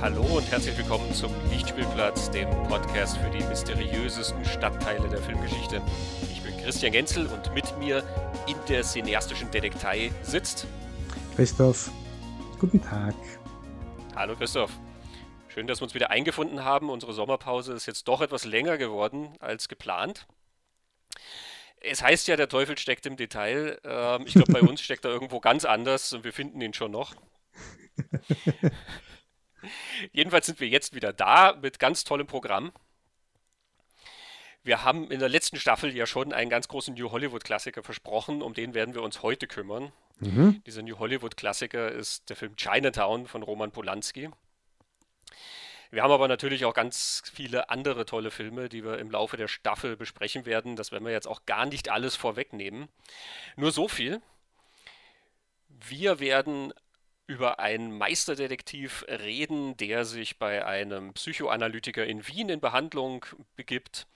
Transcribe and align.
Hallo 0.00 0.22
und 0.38 0.50
herzlich 0.50 0.78
willkommen 0.78 1.12
zum 1.12 1.30
Lichtspielplatz, 1.50 2.30
dem 2.30 2.48
Podcast 2.68 3.18
für 3.18 3.28
die 3.28 3.44
mysteriösesten 3.44 4.42
Stadtteile 4.46 5.06
der 5.10 5.18
Filmgeschichte. 5.18 5.82
Ich 6.32 6.42
bin 6.42 6.56
Christian 6.56 6.92
Genzel 6.92 7.26
und 7.26 7.52
mit 7.52 7.76
mir 7.76 8.02
in 8.46 8.56
der 8.66 8.82
cineastischen 8.82 9.50
Detektei 9.50 10.10
sitzt 10.22 10.66
Christoph. 11.36 11.90
Guten 12.58 12.80
Tag. 12.80 13.14
Hallo 14.16 14.34
Christoph. 14.36 14.70
Schön, 15.48 15.66
dass 15.66 15.80
wir 15.80 15.84
uns 15.84 15.94
wieder 15.94 16.08
eingefunden 16.08 16.64
haben. 16.64 16.88
Unsere 16.88 17.12
Sommerpause 17.12 17.74
ist 17.74 17.84
jetzt 17.84 18.08
doch 18.08 18.22
etwas 18.22 18.46
länger 18.46 18.78
geworden 18.78 19.34
als 19.38 19.68
geplant. 19.68 20.26
Es 21.82 22.02
heißt 22.02 22.26
ja, 22.26 22.36
der 22.36 22.48
Teufel 22.48 22.78
steckt 22.78 23.04
im 23.04 23.16
Detail. 23.16 23.78
Ähm, 23.84 24.22
ich 24.24 24.32
glaube, 24.32 24.50
bei 24.50 24.60
uns 24.66 24.80
steckt 24.80 25.04
er 25.04 25.10
irgendwo 25.10 25.40
ganz 25.40 25.66
anders 25.66 26.10
und 26.14 26.24
wir 26.24 26.32
finden 26.32 26.58
ihn 26.62 26.72
schon 26.72 26.92
noch. 26.92 27.14
Jedenfalls 30.12 30.46
sind 30.46 30.60
wir 30.60 30.68
jetzt 30.68 30.94
wieder 30.94 31.12
da 31.12 31.54
mit 31.60 31.78
ganz 31.78 32.04
tollem 32.04 32.26
Programm. 32.26 32.72
Wir 34.62 34.84
haben 34.84 35.10
in 35.10 35.20
der 35.20 35.28
letzten 35.28 35.58
Staffel 35.58 35.96
ja 35.96 36.06
schon 36.06 36.32
einen 36.32 36.50
ganz 36.50 36.68
großen 36.68 36.94
New 36.94 37.10
Hollywood-Klassiker 37.10 37.82
versprochen, 37.82 38.42
um 38.42 38.52
den 38.52 38.74
werden 38.74 38.94
wir 38.94 39.02
uns 39.02 39.22
heute 39.22 39.46
kümmern. 39.46 39.92
Mhm. 40.18 40.62
Dieser 40.66 40.82
New 40.82 40.98
Hollywood-Klassiker 40.98 41.90
ist 41.90 42.28
der 42.28 42.36
Film 42.36 42.56
Chinatown 42.56 43.26
von 43.26 43.42
Roman 43.42 43.72
Polanski. 43.72 44.28
Wir 45.90 46.02
haben 46.02 46.12
aber 46.12 46.28
natürlich 46.28 46.64
auch 46.64 46.74
ganz 46.74 47.22
viele 47.32 47.68
andere 47.68 48.06
tolle 48.06 48.30
Filme, 48.30 48.68
die 48.68 48.84
wir 48.84 48.98
im 48.98 49.10
Laufe 49.10 49.36
der 49.36 49.48
Staffel 49.48 49.96
besprechen 49.96 50.46
werden. 50.46 50.76
Das 50.76 50.92
werden 50.92 51.04
wir 51.04 51.12
jetzt 51.12 51.26
auch 51.26 51.46
gar 51.46 51.66
nicht 51.66 51.88
alles 51.88 52.14
vorwegnehmen. 52.14 52.88
Nur 53.56 53.72
so 53.72 53.88
viel. 53.88 54.20
Wir 55.68 56.20
werden 56.20 56.72
über 57.30 57.60
einen 57.60 57.96
Meisterdetektiv 57.96 59.04
reden, 59.08 59.76
der 59.76 60.04
sich 60.04 60.40
bei 60.40 60.66
einem 60.66 61.12
Psychoanalytiker 61.12 62.04
in 62.04 62.26
Wien 62.26 62.48
in 62.48 62.58
Behandlung 62.58 63.24
begibt. 63.54 64.08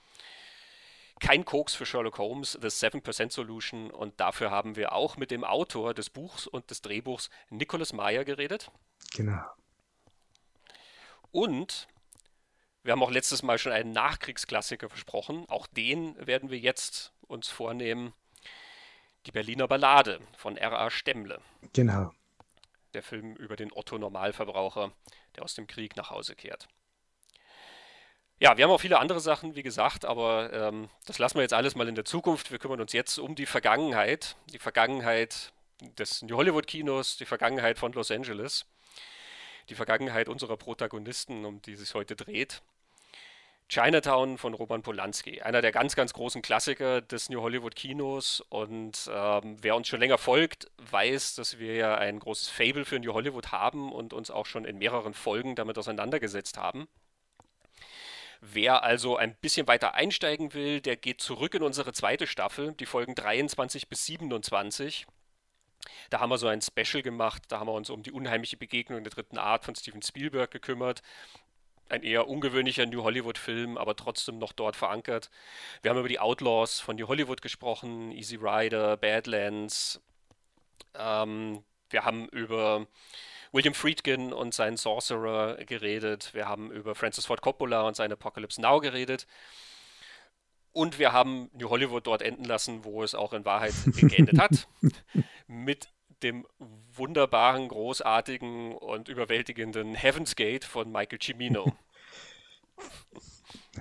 Kein 1.21 1.45
Koks 1.45 1.75
für 1.75 1.85
Sherlock 1.85 2.17
Holmes, 2.17 2.59
The 2.61 2.67
7% 2.67 3.31
Solution. 3.31 3.89
Und 3.89 4.19
dafür 4.19 4.51
haben 4.51 4.75
wir 4.75 4.91
auch 4.91 5.15
mit 5.15 5.31
dem 5.31 5.45
Autor 5.45 5.93
des 5.93 6.09
Buchs 6.09 6.45
und 6.45 6.69
des 6.69 6.81
Drehbuchs, 6.81 7.29
Nicholas 7.49 7.93
Meyer, 7.93 8.25
geredet. 8.25 8.69
Genau. 9.13 9.45
Und 11.31 11.87
wir 12.83 12.91
haben 12.91 13.01
auch 13.01 13.11
letztes 13.11 13.43
Mal 13.43 13.57
schon 13.57 13.71
einen 13.71 13.93
Nachkriegsklassiker 13.93 14.89
versprochen. 14.89 15.45
Auch 15.47 15.67
den 15.67 16.17
werden 16.27 16.49
wir 16.49 16.59
jetzt 16.59 17.13
uns 17.21 17.47
vornehmen. 17.47 18.13
Die 19.25 19.31
Berliner 19.31 19.69
Ballade 19.69 20.19
von 20.35 20.57
R.A. 20.57 20.91
Stemmle. 20.91 21.39
Genau. 21.71 22.11
Der 22.95 23.03
Film 23.03 23.35
über 23.35 23.55
den 23.55 23.71
Otto 23.71 23.97
Normalverbraucher, 23.97 24.91
der 25.35 25.43
aus 25.43 25.53
dem 25.53 25.67
Krieg 25.67 25.95
nach 25.95 26.09
Hause 26.09 26.35
kehrt. 26.35 26.67
Ja, 28.39 28.57
wir 28.57 28.63
haben 28.63 28.71
auch 28.71 28.81
viele 28.81 28.99
andere 28.99 29.19
Sachen, 29.19 29.55
wie 29.55 29.63
gesagt, 29.63 30.03
aber 30.03 30.51
ähm, 30.51 30.89
das 31.05 31.19
lassen 31.19 31.35
wir 31.35 31.43
jetzt 31.43 31.53
alles 31.53 31.75
mal 31.75 31.87
in 31.87 31.95
der 31.95 32.05
Zukunft. 32.05 32.51
Wir 32.51 32.57
kümmern 32.57 32.81
uns 32.81 32.91
jetzt 32.93 33.17
um 33.19 33.35
die 33.35 33.45
Vergangenheit, 33.45 34.35
die 34.51 34.59
Vergangenheit 34.59 35.53
des 35.99 36.23
New 36.23 36.35
Hollywood 36.35 36.67
Kinos, 36.67 37.17
die 37.17 37.25
Vergangenheit 37.25 37.77
von 37.77 37.93
Los 37.93 38.09
Angeles 38.09 38.65
die 39.69 39.75
Vergangenheit 39.75 40.29
unserer 40.29 40.57
Protagonisten, 40.57 41.45
um 41.45 41.61
die 41.61 41.73
es 41.73 41.79
sich 41.79 41.93
heute 41.93 42.15
dreht. 42.15 42.61
Chinatown 43.67 44.37
von 44.37 44.53
Roman 44.53 44.83
Polanski, 44.83 45.41
einer 45.41 45.61
der 45.61 45.71
ganz, 45.71 45.95
ganz 45.95 46.13
großen 46.13 46.41
Klassiker 46.41 47.01
des 47.01 47.29
New 47.29 47.41
Hollywood 47.41 47.75
Kinos. 47.75 48.41
Und 48.49 49.09
ähm, 49.11 49.57
wer 49.61 49.75
uns 49.75 49.87
schon 49.87 49.99
länger 49.99 50.17
folgt, 50.17 50.67
weiß, 50.91 51.35
dass 51.35 51.57
wir 51.57 51.75
ja 51.75 51.95
ein 51.95 52.19
großes 52.19 52.49
Fable 52.49 52.85
für 52.85 52.99
New 52.99 53.13
Hollywood 53.13 53.51
haben 53.51 53.91
und 53.91 54.13
uns 54.13 54.29
auch 54.29 54.45
schon 54.45 54.65
in 54.65 54.77
mehreren 54.77 55.13
Folgen 55.13 55.55
damit 55.55 55.77
auseinandergesetzt 55.77 56.57
haben. 56.57 56.87
Wer 58.41 58.83
also 58.83 59.17
ein 59.17 59.35
bisschen 59.35 59.67
weiter 59.67 59.95
einsteigen 59.95 60.53
will, 60.53 60.79
der 60.79 60.97
geht 60.97 61.21
zurück 61.21 61.55
in 61.55 61.63
unsere 61.63 61.93
zweite 61.93 62.27
Staffel, 62.27 62.73
die 62.73 62.85
Folgen 62.85 63.15
23 63.15 63.89
bis 63.89 64.05
27. 64.05 65.07
Da 66.09 66.19
haben 66.19 66.29
wir 66.29 66.37
so 66.37 66.47
ein 66.47 66.61
Special 66.61 67.01
gemacht, 67.01 67.43
da 67.47 67.59
haben 67.59 67.67
wir 67.67 67.73
uns 67.73 67.89
um 67.89 68.03
die 68.03 68.11
unheimliche 68.11 68.57
Begegnung 68.57 69.03
der 69.03 69.11
dritten 69.11 69.37
Art 69.37 69.65
von 69.65 69.75
Steven 69.75 70.01
Spielberg 70.01 70.51
gekümmert. 70.51 71.01
Ein 71.87 72.03
eher 72.03 72.27
ungewöhnlicher 72.27 72.85
New 72.85 73.03
Hollywood-Film, 73.03 73.77
aber 73.77 73.95
trotzdem 73.95 74.39
noch 74.39 74.53
dort 74.53 74.75
verankert. 74.75 75.29
Wir 75.81 75.91
haben 75.91 75.99
über 75.99 76.09
die 76.09 76.19
Outlaws 76.19 76.79
von 76.79 76.95
New 76.95 77.07
Hollywood 77.07 77.41
gesprochen, 77.41 78.11
Easy 78.11 78.37
Rider, 78.37 78.97
Badlands. 78.97 80.01
Ähm, 80.95 81.63
wir 81.89 82.03
haben 82.03 82.27
über 82.29 82.87
William 83.51 83.73
Friedkin 83.73 84.33
und 84.33 84.53
seinen 84.53 84.77
Sorcerer 84.77 85.57
geredet. 85.65 86.33
Wir 86.33 86.47
haben 86.47 86.71
über 86.71 86.95
Francis 86.95 87.25
Ford 87.25 87.41
Coppola 87.41 87.87
und 87.87 87.95
sein 87.95 88.11
Apocalypse 88.11 88.59
Now 88.61 88.79
geredet. 88.79 89.27
Und 90.71 90.99
wir 90.99 91.13
haben 91.13 91.49
New 91.53 91.69
Hollywood 91.69 92.05
dort 92.05 92.21
enden 92.21 92.43
lassen, 92.43 92.83
wo 92.83 93.01
es 93.01 93.15
auch 93.15 93.31
in 93.31 93.45
Wahrheit 93.45 93.73
geendet 93.95 94.39
hat. 94.39 94.67
mit 95.47 95.87
dem 96.23 96.45
wunderbaren, 96.59 97.67
großartigen 97.67 98.73
und 98.73 99.09
überwältigenden 99.09 99.95
Heaven's 99.95 100.35
Gate 100.35 100.65
von 100.65 100.91
Michael 100.91 101.19
Cimino. 101.21 101.73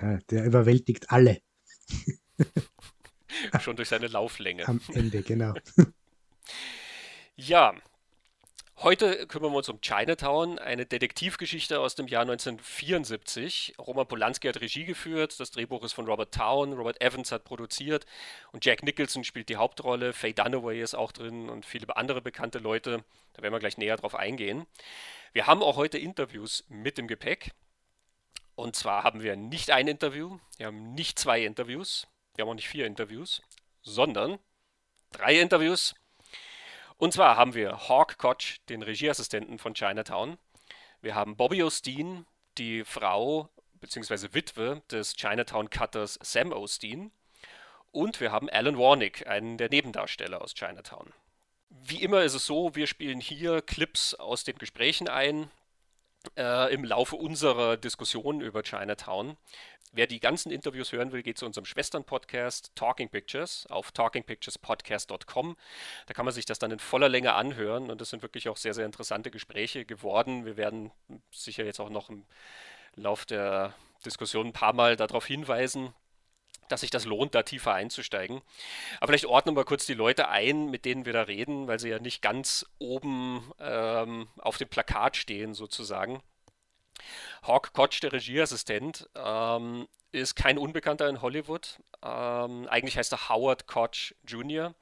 Ja, 0.00 0.18
der 0.30 0.44
überwältigt 0.44 1.10
alle. 1.10 1.40
Schon 3.60 3.76
durch 3.76 3.88
seine 3.88 4.08
Lauflänge. 4.08 4.66
Am 4.66 4.80
Ende, 4.92 5.22
genau. 5.22 5.54
Ja, 7.36 7.74
Heute 8.78 9.28
kümmern 9.28 9.52
wir 9.52 9.58
uns 9.58 9.68
um 9.68 9.80
Chinatown, 9.80 10.58
eine 10.58 10.84
Detektivgeschichte 10.84 11.78
aus 11.78 11.94
dem 11.94 12.08
Jahr 12.08 12.22
1974. 12.22 13.74
Roman 13.78 14.06
Polanski 14.06 14.48
hat 14.48 14.60
Regie 14.60 14.84
geführt, 14.84 15.38
das 15.38 15.52
Drehbuch 15.52 15.84
ist 15.84 15.92
von 15.92 16.06
Robert 16.06 16.34
Town, 16.34 16.72
Robert 16.72 17.00
Evans 17.00 17.30
hat 17.30 17.44
produziert 17.44 18.04
und 18.50 18.64
Jack 18.64 18.82
Nicholson 18.82 19.22
spielt 19.22 19.48
die 19.48 19.56
Hauptrolle, 19.56 20.12
Faye 20.12 20.34
Dunaway 20.34 20.82
ist 20.82 20.94
auch 20.94 21.12
drin 21.12 21.48
und 21.48 21.64
viele 21.64 21.96
andere 21.96 22.20
bekannte 22.20 22.58
Leute. 22.58 23.04
Da 23.34 23.42
werden 23.42 23.54
wir 23.54 23.60
gleich 23.60 23.78
näher 23.78 23.96
drauf 23.96 24.16
eingehen. 24.16 24.66
Wir 25.32 25.46
haben 25.46 25.62
auch 25.62 25.76
heute 25.76 25.96
Interviews 25.96 26.64
mit 26.68 26.98
dem 26.98 27.06
Gepäck. 27.06 27.52
Und 28.56 28.74
zwar 28.74 29.04
haben 29.04 29.22
wir 29.22 29.36
nicht 29.36 29.70
ein 29.70 29.86
Interview, 29.86 30.38
wir 30.58 30.66
haben 30.66 30.94
nicht 30.94 31.18
zwei 31.18 31.44
Interviews, 31.44 32.08
wir 32.34 32.42
haben 32.42 32.50
auch 32.50 32.54
nicht 32.54 32.68
vier 32.68 32.86
Interviews, 32.86 33.40
sondern 33.82 34.38
drei 35.12 35.40
Interviews 35.40 35.94
und 36.96 37.12
zwar 37.12 37.36
haben 37.36 37.54
wir 37.54 37.88
Hawk 37.88 38.18
Koch, 38.18 38.58
den 38.68 38.82
Regieassistenten 38.82 39.58
von 39.58 39.74
Chinatown. 39.74 40.38
Wir 41.00 41.14
haben 41.14 41.36
Bobby 41.36 41.62
Osteen, 41.62 42.26
die 42.56 42.84
Frau 42.84 43.48
bzw. 43.74 44.28
Witwe 44.32 44.82
des 44.90 45.14
Chinatown-Cutters 45.16 46.18
Sam 46.22 46.52
Osteen. 46.52 47.12
Und 47.90 48.20
wir 48.20 48.32
haben 48.32 48.48
Alan 48.50 48.78
Warnick, 48.78 49.26
einen 49.26 49.58
der 49.58 49.68
Nebendarsteller 49.68 50.40
aus 50.40 50.54
Chinatown. 50.54 51.12
Wie 51.68 52.02
immer 52.02 52.22
ist 52.22 52.34
es 52.34 52.46
so, 52.46 52.74
wir 52.74 52.86
spielen 52.86 53.20
hier 53.20 53.60
Clips 53.62 54.14
aus 54.14 54.44
den 54.44 54.58
Gesprächen 54.58 55.08
ein, 55.08 55.50
äh, 56.36 56.72
im 56.72 56.84
Laufe 56.84 57.16
unserer 57.16 57.76
Diskussion 57.76 58.40
über 58.40 58.62
Chinatown. 58.62 59.36
Wer 59.96 60.08
die 60.08 60.18
ganzen 60.18 60.50
Interviews 60.50 60.90
hören 60.90 61.12
will, 61.12 61.22
geht 61.22 61.38
zu 61.38 61.46
unserem 61.46 61.66
Schwestern-Podcast 61.66 62.72
Talking 62.74 63.08
Pictures 63.08 63.64
auf 63.70 63.92
talkingpicturespodcast.com. 63.92 65.56
Da 66.06 66.14
kann 66.14 66.24
man 66.24 66.34
sich 66.34 66.46
das 66.46 66.58
dann 66.58 66.72
in 66.72 66.80
voller 66.80 67.08
Länge 67.08 67.34
anhören 67.34 67.92
und 67.92 68.00
das 68.00 68.10
sind 68.10 68.22
wirklich 68.22 68.48
auch 68.48 68.56
sehr, 68.56 68.74
sehr 68.74 68.86
interessante 68.86 69.30
Gespräche 69.30 69.84
geworden. 69.84 70.46
Wir 70.46 70.56
werden 70.56 70.90
sicher 71.30 71.64
jetzt 71.64 71.78
auch 71.78 71.90
noch 71.90 72.10
im 72.10 72.24
Lauf 72.96 73.24
der 73.24 73.72
Diskussion 74.04 74.48
ein 74.48 74.52
paar 74.52 74.72
Mal 74.72 74.96
darauf 74.96 75.26
hinweisen, 75.26 75.94
dass 76.68 76.80
sich 76.80 76.90
das 76.90 77.04
lohnt, 77.04 77.36
da 77.36 77.44
tiefer 77.44 77.72
einzusteigen. 77.72 78.42
Aber 78.98 79.12
vielleicht 79.12 79.26
ordnen 79.26 79.56
wir 79.56 79.64
kurz 79.64 79.86
die 79.86 79.94
Leute 79.94 80.28
ein, 80.28 80.70
mit 80.70 80.84
denen 80.86 81.06
wir 81.06 81.12
da 81.12 81.22
reden, 81.22 81.68
weil 81.68 81.78
sie 81.78 81.90
ja 81.90 82.00
nicht 82.00 82.20
ganz 82.20 82.66
oben 82.80 83.48
ähm, 83.60 84.26
auf 84.38 84.58
dem 84.58 84.68
Plakat 84.68 85.16
stehen 85.16 85.54
sozusagen. 85.54 86.20
Hawk 87.46 87.72
Koch, 87.72 88.00
der 88.02 88.12
Regieassistent, 88.12 89.08
ähm, 89.14 89.86
ist 90.12 90.36
kein 90.36 90.58
Unbekannter 90.58 91.08
in 91.08 91.20
Hollywood. 91.22 91.80
Ähm, 92.02 92.68
eigentlich 92.68 92.96
heißt 92.96 93.12
er 93.12 93.28
Howard 93.28 93.66
Koch 93.66 94.12
Jr. 94.26 94.74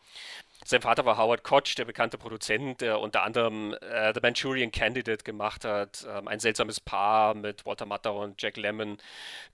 Sein 0.64 0.82
Vater 0.82 1.04
war 1.04 1.16
Howard 1.16 1.42
Koch, 1.42 1.74
der 1.76 1.84
bekannte 1.84 2.18
Produzent, 2.18 2.80
der 2.82 3.00
unter 3.00 3.24
anderem 3.24 3.74
äh, 3.74 4.12
The 4.14 4.20
Manchurian 4.22 4.70
Candidate 4.70 5.24
gemacht 5.24 5.64
hat, 5.64 6.06
ähm, 6.08 6.28
ein 6.28 6.38
seltsames 6.38 6.78
Paar 6.78 7.34
mit 7.34 7.66
Walter 7.66 7.86
Matthau 7.86 8.22
und 8.22 8.40
Jack 8.40 8.56
Lemmon, 8.56 8.98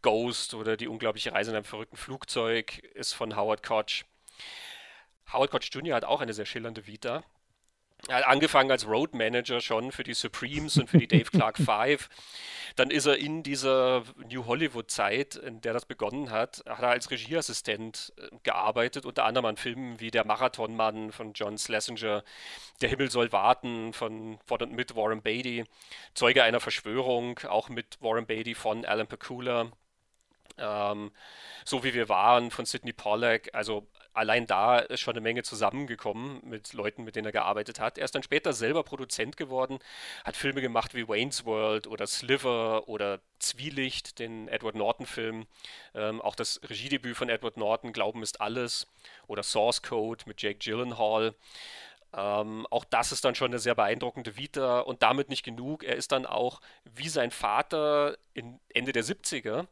Ghost 0.03 0.53
oder 0.53 0.77
Die 0.77 0.89
unglaubliche 0.89 1.33
Reise 1.33 1.51
in 1.51 1.57
einem 1.57 1.65
verrückten 1.65 1.97
Flugzeug 1.97 2.79
ist 2.95 3.15
von 3.15 3.37
Howard 3.37 3.63
Koch. 3.63 4.05
Howard 5.33 5.51
Koch 5.51 5.61
Jr. 5.71 5.97
hat 5.97 6.05
auch 6.05 6.21
eine 6.21 6.35
sehr 6.35 6.47
schillernde 6.47 6.87
Vita. 6.87 7.23
Er 8.07 8.19
hat 8.19 8.27
angefangen 8.27 8.71
als 8.71 8.87
Road 8.87 9.15
Manager 9.15 9.61
schon 9.61 9.91
für 9.91 10.05
die 10.05 10.15
Supremes 10.15 10.77
und 10.77 10.89
für 10.89 10.99
die 10.99 11.09
Dave 11.09 11.31
Clark 11.31 11.59
Five. 11.65 12.09
Dann 12.77 12.91
ist 12.91 13.07
er 13.07 13.19
in 13.19 13.43
dieser 13.43 14.05
New 14.31 14.47
Hollywood-Zeit, 14.47 15.35
in 15.35 15.61
der 15.61 15.73
das 15.73 15.85
begonnen 15.85 16.31
hat, 16.31 16.63
hat 16.67 16.83
er 16.83 16.91
als 16.91 17.11
Regieassistent 17.11 18.13
äh, 18.17 18.29
gearbeitet, 18.45 19.05
unter 19.05 19.25
anderem 19.25 19.47
an 19.47 19.57
Filmen 19.57 19.99
wie 19.99 20.13
Der 20.13 20.25
Marathonmann 20.25 21.11
von 21.11 21.33
John 21.33 21.59
Schlesinger, 21.59 22.23
Der 22.81 22.89
Himmel 22.89 23.11
soll 23.11 23.33
warten 23.33 23.93
von, 23.93 24.39
von 24.47 24.63
und 24.63 24.73
mit 24.73 24.95
Warren 24.95 25.23
Beatty, 25.23 25.65
Zeuge 26.15 26.45
einer 26.45 26.61
Verschwörung, 26.61 27.41
auch 27.49 27.69
mit 27.69 28.01
Warren 28.01 28.27
Beatty 28.27 28.55
von 28.55 28.85
Alan 28.85 29.09
Pakula. 29.09 29.73
Ähm, 30.57 31.13
so 31.65 31.85
wie 31.85 31.95
wir 31.95 32.09
waren 32.09 32.51
von 32.51 32.65
Sidney 32.65 32.93
Pollack, 32.93 33.51
also 33.53 33.87
allein 34.13 34.47
da 34.47 34.79
ist 34.79 35.01
schon 35.01 35.15
eine 35.15 35.21
Menge 35.21 35.43
zusammengekommen 35.43 36.41
mit 36.45 36.73
Leuten, 36.73 37.05
mit 37.05 37.17
denen 37.17 37.27
er 37.27 37.33
gearbeitet 37.33 37.81
hat. 37.81 37.99
Er 37.99 38.05
ist 38.05 38.15
dann 38.15 38.23
später 38.23 38.53
selber 38.53 38.83
Produzent 38.83 39.37
geworden, 39.37 39.79
hat 40.25 40.37
Filme 40.37 40.61
gemacht 40.61 40.95
wie 40.95 41.09
Wayne's 41.09 41.45
World 41.45 41.87
oder 41.87 42.07
Sliver 42.07 42.89
oder 42.89 43.21
Zwielicht, 43.39 44.19
den 44.19 44.49
Edward 44.49 44.75
Norton-Film. 44.75 45.47
Ähm, 45.95 46.21
auch 46.21 46.35
das 46.35 46.61
Regiedebüt 46.69 47.17
von 47.17 47.29
Edward 47.29 47.57
Norton, 47.57 47.93
Glauben 47.93 48.23
ist 48.23 48.41
alles, 48.41 48.87
oder 49.27 49.43
Source 49.43 49.83
Code 49.83 50.25
mit 50.27 50.43
Jake 50.43 50.59
Gyllenhaal. 50.59 51.35
Ähm, 52.15 52.67
auch 52.71 52.85
das 52.85 53.13
ist 53.13 53.25
dann 53.25 53.35
schon 53.35 53.51
eine 53.51 53.59
sehr 53.59 53.75
beeindruckende 53.75 54.37
Vita 54.37 54.81
und 54.81 55.03
damit 55.03 55.29
nicht 55.29 55.45
genug. 55.45 55.85
Er 55.85 55.97
ist 55.97 56.13
dann 56.13 56.27
auch 56.27 56.61
wie 56.85 57.09
sein 57.09 57.31
Vater 57.31 58.17
in 58.33 58.61
Ende 58.71 58.93
der 58.93 59.05
70er 59.05 59.67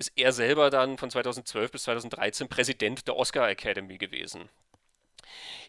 ist 0.00 0.12
er 0.16 0.32
selber 0.32 0.70
dann 0.70 0.98
von 0.98 1.10
2012 1.10 1.70
bis 1.70 1.84
2013 1.84 2.48
Präsident 2.48 3.06
der 3.06 3.16
Oscar 3.16 3.48
Academy 3.48 3.98
gewesen. 3.98 4.48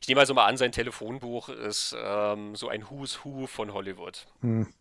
Ich 0.01 0.07
nehme 0.07 0.21
also 0.21 0.33
mal 0.33 0.45
an, 0.45 0.57
sein 0.57 0.71
Telefonbuch 0.71 1.49
ist 1.49 1.95
ähm, 2.01 2.55
so 2.55 2.69
ein 2.69 2.89
Who's 2.89 3.23
Who 3.23 3.45
von 3.45 3.73
Hollywood. 3.73 4.25
Hm. 4.39 4.73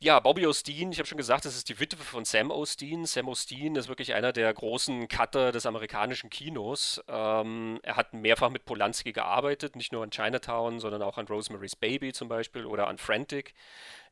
Ja, 0.00 0.20
Bobby 0.20 0.46
Osteen, 0.46 0.92
ich 0.92 0.98
habe 0.98 1.08
schon 1.08 1.18
gesagt, 1.18 1.44
das 1.44 1.56
ist 1.56 1.68
die 1.68 1.80
Witwe 1.80 2.02
von 2.02 2.24
Sam 2.24 2.52
Osteen. 2.52 3.04
Sam 3.04 3.26
Osteen 3.26 3.74
ist 3.74 3.88
wirklich 3.88 4.14
einer 4.14 4.32
der 4.32 4.54
großen 4.54 5.08
Cutter 5.08 5.50
des 5.50 5.66
amerikanischen 5.66 6.30
Kinos. 6.30 7.02
Ähm, 7.08 7.80
er 7.82 7.96
hat 7.96 8.14
mehrfach 8.14 8.50
mit 8.50 8.64
Polanski 8.64 9.12
gearbeitet, 9.12 9.74
nicht 9.74 9.92
nur 9.92 10.04
an 10.04 10.10
Chinatown, 10.10 10.78
sondern 10.78 11.02
auch 11.02 11.18
an 11.18 11.26
Rosemary's 11.26 11.74
Baby 11.74 12.12
zum 12.12 12.28
Beispiel 12.28 12.64
oder 12.64 12.86
an 12.86 12.98
Frantic. 12.98 13.54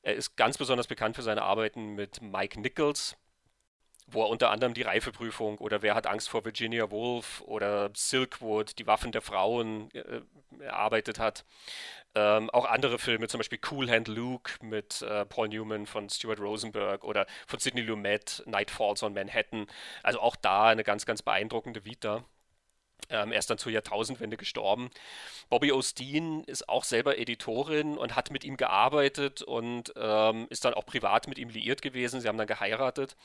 Er 0.02 0.14
ist 0.14 0.36
ganz 0.36 0.58
besonders 0.58 0.88
bekannt 0.88 1.14
für 1.14 1.22
seine 1.22 1.42
Arbeiten 1.42 1.94
mit 1.94 2.20
Mike 2.20 2.60
Nichols, 2.60 3.16
wo 4.06 4.22
er 4.22 4.28
unter 4.28 4.50
anderem 4.50 4.74
die 4.74 4.82
Reifeprüfung 4.82 5.58
oder 5.58 5.82
Wer 5.82 5.94
hat 5.94 6.06
Angst 6.06 6.28
vor 6.28 6.44
Virginia 6.44 6.90
Woolf 6.90 7.42
oder 7.42 7.90
Silkwood, 7.94 8.78
die 8.78 8.86
Waffen 8.86 9.12
der 9.12 9.22
Frauen 9.22 9.90
äh, 9.92 10.20
erarbeitet 10.60 11.18
hat. 11.18 11.44
Ähm, 12.14 12.48
auch 12.50 12.64
andere 12.64 12.98
Filme, 12.98 13.28
zum 13.28 13.38
Beispiel 13.38 13.60
Cool 13.70 13.90
Hand 13.90 14.08
Luke 14.08 14.52
mit 14.62 15.02
äh, 15.02 15.26
Paul 15.26 15.48
Newman 15.48 15.86
von 15.86 16.08
Stuart 16.08 16.40
Rosenberg 16.40 17.04
oder 17.04 17.26
von 17.46 17.58
Sidney 17.58 17.82
Lumet, 17.82 18.42
Night 18.46 18.70
Falls 18.70 19.02
on 19.02 19.12
Manhattan. 19.12 19.66
Also 20.02 20.20
auch 20.20 20.36
da 20.36 20.66
eine 20.68 20.84
ganz, 20.84 21.04
ganz 21.04 21.22
beeindruckende 21.22 21.84
Vita. 21.84 22.24
Ähm, 23.08 23.32
er 23.32 23.38
ist 23.38 23.50
dann 23.50 23.58
zur 23.58 23.72
Jahrtausendwende 23.72 24.36
gestorben. 24.36 24.90
Bobby 25.48 25.70
Osteen 25.70 26.42
ist 26.44 26.68
auch 26.68 26.84
selber 26.84 27.18
Editorin 27.18 27.96
und 27.96 28.16
hat 28.16 28.30
mit 28.30 28.44
ihm 28.44 28.56
gearbeitet 28.56 29.42
und 29.42 29.92
ähm, 29.96 30.46
ist 30.50 30.64
dann 30.64 30.74
auch 30.74 30.86
privat 30.86 31.28
mit 31.28 31.38
ihm 31.38 31.48
liiert 31.48 31.82
gewesen. 31.82 32.20
Sie 32.20 32.26
haben 32.28 32.38
dann 32.38 32.48
geheiratet. 32.48 33.16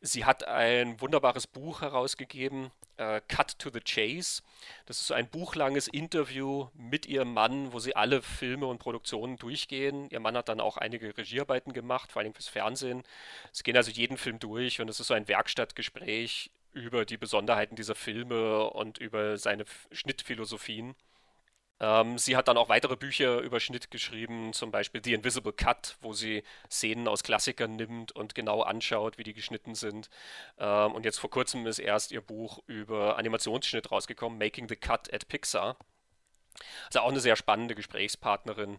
Sie 0.00 0.24
hat 0.24 0.44
ein 0.48 1.00
wunderbares 1.00 1.46
Buch 1.46 1.80
herausgegeben, 1.80 2.70
äh, 2.96 3.20
Cut 3.28 3.58
to 3.58 3.70
the 3.70 3.80
Chase. 3.80 4.42
Das 4.86 5.00
ist 5.00 5.06
so 5.06 5.14
ein 5.14 5.28
buchlanges 5.28 5.86
Interview 5.86 6.68
mit 6.74 7.06
ihrem 7.06 7.32
Mann, 7.32 7.72
wo 7.72 7.78
sie 7.78 7.94
alle 7.94 8.22
Filme 8.22 8.66
und 8.66 8.78
Produktionen 8.78 9.36
durchgehen. 9.36 10.08
Ihr 10.10 10.20
Mann 10.20 10.36
hat 10.36 10.48
dann 10.48 10.60
auch 10.60 10.76
einige 10.76 11.16
Regiearbeiten 11.16 11.72
gemacht, 11.72 12.10
vor 12.10 12.22
allem 12.22 12.34
fürs 12.34 12.48
Fernsehen. 12.48 13.04
Sie 13.52 13.62
gehen 13.62 13.76
also 13.76 13.92
jeden 13.92 14.16
Film 14.16 14.40
durch 14.40 14.80
und 14.80 14.90
es 14.90 14.98
ist 14.98 15.06
so 15.06 15.14
ein 15.14 15.28
Werkstattgespräch 15.28 16.50
über 16.72 17.04
die 17.04 17.16
Besonderheiten 17.16 17.76
dieser 17.76 17.94
Filme 17.94 18.70
und 18.70 18.98
über 18.98 19.36
seine 19.38 19.64
Schnittphilosophien. 19.92 20.94
Ähm, 21.80 22.18
sie 22.18 22.36
hat 22.36 22.48
dann 22.48 22.58
auch 22.58 22.68
weitere 22.68 22.96
Bücher 22.96 23.40
über 23.40 23.58
Schnitt 23.58 23.90
geschrieben, 23.90 24.52
zum 24.52 24.70
Beispiel 24.70 25.00
The 25.02 25.14
Invisible 25.14 25.52
Cut, 25.52 25.96
wo 26.02 26.12
sie 26.12 26.42
Szenen 26.70 27.08
aus 27.08 27.22
Klassikern 27.22 27.76
nimmt 27.76 28.12
und 28.12 28.34
genau 28.34 28.62
anschaut, 28.62 29.16
wie 29.16 29.24
die 29.24 29.32
geschnitten 29.32 29.74
sind. 29.74 30.10
Ähm, 30.58 30.92
und 30.92 31.04
jetzt 31.06 31.18
vor 31.18 31.30
kurzem 31.30 31.66
ist 31.66 31.78
erst 31.78 32.12
ihr 32.12 32.20
Buch 32.20 32.62
über 32.66 33.16
Animationsschnitt 33.16 33.90
rausgekommen, 33.90 34.38
Making 34.38 34.68
the 34.68 34.76
Cut 34.76 35.12
at 35.12 35.26
Pixar. 35.28 35.76
Also 36.86 37.00
auch 37.00 37.08
eine 37.08 37.20
sehr 37.20 37.36
spannende 37.36 37.74
Gesprächspartnerin 37.74 38.78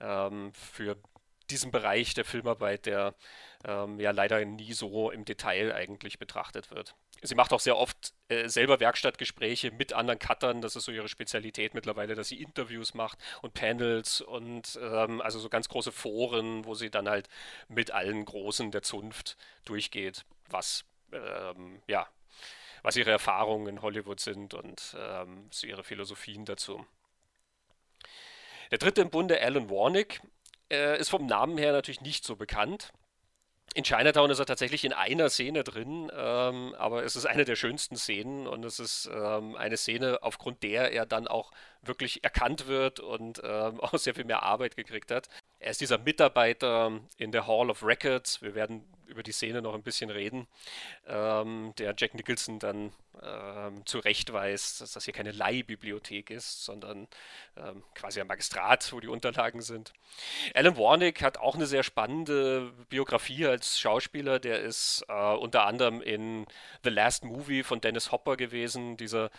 ähm, 0.00 0.52
für 0.52 0.96
diesen 1.50 1.70
Bereich 1.70 2.14
der 2.14 2.24
Filmarbeit, 2.24 2.86
der 2.86 3.14
ähm, 3.64 3.98
ja 4.00 4.10
leider 4.10 4.44
nie 4.44 4.72
so 4.72 5.10
im 5.10 5.24
Detail 5.24 5.74
eigentlich 5.74 6.18
betrachtet 6.18 6.70
wird. 6.70 6.94
Sie 7.22 7.34
macht 7.34 7.52
auch 7.52 7.60
sehr 7.60 7.76
oft 7.76 8.12
äh, 8.28 8.48
selber 8.48 8.78
Werkstattgespräche 8.80 9.70
mit 9.70 9.92
anderen 9.92 10.18
Cuttern. 10.18 10.60
Das 10.60 10.76
ist 10.76 10.84
so 10.84 10.92
ihre 10.92 11.08
Spezialität 11.08 11.74
mittlerweile, 11.74 12.14
dass 12.14 12.28
sie 12.28 12.42
Interviews 12.42 12.94
macht 12.94 13.18
und 13.42 13.54
Panels 13.54 14.20
und 14.20 14.78
ähm, 14.82 15.20
also 15.20 15.38
so 15.38 15.48
ganz 15.48 15.68
große 15.68 15.92
Foren, 15.92 16.64
wo 16.64 16.74
sie 16.74 16.90
dann 16.90 17.08
halt 17.08 17.28
mit 17.68 17.90
allen 17.90 18.24
Großen 18.24 18.70
der 18.70 18.82
Zunft 18.82 19.36
durchgeht, 19.64 20.24
was 20.50 20.84
ähm, 21.12 21.82
ja, 21.86 22.06
was 22.82 22.96
ihre 22.96 23.10
Erfahrungen 23.10 23.66
in 23.66 23.82
Hollywood 23.82 24.20
sind 24.20 24.54
und 24.54 24.96
ähm, 24.98 25.50
ihre 25.62 25.84
Philosophien 25.84 26.44
dazu. 26.44 26.86
Der 28.70 28.78
dritte 28.78 29.00
im 29.00 29.10
Bunde, 29.10 29.40
Alan 29.40 29.70
Warnick, 29.70 30.20
äh, 30.70 30.98
ist 30.98 31.10
vom 31.10 31.26
Namen 31.26 31.58
her 31.58 31.72
natürlich 31.72 32.00
nicht 32.00 32.24
so 32.24 32.36
bekannt. 32.36 32.92
In 33.74 33.84
Chinatown 33.84 34.30
ist 34.30 34.38
er 34.38 34.46
tatsächlich 34.46 34.84
in 34.84 34.94
einer 34.94 35.28
Szene 35.28 35.62
drin, 35.62 36.10
ähm, 36.16 36.74
aber 36.78 37.04
es 37.04 37.14
ist 37.14 37.26
eine 37.26 37.44
der 37.44 37.56
schönsten 37.56 37.96
Szenen 37.96 38.46
und 38.46 38.64
es 38.64 38.80
ist 38.80 39.10
ähm, 39.12 39.54
eine 39.54 39.76
Szene, 39.76 40.20
aufgrund 40.22 40.62
der 40.62 40.92
er 40.92 41.04
dann 41.04 41.28
auch 41.28 41.52
wirklich 41.82 42.24
erkannt 42.24 42.68
wird 42.68 43.00
und 43.00 43.42
ähm, 43.44 43.78
auch 43.82 43.92
sehr 43.98 44.14
viel 44.14 44.24
mehr 44.24 44.42
Arbeit 44.44 44.76
gekriegt 44.76 45.10
hat. 45.10 45.28
Er 45.58 45.72
ist 45.72 45.82
dieser 45.82 45.98
Mitarbeiter 45.98 47.00
in 47.18 47.32
der 47.32 47.46
Hall 47.46 47.68
of 47.68 47.82
Records. 47.82 48.40
Wir 48.40 48.54
werden 48.54 48.82
über 49.06 49.22
die 49.22 49.32
Szene 49.32 49.62
noch 49.62 49.74
ein 49.74 49.82
bisschen 49.82 50.10
reden, 50.10 50.46
ähm, 51.06 51.72
der 51.78 51.94
Jack 51.96 52.14
Nicholson 52.14 52.58
dann 52.58 52.92
ähm, 53.22 53.84
zurechtweist, 53.86 54.80
dass 54.80 54.92
das 54.92 55.04
hier 55.04 55.14
keine 55.14 55.32
Leihbibliothek 55.32 56.30
ist, 56.30 56.64
sondern 56.64 57.08
ähm, 57.56 57.82
quasi 57.94 58.20
ein 58.20 58.26
Magistrat, 58.26 58.92
wo 58.92 59.00
die 59.00 59.08
Unterlagen 59.08 59.62
sind. 59.62 59.92
Alan 60.54 60.76
Warnick 60.76 61.22
hat 61.22 61.38
auch 61.38 61.54
eine 61.54 61.66
sehr 61.66 61.82
spannende 61.82 62.72
Biografie 62.88 63.46
als 63.46 63.80
Schauspieler. 63.80 64.38
Der 64.38 64.60
ist 64.60 65.04
äh, 65.08 65.34
unter 65.34 65.66
anderem 65.66 66.02
in 66.02 66.46
The 66.84 66.90
Last 66.90 67.24
Movie 67.24 67.62
von 67.62 67.80
Dennis 67.80 68.12
Hopper 68.12 68.36
gewesen, 68.36 68.96
dieser 68.96 69.30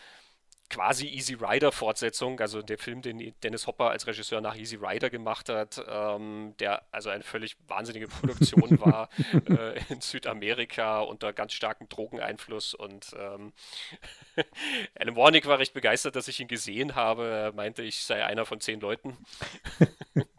quasi 0.70 1.08
Easy 1.08 1.36
Rider 1.36 1.72
Fortsetzung, 1.72 2.40
also 2.40 2.62
der 2.62 2.78
Film, 2.78 3.02
den 3.02 3.34
Dennis 3.44 3.68
Hopper 3.68 3.90
als 3.90 4.08
Regisseur 4.08 4.42
nach 4.42 4.56
Easy 4.56 4.76
Rider 4.76 5.10
gemacht 5.10 5.50
hat, 5.50 5.82
ähm, 5.88 6.54
der 6.60 6.84
also 6.92 7.10
eine 7.10 7.24
völlig 7.24 7.58
wahnsinnige 7.68 8.08
Produktion 8.08 8.80
war 8.80 9.10
äh, 9.50 9.80
in 9.90 10.02
Südamerika 10.02 11.00
unter 11.00 11.34
ganz 11.34 11.54
starkem 11.54 11.88
Drogeneinfluss 11.90 12.74
und 12.74 13.16
ähm, 13.18 13.54
Alan 15.00 15.16
Warnick 15.16 15.46
war 15.46 15.60
recht 15.60 15.74
begeistert, 15.74 16.16
dass 16.16 16.28
ich 16.28 16.40
ihn 16.40 16.48
gesehen 16.48 16.96
habe. 16.96 17.28
Er 17.28 17.54
meinte, 17.54 17.84
ich 17.84 18.04
sei 18.04 18.26
einer 18.26 18.46
von 18.46 18.60
zehn 18.60 18.80
Leuten. 18.80 19.18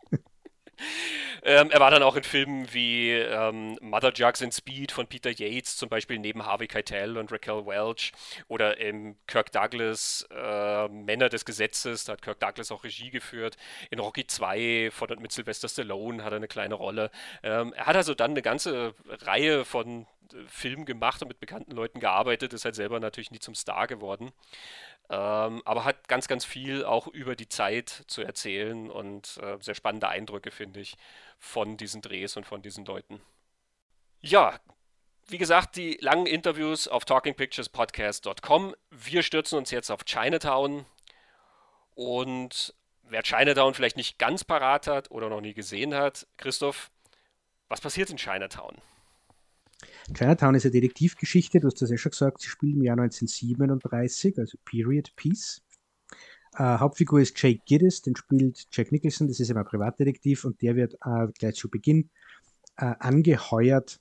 Ähm, 1.43 1.71
er 1.71 1.81
war 1.81 1.91
dann 1.91 2.03
auch 2.03 2.17
in 2.17 2.25
Filmen 2.25 2.73
wie 2.73 3.13
ähm, 3.13 3.79
Mother 3.81 4.13
Jugs 4.13 4.43
and 4.43 4.53
Speed 4.55 4.93
von 4.93 5.07
Peter 5.07 5.31
Yates, 5.31 5.77
zum 5.77 5.89
Beispiel 5.89 6.19
neben 6.19 6.45
Harvey 6.45 6.67
Keitel 6.67 7.17
und 7.17 7.31
Raquel 7.33 7.67
Welch. 7.67 8.13
Oder 8.49 8.79
im 8.79 9.17
Kirk 9.27 9.53
Douglas 9.53 10.27
äh, 10.31 10.89
Männer 10.89 11.29
des 11.29 11.45
Gesetzes, 11.45 12.05
da 12.05 12.15
hat 12.15 12.23
Kirk 12.23 12.41
Douglas 12.41 12.73
auch 12.73 12.85
Regie 12.85 13.11
geführt. 13.11 13.57
In 13.91 13.99
Rocky 13.99 14.27
2 14.27 14.91
von 14.93 15.09
und 15.11 15.21
mit 15.21 15.33
Sylvester 15.33 15.69
Stallone 15.69 16.23
hat 16.25 16.33
er 16.33 16.37
eine 16.37 16.49
kleine 16.49 16.75
Rolle. 16.75 17.11
Ähm, 17.43 17.73
er 17.75 17.87
hat 17.87 17.97
also 17.97 18.15
dann 18.15 18.33
eine 18.33 18.43
ganze 18.43 18.95
Reihe 19.23 19.65
von 19.65 20.07
äh, 20.33 20.37
Filmen 20.49 20.85
gemacht 20.85 21.23
und 21.23 21.29
mit 21.29 21.41
bekannten 21.41 21.73
Leuten 21.73 22.01
gearbeitet, 22.01 22.53
ist 22.53 22.65
halt 22.65 22.75
selber 22.75 23.01
natürlich 23.01 23.31
nie 23.31 23.39
zum 23.39 23.55
Star 23.55 23.87
geworden. 23.87 24.33
Ähm, 25.11 25.63
aber 25.65 25.85
hat 25.85 26.07
ganz, 26.09 26.29
ganz 26.29 26.45
viel 26.45 26.85
auch 26.85 27.07
über 27.07 27.35
die 27.35 27.49
Zeit 27.49 28.05
zu 28.09 28.23
erzählen 28.23 28.91
und 28.91 29.39
äh, 29.43 29.57
sehr 29.61 29.75
spannende 29.75 30.09
Eindrücke, 30.09 30.51
finde 30.51 30.81
ich, 30.81 30.97
von 31.39 31.79
diesen 31.79 32.03
Drehs 32.03 32.37
und 32.37 32.45
von 32.45 32.61
diesen 32.61 32.85
Leuten. 32.85 33.21
Ja, 34.21 34.61
wie 35.29 35.39
gesagt, 35.39 35.77
die 35.77 35.97
langen 36.01 36.27
Interviews 36.27 36.89
auf 36.89 37.05
talkingpicturespodcast.com. 37.05 38.75
Wir 38.91 39.23
stürzen 39.23 39.59
uns 39.59 39.71
jetzt 39.71 39.91
auf 39.91 40.05
Chinatown 40.05 40.85
und 41.95 42.75
wer 43.03 43.23
Chinatown 43.23 43.75
vielleicht 43.75 43.97
nicht 43.97 44.19
ganz 44.19 44.45
parat 44.45 44.87
hat 44.87 45.11
oder 45.11 45.29
noch 45.29 45.41
nie 45.41 45.55
gesehen 45.55 45.95
hat, 45.95 46.27
Christoph, 46.37 46.91
was 47.69 47.81
passiert 47.81 48.11
in 48.11 48.17
Chinatown? 48.17 48.77
Chinatown 50.15 50.55
ist 50.55 50.65
eine 50.65 50.73
Detektivgeschichte, 50.73 51.61
du 51.61 51.67
hast 51.67 51.83
das 51.83 51.91
ja 51.91 51.99
schon 51.99 52.11
gesagt, 52.11 52.41
sie 52.41 52.49
spielt 52.49 52.77
im 52.77 52.83
Jahr 52.83 52.99
1937, 52.99 54.39
also 54.39 54.59
Period 54.65 55.15
Piece. 55.17 55.63
Äh, 56.55 56.79
Hauptfigur 56.79 57.21
ist 57.21 57.41
Jake 57.41 57.61
Giddis, 57.67 58.03
den 58.03 58.17
spielt 58.17 58.67
Jack 58.73 58.91
Nicholson, 58.91 59.29
das 59.29 59.39
ist 59.39 59.51
immer 59.51 59.65
Privatdetektiv 59.65 60.45
und 60.45 60.63
der 60.63 60.77
wird 60.77 60.95
äh, 61.05 61.29
gleich 61.39 61.57
zu 61.57 61.69
Beginn 61.69 62.11
äh, 62.77 62.95
angeheuert 62.99 64.01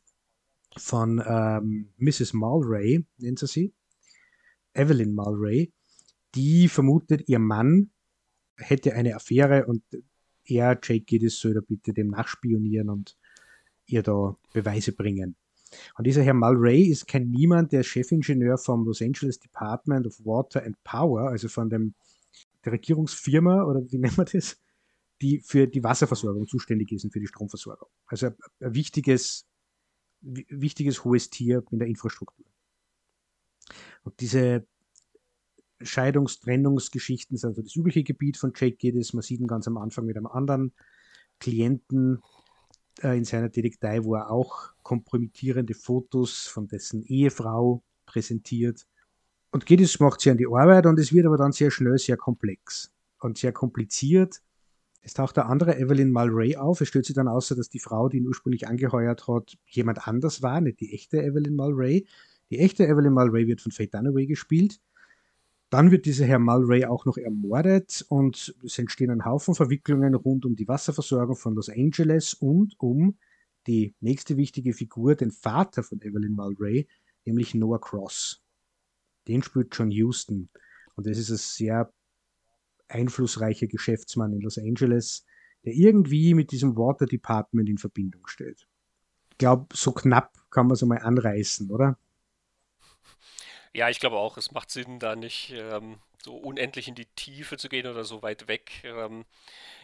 von 0.77 1.21
ähm, 1.25 1.89
Mrs. 1.97 2.33
Mulray, 2.33 3.05
nennt 3.17 3.39
sie 3.39 3.47
sie, 3.47 3.73
Evelyn 4.73 5.13
Mulray, 5.13 5.73
die 6.35 6.69
vermutet, 6.69 7.27
ihr 7.27 7.39
Mann 7.39 7.91
hätte 8.57 8.93
eine 8.93 9.15
Affäre 9.15 9.65
und 9.65 9.83
er, 10.45 10.79
Jake 10.81 11.01
Giddis, 11.01 11.39
soll 11.39 11.53
da 11.53 11.61
bitte 11.61 11.93
dem 11.93 12.07
nachspionieren 12.07 12.89
und 12.89 13.17
ihr 13.85 14.03
da 14.03 14.37
Beweise 14.53 14.93
bringen. 14.93 15.35
Und 15.97 16.07
dieser 16.07 16.23
Herr 16.23 16.33
Mulray 16.33 16.83
ist 16.83 17.07
kein 17.07 17.29
Niemand, 17.29 17.71
der 17.71 17.83
Chefingenieur 17.83 18.57
vom 18.57 18.85
Los 18.85 19.01
Angeles 19.01 19.39
Department 19.39 20.07
of 20.07 20.19
Water 20.25 20.63
and 20.63 20.81
Power, 20.83 21.29
also 21.29 21.47
von 21.47 21.69
dem, 21.69 21.93
der 22.65 22.73
Regierungsfirma, 22.73 23.63
oder 23.63 23.81
wie 23.91 23.97
nennt 23.99 24.17
man 24.17 24.27
das, 24.31 24.57
die 25.21 25.39
für 25.39 25.67
die 25.67 25.83
Wasserversorgung 25.83 26.47
zuständig 26.47 26.91
ist 26.91 27.03
und 27.03 27.11
für 27.11 27.19
die 27.19 27.27
Stromversorgung. 27.27 27.89
Also 28.05 28.27
ein 28.27 28.35
wichtiges, 28.59 29.47
wichtiges 30.21 31.03
hohes 31.03 31.29
Tier 31.29 31.63
in 31.71 31.79
der 31.79 31.87
Infrastruktur. 31.87 32.45
Und 34.03 34.19
diese 34.19 34.65
Scheidungs-Trennungsgeschichten 35.81 37.37
sind 37.37 37.49
also 37.49 37.61
das 37.61 37.75
übliche 37.75 38.03
Gebiet 38.03 38.37
von 38.37 38.53
Jake 38.55 38.77
Geddes. 38.77 39.13
Man 39.13 39.21
sieht 39.21 39.39
ihn 39.39 39.47
ganz 39.47 39.67
am 39.67 39.77
Anfang 39.77 40.05
mit 40.05 40.17
einem 40.17 40.27
anderen 40.27 40.73
Klienten 41.39 42.21
in 42.99 43.25
seiner 43.25 43.49
Detektei, 43.49 44.03
wo 44.03 44.15
er 44.15 44.31
auch 44.31 44.73
kompromittierende 44.83 45.73
Fotos 45.73 46.47
von 46.47 46.67
dessen 46.67 47.03
Ehefrau 47.03 47.83
präsentiert. 48.05 48.87
Und 49.51 49.65
Geddes 49.65 49.99
macht 49.99 50.21
sich 50.21 50.31
an 50.31 50.37
die 50.37 50.47
Arbeit 50.47 50.85
und 50.85 50.99
es 50.99 51.13
wird 51.13 51.25
aber 51.25 51.37
dann 51.37 51.51
sehr 51.51 51.71
schnell 51.71 51.97
sehr 51.97 52.17
komplex 52.17 52.91
und 53.19 53.37
sehr 53.37 53.51
kompliziert. 53.51 54.41
Es 55.01 55.13
taucht 55.13 55.37
der 55.37 55.47
andere 55.47 55.79
Evelyn 55.79 56.11
Mulray 56.11 56.57
auf. 56.57 56.81
Es 56.81 56.89
stellt 56.89 57.05
sich 57.05 57.15
dann 57.15 57.27
außer, 57.29 57.55
dass 57.55 57.69
die 57.69 57.79
Frau, 57.79 58.09
die 58.09 58.17
ihn 58.17 58.27
ursprünglich 58.27 58.67
angeheuert 58.67 59.27
hat, 59.27 59.57
jemand 59.65 60.07
anders 60.07 60.41
war, 60.41 60.59
nicht 60.59 60.79
die 60.81 60.93
echte 60.93 61.23
Evelyn 61.23 61.55
Mulray. 61.55 62.05
Die 62.49 62.59
echte 62.59 62.85
Evelyn 62.85 63.13
Mulray 63.13 63.47
wird 63.47 63.61
von 63.61 63.71
Faye 63.71 63.87
Dunaway 63.87 64.25
gespielt. 64.25 64.81
Dann 65.69 65.91
wird 65.91 66.05
dieser 66.05 66.25
Herr 66.25 66.39
Mulray 66.39 66.85
auch 66.85 67.05
noch 67.05 67.17
ermordet 67.17 68.05
und 68.07 68.55
es 68.63 68.79
entstehen 68.79 69.11
ein 69.11 69.25
Haufen 69.25 69.53
Verwicklungen 69.53 70.15
rund 70.15 70.45
um 70.45 70.55
die 70.55 70.67
Wasserversorgung 70.67 71.35
von 71.35 71.55
Los 71.55 71.69
Angeles 71.69 72.33
und 72.33 72.75
um 72.79 73.17
die 73.67 73.93
nächste 73.99 74.37
wichtige 74.37 74.73
Figur, 74.73 75.15
den 75.15 75.31
Vater 75.31 75.83
von 75.83 76.01
Evelyn 76.01 76.33
Mulray, 76.33 76.87
nämlich 77.25 77.53
Noah 77.53 77.81
Cross. 77.81 78.41
Den 79.27 79.43
spielt 79.43 79.75
John 79.75 79.91
Houston. 79.91 80.49
Und 80.95 81.05
das 81.05 81.17
ist 81.17 81.29
ein 81.29 81.37
sehr 81.37 81.93
einflussreicher 82.87 83.67
Geschäftsmann 83.67 84.31
in 84.31 84.39
Los 84.39 84.57
Angeles, 84.57 85.25
der 85.65 85.73
irgendwie 85.73 86.33
mit 86.33 86.51
diesem 86.51 86.77
Water 86.77 87.05
Department 87.05 87.67
in 87.67 87.77
Verbindung 87.77 88.25
steht. 88.27 88.67
Ich 89.31 89.37
glaube, 89.37 89.67
so 89.75 89.91
knapp 89.91 90.33
kann 90.49 90.67
man 90.67 90.75
es 90.75 90.81
einmal 90.81 90.99
anreißen, 90.99 91.69
oder? 91.69 91.99
Ja, 93.77 93.89
ich 93.89 93.99
glaube 93.99 94.17
auch, 94.17 94.37
es 94.37 94.49
macht 94.51 94.71
Sinn, 94.71 94.97
da 94.97 95.15
nicht 95.15 95.51
ähm, 95.51 95.99
so 96.23 96.35
unendlich 96.35 96.87
in 96.87 96.95
die 96.95 97.05
Tiefe 97.05 97.57
zu 97.57 97.69
gehen 97.69 97.85
oder 97.85 98.03
so 98.05 98.23
weit 98.23 98.47
weg. 98.47 98.71
Ähm, 98.83 99.23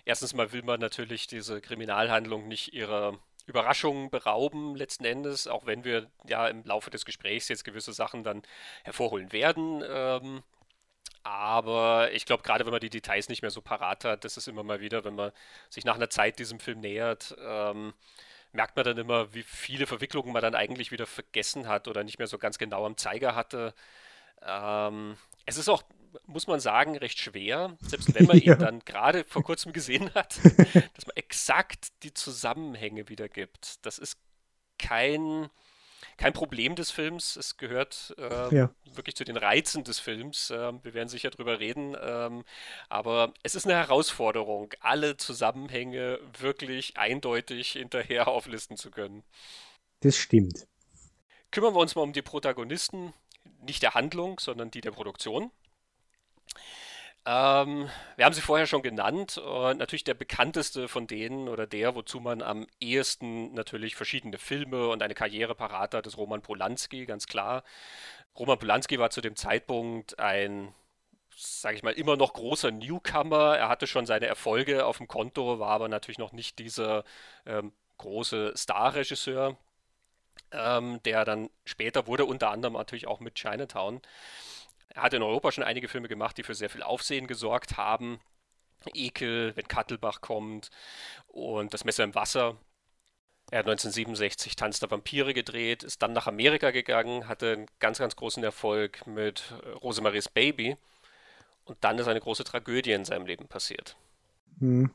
erstens 0.03 0.33
mal 0.33 0.51
will 0.51 0.63
man 0.63 0.79
natürlich 0.79 1.27
diese 1.27 1.61
Kriminalhandlung 1.61 2.47
nicht 2.47 2.73
ihrer 2.73 3.19
Überraschungen 3.45 4.09
berauben, 4.09 4.75
letzten 4.75 5.05
Endes, 5.05 5.45
auch 5.47 5.67
wenn 5.67 5.83
wir 5.83 6.09
ja 6.27 6.47
im 6.47 6.63
Laufe 6.63 6.89
des 6.89 7.05
Gesprächs 7.05 7.49
jetzt 7.49 7.65
gewisse 7.65 7.93
Sachen 7.93 8.23
dann 8.23 8.41
hervorholen 8.83 9.31
werden. 9.31 9.83
Ähm, 9.87 10.41
aber 11.21 12.11
ich 12.13 12.25
glaube, 12.25 12.41
gerade 12.41 12.65
wenn 12.65 12.71
man 12.71 12.81
die 12.81 12.89
Details 12.89 13.29
nicht 13.29 13.43
mehr 13.43 13.51
so 13.51 13.61
parat 13.61 14.05
hat, 14.05 14.25
das 14.25 14.37
ist 14.37 14.47
immer 14.47 14.63
mal 14.63 14.81
wieder, 14.81 15.05
wenn 15.05 15.15
man 15.15 15.31
sich 15.69 15.85
nach 15.85 15.97
einer 15.97 16.09
Zeit 16.09 16.39
diesem 16.39 16.59
Film 16.59 16.79
nähert, 16.79 17.35
ähm, 17.39 17.93
merkt 18.53 18.75
man 18.75 18.85
dann 18.85 18.97
immer, 18.97 19.33
wie 19.33 19.43
viele 19.43 19.87
Verwicklungen 19.87 20.31
man 20.31 20.41
dann 20.41 20.55
eigentlich 20.55 20.91
wieder 20.91 21.05
vergessen 21.05 21.67
hat 21.67 21.87
oder 21.87 22.03
nicht 22.03 22.19
mehr 22.19 22.27
so 22.27 22.37
ganz 22.37 22.57
genau 22.57 22.85
am 22.85 22.97
Zeiger 22.97 23.35
hatte. 23.35 23.73
Ähm, 24.41 25.17
es 25.45 25.57
ist 25.57 25.69
auch, 25.69 25.83
muss 26.27 26.47
man 26.47 26.59
sagen, 26.59 26.97
recht 26.97 27.19
schwer, 27.19 27.75
selbst 27.81 28.13
wenn 28.13 28.25
man 28.25 28.37
ja. 28.39 28.53
ihn 28.53 28.59
dann 28.59 28.79
gerade 28.79 29.25
vor 29.25 29.43
kurzem 29.43 29.73
gesehen 29.73 30.13
hat, 30.13 30.37
dass 30.95 31.07
man 31.07 31.15
exakt 31.15 31.87
die 32.03 32.13
Zusammenhänge 32.13 33.09
wiedergibt. 33.09 33.85
Das 33.85 33.97
ist 33.97 34.17
kein 34.77 35.49
kein 36.17 36.33
Problem 36.33 36.75
des 36.75 36.91
Films. 36.91 37.35
Es 37.35 37.57
gehört 37.57 38.13
äh, 38.17 38.55
ja. 38.55 38.69
wirklich 38.93 39.15
zu 39.15 39.23
den 39.23 39.37
Reizen 39.37 39.83
des 39.83 39.99
Films. 39.99 40.49
Äh, 40.49 40.73
wir 40.83 40.93
werden 40.93 41.09
sicher 41.09 41.29
drüber 41.29 41.59
reden. 41.59 41.95
Ähm, 42.01 42.43
aber 42.89 43.33
es 43.43 43.55
ist 43.55 43.65
eine 43.65 43.75
Herausforderung, 43.75 44.73
alle 44.79 45.17
Zusammenhänge 45.17 46.19
wirklich 46.39 46.97
eindeutig 46.97 47.71
hinterher 47.71 48.27
auflisten 48.29 48.77
zu 48.77 48.91
können. 48.91 49.23
Das 50.01 50.17
stimmt. 50.17 50.67
Kümmern 51.51 51.73
wir 51.75 51.79
uns 51.79 51.95
mal 51.95 52.01
um 52.01 52.13
die 52.13 52.21
Protagonisten, 52.21 53.13
nicht 53.61 53.83
der 53.83 53.93
Handlung, 53.93 54.39
sondern 54.39 54.71
die 54.71 54.81
der 54.81 54.91
Produktion. 54.91 55.51
Ähm, 57.25 57.89
wir 58.17 58.25
haben 58.25 58.33
sie 58.33 58.41
vorher 58.41 58.67
schon 58.67 58.81
genannt. 58.81 59.37
Und 59.37 59.77
natürlich 59.77 60.03
der 60.03 60.13
bekannteste 60.13 60.87
von 60.87 61.07
denen 61.07 61.47
oder 61.47 61.67
der, 61.67 61.95
wozu 61.95 62.19
man 62.19 62.41
am 62.41 62.67
ehesten 62.79 63.53
natürlich 63.53 63.95
verschiedene 63.95 64.37
Filme 64.37 64.87
und 64.89 65.01
eine 65.01 65.13
Karriere 65.13 65.55
parat 65.55 65.93
hat, 65.93 66.07
ist 66.07 66.17
Roman 66.17 66.41
Polanski, 66.41 67.05
ganz 67.05 67.27
klar. 67.27 67.63
Roman 68.37 68.59
Polanski 68.59 68.99
war 68.99 69.09
zu 69.09 69.21
dem 69.21 69.35
Zeitpunkt 69.35 70.19
ein, 70.19 70.73
sage 71.35 71.75
ich 71.77 71.83
mal, 71.83 71.93
immer 71.93 72.17
noch 72.17 72.33
großer 72.33 72.71
Newcomer. 72.71 73.57
Er 73.57 73.69
hatte 73.69 73.87
schon 73.87 74.05
seine 74.05 74.27
Erfolge 74.27 74.85
auf 74.85 74.97
dem 74.97 75.07
Konto, 75.07 75.59
war 75.59 75.69
aber 75.71 75.87
natürlich 75.89 76.17
noch 76.19 76.33
nicht 76.33 76.59
dieser 76.59 77.03
ähm, 77.45 77.71
große 77.99 78.53
Starregisseur, 78.55 79.57
ähm, 80.51 81.01
der 81.03 81.25
dann 81.25 81.49
später 81.65 82.07
wurde, 82.07 82.25
unter 82.25 82.51
anderem 82.51 82.73
natürlich 82.73 83.07
auch 83.07 83.19
mit 83.21 83.35
Chinatown. 83.35 84.01
Er 84.93 85.03
hat 85.03 85.13
in 85.13 85.23
Europa 85.23 85.51
schon 85.51 85.63
einige 85.63 85.87
Filme 85.87 86.07
gemacht, 86.07 86.37
die 86.37 86.43
für 86.43 86.55
sehr 86.55 86.69
viel 86.69 86.83
Aufsehen 86.83 87.27
gesorgt 87.27 87.77
haben. 87.77 88.19
Ekel, 88.93 89.55
wenn 89.55 89.67
Kattelbach 89.67 90.21
kommt 90.21 90.69
und 91.27 91.73
Das 91.73 91.85
Messer 91.85 92.03
im 92.03 92.15
Wasser. 92.15 92.57
Er 93.51 93.59
hat 93.59 93.65
1967 93.65 94.55
Tanz 94.55 94.79
der 94.79 94.89
Vampire 94.89 95.33
gedreht, 95.33 95.83
ist 95.83 96.01
dann 96.01 96.13
nach 96.13 96.27
Amerika 96.27 96.71
gegangen, 96.71 97.27
hatte 97.27 97.53
einen 97.53 97.65
ganz, 97.79 97.99
ganz 97.99 98.15
großen 98.15 98.43
Erfolg 98.43 99.05
mit 99.05 99.53
äh, 99.63 99.69
Rosemaries 99.69 100.29
Baby. 100.29 100.75
Und 101.65 101.77
dann 101.81 101.97
ist 101.97 102.07
eine 102.07 102.19
große 102.19 102.43
Tragödie 102.43 102.91
in 102.91 103.05
seinem 103.05 103.25
Leben 103.25 103.47
passiert. 103.47 103.95
Hm. 104.59 104.91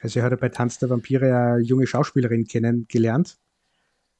Also 0.00 0.20
er 0.20 0.26
hat 0.26 0.40
bei 0.40 0.48
Tanz 0.48 0.78
der 0.78 0.90
Vampire 0.90 1.24
eine 1.26 1.62
junge 1.62 1.86
Schauspielerin 1.86 2.46
kennengelernt, 2.46 3.38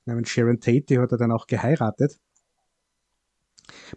namens 0.05 0.31
Sharon 0.31 0.61
Tate, 0.61 0.83
die 0.83 0.99
hat 0.99 1.13
er 1.13 1.19
dann 1.19 1.33
auch 1.33 1.47
geheiratet. 1.47 2.19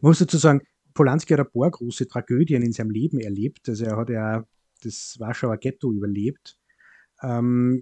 Man 0.01 0.09
muss 0.09 0.19
dazu 0.19 0.37
sagen, 0.37 0.61
Polanski 0.99 1.33
hat 1.33 1.39
ein 1.39 1.51
paar 1.53 1.71
große 1.71 2.09
Tragödien 2.09 2.61
in 2.61 2.73
seinem 2.73 2.89
Leben 2.89 3.21
erlebt. 3.21 3.69
Also 3.69 3.85
er 3.85 3.95
hat 3.95 4.09
ja 4.09 4.45
das 4.83 5.15
Warschauer 5.17 5.55
Ghetto 5.55 5.93
überlebt. 5.93 6.59
Ähm, 7.23 7.81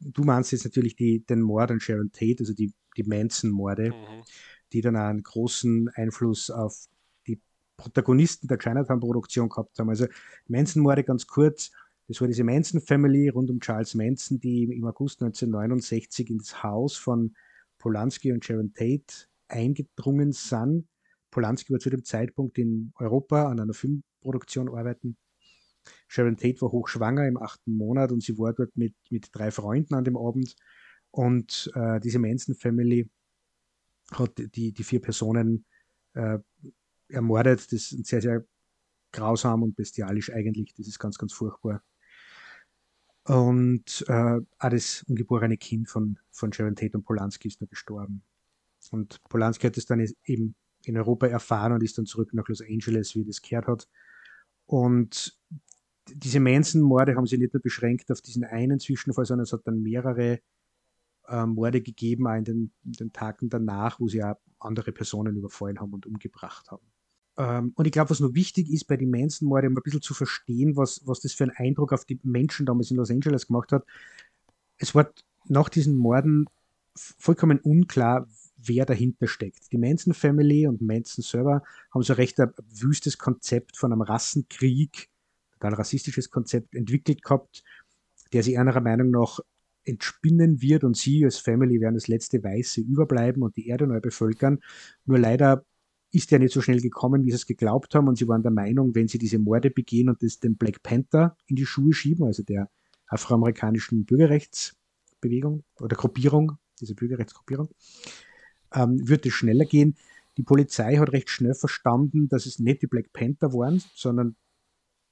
du 0.00 0.24
meinst 0.24 0.50
jetzt 0.50 0.64
natürlich 0.64 0.96
die, 0.96 1.24
den 1.24 1.40
Mord 1.40 1.70
an 1.70 1.78
Sharon 1.78 2.10
Tate, 2.10 2.38
also 2.40 2.54
die, 2.54 2.74
die 2.96 3.04
Manson-Morde, 3.04 3.90
mhm. 3.90 4.24
die 4.72 4.80
dann 4.80 4.96
auch 4.96 5.02
einen 5.02 5.22
großen 5.22 5.88
Einfluss 5.90 6.50
auf 6.50 6.86
die 7.28 7.40
Protagonisten 7.76 8.48
der 8.48 8.58
Chinatown-Produktion 8.58 9.48
gehabt 9.48 9.78
haben. 9.78 9.90
Also 9.90 10.08
Manson-Morde 10.48 11.04
ganz 11.04 11.28
kurz, 11.28 11.70
das 12.08 12.20
war 12.20 12.26
diese 12.26 12.42
Manson-Family 12.42 13.28
rund 13.28 13.50
um 13.50 13.60
Charles 13.60 13.94
Manson, 13.94 14.40
die 14.40 14.64
im 14.64 14.84
August 14.84 15.22
1969 15.22 16.28
in 16.28 16.38
das 16.38 16.60
Haus 16.64 16.96
von 16.96 17.36
Polanski 17.78 18.32
und 18.32 18.44
Sharon 18.44 18.74
Tate 18.74 19.28
eingedrungen 19.46 20.32
sind 20.32 20.88
Polanski 21.30 21.72
war 21.72 21.80
zu 21.80 21.90
dem 21.90 22.04
Zeitpunkt 22.04 22.58
in 22.58 22.92
Europa 22.96 23.48
an 23.48 23.60
einer 23.60 23.74
Filmproduktion 23.74 24.68
arbeiten. 24.68 25.16
Sharon 26.06 26.36
Tate 26.36 26.60
war 26.60 26.72
hochschwanger 26.72 27.26
im 27.26 27.36
achten 27.36 27.76
Monat 27.76 28.12
und 28.12 28.22
sie 28.22 28.38
war 28.38 28.52
dort 28.52 28.76
mit, 28.76 28.94
mit 29.10 29.28
drei 29.32 29.50
Freunden 29.50 29.94
an 29.94 30.04
dem 30.04 30.16
Abend. 30.16 30.54
Und 31.10 31.70
äh, 31.74 32.00
diese 32.00 32.18
Manson 32.18 32.54
Family 32.54 33.10
hat 34.12 34.38
die, 34.54 34.72
die 34.72 34.84
vier 34.84 35.00
Personen 35.00 35.64
äh, 36.14 36.38
ermordet. 37.08 37.72
Das 37.72 37.92
ist 37.92 38.06
sehr, 38.06 38.20
sehr 38.20 38.44
grausam 39.12 39.62
und 39.62 39.76
bestialisch 39.76 40.32
eigentlich. 40.32 40.74
Das 40.74 40.86
ist 40.86 40.98
ganz, 40.98 41.18
ganz 41.18 41.32
furchtbar. 41.32 41.82
Und 43.24 44.04
äh, 44.08 44.40
auch 44.58 44.70
das 44.70 45.04
ungeborene 45.06 45.58
Kind 45.58 45.88
von, 45.88 46.18
von 46.30 46.52
Sharon 46.52 46.76
Tate 46.76 46.96
und 46.96 47.04
Polanski 47.04 47.48
ist 47.48 47.60
nur 47.60 47.68
gestorben. 47.68 48.22
Und 48.90 49.22
Polanski 49.24 49.66
hat 49.66 49.76
es 49.76 49.84
dann 49.84 50.06
eben 50.24 50.54
in 50.88 50.96
Europa 50.96 51.26
erfahren 51.26 51.72
und 51.72 51.82
ist 51.82 51.98
dann 51.98 52.06
zurück 52.06 52.32
nach 52.32 52.48
Los 52.48 52.62
Angeles, 52.62 53.14
wie 53.14 53.24
das 53.24 53.42
gehört 53.42 53.66
hat. 53.66 53.88
Und 54.66 55.38
diese 56.14 56.40
Manson-Morde 56.40 57.16
haben 57.16 57.26
sich 57.26 57.38
nicht 57.38 57.54
nur 57.54 57.62
beschränkt 57.62 58.10
auf 58.10 58.20
diesen 58.20 58.44
einen 58.44 58.78
Zwischenfall, 58.80 59.26
sondern 59.26 59.44
es 59.44 59.52
hat 59.52 59.66
dann 59.66 59.82
mehrere 59.82 60.40
äh, 61.28 61.46
Morde 61.46 61.80
gegeben, 61.80 62.26
auch 62.26 62.34
in 62.34 62.44
den, 62.44 62.72
in 62.84 62.92
den, 62.92 63.12
Tagen 63.12 63.48
danach, 63.48 64.00
wo 64.00 64.08
sie 64.08 64.22
auch 64.22 64.36
andere 64.58 64.92
Personen 64.92 65.36
überfallen 65.36 65.78
haben 65.80 65.92
und 65.92 66.06
umgebracht 66.06 66.70
haben. 66.70 66.86
Ähm, 67.36 67.72
und 67.76 67.86
ich 67.86 67.92
glaube, 67.92 68.10
was 68.10 68.20
noch 68.20 68.34
wichtig 68.34 68.70
ist 68.70 68.86
bei 68.86 68.96
den 68.96 69.10
Manson-Morden, 69.10 69.68
um 69.68 69.76
ein 69.76 69.82
bisschen 69.82 70.02
zu 70.02 70.14
verstehen, 70.14 70.76
was, 70.76 71.02
was 71.06 71.20
das 71.20 71.32
für 71.32 71.44
einen 71.44 71.56
Eindruck 71.56 71.92
auf 71.92 72.04
die 72.04 72.18
Menschen 72.22 72.66
damals 72.66 72.90
in 72.90 72.96
Los 72.96 73.10
Angeles 73.10 73.46
gemacht 73.46 73.72
hat. 73.72 73.84
Es 74.78 74.94
war 74.94 75.12
nach 75.46 75.68
diesen 75.68 75.96
Morden 75.96 76.46
vollkommen 76.94 77.60
unklar, 77.60 78.28
wer 78.58 78.84
dahinter 78.84 79.26
steckt. 79.28 79.72
Die 79.72 79.78
Manson 79.78 80.14
Family 80.14 80.66
und 80.66 80.82
Manson 80.82 81.22
selber 81.22 81.62
haben 81.92 82.02
so 82.02 82.12
recht 82.14 82.38
ein 82.40 82.50
wüstes 82.70 83.18
Konzept 83.18 83.76
von 83.76 83.92
einem 83.92 84.02
Rassenkrieg, 84.02 85.08
total 85.52 85.74
rassistisches 85.74 86.30
Konzept 86.30 86.74
entwickelt 86.74 87.22
gehabt, 87.22 87.64
der 88.32 88.42
sich 88.42 88.54
ihrer 88.54 88.80
Meinung 88.80 89.10
nach 89.10 89.40
entspinnen 89.84 90.60
wird 90.60 90.84
und 90.84 90.96
sie 90.96 91.24
als 91.24 91.38
Family 91.38 91.80
werden 91.80 91.94
das 91.94 92.08
letzte 92.08 92.42
Weiße 92.42 92.80
überbleiben 92.80 93.42
und 93.42 93.56
die 93.56 93.68
Erde 93.68 93.86
neu 93.86 94.00
bevölkern. 94.00 94.60
Nur 95.06 95.18
leider 95.18 95.64
ist 96.10 96.30
der 96.30 96.38
nicht 96.38 96.52
so 96.52 96.60
schnell 96.60 96.80
gekommen, 96.80 97.24
wie 97.24 97.30
sie 97.30 97.36
es 97.36 97.46
geglaubt 97.46 97.94
haben 97.94 98.08
und 98.08 98.18
sie 98.18 98.28
waren 98.28 98.42
der 98.42 98.50
Meinung, 98.50 98.94
wenn 98.94 99.08
sie 99.08 99.18
diese 99.18 99.38
Morde 99.38 99.70
begehen 99.70 100.08
und 100.08 100.22
das 100.22 100.40
dem 100.40 100.56
Black 100.56 100.82
Panther 100.82 101.36
in 101.46 101.56
die 101.56 101.66
Schuhe 101.66 101.92
schieben, 101.92 102.26
also 102.26 102.42
der 102.42 102.70
afroamerikanischen 103.08 104.04
Bürgerrechtsbewegung 104.04 105.64
oder 105.80 105.96
Gruppierung, 105.96 106.58
diese 106.80 106.94
Bürgerrechtsgruppierung, 106.94 107.68
ähm, 108.74 109.08
wird 109.08 109.26
es 109.26 109.32
schneller 109.32 109.64
gehen. 109.64 109.96
Die 110.36 110.42
Polizei 110.42 110.96
hat 110.96 111.12
recht 111.12 111.30
schnell 111.30 111.54
verstanden, 111.54 112.28
dass 112.28 112.46
es 112.46 112.58
nicht 112.58 112.82
die 112.82 112.86
Black 112.86 113.12
Panther 113.12 113.52
waren, 113.52 113.82
sondern 113.94 114.36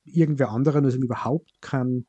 irgendwer 0.05 0.49
sie 0.49 0.71
haben 0.73 1.03
überhaupt 1.03 1.61
keinen 1.61 2.07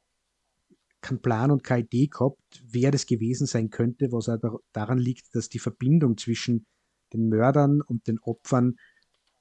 kein 1.01 1.21
Plan 1.21 1.51
und 1.51 1.63
keine 1.63 1.83
Idee 1.83 2.07
gehabt, 2.07 2.63
wer 2.67 2.91
das 2.91 3.05
gewesen 3.05 3.47
sein 3.47 3.69
könnte, 3.69 4.11
was 4.11 4.29
auch 4.29 4.59
daran 4.73 4.97
liegt, 4.97 5.35
dass 5.35 5.47
die 5.47 5.59
Verbindung 5.59 6.17
zwischen 6.17 6.65
den 7.13 7.29
Mördern 7.29 7.81
und 7.81 8.07
den 8.07 8.19
Opfern 8.19 8.77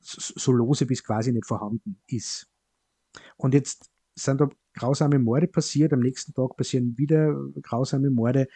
so 0.01 0.53
lose 0.53 0.87
bis 0.87 1.03
quasi 1.03 1.33
nicht 1.33 1.47
vorhanden 1.47 1.99
ist. 2.07 2.49
Und 3.37 3.55
jetzt 3.55 3.91
sind 4.15 4.41
da 4.41 4.49
grausame 4.75 5.19
Morde 5.19 5.49
passiert, 5.49 5.93
am 5.93 6.01
nächsten 6.01 6.35
Tag 6.35 6.57
passieren 6.57 6.97
wieder 6.97 7.35
grausame 7.63 8.11
Morde 8.11 8.47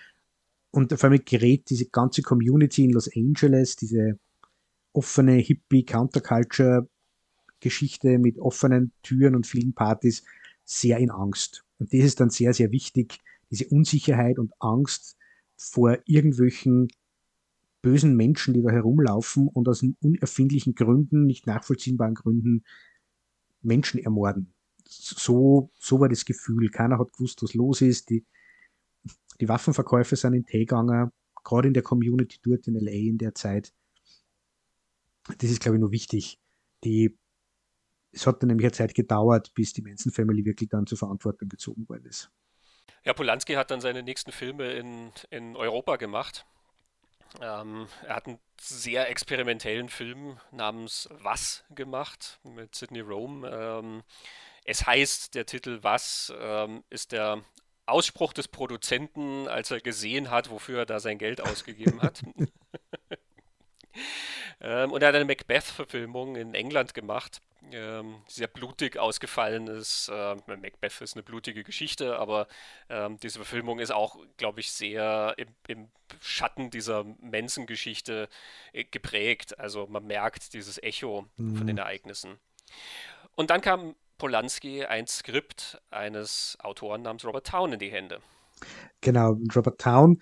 und 0.70 0.92
auf 0.92 1.02
einmal 1.04 1.18
gerät 1.20 1.68
diese 1.70 1.86
ganze 1.86 2.22
Community 2.22 2.84
in 2.84 2.90
Los 2.90 3.10
Angeles, 3.14 3.76
diese 3.76 4.18
offene 4.92 5.34
Hippie 5.34 5.84
Counterculture 5.84 6.88
Geschichte 7.60 8.18
mit 8.18 8.38
offenen 8.38 8.92
Türen 9.02 9.36
und 9.36 9.46
vielen 9.46 9.74
Partys 9.74 10.24
sehr 10.64 10.98
in 10.98 11.10
Angst. 11.10 11.64
Und 11.78 11.92
das 11.92 12.00
ist 12.00 12.20
dann 12.20 12.30
sehr, 12.30 12.54
sehr 12.54 12.72
wichtig, 12.72 13.18
diese 13.50 13.68
Unsicherheit 13.68 14.38
und 14.38 14.52
Angst 14.58 15.16
vor 15.56 15.98
irgendwelchen 16.06 16.88
bösen 17.82 18.16
Menschen, 18.16 18.54
die 18.54 18.62
da 18.62 18.70
herumlaufen 18.70 19.48
und 19.48 19.68
aus 19.68 19.84
unerfindlichen 20.00 20.74
Gründen, 20.74 21.26
nicht 21.26 21.46
nachvollziehbaren 21.46 22.14
Gründen 22.14 22.64
Menschen 23.62 24.00
ermorden. 24.00 24.52
So, 24.86 25.70
so 25.78 26.00
war 26.00 26.08
das 26.08 26.24
Gefühl. 26.24 26.70
Keiner 26.70 26.98
hat 26.98 27.12
gewusst, 27.12 27.42
was 27.42 27.54
los 27.54 27.80
ist. 27.80 28.10
Die, 28.10 28.24
die 29.40 29.48
Waffenverkäufe 29.48 30.16
sind 30.16 30.34
in 30.34 30.44
Tee 30.44 30.60
gegangen, 30.60 31.10
gerade 31.42 31.68
in 31.68 31.74
der 31.74 31.82
Community 31.82 32.38
dort 32.42 32.66
in 32.66 32.74
LA 32.74 32.92
in 32.92 33.18
der 33.18 33.34
Zeit. 33.34 33.72
Das 35.38 35.50
ist, 35.50 35.60
glaube 35.60 35.76
ich, 35.76 35.80
nur 35.80 35.92
wichtig. 35.92 36.38
Die, 36.84 37.18
es 38.12 38.26
hat 38.26 38.42
dann 38.42 38.48
nämlich 38.48 38.66
eine 38.66 38.72
Zeit 38.72 38.94
gedauert, 38.94 39.52
bis 39.54 39.72
die 39.72 39.82
Manson 39.82 40.12
Family 40.12 40.44
wirklich 40.44 40.68
dann 40.68 40.86
zur 40.86 40.98
Verantwortung 40.98 41.48
gezogen 41.48 41.88
worden 41.88 42.06
ist. 42.06 42.30
Ja, 43.04 43.14
Polanski 43.14 43.54
hat 43.54 43.70
dann 43.70 43.80
seine 43.80 44.02
nächsten 44.02 44.32
Filme 44.32 44.72
in, 44.72 45.12
in 45.30 45.56
Europa 45.56 45.96
gemacht. 45.96 46.44
Ähm, 47.40 47.86
er 48.06 48.16
hat 48.16 48.26
einen 48.26 48.38
sehr 48.60 49.08
experimentellen 49.08 49.88
Film 49.88 50.38
namens 50.50 51.08
Was 51.22 51.64
gemacht 51.70 52.40
mit 52.42 52.74
Sidney 52.74 53.00
Rome. 53.00 53.48
Ähm, 53.48 54.02
es 54.64 54.86
heißt, 54.86 55.34
der 55.34 55.46
Titel 55.46 55.78
Was 55.82 56.32
ähm, 56.38 56.82
ist 56.90 57.12
der 57.12 57.42
Ausspruch 57.90 58.32
des 58.32 58.48
Produzenten, 58.48 59.48
als 59.48 59.70
er 59.70 59.80
gesehen 59.80 60.30
hat, 60.30 60.50
wofür 60.50 60.80
er 60.80 60.86
da 60.86 61.00
sein 61.00 61.18
Geld 61.18 61.40
ausgegeben 61.40 62.00
hat. 62.02 62.22
ähm, 64.60 64.92
und 64.92 65.02
er 65.02 65.08
hat 65.08 65.14
eine 65.14 65.24
Macbeth-Verfilmung 65.24 66.36
in 66.36 66.54
England 66.54 66.94
gemacht, 66.94 67.40
ähm, 67.72 68.22
sehr 68.26 68.48
blutig 68.48 68.98
ausgefallen 68.98 69.66
ist. 69.66 70.10
Ähm, 70.12 70.42
Macbeth 70.46 71.00
ist 71.00 71.14
eine 71.14 71.22
blutige 71.22 71.64
Geschichte, 71.64 72.18
aber 72.18 72.48
ähm, 72.88 73.18
diese 73.20 73.38
Verfilmung 73.38 73.78
ist 73.78 73.92
auch, 73.92 74.16
glaube 74.36 74.60
ich, 74.60 74.72
sehr 74.72 75.34
im, 75.36 75.48
im 75.68 75.88
Schatten 76.20 76.70
dieser 76.70 77.04
Manson-Geschichte 77.20 78.28
äh, 78.72 78.84
geprägt. 78.84 79.58
Also 79.58 79.86
man 79.86 80.06
merkt 80.06 80.54
dieses 80.54 80.82
Echo 80.82 81.26
mhm. 81.36 81.56
von 81.56 81.66
den 81.66 81.76
mhm. 81.76 81.80
Ereignissen. 81.80 82.38
Und 83.36 83.50
dann 83.50 83.60
kam 83.60 83.94
Polanski 84.20 84.84
ein 84.84 85.06
Skript 85.06 85.80
eines 85.90 86.56
Autoren 86.60 87.02
namens 87.02 87.24
Robert 87.24 87.46
Town 87.46 87.72
in 87.72 87.78
die 87.78 87.90
Hände. 87.90 88.20
Genau, 89.00 89.38
Robert 89.56 89.80
Town 89.80 90.20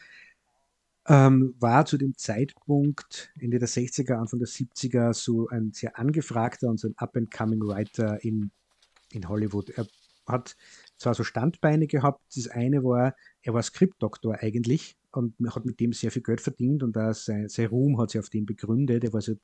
ähm, 1.09 1.57
war 1.59 1.85
zu 1.85 1.99
dem 1.99 2.17
Zeitpunkt 2.17 3.33
Ende 3.41 3.59
der 3.59 3.69
60er, 3.69 4.15
Anfang 4.15 4.39
der 4.39 4.49
70er 4.49 5.13
so 5.13 5.49
ein 5.49 5.73
sehr 5.73 5.99
angefragter 5.99 6.69
und 6.69 6.79
so 6.79 6.89
ein 6.89 6.95
up-and-coming 6.97 7.61
Writer 7.61 8.23
in, 8.23 8.53
in 9.11 9.29
Hollywood. 9.29 9.71
Er 9.71 9.87
hat 10.29 10.57
zwar 10.97 11.15
so 11.15 11.25
Standbeine 11.25 11.89
gehabt, 11.89 12.21
das 12.37 12.47
eine 12.47 12.85
war, 12.85 13.17
er 13.43 13.53
war 13.53 13.63
Skriptdoktor 13.63 14.37
eigentlich 14.39 14.97
und 15.11 15.35
hat 15.53 15.65
mit 15.65 15.81
dem 15.81 15.93
sehr 15.93 16.13
viel 16.13 16.23
Geld 16.23 16.41
verdient 16.41 16.85
und 16.85 16.97
sein, 17.17 17.49
sein 17.49 17.67
Ruhm 17.67 18.01
hat 18.01 18.11
sich 18.11 18.21
auf 18.21 18.31
den 18.31 18.47
begründet. 18.47 19.03
Er 19.03 19.13
war 19.13 19.23
so 19.23 19.35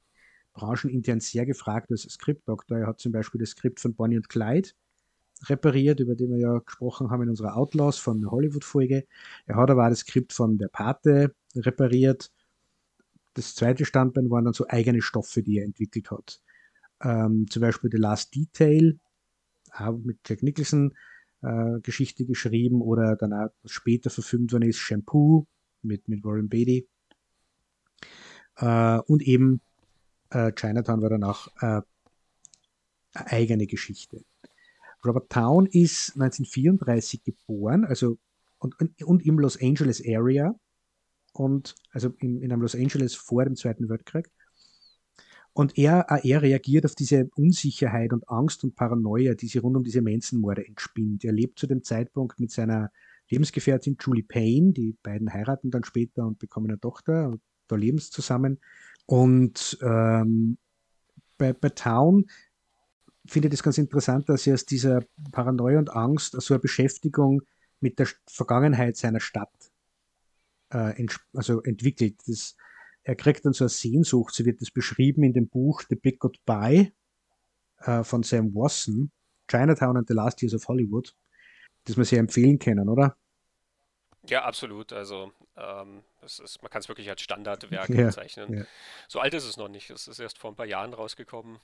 branchenintern 0.55 1.21
sehr 1.21 1.45
gefragt 1.47 1.91
als 1.91 2.03
Skriptdoktor. 2.03 2.79
Er 2.79 2.87
hat 2.87 3.01
zum 3.01 3.13
Beispiel 3.13 3.41
das 3.41 3.51
Skript 3.51 3.81
von 3.81 3.95
Bonnie 3.95 4.17
und 4.17 4.29
Clyde 4.29 4.71
repariert, 5.43 6.01
über 6.01 6.15
den 6.15 6.31
wir 6.31 6.39
ja 6.39 6.59
gesprochen 6.59 7.11
haben 7.11 7.25
in 7.25 7.29
unserer 7.29 7.57
Outlaws 7.57 7.99
von 7.99 8.31
Hollywood-Folge. 8.31 9.07
Er 9.47 9.57
hat 9.57 9.71
aber 9.71 9.85
auch 9.85 9.91
das 9.91 10.01
Skript 10.01 10.33
von 10.33 10.57
Der 10.59 10.69
Pate 10.69 11.35
repariert. 11.55 12.33
Das 13.35 13.55
zweite 13.55 13.85
Standbein 13.85 14.31
waren 14.31 14.45
dann 14.45 14.55
so 14.55 14.67
eigene 14.69 15.03
Stoffe, 15.03 15.43
die 15.43 15.59
er 15.59 15.65
entwickelt 15.65 16.11
hat. 16.11 16.41
Ähm, 17.03 17.47
zum 17.51 17.61
Beispiel 17.61 17.91
The 17.91 17.99
Last 17.99 18.35
Detail, 18.35 18.99
auch 19.73 19.99
mit 19.99 20.19
Jack 20.27 20.43
Nicholson 20.43 20.95
äh, 21.43 21.81
Geschichte 21.83 22.25
geschrieben 22.25 22.81
oder 22.81 23.17
dann 23.17 23.33
auch 23.33 23.51
später 23.65 24.11
verfilmt 24.11 24.53
worden 24.53 24.69
ist 24.69 24.79
Shampoo 24.79 25.47
mit, 25.83 26.09
mit 26.09 26.25
Warren 26.25 26.49
Beatty. 26.49 26.89
Äh, 28.57 28.99
und 29.01 29.23
eben 29.23 29.61
äh, 30.35 30.53
Chinatown 30.53 31.03
war 31.03 31.11
dann 31.11 31.25
auch 31.25 31.49
äh, 31.61 31.81
eine 33.15 33.33
eigene 33.33 33.67
Geschichte. 33.67 34.25
Robert 35.05 35.31
Town 35.31 35.67
ist 35.67 36.13
1934 36.15 37.23
geboren, 37.23 37.85
also 37.85 38.19
und, 38.59 38.75
und 39.05 39.27
im 39.27 39.39
Los 39.39 39.61
Angeles 39.61 40.03
Area 40.07 40.55
und 41.33 41.75
also 41.91 42.15
in, 42.19 42.41
in 42.41 42.53
einem 42.53 42.63
Los 42.63 42.75
Angeles 42.75 43.15
vor 43.15 43.45
dem 43.45 43.57
Zweiten 43.57 43.89
Weltkrieg. 43.89 44.31
Und 45.53 45.79
er, 45.79 46.07
er 46.09 46.43
reagiert 46.43 46.85
auf 46.85 46.97
diese 46.97 47.29
Unsicherheit 47.37 48.13
und 48.13 48.29
Angst 48.29 48.65
und 48.65 48.75
Paranoia, 48.75 49.35
die 49.35 49.47
sich 49.47 49.63
rund 49.63 49.77
um 49.77 49.85
diese 49.85 50.03
Manson-Morde 50.03 50.67
entspinnt. 50.67 51.25
Er 51.25 51.33
lebt 51.33 51.61
zu 51.61 51.69
dem 51.69 51.85
Zeitpunkt 51.85 52.41
mit 52.41 52.51
seiner 52.51 52.91
Lebensgefährtin 53.31 53.97
Julie 54.01 54.25
Payne. 54.25 54.73
Die 54.73 54.97
beiden 55.01 55.33
heiraten 55.33 55.71
dann 55.71 55.85
später 55.85 56.27
und 56.27 56.41
bekommen 56.41 56.71
eine 56.71 56.81
Tochter. 56.81 57.29
Und 57.29 57.41
da 57.69 57.77
leben 57.77 57.99
sie 57.99 58.11
zusammen. 58.11 58.59
Und 59.07 59.79
ähm, 59.83 60.59
bei, 61.37 61.53
bei 61.53 61.69
Town 61.71 62.27
finde 63.27 63.49
ich 63.49 63.53
das 63.53 63.63
ganz 63.63 63.79
interessant, 63.79 64.29
dass 64.29 64.47
er 64.47 64.55
aus 64.55 64.67
dieser 64.67 65.03
Paranoia 65.33 65.79
und 65.79 65.91
Angst 65.91 66.41
so 66.41 66.55
eine 66.55 66.61
Beschäftigung 66.61 67.43
mit 67.81 67.99
der 67.99 68.09
Vergangenheit 68.27 68.97
seiner 68.97 69.21
Stadt 69.21 69.73
äh, 70.71 71.07
also 71.35 71.63
entwickelt. 71.63 72.17
Das, 72.27 72.57
er 73.03 73.17
kriegt 73.17 73.45
dann 73.45 73.53
so 73.53 73.65
eine 73.65 73.69
Sehnsucht, 73.69 74.35
so 74.35 74.45
wird 74.45 74.61
das 74.61 74.71
beschrieben 74.71 75.23
in 75.25 75.35
dem 75.35 75.49
Buch 75.49 75.83
The 75.89 75.97
Big 75.97 76.19
Goodbye 76.19 76.93
äh, 77.81 78.03
von 78.03 78.23
Sam 78.23 78.55
Wasson, 78.55 79.11
Chinatown 79.49 79.99
and 79.99 80.09
the 80.09 80.15
Last 80.15 80.41
Years 80.43 80.55
of 80.55 80.67
Hollywood, 80.69 81.15
das 81.85 81.97
wir 81.97 82.05
sehr 82.05 82.21
empfehlen 82.21 82.59
können, 82.59 82.89
oder? 82.89 83.17
Ja, 84.29 84.45
absolut. 84.45 84.93
Also 84.93 85.33
ähm, 85.57 86.03
ist, 86.25 86.63
man 86.63 86.71
kann 86.71 86.81
es 86.81 86.89
wirklich 86.89 87.09
als 87.11 87.21
Standardwerk 87.21 87.89
ja, 87.91 88.07
bezeichnen. 88.07 88.59
Ja. 88.59 88.65
So 89.09 89.21
alt 89.21 89.35
ist 89.35 89.45
es 89.45 89.57
noch 89.57 89.69
nicht. 89.69 89.91
Es 89.91 90.09
ist 90.09 90.19
erst 90.19 90.39
vor 90.39 90.51
ein 90.51 90.57
paar 90.57 90.67
Jahren 90.67 90.95
rausgekommen. 90.95 91.59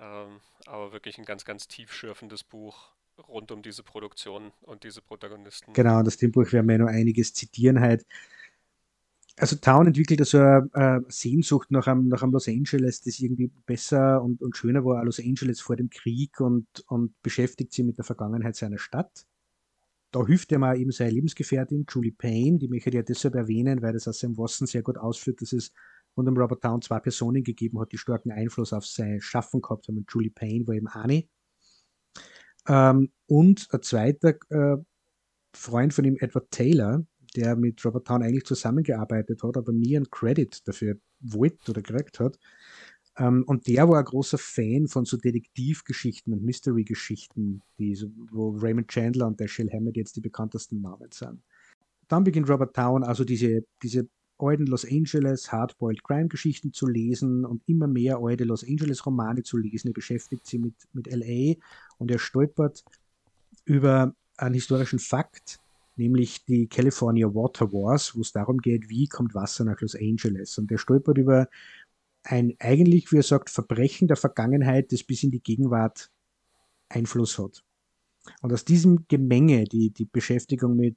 Ähm, 0.00 0.40
aber 0.66 0.92
wirklich 0.92 1.18
ein 1.18 1.24
ganz, 1.24 1.44
ganz 1.44 1.66
tiefschürfendes 1.66 2.44
Buch 2.44 2.90
rund 3.26 3.50
um 3.50 3.62
diese 3.62 3.82
Produktion 3.82 4.52
und 4.62 4.84
diese 4.84 5.02
Protagonisten. 5.02 5.72
Genau, 5.72 5.98
und 5.98 6.06
aus 6.06 6.18
dem 6.18 6.30
Buch 6.30 6.52
werden 6.52 6.68
wir 6.68 6.78
noch 6.78 6.86
einiges 6.86 7.34
zitieren 7.34 7.80
halt. 7.80 8.06
Also 9.36 9.56
Town 9.56 9.86
entwickelt 9.86 10.20
also 10.20 10.38
eine, 10.38 11.04
Sehnsucht 11.08 11.70
nach 11.70 11.86
einem, 11.86 12.08
nach 12.08 12.22
einem 12.22 12.32
Los 12.32 12.48
Angeles, 12.48 13.02
das 13.02 13.20
irgendwie 13.20 13.50
besser 13.66 14.22
und, 14.22 14.42
und 14.42 14.56
schöner 14.56 14.84
war, 14.84 15.04
Los 15.04 15.20
Angeles 15.20 15.60
vor 15.60 15.76
dem 15.76 15.90
Krieg 15.90 16.40
und, 16.40 16.66
und 16.88 17.20
beschäftigt 17.22 17.72
sich 17.72 17.84
mit 17.84 17.98
der 17.98 18.04
Vergangenheit 18.04 18.56
seiner 18.56 18.78
Stadt. 18.78 19.26
Da 20.10 20.24
hilft 20.24 20.52
er 20.52 20.58
mal 20.58 20.78
eben 20.78 20.90
seine 20.90 21.10
Lebensgefährtin 21.10 21.84
Julie 21.88 22.12
Payne, 22.12 22.58
die 22.58 22.68
möchte 22.68 22.88
ich 22.88 22.94
ja 22.94 23.02
deshalb 23.02 23.34
erwähnen, 23.34 23.82
weil 23.82 23.92
das 23.92 24.08
aus 24.08 24.20
seinem 24.20 24.38
Wasson 24.38 24.66
sehr 24.66 24.82
gut 24.82 24.96
ausführt, 24.96 25.42
dass 25.42 25.52
es 25.52 25.72
und 26.14 26.26
dem 26.26 26.36
Robert 26.36 26.62
Town 26.62 26.82
zwei 26.82 26.98
Personen 26.98 27.44
gegeben 27.44 27.78
hat, 27.78 27.92
die 27.92 27.98
starken 27.98 28.32
Einfluss 28.32 28.72
auf 28.72 28.84
sein 28.86 29.20
Schaffen 29.20 29.62
gehabt 29.62 29.86
haben. 29.86 30.04
Julie 30.08 30.30
Payne 30.30 30.66
war 30.66 30.74
eben 30.74 30.88
eine. 30.88 31.24
Ähm, 32.66 33.12
und 33.26 33.68
ein 33.70 33.82
zweiter 33.82 34.34
äh, 34.50 34.76
Freund 35.54 35.94
von 35.94 36.04
ihm, 36.04 36.16
Edward 36.18 36.50
Taylor, 36.50 37.04
der 37.36 37.56
mit 37.56 37.84
Robert 37.84 38.06
Town 38.06 38.22
eigentlich 38.22 38.44
zusammengearbeitet 38.44 39.42
hat, 39.42 39.56
aber 39.56 39.72
nie 39.72 39.96
einen 39.96 40.10
Credit 40.10 40.66
dafür 40.66 40.96
wollte 41.20 41.70
oder 41.70 41.82
gekriegt 41.82 42.18
hat. 42.20 42.38
Ähm, 43.18 43.42
und 43.46 43.66
der 43.66 43.88
war 43.88 43.98
ein 43.98 44.04
großer 44.04 44.38
Fan 44.38 44.86
von 44.86 45.04
so 45.04 45.16
Detektivgeschichten 45.16 46.32
und 46.32 46.42
Mystery-Geschichten, 46.42 47.62
so, 47.94 48.10
wo 48.30 48.50
Raymond 48.50 48.88
Chandler 48.88 49.26
und 49.26 49.40
Dashiell 49.40 49.70
Hammett 49.70 49.96
jetzt 49.96 50.16
die 50.16 50.20
bekanntesten 50.20 50.80
Namen 50.80 51.10
sind. 51.12 51.42
Dann 52.06 52.24
beginnt 52.24 52.48
Robert 52.48 52.74
Town 52.74 53.02
also 53.02 53.24
diese, 53.24 53.64
diese 53.82 54.08
alten 54.38 54.66
Los 54.66 54.84
Angeles 54.84 55.50
Hardboiled 55.50 56.02
Crime 56.04 56.28
Geschichten 56.28 56.72
zu 56.72 56.86
lesen 56.86 57.44
und 57.44 57.62
immer 57.66 57.88
mehr 57.88 58.18
alte 58.22 58.44
Los 58.44 58.64
Angeles 58.64 59.04
Romane 59.04 59.42
zu 59.42 59.56
lesen. 59.56 59.88
Er 59.88 59.94
beschäftigt 59.94 60.46
sich 60.46 60.60
mit, 60.60 60.74
mit 60.92 61.12
LA 61.12 61.56
und 61.98 62.10
er 62.10 62.18
stolpert 62.18 62.84
über 63.64 64.14
einen 64.36 64.54
historischen 64.54 65.00
Fakt, 65.00 65.58
nämlich 65.96 66.44
die 66.44 66.68
California 66.68 67.26
Water 67.34 67.72
Wars, 67.72 68.14
wo 68.14 68.20
es 68.20 68.30
darum 68.30 68.58
geht, 68.58 68.88
wie 68.88 69.08
kommt 69.08 69.34
Wasser 69.34 69.64
nach 69.64 69.80
Los 69.80 69.96
Angeles. 69.96 70.56
Und 70.56 70.70
er 70.70 70.78
stolpert 70.78 71.18
über 71.18 71.48
ein 72.22 72.54
eigentlich, 72.58 73.12
wie 73.12 73.18
er 73.18 73.22
sagt, 73.22 73.50
Verbrechen 73.50 74.08
der 74.08 74.16
Vergangenheit, 74.16 74.92
das 74.92 75.04
bis 75.04 75.22
in 75.22 75.30
die 75.30 75.42
Gegenwart 75.42 76.10
Einfluss 76.88 77.38
hat. 77.38 77.62
Und 78.42 78.52
aus 78.52 78.64
diesem 78.64 79.06
Gemenge, 79.08 79.64
die, 79.64 79.90
die 79.90 80.04
Beschäftigung 80.04 80.76
mit 80.76 80.96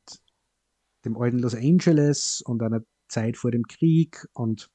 dem 1.05 1.17
alten 1.17 1.39
Los 1.39 1.55
Angeles 1.55 2.41
und 2.45 2.61
einer 2.61 2.83
Zeit 3.07 3.37
vor 3.37 3.51
dem 3.51 3.63
Krieg 3.63 4.27
und 4.33 4.69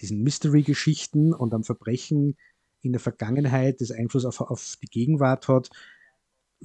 diesen 0.00 0.22
Mystery-Geschichten 0.22 1.34
und 1.34 1.54
am 1.54 1.64
Verbrechen 1.64 2.36
in 2.80 2.92
der 2.92 3.00
Vergangenheit, 3.00 3.80
das 3.80 3.90
Einfluss 3.90 4.24
auf, 4.24 4.40
auf 4.40 4.76
die 4.82 4.86
Gegenwart 4.86 5.48
hat, 5.48 5.70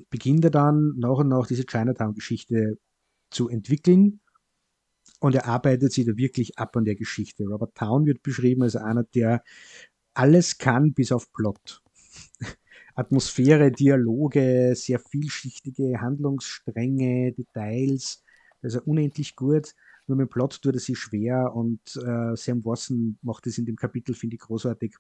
beginnt 0.10 0.46
er 0.46 0.52
dann 0.52 0.94
nach 0.98 1.18
und 1.18 1.28
nach 1.28 1.48
diese 1.48 1.66
Chinatown-Geschichte 1.66 2.78
zu 3.30 3.50
entwickeln 3.50 4.22
und 5.20 5.36
er 5.36 5.46
arbeitet 5.48 5.92
sich 5.92 6.06
da 6.06 6.18
wirklich 6.18 6.58
ab 6.58 6.76
an 6.76 6.86
der 6.86 6.96
Geschichte. 6.96 7.46
Robert 7.46 7.76
Town 7.76 8.06
wird 8.06 8.24
beschrieben 8.24 8.64
als 8.64 8.76
einer, 8.76 9.04
der 9.04 9.44
alles 10.14 10.58
kann 10.58 10.94
bis 10.94 11.12
auf 11.12 11.32
Plot. 11.34 11.82
Atmosphäre, 12.96 13.72
Dialoge, 13.72 14.74
sehr 14.76 15.00
vielschichtige 15.00 16.00
Handlungsstränge, 16.02 17.34
Details, 17.34 18.24
also 18.62 18.82
unendlich 18.84 19.36
gut. 19.36 19.74
Nur 20.08 20.18
mit 20.18 20.30
Plot 20.30 20.62
tut 20.62 20.76
er 20.76 20.80
sich 20.80 20.98
schwer 20.98 21.54
und 21.54 21.82
äh, 21.96 22.36
Sam 22.36 22.64
Watson 22.64 23.18
macht 23.22 23.48
es 23.48 23.58
in 23.58 23.66
dem 23.66 23.76
Kapitel, 23.76 24.14
finde 24.14 24.36
ich, 24.36 24.42
großartig. 24.42 24.96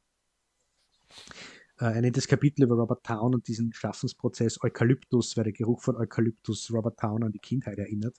Äh, 1.79 1.93
er 1.93 2.01
nennt 2.01 2.17
das 2.17 2.27
Kapitel 2.27 2.63
über 2.63 2.75
Robert 2.75 3.05
Town 3.05 3.35
und 3.35 3.47
diesen 3.47 3.71
Schaffensprozess 3.71 4.61
Eukalyptus, 4.63 5.37
weil 5.37 5.43
der 5.45 5.53
Geruch 5.53 5.81
von 5.81 5.95
Eukalyptus 5.95 6.71
Robert 6.73 6.99
Town 6.99 7.23
an 7.23 7.31
die 7.31 7.39
Kindheit 7.39 7.77
erinnert 7.77 8.15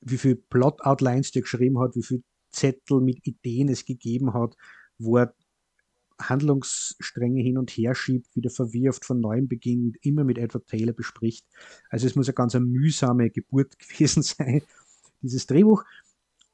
wie 0.00 0.18
viel 0.18 0.36
Plot-Outlines 0.36 1.32
der 1.32 1.42
geschrieben 1.42 1.78
hat, 1.78 1.94
wie 1.96 2.02
viel 2.02 2.22
Zettel 2.50 3.00
mit 3.00 3.26
Ideen 3.26 3.68
es 3.68 3.84
gegeben 3.84 4.32
hat, 4.34 4.56
wo 4.98 5.18
er 5.18 5.34
Handlungsstränge 6.20 7.42
hin 7.42 7.58
und 7.58 7.70
her 7.70 7.94
schiebt, 7.94 8.34
wieder 8.34 8.50
verwirft, 8.50 9.04
von 9.04 9.20
neuem 9.20 9.48
beginnt, 9.48 9.96
immer 10.02 10.24
mit 10.24 10.38
Edward 10.38 10.66
Taylor 10.66 10.92
bespricht. 10.92 11.46
Also 11.90 12.06
es 12.06 12.16
muss 12.16 12.28
eine 12.28 12.34
ganz 12.34 12.54
eine 12.54 12.64
mühsame 12.64 13.30
Geburt 13.30 13.78
gewesen 13.78 14.22
sein, 14.22 14.62
dieses 15.22 15.46
Drehbuch. 15.46 15.84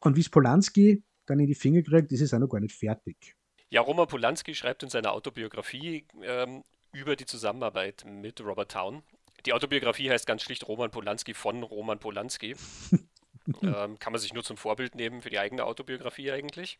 Und 0.00 0.16
wie 0.16 0.20
es 0.20 0.28
Polanski 0.28 1.02
dann 1.26 1.40
in 1.40 1.46
die 1.46 1.54
Finger 1.54 1.83
kriegt, 1.83 2.12
ist 2.12 2.20
es 2.20 2.35
auch 2.35 2.38
noch 2.38 2.48
gar 2.48 2.61
nicht 2.61 2.76
fertig. 2.76 3.35
Ja, 3.70 3.80
Roman 3.80 4.07
Polanski 4.07 4.54
schreibt 4.54 4.83
in 4.83 4.90
seiner 4.90 5.12
Autobiografie 5.12 6.04
ähm, 6.22 6.62
über 6.92 7.16
die 7.16 7.24
Zusammenarbeit 7.24 8.04
mit 8.07 8.40
Robert 8.42 8.70
Town. 8.70 9.02
Die 9.46 9.52
Autobiografie 9.52 10.11
heißt 10.11 10.26
ganz 10.26 10.42
schlicht 10.42 10.68
Roman 10.68 10.90
Polanski 10.90 11.35
von 11.35 11.62
Roman 11.62 11.98
Polanski. 11.98 12.54
ähm, 13.62 13.98
kann 13.98 14.12
man 14.12 14.20
sich 14.20 14.33
nur 14.33 14.44
zum 14.44 14.57
Vorbild 14.57 14.94
nehmen 14.94 15.22
für 15.22 15.30
die 15.30 15.38
eigene 15.38 15.64
Autobiografie 15.64 16.33
eigentlich. 16.33 16.78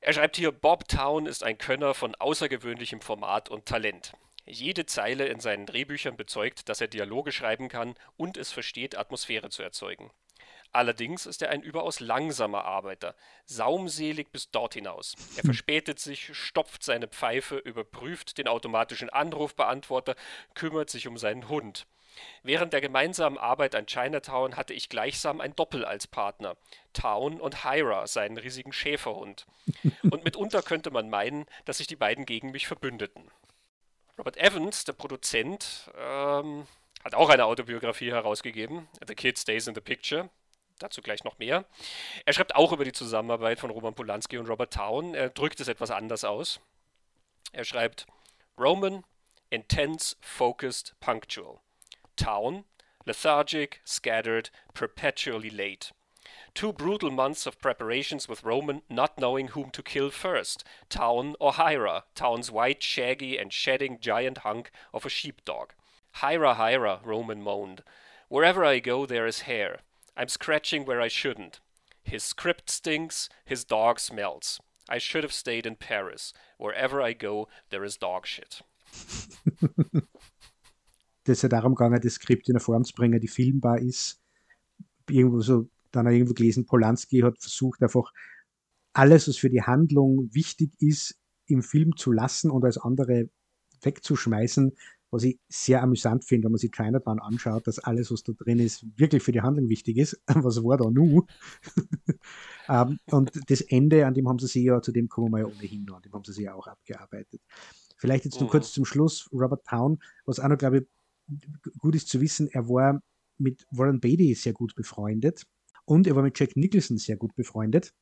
Er 0.00 0.12
schreibt 0.12 0.36
hier, 0.36 0.50
Bob 0.50 0.88
Town 0.88 1.26
ist 1.26 1.44
ein 1.44 1.58
Könner 1.58 1.94
von 1.94 2.14
außergewöhnlichem 2.16 3.00
Format 3.00 3.48
und 3.48 3.66
Talent. 3.66 4.14
Jede 4.44 4.86
Zeile 4.86 5.26
in 5.26 5.38
seinen 5.38 5.66
Drehbüchern 5.66 6.16
bezeugt, 6.16 6.68
dass 6.68 6.80
er 6.80 6.88
Dialoge 6.88 7.30
schreiben 7.30 7.68
kann 7.68 7.94
und 8.16 8.36
es 8.36 8.50
versteht, 8.50 8.98
Atmosphäre 8.98 9.50
zu 9.50 9.62
erzeugen. 9.62 10.10
Allerdings 10.72 11.26
ist 11.26 11.42
er 11.42 11.50
ein 11.50 11.62
überaus 11.62 12.00
langsamer 12.00 12.64
Arbeiter, 12.64 13.14
saumselig 13.44 14.32
bis 14.32 14.50
dort 14.50 14.74
hinaus. 14.74 15.14
Er 15.36 15.44
verspätet 15.44 16.00
sich, 16.00 16.34
stopft 16.34 16.82
seine 16.82 17.08
Pfeife, 17.08 17.58
überprüft 17.58 18.38
den 18.38 18.48
automatischen 18.48 19.10
Anrufbeantworter, 19.10 20.16
kümmert 20.54 20.88
sich 20.88 21.06
um 21.06 21.18
seinen 21.18 21.48
Hund. 21.48 21.86
Während 22.42 22.72
der 22.72 22.80
gemeinsamen 22.80 23.38
Arbeit 23.38 23.74
an 23.74 23.86
Chinatown 23.86 24.56
hatte 24.56 24.74
ich 24.74 24.88
gleichsam 24.88 25.40
ein 25.40 25.54
Doppel 25.54 25.84
als 25.84 26.06
Partner. 26.06 26.56
Town 26.92 27.40
und 27.40 27.64
Hyra, 27.64 28.06
seinen 28.06 28.36
riesigen 28.38 28.72
Schäferhund. 28.72 29.46
Und 30.02 30.24
mitunter 30.24 30.62
könnte 30.62 30.90
man 30.90 31.08
meinen, 31.08 31.46
dass 31.64 31.78
sich 31.78 31.86
die 31.86 31.96
beiden 31.96 32.26
gegen 32.26 32.50
mich 32.50 32.66
verbündeten. 32.66 33.30
Robert 34.18 34.36
Evans, 34.36 34.84
der 34.84 34.92
Produzent, 34.92 35.90
ähm, 35.98 36.66
hat 37.02 37.14
auch 37.14 37.30
eine 37.30 37.46
Autobiografie 37.46 38.10
herausgegeben, 38.10 38.88
The 39.06 39.14
Kid 39.14 39.38
Stays 39.38 39.66
in 39.66 39.74
the 39.74 39.80
Picture. 39.80 40.30
Dazu 40.78 41.00
gleich 41.00 41.24
noch 41.24 41.38
mehr. 41.38 41.64
Er 42.24 42.32
schreibt 42.32 42.54
auch 42.54 42.72
über 42.72 42.84
die 42.84 42.92
Zusammenarbeit 42.92 43.60
von 43.60 43.70
Roman 43.70 43.94
Polanski 43.94 44.38
und 44.38 44.48
Robert 44.48 44.72
Town. 44.72 45.14
Er 45.14 45.30
drückt 45.30 45.60
es 45.60 45.68
etwas 45.68 45.90
anders 45.90 46.24
aus. 46.24 46.60
Er 47.52 47.64
schreibt: 47.64 48.06
Roman, 48.58 49.04
intense, 49.50 50.16
focused, 50.20 50.94
punctual. 50.98 51.60
Town, 52.16 52.64
lethargic, 53.06 53.80
scattered, 53.84 54.50
perpetually 54.74 55.50
late. 55.50 55.92
Two 56.54 56.72
brutal 56.72 57.10
months 57.10 57.46
of 57.46 57.58
preparations 57.60 58.28
with 58.28 58.44
Roman 58.44 58.82
not 58.90 59.18
knowing 59.18 59.48
whom 59.48 59.70
to 59.70 59.82
kill 59.82 60.10
first 60.10 60.64
Town 60.88 61.34
or 61.40 61.52
Hyra, 61.52 62.02
Town's 62.14 62.50
white, 62.50 62.82
shaggy, 62.82 63.38
and 63.38 63.52
shedding 63.52 63.98
giant 64.00 64.38
hunk 64.38 64.70
of 64.92 65.06
a 65.06 65.08
sheepdog. 65.08 65.70
Hyra, 66.16 66.56
Hyra, 66.56 67.04
Roman 67.04 67.42
moaned. 67.42 67.82
Wherever 68.28 68.64
I 68.64 68.78
go, 68.80 69.06
there 69.06 69.26
is 69.26 69.42
hair. 69.42 69.80
I'm 70.16 70.28
scratching 70.28 70.84
where 70.84 71.00
I 71.00 71.08
shouldn't. 71.08 71.60
His 72.02 72.22
script 72.22 72.68
stinks, 72.70 73.28
his 73.44 73.64
dog 73.64 73.98
smells. 73.98 74.60
I 74.88 74.98
should 74.98 75.22
have 75.22 75.32
stayed 75.32 75.64
in 75.64 75.76
Paris. 75.76 76.34
Wherever 76.58 77.00
I 77.00 77.12
go, 77.14 77.48
there 77.70 77.84
is 77.84 77.96
dog 77.96 78.26
shit. 78.26 78.60
das 81.24 81.42
ja 81.42 81.48
darum 81.48 81.74
gegangen, 81.74 82.00
das 82.00 82.14
Skript 82.14 82.48
in 82.48 82.56
eine 82.56 82.60
Form 82.60 82.84
zu 82.84 82.94
bringen, 82.94 83.20
die 83.20 83.28
filmbar 83.28 83.78
ist. 83.78 84.20
Irgendwo 85.08 85.40
so, 85.40 85.68
dann 85.90 86.06
habe 86.06 86.14
ich 86.14 86.20
irgendwo 86.20 86.34
gelesen, 86.34 86.66
Polanski 86.66 87.20
hat 87.20 87.38
versucht, 87.38 87.82
einfach 87.82 88.12
alles, 88.92 89.28
was 89.28 89.36
für 89.36 89.50
die 89.50 89.62
Handlung 89.62 90.28
wichtig 90.32 90.72
ist, 90.80 91.18
im 91.46 91.62
Film 91.62 91.96
zu 91.96 92.12
lassen 92.12 92.50
und 92.50 92.64
als 92.64 92.78
andere 92.78 93.28
wegzuschmeißen, 93.82 94.72
was 95.10 95.24
ich 95.24 95.38
sehr 95.48 95.82
amüsant 95.82 96.24
finde, 96.24 96.46
wenn 96.46 96.52
man 96.52 96.58
sich 96.58 96.72
Chinatown 96.72 97.20
anschaut, 97.20 97.66
dass 97.66 97.78
alles, 97.78 98.10
was 98.10 98.22
da 98.22 98.32
drin 98.32 98.58
ist, 98.58 98.86
wirklich 98.96 99.22
für 99.22 99.32
die 99.32 99.42
Handlung 99.42 99.68
wichtig 99.68 99.98
ist. 99.98 100.18
Was 100.34 100.64
war 100.64 100.78
da 100.78 100.88
nu? 100.88 101.18
um, 101.18 101.26
ähm, 102.68 102.98
und 103.10 103.30
das 103.50 103.60
Ende, 103.60 104.06
an 104.06 104.14
dem 104.14 104.26
haben 104.26 104.38
sie 104.38 104.46
sich 104.46 104.64
ja, 104.64 104.80
zu 104.80 104.90
dem 104.90 105.10
kommen 105.10 105.30
wir 105.32 105.40
ja 105.40 105.46
ohnehin 105.46 105.84
noch, 105.84 105.96
an 105.96 106.02
dem 106.02 106.14
haben 106.14 106.24
sie 106.24 106.32
sich 106.32 106.44
ja 106.44 106.54
auch 106.54 106.66
abgearbeitet. 106.66 107.42
Vielleicht 107.98 108.24
jetzt 108.24 108.40
nur 108.40 108.48
mhm. 108.48 108.52
kurz 108.52 108.72
zum 108.72 108.86
Schluss, 108.86 109.28
Robert 109.32 109.66
Town, 109.66 109.98
was 110.24 110.40
auch 110.40 110.48
noch, 110.48 110.56
glaube 110.56 110.78
ich, 110.78 110.86
gut 111.78 111.94
ist 111.94 112.08
zu 112.08 112.20
wissen, 112.20 112.48
er 112.48 112.68
war 112.68 113.00
mit 113.38 113.66
Warren 113.70 114.00
Beatty 114.00 114.34
sehr 114.34 114.52
gut 114.52 114.74
befreundet 114.74 115.46
und 115.84 116.06
er 116.06 116.16
war 116.16 116.22
mit 116.22 116.38
Jack 116.38 116.56
Nicholson 116.56 116.98
sehr 116.98 117.16
gut 117.16 117.34
befreundet. 117.34 117.92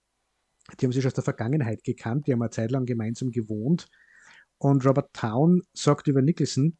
Die 0.78 0.86
haben 0.86 0.92
sich 0.92 1.06
aus 1.06 1.14
der 1.14 1.24
Vergangenheit 1.24 1.82
gekannt, 1.82 2.26
die 2.26 2.32
haben 2.32 2.42
eine 2.42 2.50
Zeit 2.50 2.70
lang 2.70 2.84
gemeinsam 2.86 3.30
gewohnt. 3.30 3.88
Und 4.58 4.84
Robert 4.84 5.12
Town 5.14 5.62
sagt 5.72 6.06
über 6.06 6.20
Nicholson, 6.20 6.76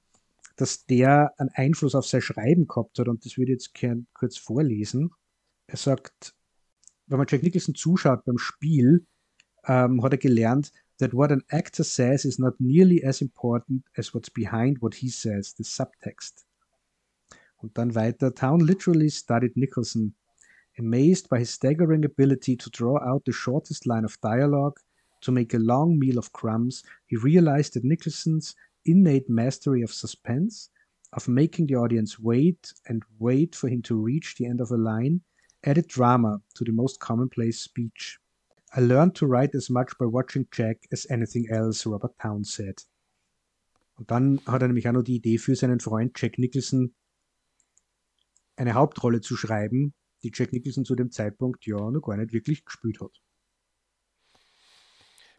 dass 0.57 0.85
der 0.85 1.33
einen 1.39 1.51
Einfluss 1.55 1.95
auf 1.95 2.07
sein 2.07 2.21
Schreiben 2.21 2.67
gehabt 2.67 2.99
hat. 2.99 3.09
Und 3.09 3.25
das 3.25 3.39
würde 3.39 3.53
ich 3.53 3.73
jetzt 3.73 4.07
kurz 4.13 4.37
vorlesen. 4.37 5.11
Er 5.67 5.79
sagt, 5.79 6.35
wenn 7.07 7.19
man 7.19 7.27
Jack 7.29 7.43
Nicholson 7.43 7.75
zuschaut 7.75 8.25
beim 8.25 8.37
Spiel, 8.37 9.07
ähm, 9.65 10.03
hat 10.03 10.13
er 10.13 10.19
gelernt, 10.19 10.73
that 11.01 11.13
what 11.13 11.33
an 11.33 11.43
actor 11.51 11.85
says 11.85 12.25
is 12.25 12.39
not 12.39 12.55
nearly 12.61 13.03
as 13.03 13.21
important 13.21 13.83
as 13.97 14.15
what's 14.15 14.29
behind 14.29 14.79
what 14.81 14.95
he 14.95 15.09
says, 15.09 15.53
the 15.55 15.65
subtext. 15.65 16.45
Und 17.63 17.75
dann 17.75 17.95
weiter, 17.95 18.31
Town 18.31 18.61
literally 18.61 19.11
studied 19.11 19.57
Nicholson, 19.57 20.15
amazed 20.79 21.29
by 21.29 21.41
his 21.41 21.51
staggering 21.51 22.05
ability 22.05 22.57
to 22.57 22.71
draw 22.71 22.99
out 23.03 23.25
the 23.25 23.33
shortest 23.33 23.87
line 23.87 24.05
of 24.05 24.21
dialogue, 24.21 24.79
to 25.23 25.33
make 25.33 25.55
a 25.55 25.59
long 25.59 25.99
meal 25.99 26.19
of 26.19 26.33
crumbs, 26.33 26.83
he 27.07 27.17
realized 27.17 27.75
that 27.75 27.85
Nicholson's 27.85 28.55
innate 28.87 29.29
mastery 29.29 29.83
of 29.83 29.93
suspense, 29.93 30.71
of 31.13 31.29
making 31.29 31.67
the 31.67 31.75
audience 31.75 32.19
wait 32.19 32.73
and 32.87 33.03
wait 33.19 33.55
for 33.55 33.69
him 33.69 33.83
to 33.83 33.97
reach 33.97 34.37
the 34.37 34.47
end 34.47 34.61
of 34.61 34.71
a 34.71 34.77
line, 34.77 35.21
added 35.65 35.89
drama 35.89 36.41
to 36.55 36.65
the 36.65 36.73
most 36.73 37.01
commonplace 37.01 37.61
speech. 37.61 38.20
I 38.73 38.81
learned 38.81 39.17
to 39.17 39.27
write 39.27 39.57
as 39.57 39.69
much 39.69 39.99
by 39.99 40.07
watching 40.07 40.47
Jack 40.53 40.87
as 40.93 41.07
anything 41.11 41.49
else, 41.49 41.87
Robert 41.87 42.17
Town 42.19 42.45
said. 42.45 42.87
Und 43.97 44.11
dann 44.11 44.41
hat 44.47 44.63
er 44.63 44.69
nämlich 44.69 44.89
auch 44.89 44.93
noch 44.93 45.03
die 45.03 45.17
Idee 45.17 45.39
für 45.39 45.57
seinen 45.57 45.81
Freund 45.81 46.21
Jack 46.21 46.39
Nicholson 46.39 46.95
eine 48.57 48.75
Hauptrolle 48.75 49.21
zu 49.21 49.37
schreiben, 49.37 49.95
die 50.23 50.31
Jack 50.33 50.53
Nicholson 50.53 50.85
zu 50.85 50.95
dem 50.95 51.11
Zeitpunkt 51.11 51.67
ja 51.67 51.91
noch 51.91 52.01
gar 52.01 52.17
nicht 52.17 52.33
wirklich 52.33 52.65
gespielt 52.65 53.01
hat. 53.01 53.21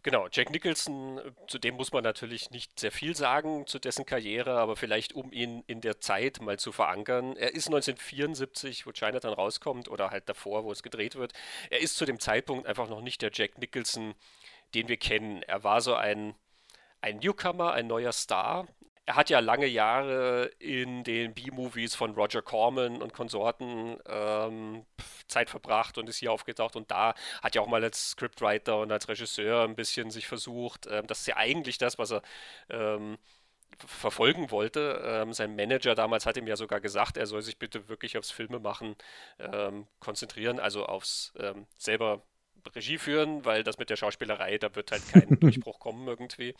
Genau, 0.03 0.27
Jack 0.31 0.49
Nicholson, 0.49 1.21
zu 1.47 1.59
dem 1.59 1.75
muss 1.75 1.91
man 1.91 2.03
natürlich 2.03 2.49
nicht 2.49 2.79
sehr 2.79 2.91
viel 2.91 3.15
sagen, 3.15 3.67
zu 3.67 3.77
dessen 3.77 4.03
Karriere, 4.03 4.57
aber 4.59 4.75
vielleicht 4.75 5.13
um 5.13 5.31
ihn 5.31 5.63
in 5.67 5.79
der 5.79 5.99
Zeit 5.99 6.41
mal 6.41 6.57
zu 6.57 6.71
verankern. 6.71 7.35
Er 7.35 7.53
ist 7.53 7.67
1974, 7.67 8.87
wo 8.87 8.91
Chinatown 8.91 9.33
rauskommt, 9.33 9.89
oder 9.89 10.09
halt 10.09 10.27
davor, 10.27 10.63
wo 10.63 10.71
es 10.71 10.81
gedreht 10.81 11.17
wird. 11.17 11.33
Er 11.69 11.81
ist 11.81 11.97
zu 11.97 12.05
dem 12.05 12.19
Zeitpunkt 12.19 12.65
einfach 12.65 12.89
noch 12.89 13.01
nicht 13.01 13.21
der 13.21 13.29
Jack 13.31 13.59
Nicholson, 13.59 14.15
den 14.73 14.87
wir 14.87 14.97
kennen. 14.97 15.43
Er 15.43 15.63
war 15.63 15.81
so 15.81 15.93
ein, 15.93 16.33
ein 17.01 17.17
Newcomer, 17.17 17.73
ein 17.73 17.85
neuer 17.85 18.11
Star, 18.11 18.67
er 19.05 19.15
hat 19.15 19.29
ja 19.29 19.39
lange 19.39 19.65
Jahre 19.65 20.51
in 20.59 21.03
den 21.03 21.33
B-Movies 21.33 21.95
von 21.95 22.13
Roger 22.13 22.41
Corman 22.41 23.01
und 23.01 23.13
Konsorten 23.13 23.97
ähm, 24.07 24.85
Zeit 25.27 25.49
verbracht 25.49 25.97
und 25.97 26.07
ist 26.07 26.17
hier 26.17 26.31
aufgetaucht 26.31 26.75
und 26.75 26.91
da 26.91 27.15
hat 27.41 27.55
ja 27.55 27.61
auch 27.61 27.67
mal 27.67 27.83
als 27.83 28.11
Scriptwriter 28.11 28.79
und 28.79 28.91
als 28.91 29.07
Regisseur 29.09 29.63
ein 29.63 29.75
bisschen 29.75 30.11
sich 30.11 30.27
versucht. 30.27 30.87
Ähm, 30.89 31.07
das 31.07 31.21
ist 31.21 31.27
ja 31.27 31.37
eigentlich 31.37 31.77
das, 31.77 31.97
was 31.97 32.11
er 32.11 32.21
ähm, 32.69 33.17
verfolgen 33.85 34.51
wollte. 34.51 35.01
Ähm, 35.03 35.33
sein 35.33 35.55
Manager 35.55 35.95
damals 35.95 36.25
hat 36.25 36.37
ihm 36.37 36.47
ja 36.47 36.55
sogar 36.55 36.81
gesagt, 36.81 37.17
er 37.17 37.25
soll 37.25 37.41
sich 37.41 37.57
bitte 37.57 37.89
wirklich 37.89 38.17
aufs 38.17 38.31
Filmemachen 38.31 38.95
ähm, 39.39 39.87
konzentrieren, 39.99 40.59
also 40.59 40.85
aufs 40.85 41.33
ähm, 41.39 41.65
selber 41.77 42.21
Regie 42.75 42.97
führen, 42.97 43.45
weil 43.45 43.63
das 43.63 43.77
mit 43.77 43.89
der 43.89 43.95
Schauspielerei, 43.95 44.57
da 44.57 44.75
wird 44.75 44.91
halt 44.91 45.03
kein 45.11 45.27
Durchbruch 45.39 45.79
kommen 45.79 46.07
irgendwie. 46.07 46.55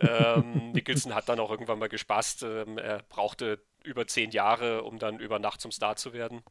Ähm, 0.00 0.72
Nicholson 0.72 1.14
hat 1.14 1.28
dann 1.28 1.40
auch 1.40 1.50
irgendwann 1.50 1.78
mal 1.78 1.88
gespaßt. 1.88 2.42
Ähm, 2.44 2.78
er 2.78 3.02
brauchte 3.08 3.60
über 3.82 4.06
zehn 4.06 4.30
Jahre, 4.30 4.82
um 4.82 4.98
dann 4.98 5.18
über 5.18 5.38
Nacht 5.38 5.60
zum 5.60 5.72
Star 5.72 5.96
zu 5.96 6.12
werden. 6.12 6.42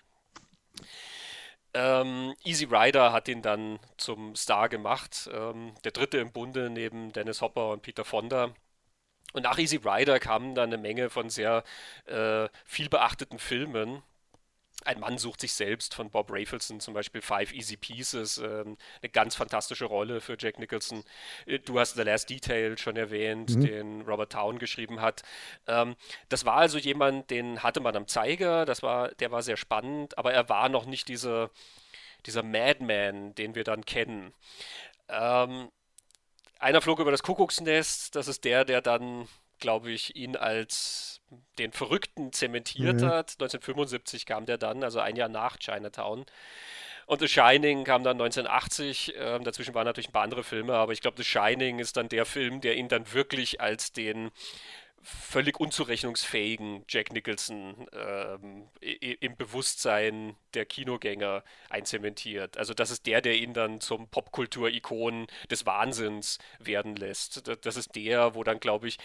Ähm, 1.74 2.36
Easy 2.44 2.66
Rider 2.66 3.12
hat 3.12 3.28
ihn 3.28 3.42
dann 3.42 3.80
zum 3.98 4.36
Star 4.36 4.70
gemacht. 4.70 5.30
Ähm, 5.34 5.74
der 5.84 5.92
dritte 5.92 6.20
im 6.20 6.32
Bunde 6.32 6.70
neben 6.70 7.12
Dennis 7.14 7.42
Hopper 7.42 7.72
und 7.72 7.82
Peter 7.82 8.06
Fonda. 8.06 8.54
Und 9.34 9.44
nach 9.44 9.58
Easy 9.58 9.78
Rider 9.84 10.20
kamen 10.20 10.54
dann 10.54 10.72
eine 10.72 10.78
Menge 10.78 11.10
von 11.10 11.30
sehr 11.30 11.64
äh, 12.06 12.48
viel 12.66 12.90
beachteten 12.90 13.40
Filmen. 13.40 14.04
Ein 14.86 15.00
Mann 15.00 15.18
sucht 15.18 15.42
sich 15.42 15.54
selbst 15.54 15.94
von 15.94 16.10
Bob 16.10 16.30
Rafelson, 16.32 16.80
zum 16.80 16.94
Beispiel 16.94 17.22
Five 17.22 17.54
Easy 17.54 17.78
Pieces, 17.78 18.38
ähm, 18.38 18.78
eine 19.02 19.10
ganz 19.12 19.36
fantastische 19.36 19.86
Rolle 19.86 20.22
für 20.22 20.36
Jack 20.38 20.60
Nicholson. 20.60 21.04
Äh, 21.46 21.60
du 21.60 21.80
hast 21.80 21.96
The 21.96 22.04
Last 22.04 22.30
Detail 22.30 22.78
schon 22.78 22.96
erwähnt, 22.96 23.56
mhm. 23.56 23.62
den 23.62 24.02
Robert 24.02 24.32
Town 24.32 24.60
geschrieben 24.60 25.02
hat. 25.02 25.24
Ähm, 25.68 25.96
das 26.30 26.46
war 26.46 26.58
also 26.58 26.78
jemand, 26.78 27.30
den 27.30 27.64
hatte 27.64 27.80
man 27.80 27.96
am 27.96 28.08
Zeiger, 28.08 28.66
das 28.66 28.84
war, 28.84 29.10
der 29.16 29.32
war 29.32 29.42
sehr 29.42 29.58
spannend, 29.58 30.18
aber 30.18 30.34
er 30.34 30.50
war 30.50 30.70
noch 30.70 30.86
nicht 30.86 31.08
diese, 31.08 31.50
dieser 32.26 32.44
Madman, 32.44 33.36
den 33.36 33.56
wir 33.56 33.64
dann 33.64 33.86
kennen. 33.86 34.34
Ähm, 35.10 35.70
einer 36.60 36.82
flog 36.82 37.00
über 37.00 37.12
das 37.12 37.24
Kuckucksnest, 37.24 38.16
das 38.16 38.28
ist 38.28 38.46
der, 38.46 38.66
der 38.66 38.82
dann 38.82 39.28
glaube 39.64 39.92
ich, 39.92 40.16
ihn 40.18 40.36
als 40.36 41.13
den 41.58 41.72
Verrückten 41.72 42.32
zementiert 42.32 43.02
mhm. 43.02 43.06
hat. 43.06 43.32
1975 43.34 44.26
kam 44.26 44.46
der 44.46 44.58
dann, 44.58 44.84
also 44.84 45.00
ein 45.00 45.16
Jahr 45.16 45.30
nach 45.30 45.58
Chinatown. 45.58 46.26
Und 47.06 47.20
The 47.20 47.28
Shining 47.28 47.84
kam 47.84 48.04
dann 48.04 48.20
1980. 48.20 49.16
Ähm, 49.18 49.44
dazwischen 49.44 49.74
waren 49.74 49.86
natürlich 49.86 50.10
ein 50.10 50.14
paar 50.14 50.24
andere 50.24 50.44
Filme, 50.44 50.74
aber 50.76 50.94
ich 50.94 51.02
glaube, 51.02 51.18
The 51.18 51.24
Shining 51.24 51.80
ist 51.80 51.98
dann 51.98 52.10
der 52.10 52.26
Film, 52.26 52.62
der 52.62 52.76
ihn 52.76 52.88
dann 52.88 53.12
wirklich 53.14 53.60
als 53.60 53.92
den 53.92 54.32
völlig 55.04 55.60
unzurechnungsfähigen 55.60 56.86
Jack 56.88 57.12
Nicholson 57.12 57.88
ähm, 57.92 58.70
im 58.82 59.36
Bewusstsein 59.36 60.36
der 60.54 60.66
Kinogänger 60.66 61.44
einzementiert. 61.70 62.58
Also 62.58 62.74
das 62.74 62.90
ist 62.90 63.06
der, 63.06 63.22
der 63.22 63.36
ihn 63.36 63.54
dann 63.54 63.82
zum 63.82 64.08
Popkultur-Ikon 64.08 65.28
des 65.52 65.66
Wahnsinns 65.66 66.40
werden 66.60 66.96
lässt. 66.96 67.48
Das 67.66 67.76
ist 67.76 67.96
der, 67.96 68.36
wo 68.36 68.44
dann, 68.44 68.60
glaube 68.60 68.88
ich, 68.88 68.98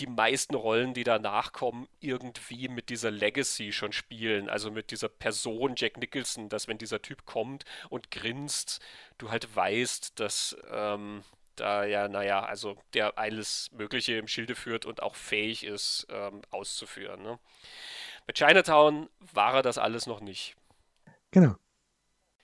die 0.00 0.06
meisten 0.06 0.54
Rollen, 0.54 0.94
die 0.94 1.04
danach 1.04 1.52
kommen, 1.52 1.86
irgendwie 2.00 2.68
mit 2.68 2.88
dieser 2.88 3.10
Legacy 3.10 3.72
schon 3.72 3.92
spielen. 3.92 4.48
Also 4.48 4.70
mit 4.70 4.90
dieser 4.90 5.08
Person 5.08 5.74
Jack 5.76 5.98
Nicholson, 5.98 6.48
dass 6.48 6.66
wenn 6.66 6.78
dieser 6.78 7.02
Typ 7.02 7.26
kommt 7.26 7.64
und 7.90 8.10
grinst, 8.10 8.80
du 9.18 9.30
halt 9.30 9.54
weißt, 9.54 10.18
dass... 10.18 10.56
Ähm, 10.70 11.22
da 11.56 11.84
ja, 11.84 12.08
naja, 12.08 12.44
also 12.44 12.76
der 12.94 13.18
alles 13.18 13.70
Mögliche 13.72 14.16
im 14.16 14.28
Schilde 14.28 14.54
führt 14.54 14.86
und 14.86 15.02
auch 15.02 15.14
fähig 15.14 15.64
ist, 15.64 16.06
ähm, 16.10 16.42
auszuführen. 16.50 17.22
Ne? 17.22 17.38
Bei 18.26 18.32
Chinatown 18.32 19.08
war 19.32 19.54
er 19.54 19.62
das 19.62 19.78
alles 19.78 20.06
noch 20.06 20.20
nicht. 20.20 20.56
Genau. 21.30 21.56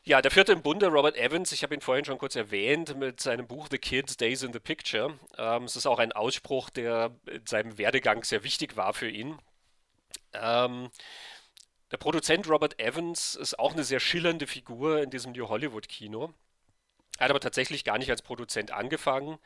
Ja, 0.04 0.22
der 0.22 0.30
vierte 0.30 0.52
im 0.52 0.62
Bunde, 0.62 0.86
Robert 0.86 1.16
Evans, 1.16 1.52
ich 1.52 1.62
habe 1.62 1.74
ihn 1.74 1.82
vorhin 1.82 2.06
schon 2.06 2.16
kurz 2.16 2.34
erwähnt, 2.34 2.96
mit 2.96 3.20
seinem 3.20 3.46
Buch 3.46 3.68
The 3.70 3.76
Kids 3.76 4.16
Days 4.16 4.42
in 4.42 4.54
the 4.54 4.58
Picture. 4.58 5.18
Ähm, 5.36 5.64
es 5.64 5.76
ist 5.76 5.86
auch 5.86 5.98
ein 5.98 6.12
Ausspruch, 6.12 6.70
der 6.70 7.10
in 7.26 7.44
seinem 7.44 7.76
Werdegang 7.76 8.24
sehr 8.24 8.42
wichtig 8.42 8.76
war 8.76 8.94
für 8.94 9.10
ihn. 9.10 9.38
Ähm, 10.32 10.90
der 11.90 11.98
Produzent 11.98 12.48
Robert 12.48 12.80
Evans 12.80 13.34
ist 13.34 13.58
auch 13.58 13.72
eine 13.72 13.84
sehr 13.84 14.00
schillernde 14.00 14.46
Figur 14.46 15.02
in 15.02 15.10
diesem 15.10 15.32
New 15.32 15.48
Hollywood-Kino. 15.48 16.32
Er 17.18 17.24
hat 17.24 17.30
aber 17.30 17.40
tatsächlich 17.40 17.84
gar 17.84 17.98
nicht 17.98 18.10
als 18.10 18.22
Produzent 18.22 18.70
angefangen, 18.70 19.38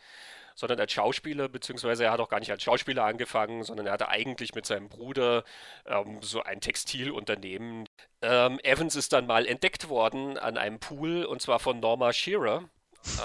sondern 0.55 0.81
als 0.81 0.92
Schauspieler, 0.92 1.48
beziehungsweise 1.48 2.05
er 2.05 2.12
hat 2.12 2.20
auch 2.20 2.29
gar 2.29 2.40
nicht 2.40 2.51
als 2.51 2.62
Schauspieler 2.62 3.05
angefangen, 3.05 3.64
sondern 3.64 3.87
er 3.87 3.92
hatte 3.92 4.09
eigentlich 4.09 4.55
mit 4.55 4.66
seinem 4.66 4.88
Bruder 4.88 5.44
ähm, 5.87 6.18
so 6.20 6.42
ein 6.42 6.61
Textilunternehmen. 6.61 7.88
Ähm, 8.20 8.59
Evans 8.62 8.96
ist 8.96 9.12
dann 9.12 9.27
mal 9.27 9.46
entdeckt 9.46 9.88
worden 9.88 10.38
an 10.38 10.59
einem 10.59 10.79
Pool 10.79 11.25
und 11.25 11.40
zwar 11.40 11.59
von 11.59 11.81
Norma 11.81 12.12
Shearer. 12.12 12.68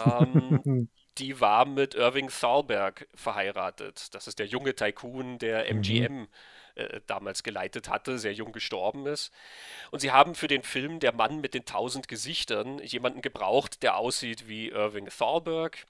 Ähm, 0.06 0.90
die 1.18 1.42
war 1.42 1.66
mit 1.66 1.96
Irving 1.96 2.30
Thalberg 2.30 3.08
verheiratet. 3.16 4.14
Das 4.14 4.28
ist 4.28 4.40
der 4.40 4.46
junge 4.46 4.76
Tycoon 4.76 5.40
der 5.40 5.70
MGM. 5.70 6.28
Äh, 6.78 7.02
damals 7.08 7.42
geleitet 7.42 7.90
hatte, 7.90 8.20
sehr 8.20 8.34
jung 8.34 8.52
gestorben 8.52 9.08
ist. 9.08 9.34
Und 9.90 10.00
sie 10.00 10.12
haben 10.12 10.36
für 10.36 10.48
den 10.48 10.62
Film 10.62 11.00
Der 11.00 11.12
Mann 11.12 11.42
mit 11.42 11.56
den 11.56 11.66
tausend 11.66 12.08
Gesichtern 12.08 12.78
jemanden 12.80 13.24
gebraucht, 13.24 13.82
der 13.82 13.98
aussieht 13.98 14.48
wie 14.48 14.70
Irving 14.70 15.08
Thalberg. 15.08 15.88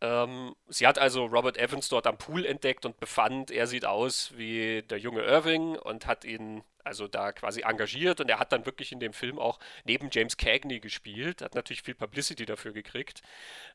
Ähm, 0.00 0.56
sie 0.68 0.86
hat 0.86 0.98
also 0.98 1.26
Robert 1.26 1.56
Evans 1.58 1.88
dort 1.88 2.08
am 2.08 2.18
Pool 2.18 2.44
entdeckt 2.44 2.84
und 2.84 2.98
befand, 2.98 3.52
er 3.52 3.68
sieht 3.68 3.84
aus 3.84 4.32
wie 4.36 4.82
der 4.82 4.98
junge 4.98 5.22
Irving 5.22 5.76
und 5.76 6.06
hat 6.06 6.24
ihn 6.24 6.64
also 6.82 7.06
da 7.06 7.30
quasi 7.30 7.62
engagiert 7.62 8.20
und 8.20 8.28
er 8.28 8.40
hat 8.40 8.50
dann 8.50 8.66
wirklich 8.66 8.90
in 8.90 8.98
dem 8.98 9.12
Film 9.12 9.38
auch 9.38 9.60
neben 9.84 10.08
James 10.10 10.36
Cagney 10.36 10.80
gespielt, 10.80 11.40
hat 11.40 11.54
natürlich 11.54 11.82
viel 11.82 11.94
Publicity 11.94 12.46
dafür 12.46 12.72
gekriegt. 12.72 13.22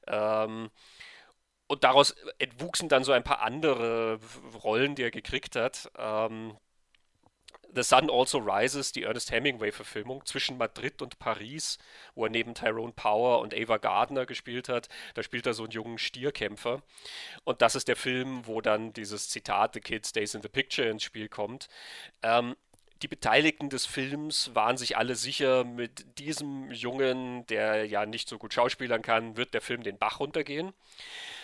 Ähm, 0.08 0.70
und 1.72 1.86
daraus 1.86 2.14
entwuchsen 2.38 2.90
dann 2.90 3.06
so 3.06 3.14
ein 3.14 3.24
paar 3.24 3.40
andere 3.40 4.20
Rollen, 4.62 4.94
die 4.96 5.04
er 5.04 5.12
gekriegt 5.12 5.56
hat. 5.56 5.90
Ähm, 5.98 6.58
The 7.74 7.82
Sun 7.82 8.10
Also 8.10 8.40
Rises, 8.40 8.92
die 8.92 9.04
Ernest 9.04 9.32
Hemingway-Verfilmung 9.32 10.26
zwischen 10.26 10.58
Madrid 10.58 11.02
und 11.02 11.18
Paris, 11.18 11.78
wo 12.14 12.26
er 12.26 12.30
neben 12.30 12.56
Tyrone 12.56 12.92
Power 12.92 13.40
und 13.40 13.54
Ava 13.54 13.78
Gardner 13.78 14.26
gespielt 14.26 14.68
hat. 14.68 14.90
Da 15.14 15.24
spielt 15.24 15.46
er 15.46 15.54
so 15.54 15.64
einen 15.64 15.72
jungen 15.72 15.98
Stierkämpfer. 15.98 16.84
Und 17.46 17.62
das 17.62 17.76
ist 17.76 17.88
der 17.88 17.96
Film, 17.96 18.46
wo 18.48 18.60
dann 18.60 18.92
dieses 18.92 19.30
Zitat 19.30 19.74
The 19.74 19.80
Kid 19.80 20.06
Stays 20.06 20.36
in 20.36 20.42
the 20.42 20.50
Picture 20.50 20.90
ins 20.90 21.04
Spiel 21.04 21.30
kommt. 21.30 21.70
Ähm, 22.22 22.58
die 23.02 23.08
Beteiligten 23.08 23.70
des 23.70 23.86
Films 23.86 24.54
waren 24.54 24.76
sich 24.76 24.98
alle 24.98 25.16
sicher, 25.16 25.64
mit 25.64 26.20
diesem 26.20 26.70
Jungen, 26.72 27.46
der 27.48 27.86
ja 27.86 28.06
nicht 28.06 28.28
so 28.28 28.38
gut 28.38 28.54
schauspielern 28.54 29.02
kann, 29.02 29.38
wird 29.38 29.54
der 29.54 29.62
Film 29.62 29.84
den 29.84 29.98
Bach 29.98 30.20
runtergehen. 30.20 30.74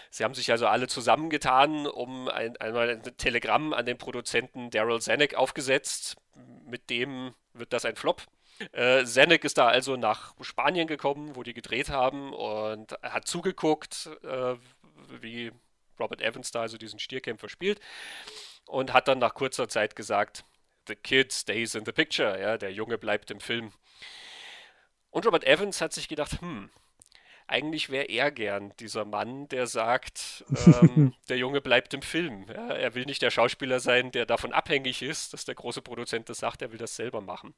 Sie 0.09 0.23
haben 0.23 0.33
sich 0.33 0.51
also 0.51 0.67
alle 0.67 0.87
zusammengetan, 0.87 1.87
um 1.87 2.27
ein, 2.27 2.57
einmal 2.57 2.89
ein 2.89 3.03
Telegramm 3.17 3.73
an 3.73 3.85
den 3.85 3.97
Produzenten 3.97 4.69
Daryl 4.69 5.01
Zanuck 5.01 5.33
aufgesetzt. 5.35 6.15
Mit 6.65 6.89
dem 6.89 7.33
wird 7.53 7.73
das 7.73 7.85
ein 7.85 7.95
Flop. 7.95 8.23
Äh, 8.71 9.05
Zanuck 9.05 9.43
ist 9.43 9.57
da 9.57 9.67
also 9.67 9.95
nach 9.95 10.33
Spanien 10.41 10.87
gekommen, 10.87 11.35
wo 11.35 11.43
die 11.43 11.53
gedreht 11.53 11.89
haben 11.89 12.33
und 12.33 12.93
hat 13.03 13.27
zugeguckt, 13.27 14.09
äh, 14.23 14.55
wie 15.21 15.51
Robert 15.99 16.21
Evans 16.21 16.51
da 16.51 16.61
also 16.61 16.77
diesen 16.77 16.99
Stierkämpfer 16.99 17.49
spielt 17.49 17.79
und 18.65 18.93
hat 18.93 19.07
dann 19.07 19.19
nach 19.19 19.33
kurzer 19.33 19.67
Zeit 19.67 19.95
gesagt, 19.95 20.43
The 20.87 20.95
kid 20.95 21.33
stays 21.33 21.75
in 21.75 21.85
the 21.85 21.91
picture, 21.91 22.39
ja, 22.39 22.57
der 22.57 22.71
Junge 22.71 22.97
bleibt 22.97 23.29
im 23.29 23.41
Film. 23.41 23.73
Und 25.09 25.25
Robert 25.25 25.43
Evans 25.43 25.81
hat 25.81 25.93
sich 25.93 26.07
gedacht, 26.07 26.39
hm, 26.41 26.69
eigentlich 27.47 27.89
wäre 27.89 28.05
er 28.05 28.31
gern 28.31 28.73
dieser 28.79 29.05
Mann, 29.05 29.47
der 29.47 29.67
sagt, 29.67 30.45
ähm, 30.65 31.13
der 31.29 31.37
Junge 31.37 31.61
bleibt 31.61 31.93
im 31.93 32.01
Film. 32.01 32.45
Ja, 32.53 32.69
er 32.69 32.93
will 32.93 33.05
nicht 33.05 33.21
der 33.21 33.31
Schauspieler 33.31 33.79
sein, 33.79 34.11
der 34.11 34.25
davon 34.25 34.51
abhängig 34.51 35.01
ist, 35.01 35.33
dass 35.33 35.45
der 35.45 35.55
große 35.55 35.81
Produzent 35.81 36.29
das 36.29 36.39
sagt, 36.39 36.61
er 36.61 36.71
will 36.71 36.77
das 36.77 36.95
selber 36.95 37.21
machen. 37.21 37.55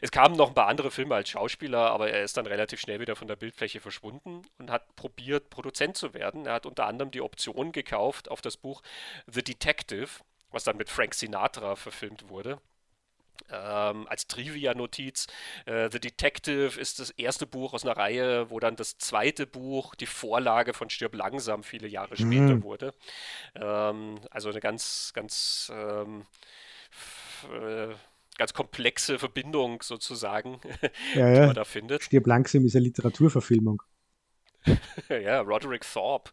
Es 0.00 0.10
kamen 0.10 0.36
noch 0.36 0.48
ein 0.48 0.54
paar 0.54 0.68
andere 0.68 0.90
Filme 0.90 1.14
als 1.14 1.28
Schauspieler, 1.28 1.90
aber 1.90 2.10
er 2.10 2.24
ist 2.24 2.36
dann 2.36 2.46
relativ 2.46 2.80
schnell 2.80 2.98
wieder 2.98 3.14
von 3.14 3.28
der 3.28 3.36
Bildfläche 3.36 3.80
verschwunden 3.80 4.42
und 4.58 4.70
hat 4.70 4.96
probiert, 4.96 5.50
Produzent 5.50 5.96
zu 5.96 6.14
werden. 6.14 6.46
Er 6.46 6.54
hat 6.54 6.66
unter 6.66 6.86
anderem 6.86 7.10
die 7.10 7.20
Option 7.20 7.72
gekauft 7.72 8.30
auf 8.30 8.40
das 8.40 8.56
Buch 8.56 8.82
The 9.26 9.44
Detective, 9.44 10.08
was 10.50 10.64
dann 10.64 10.78
mit 10.78 10.88
Frank 10.88 11.14
Sinatra 11.14 11.76
verfilmt 11.76 12.28
wurde. 12.28 12.58
Ähm, 13.50 14.06
als 14.08 14.26
Trivia-Notiz, 14.26 15.26
äh, 15.66 15.88
The 15.90 16.00
Detective 16.00 16.78
ist 16.80 16.98
das 17.00 17.10
erste 17.10 17.46
Buch 17.46 17.74
aus 17.74 17.84
einer 17.84 17.96
Reihe, 17.96 18.50
wo 18.50 18.60
dann 18.60 18.76
das 18.76 18.98
zweite 18.98 19.46
Buch 19.46 19.94
die 19.94 20.06
Vorlage 20.06 20.74
von 20.74 20.90
Stirb 20.90 21.14
langsam 21.14 21.62
viele 21.62 21.88
Jahre 21.88 22.16
später 22.16 22.56
mhm. 22.56 22.62
wurde. 22.62 22.94
Ähm, 23.54 24.20
also 24.30 24.50
eine 24.50 24.60
ganz, 24.60 25.12
ganz, 25.14 25.70
ähm, 25.74 26.26
äh, 27.52 27.94
ganz 28.38 28.52
komplexe 28.52 29.18
Verbindung 29.18 29.82
sozusagen, 29.82 30.60
ja, 31.14 31.32
die 31.32 31.40
man 31.40 31.54
da 31.54 31.64
findet. 31.64 32.04
Stirb 32.04 32.26
langsam 32.26 32.64
ist 32.66 32.76
eine 32.76 32.84
Literaturverfilmung. 32.84 33.82
ja, 35.08 35.40
Roderick 35.40 35.84
Thorpe. 35.90 36.30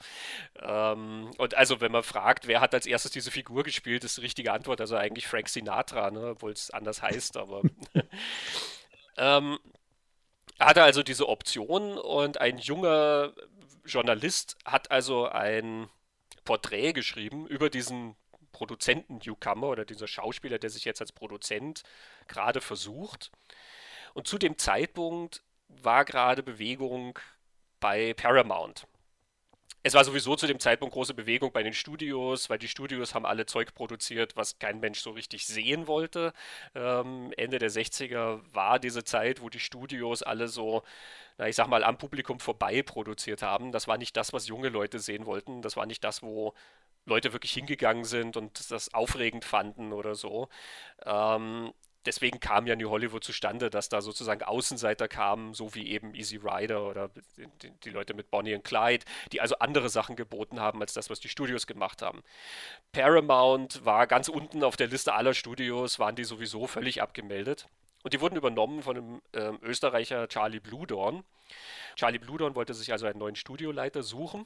Ähm, 0.60 1.32
und 1.38 1.56
also, 1.56 1.82
wenn 1.82 1.92
man 1.92 2.04
fragt, 2.04 2.48
wer 2.48 2.62
hat 2.62 2.74
als 2.74 2.86
erstes 2.86 3.12
diese 3.12 3.32
Figur 3.32 3.64
gespielt, 3.64 4.04
ist 4.04 4.18
die 4.18 4.22
richtige 4.22 4.52
Antwort 4.52 4.82
also 4.82 4.96
eigentlich 4.96 5.28
Frank 5.28 5.50
Sinatra, 5.50 6.12
ne? 6.12 6.32
obwohl 6.32 6.52
es 6.52 6.72
anders 6.72 7.02
heißt, 7.02 7.38
aber. 7.38 7.62
ähm, 9.18 9.60
hatte 10.60 10.84
also 10.84 11.04
diese 11.04 11.28
Option 11.28 11.98
und 11.98 12.40
ein 12.40 12.58
junger 12.58 13.34
Journalist 13.86 14.58
hat 14.66 14.92
also 14.92 15.28
ein 15.28 15.90
Porträt 16.46 16.94
geschrieben 16.94 17.48
über 17.48 17.70
diesen 17.70 18.16
Produzenten 18.52 19.18
Newcomer 19.18 19.68
oder 19.68 19.84
dieser 19.84 20.08
Schauspieler, 20.08 20.60
der 20.60 20.70
sich 20.70 20.86
jetzt 20.86 21.02
als 21.02 21.12
Produzent 21.12 21.84
gerade 22.28 22.62
versucht. 22.62 23.32
Und 24.14 24.28
zu 24.28 24.38
dem 24.38 24.58
Zeitpunkt 24.58 25.44
war 25.68 26.06
gerade 26.06 26.44
Bewegung 26.44 27.20
bei 27.84 28.14
Paramount. 28.14 28.88
Es 29.86 29.94
war 29.94 30.06
sowieso 30.06 30.38
zu 30.38 30.48
dem 30.48 30.62
Zeitpunkt 30.62 30.94
große 30.94 31.14
Bewegung 31.14 31.52
bei 31.52 31.64
den 31.64 31.74
Studios, 31.74 32.50
weil 32.50 32.58
die 32.58 32.70
Studios 32.70 33.14
haben 33.14 33.26
alle 33.26 33.46
Zeug 33.46 33.76
produziert, 33.76 34.38
was 34.38 34.58
kein 34.58 34.80
Mensch 34.80 35.02
so 35.02 35.12
richtig 35.12 35.46
sehen 35.46 35.86
wollte. 35.88 36.32
Ähm, 36.76 37.34
Ende 37.36 37.60
der 37.60 37.70
60er 37.70 38.40
war 38.54 38.80
diese 38.80 39.04
Zeit, 39.04 39.42
wo 39.42 39.50
die 39.50 39.60
Studios 39.60 40.24
alle 40.24 40.48
so, 40.48 40.84
na, 41.38 41.50
ich 41.50 41.58
sag 41.58 41.68
mal, 41.68 41.84
am 41.84 41.98
Publikum 41.98 42.40
vorbei 42.40 42.82
produziert 42.84 43.42
haben. 43.42 43.74
Das 43.74 43.90
war 43.90 43.98
nicht 43.98 44.16
das, 44.16 44.32
was 44.32 44.48
junge 44.48 44.70
Leute 44.70 45.00
sehen 45.00 45.26
wollten. 45.26 45.62
Das 45.62 45.76
war 45.76 45.86
nicht 45.86 46.06
das, 46.06 46.24
wo 46.24 46.54
Leute 47.06 47.34
wirklich 47.34 47.52
hingegangen 47.52 48.06
sind 48.06 48.38
und 48.38 48.72
das 48.72 48.94
aufregend 48.94 49.44
fanden 49.44 49.92
oder 49.92 50.16
so. 50.16 50.48
Ähm, 51.06 51.74
deswegen 52.06 52.40
kam 52.40 52.68
ja 52.68 52.76
New 52.76 52.90
Hollywood 52.90 53.24
zustande, 53.24 53.70
dass 53.70 53.90
da 53.90 54.02
sozusagen 54.02 54.44
Außenseiter 54.44 55.08
kamen, 55.08 55.54
so 55.54 55.74
wie 55.76 55.90
eben 55.90 56.16
Easy 56.16 56.38
Rider 56.38 56.88
oder 56.88 57.10
die, 57.62 57.72
die, 57.84 57.90
Leute 57.90 58.14
mit 58.14 58.30
Bonnie 58.32 58.56
und 58.56 58.64
Clyde, 58.64 59.06
die 59.32 59.42
also 59.42 59.56
andere 59.60 59.90
Sachen 59.90 60.16
geboten 60.16 60.60
haben 60.60 60.82
als 60.82 60.94
das, 60.94 61.10
was 61.10 61.20
die 61.20 61.30
Studios 61.30 61.68
gemacht 61.68 62.02
haben. 62.02 62.24
Paramount 62.92 63.86
war 63.86 64.08
ganz 64.08 64.28
unten 64.28 64.64
auf 64.64 64.78
der 64.78 64.88
Liste 64.88 65.14
aller 65.14 65.34
Studios, 65.34 66.00
waren 66.00 66.16
die 66.16 66.24
sowieso 66.24 66.68
völlig 66.68 67.02
abgemeldet. 67.02 67.68
Und 68.04 68.14
die 68.14 68.20
wurden 68.20 68.36
übernommen 68.36 68.84
von 68.84 68.98
einem 68.98 69.22
äh, 69.32 69.52
Österreicher 69.62 70.28
Charlie 70.28 70.60
Bludorn. 70.60 71.24
Charlie 71.96 72.20
Bludorn 72.20 72.56
wollte 72.56 72.74
sich 72.74 72.92
also 72.92 73.06
einen 73.06 73.20
neuen 73.20 73.36
Studioleiter 73.36 74.04
suchen 74.04 74.46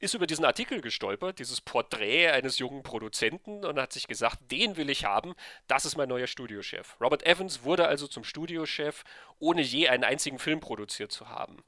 ist 0.00 0.14
über 0.14 0.26
diesen 0.26 0.44
Artikel 0.44 0.80
gestolpert, 0.80 1.38
dieses 1.38 1.60
Porträt 1.60 2.28
eines 2.30 2.58
jungen 2.58 2.82
Produzenten 2.82 3.64
und 3.64 3.80
hat 3.80 3.92
sich 3.92 4.06
gesagt, 4.06 4.38
den 4.50 4.76
will 4.76 4.90
ich 4.90 5.04
haben, 5.04 5.34
das 5.66 5.84
ist 5.84 5.96
mein 5.96 6.08
neuer 6.08 6.26
Studiochef. 6.26 6.96
Robert 7.00 7.26
Evans 7.26 7.64
wurde 7.64 7.88
also 7.88 8.06
zum 8.06 8.24
Studiochef, 8.24 9.04
ohne 9.38 9.62
je 9.62 9.88
einen 9.88 10.04
einzigen 10.04 10.38
Film 10.38 10.60
produziert 10.60 11.10
zu 11.10 11.28
haben. 11.28 11.62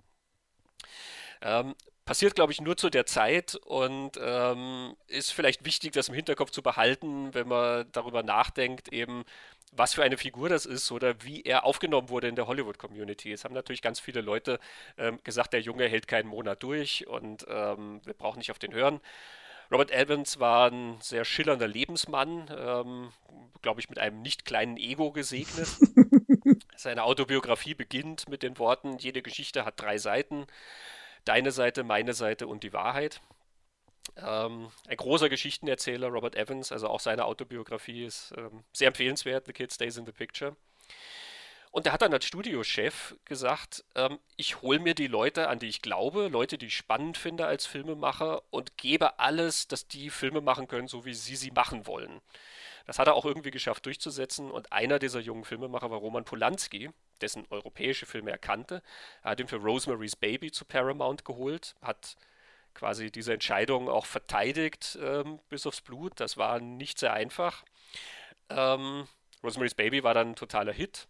Ähm, 1.42 1.74
passiert, 2.04 2.34
glaube 2.34 2.52
ich, 2.52 2.60
nur 2.60 2.76
zu 2.76 2.90
der 2.90 3.06
Zeit 3.06 3.54
und 3.54 4.12
ähm, 4.20 4.96
ist 5.06 5.32
vielleicht 5.32 5.64
wichtig, 5.64 5.92
das 5.92 6.08
im 6.08 6.14
Hinterkopf 6.14 6.50
zu 6.50 6.62
behalten, 6.62 7.34
wenn 7.34 7.48
man 7.48 7.90
darüber 7.92 8.22
nachdenkt, 8.22 8.88
eben 8.88 9.24
was 9.72 9.94
für 9.94 10.02
eine 10.02 10.18
Figur 10.18 10.48
das 10.48 10.66
ist 10.66 10.90
oder 10.90 11.22
wie 11.22 11.42
er 11.42 11.64
aufgenommen 11.64 12.08
wurde 12.08 12.28
in 12.28 12.34
der 12.34 12.46
Hollywood-Community. 12.46 13.32
Es 13.32 13.44
haben 13.44 13.54
natürlich 13.54 13.82
ganz 13.82 14.00
viele 14.00 14.20
Leute 14.20 14.58
ähm, 14.98 15.18
gesagt, 15.22 15.52
der 15.52 15.60
Junge 15.60 15.88
hält 15.88 16.08
keinen 16.08 16.28
Monat 16.28 16.62
durch 16.62 17.06
und 17.06 17.46
ähm, 17.48 18.00
wir 18.04 18.14
brauchen 18.14 18.38
nicht 18.38 18.50
auf 18.50 18.58
den 18.58 18.72
hören. 18.74 19.00
Robert 19.70 19.92
Evans 19.92 20.40
war 20.40 20.70
ein 20.70 20.98
sehr 21.00 21.24
schillernder 21.24 21.68
Lebensmann, 21.68 22.50
ähm, 22.58 23.12
glaube 23.62 23.80
ich, 23.80 23.88
mit 23.88 24.00
einem 24.00 24.20
nicht 24.20 24.44
kleinen 24.44 24.76
Ego 24.76 25.12
gesegnet. 25.12 25.68
Seine 26.76 27.04
Autobiografie 27.04 27.74
beginnt 27.74 28.28
mit 28.28 28.42
den 28.42 28.58
Worten, 28.58 28.98
jede 28.98 29.22
Geschichte 29.22 29.64
hat 29.64 29.80
drei 29.80 29.98
Seiten. 29.98 30.46
Deine 31.24 31.52
Seite, 31.52 31.84
meine 31.84 32.14
Seite 32.14 32.48
und 32.48 32.64
die 32.64 32.72
Wahrheit. 32.72 33.20
Ähm, 34.16 34.70
ein 34.88 34.96
großer 34.96 35.28
Geschichtenerzähler, 35.28 36.08
Robert 36.08 36.36
Evans, 36.36 36.72
also 36.72 36.88
auch 36.88 37.00
seine 37.00 37.24
Autobiografie 37.24 38.04
ist 38.04 38.32
ähm, 38.36 38.64
sehr 38.72 38.88
empfehlenswert, 38.88 39.46
The 39.46 39.52
Kid 39.52 39.72
Stays 39.72 39.96
in 39.96 40.06
the 40.06 40.12
Picture. 40.12 40.56
Und 41.72 41.86
er 41.86 41.92
hat 41.92 42.02
dann 42.02 42.12
als 42.12 42.24
Studiochef 42.24 43.16
gesagt, 43.24 43.84
ähm, 43.94 44.18
ich 44.36 44.60
hole 44.60 44.80
mir 44.80 44.94
die 44.94 45.06
Leute, 45.06 45.48
an 45.48 45.60
die 45.60 45.68
ich 45.68 45.82
glaube, 45.82 46.26
Leute, 46.28 46.58
die 46.58 46.66
ich 46.66 46.76
spannend 46.76 47.16
finde 47.16 47.46
als 47.46 47.64
Filmemacher 47.64 48.42
und 48.50 48.76
gebe 48.76 49.20
alles, 49.20 49.68
dass 49.68 49.86
die 49.86 50.10
Filme 50.10 50.40
machen 50.40 50.66
können, 50.66 50.88
so 50.88 51.04
wie 51.04 51.14
sie 51.14 51.36
sie 51.36 51.52
machen 51.52 51.86
wollen. 51.86 52.20
Das 52.86 52.98
hat 52.98 53.06
er 53.06 53.14
auch 53.14 53.24
irgendwie 53.24 53.52
geschafft 53.52 53.86
durchzusetzen 53.86 54.50
und 54.50 54.72
einer 54.72 54.98
dieser 54.98 55.20
jungen 55.20 55.44
Filmemacher 55.44 55.92
war 55.92 55.98
Roman 55.98 56.24
Polanski, 56.24 56.90
dessen 57.20 57.46
europäische 57.50 58.04
Filme 58.04 58.32
er 58.32 58.38
kannte. 58.38 58.82
Er 59.22 59.32
hat 59.32 59.40
ihn 59.40 59.46
für 59.46 59.58
Rosemary's 59.58 60.16
Baby 60.16 60.50
zu 60.50 60.64
Paramount 60.64 61.24
geholt, 61.24 61.76
hat 61.82 62.16
quasi 62.74 63.10
diese 63.10 63.32
Entscheidung 63.32 63.88
auch 63.88 64.06
verteidigt 64.06 64.98
ähm, 65.02 65.40
bis 65.48 65.66
aufs 65.66 65.80
Blut. 65.80 66.12
Das 66.16 66.36
war 66.36 66.60
nicht 66.60 66.98
sehr 66.98 67.12
einfach. 67.12 67.64
Ähm, 68.48 69.06
Rosemary's 69.42 69.74
Baby 69.74 70.02
war 70.02 70.14
dann 70.14 70.30
ein 70.30 70.36
totaler 70.36 70.72
Hit. 70.72 71.08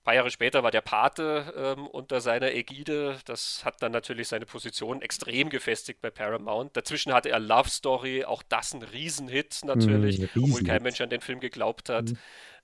Ein 0.00 0.04
paar 0.04 0.14
Jahre 0.14 0.30
später 0.30 0.62
war 0.62 0.70
der 0.70 0.80
Pate 0.80 1.52
ähm, 1.54 1.86
unter 1.86 2.22
seiner 2.22 2.52
Ägide. 2.52 3.18
Das 3.26 3.66
hat 3.66 3.82
dann 3.82 3.92
natürlich 3.92 4.28
seine 4.28 4.46
Position 4.46 5.02
extrem 5.02 5.50
gefestigt 5.50 6.00
bei 6.00 6.10
Paramount. 6.10 6.74
Dazwischen 6.74 7.12
hatte 7.12 7.28
er 7.28 7.38
Love 7.38 7.68
Story, 7.68 8.24
auch 8.24 8.42
das 8.42 8.72
ein 8.72 8.82
Riesenhit 8.82 9.60
natürlich, 9.62 10.18
mm, 10.18 10.22
Riesenhit. 10.22 10.36
obwohl 10.36 10.64
kein 10.64 10.82
Mensch 10.82 11.02
an 11.02 11.10
den 11.10 11.20
Film 11.20 11.38
geglaubt 11.38 11.90
hat. 11.90 12.12
Mm. 12.12 12.18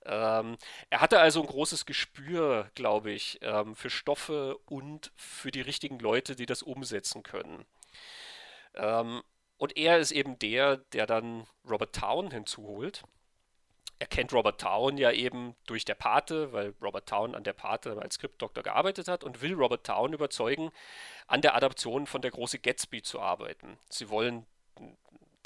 Ähm, 0.06 0.56
er 0.88 1.00
hatte 1.00 1.18
also 1.18 1.42
ein 1.42 1.46
großes 1.46 1.84
Gespür, 1.84 2.70
glaube 2.74 3.10
ich, 3.10 3.38
ähm, 3.42 3.74
für 3.74 3.90
Stoffe 3.90 4.56
und 4.64 5.12
für 5.16 5.50
die 5.50 5.60
richtigen 5.60 5.98
Leute, 5.98 6.36
die 6.36 6.46
das 6.46 6.62
umsetzen 6.62 7.22
können. 7.22 7.66
Ähm, 8.76 9.22
und 9.58 9.76
er 9.76 9.98
ist 9.98 10.12
eben 10.12 10.38
der, 10.38 10.78
der 10.92 11.06
dann 11.06 11.46
Robert 11.68 11.94
Town 11.94 12.30
hinzuholt. 12.30 13.02
Er 13.98 14.06
kennt 14.06 14.34
Robert 14.34 14.60
Town 14.60 14.98
ja 14.98 15.10
eben 15.10 15.56
durch 15.66 15.86
der 15.86 15.94
Pate, 15.94 16.52
weil 16.52 16.74
Robert 16.82 17.08
Town 17.08 17.34
an 17.34 17.44
der 17.44 17.54
Pate 17.54 17.98
als 18.00 18.16
Skriptdoktor 18.16 18.62
gearbeitet 18.62 19.08
hat 19.08 19.24
und 19.24 19.40
will 19.40 19.54
Robert 19.54 19.86
Town 19.86 20.12
überzeugen, 20.12 20.70
an 21.26 21.40
der 21.40 21.54
Adaption 21.54 22.06
von 22.06 22.20
Der 22.20 22.30
große 22.30 22.58
Gatsby 22.58 23.00
zu 23.02 23.20
arbeiten. 23.20 23.78
Sie 23.88 24.10
wollen 24.10 24.44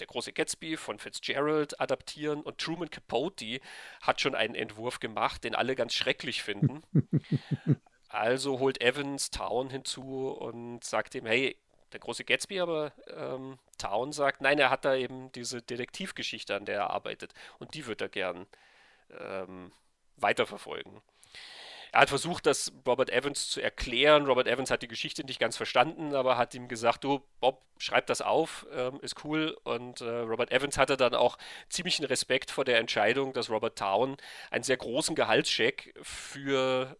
der 0.00 0.08
große 0.08 0.32
Gatsby 0.32 0.76
von 0.76 0.98
Fitzgerald 0.98 1.80
adaptieren 1.80 2.42
und 2.42 2.58
Truman 2.58 2.90
Capote 2.90 3.60
hat 4.00 4.20
schon 4.20 4.34
einen 4.34 4.54
Entwurf 4.54 4.98
gemacht, 4.98 5.44
den 5.44 5.54
alle 5.54 5.76
ganz 5.76 5.94
schrecklich 5.94 6.42
finden. 6.42 6.82
also 8.08 8.58
holt 8.58 8.80
Evans 8.80 9.30
Town 9.30 9.70
hinzu 9.70 10.28
und 10.30 10.82
sagt 10.82 11.14
ihm, 11.14 11.26
hey, 11.26 11.56
der 11.92 12.00
große 12.00 12.24
Gatsby, 12.24 12.60
aber 12.60 12.92
ähm, 13.08 13.58
Town 13.78 14.12
sagt, 14.12 14.40
nein, 14.40 14.58
er 14.58 14.70
hat 14.70 14.84
da 14.84 14.94
eben 14.94 15.32
diese 15.32 15.62
Detektivgeschichte, 15.62 16.54
an 16.54 16.64
der 16.64 16.76
er 16.76 16.90
arbeitet. 16.90 17.34
Und 17.58 17.74
die 17.74 17.86
wird 17.86 18.00
er 18.00 18.08
gern 18.08 18.46
ähm, 19.18 19.72
weiterverfolgen. 20.16 21.00
Er 21.92 22.02
hat 22.02 22.08
versucht, 22.08 22.46
das 22.46 22.72
Robert 22.86 23.10
Evans 23.10 23.48
zu 23.48 23.60
erklären. 23.60 24.26
Robert 24.26 24.46
Evans 24.46 24.70
hat 24.70 24.82
die 24.82 24.88
Geschichte 24.88 25.24
nicht 25.24 25.40
ganz 25.40 25.56
verstanden, 25.56 26.14
aber 26.14 26.36
hat 26.36 26.54
ihm 26.54 26.68
gesagt, 26.68 27.04
du, 27.04 27.20
Bob, 27.40 27.62
schreib 27.78 28.06
das 28.06 28.20
auf, 28.20 28.66
ähm, 28.72 29.00
ist 29.02 29.24
cool. 29.24 29.56
Und 29.64 30.00
äh, 30.00 30.08
Robert 30.08 30.52
Evans 30.52 30.78
hatte 30.78 30.96
dann 30.96 31.14
auch 31.14 31.38
ziemlichen 31.68 32.04
Respekt 32.04 32.50
vor 32.50 32.64
der 32.64 32.78
Entscheidung, 32.78 33.32
dass 33.32 33.50
Robert 33.50 33.78
Town 33.78 34.16
einen 34.50 34.64
sehr 34.64 34.76
großen 34.76 35.14
Gehaltscheck 35.14 35.94
für 36.02 36.96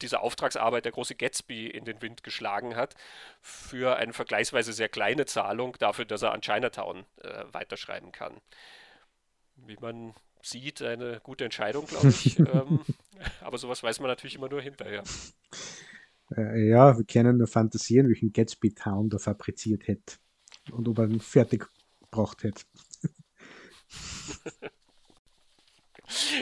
diese 0.00 0.20
Auftragsarbeit 0.20 0.84
der 0.84 0.92
große 0.92 1.14
Gatsby 1.14 1.68
in 1.68 1.84
den 1.84 2.02
Wind 2.02 2.22
geschlagen 2.22 2.76
hat, 2.76 2.94
für 3.40 3.96
eine 3.96 4.12
vergleichsweise 4.12 4.72
sehr 4.72 4.88
kleine 4.88 5.26
Zahlung 5.26 5.76
dafür, 5.78 6.04
dass 6.04 6.22
er 6.22 6.32
an 6.32 6.40
Chinatown 6.40 7.04
äh, 7.22 7.44
weiterschreiben 7.52 8.12
kann. 8.12 8.40
Wie 9.56 9.76
man 9.80 10.14
sieht, 10.42 10.82
eine 10.82 11.20
gute 11.20 11.44
Entscheidung, 11.44 11.86
glaube 11.86 12.08
ich. 12.08 12.38
ähm, 12.38 12.80
aber 13.40 13.58
sowas 13.58 13.82
weiß 13.82 14.00
man 14.00 14.08
natürlich 14.08 14.36
immer 14.36 14.48
nur 14.48 14.62
hinterher. 14.62 15.02
Äh, 16.36 16.68
ja, 16.68 16.96
wir 16.96 17.04
können 17.04 17.38
nur 17.38 17.46
fantasieren, 17.46 18.08
welchen 18.08 18.32
Gatsby 18.32 18.74
Town 18.74 19.10
da 19.10 19.18
fabriziert 19.18 19.86
hätte 19.86 20.16
und 20.70 20.88
ob 20.88 20.98
er 20.98 21.08
ihn 21.08 21.20
fertig 21.20 21.68
gebracht 22.00 22.42
hätte. 22.42 22.62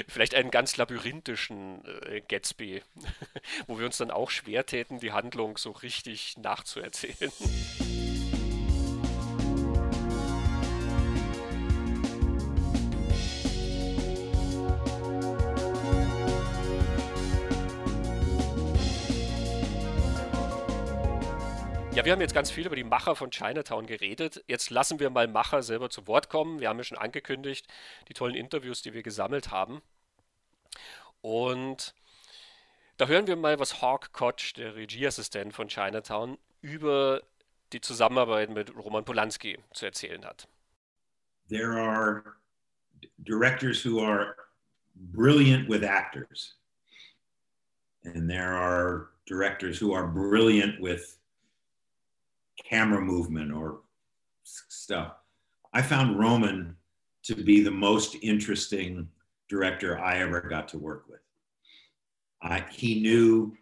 Vielleicht 0.08 0.34
einen 0.34 0.50
ganz 0.50 0.76
labyrinthischen 0.76 1.84
äh, 1.84 2.20
Gatsby, 2.26 2.82
wo 3.68 3.78
wir 3.78 3.86
uns 3.86 3.98
dann 3.98 4.10
auch 4.10 4.30
schwer 4.30 4.66
täten, 4.66 4.98
die 4.98 5.12
Handlung 5.12 5.56
so 5.56 5.70
richtig 5.70 6.36
nachzuerzählen. 6.38 7.30
Ja, 22.00 22.06
wir 22.06 22.12
haben 22.12 22.22
jetzt 22.22 22.32
ganz 22.32 22.50
viel 22.50 22.64
über 22.64 22.76
die 22.76 22.82
Macher 22.82 23.14
von 23.14 23.30
Chinatown 23.30 23.84
geredet. 23.84 24.42
Jetzt 24.46 24.70
lassen 24.70 25.00
wir 25.00 25.10
mal 25.10 25.28
Macher 25.28 25.62
selber 25.62 25.90
zu 25.90 26.06
Wort 26.06 26.30
kommen. 26.30 26.58
Wir 26.58 26.70
haben 26.70 26.78
ja 26.78 26.84
schon 26.84 26.96
angekündigt, 26.96 27.66
die 28.08 28.14
tollen 28.14 28.34
Interviews, 28.34 28.80
die 28.80 28.94
wir 28.94 29.02
gesammelt 29.02 29.50
haben. 29.50 29.82
Und 31.20 31.94
da 32.96 33.06
hören 33.06 33.26
wir 33.26 33.36
mal, 33.36 33.58
was 33.58 33.82
Hawk 33.82 34.14
Koch, 34.14 34.54
der 34.56 34.76
Regieassistent 34.76 35.52
von 35.52 35.68
Chinatown, 35.68 36.38
über 36.62 37.20
die 37.74 37.82
Zusammenarbeit 37.82 38.48
mit 38.48 38.74
Roman 38.74 39.04
Polanski 39.04 39.58
zu 39.74 39.84
erzählen 39.84 40.24
hat. 40.24 40.48
There 41.50 41.78
are 41.78 42.24
directors 43.26 43.84
who 43.84 44.02
are 44.02 44.36
brilliant 44.94 45.68
with 45.68 45.82
actors. 45.82 46.56
And 48.04 48.26
there 48.26 48.56
are 48.56 49.10
directors 49.26 49.78
who 49.78 49.94
are 49.94 50.06
brilliant 50.06 50.80
with 50.80 51.19
camera 52.70 53.00
movement 53.00 53.52
or 53.52 53.80
stuff. 54.44 55.14
I 55.72 55.82
found 55.82 56.18
Roman 56.18 56.76
to 57.24 57.34
be 57.34 57.62
the 57.62 57.70
most 57.70 58.16
interesting 58.22 59.08
director 59.48 59.98
I 59.98 60.18
ever 60.18 60.40
got 60.40 60.68
to 60.68 60.78
work 60.78 61.04
with. 61.08 61.20
I, 62.42 62.64
he 62.70 63.00
knew, 63.00 63.56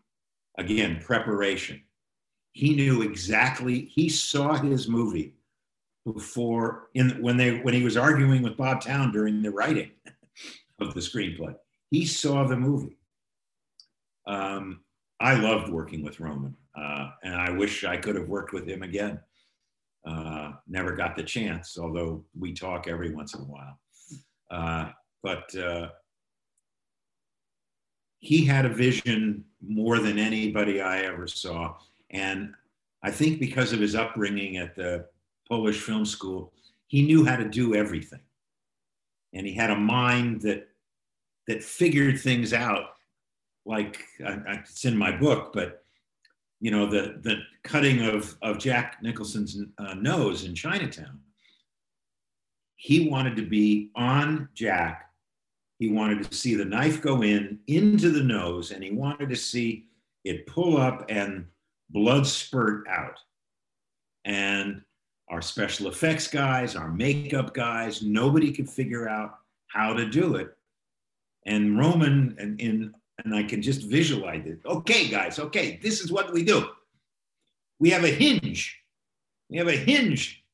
again, 0.58 1.00
preparation. 1.02 1.82
He 2.52 2.74
knew 2.74 3.02
exactly, 3.02 3.86
he 3.86 4.08
saw 4.08 4.54
his 4.54 4.88
movie 4.88 5.34
before 6.04 6.88
in 6.94 7.10
when 7.20 7.36
they 7.36 7.58
when 7.60 7.74
he 7.74 7.82
was 7.82 7.96
arguing 7.96 8.42
with 8.42 8.56
Bob 8.56 8.80
Town 8.80 9.12
during 9.12 9.42
the 9.42 9.50
writing 9.50 9.90
of 10.80 10.94
the 10.94 11.00
screenplay. 11.00 11.54
He 11.90 12.04
saw 12.06 12.44
the 12.44 12.56
movie. 12.56 12.98
Um, 14.26 14.80
I 15.20 15.34
loved 15.34 15.70
working 15.70 16.02
with 16.02 16.20
Roman. 16.20 16.56
Uh, 16.78 17.10
and 17.22 17.34
I 17.34 17.50
wish 17.50 17.84
I 17.84 17.96
could 17.96 18.14
have 18.14 18.28
worked 18.28 18.52
with 18.52 18.66
him 18.66 18.82
again. 18.82 19.18
Uh, 20.06 20.52
never 20.68 20.92
got 20.92 21.16
the 21.16 21.22
chance, 21.22 21.76
although 21.78 22.24
we 22.38 22.52
talk 22.52 22.86
every 22.86 23.14
once 23.14 23.34
in 23.34 23.40
a 23.40 23.44
while. 23.44 23.78
Uh, 24.50 24.90
but 25.22 25.54
uh, 25.56 25.88
he 28.20 28.44
had 28.44 28.64
a 28.64 28.70
vision 28.70 29.44
more 29.66 29.98
than 29.98 30.18
anybody 30.18 30.80
I 30.80 31.00
ever 31.00 31.26
saw. 31.26 31.76
And 32.10 32.54
I 33.02 33.10
think 33.10 33.40
because 33.40 33.72
of 33.72 33.80
his 33.80 33.94
upbringing 33.94 34.56
at 34.56 34.74
the 34.74 35.06
Polish 35.48 35.80
Film 35.80 36.04
School, 36.04 36.52
he 36.86 37.02
knew 37.02 37.24
how 37.24 37.36
to 37.36 37.48
do 37.48 37.74
everything. 37.74 38.22
And 39.34 39.46
he 39.46 39.52
had 39.54 39.70
a 39.70 39.76
mind 39.76 40.40
that 40.42 40.68
that 41.48 41.62
figured 41.62 42.20
things 42.20 42.52
out 42.52 42.90
like 43.64 44.04
I, 44.24 44.60
it's 44.68 44.84
in 44.84 44.96
my 44.96 45.16
book, 45.16 45.52
but 45.52 45.82
you 46.60 46.70
know, 46.70 46.86
the, 46.86 47.18
the 47.20 47.40
cutting 47.62 48.02
of, 48.02 48.36
of 48.42 48.58
Jack 48.58 48.98
Nicholson's 49.02 49.58
uh, 49.78 49.94
nose 49.94 50.44
in 50.44 50.54
Chinatown. 50.54 51.20
He 52.76 53.08
wanted 53.08 53.36
to 53.36 53.46
be 53.46 53.90
on 53.94 54.48
Jack. 54.54 55.10
He 55.78 55.90
wanted 55.90 56.28
to 56.28 56.36
see 56.36 56.54
the 56.54 56.64
knife 56.64 57.00
go 57.00 57.22
in 57.22 57.60
into 57.68 58.10
the 58.10 58.22
nose, 58.22 58.72
and 58.72 58.82
he 58.82 58.90
wanted 58.90 59.28
to 59.28 59.36
see 59.36 59.86
it 60.24 60.46
pull 60.46 60.76
up 60.76 61.04
and 61.08 61.46
blood 61.90 62.26
spurt 62.26 62.86
out. 62.88 63.18
And 64.24 64.82
our 65.28 65.42
special 65.42 65.88
effects 65.88 66.26
guys, 66.26 66.74
our 66.74 66.88
makeup 66.88 67.54
guys, 67.54 68.02
nobody 68.02 68.52
could 68.52 68.68
figure 68.68 69.08
out 69.08 69.38
how 69.68 69.92
to 69.92 70.06
do 70.06 70.36
it. 70.36 70.56
And 71.46 71.78
Roman, 71.78 72.36
in, 72.38 72.58
in 72.58 72.94
and 73.24 73.34
I 73.34 73.42
can 73.42 73.60
just 73.60 73.82
visualize 73.82 74.46
it. 74.46 74.60
Okay, 74.64 75.08
guys, 75.08 75.38
okay, 75.38 75.78
this 75.82 76.00
is 76.00 76.12
what 76.12 76.32
we 76.32 76.44
do. 76.44 76.68
We 77.78 77.90
have 77.90 78.04
a 78.04 78.08
hinge. 78.08 78.80
We 79.50 79.58
have 79.58 79.68
a 79.68 79.76
hinge 79.76 80.44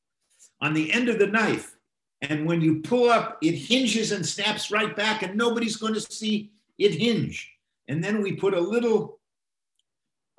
on 0.61 0.73
the 0.73 0.91
end 0.91 1.09
of 1.09 1.19
the 1.19 1.27
knife. 1.27 1.75
And 2.21 2.45
when 2.45 2.61
you 2.61 2.81
pull 2.81 3.09
up, 3.09 3.37
it 3.41 3.53
hinges 3.53 4.11
and 4.11 4.25
snaps 4.25 4.71
right 4.71 4.95
back, 4.95 5.21
and 5.21 5.35
nobody's 5.35 5.75
going 5.75 5.93
to 5.93 6.01
see 6.01 6.51
it 6.77 6.93
hinge. 6.93 7.51
And 7.87 8.03
then 8.03 8.21
we 8.21 8.33
put 8.33 8.53
a 8.53 8.59
little, 8.59 9.19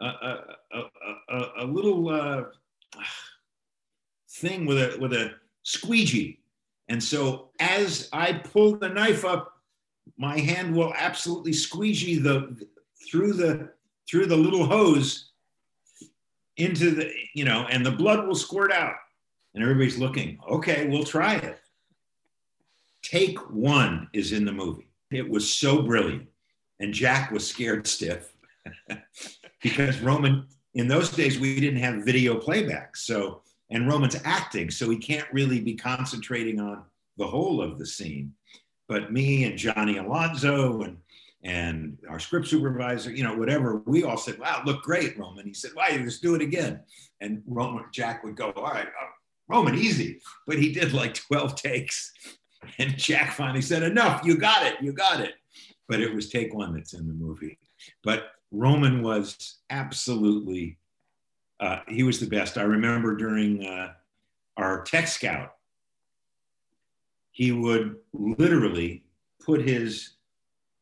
a, 0.01 0.07
a, 0.07 0.57
a, 1.29 1.51
a, 1.61 1.64
little 1.64 2.09
uh, 2.09 2.45
thing 4.31 4.66
with 4.66 4.79
a 4.79 4.99
with 4.99 5.12
a 5.12 5.35
squeegee. 5.62 6.41
And 6.89 7.03
so 7.03 7.51
as 7.61 8.09
I 8.12 8.33
pull 8.33 8.77
the 8.77 8.89
knife 8.89 9.24
up, 9.24 9.56
my 10.17 10.39
hand 10.39 10.75
will 10.75 10.95
absolutely 10.97 11.53
squeegee 11.53 12.19
the 12.19 12.57
through 13.11 13.35
the 13.35 13.71
through 14.09 14.27
the 14.27 14.37
little 14.37 14.67
hose 14.67 15.31
into 16.57 16.91
the 16.91 17.13
you 17.35 17.45
know 17.45 17.67
and 17.71 17.85
the 17.85 17.91
blood 17.91 18.27
will 18.27 18.35
squirt 18.35 18.73
out. 18.73 18.97
And 19.55 19.63
everybody's 19.63 19.99
looking 19.99 20.39
okay 20.49 20.87
we'll 20.87 21.05
try 21.05 21.37
it. 21.37 21.59
Take 23.03 23.39
one 23.51 24.09
is 24.13 24.33
in 24.33 24.45
the 24.45 24.53
movie. 24.53 24.89
It 25.11 25.29
was 25.29 25.51
so 25.51 25.83
brilliant. 25.83 26.29
And 26.81 26.93
jack 26.93 27.31
was 27.31 27.47
scared 27.47 27.87
stiff 27.87 28.33
because 29.63 30.01
roman 30.01 30.47
in 30.75 30.89
those 30.89 31.11
days 31.11 31.39
we 31.39 31.59
didn't 31.61 31.81
have 31.81 32.05
video 32.05 32.37
playback. 32.37 32.97
So 32.97 33.43
and 33.71 33.89
roman's 33.89 34.17
acting 34.25 34.71
so 34.71 34.89
he 34.89 34.97
can't 34.97 35.27
really 35.33 35.61
be 35.61 35.75
concentrating 35.75 36.61
on 36.61 36.85
the 37.17 37.27
whole 37.27 37.63
of 37.63 37.79
the 37.79 37.87
scene 37.87 38.33
but 38.89 39.12
me 39.12 39.45
and 39.45 39.59
Johnny 39.59 39.99
Alonzo 39.99 40.82
and 40.82 40.99
and 41.43 41.97
our 42.09 42.18
script 42.18 42.49
supervisor, 42.49 43.12
you 43.12 43.22
know, 43.22 43.37
whatever, 43.37 43.76
we 43.87 44.03
all 44.03 44.16
said, 44.16 44.39
"Wow, 44.39 44.62
look 44.64 44.82
great, 44.82 45.16
Roman." 45.16 45.47
He 45.47 45.55
said, 45.55 45.70
"Why? 45.74 45.97
Let's 46.03 46.18
do 46.18 46.34
it 46.34 46.43
again." 46.43 46.80
And 47.20 47.43
Roman 47.47 47.84
Jack 47.93 48.24
would 48.24 48.37
go, 48.37 48.51
"All 48.57 48.64
right, 48.64 48.87
uh, 48.87 49.07
Roman, 49.49 49.76
easy," 49.76 50.20
but 50.47 50.59
he 50.59 50.72
did 50.72 50.93
like 50.93 51.14
twelve 51.28 51.55
takes, 51.55 52.12
and 52.78 52.99
Jack 52.99 53.34
finally 53.34 53.62
said, 53.62 53.82
"Enough! 53.82 54.24
You 54.24 54.37
got 54.37 54.66
it! 54.66 54.74
You 54.80 54.93
got 54.93 55.20
it!" 55.20 55.34
But 55.89 56.01
it 56.01 56.12
was 56.12 56.30
take 56.30 56.53
one 56.53 56.74
that's 56.74 56.95
in 56.95 57.07
the 57.07 57.14
movie. 57.14 57.59
But 58.03 58.32
Roman 58.51 59.03
was 59.03 59.59
absolutely, 59.70 60.78
uh, 61.61 61.80
he 61.87 62.03
was 62.03 62.18
the 62.18 62.26
best. 62.26 62.59
I 62.59 62.62
remember 62.62 63.14
during 63.14 63.64
uh, 63.64 63.93
our 64.57 64.82
tech 64.82 65.07
scout 65.07 65.56
he 67.37 67.53
would 67.53 67.97
literally 68.14 69.05
put 69.45 69.61
his 69.61 70.14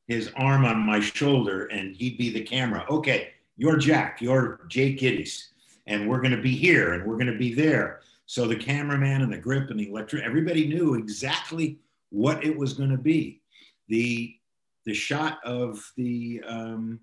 his 0.06 0.30
arm 0.36 0.64
on 0.64 0.78
my 0.78 1.00
shoulder 1.00 1.66
and 1.66 1.96
he'd 1.96 2.16
be 2.16 2.30
the 2.30 2.44
camera. 2.44 2.86
Okay, 2.88 3.30
you're 3.56 3.76
Jack, 3.76 4.20
you're 4.20 4.60
Jake 4.68 5.00
Giddies, 5.00 5.48
and 5.88 6.08
we're 6.08 6.20
going 6.20 6.36
to 6.36 6.40
be 6.40 6.54
here 6.54 6.92
and 6.92 7.04
we're 7.04 7.16
going 7.16 7.32
to 7.32 7.36
be 7.36 7.52
there. 7.52 8.02
So 8.26 8.46
the 8.46 8.54
cameraman 8.54 9.22
and 9.22 9.32
the 9.32 9.38
grip 9.38 9.70
and 9.70 9.80
the 9.80 9.88
electric, 9.88 10.22
everybody 10.22 10.68
knew 10.68 10.94
exactly 10.94 11.80
what 12.10 12.44
it 12.44 12.56
was 12.56 12.72
going 12.72 12.90
to 12.90 12.98
be. 12.98 13.40
The 13.88 14.36
the 14.84 14.94
shot 14.94 15.38
of 15.44 15.92
the 15.96 16.40
um, 16.46 17.00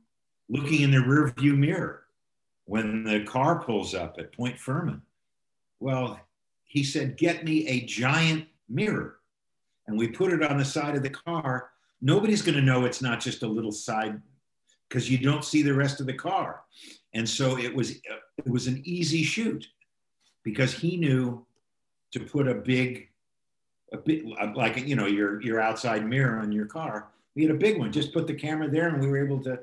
looking 0.47 0.83
in 0.83 0.91
the 0.91 0.99
rearview 0.99 1.57
mirror 1.57 2.03
when 2.67 3.03
the 3.03 3.25
car 3.25 3.61
pulls 3.61 3.93
up 3.93 4.15
at 4.17 4.31
Point 4.31 4.57
Furman. 4.57 5.01
Well, 5.81 6.21
he 6.63 6.85
said, 6.85 7.17
"Get 7.17 7.43
me 7.43 7.67
a 7.67 7.81
giant 7.81 8.47
mirror." 8.69 9.17
And 9.91 9.99
we 9.99 10.07
put 10.07 10.31
it 10.31 10.41
on 10.41 10.57
the 10.57 10.65
side 10.65 10.95
of 10.95 11.03
the 11.03 11.09
car, 11.09 11.69
nobody's 12.01 12.41
going 12.41 12.55
to 12.55 12.61
know 12.61 12.85
it's 12.85 13.01
not 13.01 13.19
just 13.19 13.43
a 13.43 13.47
little 13.47 13.73
side 13.73 14.21
because 14.87 15.11
you 15.11 15.17
don't 15.17 15.43
see 15.43 15.61
the 15.61 15.73
rest 15.73 15.99
of 15.99 16.05
the 16.05 16.13
car. 16.13 16.61
And 17.13 17.27
so 17.27 17.57
it 17.57 17.75
was 17.75 17.91
it 17.91 18.47
was 18.47 18.67
an 18.67 18.81
easy 18.85 19.21
shoot 19.21 19.67
because 20.43 20.73
he 20.73 20.95
knew 20.95 21.45
to 22.11 22.21
put 22.21 22.47
a 22.47 22.55
big 22.55 23.09
a 23.91 23.97
bit 23.97 24.25
like 24.55 24.77
you 24.87 24.95
know 24.95 25.07
your 25.07 25.41
your 25.41 25.59
outside 25.59 26.07
mirror 26.07 26.39
on 26.39 26.53
your 26.53 26.65
car. 26.65 27.09
We 27.35 27.43
had 27.43 27.51
a 27.51 27.59
big 27.59 27.77
one. 27.77 27.91
Just 27.91 28.13
put 28.13 28.27
the 28.27 28.33
camera 28.33 28.69
there, 28.69 28.87
and 28.87 29.01
we 29.01 29.07
were 29.07 29.23
able 29.23 29.43
to 29.43 29.59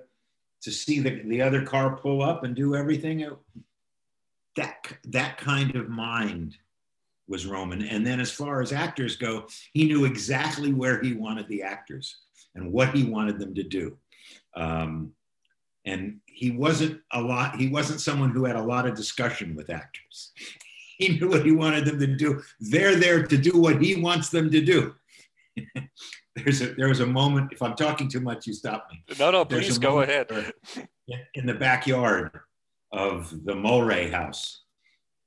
to 0.60 0.70
see 0.70 1.00
the, 1.00 1.22
the 1.22 1.40
other 1.40 1.64
car 1.64 1.96
pull 1.96 2.22
up 2.22 2.44
and 2.44 2.54
do 2.54 2.74
everything. 2.74 3.26
That 4.56 4.92
that 5.04 5.38
kind 5.38 5.74
of 5.74 5.88
mind 5.88 6.58
was 7.28 7.46
Roman. 7.46 7.82
And 7.82 8.06
then 8.06 8.20
as 8.20 8.30
far 8.30 8.60
as 8.60 8.72
actors 8.72 9.16
go, 9.16 9.46
he 9.72 9.84
knew 9.84 10.04
exactly 10.04 10.72
where 10.72 11.00
he 11.00 11.12
wanted 11.12 11.48
the 11.48 11.62
actors 11.62 12.16
and 12.54 12.72
what 12.72 12.94
he 12.94 13.04
wanted 13.04 13.38
them 13.38 13.54
to 13.54 13.62
do. 13.62 13.96
Um, 14.56 15.12
and 15.84 16.20
he 16.26 16.50
wasn't 16.50 17.00
a 17.12 17.20
lot. 17.20 17.56
He 17.56 17.68
wasn't 17.68 18.00
someone 18.00 18.30
who 18.30 18.44
had 18.44 18.56
a 18.56 18.62
lot 18.62 18.86
of 18.86 18.94
discussion 18.94 19.54
with 19.54 19.70
actors. 19.70 20.32
He 21.00 21.16
knew 21.16 21.28
what 21.28 21.46
he 21.46 21.52
wanted 21.52 21.84
them 21.84 22.00
to 22.00 22.08
do. 22.08 22.42
They're 22.58 22.96
there 22.96 23.22
to 23.22 23.38
do 23.38 23.52
what 23.56 23.80
he 23.80 24.02
wants 24.02 24.30
them 24.30 24.50
to 24.50 24.60
do. 24.60 24.96
There's 26.34 26.60
a, 26.60 26.74
there 26.74 26.88
was 26.88 26.98
a 26.98 27.06
moment. 27.06 27.52
If 27.52 27.62
I'm 27.62 27.76
talking 27.76 28.08
too 28.08 28.18
much, 28.18 28.48
you 28.48 28.52
stop 28.52 28.88
me. 28.90 29.04
No, 29.16 29.30
no, 29.30 29.44
please 29.44 29.78
go 29.78 30.00
ahead. 30.00 30.52
In 31.34 31.46
the 31.46 31.54
backyard 31.54 32.40
of 32.92 33.30
the 33.44 33.54
Mulray 33.54 34.10
house, 34.10 34.62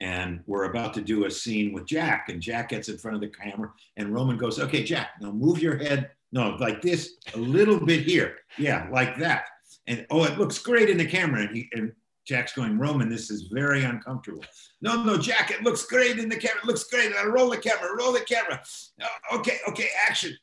and 0.02 0.42
we're 0.48 0.66
about 0.66 0.96
to 0.96 1.02
do 1.02 1.26
a 1.26 1.32
scene 1.32 1.72
with 1.72 1.86
Jack, 1.86 2.28
and 2.30 2.42
Jack 2.42 2.70
gets 2.70 2.90
in 2.90 2.98
front 2.98 3.16
of 3.16 3.22
the 3.22 3.28
camera, 3.28 3.72
and 3.98 4.14
Roman 4.14 4.36
goes, 4.36 4.60
"Okay, 4.60 4.84
Jack, 4.84 5.12
now 5.22 5.32
move 5.32 5.62
your 5.62 5.78
head. 5.78 6.12
No, 6.32 6.58
like 6.60 6.82
this, 6.82 7.18
a 7.36 7.38
little 7.38 7.80
bit 7.80 8.02
here. 8.02 8.40
Yeah, 8.58 8.88
like 8.92 9.18
that. 9.20 9.46
And 9.88 10.06
oh, 10.10 10.24
it 10.24 10.40
looks 10.40 10.58
great 10.58 10.90
in 10.90 10.98
the 10.98 11.06
camera." 11.06 11.42
And, 11.42 11.56
he, 11.56 11.70
and 11.74 11.94
Jack's 12.26 12.54
going, 12.54 12.80
"Roman, 12.80 13.10
this 13.10 13.30
is 13.30 13.44
very 13.52 13.84
uncomfortable." 13.84 14.44
No, 14.82 15.04
no, 15.04 15.18
Jack, 15.18 15.52
it 15.52 15.62
looks 15.62 15.86
great 15.86 16.18
in 16.18 16.30
the 16.30 16.38
camera. 16.38 16.62
It 16.64 16.68
looks 16.68 16.86
great. 16.86 17.12
Now 17.12 17.26
roll 17.26 17.52
the 17.52 17.58
camera. 17.58 17.96
Roll 17.96 18.12
the 18.12 18.22
camera. 18.22 18.60
Uh, 19.00 19.38
okay, 19.38 19.60
okay, 19.70 19.90
action. 20.08 20.36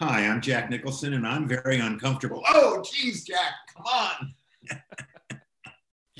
Hi, 0.00 0.26
I'm 0.26 0.40
Jack 0.40 0.68
Nicholson, 0.68 1.12
and 1.12 1.26
I'm 1.26 1.46
very 1.46 1.78
uncomfortable. 1.78 2.42
Oh, 2.48 2.82
geez, 2.82 3.22
Jack, 3.24 3.52
come 3.76 3.84
on. 3.86 4.34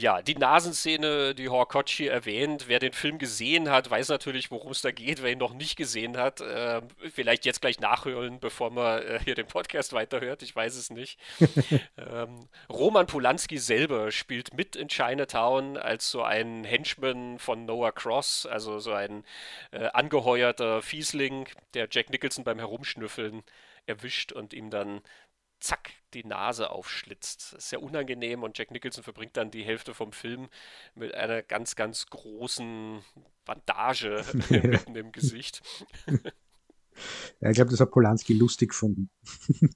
Ja, 0.01 0.22
die 0.22 0.34
Nasenszene, 0.34 1.34
die 1.34 1.51
Horkocci 1.51 2.07
erwähnt. 2.07 2.68
Wer 2.68 2.78
den 2.78 2.94
Film 2.94 3.18
gesehen 3.18 3.68
hat, 3.68 3.90
weiß 3.90 4.09
natürlich, 4.09 4.51
worum 4.51 4.72
es 4.72 4.80
da 4.80 4.92
geht. 4.92 5.22
Wer 5.22 5.32
ihn 5.32 5.38
noch 5.38 5.53
nicht 5.53 5.76
gesehen 5.76 6.16
hat, 6.16 6.40
äh, 6.40 6.80
vielleicht 7.12 7.44
jetzt 7.44 7.61
gleich 7.61 7.80
nachhören, 7.80 8.40
bevor 8.40 8.70
man 8.70 9.03
äh, 9.03 9.20
hier 9.22 9.34
den 9.34 9.46
Podcast 9.46 9.92
weiterhört. 9.92 10.42
Ich 10.42 10.57
weiß 10.57 10.76
es 10.76 10.88
nicht. 10.88 11.20
ähm, 11.98 12.48
Roman 12.70 13.07
Polanski 13.07 13.59
selber 13.59 14.11
spielt 14.11 14.55
mit 14.55 14.74
in 14.74 14.88
Chinatown 14.88 15.76
als 15.76 16.11
so 16.11 16.22
ein 16.22 16.64
Henchman 16.64 17.38
von 17.38 17.66
Noah 17.66 17.92
Cross, 17.92 18.46
also 18.46 18.78
so 18.78 18.92
ein 18.92 19.22
äh, 19.70 19.84
angeheuerter 19.88 20.80
Fiesling, 20.80 21.46
der 21.74 21.88
Jack 21.90 22.09
Nicholson 22.09 22.42
beim 22.42 22.59
Herumschnüffeln 22.59 23.42
erwischt 23.84 24.32
und 24.32 24.55
ihm 24.55 24.70
dann 24.70 25.03
zack, 25.61 25.93
die 26.15 26.25
Nase 26.25 26.71
aufschlitzt. 26.71 27.53
Das 27.53 27.59
ist 27.65 27.69
sehr 27.71 27.83
unangenehm 27.83 28.43
und 28.43 28.59
Jack 28.59 28.71
Nicholson 28.71 29.05
verbringt 29.05 29.37
dann 29.37 29.51
die 29.51 29.63
Hälfte 29.63 29.95
vom 29.95 30.13
Film 30.13 30.49
mit 30.95 31.15
einer 31.15 31.43
ganz, 31.43 31.77
ganz 31.77 32.07
großen 32.07 33.03
Bandage 33.45 34.25
mitten 34.51 34.97
im 34.97 35.13
Gesicht. 35.13 35.63
Ja, 37.41 37.51
ich 37.51 37.55
glaube, 37.55 37.71
das 37.71 37.81
hat 37.81 37.91
Polanski 37.91 38.35
lustig 38.35 38.71
gefunden. 38.71 39.11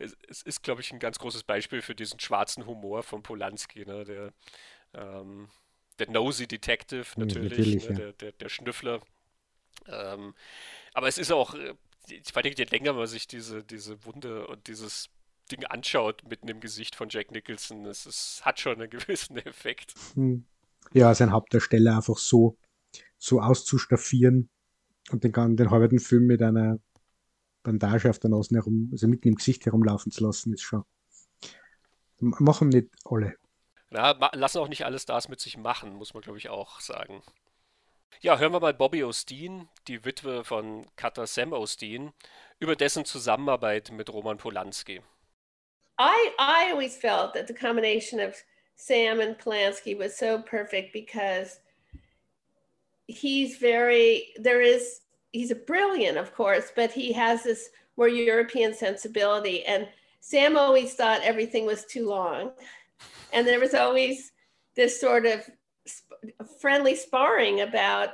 Es, 0.00 0.16
es 0.28 0.42
ist, 0.42 0.64
glaube 0.64 0.80
ich, 0.80 0.92
ein 0.92 0.98
ganz 0.98 1.20
großes 1.20 1.44
Beispiel 1.44 1.82
für 1.82 1.94
diesen 1.94 2.18
schwarzen 2.18 2.66
Humor 2.66 3.04
von 3.04 3.22
Polanski, 3.22 3.84
ne? 3.86 4.02
der, 4.02 4.32
ähm, 4.92 5.48
der 6.00 6.10
Nosy 6.10 6.48
Detective 6.48 7.06
natürlich, 7.14 7.50
natürlich 7.50 7.88
ne? 7.88 7.90
ja. 7.90 7.94
der, 7.96 8.12
der, 8.14 8.32
der, 8.32 8.48
Schnüffler. 8.48 9.00
Ähm, 9.86 10.34
aber 10.94 11.06
es 11.06 11.16
ist 11.16 11.30
auch 11.30 11.54
äh, 11.54 11.74
ich 12.08 12.34
nicht, 12.34 12.58
je 12.58 12.64
länger 12.64 12.92
man 12.92 13.06
sich 13.06 13.26
diese, 13.26 13.62
diese 13.62 14.04
Wunde 14.04 14.46
und 14.46 14.66
dieses 14.66 15.08
Ding 15.50 15.64
anschaut 15.64 16.22
mitten 16.28 16.48
im 16.48 16.60
Gesicht 16.60 16.94
von 16.94 17.08
Jack 17.08 17.30
Nicholson, 17.30 17.84
es, 17.86 18.06
es 18.06 18.42
hat 18.44 18.60
schon 18.60 18.80
einen 18.80 18.90
gewissen 18.90 19.36
Effekt. 19.38 19.94
Hm. 20.14 20.44
Ja, 20.92 21.14
sein 21.14 21.32
Hauptdarsteller 21.32 21.96
einfach 21.96 22.18
so, 22.18 22.56
so 23.18 23.40
auszustaffieren 23.40 24.50
und 25.10 25.24
den, 25.24 25.32
den 25.56 25.70
halben 25.70 25.98
Film 25.98 26.26
mit 26.26 26.42
einer 26.42 26.78
Bandage 27.62 28.10
auf 28.10 28.18
der 28.18 28.30
Nase 28.30 28.54
herum, 28.54 28.88
also 28.92 29.06
mitten 29.06 29.28
im 29.28 29.36
Gesicht 29.36 29.64
herumlaufen 29.66 30.10
zu 30.10 30.24
lassen, 30.24 30.52
ist 30.52 30.62
schon. 30.62 30.84
Machen 32.18 32.68
nicht 32.68 32.88
alle. 33.04 33.36
Ja, 33.90 34.12
lassen 34.34 34.58
auch 34.58 34.68
nicht 34.68 34.84
alle 34.84 34.98
Stars 34.98 35.28
mit 35.28 35.40
sich 35.40 35.56
machen, 35.56 35.94
muss 35.94 36.14
man 36.14 36.22
glaube 36.22 36.38
ich 36.38 36.48
auch 36.48 36.80
sagen. 36.80 37.22
Ja, 38.20 38.38
hören 38.38 38.52
wir 38.52 38.60
mal 38.60 38.74
Bobby 38.74 39.02
Osteen, 39.02 39.68
die 39.88 40.04
Witwe 40.04 40.44
von 40.44 40.86
Cutter 40.96 41.26
Sam 41.26 41.52
Osteen, 41.52 42.12
über 42.60 42.76
dessen 42.76 43.04
Zusammenarbeit 43.04 43.90
mit 43.90 44.12
Roman 44.12 44.38
Polanski. 44.38 45.00
I, 45.98 46.32
I 46.38 46.70
always 46.70 46.96
felt 46.96 47.34
that 47.34 47.46
the 47.46 47.54
combination 47.54 48.20
of 48.20 48.36
Sam 48.76 49.20
and 49.20 49.38
Polanski 49.38 49.96
was 49.96 50.16
so 50.16 50.40
perfect 50.40 50.92
because 50.92 51.60
he's 53.06 53.56
very, 53.56 54.32
there 54.36 54.60
is, 54.60 55.00
he's 55.32 55.50
a 55.50 55.56
brilliant, 55.56 56.16
of 56.16 56.34
course, 56.34 56.72
but 56.74 56.92
he 56.92 57.12
has 57.12 57.42
this 57.42 57.70
more 57.96 58.08
European 58.08 58.74
sensibility. 58.74 59.64
And 59.64 59.88
Sam 60.20 60.56
always 60.56 60.94
thought 60.94 61.20
everything 61.22 61.66
was 61.66 61.84
too 61.84 62.08
long. 62.08 62.52
And 63.32 63.46
there 63.46 63.60
was 63.60 63.74
always 63.74 64.32
this 64.74 65.00
sort 65.00 65.26
of 65.26 65.48
friendly 66.60 66.94
sparring 66.94 67.60
about, 67.60 68.10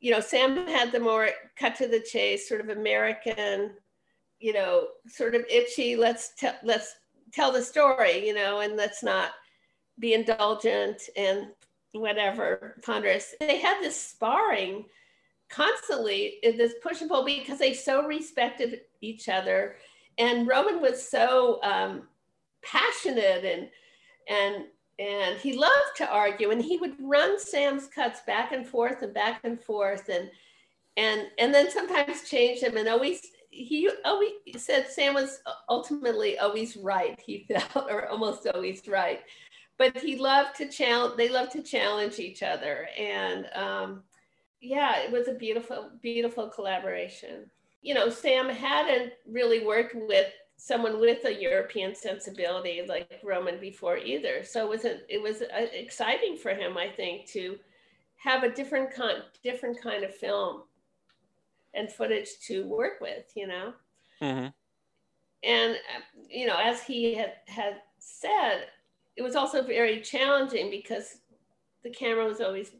you 0.00 0.10
know, 0.10 0.20
Sam 0.20 0.66
had 0.66 0.92
the 0.92 1.00
more 1.00 1.30
cut 1.56 1.76
to 1.76 1.86
the 1.86 2.00
chase, 2.00 2.48
sort 2.48 2.60
of 2.60 2.70
American, 2.70 3.72
you 4.40 4.52
know, 4.52 4.88
sort 5.06 5.34
of 5.34 5.44
itchy. 5.48 5.96
Let's 5.96 6.32
tell 6.36 6.54
let's 6.62 6.94
tell 7.32 7.52
the 7.52 7.62
story, 7.62 8.26
you 8.26 8.34
know, 8.34 8.60
and 8.60 8.76
let's 8.76 9.02
not 9.02 9.30
be 9.98 10.14
indulgent 10.14 11.02
and 11.16 11.48
whatever 11.92 12.76
ponderous. 12.84 13.34
They 13.40 13.58
had 13.58 13.80
this 13.80 14.00
sparring 14.00 14.86
constantly, 15.48 16.38
this 16.42 16.74
push 16.82 17.00
and 17.02 17.10
pull 17.10 17.24
because 17.24 17.58
they 17.58 17.74
so 17.74 18.04
respected 18.06 18.80
each 19.00 19.28
other, 19.28 19.76
and 20.18 20.48
Roman 20.48 20.80
was 20.80 21.06
so 21.08 21.62
um, 21.62 22.08
passionate 22.64 23.44
and 23.44 23.68
and 24.28 24.64
and 24.98 25.38
he 25.38 25.54
loved 25.54 25.96
to 25.96 26.08
argue 26.10 26.50
and 26.50 26.62
he 26.62 26.76
would 26.76 26.94
run 27.00 27.38
sam's 27.38 27.86
cuts 27.86 28.20
back 28.26 28.52
and 28.52 28.66
forth 28.66 29.02
and 29.02 29.14
back 29.14 29.40
and 29.44 29.60
forth 29.60 30.08
and 30.08 30.30
and 30.96 31.28
and 31.38 31.54
then 31.54 31.70
sometimes 31.70 32.28
change 32.28 32.60
them 32.60 32.76
and 32.76 32.88
always 32.88 33.20
he 33.50 33.88
always 34.04 34.32
said 34.56 34.88
sam 34.88 35.14
was 35.14 35.40
ultimately 35.68 36.38
always 36.38 36.76
right 36.76 37.20
he 37.24 37.46
felt 37.48 37.86
or 37.90 38.08
almost 38.08 38.46
always 38.48 38.82
right. 38.88 39.20
But 39.78 39.98
he 39.98 40.16
loved 40.16 40.56
to 40.56 40.68
challenge 40.68 41.16
they 41.16 41.28
loved 41.28 41.52
to 41.52 41.62
challenge 41.62 42.18
each 42.18 42.42
other 42.42 42.88
and 42.98 43.46
um, 43.54 44.02
yeah 44.60 45.00
it 45.00 45.10
was 45.10 45.28
a 45.28 45.34
beautiful 45.34 45.90
beautiful 46.00 46.48
collaboration. 46.48 47.50
You 47.82 47.94
know 47.94 48.08
sam 48.08 48.48
hadn't 48.48 49.12
really 49.26 49.64
worked 49.64 49.94
with 49.94 50.32
someone 50.64 51.00
with 51.00 51.24
a 51.24 51.42
European 51.42 51.92
sensibility 51.92 52.82
like 52.88 53.20
Roman 53.24 53.58
before 53.58 53.96
either. 53.96 54.44
So 54.44 54.64
it 54.64 54.68
was 54.68 54.84
a, 54.84 55.12
it 55.12 55.20
was 55.20 55.42
a, 55.42 55.80
exciting 55.80 56.36
for 56.36 56.50
him, 56.50 56.78
I 56.78 56.88
think, 56.88 57.26
to 57.30 57.58
have 58.14 58.44
a 58.44 58.54
different 58.54 58.94
kind 58.94 59.24
different 59.42 59.82
kind 59.82 60.04
of 60.04 60.14
film 60.14 60.62
and 61.74 61.90
footage 61.90 62.38
to 62.46 62.64
work 62.66 63.00
with, 63.00 63.32
you 63.34 63.48
know. 63.48 63.72
Mm-hmm. 64.20 64.46
And 65.42 65.72
uh, 65.72 66.00
you 66.30 66.46
know, 66.46 66.58
as 66.62 66.84
he 66.84 67.12
had 67.14 67.32
had 67.46 67.82
said, 67.98 68.66
it 69.16 69.22
was 69.22 69.34
also 69.34 69.64
very 69.64 70.00
challenging 70.00 70.70
because 70.70 71.18
the 71.82 71.90
camera 71.90 72.24
was 72.24 72.40
always 72.40 72.70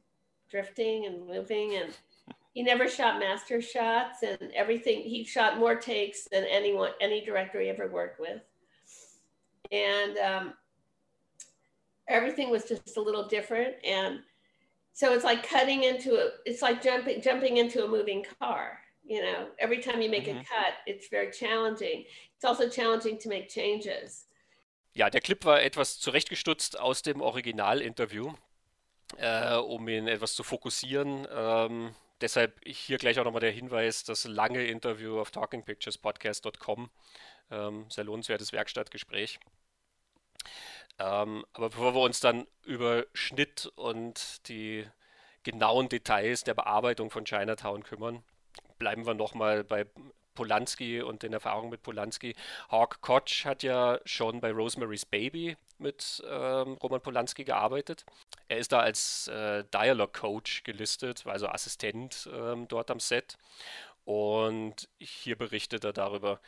drifting 0.48 1.06
and 1.06 1.26
moving 1.26 1.74
and 1.74 1.96
he 2.52 2.62
never 2.62 2.88
shot 2.88 3.18
master 3.18 3.60
shots 3.60 4.22
and 4.22 4.52
everything 4.54 5.02
he 5.02 5.24
shot 5.24 5.58
more 5.58 5.74
takes 5.74 6.28
than 6.30 6.44
anyone 6.44 6.90
any 7.00 7.24
director 7.24 7.60
he 7.60 7.68
ever 7.68 7.88
worked 7.88 8.20
with. 8.20 8.40
And 9.70 10.18
um, 10.18 10.52
everything 12.08 12.50
was 12.50 12.64
just 12.64 12.96
a 12.96 13.00
little 13.00 13.26
different 13.26 13.74
and 13.84 14.20
so 14.92 15.14
it's 15.14 15.24
like 15.24 15.48
cutting 15.48 15.84
into 15.84 16.14
a 16.16 16.30
it's 16.44 16.60
like 16.60 16.82
jumping 16.82 17.22
jumping 17.22 17.56
into 17.56 17.84
a 17.84 17.88
moving 17.88 18.24
car 18.38 18.78
you 19.04 19.20
know? 19.20 19.48
Every 19.58 19.78
time 19.78 20.00
you 20.00 20.08
make 20.08 20.26
mm-hmm. 20.26 20.38
a 20.38 20.44
cut 20.44 20.74
it's 20.86 21.08
very 21.08 21.30
challenging. 21.32 22.04
It's 22.36 22.44
also 22.44 22.68
challenging 22.68 23.18
to 23.18 23.28
make 23.28 23.48
changes. 23.48 24.26
Ja 24.94 25.08
der 25.08 25.20
Clip 25.20 25.42
war 25.44 25.62
etwas 25.62 25.98
zurechtgestutzt 25.98 26.78
aus 26.78 27.02
dem 27.02 27.22
Originalinterview 27.22 28.34
äh, 29.18 29.56
um 29.56 29.88
ihn 29.88 30.08
etwas 30.08 30.34
zu 30.34 30.42
fokussieren. 30.42 31.26
Ähm, 31.34 31.94
deshalb 32.22 32.60
hier 32.66 32.98
gleich 32.98 33.18
auch 33.18 33.24
nochmal 33.24 33.40
der 33.40 33.50
Hinweis, 33.52 34.04
das 34.04 34.24
lange 34.24 34.64
Interview 34.64 35.20
auf 35.20 35.30
talkingpicturespodcast.com. 35.30 36.90
Ähm, 37.50 37.86
sehr 37.90 38.04
lohnenswertes 38.04 38.52
Werkstattgespräch. 38.52 39.38
Ähm, 40.98 41.44
aber 41.52 41.70
bevor 41.70 41.94
wir 41.94 42.00
uns 42.00 42.20
dann 42.20 42.46
über 42.64 43.04
Schnitt 43.12 43.70
und 43.76 44.48
die 44.48 44.86
genauen 45.42 45.88
Details 45.88 46.44
der 46.44 46.54
Bearbeitung 46.54 47.10
von 47.10 47.24
Chinatown 47.24 47.82
kümmern, 47.82 48.22
bleiben 48.78 49.06
wir 49.06 49.14
nochmal 49.14 49.64
bei 49.64 49.86
Polanski 50.34 51.02
und 51.02 51.22
den 51.22 51.32
Erfahrungen 51.32 51.70
mit 51.70 51.82
Polanski. 51.82 52.34
Hawk 52.70 53.00
Koch 53.00 53.44
hat 53.44 53.62
ja 53.62 54.00
schon 54.04 54.40
bei 54.40 54.50
Rosemary's 54.50 55.04
Baby 55.04 55.56
mit 55.78 56.22
ähm, 56.26 56.74
Roman 56.74 57.00
Polanski 57.00 57.44
gearbeitet. 57.44 58.06
Er 58.52 58.58
ist 58.58 58.70
da 58.70 58.80
als 58.80 59.28
äh, 59.28 59.64
Dialogue 59.72 60.12
Coach 60.12 60.62
gelistet, 60.62 61.26
also 61.26 61.48
Assistent 61.48 62.28
ähm, 62.34 62.68
dort 62.68 62.90
am 62.90 63.00
Set. 63.00 63.38
Und 64.04 64.90
hier 64.98 65.36
berichtet 65.36 65.84
er 65.84 65.94
darüber, 65.94 66.38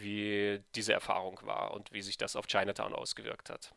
wie 0.00 0.60
diese 0.74 0.94
Erfahrung 0.94 1.38
war 1.42 1.74
und 1.74 1.92
wie 1.92 2.00
sich 2.00 2.16
das 2.16 2.36
auf 2.36 2.46
Chinatown 2.46 2.94
ausgewirkt 2.94 3.50
hat. 3.50 3.74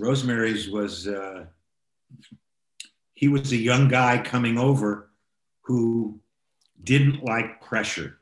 Rosemary's 0.00 0.72
was 0.72 1.06
uh, 1.06 1.44
he 3.12 3.28
was 3.28 3.52
a 3.52 3.56
young 3.56 3.86
guy 3.86 4.16
coming 4.16 4.56
over 4.56 5.10
who 5.68 6.18
didn't 6.82 7.22
like 7.22 7.60
pressure. 7.60 8.18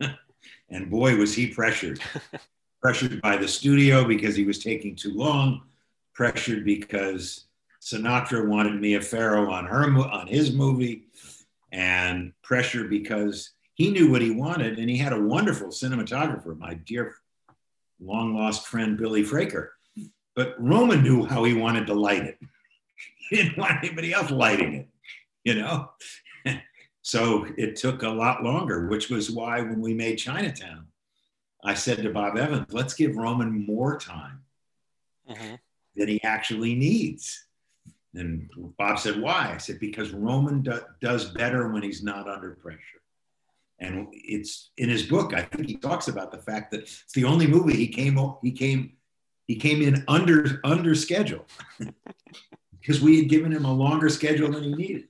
and 0.68 0.90
boy, 0.90 1.16
was 1.16 1.34
he 1.34 1.46
pressured. 1.46 1.98
pressured 2.82 3.22
by 3.22 3.38
the 3.38 3.48
studio 3.48 4.04
because 4.04 4.36
he 4.36 4.44
was 4.44 4.58
taking 4.58 4.94
too 4.94 5.14
long, 5.14 5.62
pressured 6.12 6.62
because 6.62 7.45
Sinatra 7.86 8.44
wanted 8.44 8.80
Mia 8.80 9.00
Farrow 9.00 9.48
on 9.48 9.64
her 9.66 9.84
on 9.84 10.26
his 10.26 10.52
movie, 10.52 11.04
and 11.70 12.32
pressure 12.42 12.84
because 12.84 13.52
he 13.74 13.90
knew 13.90 14.10
what 14.10 14.22
he 14.22 14.30
wanted 14.30 14.78
and 14.78 14.90
he 14.90 14.96
had 14.96 15.12
a 15.12 15.20
wonderful 15.20 15.68
cinematographer, 15.68 16.58
my 16.58 16.74
dear 16.74 17.14
long 18.00 18.34
lost 18.34 18.66
friend 18.66 18.96
Billy 18.96 19.22
Fraker. 19.22 19.68
But 20.34 20.54
Roman 20.58 21.02
knew 21.02 21.26
how 21.26 21.44
he 21.44 21.54
wanted 21.54 21.86
to 21.86 21.94
light 21.94 22.24
it. 22.24 22.38
He 23.28 23.38
didn't 23.38 23.58
want 23.58 23.82
anybody 23.82 24.12
else 24.12 24.30
lighting 24.30 24.74
it, 24.74 24.88
you 25.42 25.56
know? 25.56 25.90
so 27.02 27.44
it 27.58 27.74
took 27.74 28.04
a 28.04 28.08
lot 28.08 28.44
longer, 28.44 28.86
which 28.86 29.10
was 29.10 29.32
why 29.32 29.62
when 29.62 29.80
we 29.80 29.94
made 29.94 30.14
Chinatown, 30.14 30.86
I 31.64 31.74
said 31.74 32.04
to 32.04 32.10
Bob 32.10 32.38
Evans, 32.38 32.66
let's 32.70 32.94
give 32.94 33.16
Roman 33.16 33.66
more 33.66 33.98
time 33.98 34.44
mm-hmm. 35.28 35.56
than 35.96 36.06
he 36.06 36.22
actually 36.22 36.76
needs. 36.76 37.45
And 38.16 38.50
Bob 38.78 38.98
said, 38.98 39.20
why? 39.20 39.52
I 39.54 39.58
said, 39.58 39.78
because 39.78 40.10
Roman 40.10 40.62
do- 40.62 40.80
does 41.00 41.26
better 41.32 41.68
when 41.68 41.82
he's 41.82 42.02
not 42.02 42.26
under 42.26 42.52
pressure. 42.52 43.02
And 43.78 44.08
it's 44.12 44.70
in 44.78 44.88
his 44.88 45.02
book, 45.02 45.34
I 45.34 45.42
think 45.42 45.68
he 45.68 45.76
talks 45.76 46.08
about 46.08 46.32
the 46.32 46.38
fact 46.38 46.70
that 46.70 46.80
it's 46.80 47.12
the 47.12 47.24
only 47.24 47.46
movie 47.46 47.76
he 47.76 47.88
came 47.88 48.18
he 48.42 48.52
came 48.52 48.92
he 49.46 49.56
came 49.56 49.82
in 49.82 50.02
under 50.08 50.60
under 50.64 50.94
schedule 50.94 51.44
because 52.80 53.02
we 53.02 53.18
had 53.18 53.28
given 53.28 53.52
him 53.52 53.66
a 53.66 53.72
longer 53.72 54.08
schedule 54.08 54.50
than 54.50 54.64
he 54.64 54.74
needed. 54.74 55.04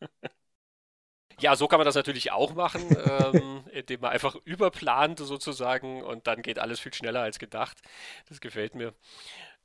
Ja, 1.38 1.54
so 1.54 1.68
kann 1.68 1.78
man 1.78 1.84
das 1.84 1.94
natürlich 1.94 2.32
auch 2.32 2.54
machen, 2.54 2.82
ähm, 3.04 3.64
indem 3.70 4.00
man 4.00 4.12
einfach 4.12 4.36
überplant 4.44 5.18
sozusagen 5.18 6.02
und 6.02 6.26
dann 6.26 6.40
geht 6.40 6.58
alles 6.58 6.80
viel 6.80 6.94
schneller 6.94 7.20
als 7.20 7.38
gedacht. 7.38 7.82
Das 8.28 8.40
gefällt 8.40 8.74
mir. 8.74 8.94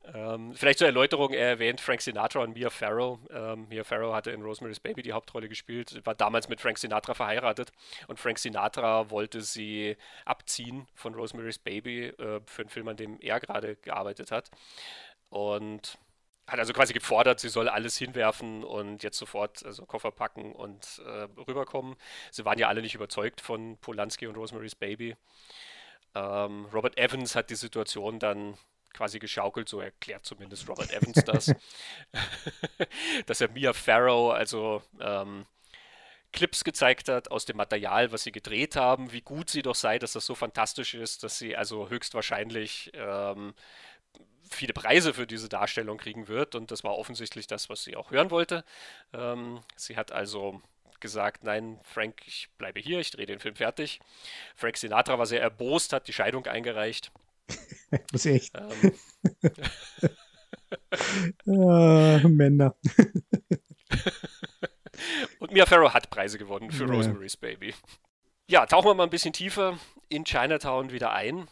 Ähm, 0.04 0.54
vielleicht 0.56 0.80
zur 0.80 0.88
Erläuterung, 0.88 1.32
er 1.32 1.50
erwähnt 1.50 1.80
Frank 1.80 2.02
Sinatra 2.02 2.42
und 2.42 2.54
Mia 2.54 2.70
Farrow. 2.70 3.20
Ähm, 3.30 3.68
Mia 3.70 3.84
Farrow 3.84 4.14
hatte 4.14 4.32
in 4.32 4.42
Rosemary's 4.42 4.80
Baby 4.80 5.04
die 5.04 5.14
Hauptrolle 5.14 5.48
gespielt, 5.48 6.02
war 6.06 6.16
damals 6.16 6.50
mit 6.50 6.60
Frank 6.60 6.80
Sinatra 6.80 7.14
verheiratet 7.14 7.72
und 8.08 8.20
Frank 8.20 8.40
Sinatra 8.40 9.10
wollte 9.12 9.42
sie 9.42 9.96
abziehen 10.26 10.88
von 10.96 11.14
Rosemary's 11.14 11.60
Baby 11.60 12.08
äh, 12.08 12.42
für 12.46 12.64
einen 12.64 12.70
Film, 12.70 12.88
an 12.88 12.98
dem 12.98 13.20
er 13.22 13.40
gerade 13.40 13.76
gearbeitet 13.76 14.32
hat. 14.32 14.50
Und 15.30 15.98
hat 16.48 16.60
also 16.60 16.74
quasi 16.74 16.94
gefordert, 16.94 17.40
sie 17.40 17.50
soll 17.50 17.70
alles 17.70 17.98
hinwerfen 17.98 18.64
und 18.64 19.04
jetzt 19.04 19.18
sofort 19.18 19.64
also 19.66 19.86
Koffer 19.86 20.12
packen 20.12 20.52
und 20.54 21.02
äh, 21.06 21.28
rüberkommen. 21.48 21.96
Sie 22.32 22.44
waren 22.44 22.60
ja 22.60 22.68
alle 22.68 22.82
nicht 22.82 22.96
überzeugt 22.96 23.40
von 23.40 23.78
Polanski 23.78 24.28
und 24.28 24.36
Rosemary's 24.36 24.76
Baby. 24.76 25.16
Ähm, 26.16 26.66
Robert 26.74 26.98
Evans 26.98 27.36
hat 27.36 27.50
die 27.50 27.56
Situation 27.56 28.20
dann 28.20 28.58
quasi 28.94 29.20
geschaukelt, 29.20 29.70
so 29.70 29.80
erklärt 29.80 30.26
zumindest 30.26 30.68
Robert 30.68 30.92
Evans 30.92 31.24
das, 31.26 31.54
dass 33.26 33.42
er 33.42 33.50
Mia 33.50 33.74
Farrow 33.74 34.32
also 34.32 34.82
ähm, 35.00 35.46
Clips 36.34 36.64
gezeigt 36.64 37.10
hat 37.10 37.30
aus 37.30 37.46
dem 37.46 37.58
Material, 37.58 38.12
was 38.12 38.24
sie 38.24 38.32
gedreht 38.32 38.76
haben, 38.76 39.12
wie 39.12 39.22
gut 39.22 39.50
sie 39.50 39.62
doch 39.62 39.76
sei, 39.76 40.00
dass 40.00 40.14
das 40.14 40.26
so 40.26 40.36
fantastisch 40.36 40.94
ist, 40.94 41.24
dass 41.24 41.38
sie 41.38 41.56
also 41.58 41.90
höchstwahrscheinlich 41.90 42.92
ähm, 42.94 43.54
viele 44.50 44.74
Preise 44.74 45.14
für 45.14 45.28
diese 45.28 45.50
Darstellung 45.50 45.98
kriegen 45.98 46.28
wird. 46.28 46.56
Und 46.56 46.72
das 46.72 46.84
war 46.84 46.98
offensichtlich 46.98 47.48
das, 47.48 47.70
was 47.70 47.84
sie 47.84 47.96
auch 47.96 48.12
hören 48.12 48.32
wollte. 48.32 48.64
Ähm, 49.14 49.62
sie 49.76 49.98
hat 49.98 50.12
also 50.12 50.62
gesagt, 51.00 51.44
nein, 51.44 51.80
Frank, 51.84 52.22
ich 52.26 52.48
bleibe 52.58 52.80
hier, 52.80 53.00
ich 53.00 53.12
drehe 53.12 53.26
den 53.26 53.40
Film 53.40 53.56
fertig. 53.56 54.00
Frank 54.56 54.78
Sinatra 54.78 55.18
war 55.18 55.26
sehr 55.26 55.42
erbost, 55.42 55.94
hat 55.94 56.08
die 56.08 56.14
Scheidung 56.14 56.46
eingereicht. 56.46 57.12
Das 58.12 58.26
ist 58.26 58.28
echt. 58.28 58.58
Ähm. 58.58 58.94
ah, 61.48 62.28
Männer. 62.28 62.76
Und 65.40 65.52
Mia 65.52 65.66
Farrow 65.66 65.94
hat 65.94 66.10
Preise 66.10 66.38
gewonnen 66.38 66.72
für 66.72 66.86
ja. 66.86 66.94
Rosemary's 66.94 67.36
Baby. 67.36 67.74
Ja, 68.48 68.66
tauchen 68.66 68.88
wir 68.88 68.94
mal 68.94 69.04
ein 69.04 69.10
bisschen 69.10 69.34
tiefer 69.34 69.78
in 70.10 70.24
Chinatown 70.24 70.92
wieder 70.92 71.12
ein. 71.12 71.48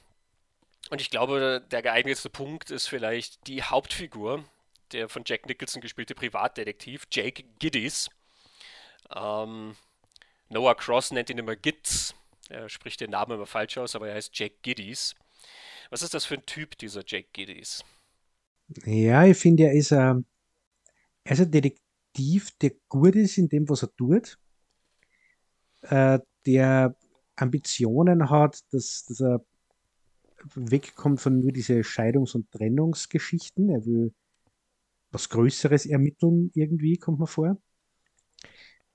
Und 0.89 1.01
ich 1.01 1.09
glaube, 1.09 1.65
der 1.71 1.81
geeignetste 1.81 2.29
Punkt 2.29 2.71
ist 2.71 2.87
vielleicht 2.87 3.47
die 3.47 3.63
Hauptfigur, 3.63 4.43
der 4.91 5.09
von 5.09 5.23
Jack 5.25 5.45
Nicholson 5.45 5.81
gespielte 5.81 6.15
Privatdetektiv, 6.15 7.05
Jake 7.11 7.43
Giddies. 7.59 8.09
Ähm, 9.15 9.75
Noah 10.49 10.75
Cross 10.75 11.11
nennt 11.11 11.29
ihn 11.29 11.37
immer 11.37 11.55
Gitz. 11.55 12.15
Er 12.49 12.69
spricht 12.69 13.01
den 13.01 13.11
Namen 13.11 13.33
immer 13.33 13.45
falsch 13.45 13.77
aus, 13.77 13.95
aber 13.95 14.09
er 14.09 14.15
heißt 14.15 14.37
Jake 14.37 14.55
Giddies. 14.63 15.15
Was 15.89 16.03
ist 16.03 16.13
das 16.13 16.25
für 16.25 16.35
ein 16.35 16.45
Typ, 16.45 16.77
dieser 16.77 17.03
Jake 17.05 17.29
Giddies? 17.33 17.83
Ja, 18.85 19.25
ich 19.25 19.37
finde, 19.37 19.63
er 19.63 19.73
ist 19.73 19.91
ein, 19.91 20.25
er 21.23 21.31
ist 21.31 21.41
ein 21.41 21.51
Detektiv, 21.51 22.51
der 22.61 22.71
gut 22.87 23.15
ist 23.15 23.37
in 23.37 23.49
dem, 23.49 23.67
was 23.67 23.83
er 23.83 23.95
tut, 23.95 24.37
äh, 25.81 26.19
der 26.45 26.95
Ambitionen 27.35 28.29
hat, 28.29 28.61
dass, 28.71 29.05
dass 29.05 29.21
er 29.21 29.43
wegkommt 30.55 31.19
von 31.19 31.39
nur 31.39 31.51
diese 31.51 31.83
Scheidungs- 31.83 32.35
und 32.35 32.51
Trennungsgeschichten. 32.51 33.69
Er 33.69 33.85
will 33.85 34.13
was 35.11 35.29
Größeres 35.29 35.85
ermitteln, 35.87 36.51
irgendwie, 36.53 36.97
kommt 36.97 37.19
mir 37.19 37.27
vor. 37.27 37.57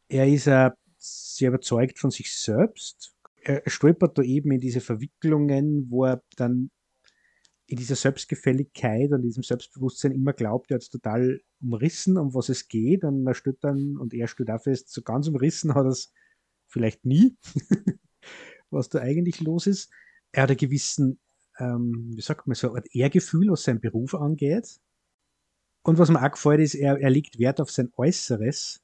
Er 0.09 0.29
ist 0.29 0.47
äh, 0.47 0.71
sehr 0.97 1.49
überzeugt 1.49 1.99
von 1.99 2.11
sich 2.11 2.33
selbst. 2.33 3.15
Er 3.43 3.63
stolpert 3.67 4.17
da 4.17 4.23
eben 4.23 4.53
in 4.53 4.61
diese 4.61 4.81
Verwicklungen, 4.81 5.91
wo 5.91 6.05
er 6.05 6.23
dann 6.37 6.71
in 7.67 7.79
dieser 7.79 7.97
Selbstgefälligkeit 7.97 9.13
und 9.13 9.23
diesem 9.23 9.43
Selbstbewusstsein 9.43 10.13
immer 10.13 10.33
glaubt, 10.33 10.71
er 10.71 10.77
hat 10.77 10.83
es 10.83 10.91
total 10.91 11.41
umrissen, 11.63 12.19
um 12.19 12.35
was 12.35 12.49
es 12.51 12.69
geht. 12.69 13.05
Und 13.05 13.27
er 13.27 13.35
steht 13.35 13.59
dann, 13.63 13.97
und 13.97 14.13
er 14.13 14.29
steht 14.29 14.51
auch 14.51 14.63
fest, 14.63 14.91
so 14.91 15.03
ganz 15.03 15.29
umrissen 15.29 15.75
hat 15.75 15.87
er 15.87 15.91
es 15.91 16.13
vielleicht 16.67 17.05
nie, 17.05 17.37
was 18.71 18.89
da 18.89 19.01
eigentlich 19.01 19.41
los 19.41 19.67
ist. 19.67 19.91
Er 20.33 20.43
hat 20.43 20.51
einen 20.51 20.59
gewissen, 20.59 21.21
ähm, 21.59 22.13
wie 22.15 22.21
sagt 22.21 22.47
man, 22.47 22.55
so 22.55 22.75
ein 22.75 22.83
Ehrgefühl, 22.91 23.51
was 23.51 23.63
seinen 23.63 23.81
Beruf 23.81 24.15
angeht. 24.15 24.81
Und 25.83 25.99
was 25.99 26.11
mir 26.11 26.23
auch 26.23 26.33
gefällt, 26.33 26.61
ist, 26.61 26.75
er, 26.75 26.99
er 27.01 27.11
legt 27.11 27.39
Wert 27.39 27.61
auf 27.61 27.71
sein 27.71 27.93
Äußeres. 27.97 28.83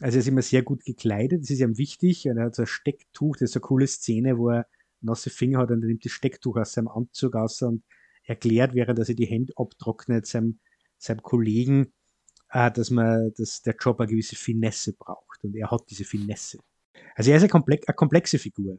Also 0.00 0.16
er 0.16 0.20
ist 0.20 0.28
immer 0.28 0.42
sehr 0.42 0.62
gut 0.62 0.84
gekleidet, 0.84 1.42
das 1.42 1.50
ist 1.50 1.60
ihm 1.60 1.78
wichtig. 1.78 2.26
Und 2.28 2.38
er 2.38 2.46
hat 2.46 2.54
so 2.54 2.62
ein 2.62 2.66
Stecktuch, 2.66 3.36
das 3.36 3.50
ist 3.50 3.56
eine 3.56 3.62
coole 3.62 3.86
Szene, 3.86 4.36
wo 4.36 4.50
er 4.50 4.66
nasse 5.02 5.30
Finger 5.30 5.58
hat 5.58 5.70
und 5.70 5.82
er 5.82 5.88
nimmt 5.88 6.04
das 6.04 6.12
Stecktuch 6.12 6.56
aus 6.56 6.72
seinem 6.72 6.88
Anzug 6.88 7.34
aus 7.34 7.62
und 7.62 7.84
erklärt, 8.24 8.74
während 8.74 8.98
er 8.98 9.04
sich 9.04 9.16
die 9.16 9.26
Hände 9.26 9.52
abtrocknet, 9.56 10.26
seinem, 10.26 10.60
seinem 10.98 11.22
Kollegen, 11.22 11.92
äh, 12.50 12.70
dass 12.70 12.90
man, 12.90 13.32
dass 13.36 13.62
der 13.62 13.74
Job 13.74 14.00
eine 14.00 14.08
gewisse 14.08 14.36
Finesse 14.36 14.94
braucht. 14.94 15.42
Und 15.42 15.56
er 15.56 15.70
hat 15.70 15.82
diese 15.90 16.04
Finesse. 16.04 16.58
Also 17.14 17.30
er 17.30 17.36
ist 17.36 17.42
eine, 17.42 17.50
komplex, 17.50 17.86
eine 17.86 17.94
komplexe 17.94 18.38
Figur. 18.38 18.78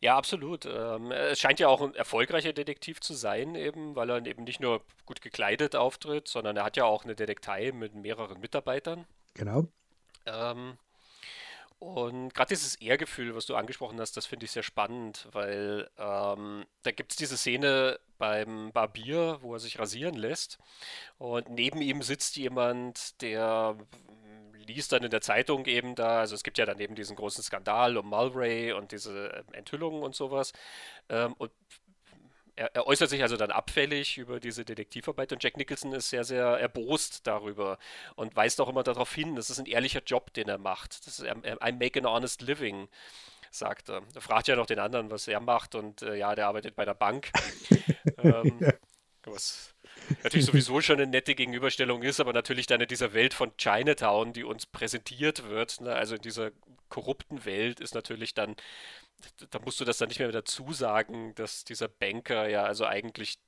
Ja, 0.00 0.16
absolut. 0.16 0.66
Ähm, 0.66 1.10
es 1.10 1.38
scheint 1.38 1.60
ja 1.60 1.68
auch 1.68 1.80
ein 1.80 1.94
erfolgreicher 1.94 2.52
Detektiv 2.52 3.00
zu 3.00 3.14
sein, 3.14 3.54
eben, 3.54 3.96
weil 3.96 4.10
er 4.10 4.24
eben 4.26 4.44
nicht 4.44 4.60
nur 4.60 4.82
gut 5.04 5.22
gekleidet 5.22 5.74
auftritt, 5.74 6.28
sondern 6.28 6.56
er 6.56 6.64
hat 6.64 6.76
ja 6.76 6.84
auch 6.84 7.04
eine 7.04 7.14
Detektei 7.14 7.72
mit 7.72 7.94
mehreren 7.94 8.40
Mitarbeitern. 8.40 9.06
Genau. 9.34 9.68
Ähm, 10.26 10.76
und 11.78 12.32
gerade 12.32 12.48
dieses 12.48 12.76
Ehrgefühl, 12.76 13.34
was 13.34 13.46
du 13.46 13.54
angesprochen 13.54 14.00
hast, 14.00 14.16
das 14.16 14.26
finde 14.26 14.46
ich 14.46 14.52
sehr 14.52 14.62
spannend, 14.62 15.28
weil 15.32 15.90
ähm, 15.98 16.64
da 16.82 16.90
gibt 16.90 17.12
es 17.12 17.16
diese 17.16 17.36
Szene 17.36 17.98
beim 18.18 18.72
Barbier, 18.72 19.38
wo 19.42 19.54
er 19.54 19.60
sich 19.60 19.78
rasieren 19.78 20.14
lässt. 20.14 20.58
Und 21.18 21.50
neben 21.50 21.82
ihm 21.82 22.00
sitzt 22.02 22.36
jemand, 22.36 23.20
der 23.20 23.76
liest 24.66 24.92
dann 24.92 25.04
in 25.04 25.10
der 25.10 25.20
Zeitung 25.20 25.66
eben 25.66 25.94
da, 25.94 26.20
also 26.20 26.34
es 26.34 26.42
gibt 26.42 26.58
ja 26.58 26.66
dann 26.66 26.80
eben 26.80 26.94
diesen 26.94 27.16
großen 27.16 27.42
Skandal 27.44 27.96
um 27.96 28.08
Mulray 28.08 28.72
und 28.72 28.92
diese 28.92 29.28
ähm, 29.28 29.52
Enthüllungen 29.52 30.02
und 30.02 30.14
sowas. 30.14 30.52
Ähm, 31.08 31.34
und 31.38 31.52
er, 32.56 32.74
er, 32.74 32.86
äußert 32.86 33.10
sich 33.10 33.22
also 33.22 33.36
dann 33.36 33.50
abfällig 33.50 34.18
über 34.18 34.40
diese 34.40 34.64
Detektivarbeit 34.64 35.32
und 35.32 35.42
Jack 35.42 35.56
Nicholson 35.56 35.92
ist 35.92 36.10
sehr, 36.10 36.24
sehr 36.24 36.44
erbost 36.44 37.26
darüber 37.26 37.78
und 38.16 38.34
weist 38.34 38.60
auch 38.60 38.68
immer 38.68 38.82
darauf 38.82 39.14
hin, 39.14 39.36
das 39.36 39.50
ist 39.50 39.58
ein 39.58 39.66
ehrlicher 39.66 40.02
Job, 40.04 40.32
den 40.32 40.48
er 40.48 40.58
macht. 40.58 41.06
Das 41.06 41.18
ist, 41.20 41.26
I 41.26 41.72
make 41.72 41.98
an 42.00 42.06
honest 42.06 42.42
living, 42.42 42.88
sagt 43.50 43.90
er. 43.90 44.02
Er 44.14 44.20
fragt 44.20 44.48
ja 44.48 44.56
noch 44.56 44.66
den 44.66 44.78
anderen, 44.78 45.10
was 45.10 45.28
er 45.28 45.40
macht 45.40 45.74
und 45.74 46.02
äh, 46.02 46.16
ja, 46.16 46.34
der 46.34 46.48
arbeitet 46.48 46.74
bei 46.74 46.84
der 46.84 46.94
Bank. 46.94 47.30
ähm, 48.18 48.72
was 49.24 49.74
natürlich 50.22 50.46
sowieso 50.46 50.80
schon 50.80 50.96
eine 50.96 51.10
nette 51.10 51.34
Gegenüberstellung 51.34 52.02
ist, 52.02 52.20
aber 52.20 52.32
natürlich 52.32 52.66
dann 52.66 52.80
in 52.80 52.88
dieser 52.88 53.12
Welt 53.12 53.34
von 53.34 53.52
Chinatown, 53.56 54.32
die 54.32 54.44
uns 54.44 54.66
präsentiert 54.66 55.48
wird, 55.48 55.80
ne, 55.80 55.94
also 55.94 56.14
in 56.16 56.22
dieser 56.22 56.50
korrupten 56.88 57.44
Welt 57.44 57.80
ist 57.80 57.94
natürlich 57.94 58.34
dann, 58.34 58.56
da 59.50 59.58
musst 59.60 59.80
du 59.80 59.84
das 59.84 59.98
dann 59.98 60.08
nicht 60.08 60.18
mehr 60.18 60.30
dazu 60.30 60.72
sagen, 60.72 61.34
dass 61.34 61.64
dieser 61.64 61.88
Banker 61.88 62.48
ja 62.48 62.64
also 62.64 62.84
eigentlich 62.84 63.38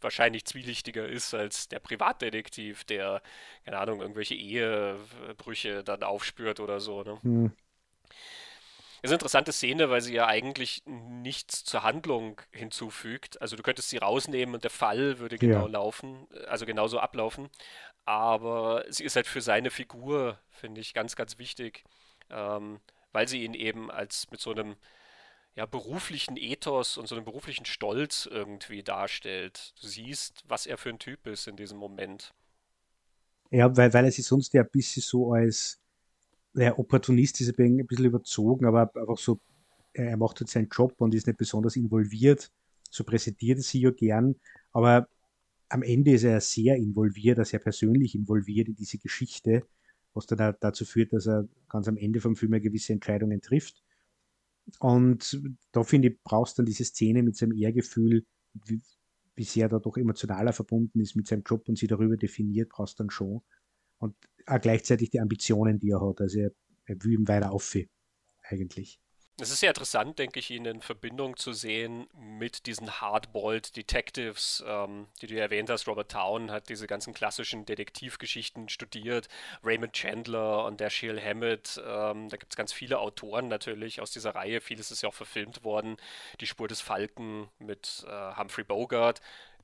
wahrscheinlich 0.00 0.44
zwielichtiger 0.44 1.06
ist 1.08 1.34
als 1.34 1.68
der 1.68 1.78
Privatdetektiv, 1.78 2.84
der, 2.84 3.22
keine 3.64 3.78
Ahnung, 3.78 4.00
irgendwelche 4.00 4.34
Ehebrüche 4.34 5.82
dann 5.84 6.02
aufspürt 6.02 6.60
oder 6.60 6.80
so. 6.80 7.02
Ne? 7.02 7.18
Hm. 7.22 7.52
Das 9.02 9.10
ist 9.10 9.12
eine 9.12 9.16
interessante 9.16 9.52
Szene, 9.52 9.90
weil 9.90 10.00
sie 10.00 10.14
ja 10.14 10.26
eigentlich 10.26 10.82
nichts 10.86 11.64
zur 11.64 11.82
Handlung 11.82 12.40
hinzufügt. 12.50 13.40
Also 13.40 13.56
du 13.56 13.62
könntest 13.62 13.90
sie 13.90 13.98
rausnehmen 13.98 14.54
und 14.54 14.64
der 14.64 14.70
Fall 14.70 15.18
würde 15.18 15.38
genau 15.38 15.66
ja. 15.66 15.72
laufen, 15.72 16.26
also 16.48 16.66
genauso 16.66 16.98
ablaufen. 16.98 17.48
Aber 18.04 18.84
sie 18.88 19.04
ist 19.04 19.16
halt 19.16 19.26
für 19.26 19.40
seine 19.40 19.70
Figur, 19.70 20.38
finde 20.48 20.80
ich, 20.80 20.94
ganz, 20.94 21.16
ganz 21.16 21.38
wichtig, 21.38 21.84
ähm, 22.30 22.80
weil 23.12 23.28
sie 23.28 23.44
ihn 23.44 23.54
eben 23.54 23.90
als 23.90 24.30
mit 24.30 24.40
so 24.40 24.52
einem 24.52 24.76
ja, 25.56 25.66
beruflichen 25.66 26.36
Ethos 26.36 26.98
und 26.98 27.08
so 27.08 27.14
einem 27.14 27.24
beruflichen 27.24 27.64
Stolz 27.64 28.28
irgendwie 28.30 28.82
darstellt. 28.82 29.74
Du 29.80 29.88
siehst, 29.88 30.42
was 30.46 30.66
er 30.66 30.78
für 30.78 30.90
ein 30.90 30.98
Typ 30.98 31.26
ist 31.26 31.48
in 31.48 31.56
diesem 31.56 31.78
Moment. 31.78 32.34
Ja, 33.50 33.74
weil, 33.76 33.92
weil 33.94 34.04
er 34.04 34.12
sich 34.12 34.26
sonst 34.26 34.52
ja 34.52 34.62
ein 34.62 34.70
bisschen 34.70 35.02
so 35.02 35.32
als 35.32 35.80
der 36.56 36.78
Opportunist 36.78 37.40
ist 37.40 37.58
ein 37.58 37.86
bisschen 37.86 38.06
überzogen, 38.06 38.64
aber 38.66 38.90
einfach 38.94 39.18
so, 39.18 39.40
er 39.92 40.16
macht 40.16 40.40
halt 40.40 40.48
seinen 40.48 40.68
Job 40.68 40.94
und 40.98 41.14
ist 41.14 41.26
nicht 41.26 41.38
besonders 41.38 41.76
involviert. 41.76 42.50
So 42.90 43.04
präsentiert 43.04 43.58
er 43.58 43.62
sich 43.62 43.82
ja 43.82 43.90
gern, 43.90 44.36
aber 44.72 45.08
am 45.68 45.82
Ende 45.82 46.12
ist 46.12 46.24
er 46.24 46.40
sehr 46.40 46.76
involviert, 46.76 47.44
sehr 47.46 47.58
persönlich 47.58 48.14
involviert 48.14 48.68
in 48.68 48.76
diese 48.76 48.98
Geschichte, 48.98 49.66
was 50.14 50.26
dann 50.26 50.54
dazu 50.60 50.84
führt, 50.84 51.12
dass 51.12 51.26
er 51.26 51.48
ganz 51.68 51.88
am 51.88 51.96
Ende 51.96 52.20
vom 52.20 52.36
Film 52.36 52.52
gewisse 52.52 52.92
Entscheidungen 52.92 53.42
trifft. 53.42 53.82
Und 54.78 55.40
da 55.72 55.82
finde 55.82 56.08
ich, 56.08 56.22
brauchst 56.22 56.56
du 56.56 56.62
dann 56.62 56.66
diese 56.66 56.84
Szene 56.84 57.22
mit 57.22 57.36
seinem 57.36 57.56
Ehrgefühl, 57.56 58.24
wie, 58.64 58.80
wie 59.34 59.44
sehr 59.44 59.70
er 59.70 59.80
doch 59.80 59.96
emotionaler 59.96 60.52
verbunden 60.52 61.00
ist 61.00 61.16
mit 61.16 61.26
seinem 61.26 61.42
Job 61.44 61.68
und 61.68 61.76
sie 61.76 61.86
darüber 61.86 62.16
definiert, 62.16 62.70
brauchst 62.70 62.98
du 62.98 63.04
dann 63.04 63.10
schon. 63.10 63.42
Und 63.98 64.14
auch 64.46 64.60
gleichzeitig 64.60 65.10
die 65.10 65.20
Ambitionen, 65.20 65.78
die 65.78 65.90
er 65.90 66.00
hat. 66.00 66.20
Also 66.20 66.40
er, 66.40 66.50
er 66.86 66.96
will 67.02 67.14
ihm 67.14 67.28
weiter 67.28 67.52
auf, 67.52 67.74
eigentlich. 68.42 69.00
Es 69.38 69.50
ist 69.50 69.60
sehr 69.60 69.68
interessant, 69.68 70.18
denke 70.18 70.38
ich, 70.38 70.50
ihn 70.50 70.64
in 70.64 70.80
Verbindung 70.80 71.36
zu 71.36 71.52
sehen 71.52 72.06
mit 72.14 72.64
diesen 72.64 73.02
Hardboiled 73.02 73.76
Detectives, 73.76 74.64
ähm, 74.66 75.08
die 75.20 75.26
du 75.26 75.38
erwähnt 75.38 75.68
hast. 75.68 75.86
Robert 75.86 76.10
Town 76.10 76.50
hat 76.50 76.70
diese 76.70 76.86
ganzen 76.86 77.12
klassischen 77.12 77.66
Detektivgeschichten 77.66 78.70
studiert. 78.70 79.28
Raymond 79.62 79.92
Chandler 79.92 80.64
und 80.64 80.80
der 80.80 80.86
Dashiell 80.86 81.20
Hammett. 81.20 81.78
Ähm, 81.86 82.30
da 82.30 82.38
gibt 82.38 82.54
es 82.54 82.56
ganz 82.56 82.72
viele 82.72 82.98
Autoren 82.98 83.48
natürlich 83.48 84.00
aus 84.00 84.10
dieser 84.10 84.34
Reihe. 84.34 84.62
Vieles 84.62 84.90
ist 84.90 85.02
ja 85.02 85.10
auch 85.10 85.14
verfilmt 85.14 85.64
worden. 85.64 85.98
Die 86.40 86.46
Spur 86.46 86.66
des 86.66 86.80
Falken 86.80 87.48
mit 87.58 88.06
äh, 88.08 88.36
Humphrey 88.36 88.64
Bogart. 88.64 89.20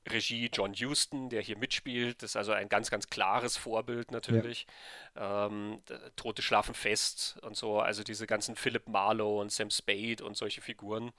Regie 0.09 0.51
John 0.53 0.75
Huston, 0.75 1.29
der 1.29 1.43
hier 1.43 1.57
mitspielt. 1.57 2.23
Das 2.23 2.31
ist 2.31 2.37
also 2.37 2.53
ein 2.53 2.69
ganz, 2.69 2.91
ganz 2.91 3.09
klares 3.09 3.57
Vorbild 3.57 4.11
natürlich. 4.11 4.67
Ja. 5.15 5.47
Ähm, 5.47 5.83
Tote 6.17 6.43
schlafen 6.43 6.75
fest 6.75 7.39
und 7.43 7.57
so. 7.57 7.79
Also 7.79 8.03
diese 8.03 8.27
ganzen 8.27 8.57
Philip 8.57 8.89
Marlowe 8.89 9.41
und 9.41 9.53
Sam 9.53 9.71
Spade 9.71 10.25
und 10.25 10.37
solche 10.37 10.61
Figuren. 10.61 11.13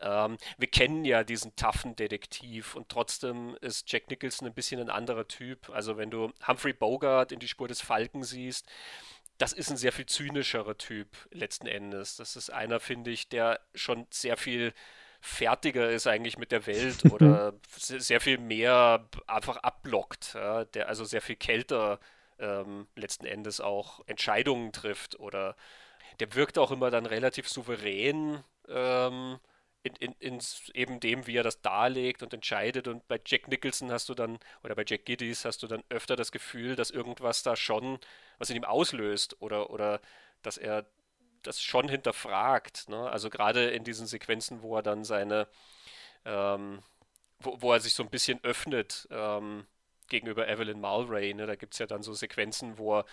Ähm, 0.00 0.38
wir 0.56 0.68
kennen 0.68 1.04
ja 1.04 1.24
diesen 1.24 1.54
taffen 1.56 1.94
Detektiv 1.96 2.74
und 2.74 2.88
trotzdem 2.88 3.56
ist 3.60 3.90
Jack 3.92 4.08
Nicholson 4.10 4.48
ein 4.48 4.54
bisschen 4.54 4.80
ein 4.80 4.90
anderer 4.90 5.28
Typ. 5.28 5.70
Also 5.70 5.96
wenn 5.96 6.10
du 6.10 6.32
Humphrey 6.46 6.72
Bogart 6.72 7.32
in 7.32 7.38
die 7.38 7.48
Spur 7.48 7.68
des 7.68 7.82
Falken 7.82 8.24
siehst, 8.24 8.66
das 9.38 9.52
ist 9.52 9.70
ein 9.70 9.76
sehr 9.76 9.92
viel 9.92 10.06
zynischerer 10.06 10.78
Typ 10.78 11.08
letzten 11.32 11.66
Endes. 11.66 12.16
Das 12.16 12.36
ist 12.36 12.50
einer, 12.50 12.80
finde 12.80 13.10
ich, 13.10 13.28
der 13.28 13.60
schon 13.74 14.06
sehr 14.10 14.36
viel 14.36 14.72
fertiger 15.22 15.88
ist 15.88 16.08
eigentlich 16.08 16.36
mit 16.36 16.52
der 16.52 16.66
Welt 16.66 17.04
oder 17.10 17.54
sehr 17.70 18.20
viel 18.20 18.38
mehr 18.38 19.08
einfach 19.26 19.56
abblockt, 19.58 20.34
ja, 20.34 20.64
der 20.64 20.88
also 20.88 21.04
sehr 21.04 21.22
viel 21.22 21.36
kälter 21.36 22.00
ähm, 22.38 22.88
letzten 22.96 23.24
Endes 23.24 23.60
auch 23.60 24.00
Entscheidungen 24.06 24.72
trifft 24.72 25.18
oder 25.18 25.56
der 26.20 26.34
wirkt 26.34 26.58
auch 26.58 26.72
immer 26.72 26.90
dann 26.90 27.06
relativ 27.06 27.48
souverän 27.48 28.42
ähm, 28.68 29.38
in, 29.84 29.94
in, 29.96 30.12
in, 30.18 30.38
eben 30.74 31.00
dem, 31.00 31.26
wie 31.26 31.36
er 31.36 31.42
das 31.42 31.62
darlegt 31.62 32.22
und 32.22 32.34
entscheidet. 32.34 32.88
Und 32.88 33.06
bei 33.08 33.20
Jack 33.24 33.48
Nicholson 33.48 33.90
hast 33.90 34.08
du 34.08 34.14
dann, 34.14 34.38
oder 34.62 34.74
bei 34.74 34.84
Jack 34.86 35.06
Giddies 35.06 35.44
hast 35.44 35.62
du 35.62 35.66
dann 35.66 35.82
öfter 35.88 36.16
das 36.16 36.32
Gefühl, 36.32 36.76
dass 36.76 36.90
irgendwas 36.90 37.42
da 37.42 37.56
schon, 37.56 37.98
was 38.38 38.50
in 38.50 38.56
ihm 38.56 38.64
auslöst 38.64 39.40
oder, 39.40 39.70
oder 39.70 40.00
dass 40.42 40.58
er 40.58 40.84
das 41.42 41.62
schon 41.62 41.88
hinterfragt. 41.88 42.88
Ne? 42.88 43.10
Also 43.10 43.30
gerade 43.30 43.70
in 43.70 43.84
diesen 43.84 44.06
Sequenzen, 44.06 44.62
wo 44.62 44.76
er 44.76 44.82
dann 44.82 45.04
seine, 45.04 45.46
ähm, 46.24 46.82
wo, 47.40 47.60
wo, 47.60 47.72
er 47.72 47.80
sich 47.80 47.94
so 47.94 48.02
ein 48.02 48.10
bisschen 48.10 48.42
öffnet 48.42 49.08
ähm, 49.10 49.66
gegenüber 50.08 50.48
Evelyn 50.48 50.80
Mulray. 50.80 51.34
Ne? 51.34 51.46
Da 51.46 51.56
gibt 51.56 51.74
es 51.74 51.78
ja 51.78 51.86
dann 51.86 52.02
so 52.02 52.12
Sequenzen, 52.12 52.78
wo 52.78 52.98
er 52.98 53.04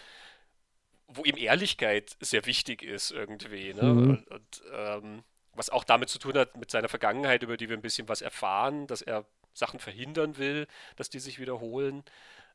wo 1.11 1.23
ihm 1.23 1.37
Ehrlichkeit 1.37 2.15
sehr 2.19 2.45
wichtig 2.45 2.83
ist 2.83 3.11
irgendwie. 3.11 3.73
Ne? 3.73 3.83
Mhm. 3.83 4.09
Und, 4.09 4.27
und 4.27 4.61
ähm, 4.71 5.23
was 5.53 5.69
auch 5.69 5.83
damit 5.83 6.09
zu 6.09 6.19
tun 6.19 6.37
hat, 6.37 6.55
mit 6.57 6.71
seiner 6.71 6.87
Vergangenheit, 6.87 7.43
über 7.43 7.57
die 7.57 7.67
wir 7.67 7.75
ein 7.75 7.81
bisschen 7.81 8.07
was 8.07 8.21
erfahren, 8.21 8.87
dass 8.87 9.01
er 9.01 9.25
Sachen 9.53 9.79
verhindern 9.79 10.37
will, 10.37 10.67
dass 10.95 11.09
die 11.09 11.19
sich 11.19 11.39
wiederholen. 11.39 12.03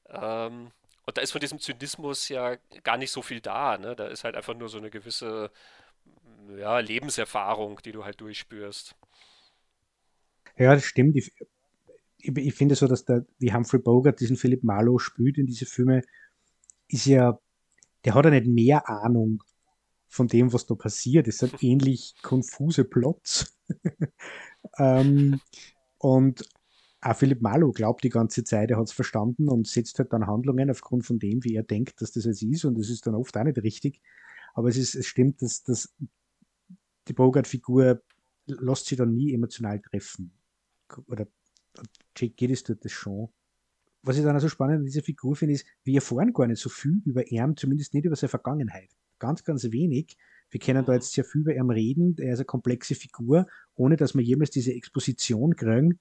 Ähm, 0.08 0.70
und 1.06 1.16
da 1.16 1.22
ist 1.22 1.32
von 1.32 1.40
diesem 1.40 1.60
Zynismus 1.60 2.28
ja 2.28 2.56
gar 2.82 2.96
nicht 2.96 3.10
so 3.10 3.22
viel 3.22 3.40
da. 3.40 3.76
Ne? 3.78 3.94
Da 3.94 4.06
ist 4.06 4.24
halt 4.24 4.36
einfach 4.36 4.54
nur 4.54 4.68
so 4.68 4.78
eine 4.78 4.90
gewisse 4.90 5.50
ja, 6.56 6.78
Lebenserfahrung, 6.78 7.80
die 7.84 7.92
du 7.92 8.04
halt 8.04 8.20
durchspürst. 8.20 8.94
Ja, 10.56 10.74
das 10.74 10.84
stimmt. 10.84 11.16
Ich, 11.16 11.32
ich, 12.18 12.36
ich 12.36 12.54
finde 12.54 12.74
so, 12.74 12.86
dass 12.86 13.04
der, 13.04 13.26
wie 13.38 13.52
Humphrey 13.52 13.80
Bogart 13.80 14.20
diesen 14.20 14.36
Philip 14.36 14.62
Marlowe 14.62 15.00
spielt 15.00 15.38
in 15.38 15.46
diese 15.46 15.66
Filme, 15.66 16.02
ist 16.88 17.06
ja, 17.06 17.38
der 18.04 18.14
hat 18.14 18.24
ja 18.24 18.30
nicht 18.30 18.46
mehr 18.46 18.88
Ahnung 18.88 19.42
von 20.06 20.28
dem, 20.28 20.52
was 20.52 20.66
da 20.66 20.74
passiert. 20.74 21.28
Es 21.28 21.38
sind 21.38 21.54
ähnlich 21.62 22.14
konfuse 22.22 22.84
Plots. 22.84 23.58
ähm, 24.78 25.40
und 25.98 26.44
auch 27.04 27.16
Philipp 27.16 27.42
Marlow 27.42 27.70
glaubt 27.72 28.02
die 28.02 28.08
ganze 28.08 28.44
Zeit, 28.44 28.70
er 28.70 28.78
hat 28.78 28.86
es 28.86 28.92
verstanden 28.92 29.48
und 29.48 29.66
setzt 29.66 29.98
halt 29.98 30.12
dann 30.12 30.26
Handlungen 30.26 30.70
aufgrund 30.70 31.04
von 31.04 31.18
dem, 31.18 31.44
wie 31.44 31.54
er 31.54 31.62
denkt, 31.62 32.00
dass 32.00 32.12
das 32.12 32.24
jetzt 32.24 32.42
ist 32.42 32.64
und 32.64 32.78
das 32.78 32.88
ist 32.88 33.06
dann 33.06 33.14
oft 33.14 33.36
auch 33.36 33.44
nicht 33.44 33.58
richtig. 33.58 34.00
Aber 34.54 34.68
es, 34.68 34.78
ist, 34.78 34.94
es 34.94 35.06
stimmt, 35.06 35.42
dass, 35.42 35.62
dass 35.62 35.92
die 37.08 37.12
Bogart-Figur 37.12 38.02
lässt 38.46 38.86
sich 38.86 38.96
dann 38.96 39.14
nie 39.14 39.34
emotional 39.34 39.80
treffen. 39.80 40.32
Oder 41.06 41.26
Jake 42.16 42.34
Gillis 42.34 42.62
tut 42.62 42.82
das 42.84 42.92
schon. 42.92 43.28
Was 44.02 44.16
ich 44.16 44.24
dann 44.24 44.34
also 44.34 44.48
spannend 44.48 44.78
an 44.78 44.84
dieser 44.84 45.02
Figur 45.02 45.36
finde, 45.36 45.54
ist, 45.54 45.66
wir 45.82 45.96
erfahren 45.96 46.32
gar 46.32 46.46
nicht 46.46 46.60
so 46.60 46.70
viel 46.70 47.02
über 47.04 47.26
ihn, 47.30 47.56
zumindest 47.56 47.92
nicht 47.92 48.06
über 48.06 48.16
seine 48.16 48.30
Vergangenheit. 48.30 48.90
Ganz, 49.18 49.44
ganz 49.44 49.64
wenig. 49.64 50.16
Wir 50.50 50.60
können 50.60 50.84
da 50.84 50.94
jetzt 50.94 51.12
sehr 51.12 51.24
viel 51.24 51.42
über 51.42 51.54
ihn 51.54 51.70
reden. 51.70 52.16
Er 52.18 52.32
ist 52.32 52.38
eine 52.38 52.44
komplexe 52.46 52.94
Figur, 52.94 53.46
ohne 53.74 53.96
dass 53.96 54.14
wir 54.14 54.22
jemals 54.22 54.50
diese 54.50 54.72
Exposition 54.72 55.56
kriegen, 55.56 55.98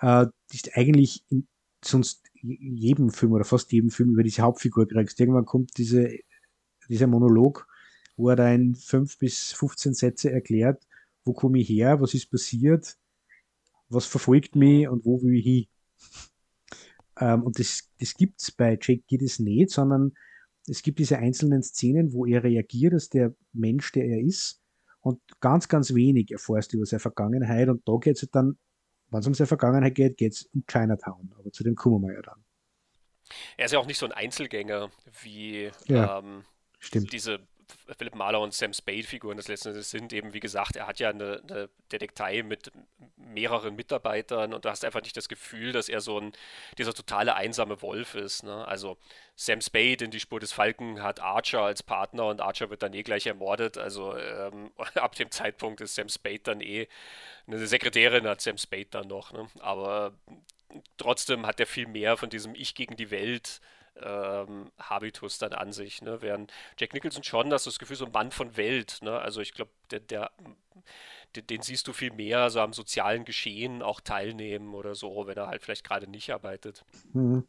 äh, 0.00 0.26
du 0.26 0.70
eigentlich 0.74 1.24
in 1.28 1.46
sonst 1.84 2.22
jedem 2.42 3.10
Film 3.10 3.32
oder 3.32 3.44
fast 3.44 3.72
jedem 3.72 3.90
Film 3.90 4.10
über 4.10 4.22
diese 4.22 4.42
Hauptfigur 4.42 4.88
kriegst. 4.88 5.20
Irgendwann 5.20 5.44
kommt 5.46 5.76
diese, 5.76 6.10
dieser 6.88 7.06
Monolog, 7.06 7.66
wo 8.16 8.30
er 8.30 8.36
da 8.36 8.52
in 8.52 8.74
fünf 8.74 9.18
bis 9.18 9.52
15 9.52 9.94
Sätze 9.94 10.30
erklärt, 10.30 10.86
wo 11.24 11.32
komme 11.32 11.60
ich 11.60 11.68
her, 11.68 12.00
was 12.00 12.14
ist 12.14 12.30
passiert, 12.30 12.96
was 13.88 14.06
verfolgt 14.06 14.56
mich 14.56 14.88
und 14.88 15.04
wo 15.04 15.22
will 15.22 15.36
ich 15.36 15.44
hin. 15.44 15.66
Ähm, 17.18 17.42
und 17.42 17.58
das, 17.58 17.90
das 17.98 18.14
gibt 18.14 18.40
es 18.40 18.50
bei 18.50 18.78
Jake 18.80 19.02
Gittes 19.06 19.40
nicht, 19.40 19.70
sondern 19.70 20.12
es 20.66 20.82
gibt 20.82 21.00
diese 21.00 21.18
einzelnen 21.18 21.62
Szenen, 21.62 22.14
wo 22.14 22.24
er 22.24 22.44
reagiert 22.44 22.94
als 22.94 23.10
der 23.10 23.34
Mensch, 23.52 23.92
der 23.92 24.06
er 24.06 24.20
ist. 24.22 24.62
Und 25.00 25.20
ganz, 25.40 25.68
ganz 25.68 25.92
wenig 25.92 26.30
erfährst 26.30 26.72
du 26.72 26.78
über 26.78 26.86
seine 26.86 27.00
Vergangenheit. 27.00 27.68
Und 27.68 27.86
da 27.86 27.98
geht 28.00 28.16
es 28.16 28.22
halt 28.22 28.34
dann 28.34 28.58
wenn 29.10 29.20
es 29.20 29.26
um 29.26 29.34
seine 29.34 29.48
Vergangenheit 29.48 29.94
geht, 29.94 30.16
geht 30.16 30.32
es 30.32 30.44
um 30.54 30.64
Chinatown. 30.66 31.32
Aber 31.38 31.50
zu 31.52 31.64
dem 31.64 31.74
kommen 31.74 32.06
wir 32.06 32.14
ja 32.14 32.22
dann. 32.22 32.44
Er 33.56 33.66
ist 33.66 33.72
ja 33.72 33.78
auch 33.78 33.86
nicht 33.86 33.98
so 33.98 34.06
ein 34.06 34.12
Einzelgänger 34.12 34.90
wie 35.22 35.70
ja, 35.86 36.18
ähm, 36.18 36.44
diese 36.92 37.40
Philipp 37.96 38.14
Mahler 38.14 38.40
und 38.40 38.54
Sam 38.54 38.72
Spade-Figuren 38.72 39.36
das 39.36 39.48
letzten 39.48 39.80
sind. 39.82 40.12
Eben, 40.12 40.32
wie 40.32 40.40
gesagt, 40.40 40.76
er 40.76 40.86
hat 40.86 40.98
ja 40.98 41.10
eine, 41.10 41.42
eine 41.48 41.68
Detektei 41.92 42.42
mit 42.42 42.70
mehreren 43.16 43.76
Mitarbeitern 43.76 44.54
und 44.54 44.64
du 44.64 44.68
hast 44.68 44.84
einfach 44.84 45.02
nicht 45.02 45.16
das 45.16 45.28
Gefühl, 45.28 45.72
dass 45.72 45.88
er 45.88 46.00
so 46.00 46.18
ein, 46.18 46.32
dieser 46.78 46.94
totale 46.94 47.34
einsame 47.34 47.80
Wolf 47.82 48.14
ist. 48.14 48.42
Ne? 48.42 48.66
Also 48.66 48.96
Sam 49.36 49.60
Spade 49.60 50.04
in 50.04 50.10
die 50.10 50.20
Spur 50.20 50.40
des 50.40 50.52
Falken 50.52 51.02
hat 51.02 51.20
Archer 51.20 51.62
als 51.62 51.82
Partner 51.82 52.26
und 52.26 52.40
Archer 52.40 52.70
wird 52.70 52.82
dann 52.82 52.94
eh 52.94 53.02
gleich 53.02 53.26
ermordet. 53.26 53.78
Also 53.78 54.16
ähm, 54.16 54.70
ab 54.94 55.14
dem 55.14 55.30
Zeitpunkt 55.30 55.80
ist 55.80 55.94
Sam 55.94 56.08
Spade 56.08 56.40
dann 56.40 56.60
eh 56.60 56.88
eine 57.46 57.66
Sekretärin 57.66 58.26
hat 58.26 58.40
Sam 58.40 58.58
Spade 58.58 58.88
dann 58.90 59.08
noch. 59.08 59.32
Ne? 59.32 59.48
Aber 59.60 60.12
trotzdem 60.96 61.46
hat 61.46 61.60
er 61.60 61.66
viel 61.66 61.86
mehr 61.86 62.16
von 62.16 62.30
diesem 62.30 62.54
Ich 62.54 62.74
gegen 62.74 62.96
die 62.96 63.10
Welt 63.10 63.60
ähm, 63.96 64.70
Habitus 64.78 65.38
dann 65.38 65.52
an 65.52 65.72
sich. 65.72 66.02
Ne? 66.02 66.22
Während 66.22 66.52
Jack 66.78 66.94
Nicholson 66.94 67.22
schon, 67.22 67.52
hast 67.52 67.66
du 67.66 67.70
das 67.70 67.78
Gefühl, 67.78 67.96
so 67.96 68.06
ein 68.06 68.12
Mann 68.12 68.30
von 68.30 68.56
Welt. 68.56 68.98
Ne? 69.02 69.18
Also 69.18 69.40
ich 69.40 69.52
glaube, 69.52 69.70
der, 69.90 70.00
der, 70.00 70.30
den, 71.36 71.46
den, 71.46 71.62
siehst 71.62 71.86
du 71.88 71.92
viel 71.92 72.12
mehr 72.12 72.50
so 72.50 72.60
am 72.60 72.72
sozialen 72.72 73.24
Geschehen 73.24 73.82
auch 73.82 74.00
teilnehmen 74.00 74.74
oder 74.74 74.94
so, 74.94 75.26
wenn 75.26 75.36
er 75.36 75.48
halt 75.48 75.62
vielleicht 75.62 75.84
gerade 75.84 76.08
nicht 76.08 76.30
arbeitet. 76.32 76.84
Mhm. 77.12 77.46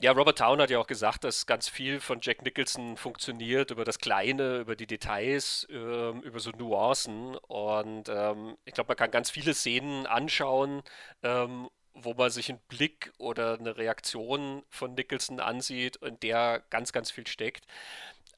Ja, 0.00 0.12
Robert 0.12 0.38
Town 0.38 0.60
hat 0.60 0.70
ja 0.70 0.78
auch 0.78 0.86
gesagt, 0.86 1.24
dass 1.24 1.46
ganz 1.46 1.68
viel 1.68 1.98
von 1.98 2.20
Jack 2.22 2.42
Nicholson 2.42 2.96
funktioniert 2.96 3.72
über 3.72 3.84
das 3.84 3.98
Kleine, 3.98 4.58
über 4.58 4.76
die 4.76 4.86
Details, 4.86 5.66
ähm, 5.70 6.22
über 6.22 6.38
so 6.38 6.52
Nuancen. 6.52 7.34
Und 7.34 8.08
ähm, 8.08 8.56
ich 8.64 8.74
glaube, 8.74 8.88
man 8.88 8.96
kann 8.96 9.10
ganz 9.10 9.28
viele 9.28 9.54
Szenen 9.54 10.06
anschauen, 10.06 10.82
ähm, 11.24 11.68
wo 12.02 12.14
man 12.14 12.30
sich 12.30 12.48
einen 12.48 12.60
Blick 12.68 13.12
oder 13.18 13.58
eine 13.58 13.76
Reaktion 13.76 14.62
von 14.68 14.94
Nicholson 14.94 15.40
ansieht, 15.40 15.96
in 15.96 16.18
der 16.20 16.62
ganz, 16.70 16.92
ganz 16.92 17.10
viel 17.10 17.26
steckt. 17.26 17.66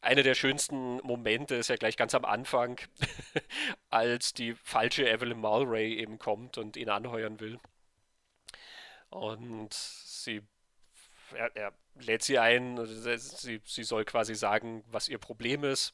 Einer 0.02 0.22
der 0.22 0.34
schönsten 0.34 0.96
Momente 0.98 1.56
ist 1.56 1.68
ja 1.68 1.76
gleich 1.76 1.96
ganz 1.96 2.14
am 2.14 2.24
Anfang, 2.24 2.80
als 3.90 4.32
die 4.32 4.54
falsche 4.54 5.08
Evelyn 5.08 5.38
Mulray 5.38 5.94
eben 5.94 6.18
kommt 6.18 6.56
und 6.56 6.76
ihn 6.76 6.88
anheuern 6.88 7.38
will. 7.38 7.58
Und 9.10 9.74
sie 9.74 10.42
er, 11.34 11.54
er 11.56 11.72
lädt 12.00 12.22
sie 12.22 12.38
ein, 12.38 12.78
sie, 12.84 13.60
sie 13.64 13.82
soll 13.84 14.04
quasi 14.04 14.34
sagen, 14.34 14.84
was 14.90 15.08
ihr 15.08 15.18
Problem 15.18 15.64
ist. 15.64 15.92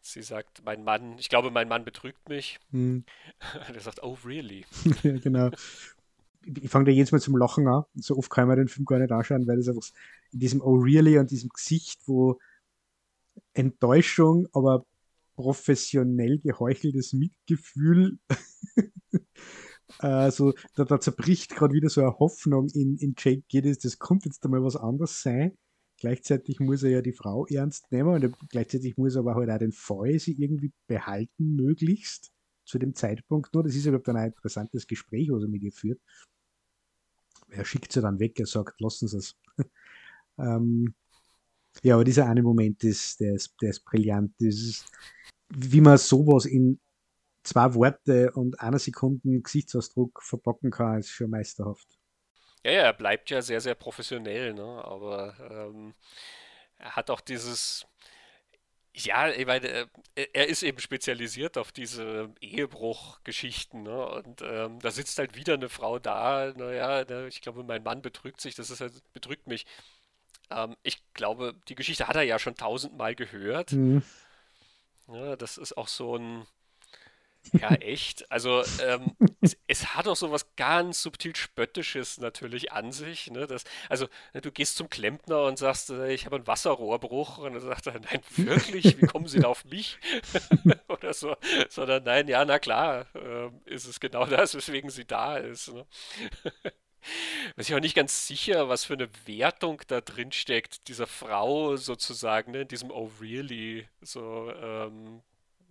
Sie 0.00 0.22
sagt, 0.22 0.64
mein 0.64 0.84
Mann, 0.84 1.18
ich 1.18 1.28
glaube, 1.28 1.50
mein 1.50 1.68
Mann 1.68 1.84
betrügt 1.84 2.28
mich. 2.28 2.58
Hm. 2.70 3.04
er 3.74 3.80
sagt, 3.80 4.02
oh, 4.02 4.16
really? 4.24 4.64
genau. 5.02 5.50
Ich 6.44 6.70
fange 6.70 6.86
da 6.86 6.90
jedes 6.92 7.12
Mal 7.12 7.20
zum 7.20 7.36
Lachen 7.36 7.68
an. 7.68 7.84
So 7.94 8.16
oft 8.16 8.30
kann 8.30 8.48
man 8.48 8.58
den 8.58 8.68
Film 8.68 8.84
gar 8.84 8.98
nicht 8.98 9.12
anschauen, 9.12 9.46
weil 9.46 9.58
es 9.58 9.68
einfach 9.68 9.88
in 10.32 10.40
diesem 10.40 10.60
Oh, 10.62 10.74
really 10.74 11.18
und 11.18 11.30
diesem 11.30 11.50
Gesicht, 11.50 12.00
wo 12.06 12.38
Enttäuschung, 13.54 14.48
aber 14.52 14.84
professionell 15.36 16.38
geheucheltes 16.38 17.12
Mitgefühl 17.12 18.18
Also 19.98 20.54
da, 20.74 20.84
da 20.84 21.00
zerbricht 21.00 21.54
gerade 21.54 21.74
wieder 21.74 21.88
so 21.88 22.00
eine 22.02 22.18
Hoffnung 22.18 22.68
in, 22.74 22.96
in 22.98 23.14
Jake 23.16 23.42
Giddis, 23.48 23.78
das 23.78 23.98
kommt 23.98 24.24
jetzt 24.26 24.44
einmal 24.44 24.62
was 24.62 24.76
anderes 24.76 25.22
sein. 25.22 25.56
Gleichzeitig 25.98 26.60
muss 26.60 26.82
er 26.84 26.90
ja 26.90 27.02
die 27.02 27.12
Frau 27.12 27.46
ernst 27.46 27.90
nehmen 27.90 28.22
und 28.22 28.48
gleichzeitig 28.50 28.96
muss 28.96 29.16
er 29.16 29.20
aber 29.20 29.34
halt 29.34 29.50
auch 29.50 29.58
den 29.58 29.72
Fall 29.72 30.18
sie 30.18 30.40
irgendwie 30.40 30.72
behalten, 30.86 31.56
möglichst 31.56 32.30
zu 32.68 32.78
dem 32.78 32.94
Zeitpunkt 32.94 33.52
nur. 33.54 33.64
Das 33.64 33.74
ist 33.74 33.86
überhaupt 33.86 34.08
ein 34.08 34.16
interessantes 34.16 34.86
Gespräch, 34.86 35.30
was 35.30 35.42
er 35.42 35.48
mit 35.48 35.62
ihr 35.62 35.72
führt. 35.72 36.00
Er 37.48 37.64
schickt 37.64 37.92
sie 37.92 38.02
dann 38.02 38.18
weg, 38.18 38.38
er 38.38 38.46
sagt, 38.46 38.80
lassen 38.80 39.08
Sie 39.08 39.16
es. 39.16 39.36
ähm, 40.38 40.94
ja, 41.82 41.94
aber 41.94 42.04
dieser 42.04 42.26
eine 42.26 42.42
Moment, 42.42 42.84
ist, 42.84 43.20
der, 43.20 43.34
ist, 43.34 43.54
der 43.62 43.70
ist 43.70 43.84
brillant. 43.84 44.34
Das 44.38 44.54
ist, 44.54 44.84
wie 45.48 45.80
man 45.80 45.96
sowas 45.96 46.44
in 46.44 46.78
zwei 47.42 47.72
Worte 47.74 48.32
und 48.32 48.60
einer 48.60 48.78
Sekunde 48.78 49.40
Gesichtsausdruck 49.40 50.22
verpacken 50.22 50.70
kann, 50.70 50.98
ist 50.98 51.10
schon 51.10 51.30
meisterhaft. 51.30 51.88
Ja, 52.64 52.72
ja, 52.72 52.80
er 52.82 52.92
bleibt 52.92 53.30
ja 53.30 53.40
sehr, 53.40 53.60
sehr 53.60 53.76
professionell, 53.76 54.52
ne? 54.52 54.84
aber 54.84 55.34
ähm, 55.50 55.94
er 56.76 56.96
hat 56.96 57.08
auch 57.08 57.20
dieses, 57.20 57.86
ja, 59.04 59.28
ich 59.30 59.46
meine, 59.46 59.68
äh, 60.14 60.26
er 60.32 60.48
ist 60.48 60.62
eben 60.62 60.78
spezialisiert 60.78 61.58
auf 61.58 61.72
diese 61.72 62.32
Ehebruchgeschichten, 62.40 63.82
ne? 63.82 64.06
Und 64.06 64.42
ähm, 64.42 64.78
da 64.80 64.90
sitzt 64.90 65.18
halt 65.18 65.36
wieder 65.36 65.54
eine 65.54 65.68
Frau 65.68 65.98
da, 65.98 66.52
naja, 66.56 67.04
ne, 67.04 67.28
ich 67.28 67.40
glaube, 67.40 67.64
mein 67.64 67.82
Mann 67.82 68.02
betrügt 68.02 68.40
sich, 68.40 68.54
das 68.54 68.70
ist 68.70 68.80
halt, 68.80 68.92
betrügt 69.12 69.46
mich. 69.46 69.66
Ähm, 70.50 70.76
ich 70.82 71.02
glaube, 71.14 71.54
die 71.68 71.74
Geschichte 71.74 72.08
hat 72.08 72.16
er 72.16 72.22
ja 72.22 72.38
schon 72.38 72.54
tausendmal 72.54 73.14
gehört. 73.14 73.72
Mhm. 73.72 74.02
Ja, 75.08 75.36
das 75.36 75.58
ist 75.58 75.76
auch 75.76 75.88
so 75.88 76.16
ein, 76.16 76.46
ja, 77.52 77.70
echt. 77.74 78.30
Also 78.30 78.62
ähm, 78.82 79.16
es, 79.40 79.56
es, 79.66 79.94
hat 79.94 80.08
auch 80.08 80.16
so 80.16 80.30
was 80.30 80.54
ganz 80.56 81.02
subtil 81.02 81.34
Spöttisches 81.36 82.18
natürlich 82.18 82.72
an 82.72 82.92
sich. 82.92 83.30
Ne? 83.30 83.46
Das, 83.46 83.64
also 83.88 84.06
ne, 84.34 84.40
du 84.40 84.50
gehst 84.50 84.76
zum 84.76 84.90
Klempner 84.90 85.44
und 85.44 85.58
sagst, 85.58 85.90
äh, 85.90 86.12
ich 86.12 86.26
habe 86.26 86.36
einen 86.36 86.46
Wasserrohrbruch 86.46 87.38
und 87.38 87.54
dann 87.54 87.62
sagt 87.62 87.86
er, 87.86 88.00
nein, 88.00 88.20
wirklich, 88.36 89.00
wie 89.00 89.06
kommen 89.06 89.26
Sie 89.26 89.40
da 89.40 89.48
auf 89.48 89.64
mich? 89.64 89.98
Oder 90.88 91.14
so. 91.14 91.36
Sondern 91.68 92.04
nein, 92.04 92.28
ja, 92.28 92.44
na 92.44 92.58
klar, 92.58 93.06
äh, 93.14 93.50
ist 93.64 93.86
es 93.86 94.00
genau 94.00 94.26
das, 94.26 94.54
weswegen 94.54 94.90
sie 94.90 95.04
da 95.04 95.36
ist. 95.36 95.72
Ne? 95.72 95.86
Bin 97.54 97.62
ich 97.62 97.74
auch 97.74 97.80
nicht 97.80 97.94
ganz 97.94 98.26
sicher, 98.26 98.68
was 98.68 98.84
für 98.84 98.94
eine 98.94 99.08
Wertung 99.26 99.80
da 99.86 100.00
drin 100.00 100.32
steckt, 100.32 100.88
dieser 100.88 101.06
Frau 101.06 101.76
sozusagen, 101.76 102.52
ne, 102.52 102.62
in 102.62 102.68
diesem 102.68 102.90
Oh 102.90 103.10
really, 103.20 103.88
so 104.00 104.52
ähm, 104.52 105.22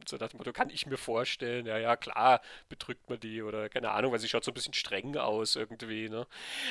so 0.08 0.18
nach 0.18 0.30
dem 0.30 0.38
Motto, 0.38 0.54
kann 0.54 0.70
ich 0.70 0.86
mir 0.86 0.98
vorstellen, 0.98 1.66
ja, 1.66 1.78
ja, 1.78 1.96
klar, 1.96 2.42
betrügt 2.70 3.10
man 3.10 3.20
die 3.20 3.42
oder 3.42 3.70
keine 3.70 3.92
Ahnung, 3.92 4.12
weil 4.12 4.20
sie 4.20 4.30
schaut 4.30 4.44
so 4.44 4.52
ein 4.52 4.54
bisschen 4.54 4.74
streng 4.74 5.16
aus 5.18 5.56
irgendwie, 5.56 6.10
ne? 6.10 6.28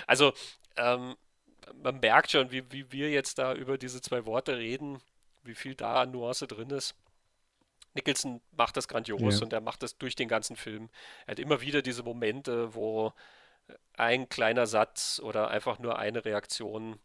Also, 0.06 0.32
ähm, 0.76 1.16
man 1.82 2.00
merkt 2.00 2.30
schon, 2.30 2.50
wie, 2.50 2.70
wie 2.72 2.92
wir 2.92 3.10
jetzt 3.10 3.38
da 3.38 3.54
über 3.54 3.78
diese 3.78 4.00
zwei 4.00 4.24
Worte 4.26 4.56
reden, 4.56 5.00
wie 5.42 5.54
viel 5.54 5.74
da 5.74 6.02
an 6.02 6.12
Nuance 6.12 6.46
drin 6.46 6.70
ist. 6.70 6.94
Nicholson 7.94 8.40
macht 8.56 8.76
das 8.76 8.88
grandios 8.88 9.38
ja. 9.38 9.42
und 9.42 9.52
er 9.52 9.60
macht 9.60 9.82
das 9.82 9.96
durch 9.96 10.14
den 10.14 10.28
ganzen 10.28 10.54
Film. 10.56 10.90
Er 11.26 11.32
hat 11.32 11.38
immer 11.38 11.60
wieder 11.60 11.82
diese 11.82 12.02
Momente, 12.02 12.74
wo 12.74 13.12
ein 13.96 14.28
kleiner 14.28 14.66
Satz 14.66 15.20
oder 15.22 15.48
einfach 15.48 15.78
nur 15.78 15.98
eine 15.98 16.24
Reaktion 16.24 17.00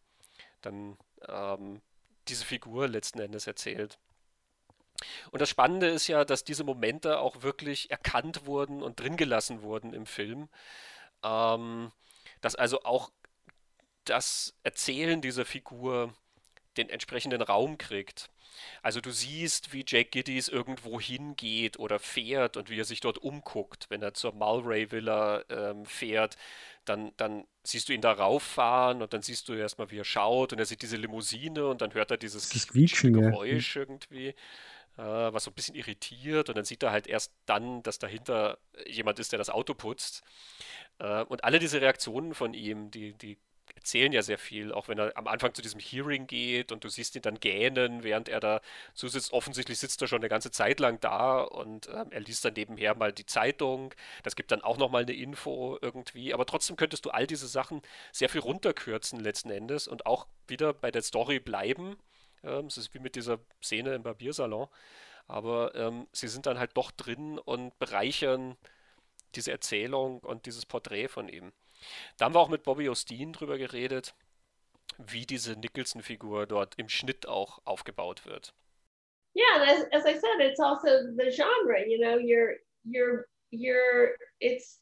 dann 0.62 0.98
ähm, 1.28 1.82
diese 2.28 2.46
Figur 2.46 2.88
letzten 2.88 3.20
Endes 3.20 3.48
erzählt. 3.48 3.98
Und 5.32 5.42
das 5.42 5.50
Spannende 5.50 5.88
ist 5.88 6.08
ja, 6.08 6.26
dass 6.26 6.44
diese 6.44 6.64
Momente 6.64 7.20
auch 7.20 7.44
wirklich 7.44 7.92
erkannt 7.92 8.46
wurden 8.46 8.82
und 8.82 9.00
drin 9.00 9.18
gelassen 9.18 9.62
wurden 9.62 9.94
im 9.94 10.06
Film. 10.06 10.50
Ähm, 11.24 11.92
dass 12.42 12.56
also 12.56 12.84
auch 12.84 13.12
das 14.06 14.56
Erzählen 14.64 15.22
dieser 15.22 15.46
Figur 15.46 16.14
den 16.78 16.90
entsprechenden 16.90 17.42
Raum 17.42 17.78
kriegt. 17.78 18.30
Also 18.82 19.02
du 19.02 19.12
siehst, 19.12 19.74
wie 19.74 19.84
Jake 19.88 20.10
Giddies 20.10 20.48
irgendwo 20.48 21.00
hingeht 21.00 21.80
oder 21.80 22.00
fährt 22.00 22.58
und 22.58 22.70
wie 22.70 22.80
er 22.80 22.86
sich 22.86 23.00
dort 23.00 23.18
umguckt. 23.18 23.86
Wenn 23.90 24.02
er 24.02 24.14
zur 24.14 24.34
Mulray 24.34 24.92
Villa 24.92 25.44
ähm, 25.50 25.86
fährt, 25.86 26.38
dann, 26.86 27.12
dann 27.18 27.46
siehst 27.64 27.90
du 27.90 27.94
ihn 27.94 28.02
da 28.02 28.12
rauffahren 28.12 29.02
und 29.02 29.14
dann 29.14 29.22
siehst 29.22 29.48
du 29.50 29.54
erstmal, 29.54 29.92
wie 29.92 30.00
er 30.00 30.06
schaut 30.06 30.54
und 30.54 30.60
er 30.60 30.66
sieht 30.66 30.82
diese 30.82 30.98
Limousine 30.98 31.68
und 31.68 31.82
dann 31.82 31.94
hört 31.94 32.12
er 32.12 32.18
dieses 32.18 32.50
das 32.50 32.68
Quietschen, 32.68 33.14
Geräusch 33.14 33.76
ja. 33.76 33.82
irgendwie 33.82 34.36
was 35.04 35.44
so 35.44 35.52
ein 35.52 35.56
bisschen 35.56 35.76
irritiert 35.76 36.50
und 36.50 36.58
dann 36.58 36.66
sieht 36.66 36.84
er 36.84 36.92
halt 36.92 37.08
erst 37.08 37.32
dann, 37.46 37.84
dass 37.84 38.00
dahinter 38.00 38.58
jemand 38.88 39.20
ist, 39.20 39.32
der 39.32 39.40
das 39.40 39.50
Auto 39.50 39.74
putzt. 39.74 40.24
Äh, 41.00 41.24
und 41.24 41.44
alle 41.44 41.60
diese 41.60 41.82
Reaktionen 41.82 42.34
von 42.34 42.54
ihm, 42.54 42.92
die, 42.92 43.14
die 43.14 43.38
erzählen 43.76 44.12
ja 44.12 44.22
sehr 44.22 44.38
viel, 44.38 44.72
auch 44.72 44.88
wenn 44.88 45.00
er 45.00 45.16
am 45.18 45.28
Anfang 45.28 45.54
zu 45.54 45.62
diesem 45.62 45.80
Hearing 45.80 46.28
geht 46.28 46.72
und 46.72 46.84
du 46.84 46.90
siehst 46.90 47.16
ihn 47.16 47.22
dann 47.22 47.40
gähnen, 47.40 48.04
während 48.04 48.30
er 48.30 48.40
da 48.40 48.62
so 48.94 49.08
sitzt. 49.08 49.34
Offensichtlich 49.34 49.80
sitzt 49.80 50.02
er 50.02 50.08
schon 50.08 50.20
eine 50.20 50.30
ganze 50.30 50.52
Zeit 50.52 50.80
lang 50.80 51.00
da 51.00 51.42
und 51.42 51.88
äh, 51.88 52.06
er 52.10 52.20
liest 52.20 52.46
dann 52.46 52.54
nebenher 52.54 52.96
mal 52.96 53.12
die 53.12 53.26
Zeitung. 53.26 53.94
Das 54.24 54.36
gibt 54.36 54.52
dann 54.52 54.62
auch 54.62 54.78
nochmal 54.78 55.04
eine 55.04 55.14
Info 55.14 55.78
irgendwie. 55.82 56.34
Aber 56.34 56.46
trotzdem 56.46 56.76
könntest 56.76 57.06
du 57.06 57.10
all 57.12 57.28
diese 57.28 57.48
Sachen 57.48 57.82
sehr 58.12 58.30
viel 58.30 58.42
runterkürzen 58.42 59.20
letzten 59.20 59.50
Endes 59.50 59.88
und 59.88 60.06
auch 60.06 60.28
wieder 60.48 60.74
bei 60.74 60.92
der 60.92 61.02
Story 61.02 61.40
bleiben 61.40 61.98
ähm, 62.44 62.68
es 62.68 62.78
ist 62.78 62.94
wie 62.94 63.00
mit 63.00 63.16
dieser 63.16 63.40
Szene 63.62 63.96
im 63.96 64.04
Barbiersalon. 64.04 64.68
Aber 65.28 65.74
ähm, 65.76 66.08
sie 66.12 66.28
sind 66.28 66.46
dann 66.46 66.60
halt 66.60 66.72
doch 66.76 66.92
drin 66.92 67.40
und 67.40 67.78
bereichern 67.80 68.58
diese 69.36 69.52
Erzählung 69.52 70.20
und 70.20 70.46
dieses 70.46 70.66
Porträt 70.66 71.08
von 71.08 71.30
ihm. 71.30 71.54
Da 72.18 72.26
haben 72.26 72.36
wir 72.36 72.40
auch 72.40 72.50
mit 72.50 72.64
Bobby 72.64 72.90
Osteen 72.90 73.34
drüber 73.34 73.58
geredet, 73.58 74.14
wie 74.98 75.26
diese 75.26 75.56
Nicholson-Figur 75.56 76.48
dort 76.48 76.76
im 76.78 76.90
Schnitt 76.90 77.28
auch 77.28 77.60
aufgebaut 77.66 78.26
wird. 78.26 78.54
Yeah, 79.34 79.64
as, 79.64 79.86
as 79.94 80.06
I 80.06 80.14
said, 80.14 80.42
it's 80.42 80.60
also 80.60 81.14
the 81.16 81.32
genre. 81.32 81.80
You 81.88 82.00
know, 82.00 82.18
you're 82.18 82.58
you're 82.84 83.26
you're 83.52 84.18
it's 84.40 84.82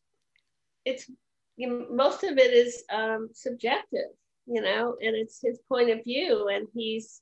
it's 0.85 1.11
most 1.57 2.23
of 2.23 2.37
it 2.37 2.51
is 2.51 2.83
um, 2.89 3.29
subjective. 3.31 4.09
You 4.47 4.61
know, 4.61 4.97
and 5.01 5.15
it's 5.15 5.39
his 5.39 5.59
point 5.67 5.91
of 5.91 6.03
view, 6.03 6.47
and 6.47 6.67
he's 6.73 7.21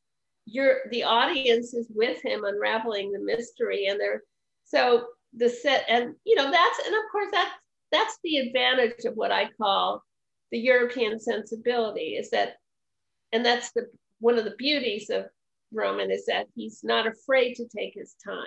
you're 0.49 0.79
the 0.91 1.03
audience 1.03 1.73
is 1.73 1.87
with 1.93 2.23
him 2.23 2.43
unraveling 2.45 3.11
the 3.11 3.19
mystery 3.19 3.87
and 3.87 3.99
they're 3.99 4.23
so 4.63 5.05
the 5.33 5.49
set 5.49 5.85
and 5.89 6.15
you 6.23 6.35
know 6.35 6.49
that's 6.49 6.79
and 6.85 6.95
of 6.95 7.01
course 7.11 7.27
that's 7.31 7.51
that's 7.91 8.17
the 8.23 8.37
advantage 8.37 9.05
of 9.05 9.13
what 9.15 9.31
i 9.31 9.49
call 9.61 10.01
the 10.51 10.57
european 10.57 11.19
sensibility 11.19 12.15
is 12.15 12.29
that 12.29 12.55
and 13.33 13.45
that's 13.45 13.71
the 13.73 13.87
one 14.19 14.37
of 14.37 14.45
the 14.45 14.55
beauties 14.57 15.09
of 15.09 15.25
roman 15.73 16.09
is 16.11 16.25
that 16.25 16.47
he's 16.55 16.81
not 16.83 17.07
afraid 17.07 17.55
to 17.55 17.67
take 17.67 17.93
his 17.93 18.15
time. 18.23 18.45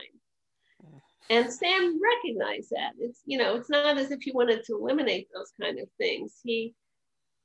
And 1.29 1.53
sam 1.53 2.01
recognized 2.03 2.71
that. 2.71 2.93
It's 2.99 3.21
you 3.27 3.39
know 3.39 3.57
it's 3.57 3.71
not 3.71 3.99
as 3.99 4.11
if 4.11 4.23
he 4.23 4.33
wanted 4.33 4.65
to 4.65 4.77
eliminate 4.77 5.29
those 5.35 5.53
kind 5.61 5.79
of 5.79 5.89
things. 5.99 6.41
He 6.43 6.75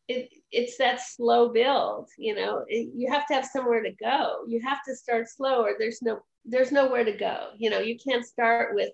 it, 0.07 0.29
it's 0.51 0.77
that 0.77 1.01
slow 1.01 1.49
build 1.49 2.07
you 2.17 2.35
know 2.35 2.63
it, 2.67 2.89
you 2.93 3.11
have 3.11 3.25
to 3.27 3.33
have 3.33 3.45
somewhere 3.45 3.81
to 3.81 3.91
go. 3.91 4.43
You 4.47 4.61
have 4.61 4.83
to 4.87 4.95
start 4.95 5.27
slow 5.29 5.63
or 5.63 5.71
there's 5.79 6.01
no 6.01 6.19
there's 6.45 6.71
nowhere 6.71 7.03
to 7.03 7.11
go. 7.11 7.49
You 7.57 7.69
know 7.69 7.79
you 7.79 7.97
can't 7.97 8.25
start 8.25 8.75
with 8.75 8.89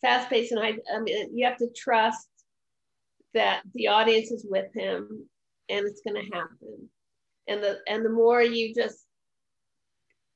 fast 0.00 0.28
pace 0.28 0.52
and 0.52 0.60
I, 0.60 0.74
I 0.94 1.00
mean 1.00 1.36
you 1.36 1.46
have 1.46 1.58
to 1.58 1.68
trust 1.76 2.28
that 3.34 3.62
the 3.74 3.88
audience 3.88 4.30
is 4.30 4.46
with 4.48 4.72
him 4.74 5.28
and 5.68 5.86
it's 5.86 6.00
going 6.02 6.16
to 6.16 6.36
happen. 6.36 6.88
And 7.48 7.62
the 7.62 7.78
and 7.86 8.04
the 8.04 8.10
more 8.10 8.42
you 8.42 8.74
just 8.74 9.06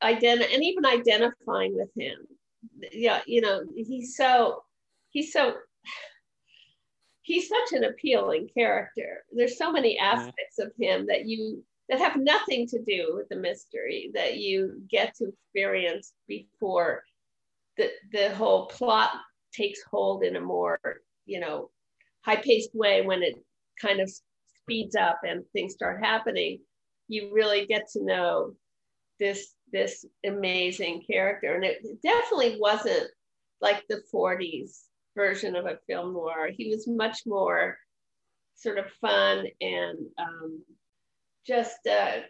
identify 0.02 0.52
and 0.52 0.62
even 0.62 0.86
identifying 0.86 1.76
with 1.76 1.90
him 1.96 2.16
yeah 2.92 3.20
you 3.26 3.40
know 3.40 3.62
he's 3.74 4.16
so 4.16 4.62
he's 5.10 5.32
so 5.32 5.54
he's 7.22 7.48
such 7.48 7.72
an 7.72 7.84
appealing 7.84 8.48
character. 8.52 9.24
There's 9.32 9.58
so 9.58 9.70
many 9.70 9.98
aspects 9.98 10.58
of 10.58 10.72
him 10.78 11.06
that 11.06 11.26
you 11.26 11.62
that 11.88 11.98
have 11.98 12.16
nothing 12.16 12.66
to 12.68 12.80
do 12.82 13.14
with 13.16 13.28
the 13.28 13.36
mystery 13.36 14.12
that 14.14 14.38
you 14.38 14.80
get 14.88 15.14
to 15.16 15.28
experience 15.28 16.12
before 16.28 17.02
the 17.76 17.90
the 18.12 18.34
whole 18.34 18.66
plot 18.66 19.10
takes 19.52 19.82
hold 19.82 20.22
in 20.22 20.36
a 20.36 20.40
more 20.40 20.78
you 21.26 21.40
know 21.40 21.70
high-paced 22.22 22.74
way 22.74 23.02
when 23.02 23.22
it 23.22 23.34
kind 23.80 24.00
of 24.00 24.10
speeds 24.62 24.94
up 24.94 25.20
and 25.26 25.42
things 25.52 25.72
start 25.72 26.04
happening. 26.04 26.60
You 27.08 27.32
really 27.32 27.66
get 27.66 27.88
to 27.92 28.04
know 28.04 28.54
this 29.18 29.54
this 29.72 30.04
amazing 30.24 31.02
character. 31.08 31.54
And 31.54 31.64
it 31.64 31.82
definitely 32.02 32.58
wasn't 32.60 33.08
like 33.60 33.84
the 33.88 34.02
40s 34.12 34.80
version 35.20 35.54
of 35.54 35.66
a 35.66 35.78
film 35.86 36.14
noir. 36.14 36.48
He 36.48 36.70
was 36.70 36.88
much 36.88 37.18
more 37.26 37.76
sort 38.54 38.78
of 38.78 38.86
fun 39.02 39.46
and 39.60 39.98
um, 40.18 40.62
just 41.46 41.86
uh, 41.86 42.20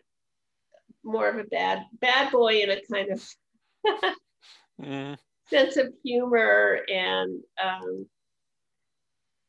more 1.04 1.28
of 1.28 1.38
a 1.38 1.44
bad 1.44 1.84
bad 2.00 2.32
boy 2.32 2.62
in 2.62 2.70
a 2.70 2.80
kind 2.92 3.10
of 3.12 3.24
mm. 4.82 5.16
sense 5.48 5.76
of 5.76 5.92
humor 6.04 6.80
and 6.88 7.40
um, 7.62 8.06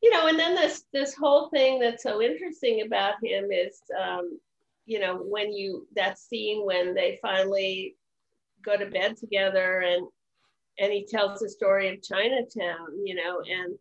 you 0.02 0.10
know 0.10 0.28
and 0.28 0.38
then 0.38 0.54
this 0.54 0.84
this 0.92 1.14
whole 1.14 1.48
thing 1.50 1.80
that's 1.80 2.02
so 2.04 2.22
interesting 2.22 2.82
about 2.86 3.14
him 3.22 3.50
is 3.50 3.80
um, 4.00 4.38
you 4.86 5.00
know 5.00 5.16
when 5.16 5.52
you 5.52 5.86
that 5.96 6.18
scene 6.18 6.64
when 6.64 6.94
they 6.94 7.18
finally 7.20 7.96
go 8.64 8.76
to 8.76 8.86
bed 8.86 9.16
together 9.16 9.80
and 9.80 10.06
and 10.78 10.92
he 10.92 11.04
tells 11.04 11.40
the 11.40 11.48
story 11.48 11.88
of 11.88 12.02
Chinatown, 12.02 13.04
you 13.04 13.14
know, 13.14 13.40
and 13.40 13.76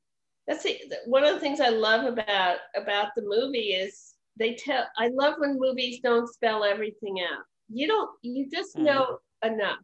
that's 0.47 0.63
the, 0.63 0.77
one 1.05 1.23
of 1.23 1.33
the 1.33 1.39
things 1.39 1.59
I 1.59 1.69
love 1.69 2.05
about 2.05 2.57
about 2.75 3.09
the 3.15 3.23
movie 3.23 3.73
is 3.73 4.15
they 4.37 4.55
tell. 4.55 4.85
I 4.97 5.07
love 5.09 5.35
when 5.37 5.59
movies 5.59 5.99
don't 6.03 6.31
spell 6.31 6.63
everything 6.63 7.21
out. 7.21 7.43
You 7.69 7.87
don't. 7.87 8.09
You 8.21 8.49
just 8.49 8.75
mm-hmm. 8.75 8.85
know 8.85 9.19
enough. 9.43 9.79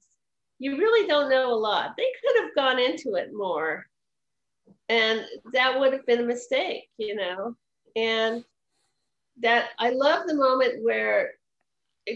You 0.60 0.78
really 0.78 1.08
don't 1.08 1.30
know 1.30 1.54
a 1.54 1.56
lot. 1.56 1.96
They 1.96 2.12
could 2.22 2.44
have 2.44 2.56
gone 2.56 2.80
into 2.80 3.16
it 3.16 3.30
more, 3.34 3.86
and 4.90 5.24
that 5.54 5.80
would 5.80 5.94
have 5.94 6.06
been 6.06 6.22
a 6.22 6.26
mistake, 6.26 6.90
you 6.98 7.16
know. 7.16 7.56
And 7.96 8.44
that 9.42 9.70
I 9.80 9.92
love 9.92 10.28
the 10.28 10.36
moment 10.36 10.84
where 10.84 11.34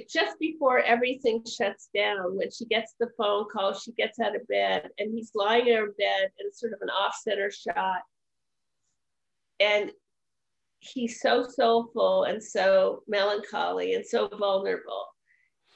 just 0.09 0.39
before 0.39 0.79
everything 0.79 1.43
shuts 1.45 1.89
down, 1.93 2.37
when 2.37 2.49
she 2.51 2.65
gets 2.65 2.93
the 2.99 3.09
phone 3.17 3.45
call, 3.51 3.73
she 3.73 3.91
gets 3.93 4.19
out 4.19 4.35
of 4.35 4.47
bed 4.47 4.89
and 4.97 5.13
he's 5.13 5.31
lying 5.35 5.67
in 5.67 5.75
her 5.75 5.91
bed 5.97 6.31
and 6.39 6.47
it's 6.47 6.59
sort 6.59 6.73
of 6.73 6.81
an 6.81 6.89
off 6.89 7.15
center 7.21 7.51
shot. 7.51 8.01
And 9.59 9.91
he's 10.79 11.19
so 11.19 11.45
soulful 11.47 12.23
and 12.23 12.43
so 12.43 13.03
melancholy 13.07 13.93
and 13.93 14.05
so 14.05 14.27
vulnerable. 14.27 15.05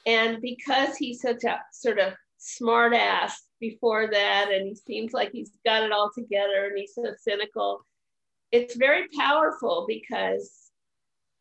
And 0.06 0.40
because 0.40 0.96
he's 0.96 1.20
such 1.20 1.44
a 1.44 1.60
sort 1.72 1.98
of 1.98 2.14
smart 2.38 2.94
ass 2.94 3.42
before 3.60 4.08
that, 4.10 4.50
and 4.50 4.66
he 4.66 4.74
seems 4.74 5.12
like 5.12 5.30
he's 5.32 5.50
got 5.64 5.82
it 5.82 5.92
all 5.92 6.10
together 6.14 6.66
and 6.66 6.78
he's 6.78 6.94
so 6.94 7.04
cynical, 7.18 7.84
it's 8.50 8.76
very 8.76 9.08
powerful 9.18 9.84
because 9.88 10.70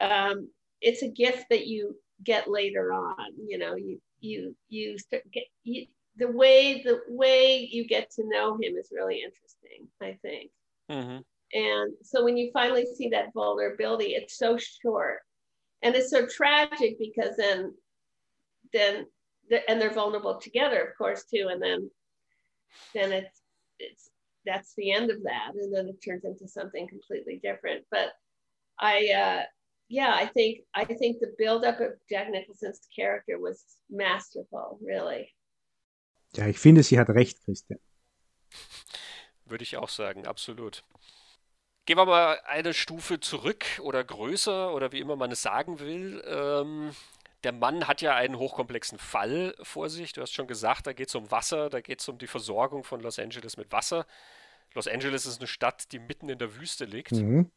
um, 0.02 0.50
it's 0.82 1.04
a 1.04 1.08
gift 1.08 1.46
that 1.50 1.68
you 1.68 1.96
get 2.24 2.50
later 2.50 2.94
on 2.94 3.16
you 3.48 3.58
know 3.58 3.76
you 3.76 4.00
you 4.20 4.56
you 4.70 4.98
start 4.98 5.24
get 5.32 5.44
you, 5.64 5.86
the 6.18 6.32
way 6.32 6.82
the 6.84 7.02
way 7.10 7.68
you 7.72 7.86
get 7.88 8.10
to 8.10 8.24
know 8.28 8.54
him 8.56 8.76
is 8.78 8.90
really 8.92 9.22
interesting 9.22 9.88
i 10.02 10.18
think. 10.22 10.50
Mm-hmm. 10.90 11.22
and 11.54 11.94
so 12.04 12.24
when 12.24 12.38
you 12.38 12.52
finally 12.54 12.86
see 12.96 13.10
that 13.10 13.34
vulnerability 13.34 14.14
it's 14.14 14.38
so 14.38 14.58
short. 14.58 15.20
And 15.82 15.94
it's 15.96 16.10
so 16.10 16.26
tragic 16.26 16.98
because 16.98 17.36
then 17.38 17.74
then 18.74 19.06
and 19.68 19.80
they're 19.80 19.94
vulnerable 19.94 20.40
together 20.40 20.82
of 20.82 20.98
course 20.98 21.26
too. 21.26 21.50
And 21.52 21.62
then 21.62 21.92
then 22.94 23.12
it's 23.12 23.42
it's 23.78 24.10
that's 24.46 24.74
the 24.78 24.92
end 24.92 25.12
of 25.12 25.22
that. 25.24 25.52
And 25.54 25.74
then 25.74 25.88
it 25.88 26.04
turns 26.04 26.24
into 26.24 26.48
something 26.48 26.88
completely 26.88 27.40
different. 27.44 27.86
But 27.92 28.14
i 28.80 29.10
uh 29.16 29.44
yeah, 29.90 30.16
I 30.16 30.28
think 30.28 30.66
I 30.74 30.86
think 30.86 31.20
the 31.20 31.34
build-up 31.38 31.80
of 31.80 31.94
Jack 32.10 32.30
Nicholson's 32.30 32.88
character 32.94 33.38
was 33.40 33.78
masterful, 33.90 34.80
really. 34.82 35.34
Ja, 36.36 36.48
ich 36.48 36.60
finde, 36.60 36.84
sie 36.84 37.00
hat 37.00 37.10
recht, 37.10 37.44
Christian. 37.44 37.80
Würde 39.46 39.64
ich 39.64 39.78
auch 39.78 39.90
sagen, 39.90 40.26
absolut. 40.26 40.84
Gehen 41.86 41.98
wir 41.98 42.06
mal 42.06 42.40
eine 42.46 42.74
Stufe 42.74 43.20
zurück 43.20 43.64
oder 43.80 44.04
größer 44.04 44.74
oder 44.74 44.92
wie 44.92 45.00
immer 45.00 45.16
man 45.16 45.32
es 45.32 45.44
sagen 45.44 45.80
will. 45.80 46.24
Ähm, 46.26 46.96
der 47.44 47.52
Mann 47.52 47.88
hat 47.88 48.02
ja 48.02 48.16
einen 48.16 48.40
hochkomplexen 48.40 48.98
Fall 48.98 49.56
vor 49.62 49.90
sich. 49.90 50.12
Du 50.14 50.22
hast 50.22 50.34
schon 50.34 50.48
gesagt, 50.48 50.88
da 50.88 50.94
geht 50.94 51.10
es 51.10 51.16
um 51.16 51.30
Wasser, 51.30 51.70
da 51.70 51.80
geht 51.80 52.00
es 52.02 52.10
um 52.10 52.18
die 52.18 52.26
Versorgung 52.26 52.84
von 52.84 53.02
Los 53.02 53.20
Angeles 53.20 53.56
mit 53.56 53.72
Wasser. 53.72 54.08
Los 54.74 54.88
Angeles 54.88 55.28
ist 55.28 55.40
eine 55.40 55.48
Stadt, 55.48 55.92
die 55.92 56.00
mitten 56.00 56.28
in 56.28 56.40
der 56.40 56.56
Wüste 56.56 56.86
liegt. 56.86 57.12
Mhm 57.12 57.52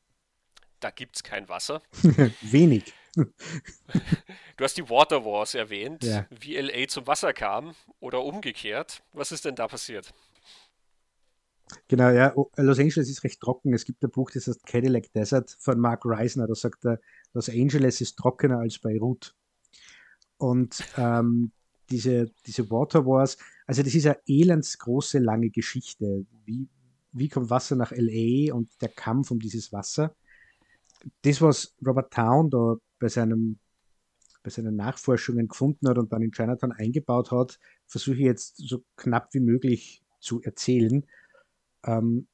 da 0.80 0.90
gibt 0.90 1.16
es 1.16 1.22
kein 1.22 1.48
Wasser. 1.48 1.82
Wenig. 2.42 2.92
Du 3.14 4.64
hast 4.64 4.76
die 4.76 4.88
Water 4.88 5.24
Wars 5.24 5.54
erwähnt, 5.54 6.04
ja. 6.04 6.26
wie 6.30 6.56
LA 6.56 6.86
zum 6.88 7.06
Wasser 7.06 7.32
kam 7.32 7.74
oder 8.00 8.22
umgekehrt. 8.22 9.02
Was 9.12 9.32
ist 9.32 9.44
denn 9.44 9.56
da 9.56 9.66
passiert? 9.66 10.12
Genau, 11.88 12.10
ja, 12.10 12.32
Los 12.56 12.78
Angeles 12.78 13.10
ist 13.10 13.24
recht 13.24 13.40
trocken. 13.40 13.74
Es 13.74 13.84
gibt 13.84 14.02
ein 14.02 14.10
Buch, 14.10 14.30
das 14.30 14.46
heißt 14.46 14.66
Cadillac 14.66 15.12
Desert 15.12 15.56
von 15.58 15.78
Mark 15.78 16.02
Reisner. 16.04 16.46
Da 16.46 16.54
sagt 16.54 16.84
er, 16.84 17.00
Los 17.34 17.48
Angeles 17.48 18.00
ist 18.00 18.16
trockener 18.16 18.58
als 18.60 18.78
Beirut. 18.78 19.34
Und 20.38 20.82
ähm, 20.96 21.52
diese, 21.90 22.30
diese 22.46 22.70
Water 22.70 23.04
Wars, 23.06 23.38
also 23.66 23.82
das 23.82 23.94
ist 23.94 24.06
eine 24.06 24.18
elendsgroße, 24.26 25.18
lange 25.18 25.50
Geschichte. 25.50 26.26
Wie, 26.44 26.68
wie 27.12 27.28
kommt 27.28 27.50
Wasser 27.50 27.76
nach 27.76 27.92
LA 27.92 28.54
und 28.54 28.70
der 28.80 28.88
Kampf 28.88 29.30
um 29.30 29.38
dieses 29.38 29.72
Wasser? 29.72 30.14
Das, 31.22 31.40
was 31.40 31.74
Robert 31.84 32.12
Town 32.12 32.50
da 32.50 32.76
bei, 32.98 33.08
seinem, 33.08 33.58
bei 34.42 34.50
seinen 34.50 34.76
Nachforschungen 34.76 35.48
gefunden 35.48 35.88
hat 35.88 35.98
und 35.98 36.12
dann 36.12 36.22
in 36.22 36.32
Chinatown 36.32 36.72
eingebaut 36.72 37.30
hat, 37.30 37.58
versuche 37.86 38.16
ich 38.16 38.24
jetzt 38.24 38.56
so 38.56 38.84
knapp 38.96 39.32
wie 39.32 39.40
möglich 39.40 40.02
zu 40.20 40.42
erzählen. 40.42 41.04
Ähm, 41.84 42.26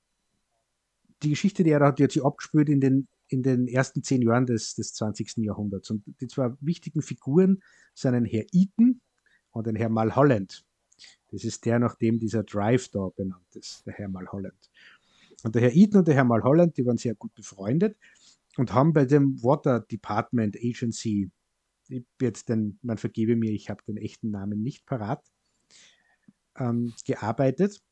die 1.22 1.30
Geschichte, 1.30 1.64
die 1.64 1.70
er 1.70 1.80
hat, 1.80 1.98
die 1.98 2.04
hat 2.04 2.12
sich 2.12 2.24
abgespült 2.24 2.68
in 2.68 2.80
den, 2.80 3.08
in 3.28 3.42
den 3.42 3.68
ersten 3.68 4.02
zehn 4.02 4.22
Jahren 4.22 4.46
des, 4.46 4.74
des 4.74 4.94
20. 4.94 5.38
Jahrhunderts. 5.38 5.90
Und 5.90 6.02
die 6.20 6.26
zwei 6.26 6.52
wichtigen 6.60 7.02
Figuren 7.02 7.62
sind 7.94 8.14
ein 8.14 8.24
Herr 8.24 8.44
Eaton 8.52 9.00
und 9.50 9.68
ein 9.68 9.76
Herr 9.76 9.88
Mulholland. 9.88 10.64
Das 11.30 11.44
ist 11.44 11.64
der, 11.64 11.78
nach 11.78 11.96
dem 11.96 12.18
dieser 12.18 12.44
Drive 12.44 12.88
da 12.90 13.08
benannt 13.08 13.56
ist, 13.56 13.84
der 13.86 13.94
Herr 13.94 14.08
Mulholland. 14.08 14.70
Und 15.42 15.54
der 15.54 15.62
Herr 15.62 15.74
Eaton 15.74 16.00
und 16.00 16.08
der 16.08 16.14
Herr 16.14 16.24
Mulholland, 16.24 16.76
die 16.76 16.86
waren 16.86 16.96
sehr 16.96 17.14
gut 17.14 17.34
befreundet 17.34 17.96
und 18.56 18.72
haben 18.72 18.92
bei 18.92 19.04
dem 19.04 19.42
Water 19.42 19.80
Department 19.80 20.56
Agency, 20.56 21.30
jetzt 22.20 22.48
den, 22.48 22.78
man 22.82 22.98
vergebe 22.98 23.36
mir, 23.36 23.52
ich 23.52 23.70
habe 23.70 23.82
den 23.86 23.96
echten 23.96 24.30
Namen 24.30 24.62
nicht 24.62 24.86
parat, 24.86 25.24
ähm, 26.56 26.92
gearbeitet. 27.04 27.82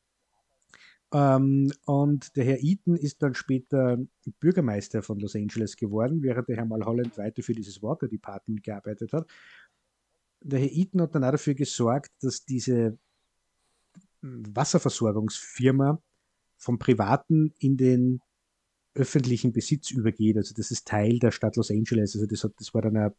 Ähm, 1.13 1.71
und 1.85 2.35
der 2.35 2.45
Herr 2.45 2.63
Eaton 2.63 2.95
ist 2.95 3.21
dann 3.21 3.35
später 3.35 3.99
Bürgermeister 4.39 5.03
von 5.03 5.19
Los 5.19 5.35
Angeles 5.35 5.75
geworden, 5.75 6.23
während 6.23 6.49
der 6.49 6.57
Herr 6.57 6.65
Mulholland 6.65 7.17
weiter 7.17 7.43
für 7.43 7.53
dieses 7.53 7.83
Water 7.83 8.07
Department 8.07 8.63
gearbeitet 8.63 9.13
hat. 9.13 9.29
Der 10.41 10.59
Herr 10.59 10.71
Eaton 10.71 11.01
hat 11.01 11.13
dann 11.13 11.23
auch 11.23 11.31
dafür 11.31 11.53
gesorgt, 11.53 12.11
dass 12.21 12.45
diese 12.45 12.97
Wasserversorgungsfirma 14.21 16.01
vom 16.57 16.79
Privaten 16.79 17.53
in 17.59 17.77
den 17.77 18.21
öffentlichen 18.95 19.53
Besitz 19.53 19.91
übergeht. 19.91 20.37
Also 20.37 20.53
das 20.55 20.71
ist 20.71 20.87
Teil 20.87 21.19
der 21.19 21.31
Stadt 21.31 21.55
Los 21.55 21.71
Angeles. 21.71 22.15
Also 22.15 22.27
das, 22.27 22.43
hat, 22.43 22.53
das 22.57 22.73
war 22.73 22.81
dann 22.81 22.97
ein 22.97 23.11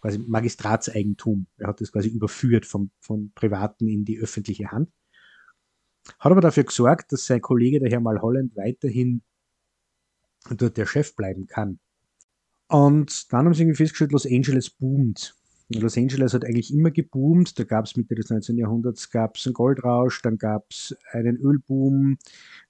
quasi 0.00 0.18
Magistratseigentum. 0.18 1.46
Er 1.58 1.68
hat 1.68 1.80
das 1.80 1.92
quasi 1.92 2.08
überführt 2.08 2.66
vom, 2.66 2.90
von 3.00 3.32
Privaten 3.34 3.88
in 3.88 4.04
die 4.04 4.18
öffentliche 4.18 4.70
Hand. 4.70 4.90
Hat 6.18 6.32
aber 6.32 6.40
dafür 6.40 6.64
gesorgt, 6.64 7.12
dass 7.12 7.26
sein 7.26 7.40
Kollege, 7.40 7.80
der 7.80 7.90
Herr 7.90 8.00
Malholland, 8.00 8.56
weiterhin 8.56 9.22
dort 10.48 10.76
der 10.76 10.86
Chef 10.86 11.14
bleiben 11.14 11.46
kann. 11.46 11.78
Und 12.68 13.32
dann 13.32 13.46
haben 13.46 13.54
sie 13.54 13.62
irgendwie 13.62 13.76
festgestellt, 13.76 14.12
Los 14.12 14.26
Angeles 14.26 14.70
boomt. 14.70 15.37
Los 15.70 15.98
Angeles 15.98 16.32
hat 16.32 16.44
eigentlich 16.44 16.72
immer 16.72 16.90
geboomt. 16.90 17.58
Da 17.58 17.64
gab 17.64 17.84
es 17.84 17.96
Mitte 17.96 18.14
des 18.14 18.30
19. 18.30 18.56
Jahrhunderts 18.56 19.10
gab's 19.10 19.46
einen 19.46 19.52
Goldrausch, 19.52 20.22
dann 20.22 20.38
gab 20.38 20.66
es 20.70 20.96
einen 21.12 21.36
Ölboom. 21.36 22.18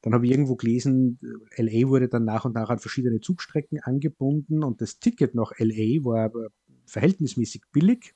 Dann 0.03 0.15
habe 0.15 0.27
ich 0.27 0.33
irgendwo 0.33 0.57
gelesen, 0.57 1.19
LA 1.57 1.89
wurde 1.89 2.09
dann 2.09 2.25
nach 2.25 2.45
und 2.45 2.55
nach 2.55 2.71
an 2.71 2.79
verschiedene 2.79 3.21
Zugstrecken 3.21 3.81
angebunden 3.81 4.65
und 4.65 4.81
das 4.81 4.99
Ticket 4.99 5.35
nach 5.35 5.53
LA 5.59 6.05
war 6.05 6.25
aber 6.25 6.49
verhältnismäßig 6.87 7.63
billig. 7.71 8.15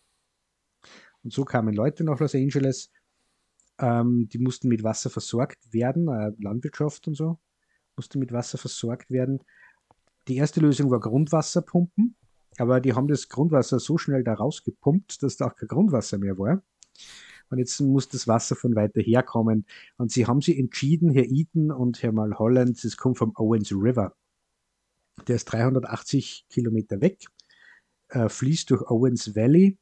Und 1.23 1.33
so 1.33 1.45
kamen 1.45 1.75
Leute 1.75 2.03
nach 2.03 2.19
Los 2.19 2.35
Angeles, 2.35 2.91
ähm, 3.79 4.29
die 4.33 4.39
mussten 4.39 4.69
mit 4.69 4.83
Wasser 4.83 5.11
versorgt 5.11 5.73
werden, 5.73 6.09
äh, 6.09 6.33
Landwirtschaft 6.43 7.07
und 7.07 7.15
so 7.15 7.39
musste 7.97 8.19
mit 8.19 8.33
Wasser 8.33 8.59
versorgt 8.59 9.11
werden. 9.11 9.41
Die 10.29 10.37
erste 10.37 10.61
Lösung 10.61 10.91
war 10.91 11.01
Grundwasserpumpen. 11.01 12.17
Aber 12.59 12.81
die 12.81 12.95
haben 12.95 13.09
das 13.09 13.29
Grundwasser 13.29 13.79
so 13.79 13.99
schnell 13.99 14.25
da 14.25 14.35
rausgepumpt, 14.35 15.23
dass 15.23 15.37
da 15.37 15.47
auch 15.47 15.57
kein 15.57 15.69
Grundwasser 15.69 16.19
mehr 16.19 16.39
war. 16.39 16.63
Und 17.51 17.59
jetzt 17.59 17.81
muss 17.81 18.09
das 18.09 18.27
Wasser 18.29 18.57
von 18.57 18.75
weiter 18.75 19.01
her 19.03 19.23
kommen. 19.23 19.67
Und 19.97 20.11
sie 20.11 20.27
haben 20.27 20.41
sich 20.41 20.59
entschieden, 20.59 21.11
Herr 21.11 21.27
Eaton 21.31 21.71
und 21.71 22.03
Herr 22.03 22.13
Mulholland, 22.13 22.83
das 22.83 22.97
kommt 22.97 23.19
vom 23.19 23.33
Owens 23.37 23.73
River. 23.73 24.15
Der 25.29 25.37
ist 25.37 25.45
380 25.47 26.47
Kilometer 26.49 27.01
weg, 27.01 27.27
äh, 28.09 28.29
fließt 28.29 28.71
durch 28.71 28.83
Owens 28.91 29.37
Valley 29.37 29.79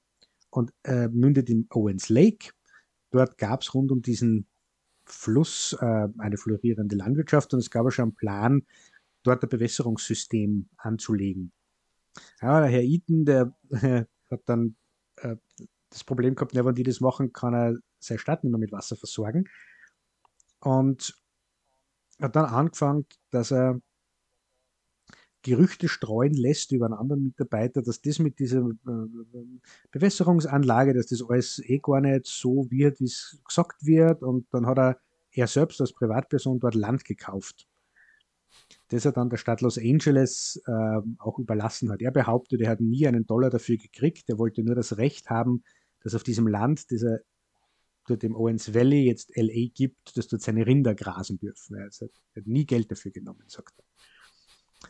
und 0.50 0.72
äh, 0.82 1.08
mündet 1.08 1.48
in 1.48 1.66
Owens 1.70 2.08
Lake. 2.08 2.50
Dort 3.10 3.38
gab 3.38 3.62
es 3.62 3.72
rund 3.72 3.92
um 3.92 4.02
diesen 4.02 4.46
Fluss 5.04 5.76
äh, 5.80 6.08
eine 6.18 6.36
florierende 6.36 6.96
Landwirtschaft 6.96 7.54
und 7.54 7.60
es 7.60 7.70
gab 7.70 7.86
auch 7.86 7.90
schon 7.90 8.04
einen 8.04 8.14
Plan, 8.14 8.62
dort 9.22 9.42
ein 9.42 9.48
Bewässerungssystem 9.48 10.68
anzulegen. 10.76 11.52
Ja, 12.40 12.60
der 12.60 12.70
Herr 12.70 12.82
Eaton, 12.82 13.24
der 13.24 13.54
hat 14.30 14.42
dann 14.46 14.76
äh, 15.16 15.36
das 15.90 16.04
Problem 16.04 16.34
gehabt, 16.34 16.52
ja, 16.54 16.64
wenn 16.64 16.74
die 16.74 16.82
das 16.82 17.00
machen, 17.00 17.32
kann 17.32 17.54
er 17.54 17.76
seine 17.98 18.18
Stadt 18.18 18.44
nicht 18.44 18.50
mehr 18.50 18.58
mit 18.58 18.72
Wasser 18.72 18.96
versorgen. 18.96 19.48
Und 20.60 21.14
hat 22.20 22.36
dann 22.36 22.46
angefangen, 22.46 23.06
dass 23.30 23.50
er 23.50 23.80
Gerüchte 25.42 25.88
streuen 25.88 26.34
lässt 26.34 26.70
über 26.72 26.84
einen 26.84 26.94
anderen 26.94 27.24
Mitarbeiter, 27.24 27.80
dass 27.80 28.02
das 28.02 28.18
mit 28.18 28.38
dieser 28.38 28.60
äh, 28.60 29.46
Bewässerungsanlage, 29.90 30.92
dass 30.92 31.06
das 31.06 31.22
alles 31.26 31.62
eh 31.64 31.78
gar 31.78 32.02
nicht 32.02 32.26
so 32.26 32.70
wird, 32.70 33.00
wie 33.00 33.04
es 33.06 33.40
gesagt 33.46 33.86
wird. 33.86 34.22
Und 34.22 34.46
dann 34.52 34.66
hat 34.66 34.78
er 34.78 35.00
er 35.32 35.46
selbst 35.46 35.80
als 35.80 35.92
Privatperson 35.92 36.60
dort 36.60 36.74
Land 36.74 37.04
gekauft 37.04 37.69
das 38.90 39.04
er 39.04 39.12
dann 39.12 39.30
der 39.30 39.36
Stadt 39.36 39.60
Los 39.60 39.78
Angeles 39.78 40.60
äh, 40.66 41.00
auch 41.18 41.38
überlassen 41.38 41.90
hat. 41.90 42.02
Er 42.02 42.10
behauptet, 42.10 42.60
er 42.60 42.70
hat 42.70 42.80
nie 42.80 43.06
einen 43.06 43.26
Dollar 43.26 43.48
dafür 43.48 43.76
gekriegt. 43.76 44.28
Er 44.28 44.38
wollte 44.38 44.62
nur 44.62 44.74
das 44.74 44.98
Recht 44.98 45.30
haben, 45.30 45.62
dass 46.00 46.14
auf 46.14 46.24
diesem 46.24 46.48
Land, 46.48 46.90
das 46.90 47.02
er 47.02 47.20
dort 48.06 48.24
im 48.24 48.34
Owens 48.34 48.74
Valley 48.74 49.06
jetzt 49.06 49.30
LA 49.36 49.68
gibt, 49.72 50.16
dass 50.16 50.26
dort 50.26 50.42
seine 50.42 50.66
Rinder 50.66 50.94
grasen 50.94 51.38
dürfen. 51.38 51.76
Er 51.76 51.86
hat, 51.86 52.00
er 52.00 52.42
hat 52.42 52.46
nie 52.46 52.66
Geld 52.66 52.90
dafür 52.90 53.12
genommen, 53.12 53.44
sagt 53.46 53.78
er. 53.78 53.84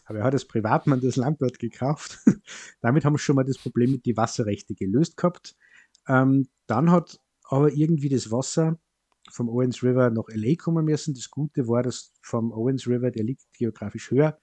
Aber 0.07 0.21
er 0.21 0.25
hat 0.25 0.33
als 0.33 0.47
Privatmann 0.47 1.01
das 1.01 1.17
Land 1.17 1.43
dort 1.43 1.59
gekauft. 1.59 2.19
Damit 2.81 3.05
haben 3.05 3.15
wir 3.15 3.19
schon 3.19 3.37
mal 3.37 3.45
das 3.45 3.59
Problem 3.59 3.91
mit 3.91 4.07
den 4.07 4.17
Wasserrechten 4.17 4.77
gelöst 4.77 5.17
gehabt. 5.17 5.57
Ähm, 6.09 6.49
dann 6.67 6.91
hat 6.91 7.21
aber 7.45 7.73
irgendwie 7.73 8.09
das 8.09 8.31
Wasser 8.31 8.79
vom 9.31 9.49
Owens 9.49 9.83
River 9.83 10.11
nach 10.11 10.25
LA 10.29 10.55
kommen 10.57 10.85
müssen. 10.85 11.15
Das 11.15 11.31
Gute 11.31 11.69
war, 11.69 11.83
dass 11.83 12.13
vom 12.23 12.53
Owens 12.53 12.87
River, 12.87 13.11
der 13.11 13.25
liegt 13.25 13.53
geografisch 13.53 14.11
höher, 14.11 14.39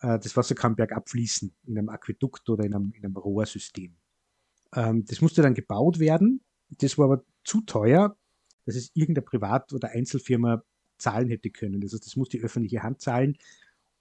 äh, 0.00 0.18
das 0.18 0.36
Wasser 0.36 0.54
kann 0.54 0.76
bergab 0.76 1.08
fließen 1.08 1.54
in 1.66 1.78
einem 1.78 1.88
Aquädukt 1.88 2.48
oder 2.48 2.64
in 2.64 2.74
einem, 2.74 2.92
in 2.96 3.04
einem 3.04 3.16
Rohrsystem. 3.16 3.96
Ähm, 4.74 5.04
das 5.06 5.20
musste 5.20 5.42
dann 5.42 5.54
gebaut 5.54 5.98
werden. 5.98 6.42
Das 6.68 6.98
war 6.98 7.06
aber 7.06 7.24
zu 7.44 7.60
teuer, 7.62 8.16
dass 8.66 8.76
es 8.76 8.90
irgendeine 8.94 9.24
Privat- 9.24 9.72
oder 9.72 9.90
Einzelfirma 9.90 10.62
zahlen 10.98 11.28
hätte 11.28 11.50
können. 11.50 11.80
Das 11.80 11.92
heißt, 11.92 12.06
das 12.06 12.16
muss 12.16 12.28
die 12.28 12.40
öffentliche 12.40 12.82
Hand 12.82 13.00
zahlen. 13.00 13.36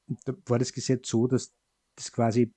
Und 0.08 0.20
da 0.26 0.34
war 0.46 0.60
das 0.60 0.74
Gesetz 0.74 1.10
so, 1.10 1.28
dass 1.28 1.54
das 1.96 2.12
quasi 2.12 2.54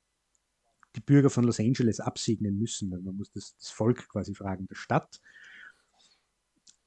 die 0.94 1.01
Bürger 1.01 1.30
von 1.30 1.44
Los 1.44 1.61
Angeles 1.61 2.01
absegnen 2.01 2.59
müssen. 2.59 2.92
Also 2.92 3.05
man 3.05 3.16
muss 3.16 3.30
das, 3.30 3.57
das 3.57 3.70
Volk 3.70 4.09
quasi 4.09 4.34
fragen, 4.34 4.66
der 4.66 4.74
Stadt. 4.74 5.20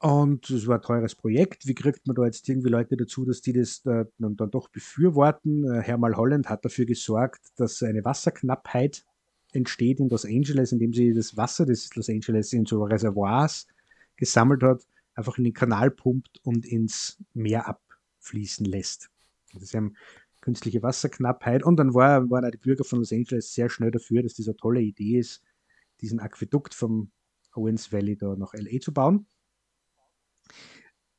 Und 0.02 0.50
es 0.50 0.66
war 0.66 0.78
ein 0.78 0.82
teures 0.82 1.16
Projekt. 1.16 1.68
Wie 1.68 1.76
kriegt 1.76 2.08
man 2.08 2.16
da 2.16 2.26
jetzt 2.26 2.48
irgendwie 2.48 2.70
Leute 2.70 2.96
dazu, 2.96 3.26
dass 3.26 3.42
die 3.42 3.52
das 3.52 3.82
da, 3.82 4.06
dann, 4.18 4.38
dann, 4.38 4.50
doch 4.50 4.70
befürworten? 4.70 5.66
Äh, 5.66 5.82
Herr 5.82 6.00
Holland 6.00 6.48
hat 6.48 6.64
dafür 6.64 6.86
gesorgt, 6.86 7.42
dass 7.58 7.84
eine 7.84 8.06
Wasserknappheit 8.06 9.04
entsteht 9.52 10.00
in 10.00 10.08
Los 10.08 10.24
Angeles, 10.24 10.72
indem 10.72 10.94
sie 10.94 11.14
das 11.14 11.36
Wasser 11.36 11.66
des 11.66 11.94
Los 11.96 12.10
Angeles 12.10 12.54
in 12.54 12.66
so 12.66 12.84
Reservoirs 12.84 13.68
gesammelt 14.16 14.64
hat, 14.64 14.88
einfach 15.16 15.38
in 15.38 15.44
den 15.44 15.54
Kanal 15.54 15.92
pumpt 15.92 16.40
und 16.44 16.66
ins 16.66 17.22
Meer 17.34 17.68
abfließen 17.68 18.66
lässt. 18.66 19.10
Das 19.54 19.64
ist 19.64 19.76
eine 19.76 19.92
künstliche 20.40 20.82
Wasserknappheit. 20.82 21.64
Und 21.64 21.76
dann 21.76 21.94
war, 21.94 22.30
waren 22.30 22.50
die 22.52 22.58
Bürger 22.58 22.86
von 22.86 23.00
Los 23.00 23.12
Angeles 23.12 23.54
sehr 23.54 23.70
schnell 23.70 23.92
dafür, 23.92 24.24
dass 24.24 24.36
das 24.36 24.48
eine 24.48 24.56
tolle 24.56 24.82
Idee 24.82 25.20
ist, 25.20 25.44
diesen 26.00 26.22
Aquädukt 26.22 26.74
vom 26.74 27.12
Owens 27.54 27.92
Valley 27.92 28.16
da 28.16 28.38
nach 28.38 28.54
LA 28.54 28.80
zu 28.80 28.94
bauen. 28.94 29.26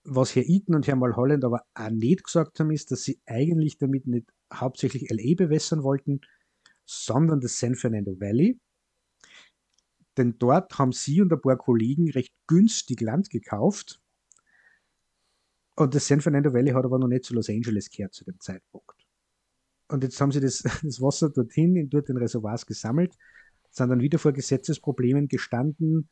Was 0.04 0.34
Herr 0.34 0.48
Eaton 0.48 0.74
und 0.74 0.86
Herr 0.86 0.96
Mulholland 0.96 1.44
aber 1.44 1.62
auch 1.74 1.90
nicht 1.90 2.24
gesagt 2.24 2.58
haben, 2.58 2.70
ist, 2.70 2.90
dass 2.90 3.02
sie 3.02 3.20
eigentlich 3.26 3.78
damit 3.78 4.06
nicht 4.06 4.32
hauptsächlich 4.52 5.10
LA 5.10 5.34
bewässern 5.36 5.82
wollten, 5.82 6.20
sondern 6.84 7.40
das 7.40 7.58
San 7.58 7.74
Fernando 7.74 8.18
Valley. 8.18 8.58
Denn 10.16 10.36
dort 10.38 10.78
haben 10.78 10.92
sie 10.92 11.20
und 11.20 11.32
ein 11.32 11.40
paar 11.40 11.56
Kollegen 11.56 12.10
recht 12.10 12.34
günstig 12.46 13.00
Land 13.00 13.30
gekauft. 13.30 14.00
Und 15.76 15.94
das 15.94 16.08
San 16.08 16.20
Fernando 16.20 16.52
Valley 16.52 16.72
hat 16.72 16.84
aber 16.84 16.98
noch 16.98 17.08
nicht 17.08 17.24
zu 17.24 17.34
Los 17.34 17.48
Angeles 17.48 17.90
gehört 17.90 18.14
zu 18.14 18.24
dem 18.24 18.40
Zeitpunkt. 18.40 19.06
Und 19.88 20.02
jetzt 20.02 20.20
haben 20.20 20.32
sie 20.32 20.40
das, 20.40 20.62
das 20.82 21.00
Wasser 21.00 21.30
dorthin, 21.30 21.76
in 21.76 21.90
dort 21.90 22.08
den 22.08 22.16
Reservoirs 22.16 22.66
gesammelt, 22.66 23.16
sind 23.70 23.88
dann 23.88 24.00
wieder 24.00 24.18
vor 24.18 24.32
Gesetzesproblemen 24.32 25.28
gestanden, 25.28 26.08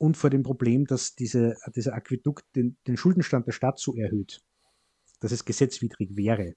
und 0.00 0.16
vor 0.16 0.30
dem 0.30 0.42
Problem, 0.42 0.86
dass 0.86 1.14
diese, 1.14 1.56
dieser 1.76 1.92
Aquädukt 1.92 2.44
den, 2.56 2.78
den 2.86 2.96
Schuldenstand 2.96 3.46
der 3.46 3.52
Stadt 3.52 3.78
so 3.78 3.94
erhöht, 3.94 4.40
dass 5.20 5.30
es 5.30 5.44
gesetzwidrig 5.44 6.16
wäre. 6.16 6.54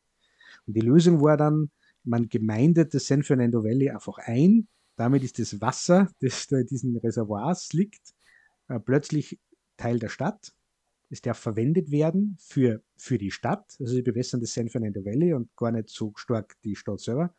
Und 0.66 0.78
die 0.78 0.82
Lösung 0.82 1.22
war 1.22 1.36
dann, 1.36 1.70
man 2.06 2.30
gemeindet 2.30 2.94
das 2.94 3.08
San 3.08 3.22
Fernando 3.22 3.62
Valley 3.62 3.89
einfach 3.89 4.18
ein. 4.20 4.70
Damit 4.96 5.24
ist 5.24 5.39
das 5.39 5.60
Wasser, 5.60 6.10
das 6.22 6.48
da 6.48 6.60
in 6.60 6.68
diesen 6.68 6.96
Reservoirs 6.96 7.74
liegt, 7.74 8.14
äh, 8.70 8.80
plötzlich 8.80 9.38
Teil 9.76 10.00
der 10.00 10.10
Stadt. 10.10 10.54
Es 11.10 11.22
darf 11.22 11.38
verwendet 11.38 11.91
werden 11.91 12.38
für, 12.39 12.82
für 12.96 13.18
die 13.18 13.32
Stadt. 13.32 13.76
Also 13.78 13.94
sie 13.94 14.04
bewässern 14.04 14.39
das 14.39 14.54
San 14.54 14.70
Fernando 14.70 15.04
Valley 15.04 15.34
und 15.34 15.54
gar 15.58 15.72
nicht 15.72 15.89
so 15.89 16.14
stark 16.16 16.56
die 16.64 16.78
Stadt 16.78 17.02
selber. 17.02 17.36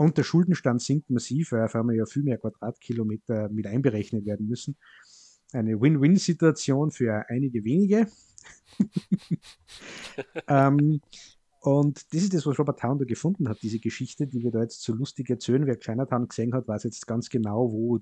Und 0.00 0.16
der 0.16 0.22
Schuldenstand 0.22 0.80
sinkt 0.80 1.10
massiv, 1.10 1.52
weil 1.52 1.64
auf 1.64 1.74
einmal 1.74 1.94
ja 1.94 2.06
viel 2.06 2.22
mehr 2.22 2.38
Quadratkilometer 2.38 3.50
mit 3.50 3.66
einberechnet 3.66 4.24
werden 4.24 4.48
müssen. 4.48 4.78
Eine 5.52 5.78
Win-Win-Situation 5.78 6.90
für 6.90 7.26
einige 7.28 7.62
wenige. 7.64 8.06
ähm, 10.48 11.02
und 11.60 12.14
das 12.14 12.22
ist 12.22 12.32
das, 12.32 12.46
was 12.46 12.58
Robert 12.58 12.80
Town 12.80 12.98
da 12.98 13.04
gefunden 13.04 13.46
hat, 13.46 13.60
diese 13.60 13.78
Geschichte, 13.78 14.26
die 14.26 14.42
wir 14.42 14.50
da 14.50 14.62
jetzt 14.62 14.80
so 14.82 14.94
lustig 14.94 15.28
erzählen. 15.28 15.66
Wer 15.66 15.78
Chinatown 15.78 16.28
gesehen 16.28 16.54
hat, 16.54 16.66
weiß 16.66 16.84
jetzt 16.84 17.06
ganz 17.06 17.28
genau, 17.28 17.70
wo, 17.70 17.98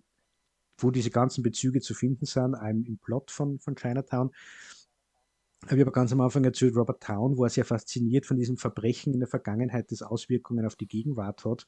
wo 0.79 0.93
diese 0.93 1.11
ganzen 1.11 1.43
Bezüge 1.43 1.81
zu 1.81 1.95
finden 1.95 2.27
sind, 2.27 2.55
einem 2.55 2.85
im 2.85 2.99
Plot 2.99 3.33
von, 3.33 3.59
von 3.59 3.75
Chinatown. 3.75 4.31
Ich 5.65 5.73
habe 5.73 5.83
aber 5.83 5.91
ganz 5.91 6.13
am 6.13 6.21
Anfang 6.21 6.45
erzählt, 6.45 6.77
Robert 6.77 7.03
Town 7.03 7.37
war 7.37 7.49
sehr 7.49 7.65
fasziniert 7.65 8.25
von 8.25 8.37
diesem 8.37 8.57
Verbrechen 8.57 9.15
in 9.15 9.19
der 9.19 9.29
Vergangenheit, 9.29 9.91
das 9.91 10.03
Auswirkungen 10.03 10.65
auf 10.65 10.77
die 10.77 10.87
Gegenwart 10.87 11.45
hat 11.45 11.67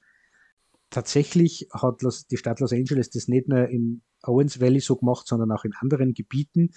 tatsächlich 0.91 1.69
hat 1.73 2.03
die 2.31 2.37
Stadt 2.37 2.61
Los 2.61 2.73
Angeles 2.73 3.11
das 3.11 3.29
nicht 3.29 3.49
nur 3.49 3.69
im 3.69 4.03
Owens 4.23 4.61
Valley 4.61 4.81
so 4.81 4.97
gemacht, 4.97 5.27
sondern 5.27 5.51
auch 5.53 5.65
in 5.65 5.73
anderen 5.81 6.15
Gebieten. 6.15 6.73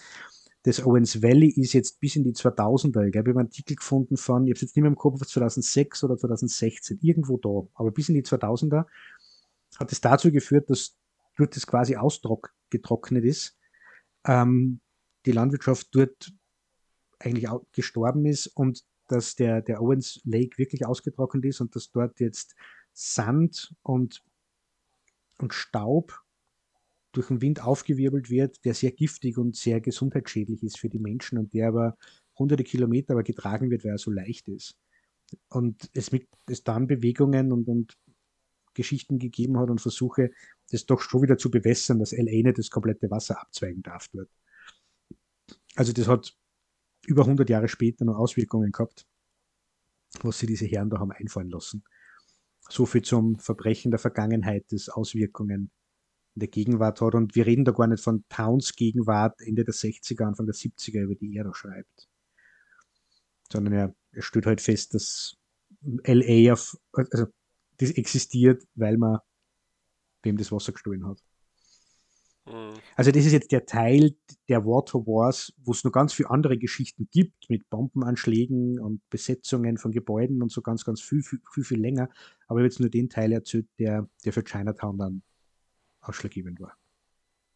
Das 0.64 0.86
Owens 0.86 1.22
Valley 1.22 1.50
ist 1.50 1.74
jetzt 1.74 2.00
bis 2.00 2.16
in 2.16 2.24
die 2.24 2.34
2000er. 2.34 3.06
Ich 3.08 3.18
habe 3.18 3.32
einen 3.32 3.40
Artikel 3.40 3.76
gefunden 3.76 4.16
von, 4.16 4.46
ich 4.46 4.52
habe 4.52 4.56
es 4.56 4.62
jetzt 4.62 4.76
nicht 4.76 4.84
mehr 4.84 4.92
im 4.92 4.96
Kopf, 4.96 5.20
2006 5.20 6.04
oder 6.06 6.16
2016, 6.16 7.00
irgendwo 7.02 7.38
da. 7.38 7.68
Aber 7.74 7.92
bis 7.92 8.08
in 8.08 8.16
die 8.16 8.24
2000er 8.24 8.86
hat 9.78 9.92
es 9.92 10.00
dazu 10.00 10.32
geführt, 10.32 10.70
dass 10.70 10.96
dort 11.36 11.56
das 11.56 11.68
quasi 11.68 11.98
ausgetrocknet 11.98 13.26
ist. 13.26 13.58
Ähm, 14.26 14.80
die 15.26 15.32
Landwirtschaft 15.32 15.88
dort 15.92 16.32
eigentlich 17.20 17.50
gestorben 17.72 18.26
ist 18.26 18.48
und 18.48 18.84
dass 19.08 19.36
der, 19.36 19.62
der 19.62 19.82
Owens 19.82 20.22
Lake 20.24 20.58
wirklich 20.58 20.86
ausgetrocknet 20.86 21.46
ist 21.46 21.62
und 21.62 21.76
dass 21.76 21.92
dort 21.92 22.20
jetzt 22.20 22.56
Sand 22.94 23.76
und, 23.82 24.24
und 25.40 25.54
Staub 25.54 26.24
durch 27.12 27.28
den 27.28 27.42
Wind 27.42 27.64
aufgewirbelt 27.64 28.30
wird, 28.30 28.64
der 28.66 28.74
sehr 28.74 28.92
giftig 28.92 29.38
und 29.38 29.56
sehr 29.56 29.82
gesundheitsschädlich 29.82 30.64
ist 30.64 30.80
für 30.80 30.90
die 30.90 31.00
Menschen 31.00 31.38
und 31.38 31.54
der 31.54 31.68
aber 31.68 31.98
hunderte 32.38 32.64
Kilometer 32.64 33.14
aber 33.14 33.24
getragen 33.24 33.70
wird, 33.70 33.84
weil 33.84 33.92
er 33.92 33.98
so 33.98 34.12
leicht 34.12 34.48
ist. 34.48 34.78
Und 35.50 35.90
es 35.94 36.12
mit 36.12 36.28
es 36.48 36.64
dann 36.64 36.88
Bewegungen 36.88 37.52
und, 37.52 37.68
und 37.68 37.98
Geschichten 38.74 39.20
gegeben 39.20 39.58
hat 39.60 39.70
und 39.70 39.82
versuche, 39.82 40.32
das 40.72 40.86
doch 40.86 41.02
schon 41.02 41.22
wieder 41.22 41.38
zu 41.38 41.52
bewässern, 41.52 42.00
dass 42.00 42.12
LA 42.12 42.44
nicht 42.44 42.58
das 42.58 42.70
komplette 42.70 43.10
Wasser 43.12 43.40
abzweigen 43.40 43.84
darf 43.84 44.08
dort. 44.10 44.30
Also 45.76 45.94
das 45.94 46.08
hat 46.08 46.36
über 47.06 47.24
100 47.24 47.50
Jahre 47.50 47.68
später 47.68 48.06
noch 48.06 48.18
Auswirkungen 48.18 48.72
gehabt, 48.72 49.06
was 50.22 50.40
sie 50.40 50.48
diese 50.48 50.66
Herren 50.66 50.90
da 50.90 51.00
haben 51.00 51.12
einfallen 51.12 51.50
lassen. 51.50 51.84
So 52.70 52.86
viel 52.86 53.02
zum 53.02 53.38
Verbrechen 53.40 53.92
der 53.92 54.00
Vergangenheit, 54.00 54.66
das 54.70 54.90
Auswirkungen 54.90 55.72
in 56.36 56.40
der 56.40 56.48
Gegenwart 56.48 57.02
hat. 57.02 57.16
Und 57.16 57.36
wir 57.36 57.46
reden 57.46 57.66
da 57.66 57.72
gar 57.72 57.88
nicht 57.88 58.04
von 58.04 58.24
Towns 58.30 58.76
Gegenwart 58.76 59.40
Ende 59.42 59.64
der 59.64 59.74
60er, 59.74 60.26
Anfang 60.26 60.46
der 60.46 60.56
70er, 60.56 61.02
über 61.02 61.16
die 61.16 61.36
er 61.36 61.44
da 61.44 61.54
schreibt. 61.54 62.10
Sondern 63.52 63.74
er, 63.74 63.96
er 64.12 64.22
stellt 64.22 64.46
halt 64.46 64.62
fest, 64.62 64.94
dass 64.94 65.36
LA 65.82 66.54
auf, 66.54 66.78
also 66.94 67.26
das 67.78 67.92
existiert, 67.92 68.64
weil 68.76 68.98
man 68.98 69.20
dem 70.26 70.38
das 70.38 70.52
Wasser 70.52 70.72
gestohlen 70.72 71.06
hat. 71.06 71.20
Mhm. 72.46 72.74
Also 72.96 73.12
das 73.12 73.26
ist 73.26 73.32
jetzt 73.32 73.52
der 73.52 73.66
Teil 73.66 74.16
der 74.50 74.66
Water 74.66 75.00
Wars, 75.06 75.54
wo 75.64 75.72
es 75.72 75.84
noch 75.84 75.92
ganz 75.92 76.14
viele 76.14 76.30
andere 76.30 76.58
Geschichten 76.58 77.08
gibt, 77.12 77.50
mit 77.50 77.70
Bombenanschlägen 77.70 78.80
und 78.80 79.02
Besetzungen 79.10 79.78
von 79.78 79.92
Gebäuden 79.92 80.42
und 80.42 80.52
so 80.52 80.62
ganz, 80.62 80.84
ganz 80.84 81.02
viel, 81.02 81.24
viel, 81.24 81.40
viel, 81.52 81.64
viel 81.64 81.80
länger. 81.80 82.10
Aber 82.48 82.60
ich 82.60 82.64
habe 82.64 82.64
jetzt 82.64 82.80
nur 82.80 82.90
den 82.90 83.10
Teil 83.10 83.32
erzählt, 83.32 83.68
der, 83.80 84.08
der 84.26 84.34
für 84.34 84.44
Chinatown 84.44 84.98
dann 84.98 85.24
ausschlaggebend 86.02 86.60
war. 86.60 86.78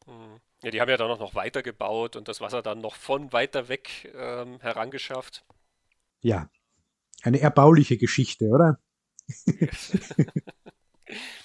Mhm. 0.06 0.40
Ja, 0.64 0.72
die 0.72 0.82
haben 0.82 0.90
ja 0.90 0.98
dann 0.98 1.12
auch 1.12 1.20
noch 1.20 1.36
weitergebaut 1.36 2.16
und 2.16 2.28
das 2.28 2.42
Wasser 2.42 2.62
dann 2.62 2.80
noch 2.80 2.96
von 2.96 3.32
weiter 3.32 3.68
weg 3.68 4.12
ähm, 4.16 4.60
herangeschafft. 4.62 5.46
Ja, 6.22 6.50
eine 7.22 7.40
erbauliche 7.40 7.98
Geschichte, 7.98 8.48
oder? 8.48 8.80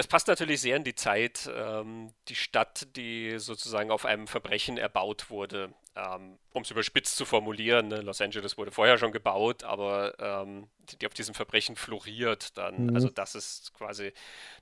Das 0.00 0.06
passt 0.06 0.28
natürlich 0.28 0.62
sehr 0.62 0.76
in 0.76 0.84
die 0.84 0.94
Zeit. 0.94 1.46
Ähm, 1.54 2.14
die 2.28 2.34
Stadt, 2.34 2.96
die 2.96 3.38
sozusagen 3.38 3.90
auf 3.90 4.06
einem 4.06 4.28
Verbrechen 4.28 4.78
erbaut 4.78 5.28
wurde. 5.28 5.74
Ähm, 5.94 6.38
um 6.54 6.62
es 6.62 6.70
überspitzt 6.70 7.16
zu 7.16 7.26
formulieren, 7.26 7.88
ne? 7.88 8.00
Los 8.00 8.22
Angeles 8.22 8.56
wurde 8.56 8.70
vorher 8.70 8.96
schon 8.96 9.12
gebaut, 9.12 9.62
aber 9.62 10.14
ähm, 10.18 10.70
die, 10.78 10.96
die, 10.96 11.06
auf 11.06 11.12
diesem 11.12 11.34
Verbrechen 11.34 11.76
floriert 11.76 12.56
dann. 12.56 12.86
Mhm. 12.86 12.94
Also 12.94 13.10
das 13.10 13.34
ist 13.34 13.74
quasi 13.74 14.14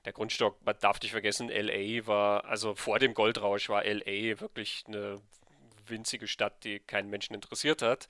der 0.03 0.11
Grundstock. 0.11 0.57
Man 0.65 0.75
darf 0.81 0.99
nicht 0.99 1.11
vergessen, 1.11 1.47
LA 1.47 2.05
war, 2.05 2.43
also 2.43 2.75
vor 2.75 2.99
dem 2.99 3.13
Goldrausch 3.13 3.69
war 3.69 3.85
LA 3.85 4.41
wirklich 4.41 4.83
eine 4.87 5.21
winzige 5.87 6.27
Stadt, 6.27 6.65
die 6.65 6.81
keinen 6.81 7.09
Menschen 7.09 7.33
interessiert 7.33 7.81
hat. 7.81 8.09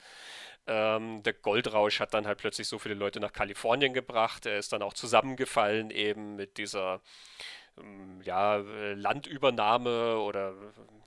Ähm, 0.69 1.23
der 1.23 1.33
Goldrausch 1.33 1.99
hat 1.99 2.13
dann 2.13 2.27
halt 2.27 2.37
plötzlich 2.37 2.67
so 2.67 2.77
viele 2.77 2.93
Leute 2.93 3.19
nach 3.19 3.33
Kalifornien 3.33 3.91
gebracht. 3.91 4.45
Er 4.45 4.59
ist 4.59 4.71
dann 4.71 4.83
auch 4.83 4.93
zusammengefallen 4.93 5.89
eben 5.89 6.35
mit 6.35 6.59
dieser 6.59 7.01
ähm, 7.79 8.21
ja, 8.23 8.57
Landübernahme 8.57 10.19
oder 10.19 10.53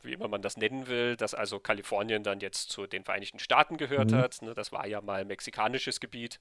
wie 0.02 0.14
immer 0.14 0.26
man 0.26 0.42
das 0.42 0.56
nennen 0.56 0.88
will, 0.88 1.16
dass 1.16 1.32
also 1.32 1.60
Kalifornien 1.60 2.24
dann 2.24 2.40
jetzt 2.40 2.70
zu 2.70 2.88
den 2.88 3.04
Vereinigten 3.04 3.38
Staaten 3.38 3.76
gehört 3.76 4.10
mhm. 4.10 4.16
hat. 4.16 4.42
Ne? 4.42 4.52
Das 4.54 4.72
war 4.72 4.84
ja 4.88 5.00
mal 5.00 5.24
mexikanisches 5.24 6.00
Gebiet. 6.00 6.40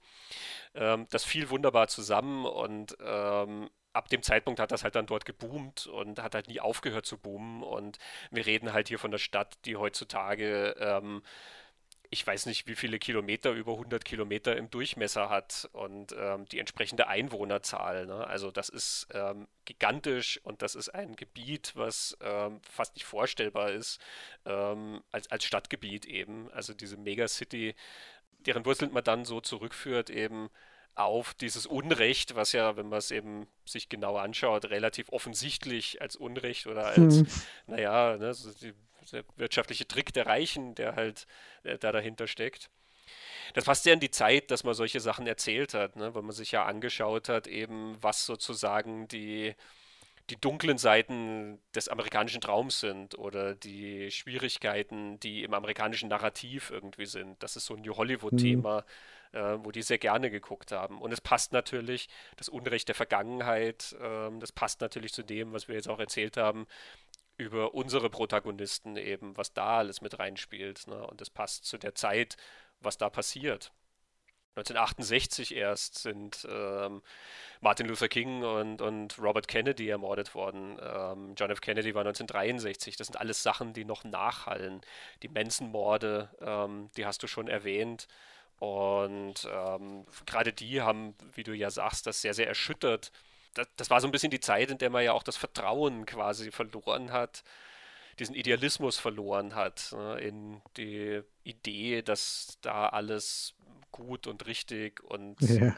Ähm, 0.74 1.06
das 1.12 1.24
fiel 1.24 1.52
wunderbar 1.52 1.90
zusammen 1.90 2.48
und 2.48 2.98
ähm, 3.06 3.70
ab 3.94 4.10
dem 4.10 4.24
Zeitpunkt 4.24 4.60
hat 4.60 4.72
das 4.72 4.84
halt 4.84 4.96
dann 4.96 5.06
dort 5.06 5.26
geboomt 5.26 5.86
und 5.86 6.24
hat 6.24 6.34
halt 6.34 6.48
nie 6.48 6.60
aufgehört 6.60 7.06
zu 7.06 7.20
boomen. 7.20 7.62
Und 7.62 8.00
wir 8.32 8.48
reden 8.48 8.74
halt 8.74 8.88
hier 8.88 8.98
von 8.98 9.12
der 9.12 9.20
Stadt, 9.20 9.60
die 9.66 9.76
heutzutage 9.76 10.76
ähm, 10.80 11.22
ich 12.14 12.28
weiß 12.28 12.46
nicht, 12.46 12.68
wie 12.68 12.76
viele 12.76 13.00
Kilometer, 13.00 13.52
über 13.52 13.72
100 13.72 14.04
Kilometer 14.04 14.58
im 14.58 14.70
Durchmesser 14.70 15.30
hat 15.30 15.70
und 15.72 16.14
ähm, 16.20 16.46
die 16.46 16.60
entsprechende 16.60 17.08
Einwohnerzahl. 17.08 18.06
Ne? 18.06 18.28
Also 18.28 18.52
das 18.52 18.68
ist 18.68 19.08
ähm, 19.14 19.48
gigantisch 19.64 20.42
und 20.44 20.62
das 20.62 20.76
ist 20.76 20.90
ein 20.90 21.16
Gebiet, 21.16 21.72
was 21.76 22.18
ähm, 22.22 22.60
fast 22.70 22.96
nicht 22.96 23.06
vorstellbar 23.06 23.72
ist 23.72 24.02
ähm, 24.46 25.02
als, 25.12 25.32
als 25.32 25.46
Stadtgebiet 25.46 26.06
eben. 26.06 26.52
Also 26.52 26.74
diese 26.74 26.98
Megacity, 26.98 27.76
deren 28.40 28.66
Wurzeln 28.66 28.92
man 28.92 29.06
dann 29.06 29.24
so 29.24 29.40
zurückführt 29.40 30.10
eben 30.10 30.50
auf 30.96 31.34
dieses 31.34 31.66
Unrecht, 31.66 32.36
was 32.36 32.52
ja, 32.52 32.76
wenn 32.76 32.90
man 32.90 33.00
es 33.00 33.12
eben 33.12 33.48
sich 33.66 33.88
genau 33.88 34.18
anschaut, 34.18 34.66
relativ 34.66 35.08
offensichtlich 35.14 36.02
als 36.02 36.18
Unrecht 36.18 36.68
oder 36.68 36.88
als, 36.88 37.20
hm. 37.20 37.28
naja, 37.68 38.18
ne, 38.18 38.34
so 38.34 38.52
die 38.52 38.74
der 39.12 39.24
wirtschaftliche 39.36 39.88
Trick 39.88 40.14
der 40.14 40.28
Reichen, 40.28 40.76
der 40.76 40.96
halt 40.96 41.28
äh, 41.64 41.78
da 41.78 41.92
dahinter 41.92 42.28
steckt. 42.28 42.70
Das 43.54 43.66
passt 43.66 43.86
ja 43.86 43.94
in 43.94 44.00
die 44.00 44.12
Zeit, 44.12 44.52
dass 44.52 44.64
man 44.64 44.74
solche 44.74 45.00
Sachen 45.00 45.28
erzählt 45.28 45.74
hat, 45.74 45.96
ne? 45.96 46.14
weil 46.16 46.22
man 46.22 46.32
sich 46.32 46.52
ja 46.52 46.66
angeschaut 46.66 47.30
hat, 47.30 47.48
eben 47.48 47.98
was 48.02 48.26
sozusagen 48.26 49.08
die, 49.08 49.56
die 50.30 50.40
dunklen 50.40 50.78
Seiten 50.78 51.60
des 51.76 51.90
amerikanischen 51.90 52.42
Traums 52.42 52.80
sind 52.80 53.18
oder 53.18 53.56
die 53.56 54.10
Schwierigkeiten, 54.12 55.20
die 55.20 55.44
im 55.44 55.54
amerikanischen 55.54 56.10
Narrativ 56.10 56.72
irgendwie 56.72 57.06
sind. 57.06 57.42
Das 57.44 57.56
ist 57.56 57.66
so 57.66 57.76
ein 57.76 57.82
New 57.82 57.98
Hollywood-Thema, 57.98 58.86
mhm. 59.34 59.38
äh, 59.38 59.66
wo 59.66 59.72
die 59.72 59.82
sehr 59.82 59.98
gerne 59.98 60.30
geguckt 60.30 60.72
haben. 60.72 61.02
Und 61.02 61.12
es 61.12 61.20
passt 61.20 61.52
natürlich, 61.52 62.08
das 62.38 62.48
Unrecht 62.48 62.88
der 62.88 62.96
Vergangenheit, 62.96 63.96
äh, 64.00 64.30
das 64.40 64.54
passt 64.54 64.80
natürlich 64.80 65.12
zu 65.12 65.24
dem, 65.24 65.52
was 65.52 65.68
wir 65.68 65.76
jetzt 65.76 65.90
auch 65.90 66.00
erzählt 66.00 66.38
haben, 66.38 66.68
über 67.42 67.74
unsere 67.74 68.10
Protagonisten 68.10 68.98
eben, 68.98 69.36
was 69.36 69.54
da 69.54 69.80
alles 69.80 70.02
mit 70.02 70.20
reinspielt. 70.20 70.88
Ne? 70.88 71.06
Und 71.08 71.22
das 71.22 71.30
passt 71.30 71.66
zu 71.66 71.78
der 71.78 71.96
Zeit, 71.96 72.38
was 72.80 72.98
da 72.98 73.10
passiert. 73.10 73.72
1968 74.56 75.56
erst 75.56 76.00
sind 76.00 76.46
ähm, 76.50 77.02
Martin 77.62 77.88
Luther 77.88 78.10
King 78.10 78.44
und, 78.44 78.82
und 78.82 79.18
Robert 79.18 79.48
Kennedy 79.48 79.88
ermordet 79.90 80.36
worden. 80.36 80.78
Ähm, 80.82 81.36
John 81.38 81.52
F. 81.52 81.62
Kennedy 81.62 81.96
war 81.96 82.02
1963. 82.02 82.98
Das 82.98 83.08
sind 83.08 83.18
alles 83.18 83.42
Sachen, 83.42 83.74
die 83.74 83.86
noch 83.86 84.04
nachhallen. 84.04 84.82
Die 85.24 85.30
Manson-Morde, 85.30 86.30
ähm, 86.42 86.90
die 86.98 87.06
hast 87.06 87.24
du 87.24 87.28
schon 87.28 87.48
erwähnt. 87.48 88.08
Und 88.60 89.50
ähm, 89.52 90.06
gerade 90.26 90.54
die 90.54 90.82
haben, 90.82 91.16
wie 91.34 91.44
du 91.44 91.54
ja 91.54 91.72
sagst, 91.72 92.06
das 92.06 92.22
sehr, 92.22 92.34
sehr 92.34 92.48
erschüttert 92.48 93.12
das, 93.54 93.68
das 93.76 93.90
war 93.90 94.02
so 94.02 94.08
ein 94.08 94.12
bisschen 94.12 94.32
die 94.32 94.40
Zeit, 94.40 94.72
in 94.72 94.78
der 94.78 94.90
man 94.90 95.04
ja 95.04 95.14
auch 95.14 95.24
das 95.24 95.38
Vertrauen 95.38 96.06
quasi 96.06 96.52
verloren 96.52 97.12
hat, 97.12 97.44
diesen 98.20 98.36
Idealismus 98.36 98.98
verloren 98.98 99.56
hat, 99.56 99.94
ne, 99.94 100.20
in 100.20 100.62
die 100.78 101.22
Idee, 101.44 102.02
dass 102.02 102.58
da 102.62 102.90
alles 102.90 103.56
gut 103.92 104.28
und 104.28 104.46
richtig 104.46 105.04
und 105.04 105.40
ja. 105.42 105.76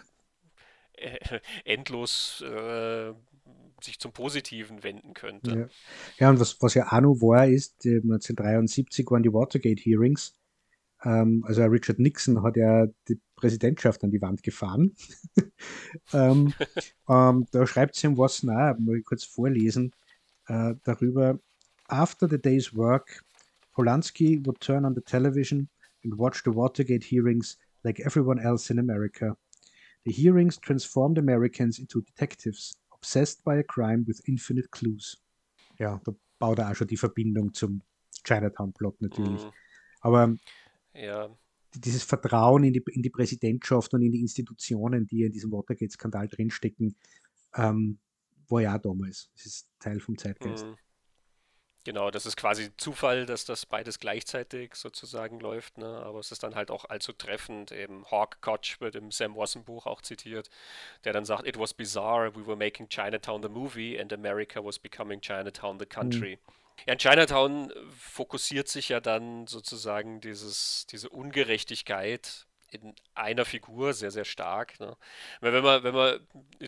endlos 1.65 2.41
äh, 2.41 3.13
sich 3.81 3.99
zum 3.99 4.13
Positiven 4.13 4.83
wenden 4.83 5.13
könnte. 5.13 5.51
Ja, 5.51 5.67
ja 6.19 6.29
und 6.29 6.39
was, 6.39 6.61
was 6.61 6.73
ja 6.73 6.87
auch 6.87 7.01
noch 7.01 7.15
war, 7.15 7.47
ist, 7.47 7.85
1973 7.85 9.09
waren 9.09 9.23
die 9.23 9.33
Watergate 9.33 9.81
Hearings 9.81 10.35
ähm, 11.03 11.43
also 11.45 11.63
Richard 11.65 11.99
Nixon 11.99 12.43
hat 12.43 12.55
ja 12.55 12.87
die 13.07 13.19
Präsidentschaft 13.35 14.03
an 14.03 14.11
die 14.11 14.21
Wand 14.21 14.43
gefahren. 14.43 14.95
ähm, 16.13 16.53
ähm, 17.09 17.45
da 17.51 17.67
schreibt 17.67 18.01
was 18.17 18.43
nach, 18.43 18.77
muss 18.77 18.97
ich 18.97 19.05
kurz 19.05 19.23
vorlesen, 19.23 19.91
äh, 20.47 20.75
darüber. 20.83 21.39
After 21.87 22.27
the 22.29 22.39
day's 22.39 22.75
work, 22.75 23.23
Polanski 23.73 24.45
would 24.45 24.59
turn 24.59 24.85
on 24.85 24.95
the 24.95 25.01
television 25.01 25.69
and 26.03 26.17
watch 26.17 26.43
the 26.43 26.53
Watergate 26.53 27.03
hearings 27.03 27.57
like 27.83 27.99
everyone 27.99 28.39
else 28.41 28.71
in 28.71 28.79
America. 28.79 29.35
The 30.05 30.11
hearings 30.11 30.59
transformed 30.59 31.17
Americans 31.17 31.79
into 31.79 32.01
detectives, 32.01 32.75
obsessed 32.93 33.43
by 33.43 33.57
a 33.57 33.63
crime 33.63 34.05
with 34.07 34.21
infinite 34.27 34.69
clues. 34.71 35.17
Ja, 35.79 35.99
da 36.03 36.13
baut 36.39 36.59
er 36.59 36.71
auch 36.71 36.75
schon 36.75 36.87
die 36.87 36.97
Verbindung 36.97 37.53
zum 37.53 37.81
Chinatown-Plot 38.23 39.01
natürlich. 39.01 39.43
Mhm. 39.43 39.51
Aber 40.01 40.35
ja. 40.93 41.35
Dieses 41.75 42.03
Vertrauen 42.03 42.63
in 42.63 42.73
die, 42.73 42.83
in 42.91 43.01
die 43.01 43.09
Präsidentschaft 43.09 43.93
und 43.93 44.03
in 44.03 44.11
die 44.11 44.21
Institutionen, 44.21 45.07
die 45.07 45.23
in 45.23 45.31
diesem 45.31 45.51
Watergate-Skandal 45.51 46.27
drinstecken, 46.27 46.95
ähm, 47.55 47.99
war 48.47 48.61
ja 48.61 48.77
damals. 48.77 49.31
Das 49.35 49.45
ist 49.45 49.69
Teil 49.79 49.99
vom 49.99 50.17
Zeitgeist. 50.17 50.65
Mhm. 50.65 50.77
Genau, 51.85 52.11
das 52.11 52.25
ist 52.25 52.37
quasi 52.37 52.71
Zufall, 52.77 53.25
dass 53.25 53.43
das 53.43 53.65
beides 53.65 53.99
gleichzeitig 53.99 54.75
sozusagen 54.75 55.41
läuft, 55.41 55.77
ne? 55.77 55.85
aber 55.85 56.19
es 56.19 56.31
ist 56.31 56.41
dann 56.43 56.55
halt 56.55 56.71
auch 56.71 56.85
allzu 56.85 57.11
treffend. 57.11 57.73
Eben 57.73 58.05
Hawk 58.09 58.39
Koch 58.41 58.79
wird 58.79 58.95
im 58.95 59.11
Sam 59.11 59.35
Wasson 59.35 59.65
Buch 59.65 59.85
auch 59.85 60.01
zitiert, 60.01 60.49
der 61.03 61.11
dann 61.11 61.25
sagt, 61.25 61.45
It 61.45 61.59
was 61.59 61.73
bizarre, 61.73 62.33
we 62.35 62.47
were 62.47 62.55
making 62.55 62.87
Chinatown 62.87 63.43
the 63.43 63.49
movie 63.49 63.99
and 63.99 64.13
America 64.13 64.63
was 64.63 64.79
becoming 64.79 65.19
Chinatown 65.19 65.77
the 65.77 65.85
country. 65.85 66.37
Mhm. 66.37 66.62
Ja, 66.85 66.93
in 66.93 66.99
Chinatown 66.99 67.71
fokussiert 67.97 68.67
sich 68.67 68.89
ja 68.89 68.99
dann 68.99 69.47
sozusagen 69.47 70.19
dieses, 70.21 70.85
diese 70.87 71.09
Ungerechtigkeit 71.09 72.47
in 72.73 72.95
einer 73.13 73.45
Figur 73.45 73.93
sehr, 73.93 74.11
sehr 74.11 74.25
stark. 74.25 74.79
Ne? 74.79 74.97
Wenn 75.41 75.63
man, 75.63 75.83
wenn 75.83 75.93
man 75.93 76.19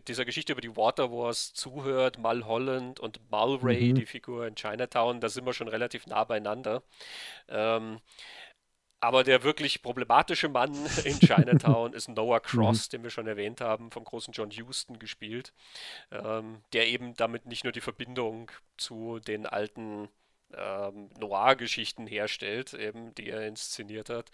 dieser 0.07 0.23
Geschichte 0.23 0.51
über 0.51 0.61
die 0.61 0.75
Water 0.77 1.11
Wars 1.11 1.53
zuhört, 1.53 2.19
Mulholland 2.19 2.99
und 2.99 3.19
Mulray, 3.31 3.89
mhm. 3.89 3.95
die 3.95 4.05
Figur 4.05 4.45
in 4.45 4.55
Chinatown, 4.55 5.19
da 5.19 5.29
sind 5.29 5.45
wir 5.45 5.53
schon 5.53 5.67
relativ 5.67 6.05
nah 6.05 6.23
beieinander. 6.23 6.83
Ähm, 7.49 7.99
Aber 9.05 9.23
der 9.23 9.43
wirklich 9.43 9.83
problematische 9.83 10.49
Mann 10.49 10.73
in 11.05 11.19
Chinatown 11.19 11.93
ist 11.93 12.09
Noah 12.09 12.39
Cross, 12.39 12.87
mhm. 12.87 12.89
den 12.91 13.03
wir 13.03 13.11
schon 13.11 13.27
erwähnt 13.27 13.61
haben, 13.61 13.91
vom 13.91 14.03
großen 14.03 14.33
John 14.33 14.49
Huston 14.49 14.97
gespielt, 14.97 15.53
ähm, 16.11 16.63
der 16.73 16.87
eben 16.87 17.13
damit 17.13 17.45
nicht 17.45 17.65
nur 17.65 17.71
die 17.71 17.81
Verbindung 17.81 18.49
zu 18.77 19.19
den 19.19 19.45
alten 19.45 20.09
ähm, 20.55 21.11
Noir-Geschichten 21.19 22.07
herstellt, 22.07 22.73
eben, 22.73 23.13
die 23.13 23.29
er 23.29 23.45
inszeniert 23.45 24.09
hat, 24.09 24.31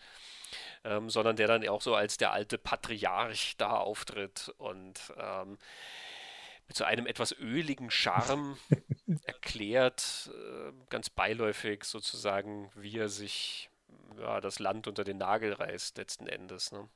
ähm, 0.86 1.10
sondern 1.10 1.36
der 1.36 1.48
dann 1.48 1.68
auch 1.68 1.82
so 1.82 1.94
als 1.94 2.16
der 2.16 2.32
alte 2.32 2.58
Patriarch 2.58 3.56
da 3.58 3.72
auftritt 3.72 4.54
und 4.58 5.02
ähm, 5.18 5.58
mit 6.70 6.78
so 6.78 6.86
einem 6.86 7.08
etwas 7.08 7.34
öligen 7.34 7.92
Charme 7.92 8.58
erklärt, 9.26 10.32
äh, 10.34 10.72
ganz 10.90 11.10
beiläufig 11.10 11.84
sozusagen, 11.84 12.72
wie 12.76 12.98
er 12.98 13.10
sich 13.10 13.71
ja, 14.20 14.42
das 14.42 14.60
Land 14.60 14.88
unter 14.88 15.04
den 15.04 15.18
Nagel 15.18 15.54
reißt, 15.54 15.98
letzten 15.98 16.28
Endes. 16.28 16.72
Ne? 16.72 16.88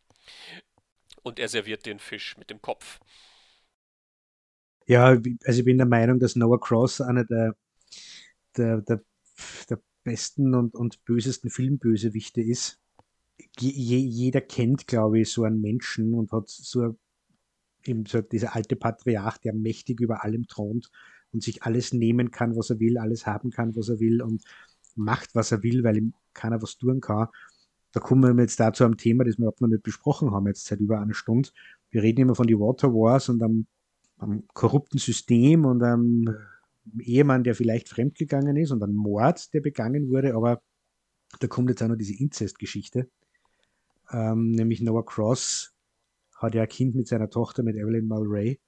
Und 1.24 1.40
er 1.40 1.48
serviert 1.48 1.86
den 1.86 2.00
Fisch 2.00 2.38
mit 2.38 2.50
dem 2.50 2.62
Kopf. 2.62 3.00
Ja, 4.88 5.08
also 5.08 5.60
ich 5.60 5.66
bin 5.66 5.78
der 5.78 5.88
Meinung, 5.88 6.20
dass 6.20 6.36
Noah 6.36 6.60
Cross 6.60 7.02
einer 7.02 7.26
der, 7.26 7.56
der, 8.56 8.82
der, 8.82 9.04
der 9.70 9.82
besten 10.04 10.54
und, 10.54 10.76
und 10.76 11.04
bösesten 11.06 11.50
Filmbösewichte 11.50 12.42
ist. 12.42 12.80
Je, 13.60 13.98
jeder 13.98 14.42
kennt, 14.42 14.88
glaube 14.88 15.20
ich, 15.20 15.32
so 15.32 15.44
einen 15.44 15.60
Menschen 15.60 16.14
und 16.14 16.32
hat 16.32 16.50
so, 16.50 16.96
eben 17.84 18.06
so 18.06 18.22
dieser 18.22 18.56
alte 18.56 18.76
Patriarch, 18.76 19.40
der 19.40 19.54
mächtig 19.54 20.00
über 20.00 20.24
allem 20.24 20.48
thront 20.48 20.92
und 21.34 21.44
sich 21.44 21.64
alles 21.64 21.92
nehmen 21.92 22.32
kann, 22.32 22.56
was 22.56 22.70
er 22.70 22.80
will, 22.80 22.98
alles 22.98 23.26
haben 23.26 23.50
kann, 23.50 23.76
was 23.76 23.90
er 23.90 24.00
will 24.00 24.22
und 24.22 24.44
macht, 24.96 25.34
was 25.36 25.52
er 25.52 25.64
will, 25.64 25.84
weil 25.84 25.98
ihm 25.98 26.14
keiner 26.36 26.62
was 26.62 26.78
tun 26.78 27.02
kann. 27.02 27.28
Da 27.92 28.00
kommen 28.00 28.36
wir 28.36 28.44
jetzt 28.44 28.60
dazu 28.60 28.84
am 28.84 28.98
Thema, 28.98 29.24
das 29.24 29.38
wir 29.38 29.44
überhaupt 29.44 29.62
noch 29.62 29.70
nicht 29.70 29.84
besprochen 29.84 30.32
haben, 30.32 30.48
jetzt 30.48 30.66
seit 30.66 30.80
über 30.80 31.00
einer 31.00 31.14
Stunde. 31.14 31.50
Wir 31.90 32.04
reden 32.04 32.22
immer 32.22 32.36
von 32.36 32.48
den 32.48 32.60
Water 32.60 32.90
Wars 32.90 33.30
und 33.30 33.42
am, 33.42 33.68
am 34.18 34.44
korrupten 34.54 35.00
System 35.00 35.66
und 35.66 35.82
am 35.82 36.26
Ehemann, 37.00 37.44
der 37.44 37.56
vielleicht 37.56 37.90
fremdgegangen 37.90 38.58
ist 38.58 38.72
und 38.72 38.84
ein 38.84 38.94
Mord, 38.94 39.54
der 39.54 39.62
begangen 39.62 40.10
wurde, 40.10 40.36
aber 40.36 40.62
da 41.40 41.48
kommt 41.48 41.70
jetzt 41.70 41.82
auch 41.82 41.88
noch 41.88 41.96
diese 41.96 42.20
Inzest-Geschichte. 42.20 43.10
Ähm, 44.12 44.52
nämlich 44.52 44.82
Noah 44.82 45.06
Cross 45.06 45.74
hat 46.36 46.54
ja 46.54 46.64
ein 46.64 46.70
Kind 46.70 46.96
mit 46.96 47.08
seiner 47.08 47.30
Tochter, 47.30 47.64
mit 47.64 47.76
Evelyn 47.76 48.08
Mulray. 48.08 48.60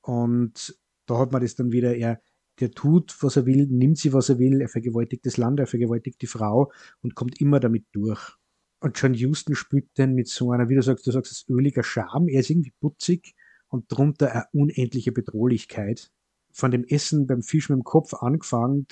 Und 0.00 0.78
da 1.06 1.18
hat 1.18 1.32
man 1.32 1.42
das 1.42 1.54
dann 1.54 1.70
wieder, 1.70 1.96
er, 1.96 2.20
der 2.60 2.70
tut, 2.70 3.16
was 3.22 3.36
er 3.36 3.46
will, 3.46 3.66
nimmt 3.66 3.98
sie, 3.98 4.12
was 4.12 4.28
er 4.28 4.38
will, 4.38 4.60
er 4.60 4.68
vergewaltigt 4.68 5.26
das 5.26 5.36
Land, 5.36 5.60
er 5.60 5.66
vergewaltigt 5.66 6.22
die 6.22 6.26
Frau 6.26 6.72
und 7.02 7.14
kommt 7.14 7.40
immer 7.40 7.60
damit 7.60 7.84
durch. 7.92 8.36
Und 8.80 9.00
John 9.00 9.14
Houston 9.14 9.54
spielt 9.54 9.88
dann 9.94 10.14
mit 10.14 10.28
so 10.28 10.52
einer, 10.52 10.68
wie 10.68 10.74
du 10.74 10.82
sagst, 10.82 11.06
du 11.06 11.10
sagst, 11.10 11.32
es 11.32 11.48
öliger 11.48 11.82
Charme, 11.82 12.28
er 12.28 12.40
ist 12.40 12.50
irgendwie 12.50 12.72
putzig 12.80 13.34
und 13.68 13.86
drunter 13.88 14.32
eine 14.32 14.44
unendliche 14.52 15.12
Bedrohlichkeit. 15.12 16.10
Von 16.52 16.70
dem 16.70 16.84
Essen 16.84 17.26
beim 17.26 17.42
Fisch 17.42 17.68
mit 17.68 17.78
dem 17.78 17.84
Kopf 17.84 18.14
angefangen, 18.14 18.86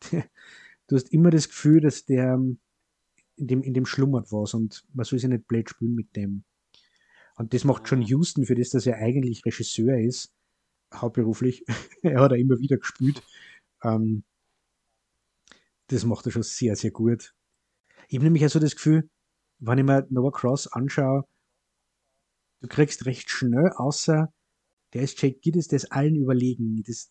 du 0.10 0.96
hast 0.96 1.12
immer 1.12 1.30
das 1.30 1.48
Gefühl, 1.48 1.80
dass 1.80 2.04
der 2.04 2.34
in 3.36 3.46
dem, 3.46 3.62
in 3.62 3.74
dem 3.74 3.86
schlummert 3.86 4.30
was 4.32 4.54
und 4.54 4.84
man 4.92 5.04
soll 5.04 5.18
sich 5.18 5.28
nicht 5.28 5.48
blöd 5.48 5.70
spielen 5.70 5.94
mit 5.94 6.14
dem. 6.16 6.44
Und 7.36 7.54
das 7.54 7.64
macht 7.64 7.84
John 7.86 8.02
Houston, 8.02 8.44
für 8.44 8.54
das, 8.54 8.70
dass 8.70 8.86
er 8.86 8.98
eigentlich 8.98 9.44
Regisseur 9.44 9.98
ist, 9.98 10.32
hauptberuflich. 10.94 11.64
er 12.02 12.20
hat 12.20 12.32
er 12.32 12.38
immer 12.38 12.58
wieder 12.58 12.76
gespielt. 12.76 13.22
Ähm, 13.82 14.24
das 15.88 16.04
macht 16.04 16.26
er 16.26 16.32
schon 16.32 16.42
sehr, 16.42 16.76
sehr 16.76 16.90
gut. 16.90 17.34
Ich 18.08 18.16
habe 18.16 18.24
nämlich 18.24 18.42
also 18.42 18.58
das 18.58 18.76
Gefühl, 18.76 19.08
wenn 19.58 19.78
ich 19.78 19.84
mir 19.84 20.06
Noah 20.10 20.32
Cross 20.32 20.66
anschaue, 20.68 21.26
du 22.60 22.68
kriegst 22.68 23.06
recht 23.06 23.30
schnell, 23.30 23.70
außer 23.76 24.32
der 24.92 25.02
ist 25.02 25.20
Jake 25.20 25.40
Gittes, 25.40 25.68
der 25.68 25.76
ist 25.76 25.92
allen 25.92 26.16
überlegen. 26.16 26.82
Das, 26.86 27.10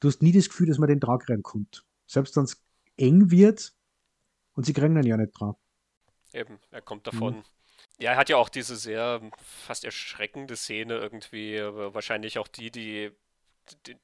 du 0.00 0.08
hast 0.08 0.22
nie 0.22 0.32
das 0.32 0.48
Gefühl, 0.48 0.68
dass 0.68 0.78
man 0.78 0.88
den 0.88 1.00
Trag 1.00 1.28
reinkommt. 1.28 1.84
Selbst 2.06 2.36
wenn 2.36 2.44
es 2.44 2.62
eng 2.96 3.30
wird 3.30 3.74
und 4.54 4.66
sie 4.66 4.72
kriegen 4.72 4.94
dann 4.94 5.06
ja 5.06 5.16
nicht 5.16 5.32
dran. 5.32 5.54
Eben, 6.32 6.58
er 6.70 6.82
kommt 6.82 7.06
davon. 7.06 7.36
Mhm. 7.36 7.42
Ja, 8.00 8.12
er 8.12 8.16
hat 8.16 8.30
ja 8.30 8.38
auch 8.38 8.48
diese 8.48 8.76
sehr 8.76 9.20
fast 9.66 9.84
erschreckende 9.84 10.56
Szene 10.56 10.94
irgendwie, 10.94 11.58
wahrscheinlich 11.60 12.38
auch 12.38 12.48
die, 12.48 12.70
die 12.70 13.12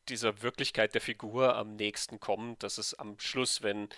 dieser 0.09 0.43
Wirklichkeit 0.43 0.95
der 0.95 1.01
Figur 1.01 1.57
am 1.57 1.77
nächsten 1.77 2.21
kommt, 2.21 2.63
dass 2.63 2.79
es 2.79 2.95
am 2.95 3.19
Schluss, 3.19 3.63
wenn 3.63 3.89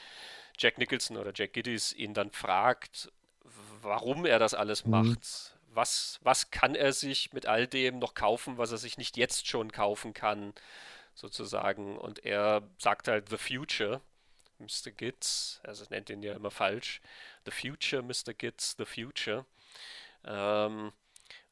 Jack 0.56 0.78
Nicholson 0.78 1.16
oder 1.16 1.32
Jack 1.34 1.52
Giddys 1.52 1.92
ihn 1.92 2.14
dann 2.14 2.30
fragt, 2.30 3.12
warum 3.82 4.24
er 4.24 4.38
das 4.38 4.54
alles 4.54 4.84
mhm. 4.84 4.90
macht, 4.90 5.56
was, 5.70 6.18
was 6.22 6.50
kann 6.50 6.74
er 6.74 6.92
sich 6.92 7.32
mit 7.32 7.46
all 7.46 7.66
dem 7.66 7.98
noch 7.98 8.14
kaufen, 8.14 8.56
was 8.56 8.72
er 8.72 8.78
sich 8.78 8.98
nicht 8.98 9.16
jetzt 9.16 9.46
schon 9.46 9.70
kaufen 9.70 10.14
kann, 10.14 10.54
sozusagen. 11.14 11.98
Und 11.98 12.24
er 12.24 12.62
sagt 12.78 13.08
halt 13.08 13.28
The 13.28 13.36
Future, 13.36 14.00
Mr. 14.58 14.90
Gids, 14.90 15.60
also 15.64 15.84
nennt 15.90 16.10
ihn 16.10 16.22
ja 16.22 16.34
immer 16.34 16.50
falsch, 16.50 17.00
The 17.44 17.50
Future, 17.50 18.02
Mr. 18.02 18.34
Gids, 18.34 18.74
The 18.78 18.84
Future. 18.84 19.44
Ähm, 20.24 20.92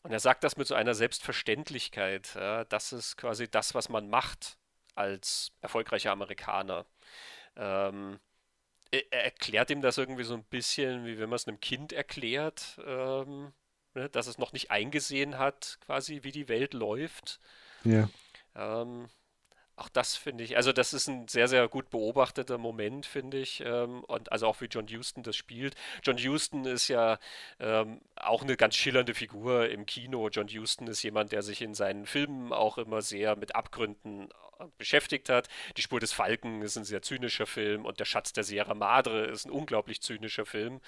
und 0.02 0.12
er 0.12 0.20
sagt 0.20 0.44
das 0.44 0.56
mit 0.56 0.66
so 0.66 0.74
einer 0.74 0.94
Selbstverständlichkeit. 0.94 2.34
Ja, 2.34 2.64
das 2.64 2.92
ist 2.92 3.16
quasi 3.16 3.50
das, 3.50 3.74
was 3.74 3.88
man 3.88 4.08
macht 4.08 4.58
als 4.94 5.52
erfolgreicher 5.60 6.12
Amerikaner. 6.12 6.86
Ähm, 7.56 8.18
er, 8.90 9.24
erklärt 9.24 9.70
ihm 9.70 9.80
das 9.80 9.98
irgendwie 9.98 10.24
so 10.24 10.34
ein 10.34 10.44
bisschen, 10.44 11.04
wie 11.06 11.18
wenn 11.18 11.28
man 11.28 11.36
es 11.36 11.48
einem 11.48 11.60
Kind 11.60 11.92
erklärt, 11.92 12.78
ähm, 12.86 13.52
ne, 13.94 14.08
dass 14.10 14.26
es 14.26 14.38
noch 14.38 14.52
nicht 14.52 14.70
eingesehen 14.70 15.38
hat, 15.38 15.78
quasi, 15.84 16.22
wie 16.22 16.32
die 16.32 16.48
Welt 16.48 16.72
läuft. 16.72 17.40
Ja. 17.84 18.08
Ähm, 18.54 19.08
auch 19.76 19.90
das 19.90 20.16
finde 20.16 20.42
ich, 20.42 20.56
also 20.56 20.72
das 20.72 20.94
ist 20.94 21.06
ein 21.06 21.28
sehr, 21.28 21.48
sehr 21.48 21.68
gut 21.68 21.90
beobachteter 21.90 22.56
Moment, 22.56 23.04
finde 23.04 23.38
ich. 23.38 23.60
Ähm, 23.60 24.04
und 24.04 24.32
also 24.32 24.46
auch 24.46 24.60
wie 24.62 24.66
John 24.66 24.88
Huston 24.88 25.22
das 25.22 25.36
spielt. 25.36 25.74
John 26.02 26.16
Huston 26.16 26.64
ist 26.64 26.88
ja 26.88 27.18
ähm, 27.60 28.00
auch 28.16 28.42
eine 28.42 28.56
ganz 28.56 28.74
schillernde 28.74 29.14
Figur 29.14 29.68
im 29.68 29.84
Kino. 29.84 30.28
John 30.30 30.48
Huston 30.48 30.86
ist 30.86 31.02
jemand, 31.02 31.32
der 31.32 31.42
sich 31.42 31.60
in 31.60 31.74
seinen 31.74 32.06
Filmen 32.06 32.52
auch 32.52 32.78
immer 32.78 33.02
sehr 33.02 33.36
mit 33.36 33.54
Abgründen 33.54 34.30
äh, 34.58 34.64
beschäftigt 34.78 35.28
hat. 35.28 35.48
Die 35.76 35.82
Spur 35.82 36.00
des 36.00 36.12
Falken 36.12 36.62
ist 36.62 36.78
ein 36.78 36.84
sehr 36.84 37.02
zynischer 37.02 37.46
Film 37.46 37.84
und 37.84 38.00
Der 38.00 38.06
Schatz 38.06 38.32
der 38.32 38.44
Sierra 38.44 38.74
Madre 38.74 39.26
ist 39.26 39.44
ein 39.44 39.50
unglaublich 39.50 40.00
zynischer 40.00 40.46
Film. 40.46 40.80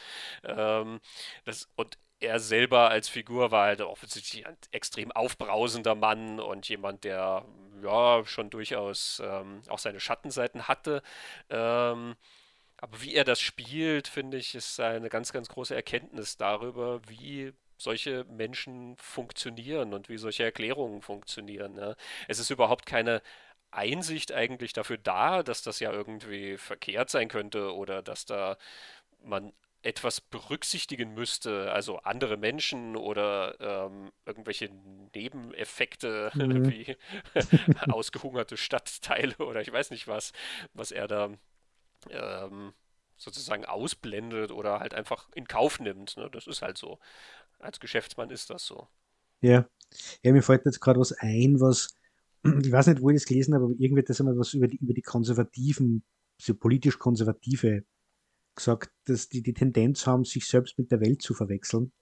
Ähm, 0.45 1.01
das, 1.45 1.69
und 1.77 1.99
er 2.21 2.41
selber 2.41 2.91
als 2.91 3.09
Figur 3.09 3.51
war 3.51 3.67
halt 3.67 3.81
offensichtlich 3.81 4.47
ein 4.47 4.57
extrem 4.73 5.13
aufbrausender 5.13 5.95
Mann 5.95 6.41
und 6.41 6.69
jemand, 6.69 7.05
der 7.05 7.45
ja 7.83 8.25
schon 8.25 8.51
durchaus 8.51 9.23
ähm, 9.25 9.63
auch 9.69 9.79
seine 9.79 10.01
Schattenseiten 10.01 10.69
hatte. 10.69 11.03
Ähm, 11.51 12.17
aber 12.79 13.03
wie 13.03 13.15
er 13.15 13.25
das 13.25 13.41
spielt, 13.41 14.09
finde 14.09 14.37
ich, 14.37 14.55
ist 14.55 14.79
eine 14.81 15.09
ganz, 15.09 15.33
ganz 15.33 15.49
große 15.49 15.75
Erkenntnis 15.75 16.37
darüber, 16.37 17.01
wie 17.09 17.53
solche 17.77 18.25
Menschen 18.25 18.97
funktionieren 18.97 19.95
und 19.95 20.09
wie 20.09 20.19
solche 20.19 20.45
Erklärungen 20.45 21.03
funktionieren. 21.03 21.77
Ja. 21.77 21.95
Es 22.29 22.39
ist 22.39 22.51
überhaupt 22.51 22.87
keine 22.87 23.23
Einsicht 23.71 24.33
eigentlich 24.33 24.73
dafür 24.73 24.99
da, 24.99 25.43
dass 25.43 25.63
das 25.63 25.81
ja 25.81 25.93
irgendwie 25.93 26.57
verkehrt 26.57 27.11
sein 27.11 27.29
könnte 27.29 27.75
oder 27.75 28.03
dass 28.03 28.27
da 28.27 28.57
man 29.23 29.53
etwas 29.83 30.21
berücksichtigen 30.21 31.15
müsste, 31.15 31.73
also 31.73 31.99
andere 31.99 32.37
Menschen 32.37 32.97
oder 32.97 33.57
ähm, 33.61 34.11
irgendwelche 34.27 34.71
Nebeneffekte 35.15 36.31
mhm. 36.35 36.71
wie 36.71 36.97
ausgehungerte 37.91 38.57
Stadtteile 38.57 39.37
oder 39.39 39.61
ich 39.61 39.73
weiß 39.73 39.91
nicht 39.91 40.09
was, 40.09 40.33
was 40.75 40.91
er 40.91 41.07
da 41.07 41.31
ähm, 42.11 42.73
sozusagen 43.17 43.65
ausblendet 43.65 44.51
oder 44.51 44.81
halt 44.81 44.95
einfach 44.95 45.29
in 45.35 45.47
Kauf 45.47 45.81
nimmt. 45.81 46.17
Ne? 46.17 46.29
Das 46.33 46.47
ist 46.47 46.63
halt 46.63 46.79
so. 46.79 46.99
Als 47.59 47.81
Geschäftsmann 47.81 48.31
ist 48.31 48.51
das 48.51 48.65
so. 48.65 48.89
Ja, 49.41 49.69
ja 50.23 50.33
mir 50.33 50.43
fällt 50.43 50.65
jetzt 50.65 50.81
gerade 50.81 51.01
was 51.01 51.13
ein, 51.13 51.61
was, 51.61 51.97
ich 52.45 52.73
weiß 52.73 52.89
nicht, 52.89 53.01
wo 53.01 53.11
ich 53.11 53.17
das 53.17 53.27
gelesen 53.27 53.55
habe, 53.55 53.65
aber 53.65 53.75
irgendwie 53.79 54.03
das 54.03 54.21
einmal 54.21 54.39
was 54.39 54.55
über 54.55 54.69
die, 54.69 54.77
über 54.77 54.95
die 54.95 55.03
konservativen, 55.03 56.05
so 56.41 56.55
politisch 56.55 56.99
konservative 56.99 57.85
gesagt, 58.59 58.93
dass 59.07 59.29
die 59.29 59.43
die 59.43 59.55
Tendenz 59.55 60.07
haben, 60.07 60.25
sich 60.25 60.47
selbst 60.47 60.79
mit 60.79 60.91
der 60.91 61.01
Welt 61.01 61.23
zu 61.23 61.35
verwechseln. 61.35 61.93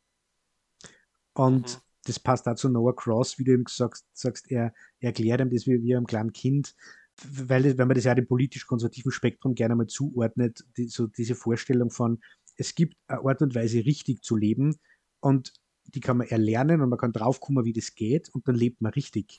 Und 1.34 1.76
mhm. 1.76 1.80
das 2.04 2.18
passt 2.18 2.48
auch 2.48 2.56
zu 2.56 2.68
Noah 2.68 2.96
Cross, 2.96 3.38
wie 3.38 3.44
du 3.44 3.54
ihm 3.54 3.64
gesagt, 3.64 4.02
sagst, 4.12 4.50
er, 4.50 4.74
er 4.98 5.08
erklärt 5.08 5.40
ihm 5.40 5.50
das 5.50 5.66
wie, 5.66 5.82
wie 5.82 5.94
einem 5.94 6.06
kleinen 6.06 6.32
Kind, 6.32 6.74
weil, 7.22 7.78
wenn 7.78 7.88
man 7.88 7.94
das 7.94 8.04
ja 8.04 8.14
dem 8.14 8.26
politisch-konservativen 8.26 9.12
Spektrum 9.12 9.54
gerne 9.54 9.76
mal 9.76 9.86
zuordnet, 9.86 10.64
die, 10.76 10.88
so 10.88 11.06
diese 11.06 11.34
Vorstellung 11.34 11.90
von, 11.90 12.20
es 12.56 12.74
gibt 12.74 12.96
eine 13.06 13.20
Art 13.20 13.42
und 13.42 13.54
Weise, 13.54 13.84
richtig 13.84 14.22
zu 14.22 14.36
leben 14.36 14.76
und 15.20 15.52
die 15.84 16.00
kann 16.00 16.16
man 16.16 16.26
erlernen 16.26 16.80
und 16.80 16.88
man 16.88 16.98
kann 16.98 17.12
draufkommen, 17.12 17.64
wie 17.64 17.72
das 17.72 17.94
geht 17.94 18.28
und 18.30 18.48
dann 18.48 18.56
lebt 18.56 18.80
man 18.80 18.92
richtig. 18.92 19.38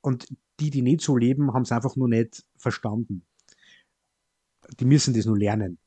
Und 0.00 0.26
die, 0.58 0.70
die 0.70 0.82
nicht 0.82 1.02
so 1.02 1.16
leben, 1.16 1.52
haben 1.52 1.62
es 1.62 1.72
einfach 1.72 1.96
nur 1.96 2.08
nicht 2.08 2.44
verstanden. 2.56 3.24
Die 4.80 4.84
müssen 4.84 5.14
das 5.14 5.26
nur 5.26 5.38
lernen 5.38 5.78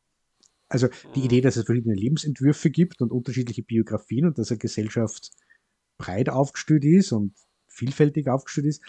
Also 0.75 0.89
die 1.15 1.23
Idee, 1.23 1.39
dass 1.39 1.55
es 1.55 1.63
verschiedene 1.63 1.95
Lebensentwürfe 1.95 2.69
gibt 2.69 3.01
und 3.01 3.09
unterschiedliche 3.09 3.63
Biografien 3.63 4.25
und 4.25 4.37
dass 4.37 4.51
eine 4.51 4.57
Gesellschaft 4.57 5.31
breit 5.97 6.27
aufgestellt 6.27 6.83
ist 6.83 7.13
und 7.13 7.33
vielfältig 7.69 8.27
aufgestellt 8.27 8.67
ist, 8.67 8.81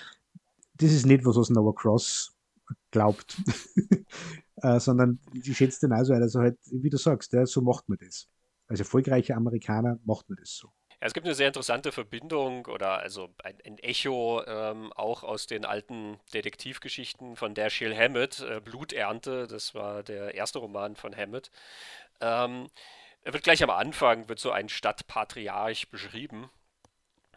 das 0.75 0.91
ist 0.91 1.07
nicht 1.07 1.25
was, 1.25 1.37
was 1.37 1.49
Noah 1.49 1.77
Cross 1.77 2.37
glaubt, 2.91 3.41
äh, 4.57 4.81
sondern 4.81 5.21
die 5.33 5.55
schätzt 5.55 5.85
den 5.85 5.93
also, 5.93 6.13
also 6.13 6.41
halt, 6.41 6.59
wie 6.73 6.91
du 6.91 6.97
sagst, 6.97 7.33
ja, 7.33 7.47
so 7.47 7.63
macht 7.63 7.89
man 7.89 7.99
das. 7.99 8.29
Als 8.67 8.81
erfolgreicher 8.81 9.37
Amerikaner 9.37 10.01
macht 10.05 10.29
man 10.29 10.39
das 10.41 10.57
so. 10.57 10.73
Ja, 11.01 11.07
es 11.07 11.13
gibt 11.13 11.27
eine 11.27 11.35
sehr 11.35 11.49
interessante 11.49 11.93
Verbindung 11.93 12.67
oder 12.67 12.99
also 12.99 13.29
ein, 13.45 13.59
ein 13.67 13.79
Echo 13.79 14.43
ähm, 14.47 14.93
auch 14.95 15.25
aus 15.25 15.47
den 15.47 15.67
alten 15.67 16.19
Detektivgeschichten 16.33 17.37
von 17.37 17.55
Dashiell 17.55 17.95
Hammett, 17.95 18.41
äh, 18.41 18.61
Bluternte, 18.61 19.47
das 19.47 19.75
war 19.75 20.03
der 20.03 20.35
erste 20.35 20.59
Roman 20.59 20.97
von 20.97 21.15
Hammett. 21.15 21.51
Ähm, 22.21 22.71
er 23.25 23.35
wird 23.35 23.45
gleich 23.45 23.63
am 23.63 23.71
Anfang, 23.71 24.29
wird 24.29 24.39
so 24.39 24.53
ein 24.53 24.71
Stadtpatriarch 24.71 25.91
beschrieben, 25.91 26.49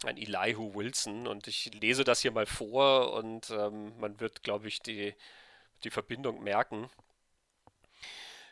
ein 0.06 0.18
Elihu 0.18 0.74
Wilson 0.76 1.28
und 1.28 1.48
ich 1.48 1.74
lese 1.74 2.06
das 2.06 2.22
hier 2.22 2.32
mal 2.32 2.46
vor 2.46 3.14
und 3.14 3.50
ähm, 3.50 3.98
man 4.00 4.20
wird, 4.22 4.44
glaube 4.44 4.70
ich, 4.70 4.80
die, 4.80 5.14
die 5.84 5.90
Verbindung 5.90 6.44
merken. 6.44 6.90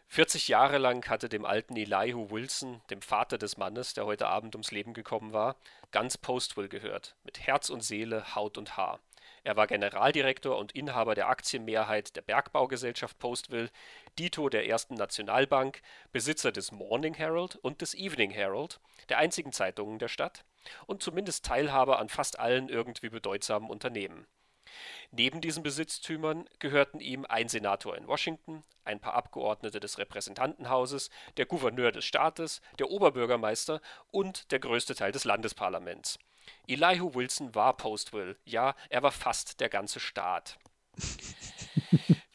40 0.10 0.48
Jahre 0.48 0.78
lang 0.78 1.08
hatte 1.10 1.30
dem 1.30 1.46
alten 1.46 1.76
Elihu 1.76 2.32
Wilson, 2.32 2.82
dem 2.90 3.02
Vater 3.02 3.38
des 3.38 3.58
Mannes, 3.58 3.94
der 3.94 4.06
heute 4.06 4.28
Abend 4.28 4.56
ums 4.56 4.72
Leben 4.72 4.94
gekommen 4.94 5.34
war, 5.34 5.58
ganz 5.92 6.18
Postville 6.18 6.70
gehört, 6.70 7.16
mit 7.24 7.46
Herz 7.46 7.70
und 7.70 7.82
Seele, 7.82 8.36
Haut 8.36 8.58
und 8.58 8.78
Haar. 8.78 9.00
Er 9.44 9.56
war 9.56 9.68
Generaldirektor 9.68 10.58
und 10.58 10.72
Inhaber 10.74 11.14
der 11.14 11.30
Aktienmehrheit 11.30 12.16
der 12.16 12.22
Bergbaugesellschaft 12.22 13.20
Postville, 13.20 13.70
Dito 14.18 14.50
der 14.50 14.68
Ersten 14.68 14.96
Nationalbank, 14.96 15.82
Besitzer 16.12 16.52
des 16.52 16.72
Morning 16.72 17.14
Herald 17.14 17.56
und 17.58 17.82
des 17.82 17.94
Evening 17.94 18.32
Herald, 18.32 18.80
der 19.10 19.20
einzigen 19.20 19.52
Zeitungen 19.52 20.00
der 20.00 20.08
Stadt, 20.08 20.44
und 20.86 21.04
zumindest 21.04 21.46
Teilhaber 21.46 22.00
an 22.00 22.10
fast 22.10 22.40
allen 22.40 22.70
irgendwie 22.70 23.10
bedeutsamen 23.10 23.70
Unternehmen. 23.70 24.26
Neben 25.12 25.42
diesen 25.42 25.64
Besitztümern 25.64 26.50
gehörten 26.60 27.00
ihm 27.00 27.26
ein 27.28 27.50
Senator 27.50 27.96
in 27.98 28.08
Washington, 28.08 28.64
ein 28.84 29.00
paar 29.00 29.14
Abgeordnete 29.14 29.80
des 29.80 29.98
Repräsentantenhauses, 29.98 31.10
der 31.38 31.46
Gouverneur 31.46 31.92
des 31.92 32.06
Staates, 32.06 32.62
der 32.80 32.90
Oberbürgermeister 32.90 33.82
und 34.12 34.52
der 34.52 34.60
größte 34.60 34.96
Teil 34.96 35.12
des 35.12 35.24
Landesparlaments. 35.24 36.20
Elihu 36.68 37.14
Wilson 37.14 37.56
war 37.56 37.76
Postville, 37.76 38.38
ja, 38.46 38.76
er 38.90 39.04
war 39.04 39.12
fast 39.12 39.60
der 39.60 39.70
ganze 39.70 40.00
Staat. 40.00 40.58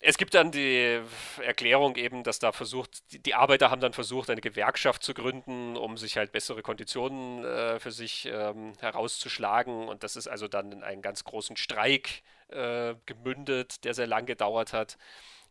es 0.00 0.18
gibt 0.18 0.34
dann 0.34 0.50
die 0.50 1.00
Erklärung 1.42 1.96
eben, 1.96 2.22
dass 2.22 2.38
da 2.38 2.52
versucht, 2.52 3.02
die 3.10 3.34
Arbeiter 3.34 3.70
haben 3.70 3.80
dann 3.80 3.92
versucht, 3.92 4.30
eine 4.30 4.40
Gewerkschaft 4.40 5.02
zu 5.02 5.14
gründen, 5.14 5.76
um 5.76 5.96
sich 5.96 6.16
halt 6.16 6.32
bessere 6.32 6.62
Konditionen 6.62 7.44
äh, 7.44 7.78
für 7.80 7.92
sich 7.92 8.26
ähm, 8.26 8.72
herauszuschlagen. 8.80 9.88
Und 9.88 10.02
das 10.04 10.16
ist 10.16 10.28
also 10.28 10.48
dann 10.48 10.72
in 10.72 10.82
einen 10.82 11.02
ganz 11.02 11.24
großen 11.24 11.56
Streik 11.56 12.22
äh, 12.48 12.94
gemündet, 13.06 13.84
der 13.84 13.94
sehr 13.94 14.06
lang 14.06 14.26
gedauert 14.26 14.72
hat. 14.72 14.98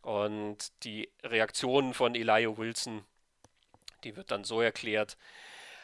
Und 0.02 0.68
die 0.84 1.10
Reaktion 1.22 1.94
von 1.94 2.14
Elijah 2.14 2.56
Wilson, 2.56 3.04
die 4.04 4.16
wird 4.16 4.30
dann 4.30 4.44
so 4.44 4.60
erklärt, 4.60 5.16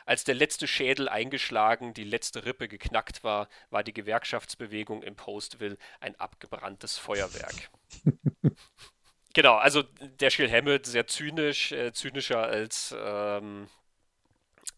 als 0.04 0.24
der 0.24 0.34
letzte 0.34 0.66
Schädel 0.66 1.08
eingeschlagen, 1.08 1.94
die 1.94 2.04
letzte 2.04 2.44
Rippe 2.44 2.68
geknackt 2.68 3.24
war, 3.24 3.48
war 3.70 3.82
die 3.82 3.92
Gewerkschaftsbewegung 3.92 5.02
im 5.02 5.16
Postville 5.16 5.78
ein 6.00 6.18
abgebranntes 6.20 6.98
Feuerwerk. 6.98 7.70
genau, 9.34 9.54
also 9.56 9.82
der 9.82 10.30
Schill 10.30 10.50
Hammett 10.50 10.86
sehr 10.86 11.06
zynisch, 11.06 11.72
äh, 11.72 11.92
zynischer 11.92 12.42
als 12.42 12.94
ähm, 12.98 13.68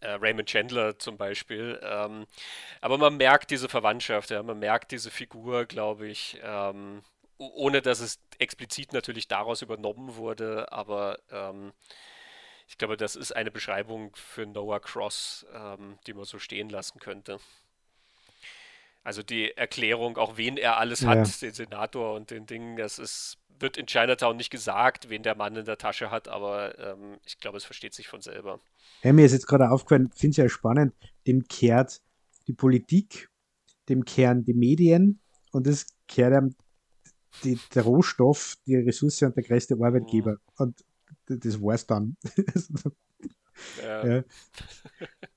äh, 0.00 0.10
Raymond 0.10 0.48
Chandler 0.48 0.98
zum 0.98 1.16
Beispiel. 1.16 1.80
Ähm, 1.82 2.26
aber 2.80 2.98
man 2.98 3.16
merkt 3.16 3.50
diese 3.50 3.68
Verwandtschaft, 3.68 4.30
ja, 4.30 4.42
man 4.42 4.58
merkt 4.58 4.92
diese 4.92 5.10
Figur, 5.10 5.64
glaube 5.66 6.08
ich, 6.08 6.38
ähm, 6.42 7.02
ohne 7.38 7.82
dass 7.82 8.00
es 8.00 8.20
explizit 8.38 8.92
natürlich 8.92 9.28
daraus 9.28 9.62
übernommen 9.62 10.16
wurde, 10.16 10.72
aber 10.72 11.18
ähm, 11.30 11.72
ich 12.66 12.78
glaube, 12.78 12.96
das 12.96 13.16
ist 13.16 13.34
eine 13.34 13.50
Beschreibung 13.50 14.14
für 14.16 14.46
Noah 14.46 14.80
Cross, 14.80 15.46
ähm, 15.54 15.98
die 16.06 16.14
man 16.14 16.24
so 16.24 16.38
stehen 16.38 16.68
lassen 16.68 16.98
könnte. 16.98 17.38
Also 19.04 19.22
die 19.22 19.56
Erklärung, 19.56 20.16
auch 20.16 20.36
wen 20.36 20.56
er 20.56 20.78
alles 20.78 21.00
ja. 21.00 21.10
hat, 21.10 21.40
den 21.40 21.54
Senator 21.54 22.14
und 22.14 22.32
den 22.32 22.46
Dingen, 22.46 22.76
das 22.76 22.98
ist, 22.98 23.38
wird 23.60 23.76
in 23.76 23.86
Chinatown 23.86 24.36
nicht 24.36 24.50
gesagt, 24.50 25.08
wen 25.08 25.22
der 25.22 25.36
Mann 25.36 25.54
in 25.54 25.64
der 25.64 25.78
Tasche 25.78 26.10
hat, 26.10 26.26
aber 26.26 26.76
ähm, 26.78 27.18
ich 27.24 27.38
glaube, 27.38 27.56
es 27.56 27.64
versteht 27.64 27.94
sich 27.94 28.08
von 28.08 28.20
selber. 28.20 28.58
Hey, 29.02 29.12
mir 29.12 29.24
ist 29.24 29.32
jetzt 29.32 29.46
gerade 29.46 29.70
aufgefallen, 29.70 30.10
finde 30.10 30.32
ich 30.32 30.36
ja 30.38 30.48
spannend, 30.48 30.92
dem 31.26 31.44
kehrt 31.44 32.00
die 32.48 32.52
Politik, 32.52 33.30
dem 33.88 34.04
kehren 34.04 34.44
die 34.44 34.54
Medien 34.54 35.20
und 35.52 35.68
das 35.68 35.86
kehrt 36.08 36.32
einem 36.32 36.56
die, 37.44 37.60
der 37.74 37.84
Rohstoff, 37.84 38.56
die 38.66 38.76
Ressource 38.76 39.22
und 39.22 39.36
der 39.36 39.44
größte 39.44 39.74
Arbeitgeber. 39.74 40.32
Mhm. 40.32 40.38
Und 40.56 40.84
das 41.26 41.60
war's 41.60 41.86
dann. 41.86 42.16
Ja. 43.82 44.06
ja. 44.06 44.24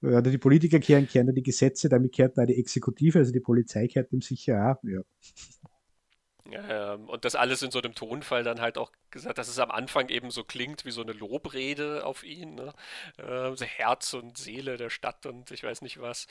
ja. 0.02 0.22
Die 0.22 0.38
Politiker 0.38 0.80
kehren, 0.80 1.08
kehren 1.08 1.34
die 1.34 1.44
Gesetze, 1.44 1.90
damit 1.90 2.14
kehrt 2.14 2.38
da 2.38 2.46
die 2.46 2.60
Exekutive, 2.60 3.20
also 3.20 3.32
die 3.32 3.40
Polizei 3.40 3.88
kehrt 3.88 4.12
dem 4.12 4.22
sicher 4.22 4.72
auch. 4.72 4.84
Ja. 4.84 5.02
Ähm, 6.54 7.10
und 7.10 7.26
das 7.26 7.36
alles 7.36 7.62
in 7.62 7.72
so 7.72 7.80
einem 7.80 7.96
Tonfall 7.96 8.44
dann 8.44 8.62
halt 8.62 8.78
auch 8.78 8.92
gesagt, 9.12 9.38
dass 9.38 9.48
es 9.48 9.60
am 9.60 9.72
Anfang 9.72 10.10
eben 10.10 10.32
so 10.32 10.44
klingt 10.44 10.86
wie 10.86 10.92
so 10.92 11.02
eine 11.02 11.14
Lobrede 11.14 12.06
auf 12.06 12.24
ihn. 12.24 12.56
Ne? 12.56 12.74
Ähm, 13.18 13.56
so 13.56 13.66
Herz 13.66 14.14
und 14.14 14.38
Seele 14.38 14.78
der 14.78 14.90
Stadt 14.90 15.26
und 15.26 15.52
ich 15.52 15.64
weiß 15.64 15.82
nicht 15.82 16.02
was. 16.02 16.28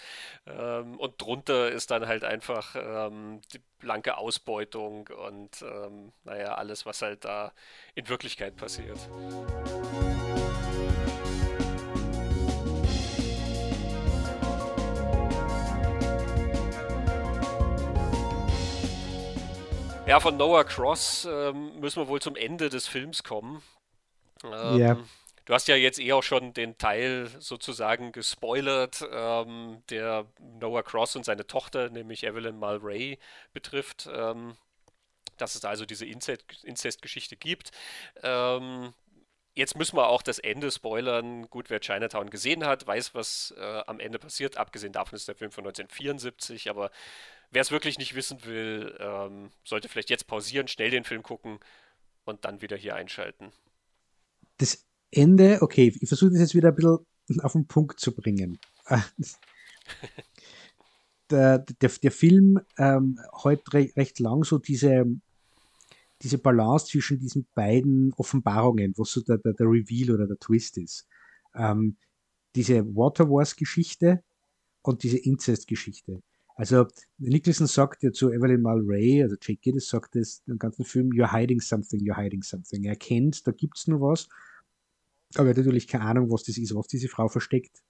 Ähm, 0.47 0.99
und 0.99 1.21
drunter 1.21 1.71
ist 1.71 1.91
dann 1.91 2.07
halt 2.07 2.25
einfach 2.25 2.77
ähm, 2.77 3.41
die 3.53 3.61
blanke 3.79 4.19
Ausbeutung 4.19 5.09
und 5.09 5.63
ähm, 5.63 6.13
naja, 6.25 6.55
alles, 6.55 6.87
was 6.87 7.03
halt 7.03 7.25
da 7.25 7.53
in 7.95 8.09
Wirklichkeit 8.09 8.57
passiert. 8.57 8.99
Ja, 20.09 20.21
von 20.21 20.39
Noah 20.39 20.65
Cross 20.65 21.29
ähm, 21.31 21.81
müssen 21.81 22.01
wir 22.01 22.09
wohl 22.09 22.23
zum 22.23 22.35
Ende 22.35 22.71
des 22.71 22.87
Films 22.87 23.23
kommen. 23.23 23.63
Ähm, 24.43 24.79
ja. 24.79 24.97
Du 25.45 25.53
hast 25.53 25.69
ja 25.69 25.77
jetzt 25.77 25.99
eh 25.99 26.15
auch 26.15 26.23
schon 26.23 26.55
den 26.55 26.79
Teil 26.79 27.29
sozusagen 27.41 28.13
gespoilert, 28.13 29.07
ähm, 29.13 29.83
der 29.91 30.25
Noah 30.61 30.83
Cross 30.83 31.17
und 31.17 31.27
seine 31.27 31.47
Tochter, 31.47 31.91
nämlich 31.91 32.25
Evelyn 32.25 32.59
Mulray, 32.59 33.19
betrifft. 33.53 34.09
Ähm, 34.11 34.57
dass 35.37 35.55
es 35.55 35.61
da 35.61 35.69
also 35.69 35.85
diese 35.85 36.07
Inzest-Geschichte 36.07 37.37
gibt. 37.37 37.71
Ähm, 38.23 38.95
jetzt 39.55 39.77
müssen 39.77 39.97
wir 39.97 40.09
auch 40.09 40.23
das 40.23 40.39
Ende 40.39 40.71
spoilern. 40.71 41.51
Gut, 41.51 41.69
wer 41.69 41.81
Chinatown 41.81 42.31
gesehen 42.31 42.65
hat, 42.65 42.87
weiß, 42.87 43.15
was 43.15 43.55
äh, 43.59 43.83
am 43.87 44.01
Ende 44.01 44.19
passiert. 44.19 44.57
Abgesehen 44.57 44.95
davon 44.95 45.17
ist 45.17 45.29
der 45.29 45.35
Film 45.35 45.53
von 45.53 45.67
1974, 45.67 46.71
aber 46.71 46.91
Wer 47.51 47.63
es 47.63 47.71
wirklich 47.71 47.99
nicht 47.99 48.15
wissen 48.15 48.45
will, 48.45 48.95
ähm, 49.01 49.51
sollte 49.65 49.89
vielleicht 49.89 50.11
jetzt 50.11 50.27
pausieren, 50.27 50.69
schnell 50.69 50.91
den 50.91 51.05
Film 51.05 51.23
gucken 51.23 51.59
und 52.25 52.45
dann 52.45 52.61
wieder 52.61 52.77
hier 52.77 52.95
einschalten. 52.95 53.53
Das 54.59 54.85
Ende, 55.11 55.63
okay, 55.63 55.95
ich 55.99 56.09
versuche 56.09 56.31
das 56.31 56.41
jetzt 56.41 56.55
wieder 56.55 56.69
ein 56.69 56.75
bisschen 56.75 57.41
auf 57.41 57.53
den 57.53 57.67
Punkt 57.67 58.01
zu 58.01 58.15
bringen. 58.15 58.59
der, 61.31 61.59
der, 61.59 61.89
der 61.89 62.11
Film 62.11 62.61
ähm, 62.77 63.19
heute 63.33 63.73
re 63.73 63.91
recht 63.97 64.19
lang 64.19 64.45
so 64.45 64.59
diese, 64.59 65.07
diese 66.23 66.39
Balance 66.39 66.87
zwischen 66.87 67.19
diesen 67.19 67.47
beiden 67.55 68.13
Offenbarungen, 68.15 68.93
was 68.97 69.13
so 69.13 69.23
der, 69.23 69.39
der, 69.39 69.55
der 69.55 69.67
Reveal 69.67 70.15
oder 70.15 70.27
der 70.27 70.39
Twist 70.39 70.77
ist. 70.77 71.07
Ähm, 71.55 71.97
diese 72.55 72.85
Water 72.95 73.29
Wars 73.31 73.57
Geschichte 73.57 74.23
und 74.83 75.03
diese 75.03 75.19
Incest 75.19 75.67
Geschichte. 75.67 76.23
Also 76.59 76.89
Nicholson 77.19 77.69
sagt 77.69 78.03
ja 78.03 78.11
zu 78.11 78.33
Evelyn 78.33 78.63
Mulray, 78.63 79.23
also 79.23 79.37
Jake 79.41 79.61
Gittes 79.61 79.89
sagt 79.89 80.17
es 80.17 80.43
im 80.49 80.59
ganzen 80.59 80.85
Film, 80.85 81.11
you're 81.11 81.33
hiding 81.33 81.61
something, 81.61 82.01
you're 82.01 82.21
hiding 82.21 82.43
something. 82.43 82.83
Er 82.83 82.97
kennt, 82.97 83.47
da 83.47 83.53
gibt 83.53 83.79
es 83.79 83.87
nur 83.87 84.01
was, 84.01 84.29
aber 85.37 85.45
er 85.45 85.51
hat 85.51 85.59
natürlich 85.59 85.87
keine 85.87 86.05
Ahnung, 86.05 86.33
was 86.33 86.43
das 86.43 86.59
ist, 86.59 86.75
was 86.75 86.89
diese 86.89 87.07
Frau 87.07 87.29
versteckt. 87.29 87.85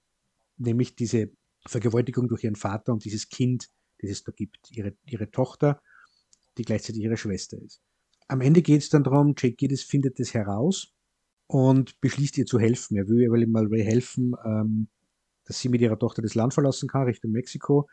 Nämlich 0.58 0.94
diese 0.94 1.30
Vergewaltigung 1.66 2.28
durch 2.28 2.44
ihren 2.44 2.56
Vater 2.56 2.92
und 2.92 3.06
dieses 3.06 3.30
Kind, 3.30 3.70
das 4.00 4.10
es 4.10 4.24
da 4.24 4.32
gibt, 4.32 4.58
ihre, 4.70 4.94
ihre 5.06 5.30
Tochter, 5.30 5.80
die 6.58 6.62
gleichzeitig 6.64 7.00
ihre 7.00 7.16
Schwester 7.16 7.56
ist. 7.62 7.80
Am 8.26 8.42
Ende 8.42 8.60
geht 8.60 8.82
es 8.82 8.90
dann 8.90 9.02
darum, 9.02 9.28
Jake 9.34 9.56
Gittes 9.56 9.82
findet 9.82 10.20
das 10.20 10.34
heraus 10.34 10.92
und 11.46 11.98
beschließt 12.02 12.36
ihr 12.36 12.44
zu 12.44 12.58
helfen. 12.58 12.98
Er 12.98 13.08
will 13.08 13.22
Evelyn 13.22 13.50
Mulray 13.50 13.82
helfen, 13.82 14.34
ähm, 14.44 14.88
dass 15.46 15.58
sie 15.58 15.70
mit 15.70 15.80
ihrer 15.80 15.98
Tochter 15.98 16.20
das 16.20 16.34
Land 16.34 16.52
verlassen 16.52 16.86
kann, 16.86 17.04
Richtung 17.04 17.30
Mexiko. 17.30 17.88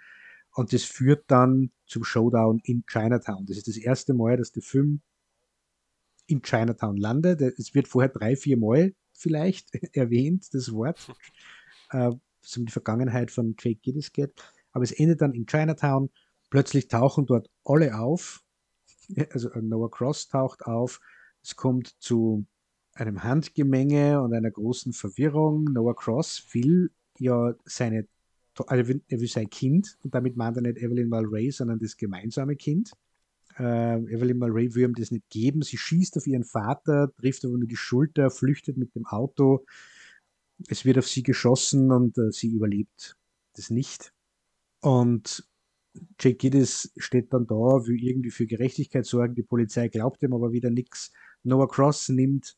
Und 0.56 0.72
das 0.72 0.84
führt 0.84 1.26
dann 1.28 1.72
zum 1.86 2.06
Showdown 2.06 2.62
in 2.64 2.86
Chinatown. 2.88 3.46
Das 3.46 3.58
ist 3.58 3.68
das 3.68 3.78
erste 3.78 4.14
Mal, 4.14 4.38
dass 4.38 4.54
der 4.54 4.64
Film 4.64 5.02
in 6.28 6.42
Chinatown 6.42 6.96
landet. 6.96 7.42
Es 7.42 7.76
wird 7.76 7.90
vorher 7.90 8.10
drei, 8.10 8.38
vier 8.38 8.58
Mal 8.58 8.96
vielleicht 9.14 9.74
erwähnt, 9.96 10.54
das 10.54 10.72
Wort, 10.72 11.14
äh, 11.92 12.08
um 12.08 12.66
die 12.66 12.72
Vergangenheit 12.72 13.32
von 13.32 13.56
Jake 13.60 13.82
Giddes 13.82 14.14
geht. 14.14 14.34
Aber 14.72 14.84
es 14.84 14.94
endet 14.94 15.22
dann 15.22 15.34
in 15.34 15.46
Chinatown. 15.46 16.10
Plötzlich 16.50 16.88
tauchen 16.88 17.26
dort 17.26 17.50
alle 17.64 18.00
auf. 18.00 18.42
Also 19.32 19.52
äh, 19.52 19.62
Noah 19.62 19.92
Cross 19.92 20.30
taucht 20.30 20.66
auf. 20.66 21.00
Es 21.44 21.56
kommt 21.56 22.02
zu 22.02 22.48
einem 22.94 23.22
Handgemenge 23.24 24.20
und 24.20 24.34
einer 24.34 24.50
großen 24.50 24.94
Verwirrung. 24.94 25.66
Noah 25.66 25.96
Cross 25.96 26.48
will 26.54 26.90
ja 27.20 27.54
seine, 27.66 28.08
also 28.68 28.94
er 29.08 29.20
will 29.20 29.28
sein 29.28 29.50
Kind 29.50 29.98
und 30.04 30.14
damit 30.14 30.38
meint 30.38 30.58
er 30.58 30.64
nicht 30.64 30.78
Evelyn 30.78 31.10
Mulray, 31.10 31.52
sondern 31.52 31.80
das 31.80 31.98
gemeinsame 31.98 32.56
Kind. 32.56 32.92
Äh, 33.58 33.98
Evelyn 34.14 34.38
Mulray 34.38 34.74
will 34.76 34.84
ihm 34.84 34.96
das 34.96 35.12
nicht 35.12 35.30
geben. 35.30 35.62
Sie 35.62 35.78
schießt 35.78 36.18
auf 36.18 36.28
ihren 36.28 36.44
Vater, 36.44 37.12
trifft 37.18 37.46
aber 37.46 37.58
nur 37.58 37.68
die 37.68 37.76
Schulter, 37.76 38.30
flüchtet 38.30 38.78
mit 38.78 38.96
dem 38.96 39.06
Auto. 39.06 39.66
Es 40.68 40.86
wird 40.86 40.98
auf 40.98 41.08
sie 41.08 41.24
geschossen 41.24 41.92
und 41.92 42.18
äh, 42.18 42.32
sie 42.32 42.48
überlebt 42.48 43.18
das 43.56 43.70
nicht. 43.70 44.14
Und 44.82 45.48
Jake 46.20 46.38
Giddis 46.38 46.92
steht 46.98 47.34
dann 47.34 47.48
da, 47.48 47.56
will 47.56 48.02
irgendwie 48.02 48.32
für 48.32 48.46
Gerechtigkeit 48.46 49.06
sorgen. 49.06 49.36
Die 49.36 49.44
Polizei 49.44 49.88
glaubt 49.88 50.22
ihm 50.24 50.34
aber 50.34 50.52
wieder 50.52 50.70
nichts. 50.70 51.12
Noah 51.44 51.70
Cross 51.70 52.10
nimmt 52.10 52.56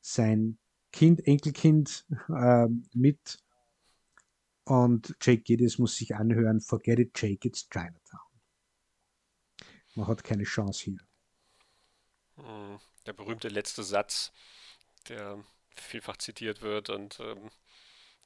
sein 0.00 0.58
Kind, 0.92 1.26
Enkelkind 1.26 2.06
äh, 2.28 2.66
mit 2.94 3.38
und 4.70 5.16
Jake 5.20 5.42
Giddis 5.42 5.78
muss 5.78 5.96
sich 5.96 6.14
anhören, 6.14 6.60
forget 6.60 7.00
it, 7.00 7.10
Jake, 7.20 7.46
it's 7.46 7.68
Chinatown. 7.68 8.20
Man 9.96 10.06
hat 10.06 10.22
keine 10.22 10.44
Chance 10.44 10.84
hier. 10.84 10.98
Hm, 12.36 12.78
der 13.04 13.12
berühmte 13.12 13.48
letzte 13.48 13.82
Satz, 13.82 14.32
der 15.08 15.42
vielfach 15.74 16.18
zitiert 16.18 16.62
wird 16.62 16.88
und 16.88 17.18
ähm, 17.18 17.50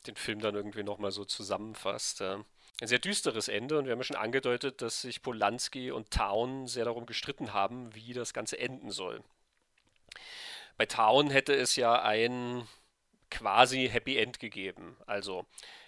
den 0.06 0.16
Film 0.16 0.40
dann 0.40 0.54
irgendwie 0.54 0.82
nochmal 0.82 1.12
so 1.12 1.24
zusammenfasst. 1.24 2.20
Äh. 2.20 2.44
Ein 2.82 2.88
sehr 2.88 2.98
düsteres 2.98 3.48
Ende 3.48 3.78
und 3.78 3.86
wir 3.86 3.92
haben 3.92 4.00
ja 4.00 4.04
schon 4.04 4.16
angedeutet, 4.16 4.82
dass 4.82 5.00
sich 5.00 5.22
Polanski 5.22 5.92
und 5.92 6.10
Town 6.10 6.66
sehr 6.66 6.84
darum 6.84 7.06
gestritten 7.06 7.54
haben, 7.54 7.94
wie 7.94 8.12
das 8.12 8.34
Ganze 8.34 8.58
enden 8.58 8.90
soll. 8.90 9.24
Bei 10.76 10.84
Town 10.84 11.30
hätte 11.30 11.54
es 11.54 11.76
ja 11.76 12.02
ein 12.02 12.68
quasi 13.30 13.88
Happy 13.88 14.18
End 14.18 14.40
gegeben. 14.40 14.98
Also 15.06 15.46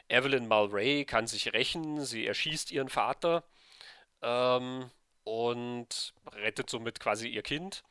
Evelyn 0.08 0.48
Mulray 0.48 1.04
kann 1.04 1.26
sich 1.26 1.52
rächen, 1.52 2.04
sie 2.04 2.26
erschießt 2.26 2.70
ihren 2.70 2.88
Vater 2.88 3.44
ähm, 4.22 4.90
und 5.24 6.14
rettet 6.32 6.70
somit 6.70 7.00
quasi 7.00 7.28
ihr 7.28 7.42
Kind. 7.42 7.82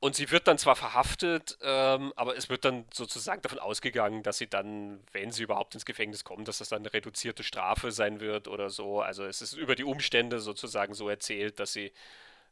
Und 0.00 0.14
sie 0.14 0.30
wird 0.30 0.46
dann 0.46 0.58
zwar 0.58 0.76
verhaftet, 0.76 1.58
ähm, 1.60 2.12
aber 2.14 2.36
es 2.36 2.48
wird 2.48 2.64
dann 2.64 2.86
sozusagen 2.94 3.42
davon 3.42 3.58
ausgegangen, 3.58 4.22
dass 4.22 4.38
sie 4.38 4.46
dann, 4.46 5.02
wenn 5.10 5.32
sie 5.32 5.42
überhaupt 5.42 5.74
ins 5.74 5.84
Gefängnis 5.84 6.22
kommt, 6.22 6.46
dass 6.46 6.58
das 6.58 6.68
dann 6.68 6.82
eine 6.82 6.92
reduzierte 6.92 7.42
Strafe 7.42 7.90
sein 7.90 8.20
wird 8.20 8.46
oder 8.46 8.70
so. 8.70 9.00
Also 9.00 9.24
es 9.24 9.42
ist 9.42 9.54
über 9.54 9.74
die 9.74 9.82
Umstände 9.82 10.38
sozusagen 10.38 10.94
so 10.94 11.08
erzählt, 11.08 11.58
dass 11.58 11.72
sie 11.72 11.92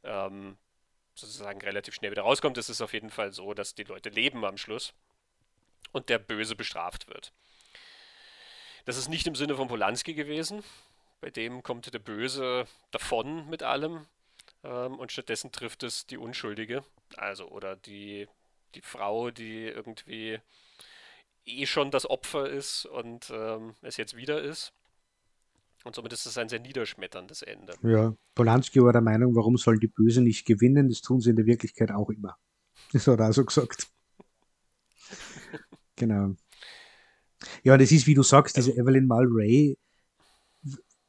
ähm, 0.03 0.57
sozusagen 1.15 1.61
relativ 1.61 1.95
schnell 1.95 2.11
wieder 2.11 2.23
rauskommt. 2.23 2.59
Es 2.59 2.69
ist 2.69 2.81
auf 2.83 2.93
jeden 2.93 3.11
Fall 3.11 3.33
so, 3.33 3.55
dass 3.55 3.77
die 3.77 3.85
Leute 3.85 4.09
leben 4.09 4.45
am 4.45 4.59
Schluss 4.59 4.93
und 5.93 6.09
der 6.09 6.19
Böse 6.19 6.57
bestraft 6.57 7.07
wird. 7.09 7.33
Das 8.87 8.97
ist 8.97 9.09
nicht 9.09 9.27
im 9.27 9.35
Sinne 9.35 9.57
von 9.57 9.67
Polanski 9.67 10.15
gewesen. 10.15 10.63
Bei 11.21 11.31
dem 11.31 11.63
kommt 11.63 11.93
der 11.93 11.99
Böse 11.99 12.67
davon 12.93 13.51
mit 13.51 13.65
allem 13.65 14.07
ähm, 14.63 14.95
und 14.95 15.11
stattdessen 15.11 15.51
trifft 15.51 15.83
es 15.83 16.07
die 16.07 16.17
Unschuldige. 16.17 16.85
Also, 17.17 17.49
oder 17.49 17.75
die, 17.75 18.29
die 18.77 18.83
Frau, 18.83 19.33
die 19.33 19.65
irgendwie 19.65 20.39
eh 21.45 21.67
schon 21.67 21.91
das 21.91 22.09
Opfer 22.09 22.49
ist 22.49 22.87
und 22.87 23.31
ähm, 23.35 23.75
es 23.83 23.97
jetzt 23.97 24.17
wieder 24.17 24.41
ist. 24.41 24.73
Und 25.83 25.97
somit 25.97 26.13
ist 26.13 26.25
es 26.27 26.39
ein 26.39 26.49
sehr 26.49 26.61
niederschmetterndes 26.61 27.43
Ende. 27.43 27.75
Ja, 27.83 28.15
Polanski 28.37 28.81
war 28.83 28.93
der 28.93 29.03
Meinung, 29.03 29.35
warum 29.35 29.57
sollen 29.57 29.81
die 29.81 29.89
Bösen 29.89 30.23
nicht 30.23 30.47
gewinnen? 30.47 30.89
Das 30.89 31.01
tun 31.01 31.21
sie 31.21 31.31
in 31.31 31.37
der 31.37 31.47
Wirklichkeit 31.47 31.91
auch 31.91 32.11
immer. 32.11 32.37
Das 32.93 33.07
hat 33.09 33.19
er 33.19 33.27
also 33.27 33.45
gesagt. 33.45 33.89
genau. 35.97 36.37
Ja, 37.63 37.77
das 37.77 37.93
ist, 37.93 38.07
wie 38.07 38.15
du 38.15 38.23
sagst, 38.23 38.57
diese 38.57 38.77
Evelyn 38.77 39.07
Mulray, 39.07 39.77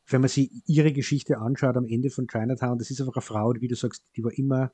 wenn 0.08 0.22
man 0.22 0.30
sich 0.30 0.52
ihre 0.66 0.94
Geschichte 0.94 1.38
anschaut 1.38 1.78
am 1.78 1.86
Ende 1.86 2.10
von 2.10 2.28
Chinatown, 2.28 2.78
das 2.78 2.92
ist 2.92 3.02
einfach 3.02 3.16
eine 3.16 3.22
Frau, 3.22 3.54
die, 3.54 3.62
wie 3.62 3.68
du 3.68 3.76
sagst, 3.76 4.04
die 4.16 4.24
war 4.24 4.32
immer, 4.38 4.72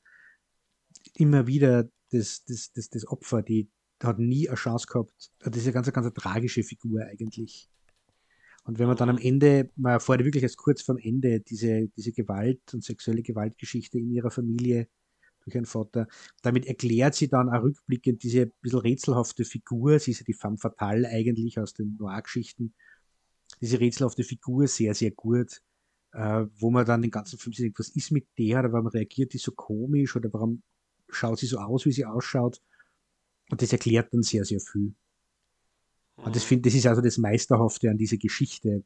immer 1.15 1.47
wieder 1.47 1.89
das, 2.11 2.43
das, 2.45 2.71
das, 2.73 2.89
das 2.89 3.07
Opfer, 3.07 3.41
die 3.41 3.69
hat 4.01 4.19
nie 4.19 4.47
eine 4.49 4.57
Chance 4.57 4.87
gehabt. 4.87 5.31
Das 5.39 5.57
ist 5.57 5.63
eine 5.63 5.73
ganz, 5.73 5.91
ganz 5.91 6.05
eine 6.05 6.13
tragische 6.13 6.63
Figur 6.63 7.01
eigentlich. 7.03 7.69
Und 8.65 8.79
wenn 8.79 8.87
man 8.87 8.97
dann 8.97 9.09
am 9.09 9.17
Ende, 9.17 9.71
man 9.75 9.93
erfährt 9.93 10.23
wirklich 10.23 10.43
erst 10.43 10.57
kurz 10.57 10.81
vorm 10.81 10.97
Ende 10.97 11.41
diese, 11.41 11.87
diese 11.89 12.11
Gewalt 12.11 12.61
und 12.73 12.83
sexuelle 12.83 13.21
Gewaltgeschichte 13.21 13.97
in 13.97 14.11
ihrer 14.11 14.31
Familie 14.31 14.87
durch 15.43 15.55
ihren 15.55 15.65
Vater. 15.65 16.07
Damit 16.41 16.65
erklärt 16.65 17.15
sie 17.15 17.27
dann 17.27 17.49
auch 17.49 17.63
rückblickend 17.63 18.23
diese 18.23 18.47
bisschen 18.61 18.79
rätselhafte 18.79 19.45
Figur, 19.45 19.99
sie 19.99 20.11
ist 20.11 20.19
ja 20.19 20.25
die 20.25 20.33
femme 20.33 20.57
fatale 20.57 21.07
eigentlich 21.09 21.59
aus 21.59 21.73
den 21.73 21.95
Noir-Geschichten, 21.97 22.73
diese 23.61 23.79
rätselhafte 23.79 24.23
Figur 24.23 24.67
sehr, 24.67 24.93
sehr 24.93 25.11
gut, 25.11 25.61
äh, 26.13 26.45
wo 26.55 26.71
man 26.71 26.85
dann 26.85 27.01
den 27.01 27.11
ganzen 27.11 27.39
Film 27.39 27.53
sieht, 27.53 27.77
was 27.77 27.89
ist 27.89 28.11
mit 28.11 28.27
der, 28.37 28.59
oder 28.59 28.73
warum 28.73 28.87
reagiert 28.87 29.33
die 29.33 29.37
so 29.37 29.51
komisch, 29.51 30.15
oder 30.15 30.31
warum 30.33 30.61
schaut 31.09 31.39
sie 31.39 31.47
so 31.47 31.59
aus, 31.59 31.85
wie 31.85 31.91
sie 31.91 32.05
ausschaut. 32.05 32.61
Und 33.49 33.61
das 33.61 33.71
erklärt 33.71 34.13
dann 34.13 34.23
sehr, 34.23 34.45
sehr 34.45 34.59
viel. 34.59 34.93
Und 36.15 36.35
das, 36.35 36.43
find, 36.43 36.65
das 36.65 36.73
ist 36.73 36.87
also 36.87 37.01
das 37.01 37.17
Meisterhafte 37.17 37.89
an 37.89 37.97
dieser 37.97 38.17
Geschichte, 38.17 38.83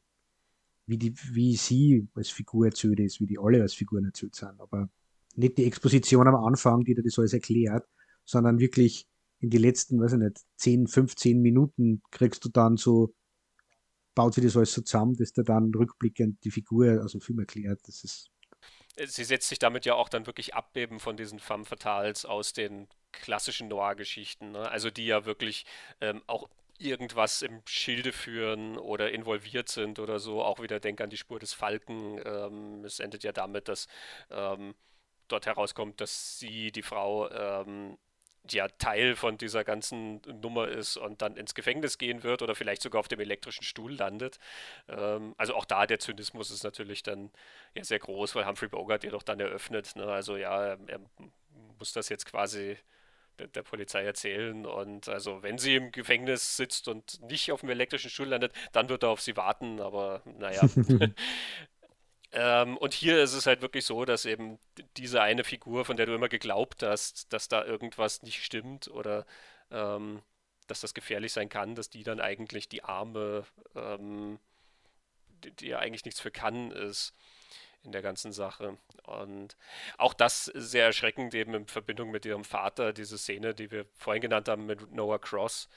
wie, 0.85 0.97
die, 0.97 1.13
wie 1.31 1.55
sie 1.55 2.07
als 2.15 2.29
Figur 2.29 2.67
erzählt 2.67 2.99
ist, 2.99 3.19
wie 3.19 3.27
die 3.27 3.38
alle 3.38 3.61
als 3.61 3.73
Figuren 3.73 4.05
erzählt 4.05 4.35
sind. 4.35 4.59
Aber 4.59 4.89
nicht 5.38 5.57
die 5.57 5.65
Exposition 5.65 6.27
am 6.27 6.35
Anfang, 6.35 6.84
die 6.84 6.95
dir 6.95 7.03
das 7.03 7.18
alles 7.18 7.34
erklärt, 7.34 7.85
sondern 8.26 8.59
wirklich 8.59 9.07
in 9.39 9.49
die 9.49 9.57
letzten, 9.57 10.01
weiß 10.01 10.14
ich 10.14 10.19
nicht, 10.19 10.39
10, 10.57 10.88
15 10.88 11.41
Minuten 11.41 12.01
kriegst 12.11 12.43
du 12.43 12.49
dann 12.49 12.77
so, 12.77 13.14
baut 14.15 14.34
sich 14.34 14.43
das 14.43 14.57
alles 14.57 14.73
so 14.73 14.81
zusammen, 14.81 15.15
dass 15.15 15.31
der 15.31 15.43
dann 15.43 15.72
rückblickend 15.73 16.43
die 16.43 16.51
Figur 16.51 17.03
aus 17.03 17.11
dem 17.11 17.22
Film 17.22 17.39
erklärt. 17.39 17.80
Das 17.85 18.03
ist 18.03 18.31
Sie 18.99 19.23
setzt 19.23 19.47
sich 19.47 19.59
damit 19.59 19.85
ja 19.85 19.93
auch 19.93 20.09
dann 20.09 20.26
wirklich 20.26 20.55
ab 20.55 20.76
eben 20.76 20.99
von 20.99 21.18
diesen 21.18 21.38
Femme 21.38 21.65
Fatales 21.65 22.26
aus 22.26 22.53
den 22.53 22.88
klassischen 23.11 23.68
Noir-Geschichten, 23.68 24.53
ne? 24.53 24.72
also 24.72 24.89
die 24.89 25.05
ja 25.05 25.26
wirklich 25.26 25.68
ähm, 26.01 26.23
auch 26.26 26.49
irgendwas 26.80 27.43
im 27.43 27.61
Schilde 27.68 28.11
führen 28.11 28.77
oder 28.77 29.11
involviert 29.11 29.69
sind 29.69 29.99
oder 29.99 30.19
so. 30.19 30.43
Auch 30.43 30.59
wieder 30.61 30.80
denk 30.80 31.01
an 31.01 31.09
die 31.09 31.18
Spur 31.18 31.39
des 31.39 31.53
Falken. 31.53 32.19
Ähm, 32.26 32.85
es 32.85 32.99
endet 32.99 33.23
ja 33.23 33.31
damit, 33.31 33.68
dass 33.68 33.88
ähm, 34.31 34.76
dort 35.28 35.45
herauskommt, 35.45 36.02
dass 36.02 36.40
sie, 36.40 36.72
die 36.72 36.84
Frau, 36.84 37.30
ähm, 37.30 37.98
ja 38.54 38.68
Teil 38.68 39.16
von 39.16 39.38
dieser 39.38 39.64
ganzen 39.64 40.22
Nummer 40.41 40.68
ist 40.68 40.98
und 40.98 41.22
dann 41.22 41.38
ins 41.38 41.56
Gefängnis 41.56 41.98
gehen 41.98 42.24
wird 42.24 42.41
oder 42.41 42.56
vielleicht 42.56 42.82
sogar 42.82 42.99
auf 42.99 43.08
dem 43.08 43.20
elektrischen 43.20 43.64
Stuhl 43.64 43.94
landet. 43.94 44.40
Ähm, 44.88 45.34
also 45.38 45.56
auch 45.56 45.66
da 45.66 45.86
der 45.86 45.99
Zynismus 45.99 46.52
ist 46.52 46.64
natürlich 46.64 47.04
dann 47.04 47.32
ja 47.76 47.84
sehr 47.84 47.99
groß, 47.99 48.36
weil 48.36 48.45
Humphrey 48.45 48.70
Bogart 48.70 49.04
ihr 49.04 49.12
doch 49.12 49.24
dann 49.24 49.40
eröffnet. 49.40 49.95
Ne? 49.95 50.06
Also 50.06 50.38
ja, 50.38 50.78
er 50.88 50.99
muss 51.80 51.94
das 51.94 52.10
jetzt 52.10 52.26
quasi 52.26 52.78
der, 53.40 53.48
der, 53.48 53.64
Polizei 53.64 54.04
erzählen. 54.04 54.66
Und 54.66 55.10
also 55.10 55.44
wenn 55.44 55.58
sie 55.58 55.76
im 55.76 55.91
Gefängnis 55.91 56.58
sitzt 56.58 56.88
und 56.88 57.22
nicht 57.24 57.52
auf 57.52 57.62
dem 57.62 57.70
elektrischen 57.70 58.10
Stuhl 58.10 58.28
landet, 58.28 58.54
dann 58.72 58.90
wird 58.90 59.04
er 59.04 59.10
auf 59.10 59.22
sie 59.22 59.38
warten. 59.38 59.80
Aber 59.80 60.22
naja. 60.26 60.62
ähm, 62.32 62.78
und 62.78 62.94
hier 62.94 63.22
ist 63.22 63.34
es 63.34 63.45
halt 63.45 63.62
wirklich 63.62 63.86
so, 63.86 64.06
dass 64.06 64.26
eben 64.26 64.60
diese 64.98 65.22
eine 65.22 65.44
Figur, 65.44 65.86
von 65.86 65.98
der 65.98 66.06
du 66.06 66.16
immer 66.16 66.30
geglaubt 66.30 66.84
hast, 66.84 67.32
dass 67.32 67.48
da 67.48 67.64
irgendwas 67.64 68.22
nicht 68.24 68.44
stimmt 68.44 68.90
oder 68.90 69.26
ähm, 69.72 70.22
dass 70.68 70.82
das 70.82 70.94
gefährlich 70.94 71.32
sein 71.34 71.49
kann, 71.49 71.76
dass 71.76 71.90
die 71.90 72.04
dann 72.04 72.20
eigentlich 72.20 72.68
die 72.68 72.84
Arme, 72.84 73.45
ähm, 73.76 74.40
die, 75.44 75.68
ja 75.68 75.80
eigentlich 75.80 76.06
nichts 76.06 76.20
für 76.20 76.32
kann, 76.32 76.72
ist 76.72 77.14
in 77.84 77.94
der 77.94 78.02
ganzen 78.02 78.34
Sache. 78.34 78.78
Und 79.04 79.56
auch 79.98 80.14
das 80.14 80.45
sehr 80.45 80.86
erschreckend 80.86 81.34
eben 81.34 81.54
in 81.54 81.68
Verbindung 81.68 82.12
mit 82.12 82.26
ihrem 82.26 82.44
Vater, 82.44 82.91
diese 82.91 83.18
Szene, 83.18 83.54
die 83.54 83.72
wir 83.72 83.86
vorhin 83.98 84.22
genannt 84.22 84.49
haben 84.49 84.66
mit 84.66 84.91
Noah 84.91 85.20
Cross. 85.20 85.70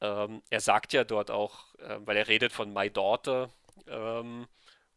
Ähm, 0.00 0.42
er 0.50 0.60
sagt 0.60 0.92
ja 0.92 1.04
dort 1.04 1.30
auch, 1.30 1.74
äh, 1.76 1.98
weil 2.00 2.16
er 2.16 2.26
redet 2.26 2.52
von 2.52 2.72
My 2.72 2.90
Daughter 2.90 3.50
ähm, 3.86 4.48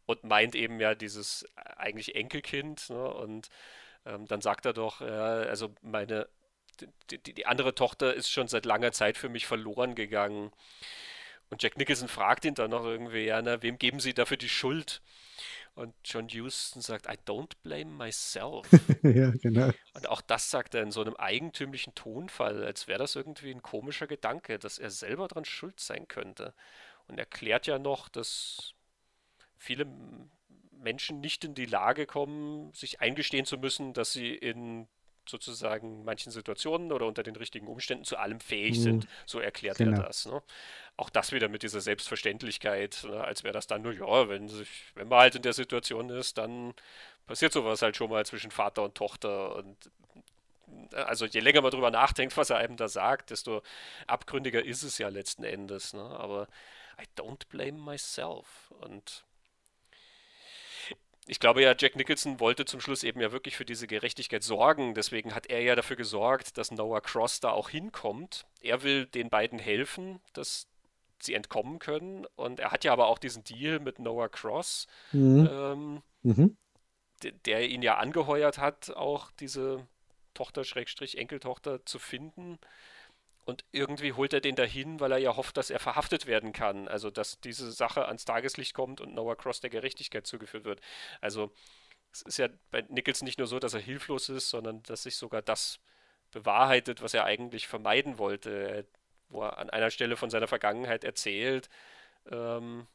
und 0.05 0.23
meint 0.23 0.55
eben 0.55 0.79
ja 0.79 0.95
dieses 0.95 1.45
eigentlich 1.55 2.15
Enkelkind. 2.15 2.89
Ne? 2.89 3.13
Und 3.13 3.49
ähm, 4.05 4.25
dann 4.27 4.41
sagt 4.41 4.65
er 4.65 4.73
doch, 4.73 5.01
äh, 5.01 5.05
also 5.05 5.73
meine, 5.81 6.27
die, 7.09 7.17
die, 7.17 7.33
die 7.33 7.45
andere 7.45 7.75
Tochter 7.75 8.13
ist 8.13 8.29
schon 8.29 8.47
seit 8.47 8.65
langer 8.65 8.91
Zeit 8.91 9.17
für 9.17 9.29
mich 9.29 9.45
verloren 9.45 9.95
gegangen. 9.95 10.51
Und 11.49 11.61
Jack 11.61 11.77
Nicholson 11.77 12.07
fragt 12.07 12.45
ihn 12.45 12.55
dann 12.55 12.71
noch 12.71 12.83
irgendwie, 12.83 13.25
ja, 13.25 13.41
na, 13.41 13.61
wem 13.61 13.77
geben 13.77 13.99
Sie 13.99 14.13
dafür 14.13 14.37
die 14.37 14.49
Schuld? 14.49 15.01
Und 15.75 15.93
John 16.05 16.29
Huston 16.29 16.81
sagt, 16.81 17.05
I 17.07 17.17
don't 17.27 17.51
blame 17.61 17.91
myself. 17.91 18.65
ja, 19.03 19.31
genau. 19.31 19.71
Und 19.93 20.07
auch 20.07 20.21
das 20.21 20.49
sagt 20.49 20.73
er 20.73 20.81
in 20.81 20.91
so 20.91 21.01
einem 21.01 21.15
eigentümlichen 21.17 21.93
Tonfall, 21.95 22.63
als 22.63 22.87
wäre 22.87 22.99
das 22.99 23.15
irgendwie 23.15 23.51
ein 23.51 23.61
komischer 23.61 24.07
Gedanke, 24.07 24.57
dass 24.57 24.79
er 24.79 24.89
selber 24.89 25.27
dran 25.27 25.43
schuld 25.43 25.81
sein 25.81 26.07
könnte. 26.07 26.53
Und 27.07 27.19
erklärt 27.19 27.67
ja 27.67 27.77
noch, 27.77 28.07
dass 28.07 28.74
viele 29.57 29.85
Menschen 30.71 31.19
nicht 31.19 31.43
in 31.43 31.55
die 31.55 31.65
Lage 31.65 32.05
kommen, 32.05 32.73
sich 32.73 33.01
eingestehen 33.01 33.45
zu 33.45 33.57
müssen, 33.57 33.93
dass 33.93 34.13
sie 34.13 34.33
in 34.33 34.87
sozusagen 35.27 36.03
manchen 36.03 36.31
Situationen 36.31 36.91
oder 36.91 37.07
unter 37.07 37.23
den 37.23 37.35
richtigen 37.35 37.67
Umständen 37.67 38.03
zu 38.03 38.17
allem 38.17 38.39
fähig 38.39 38.79
sind. 38.81 39.05
Mhm. 39.05 39.09
So 39.25 39.39
erklärt 39.39 39.77
genau. 39.77 39.97
er 39.97 40.07
das. 40.07 40.25
Ne? 40.25 40.41
Auch 40.97 41.09
das 41.09 41.31
wieder 41.31 41.49
mit 41.49 41.63
dieser 41.63 41.81
Selbstverständlichkeit, 41.81 43.05
ne? 43.09 43.23
als 43.23 43.43
wäre 43.43 43.53
das 43.53 43.67
dann 43.67 43.81
nur, 43.81 43.93
ja, 43.93 44.29
wenn, 44.29 44.47
sich, 44.47 44.69
wenn 44.93 45.07
man 45.07 45.19
halt 45.19 45.35
in 45.35 45.41
der 45.41 45.53
Situation 45.53 46.09
ist, 46.09 46.37
dann 46.37 46.73
passiert 47.27 47.53
sowas 47.53 47.81
halt 47.81 47.97
schon 47.97 48.09
mal 48.09 48.25
zwischen 48.25 48.51
Vater 48.51 48.83
und 48.83 48.95
Tochter. 48.95 49.55
Und 49.55 49.75
also 50.93 51.25
je 51.25 51.39
länger 51.39 51.61
man 51.61 51.71
drüber 51.71 51.91
nachdenkt, 51.91 52.37
was 52.37 52.49
er 52.49 52.57
einem 52.57 52.77
da 52.77 52.87
sagt, 52.87 53.31
desto 53.31 53.61
abgründiger 54.07 54.63
ist 54.63 54.83
es 54.83 54.97
ja 54.97 55.09
letzten 55.09 55.43
Endes. 55.43 55.93
Ne? 55.93 56.03
Aber 56.03 56.47
I 57.01 57.05
don't 57.19 57.47
blame 57.49 57.79
myself. 57.79 58.71
Und 58.81 59.25
ich 61.27 61.39
glaube 61.39 61.61
ja, 61.61 61.73
Jack 61.77 61.95
Nicholson 61.95 62.39
wollte 62.39 62.65
zum 62.65 62.79
Schluss 62.79 63.03
eben 63.03 63.19
ja 63.19 63.31
wirklich 63.31 63.55
für 63.55 63.65
diese 63.65 63.87
Gerechtigkeit 63.87 64.43
sorgen. 64.43 64.93
Deswegen 64.93 65.33
hat 65.33 65.47
er 65.47 65.61
ja 65.61 65.75
dafür 65.75 65.95
gesorgt, 65.95 66.57
dass 66.57 66.71
Noah 66.71 67.01
Cross 67.01 67.39
da 67.39 67.49
auch 67.49 67.69
hinkommt. 67.69 68.45
Er 68.61 68.83
will 68.83 69.07
den 69.07 69.29
beiden 69.29 69.57
helfen, 69.57 70.19
dass 70.33 70.67
sie 71.19 71.33
entkommen 71.33 71.79
können. 71.79 72.25
Und 72.35 72.59
er 72.59 72.71
hat 72.71 72.83
ja 72.83 72.93
aber 72.93 73.07
auch 73.07 73.17
diesen 73.17 73.43
Deal 73.43 73.79
mit 73.79 73.97
Noah 73.99 74.29
Cross, 74.29 74.87
mhm. 75.11 75.49
Ähm, 75.51 76.01
mhm. 76.21 76.57
der 77.45 77.67
ihn 77.69 77.81
ja 77.81 77.97
angeheuert 77.97 78.59
hat, 78.59 78.91
auch 78.91 79.31
diese 79.39 79.87
Tochter, 80.35 80.63
Schrägstrich, 80.63 81.17
Enkeltochter 81.17 81.83
zu 81.85 81.97
finden. 81.97 82.59
Und 83.45 83.63
irgendwie 83.71 84.13
holt 84.13 84.33
er 84.33 84.41
den 84.41 84.55
dahin, 84.55 84.99
weil 84.99 85.11
er 85.11 85.19
ja 85.19 85.35
hofft, 85.35 85.57
dass 85.57 85.69
er 85.69 85.79
verhaftet 85.79 86.25
werden 86.25 86.51
kann. 86.51 86.87
Also, 86.87 87.11
dass 87.11 87.39
diese 87.39 87.71
Sache 87.71 88.07
ans 88.07 88.25
Tageslicht 88.25 88.73
kommt 88.73 89.01
und 89.01 89.13
Noah 89.13 89.37
Cross 89.37 89.61
der 89.61 89.69
Gerechtigkeit 89.69 90.25
zugeführt 90.25 90.65
wird. 90.65 90.81
Also, 91.21 91.53
es 92.11 92.23
ist 92.23 92.37
ja 92.37 92.49
bei 92.71 92.81
Nicholson 92.89 93.25
nicht 93.25 93.37
nur 93.37 93.47
so, 93.47 93.59
dass 93.59 93.75
er 93.75 93.81
hilflos 93.81 94.29
ist, 94.29 94.49
sondern 94.49 94.81
dass 94.83 95.03
sich 95.03 95.15
sogar 95.17 95.43
das 95.43 95.79
bewahrheitet, 96.31 97.01
was 97.03 97.13
er 97.13 97.25
eigentlich 97.25 97.67
vermeiden 97.67 98.17
wollte. 98.17 98.87
Wo 99.29 99.43
er 99.43 99.57
an 99.59 99.69
einer 99.69 99.91
Stelle 99.91 100.17
von 100.17 100.29
seiner 100.29 100.47
Vergangenheit 100.47 101.03
erzählt, 101.03 101.69
ähm, 102.31 102.87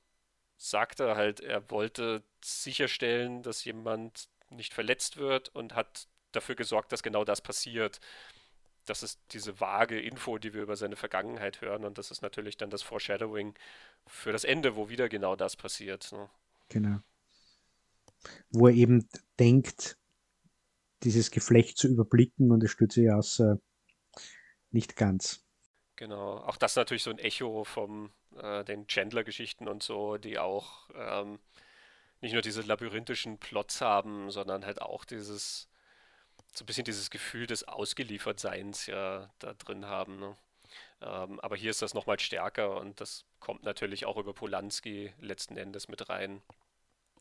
sagt 0.57 1.01
er 1.01 1.17
halt, 1.17 1.41
er 1.41 1.71
wollte 1.71 2.23
sicherstellen, 2.45 3.43
dass 3.43 3.65
jemand 3.65 4.29
nicht 4.51 4.75
verletzt 4.75 5.17
wird 5.17 5.49
und 5.51 5.75
hat 5.75 6.09
dafür 6.33 6.57
gesorgt, 6.57 6.93
dass 6.93 7.03
genau 7.03 7.25
das 7.25 7.41
passiert 7.41 8.01
das 8.87 9.03
ist 9.03 9.21
diese 9.33 9.61
vage 9.61 10.01
Info, 10.01 10.39
die 10.39 10.55
wir 10.55 10.63
über 10.63 10.77
seine 10.77 10.97
Vergangenheit 10.97 11.61
hören. 11.61 11.85
Und 11.85 11.99
das 11.99 12.11
ist 12.11 12.23
natürlich 12.23 12.57
dann 12.57 12.71
das 12.71 12.83
Foreshadowing 12.83 13.55
für 14.07 14.33
das 14.33 14.45
Ende, 14.45 14.77
wo 14.77 14.89
wieder 14.89 15.09
genau 15.09 15.37
das 15.37 15.57
passiert. 15.57 16.13
Ne? 16.13 16.29
Genau. 16.69 17.01
Wo 18.51 18.69
er 18.69 18.75
eben 18.75 19.09
denkt, 19.39 19.97
dieses 21.03 21.31
Geflecht 21.31 21.79
zu 21.79 21.89
überblicken 21.89 22.51
und 22.51 22.63
es 22.63 22.71
stürzt 22.71 22.95
sich 22.95 23.11
aus 23.11 23.41
äh, 23.41 23.57
nicht 24.71 24.97
ganz. 24.97 25.45
Genau, 25.97 26.39
auch 26.39 26.57
das 26.57 26.77
natürlich 26.77 27.03
so 27.03 27.11
ein 27.11 27.19
Echo 27.19 27.65
von 27.65 28.11
äh, 28.37 28.65
den 28.65 28.87
Chandler-Geschichten 28.87 29.69
und 29.69 29.83
so, 29.83 30.17
die 30.17 30.39
auch 30.39 30.89
ähm, 30.95 31.39
nicht 32.21 32.33
nur 32.33 32.43
diese 32.43 32.63
labyrinthischen 32.63 33.39
Plots 33.39 33.81
haben, 33.81 34.31
sondern 34.31 34.65
halt 34.65 34.83
auch 34.83 35.05
dieses 35.05 35.70
so 36.55 36.65
ein 36.65 36.67
bisschen 36.67 36.85
dieses 36.85 37.11
Gefühl 37.11 37.47
des 37.47 37.67
Ausgeliefertseins 37.67 38.87
ja 38.87 39.31
da 39.39 39.55
drin 39.55 39.87
haben. 39.87 40.19
Ne? 40.19 40.37
Ähm, 41.03 41.41
aber 41.41 41.57
hier 41.57 41.71
ist 41.71 41.83
das 41.83 41.95
nochmal 41.95 42.21
stärker 42.21 42.81
und 42.81 43.01
das 43.01 43.25
kommt 43.39 43.63
natürlich 43.63 44.07
auch 44.07 44.17
über 44.17 44.35
Polanski 44.35 45.13
letzten 45.21 45.57
Endes 45.57 45.89
mit 45.89 46.09
rein. 46.09 46.43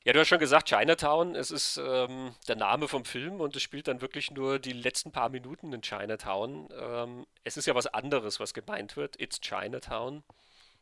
Ja, 0.06 0.14
du 0.14 0.20
hast 0.20 0.30
schon 0.30 0.40
gesagt, 0.40 0.70
Chinatown, 0.70 1.36
es 1.36 1.52
ist 1.52 1.80
ähm, 1.84 2.34
der 2.48 2.56
Name 2.56 2.88
vom 2.88 3.04
Film 3.04 3.42
und 3.42 3.56
es 3.56 3.62
spielt 3.62 3.88
dann 3.88 4.02
wirklich 4.02 4.32
nur 4.32 4.58
die 4.58 4.72
letzten 4.72 5.12
paar 5.12 5.30
Minuten 5.30 5.74
in 5.74 5.82
Chinatown. 5.82 6.70
Ähm, 6.72 7.26
es 7.44 7.58
ist 7.58 7.66
ja 7.66 7.76
was 7.76 7.88
anderes, 7.88 8.40
was 8.40 8.54
gemeint 8.54 8.96
wird. 8.96 9.20
It's 9.20 9.42
Chinatown. 9.42 10.24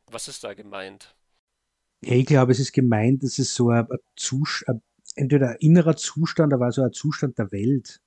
Was 0.05 0.27
ist 0.27 0.43
da 0.43 0.53
gemeint? 0.53 1.15
Ja, 2.01 2.13
ich 2.13 2.27
glaube, 2.27 2.51
es 2.51 2.59
ist 2.59 2.73
gemeint, 2.73 3.23
es 3.23 3.35
so 3.55 3.69
ein, 3.69 3.89
ein 3.89 3.97
Zustand, 4.15 4.83
entweder 5.15 5.49
ein 5.49 5.57
innerer 5.59 5.95
Zustand, 5.95 6.53
aber 6.53 6.71
so 6.71 6.83
ein 6.83 6.93
Zustand 6.93 7.39
der 7.39 7.51
Welt 7.51 7.99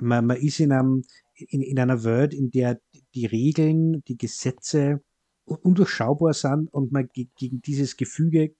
man, 0.00 0.26
man 0.26 0.36
ist 0.36 0.60
in, 0.60 0.72
einem, 0.72 1.04
in, 1.34 1.62
in 1.62 1.78
einer 1.78 2.04
Welt, 2.04 2.34
in 2.34 2.50
der 2.50 2.80
die 3.14 3.26
Regeln, 3.26 4.02
die 4.04 4.16
Gesetze 4.16 5.02
undurchschaubar 5.44 6.32
sind 6.32 6.72
und 6.72 6.92
man 6.92 7.08
gegen 7.12 7.60
dieses 7.62 7.96
Gefüge 7.96 8.54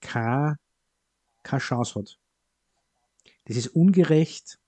keine, 0.00 0.58
keine 1.42 1.60
Chance 1.60 1.98
hat. 1.98 2.18
Das 3.44 3.56
ist 3.56 3.68
ungerecht, 3.68 4.58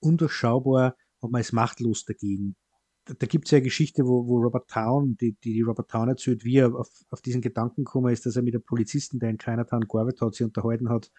undurchschaubar 0.00 0.96
und 1.20 1.32
man 1.32 1.40
ist 1.40 1.52
machtlos 1.52 2.04
dagegen. 2.04 2.56
Da, 3.04 3.14
da 3.14 3.26
gibt 3.26 3.46
es 3.46 3.50
ja 3.50 3.56
eine 3.56 3.64
Geschichte, 3.64 4.06
wo, 4.06 4.26
wo 4.26 4.38
Robert 4.38 4.68
Town, 4.68 5.16
die, 5.16 5.32
die 5.32 5.60
Robert 5.62 5.90
Town 5.90 6.08
erzählt, 6.08 6.44
wie 6.44 6.56
er 6.56 6.74
auf, 6.74 6.88
auf 7.10 7.20
diesen 7.20 7.40
Gedanken 7.42 7.84
gekommen 7.84 8.12
ist, 8.12 8.24
dass 8.24 8.36
er 8.36 8.42
mit 8.42 8.54
einem 8.54 8.64
Polizisten, 8.64 9.18
der 9.18 9.30
in 9.30 9.38
Chinatown 9.38 9.86
gearbeitet 9.88 10.20
hat, 10.22 10.34
sich 10.34 10.44
unterhalten 10.44 10.88
hat. 10.88 11.10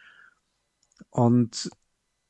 Und 1.10 1.70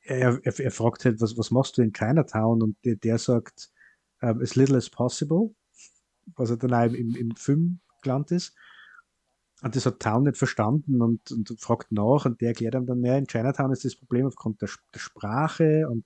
er, 0.02 0.40
er, 0.42 0.60
er 0.60 0.70
fragt 0.70 1.04
halt, 1.04 1.20
was, 1.20 1.36
was 1.36 1.50
machst 1.50 1.78
du 1.78 1.82
in 1.82 1.92
Chinatown? 1.92 2.62
Und 2.62 2.76
der, 2.84 2.96
der 2.96 3.18
sagt, 3.18 3.70
um, 4.20 4.40
as 4.40 4.54
little 4.56 4.76
as 4.76 4.90
possible, 4.90 5.54
was 6.36 6.50
er 6.50 6.56
dann 6.56 6.74
auch 6.74 6.92
im, 6.92 7.14
im 7.14 7.34
Film 7.36 7.80
gelandet 8.02 8.32
ist. 8.32 8.56
Und 9.62 9.76
das 9.76 9.86
hat 9.86 10.00
Town 10.00 10.24
nicht 10.24 10.36
verstanden 10.36 11.00
und, 11.02 11.30
und 11.30 11.54
fragt 11.60 11.92
nach 11.92 12.24
und 12.24 12.40
der 12.40 12.48
erklärt 12.48 12.74
ihm 12.74 12.86
dann, 12.86 13.04
ja, 13.04 13.16
in 13.16 13.26
Chinatown 13.26 13.70
ist 13.72 13.84
das 13.84 13.94
Problem 13.94 14.26
aufgrund 14.26 14.60
der, 14.60 14.68
der 14.92 14.98
Sprache 14.98 15.88
und 15.88 16.04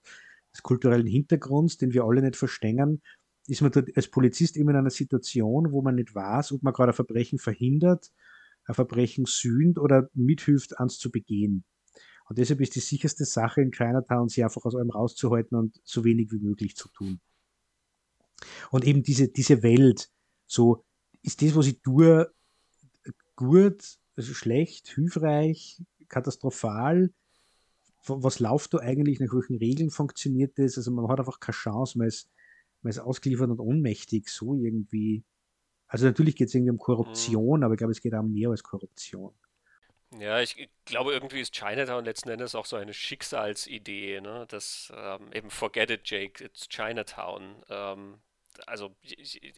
des 0.53 0.63
kulturellen 0.63 1.07
Hintergrunds, 1.07 1.79
den 1.79 1.95
wir 1.95 2.05
alle 2.05 2.21
nicht 2.21 2.37
verstehen, 2.37 3.03
ist 3.47 3.63
man 3.63 3.71
dort 3.71 3.97
als 3.97 4.09
Polizist 4.09 4.57
immer 4.57 4.73
in 4.73 4.79
einer 4.79 4.91
Situation, 4.91 5.73
wo 5.73 5.81
man 5.81 5.95
nicht 5.95 6.15
weiß, 6.15 6.53
ob 6.53 6.63
man 6.63 6.75
gerade 6.75 6.93
ein 6.93 6.97
Verbrechen 6.97 7.39
verhindert, 7.39 8.11
ein 8.67 8.75
Verbrechen 8.75 9.25
sühnt 9.27 9.79
oder 9.79 10.11
mithilft, 10.13 10.79
eins 10.79 10.99
zu 10.99 11.11
begehen. 11.11 11.65
Und 12.29 12.39
deshalb 12.39 12.61
ist 12.61 12.75
die 12.75 12.81
sicherste 12.81 13.25
Sache 13.25 13.63
in 13.63 13.71
Chinatown, 13.71 14.29
sie 14.29 14.43
einfach 14.43 14.65
aus 14.65 14.75
allem 14.75 14.91
rauszuhalten 14.91 15.57
und 15.57 15.81
so 15.85 16.05
wenig 16.05 16.33
wie 16.33 16.41
möglich 16.41 16.77
zu 16.77 16.89
tun. 16.89 17.21
Und 18.71 18.85
eben 18.85 19.03
diese, 19.03 19.29
diese 19.29 19.63
Welt, 19.63 20.11
so 20.47 20.85
ist 21.23 21.41
das, 21.43 21.55
was 21.55 21.67
ich 21.67 21.81
tue, 21.81 22.33
gut, 23.37 23.99
also 24.17 24.35
schlecht, 24.35 24.89
hilfreich, 24.89 25.81
katastrophal. 26.09 27.13
Was 28.09 28.39
läuft 28.39 28.75
da 28.75 28.79
eigentlich, 28.79 29.19
nach 29.19 29.33
welchen 29.33 29.57
Regeln 29.57 29.91
funktioniert 29.91 30.59
das? 30.59 30.77
Also 30.77 30.91
man 30.91 31.09
hat 31.09 31.19
einfach 31.19 31.41
keine 31.41 31.57
Chance, 31.57 31.99
man 31.99 32.07
ist, 32.07 32.31
man 32.83 32.91
ist 32.91 32.99
ausgeliefert 32.99 33.51
und 33.51 33.61
ohnmächtig, 33.61 34.29
so 34.29 34.55
irgendwie. 34.55 35.25
Also 35.89 36.07
natürlich 36.07 36.37
geht 36.37 36.49
es 36.49 36.55
irgendwie 36.55 36.71
um 36.71 36.79
Korruption, 36.79 37.61
mhm. 37.61 37.65
aber 37.65 37.75
ich 37.75 37.79
glaube, 37.79 37.93
es 37.93 38.01
geht 38.01 38.15
auch 38.15 38.23
um 38.23 38.33
mehr 38.33 38.51
als 38.51 38.63
Korruption. 38.63 39.33
Ja, 40.19 40.41
ich 40.41 40.69
glaube, 40.85 41.13
irgendwie 41.13 41.41
ist 41.41 41.53
Chinatown 41.55 42.05
letzten 42.05 42.31
Endes 42.31 42.55
auch 42.55 42.65
so 42.67 42.77
eine 42.77 42.95
Schicksalsidee, 42.95 44.21
ne? 44.21 44.47
Das 44.49 44.93
ähm, 44.97 45.31
eben 45.33 45.51
forget 45.51 45.91
it, 45.91 46.09
Jake, 46.09 46.43
it's 46.43 46.69
Chinatown. 46.69 47.63
Ähm, 47.69 48.21
also 48.67 48.95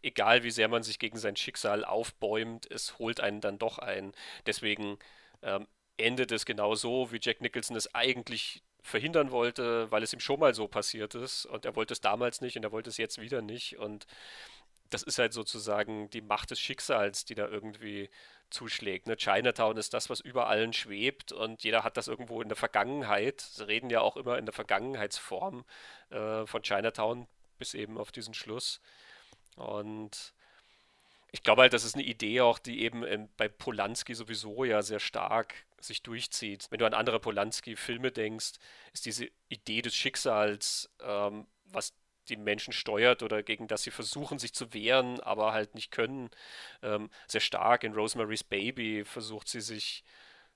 egal 0.02 0.42
wie 0.42 0.50
sehr 0.50 0.68
man 0.68 0.82
sich 0.82 0.98
gegen 0.98 1.18
sein 1.18 1.36
Schicksal 1.36 1.84
aufbäumt, 1.84 2.68
es 2.70 2.98
holt 2.98 3.20
einen 3.20 3.40
dann 3.40 3.58
doch 3.58 3.78
ein. 3.78 4.12
Deswegen 4.46 4.98
ähm, 5.42 5.68
endet 5.96 6.32
es 6.32 6.44
genau 6.44 6.74
so, 6.74 7.12
wie 7.12 7.18
Jack 7.20 7.40
Nicholson 7.40 7.76
es 7.76 7.94
eigentlich 7.94 8.62
verhindern 8.82 9.30
wollte, 9.30 9.90
weil 9.92 10.02
es 10.02 10.12
ihm 10.12 10.20
schon 10.20 10.40
mal 10.40 10.54
so 10.54 10.66
passiert 10.66 11.14
ist 11.14 11.46
und 11.46 11.64
er 11.66 11.76
wollte 11.76 11.92
es 11.92 12.00
damals 12.00 12.40
nicht 12.40 12.56
und 12.56 12.64
er 12.64 12.72
wollte 12.72 12.90
es 12.90 12.96
jetzt 12.96 13.20
wieder 13.20 13.42
nicht 13.42 13.78
und 13.78 14.06
das 14.90 15.02
ist 15.02 15.18
halt 15.18 15.32
sozusagen 15.32 16.08
die 16.10 16.22
Macht 16.22 16.50
des 16.50 16.60
Schicksals, 16.60 17.24
die 17.24 17.34
da 17.34 17.46
irgendwie 17.46 18.08
zuschlägt. 18.50 19.06
Ne? 19.06 19.16
Chinatown 19.16 19.76
ist 19.76 19.94
das, 19.94 20.10
was 20.10 20.20
über 20.20 20.48
allen 20.48 20.72
schwebt 20.72 21.32
und 21.32 21.62
jeder 21.64 21.84
hat 21.84 21.96
das 21.96 22.08
irgendwo 22.08 22.40
in 22.42 22.48
der 22.48 22.56
Vergangenheit. 22.56 23.40
Sie 23.40 23.66
reden 23.66 23.90
ja 23.90 24.00
auch 24.00 24.16
immer 24.16 24.38
in 24.38 24.46
der 24.46 24.54
Vergangenheitsform 24.54 25.64
äh, 26.10 26.46
von 26.46 26.62
Chinatown 26.62 27.26
bis 27.58 27.74
eben 27.74 27.98
auf 27.98 28.12
diesen 28.12 28.34
Schluss. 28.34 28.80
Und 29.56 30.32
ich 31.30 31.42
glaube 31.42 31.62
halt, 31.62 31.72
das 31.72 31.84
ist 31.84 31.94
eine 31.94 32.04
Idee 32.04 32.40
auch, 32.40 32.58
die 32.58 32.82
eben 32.82 33.04
in, 33.04 33.28
bei 33.36 33.48
Polanski 33.48 34.14
sowieso 34.14 34.64
ja 34.64 34.82
sehr 34.82 35.00
stark 35.00 35.54
sich 35.80 36.02
durchzieht. 36.02 36.66
Wenn 36.70 36.78
du 36.78 36.86
an 36.86 36.94
andere 36.94 37.20
Polanski-Filme 37.20 38.10
denkst, 38.10 38.52
ist 38.92 39.06
diese 39.06 39.28
Idee 39.48 39.82
des 39.82 39.94
Schicksals, 39.94 40.90
ähm, 41.02 41.46
was 41.66 41.92
die 42.28 42.36
Menschen 42.36 42.72
steuert 42.72 43.22
oder 43.22 43.42
gegen 43.42 43.68
das 43.68 43.82
sie 43.82 43.90
versuchen, 43.90 44.38
sich 44.38 44.54
zu 44.54 44.72
wehren, 44.74 45.20
aber 45.20 45.52
halt 45.52 45.74
nicht 45.74 45.90
können. 45.90 46.30
Ähm, 46.82 47.10
sehr 47.26 47.40
stark 47.40 47.84
in 47.84 47.94
Rosemary's 47.94 48.44
Baby 48.44 49.04
versucht 49.04 49.48
sie 49.48 49.60
sich 49.60 50.04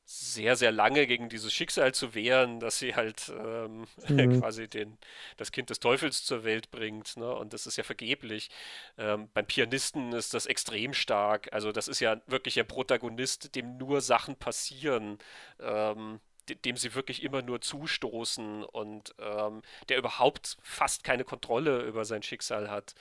sehr, 0.04 0.56
sehr 0.56 0.72
lange 0.72 1.06
gegen 1.06 1.28
dieses 1.28 1.52
Schicksal 1.52 1.94
zu 1.94 2.14
wehren, 2.14 2.60
dass 2.60 2.78
sie 2.78 2.94
halt 2.94 3.32
ähm, 3.38 3.86
mhm. 4.08 4.40
quasi 4.40 4.68
den, 4.68 4.98
das 5.36 5.52
Kind 5.52 5.70
des 5.70 5.80
Teufels 5.80 6.24
zur 6.24 6.44
Welt 6.44 6.70
bringt. 6.70 7.16
Ne? 7.16 7.32
Und 7.32 7.52
das 7.52 7.66
ist 7.66 7.76
ja 7.76 7.84
vergeblich. 7.84 8.50
Ähm, 8.98 9.28
beim 9.32 9.46
Pianisten 9.46 10.12
ist 10.12 10.34
das 10.34 10.46
extrem 10.46 10.92
stark. 10.92 11.52
Also 11.52 11.72
das 11.72 11.88
ist 11.88 12.00
ja 12.00 12.20
wirklich 12.26 12.58
ein 12.58 12.66
Protagonist, 12.66 13.54
dem 13.54 13.76
nur 13.78 14.00
Sachen 14.00 14.36
passieren. 14.36 15.18
Ähm, 15.60 16.20
dem 16.48 16.76
sie 16.76 16.94
wirklich 16.94 17.22
immer 17.22 17.42
nur 17.42 17.60
zustoßen 17.60 18.64
und 18.64 19.14
ähm, 19.18 19.62
der 19.88 19.98
überhaupt 19.98 20.56
fast 20.62 21.04
keine 21.04 21.24
Kontrolle 21.24 21.82
über 21.82 22.04
sein 22.04 22.22
Schicksal 22.22 22.70
hat. 22.70 22.94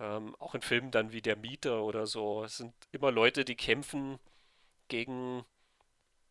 Ähm, 0.00 0.34
auch 0.38 0.54
in 0.54 0.60
Filmen 0.60 0.90
dann 0.90 1.12
wie 1.12 1.22
Der 1.22 1.36
Mieter 1.36 1.82
oder 1.82 2.06
so. 2.06 2.44
Es 2.44 2.58
sind 2.58 2.72
immer 2.92 3.10
Leute, 3.10 3.44
die 3.44 3.56
kämpfen 3.56 4.18
gegen 4.86 5.44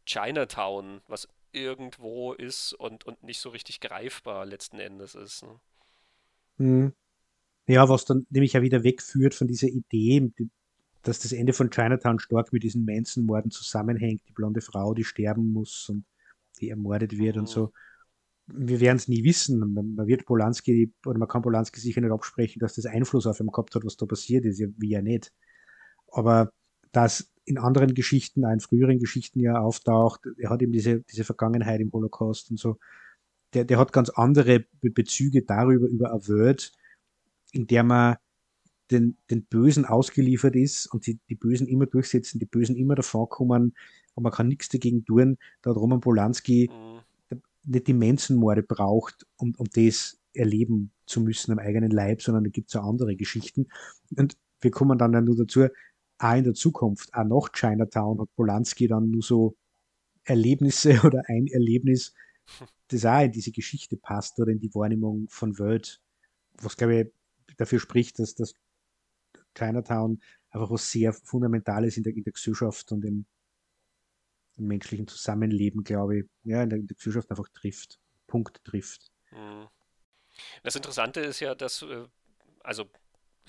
Chinatown, 0.05 1.01
was 1.07 1.27
irgendwo 1.51 2.33
ist 2.33 2.73
und, 2.73 3.05
und 3.05 3.23
nicht 3.23 3.39
so 3.39 3.49
richtig 3.49 3.79
greifbar 3.81 4.45
letzten 4.45 4.79
Endes 4.79 5.15
ist. 5.15 5.43
Ne? 5.43 5.59
Hm. 6.57 6.93
Ja, 7.67 7.89
was 7.89 8.05
dann 8.05 8.25
nämlich 8.29 8.53
ja 8.53 8.61
wieder 8.61 8.83
wegführt 8.83 9.35
von 9.35 9.47
dieser 9.47 9.67
Idee, 9.67 10.31
dass 11.03 11.19
das 11.19 11.33
Ende 11.33 11.51
von 11.51 11.69
Chinatown 11.69 12.19
stark 12.19 12.53
mit 12.53 12.63
diesen 12.63 12.85
Manson-Morden 12.85 13.51
zusammenhängt, 13.51 14.21
die 14.27 14.33
blonde 14.33 14.61
Frau, 14.61 14.93
die 14.93 15.03
sterben 15.03 15.51
muss 15.51 15.89
und 15.89 16.05
die 16.57 16.69
ermordet 16.69 17.17
wird 17.17 17.35
mhm. 17.35 17.41
und 17.41 17.47
so. 17.47 17.71
Wir 18.47 18.79
werden 18.79 18.97
es 18.97 19.07
nie 19.07 19.23
wissen. 19.23 19.59
Man, 19.59 20.07
wird 20.07 20.25
Polanski, 20.25 20.93
oder 21.05 21.19
man 21.19 21.27
kann 21.27 21.41
Polanski 21.41 21.79
sicher 21.81 22.01
nicht 22.01 22.11
absprechen, 22.11 22.59
dass 22.59 22.75
das 22.75 22.85
Einfluss 22.85 23.27
auf 23.27 23.39
ihn 23.39 23.47
gehabt 23.47 23.75
hat, 23.75 23.83
was 23.83 23.97
da 23.97 24.05
passiert 24.05 24.45
ist, 24.45 24.61
wie 24.77 24.89
ja 24.89 25.01
nicht. 25.01 25.33
Aber 26.11 26.53
dass 26.91 27.33
in 27.47 27.57
anderen 27.57 27.93
Geschichten, 27.93 28.45
auch 28.45 28.51
in 28.51 28.59
früheren 28.59 28.99
Geschichten 28.99 29.39
ja 29.39 29.59
auftaucht. 29.59 30.21
Er 30.37 30.49
hat 30.49 30.61
eben 30.61 30.73
diese, 30.73 31.01
diese 31.01 31.23
Vergangenheit 31.23 31.79
im 31.79 31.91
Holocaust 31.93 32.51
und 32.51 32.59
so. 32.59 32.77
Der, 33.53 33.63
der 33.63 33.79
hat 33.79 33.93
ganz 33.93 34.09
andere 34.09 34.65
Be 34.81 34.91
Bezüge 34.91 35.43
darüber, 35.43 35.87
über 35.87 36.11
eine 36.11 36.27
Welt, 36.27 36.73
in 37.53 37.65
der 37.65 37.83
man 37.83 38.17
den, 38.91 39.17
den 39.29 39.43
Bösen 39.43 39.85
ausgeliefert 39.85 40.55
ist 40.55 40.87
und 40.87 41.07
die, 41.07 41.19
die 41.29 41.35
Bösen 41.35 41.67
immer 41.67 41.85
durchsetzen, 41.85 42.39
die 42.39 42.45
Bösen 42.45 42.75
immer 42.75 42.95
davonkommen 42.95 43.75
und 44.15 44.23
man 44.23 44.31
kann 44.31 44.47
nichts 44.47 44.69
dagegen 44.69 45.05
tun. 45.05 45.37
Da 45.61 45.71
hat 45.71 45.77
Roman 45.77 45.99
Polanski 45.99 46.69
mhm. 46.71 47.41
nicht 47.65 47.87
die 47.87 47.93
Menschenmorde 47.93 48.63
braucht, 48.63 49.27
um, 49.37 49.53
um 49.57 49.67
das 49.73 50.19
erleben 50.33 50.91
zu 51.05 51.21
müssen 51.21 51.51
am 51.51 51.59
eigenen 51.59 51.91
Leib, 51.91 52.21
sondern 52.21 52.43
da 52.43 52.49
gibt 52.49 52.69
es 52.69 52.75
auch 52.75 52.87
andere 52.87 53.15
Geschichten. 53.15 53.67
Und 54.15 54.37
wir 54.61 54.71
kommen 54.71 54.97
dann 54.97 55.13
ja 55.13 55.21
nur 55.21 55.35
dazu, 55.35 55.67
auch 56.19 56.35
in 56.35 56.43
der 56.43 56.53
Zukunft, 56.53 57.13
auch 57.13 57.25
nach 57.25 57.51
Chinatown 57.51 58.19
hat 58.19 58.35
Polanski 58.35 58.87
dann 58.87 59.11
nur 59.11 59.21
so 59.21 59.55
Erlebnisse 60.23 60.99
oder 61.03 61.23
ein 61.27 61.47
Erlebnis, 61.47 62.13
das 62.87 63.05
auch 63.05 63.21
in 63.21 63.31
diese 63.31 63.51
Geschichte 63.51 63.97
passt 63.97 64.39
oder 64.39 64.51
in 64.51 64.59
die 64.59 64.73
Wahrnehmung 64.73 65.27
von 65.29 65.59
Welt, 65.59 66.01
was 66.61 66.77
glaube 66.77 67.01
ich 67.01 67.57
dafür 67.57 67.79
spricht, 67.79 68.19
dass 68.19 68.35
das 68.35 68.53
Chinatown 69.57 70.21
einfach 70.49 70.69
was 70.69 70.89
sehr 70.89 71.13
Fundamentales 71.13 71.97
in 71.97 72.03
der, 72.03 72.15
in 72.15 72.23
der 72.23 72.33
Gesellschaft 72.33 72.91
und 72.91 73.03
im, 73.05 73.25
im, 74.57 74.67
menschlichen 74.67 75.07
Zusammenleben, 75.07 75.83
glaube 75.83 76.19
ich, 76.19 76.25
ja, 76.43 76.63
in 76.63 76.69
der, 76.69 76.79
in 76.79 76.87
der 76.87 76.95
Gesellschaft 76.95 77.29
einfach 77.29 77.47
trifft, 77.53 77.99
Punkt 78.27 78.63
trifft. 78.63 79.11
Mhm. 79.31 79.67
Das 80.63 80.75
Interessante 80.75 81.21
ist 81.21 81.39
ja, 81.39 81.55
dass, 81.55 81.81
äh, 81.81 82.05
also 82.63 82.89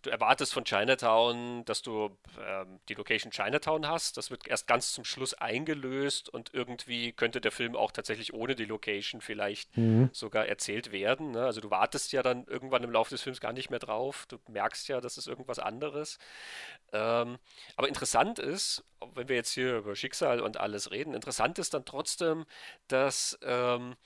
du 0.02 0.10
erwartest 0.10 0.52
von 0.52 0.64
Chinatown, 0.64 1.64
dass 1.64 1.82
du 1.82 2.16
ähm, 2.40 2.80
die 2.88 2.94
Location 2.94 3.30
Chinatown 3.30 3.88
hast. 3.88 4.16
Das 4.16 4.30
wird 4.30 4.46
erst 4.46 4.66
ganz 4.66 4.92
zum 4.92 5.04
Schluss 5.04 5.34
eingelöst 5.34 6.28
und 6.28 6.54
irgendwie 6.54 7.12
könnte 7.12 7.40
der 7.40 7.52
Film 7.52 7.76
auch 7.76 7.92
tatsächlich 7.92 8.34
ohne 8.34 8.54
die 8.54 8.64
Location 8.64 9.20
vielleicht 9.20 9.76
mhm. 9.76 10.10
sogar 10.12 10.46
erzählt 10.46 10.92
werden. 10.92 11.32
Ne? 11.32 11.44
Also 11.44 11.60
du 11.60 11.70
wartest 11.70 12.12
ja 12.12 12.22
dann 12.22 12.46
irgendwann 12.46 12.84
im 12.84 12.92
Laufe 12.92 13.10
des 13.10 13.22
Films 13.22 13.40
gar 13.40 13.52
nicht 13.52 13.70
mehr 13.70 13.78
drauf. 13.78 14.26
Du 14.28 14.38
merkst 14.48 14.88
ja, 14.88 15.00
das 15.00 15.18
ist 15.18 15.26
irgendwas 15.26 15.58
anderes. 15.58 16.18
Ähm, 16.92 17.38
aber 17.76 17.88
interessant 17.88 18.38
ist, 18.38 18.84
wenn 19.14 19.28
wir 19.28 19.36
jetzt 19.36 19.52
hier 19.52 19.78
über 19.78 19.96
Schicksal 19.96 20.40
und 20.40 20.58
alles 20.58 20.90
reden, 20.90 21.14
interessant 21.14 21.58
ist 21.58 21.74
dann 21.74 21.84
trotzdem, 21.84 22.46
dass 22.88 23.38
ähm, 23.42 23.96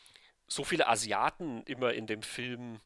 so 0.46 0.64
viele 0.64 0.88
Asiaten 0.88 1.62
immer 1.62 1.92
in 1.94 2.06
dem 2.06 2.22
Film 2.22 2.80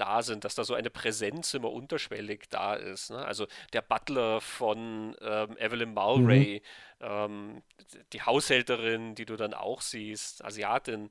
da 0.00 0.22
sind, 0.22 0.44
dass 0.44 0.54
da 0.54 0.64
so 0.64 0.74
eine 0.74 0.90
Präsenz 0.90 1.54
immer 1.54 1.70
unterschwellig 1.70 2.48
da 2.50 2.74
ist. 2.74 3.10
Ne? 3.10 3.24
Also 3.24 3.46
der 3.72 3.82
Butler 3.82 4.40
von 4.40 5.16
ähm, 5.20 5.56
Evelyn 5.58 5.94
Mulray, 5.94 6.62
mhm. 7.00 7.06
ähm, 7.06 7.62
die 8.12 8.22
Haushälterin, 8.22 9.14
die 9.14 9.26
du 9.26 9.36
dann 9.36 9.54
auch 9.54 9.82
siehst, 9.82 10.44
Asiatin. 10.44 11.10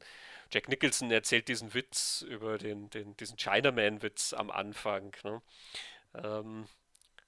Jack 0.52 0.70
Nicholson 0.70 1.12
erzählt 1.12 1.50
diesen 1.50 1.74
Witz 1.74 2.22
über 2.22 2.58
den, 2.58 2.90
den, 2.90 3.16
diesen 3.18 3.38
Chinaman-Witz 3.38 4.34
am 4.34 4.50
Anfang. 4.50 5.14
Ne? 5.24 5.42
Ähm, 6.16 6.68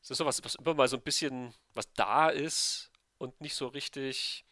es 0.01 0.11
ist 0.11 0.17
so 0.17 0.25
was, 0.25 0.43
was 0.43 0.55
immer 0.55 0.73
mal 0.73 0.87
so 0.87 0.97
ein 0.97 1.03
bisschen, 1.03 1.53
was 1.73 1.91
da 1.93 2.29
ist 2.29 2.91
und 3.17 3.41
nicht 3.41 3.55
so 3.55 3.67
richtig 3.67 4.45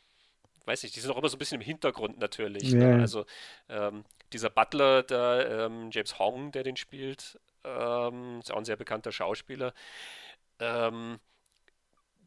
weiß 0.68 0.84
nicht, 0.84 0.96
die 0.96 1.00
sind 1.00 1.12
auch 1.12 1.18
immer 1.18 1.30
so 1.30 1.38
ein 1.38 1.40
bisschen 1.40 1.62
im 1.62 1.66
Hintergrund 1.66 2.20
natürlich. 2.20 2.72
Ja. 2.72 2.80
Ne? 2.80 3.02
Also 3.02 3.26
ähm, 3.70 4.04
dieser 4.34 4.50
Butler, 4.50 5.04
der 5.04 5.68
ähm, 5.68 5.90
James 5.92 6.20
Hong, 6.20 6.52
der 6.52 6.64
den 6.64 6.76
spielt, 6.76 7.40
ähm, 7.64 8.40
ist 8.40 8.52
auch 8.52 8.58
ein 8.58 8.66
sehr 8.66 8.76
bekannter 8.76 9.12
Schauspieler, 9.12 9.74
ähm, 10.60 11.20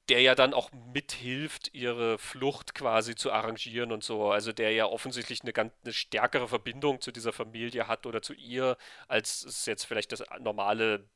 der 0.08 0.22
ja 0.22 0.34
dann 0.34 0.54
auch 0.54 0.72
mithilft, 0.72 1.72
ihre 1.72 2.18
Flucht 2.18 2.74
quasi 2.74 3.14
zu 3.14 3.30
arrangieren 3.30 3.92
und 3.92 4.02
so. 4.02 4.30
Also 4.30 4.52
der 4.52 4.72
ja 4.72 4.86
offensichtlich 4.86 5.42
eine 5.42 5.52
ganz 5.52 5.72
eine 5.84 5.92
stärkere 5.92 6.48
Verbindung 6.48 7.00
zu 7.00 7.12
dieser 7.12 7.32
Familie 7.32 7.86
hat 7.86 8.06
oder 8.06 8.22
zu 8.22 8.32
ihr, 8.34 8.76
als 9.06 9.44
es 9.44 9.66
jetzt 9.66 9.84
vielleicht 9.84 10.10
das 10.12 10.24
normale 10.40 11.08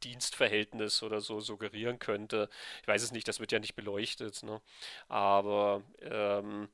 Dienstverhältnis 0.00 1.02
oder 1.02 1.20
so 1.20 1.40
suggerieren 1.40 1.98
könnte. 1.98 2.48
Ich 2.82 2.88
weiß 2.88 3.02
es 3.02 3.12
nicht, 3.12 3.28
das 3.28 3.40
wird 3.40 3.52
ja 3.52 3.58
nicht 3.58 3.76
beleuchtet. 3.76 4.42
Ne? 4.42 4.60
Aber 5.08 5.82
ähm, 6.02 6.68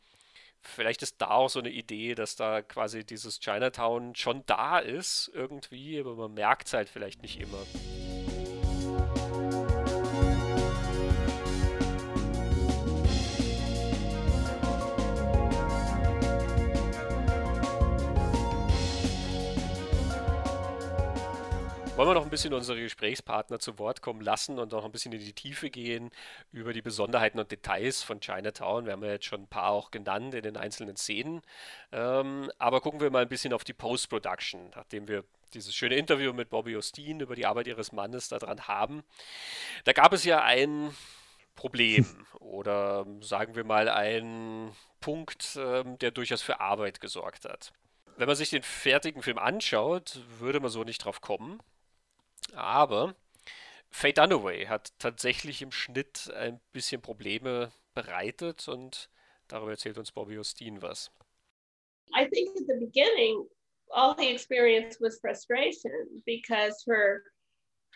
vielleicht 0.62 1.02
ist 1.02 1.20
da 1.20 1.30
auch 1.30 1.48
so 1.48 1.58
eine 1.58 1.70
Idee, 1.70 2.14
dass 2.14 2.36
da 2.36 2.62
quasi 2.62 3.04
dieses 3.04 3.40
Chinatown 3.40 4.14
schon 4.14 4.44
da 4.46 4.78
ist 4.78 5.30
irgendwie, 5.34 6.00
aber 6.00 6.16
man 6.16 6.34
merkt 6.34 6.68
es 6.68 6.72
halt 6.74 6.88
vielleicht 6.88 7.22
nicht 7.22 7.40
immer. 7.40 8.05
Wollen 21.96 22.10
wir 22.10 22.14
noch 22.14 22.24
ein 22.24 22.30
bisschen 22.30 22.52
unsere 22.52 22.78
Gesprächspartner 22.78 23.58
zu 23.58 23.78
Wort 23.78 24.02
kommen 24.02 24.20
lassen 24.20 24.58
und 24.58 24.72
noch 24.72 24.84
ein 24.84 24.92
bisschen 24.92 25.12
in 25.12 25.20
die 25.20 25.32
Tiefe 25.32 25.70
gehen 25.70 26.10
über 26.52 26.74
die 26.74 26.82
Besonderheiten 26.82 27.38
und 27.38 27.50
Details 27.50 28.02
von 28.02 28.20
Chinatown? 28.20 28.84
Wir 28.84 28.92
haben 28.92 29.02
ja 29.02 29.12
jetzt 29.12 29.24
schon 29.24 29.44
ein 29.44 29.48
paar 29.48 29.70
auch 29.70 29.90
genannt 29.90 30.34
in 30.34 30.42
den 30.42 30.58
einzelnen 30.58 30.98
Szenen. 30.98 31.40
Ähm, 31.92 32.52
aber 32.58 32.82
gucken 32.82 33.00
wir 33.00 33.10
mal 33.10 33.22
ein 33.22 33.30
bisschen 33.30 33.54
auf 33.54 33.64
die 33.64 33.72
Post-Production, 33.72 34.72
nachdem 34.74 35.08
wir 35.08 35.24
dieses 35.54 35.74
schöne 35.74 35.96
Interview 35.96 36.34
mit 36.34 36.50
Bobby 36.50 36.76
Osteen 36.76 37.20
über 37.20 37.34
die 37.34 37.46
Arbeit 37.46 37.66
ihres 37.66 37.92
Mannes 37.92 38.28
daran 38.28 38.68
haben. 38.68 39.02
Da 39.84 39.94
gab 39.94 40.12
es 40.12 40.22
ja 40.24 40.42
ein 40.42 40.94
Problem 41.54 42.04
oder 42.40 43.06
sagen 43.20 43.56
wir 43.56 43.64
mal 43.64 43.88
einen 43.88 44.76
Punkt, 45.00 45.58
ähm, 45.58 45.98
der 46.00 46.10
durchaus 46.10 46.42
für 46.42 46.60
Arbeit 46.60 47.00
gesorgt 47.00 47.46
hat. 47.46 47.72
Wenn 48.18 48.26
man 48.26 48.36
sich 48.36 48.50
den 48.50 48.62
fertigen 48.62 49.22
Film 49.22 49.38
anschaut, 49.38 50.20
würde 50.38 50.60
man 50.60 50.68
so 50.68 50.84
nicht 50.84 51.02
drauf 51.02 51.22
kommen. 51.22 51.58
Aber 52.54 53.14
Faye 53.90 54.12
Dunaway 54.12 54.66
hat 54.66 54.92
tatsächlich 54.98 55.62
im 55.62 55.72
Schnitt 55.72 56.30
ein 56.34 56.60
bisschen 56.72 57.00
Probleme 57.00 57.72
bereitet 57.94 58.68
und 58.68 59.08
darüber 59.48 59.72
erzählt 59.72 59.98
uns 59.98 60.12
Bobby 60.12 60.38
Osteen 60.38 60.82
was. 60.82 61.10
I 62.14 62.26
think 62.26 62.56
at 62.56 62.66
the 62.66 62.78
beginning, 62.78 63.48
all 63.90 64.14
he 64.18 64.30
experienced 64.30 65.00
was 65.00 65.18
frustration 65.20 66.22
because 66.24 66.84
her 66.86 67.22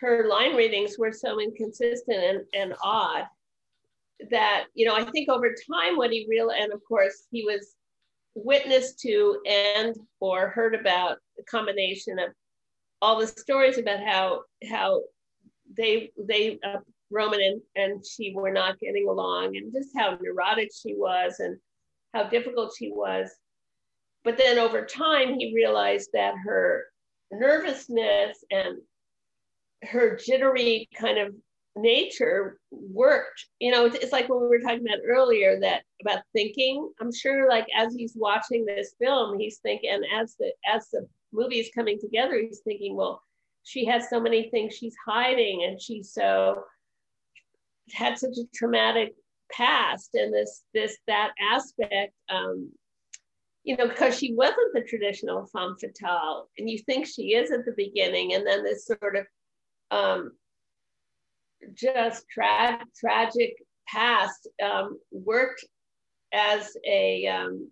her 0.01 0.27
line 0.27 0.57
readings 0.57 0.99
were 0.99 1.13
so 1.13 1.39
inconsistent 1.41 2.19
and, 2.19 2.47
and 2.55 2.75
odd 2.83 3.27
that 4.31 4.67
you 4.75 4.87
know 4.87 4.95
I 4.95 5.05
think 5.05 5.29
over 5.29 5.55
time 5.71 5.97
what 5.97 6.11
he 6.11 6.27
real 6.29 6.51
and 6.51 6.73
of 6.73 6.81
course 6.87 7.27
he 7.31 7.45
was 7.45 7.77
witness 8.35 8.95
to 9.03 9.41
and 9.47 9.97
or 10.21 10.49
heard 10.49 10.75
about 10.75 11.19
a 11.39 11.43
combination 11.45 12.19
of 12.19 12.31
all 13.03 13.19
the 13.19 13.27
stories 13.27 13.79
about 13.79 14.01
how 14.01 14.43
how 14.71 15.03
they 15.77 16.11
they 16.19 16.59
uh, 16.65 16.79
Roman 17.11 17.41
and, 17.41 17.61
and 17.75 18.07
she 18.07 18.33
were 18.35 18.53
not 18.53 18.79
getting 18.79 19.09
along 19.09 19.57
and 19.57 19.73
just 19.73 19.91
how 19.97 20.17
neurotic 20.21 20.71
she 20.73 20.95
was 20.95 21.41
and 21.41 21.59
how 22.15 22.25
difficult 22.25 22.75
she 22.77 22.91
was. 22.91 23.31
But 24.23 24.37
then 24.37 24.59
over 24.59 24.85
time, 24.85 25.39
he 25.39 25.55
realized 25.55 26.11
that 26.13 26.35
her 26.45 26.85
nervousness 27.33 28.45
and 28.51 28.79
her 29.83 30.17
jittery 30.17 30.89
kind 30.95 31.19
of 31.19 31.35
nature 31.77 32.59
worked. 32.71 33.47
You 33.61 33.73
know, 33.73 33.87
it's 33.87 34.13
like 34.13 34.29
when 34.29 34.41
we 34.41 34.49
were 34.49 34.61
talking 34.61 34.87
about 34.87 35.05
earlier 35.07 35.59
that 35.61 35.83
about 36.03 36.23
thinking. 36.33 36.91
I'm 37.01 37.13
sure, 37.13 37.49
like 37.49 37.67
as 37.77 37.95
he's 37.95 38.15
watching 38.17 38.67
this 38.67 38.95
film, 39.01 39.39
he's 39.39 39.59
thinking 39.59 40.03
as 40.15 40.37
the 40.39 40.53
as 40.71 40.89
the 40.91 41.07
movie 41.33 41.61
is 41.61 41.71
coming 41.75 41.99
together, 42.01 42.39
he's 42.39 42.61
thinking, 42.61 42.97
well, 42.97 43.23
she 43.63 43.85
has 43.87 44.09
so 44.09 44.21
many 44.21 44.51
things 44.51 44.75
she's 44.75 44.97
hiding, 45.07 45.65
and 45.65 45.81
she's 45.81 46.13
so 46.13 46.63
had 47.93 48.19
such 48.19 48.37
a 48.39 48.47
traumatic 48.55 49.15
past, 49.53 50.11
and 50.15 50.33
this 50.33 50.63
this 50.75 50.97
that 51.07 51.33
aspect. 51.41 52.13
Um, 52.29 52.71
you 53.63 53.77
know, 53.77 53.87
because 53.87 54.19
she 54.19 54.33
wasn't 54.33 54.73
the 54.73 54.81
traditional 54.81 55.47
femme 55.47 55.77
fatale, 55.79 56.49
and 56.59 56.69
you 56.69 56.79
think 56.79 57.07
she 57.07 57.35
is 57.35 57.51
at 57.51 57.67
the 57.67 57.75
beginning, 57.77 58.33
and 58.35 58.47
then 58.47 58.65
this 58.65 58.87
sort 58.87 59.17
of 59.17 59.27
um, 59.91 60.33
just 61.75 62.25
tra- 62.33 62.85
tragic 62.99 63.55
past 63.87 64.49
um, 64.65 64.99
worked 65.11 65.65
as 66.33 66.75
a 66.87 67.27
um, 67.27 67.71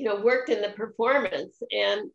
you 0.00 0.06
know 0.06 0.16
worked 0.16 0.48
in 0.48 0.62
the 0.62 0.70
performance. 0.70 1.62
And 1.70 2.10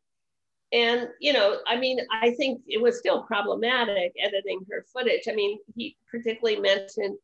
and 0.71 1.07
you 1.19 1.31
know 1.31 1.59
i 1.67 1.75
mean 1.77 1.99
i 2.11 2.31
think 2.31 2.59
it 2.67 2.81
was 2.81 2.97
still 2.97 3.21
problematic 3.21 4.11
editing 4.19 4.65
her 4.69 4.83
footage. 4.91 5.27
I 5.29 5.35
mean 5.35 5.59
he 5.75 5.95
particularly 6.09 6.59
mentioned 6.59 7.17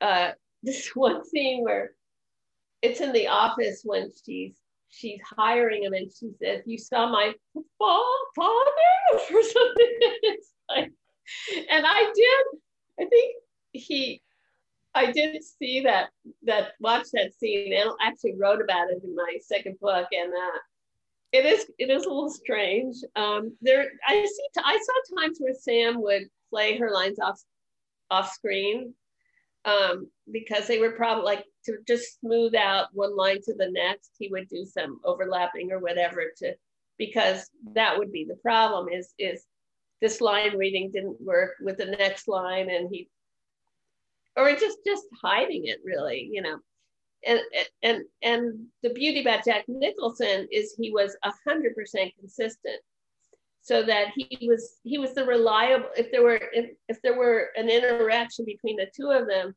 uh, 0.00 0.32
this 0.62 0.90
one 0.94 1.24
scene 1.24 1.64
where 1.64 1.92
it's 2.82 3.00
in 3.00 3.12
the 3.12 3.28
office 3.28 3.80
when 3.82 4.10
she's 4.24 4.54
she's 4.90 5.20
hiring 5.36 5.84
him 5.84 5.94
and 5.94 6.10
she 6.12 6.32
says 6.42 6.62
you 6.66 6.78
saw 6.78 7.10
my 7.10 7.32
father? 7.78 8.06
Or 9.32 9.42
something. 9.42 9.96
It's 10.22 10.52
like 10.68 10.92
and 11.70 11.84
I 11.86 12.12
did, 12.14 12.60
I 13.00 13.08
think 13.08 13.36
he, 13.72 14.20
I 14.94 15.12
did 15.12 15.42
see 15.42 15.80
that, 15.80 16.10
that, 16.42 16.72
watch 16.80 17.06
that 17.12 17.32
scene 17.38 17.72
and 17.72 17.90
actually 18.02 18.34
wrote 18.36 18.60
about 18.60 18.90
it 18.90 19.02
in 19.04 19.14
my 19.14 19.38
second 19.40 19.78
book. 19.80 20.08
And 20.12 20.32
uh, 20.32 20.58
it 21.32 21.46
is, 21.46 21.70
it 21.78 21.90
is 21.90 22.04
a 22.04 22.08
little 22.08 22.30
strange. 22.30 22.96
Um, 23.14 23.56
there, 23.60 23.86
I 24.06 24.24
see, 24.24 24.62
I 24.62 24.78
saw 24.78 25.20
times 25.20 25.38
where 25.38 25.54
Sam 25.54 26.02
would 26.02 26.24
play 26.50 26.76
her 26.78 26.90
lines 26.90 27.18
off, 27.20 27.40
off 28.10 28.32
screen 28.32 28.94
um, 29.64 30.08
because 30.30 30.66
they 30.66 30.78
were 30.78 30.92
probably 30.92 31.24
like 31.24 31.44
to 31.66 31.76
just 31.86 32.18
smooth 32.20 32.54
out 32.54 32.88
one 32.92 33.16
line 33.16 33.40
to 33.42 33.54
the 33.54 33.70
next. 33.70 34.10
He 34.18 34.28
would 34.28 34.48
do 34.48 34.64
some 34.64 35.00
overlapping 35.04 35.70
or 35.70 35.78
whatever 35.78 36.24
to, 36.38 36.54
because 36.98 37.48
that 37.74 37.96
would 37.96 38.10
be 38.10 38.24
the 38.24 38.36
problem 38.36 38.88
is, 38.88 39.14
is 39.18 39.44
this 40.00 40.20
line 40.20 40.56
reading 40.56 40.90
didn't 40.90 41.20
work 41.20 41.52
with 41.60 41.76
the 41.76 41.86
next 41.86 42.26
line 42.26 42.70
and 42.70 42.88
he 42.90 43.08
or 44.36 44.52
just 44.52 44.78
just 44.86 45.04
hiding 45.22 45.66
it 45.66 45.78
really 45.84 46.28
you 46.32 46.42
know. 46.42 46.58
And 47.26 47.40
and 47.82 48.04
and 48.22 48.66
the 48.82 48.90
beauty 48.90 49.20
about 49.20 49.44
jack 49.44 49.64
nicholson 49.68 50.48
is 50.50 50.74
he 50.78 50.90
was 50.90 51.16
a 51.22 51.32
hundred 51.46 51.74
percent 51.74 52.12
consistent 52.18 52.80
so 53.60 53.82
that 53.82 54.08
he 54.16 54.48
was 54.48 54.78
he 54.84 54.96
was 54.96 55.14
the 55.14 55.24
reliable 55.26 55.90
if 55.98 56.10
there 56.10 56.22
were 56.22 56.40
if, 56.52 56.70
if 56.88 57.02
there 57.02 57.18
were 57.18 57.50
an 57.56 57.68
interaction 57.68 58.46
between 58.46 58.76
the 58.76 58.90
two 58.96 59.10
of 59.10 59.28
them 59.28 59.54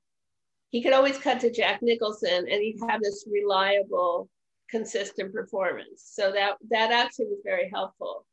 he 0.71 0.81
could 0.83 0.91
always 0.91 1.17
cut 1.17 1.39
to 1.39 1.51
jack 1.51 1.81
nicholson 1.81 2.47
and 2.49 2.61
he'd 2.61 2.79
have 2.89 2.99
this 3.01 3.25
reliable 3.31 4.27
consistent 4.73 5.31
performance. 5.31 6.01
So 6.03 6.31
that 6.31 6.57
that 6.71 6.91
actually 6.91 7.27
was 7.27 7.41
very 7.43 7.69
helpful. 7.69 8.25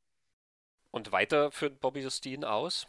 Und 0.90 1.12
weiter 1.12 1.50
führt 1.52 1.80
Bobby 1.80 2.00
Justine 2.00 2.44
aus. 2.44 2.86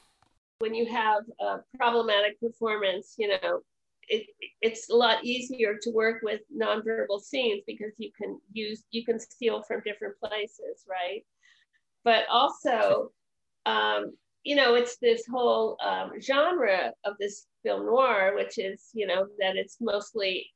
When 0.62 0.76
you 0.76 0.86
have 0.86 1.24
a 1.40 1.60
problematic 1.76 2.40
performance, 2.40 3.16
you 3.18 3.30
know, 3.30 3.62
it, 4.08 4.28
it's 4.62 4.90
a 4.90 4.96
lot 4.96 5.24
easier 5.24 5.78
to 5.82 5.90
work 5.90 6.22
with 6.22 6.42
nonverbal 6.56 7.20
scenes 7.20 7.64
because 7.66 7.94
you 7.98 8.12
can 8.16 8.40
use 8.52 8.84
you 8.92 9.04
can 9.06 9.20
steal 9.20 9.64
from 9.64 9.82
different 9.86 10.20
places, 10.20 10.86
right? 10.90 11.26
But 12.04 12.26
also, 12.30 13.12
um, 13.66 14.14
you 14.44 14.56
know, 14.56 14.76
it's 14.76 14.98
this 14.98 15.26
whole 15.26 15.78
um, 15.84 16.20
genre 16.20 16.94
of 17.06 17.16
this 17.20 17.48
film 17.64 17.86
noir, 17.86 18.34
which 18.36 18.58
is, 18.58 18.90
you 18.94 19.08
know, 19.08 19.28
that 19.40 19.56
it's 19.56 19.78
mostly 19.80 20.48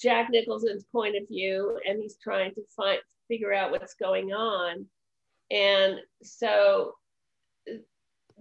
Jack 0.00 0.28
Nicholson's 0.30 0.84
point 0.92 1.16
of 1.16 1.28
view, 1.28 1.78
and 1.86 2.00
he's 2.00 2.16
trying 2.22 2.54
to 2.54 2.62
find 2.76 2.98
figure 3.28 3.52
out 3.52 3.70
what's 3.70 3.94
going 3.94 4.32
on. 4.32 4.86
And 5.50 5.96
so 6.22 6.94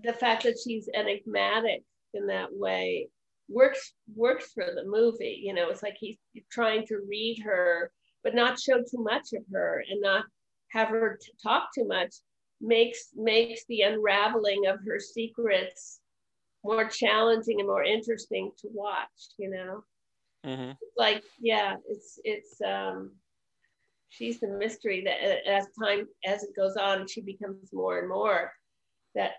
the 0.03 0.13
fact 0.13 0.43
that 0.43 0.57
she's 0.63 0.89
enigmatic 0.93 1.83
in 2.13 2.27
that 2.27 2.49
way 2.51 3.09
works 3.49 3.93
works 4.15 4.51
for 4.53 4.65
the 4.75 4.83
movie. 4.85 5.41
You 5.43 5.53
know, 5.53 5.69
it's 5.69 5.83
like 5.83 5.97
he's 5.99 6.17
trying 6.51 6.85
to 6.87 6.99
read 7.07 7.41
her, 7.43 7.91
but 8.23 8.35
not 8.35 8.59
show 8.59 8.79
too 8.79 9.03
much 9.03 9.33
of 9.33 9.43
her 9.51 9.83
and 9.89 10.01
not 10.01 10.25
have 10.69 10.89
her 10.89 11.19
talk 11.43 11.69
too 11.75 11.85
much 11.85 12.15
makes 12.61 13.09
makes 13.15 13.65
the 13.67 13.81
unraveling 13.81 14.67
of 14.67 14.79
her 14.85 14.99
secrets 14.99 15.99
more 16.63 16.87
challenging 16.87 17.59
and 17.59 17.67
more 17.67 17.83
interesting 17.83 18.51
to 18.57 18.67
watch 18.71 19.09
you 19.37 19.49
know 19.49 19.83
mm-hmm. 20.45 20.71
like 20.95 21.23
yeah 21.39 21.75
it's 21.89 22.19
it's 22.23 22.61
um 22.61 23.11
she's 24.09 24.39
the 24.39 24.47
mystery 24.47 25.03
that 25.03 25.49
as 25.49 25.65
time 25.81 26.07
as 26.25 26.43
it 26.43 26.55
goes 26.55 26.77
on 26.77 27.07
she 27.07 27.21
becomes 27.21 27.73
more 27.73 27.99
and 27.99 28.09
more 28.09 28.51
that 29.15 29.31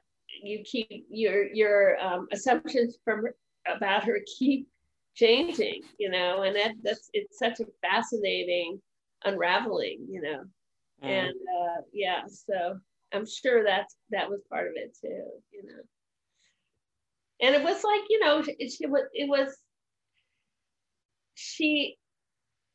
you 0.43 0.63
keep 0.65 1.07
your 1.09 1.53
your 1.53 1.99
um, 2.01 2.27
assumptions 2.33 2.99
from 3.05 3.25
about 3.67 4.05
her 4.05 4.21
keep 4.39 4.69
changing 5.15 5.83
you 5.99 6.11
know 6.11 6.43
and 6.43 6.57
that 6.57 6.73
that's 6.83 7.11
it's 7.13 7.39
such 7.39 7.61
a 7.61 7.67
fascinating 7.83 8.81
unraveling 9.25 9.99
you 10.09 10.23
know 10.23 10.43
mm. 11.05 11.09
and 11.09 11.31
uh, 11.31 11.83
yeah 11.93 12.23
so 12.27 12.79
i'm 13.13 13.27
sure 13.27 13.63
that's 13.63 13.97
that 14.11 14.29
was 14.29 14.41
part 14.51 14.69
of 14.69 14.73
it 14.77 14.97
too 14.99 15.25
you 15.53 15.63
know 15.65 15.83
and 17.43 17.55
it 17.55 17.63
was 17.63 17.85
like 17.85 18.01
you 18.09 18.21
know 18.21 18.39
it, 18.39 18.57
it 18.59 18.91
was 18.91 19.03
it 19.13 19.29
was 19.29 19.55
she 21.35 21.97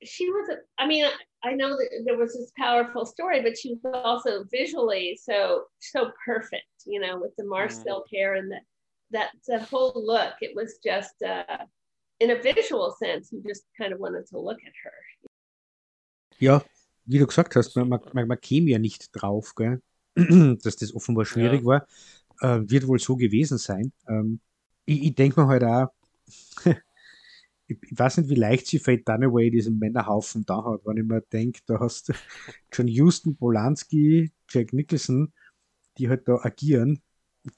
she 0.03 0.29
was 0.29 0.49
i 0.77 0.85
mean 0.85 1.05
i 1.43 1.53
know 1.53 1.69
that 1.69 1.89
there 2.05 2.17
was 2.17 2.33
this 2.33 2.51
powerful 2.57 3.05
story 3.05 3.41
but 3.41 3.57
she 3.57 3.75
was 3.83 4.01
also 4.03 4.43
visually 4.51 5.17
so 5.21 5.63
so 5.79 6.11
perfect 6.25 6.65
you 6.85 6.99
know 6.99 7.19
with 7.19 7.35
the 7.37 7.45
marcel 7.45 8.01
mm. 8.01 8.17
hair 8.17 8.35
and 8.35 8.51
that 8.51 8.61
that 9.11 9.29
that 9.47 9.61
whole 9.69 9.93
look 9.95 10.33
it 10.41 10.55
was 10.55 10.79
just 10.83 11.15
uh 11.23 11.65
in 12.19 12.31
a 12.31 12.41
visual 12.41 12.95
sense 13.01 13.31
you 13.31 13.41
just 13.47 13.63
kind 13.79 13.93
of 13.93 13.99
wanted 13.99 14.25
to 14.27 14.37
look 14.39 14.59
at 14.65 14.73
her 14.83 14.93
ja 16.39 16.61
wie 17.05 17.19
du 17.19 17.25
gesagt 17.25 17.55
hast 17.55 17.75
man, 17.75 17.89
man, 17.89 18.27
man 18.27 18.39
käme 18.39 18.69
ja 18.69 18.79
nicht 18.79 19.09
drauf 19.13 19.55
gell? 19.55 19.81
dass 20.15 20.75
das 20.75 20.93
offenbar 20.93 21.25
schwierig 21.25 21.61
ja. 21.61 21.65
war 21.65 21.87
äh, 22.41 22.69
wird 22.69 22.87
wohl 22.87 22.99
so 22.99 23.15
gewesen 23.15 23.57
sein 23.57 23.91
ähm, 24.07 24.39
ich, 24.85 25.03
ich 25.05 25.15
denke 25.15 25.41
mir 25.41 25.47
halt 25.47 25.63
auch 25.63 25.87
ich, 27.67 27.77
ich, 27.81 27.99
weiß 27.99 28.17
nicht, 28.17 28.29
wie 28.29 28.35
leicht 28.35 28.67
sie 28.67 28.79
Fate 28.79 29.07
Dunaway 29.07 29.51
diesen 29.51 29.77
Männerhaufen 29.77 30.45
da 30.45 30.63
hat, 30.63 30.81
wenn 30.85 30.97
ich 30.97 31.03
mir 31.03 31.21
denke, 31.21 31.61
da 31.67 31.79
hast 31.79 32.09
du 32.09 32.13
John 32.73 32.87
Houston, 32.87 33.37
Polanski, 33.37 34.31
Jack 34.49 34.73
Nicholson, 34.73 35.33
die 35.97 36.09
halt 36.09 36.27
da 36.27 36.37
agieren. 36.41 37.01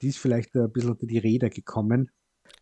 Die 0.02 0.08
ist 0.08 0.18
vielleicht 0.18 0.54
ein 0.54 0.70
bisschen 0.72 0.90
unter 0.90 1.06
die 1.06 1.18
Räder 1.18 1.50
gekommen. 1.50 2.10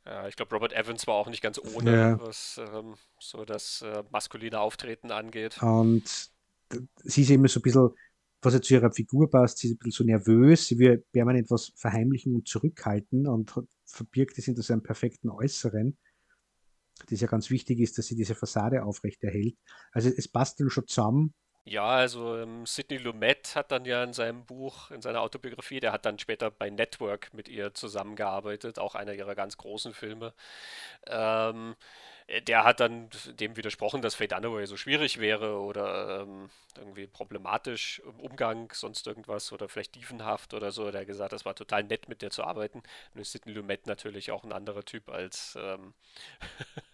Ja, 0.04 0.26
ich 0.26 0.36
glaube, 0.36 0.54
Robert 0.54 0.72
Evans 0.72 1.06
war 1.06 1.14
auch 1.14 1.28
nicht 1.28 1.42
ganz 1.42 1.58
ohne, 1.58 1.92
ja. 1.92 2.20
was 2.20 2.60
ähm, 2.72 2.94
so 3.18 3.44
das 3.44 3.82
äh, 3.82 4.02
maskuline 4.10 4.58
Auftreten 4.60 5.10
angeht. 5.10 5.62
Und 5.62 6.30
sie 6.96 7.22
ist 7.22 7.30
immer 7.30 7.48
so 7.48 7.60
ein 7.60 7.62
bisschen, 7.62 7.90
was 8.40 8.54
ja 8.54 8.62
zu 8.62 8.74
ihrer 8.74 8.92
Figur 8.92 9.30
passt, 9.30 9.58
sie 9.58 9.68
ist 9.68 9.74
ein 9.74 9.78
bisschen 9.78 9.92
so 9.92 10.04
nervös, 10.04 10.66
sie 10.66 10.78
will 10.78 11.04
permanent 11.12 11.46
etwas 11.46 11.72
verheimlichen 11.76 12.34
und 12.34 12.48
zurückhalten 12.48 13.26
und 13.26 13.52
verbirgt 13.84 14.38
es 14.38 14.44
hinter 14.46 14.62
so 14.62 14.72
einem 14.72 14.82
perfekten 14.82 15.28
Äußeren 15.30 15.98
das 17.06 17.20
ja 17.20 17.26
ganz 17.26 17.50
wichtig 17.50 17.80
ist, 17.80 17.98
dass 17.98 18.06
sie 18.06 18.16
diese 18.16 18.34
Fassade 18.34 18.84
aufrechterhält. 18.84 19.56
Also 19.92 20.10
es 20.16 20.28
passt 20.28 20.60
dann 20.60 20.70
schon 20.70 20.86
zusammen. 20.86 21.34
Ja, 21.64 21.84
also 21.84 22.36
ähm, 22.38 22.64
Sidney 22.64 22.96
Lumet 22.96 23.54
hat 23.54 23.70
dann 23.72 23.84
ja 23.84 24.02
in 24.02 24.14
seinem 24.14 24.46
Buch, 24.46 24.90
in 24.90 25.02
seiner 25.02 25.20
Autobiografie, 25.20 25.80
der 25.80 25.92
hat 25.92 26.06
dann 26.06 26.18
später 26.18 26.50
bei 26.50 26.70
Network 26.70 27.34
mit 27.34 27.46
ihr 27.46 27.74
zusammengearbeitet, 27.74 28.78
auch 28.78 28.94
einer 28.94 29.12
ihrer 29.12 29.34
ganz 29.34 29.58
großen 29.58 29.92
Filme. 29.92 30.32
Ähm, 31.06 31.76
der 32.46 32.64
hat 32.64 32.80
dann 32.80 33.08
dem 33.40 33.56
widersprochen, 33.56 34.02
dass 34.02 34.14
Faye 34.14 34.28
Dunaway 34.28 34.66
so 34.66 34.76
schwierig 34.76 35.18
wäre 35.18 35.60
oder 35.60 36.20
ähm, 36.20 36.50
irgendwie 36.76 37.06
problematisch 37.06 38.02
im 38.04 38.20
Umgang, 38.20 38.70
sonst 38.74 39.06
irgendwas 39.06 39.50
oder 39.50 39.68
vielleicht 39.68 39.94
dievenhaft 39.94 40.52
oder 40.52 40.70
so. 40.70 40.90
Der 40.90 41.00
hat 41.00 41.06
gesagt, 41.06 41.32
das 41.32 41.46
war 41.46 41.54
total 41.54 41.84
nett, 41.84 42.06
mit 42.08 42.20
der 42.20 42.30
zu 42.30 42.44
arbeiten. 42.44 42.82
Nun 43.14 43.22
ist 43.22 43.32
Sidney 43.32 43.52
Lumet 43.52 43.86
natürlich 43.86 44.30
auch 44.30 44.44
ein 44.44 44.52
anderer 44.52 44.84
Typ 44.84 45.08
als 45.08 45.56
ähm, 45.58 45.94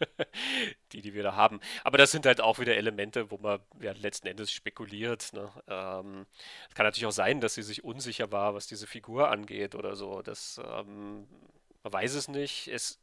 die, 0.92 1.02
die 1.02 1.14
wir 1.14 1.24
da 1.24 1.34
haben. 1.34 1.60
Aber 1.82 1.98
das 1.98 2.12
sind 2.12 2.26
halt 2.26 2.40
auch 2.40 2.60
wieder 2.60 2.76
Elemente, 2.76 3.32
wo 3.32 3.38
man 3.38 3.58
ja, 3.80 3.90
letzten 3.92 4.28
Endes 4.28 4.52
spekuliert. 4.52 5.32
Ne? 5.32 5.50
Ähm, 5.66 6.26
es 6.68 6.74
kann 6.76 6.86
natürlich 6.86 7.06
auch 7.06 7.10
sein, 7.10 7.40
dass 7.40 7.54
sie 7.54 7.62
sich 7.62 7.82
unsicher 7.82 8.30
war, 8.30 8.54
was 8.54 8.68
diese 8.68 8.86
Figur 8.86 9.30
angeht 9.30 9.74
oder 9.74 9.96
so. 9.96 10.22
Das 10.22 10.60
ähm, 10.64 11.26
man 11.84 11.92
weiß 11.92 12.14
es 12.14 12.28
nicht. 12.28 12.68
Es 12.68 12.98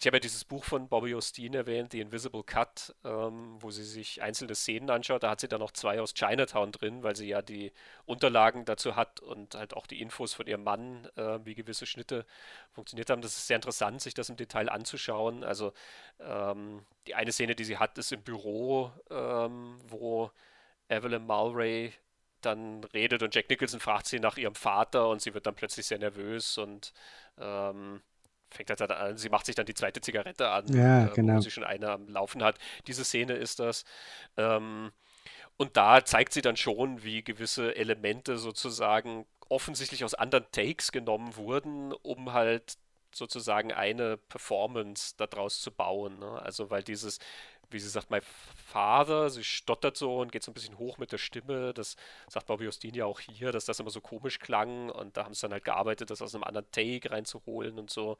ich 0.00 0.06
habe 0.06 0.16
ja 0.16 0.20
dieses 0.20 0.46
Buch 0.46 0.64
von 0.64 0.88
Bobby 0.88 1.14
Osteen 1.14 1.52
erwähnt, 1.52 1.92
The 1.92 2.00
Invisible 2.00 2.42
Cut, 2.42 2.94
ähm, 3.04 3.58
wo 3.60 3.70
sie 3.70 3.84
sich 3.84 4.22
einzelne 4.22 4.54
Szenen 4.54 4.88
anschaut. 4.88 5.22
Da 5.22 5.28
hat 5.28 5.40
sie 5.40 5.48
dann 5.48 5.60
noch 5.60 5.72
zwei 5.72 6.00
aus 6.00 6.14
Chinatown 6.14 6.72
drin, 6.72 7.02
weil 7.02 7.16
sie 7.16 7.28
ja 7.28 7.42
die 7.42 7.70
Unterlagen 8.06 8.64
dazu 8.64 8.96
hat 8.96 9.20
und 9.20 9.56
halt 9.56 9.74
auch 9.74 9.86
die 9.86 10.00
Infos 10.00 10.32
von 10.32 10.46
ihrem 10.46 10.64
Mann, 10.64 11.06
äh, 11.16 11.40
wie 11.44 11.54
gewisse 11.54 11.84
Schnitte 11.84 12.24
funktioniert 12.72 13.10
haben. 13.10 13.20
Das 13.20 13.36
ist 13.36 13.46
sehr 13.46 13.56
interessant, 13.56 14.00
sich 14.00 14.14
das 14.14 14.30
im 14.30 14.36
Detail 14.36 14.70
anzuschauen. 14.70 15.44
Also 15.44 15.74
ähm, 16.18 16.86
die 17.06 17.14
eine 17.14 17.30
Szene, 17.30 17.54
die 17.54 17.64
sie 17.64 17.76
hat, 17.76 17.98
ist 17.98 18.10
im 18.10 18.22
Büro, 18.22 18.90
ähm, 19.10 19.78
wo 19.86 20.30
Evelyn 20.88 21.26
Mulray 21.26 21.92
dann 22.40 22.84
redet 22.84 23.22
und 23.22 23.34
Jack 23.34 23.50
Nicholson 23.50 23.80
fragt 23.80 24.06
sie 24.06 24.18
nach 24.18 24.38
ihrem 24.38 24.54
Vater 24.54 25.08
und 25.08 25.20
sie 25.20 25.34
wird 25.34 25.46
dann 25.46 25.54
plötzlich 25.54 25.86
sehr 25.86 25.98
nervös 25.98 26.56
und 26.56 26.94
ähm, 27.38 28.00
fängt 28.50 28.70
halt 28.70 28.80
an, 28.82 29.16
sie 29.16 29.28
macht 29.28 29.46
sich 29.46 29.54
dann 29.54 29.66
die 29.66 29.74
zweite 29.74 30.00
Zigarette 30.00 30.48
an, 30.50 30.66
ja, 30.72 31.06
äh, 31.06 31.10
genau. 31.14 31.36
wo 31.36 31.40
sie 31.40 31.50
schon 31.50 31.64
eine 31.64 31.90
am 31.90 32.08
Laufen 32.08 32.42
hat. 32.42 32.58
Diese 32.86 33.04
Szene 33.04 33.34
ist 33.34 33.60
das. 33.60 33.84
Ähm, 34.36 34.92
und 35.56 35.76
da 35.76 36.04
zeigt 36.04 36.32
sie 36.32 36.42
dann 36.42 36.56
schon, 36.56 37.02
wie 37.02 37.22
gewisse 37.22 37.76
Elemente 37.76 38.38
sozusagen 38.38 39.26
offensichtlich 39.48 40.04
aus 40.04 40.14
anderen 40.14 40.46
Takes 40.52 40.92
genommen 40.92 41.36
wurden, 41.36 41.92
um 41.92 42.32
halt 42.32 42.78
sozusagen 43.12 43.72
eine 43.72 44.16
Performance 44.16 45.14
daraus 45.16 45.60
zu 45.60 45.70
bauen. 45.70 46.18
Ne? 46.18 46.40
Also 46.42 46.70
weil 46.70 46.82
dieses, 46.82 47.18
wie 47.70 47.78
sie 47.78 47.88
sagt, 47.88 48.10
mein 48.10 48.22
Vater, 48.66 49.30
sie 49.30 49.44
stottert 49.44 49.96
so 49.96 50.18
und 50.18 50.32
geht 50.32 50.42
so 50.42 50.50
ein 50.50 50.54
bisschen 50.54 50.78
hoch 50.78 50.98
mit 50.98 51.12
der 51.12 51.18
Stimme. 51.18 51.74
Das 51.74 51.96
sagt 52.28 52.46
Bobby 52.46 52.68
Ostin 52.68 52.94
ja 52.94 53.04
auch 53.06 53.20
hier, 53.20 53.52
dass 53.52 53.64
das 53.64 53.80
immer 53.80 53.90
so 53.90 54.00
komisch 54.00 54.38
klang 54.38 54.90
und 54.90 55.16
da 55.16 55.24
haben 55.24 55.34
sie 55.34 55.42
dann 55.42 55.52
halt 55.52 55.64
gearbeitet, 55.64 56.10
das 56.10 56.22
aus 56.22 56.34
einem 56.34 56.44
anderen 56.44 56.70
Take 56.70 57.10
reinzuholen 57.10 57.78
und 57.78 57.90
so. 57.90 58.18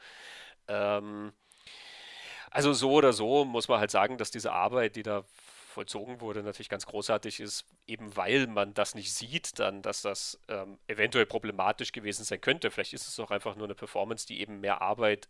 Ähm, 0.69 1.33
also 2.51 2.73
so 2.73 2.93
oder 2.93 3.13
so 3.13 3.45
muss 3.45 3.69
man 3.69 3.81
halt 3.81 3.91
sagen, 3.91 4.19
dass 4.19 4.31
diese 4.31 4.53
Arbeit, 4.53 4.97
die 4.97 5.03
da 5.03 5.25
vollzogen 5.71 6.21
wurde, 6.21 6.43
natürlich 6.43 6.69
ganz 6.69 6.85
großartig 6.85 7.41
ist, 7.41 7.65
eben 7.87 8.17
weil 8.17 8.49
man 8.49 8.75
das 8.75 8.95
nicht 8.95 9.15
sieht, 9.15 9.59
dann, 9.59 9.83
dass 9.83 10.03
das 10.03 10.41
ähm, 10.49 10.79
eventuell 10.89 11.27
problematisch 11.27 11.93
gewesen 11.93 12.25
sein 12.25 12.41
könnte. 12.41 12.71
Vielleicht 12.71 12.93
ist 12.93 13.07
es 13.07 13.21
auch 13.21 13.31
einfach 13.31 13.55
nur 13.55 13.67
eine 13.67 13.77
Performance, 13.77 14.27
die 14.27 14.41
eben 14.41 14.61
mehr 14.61 14.83
Arbeit 14.83 15.29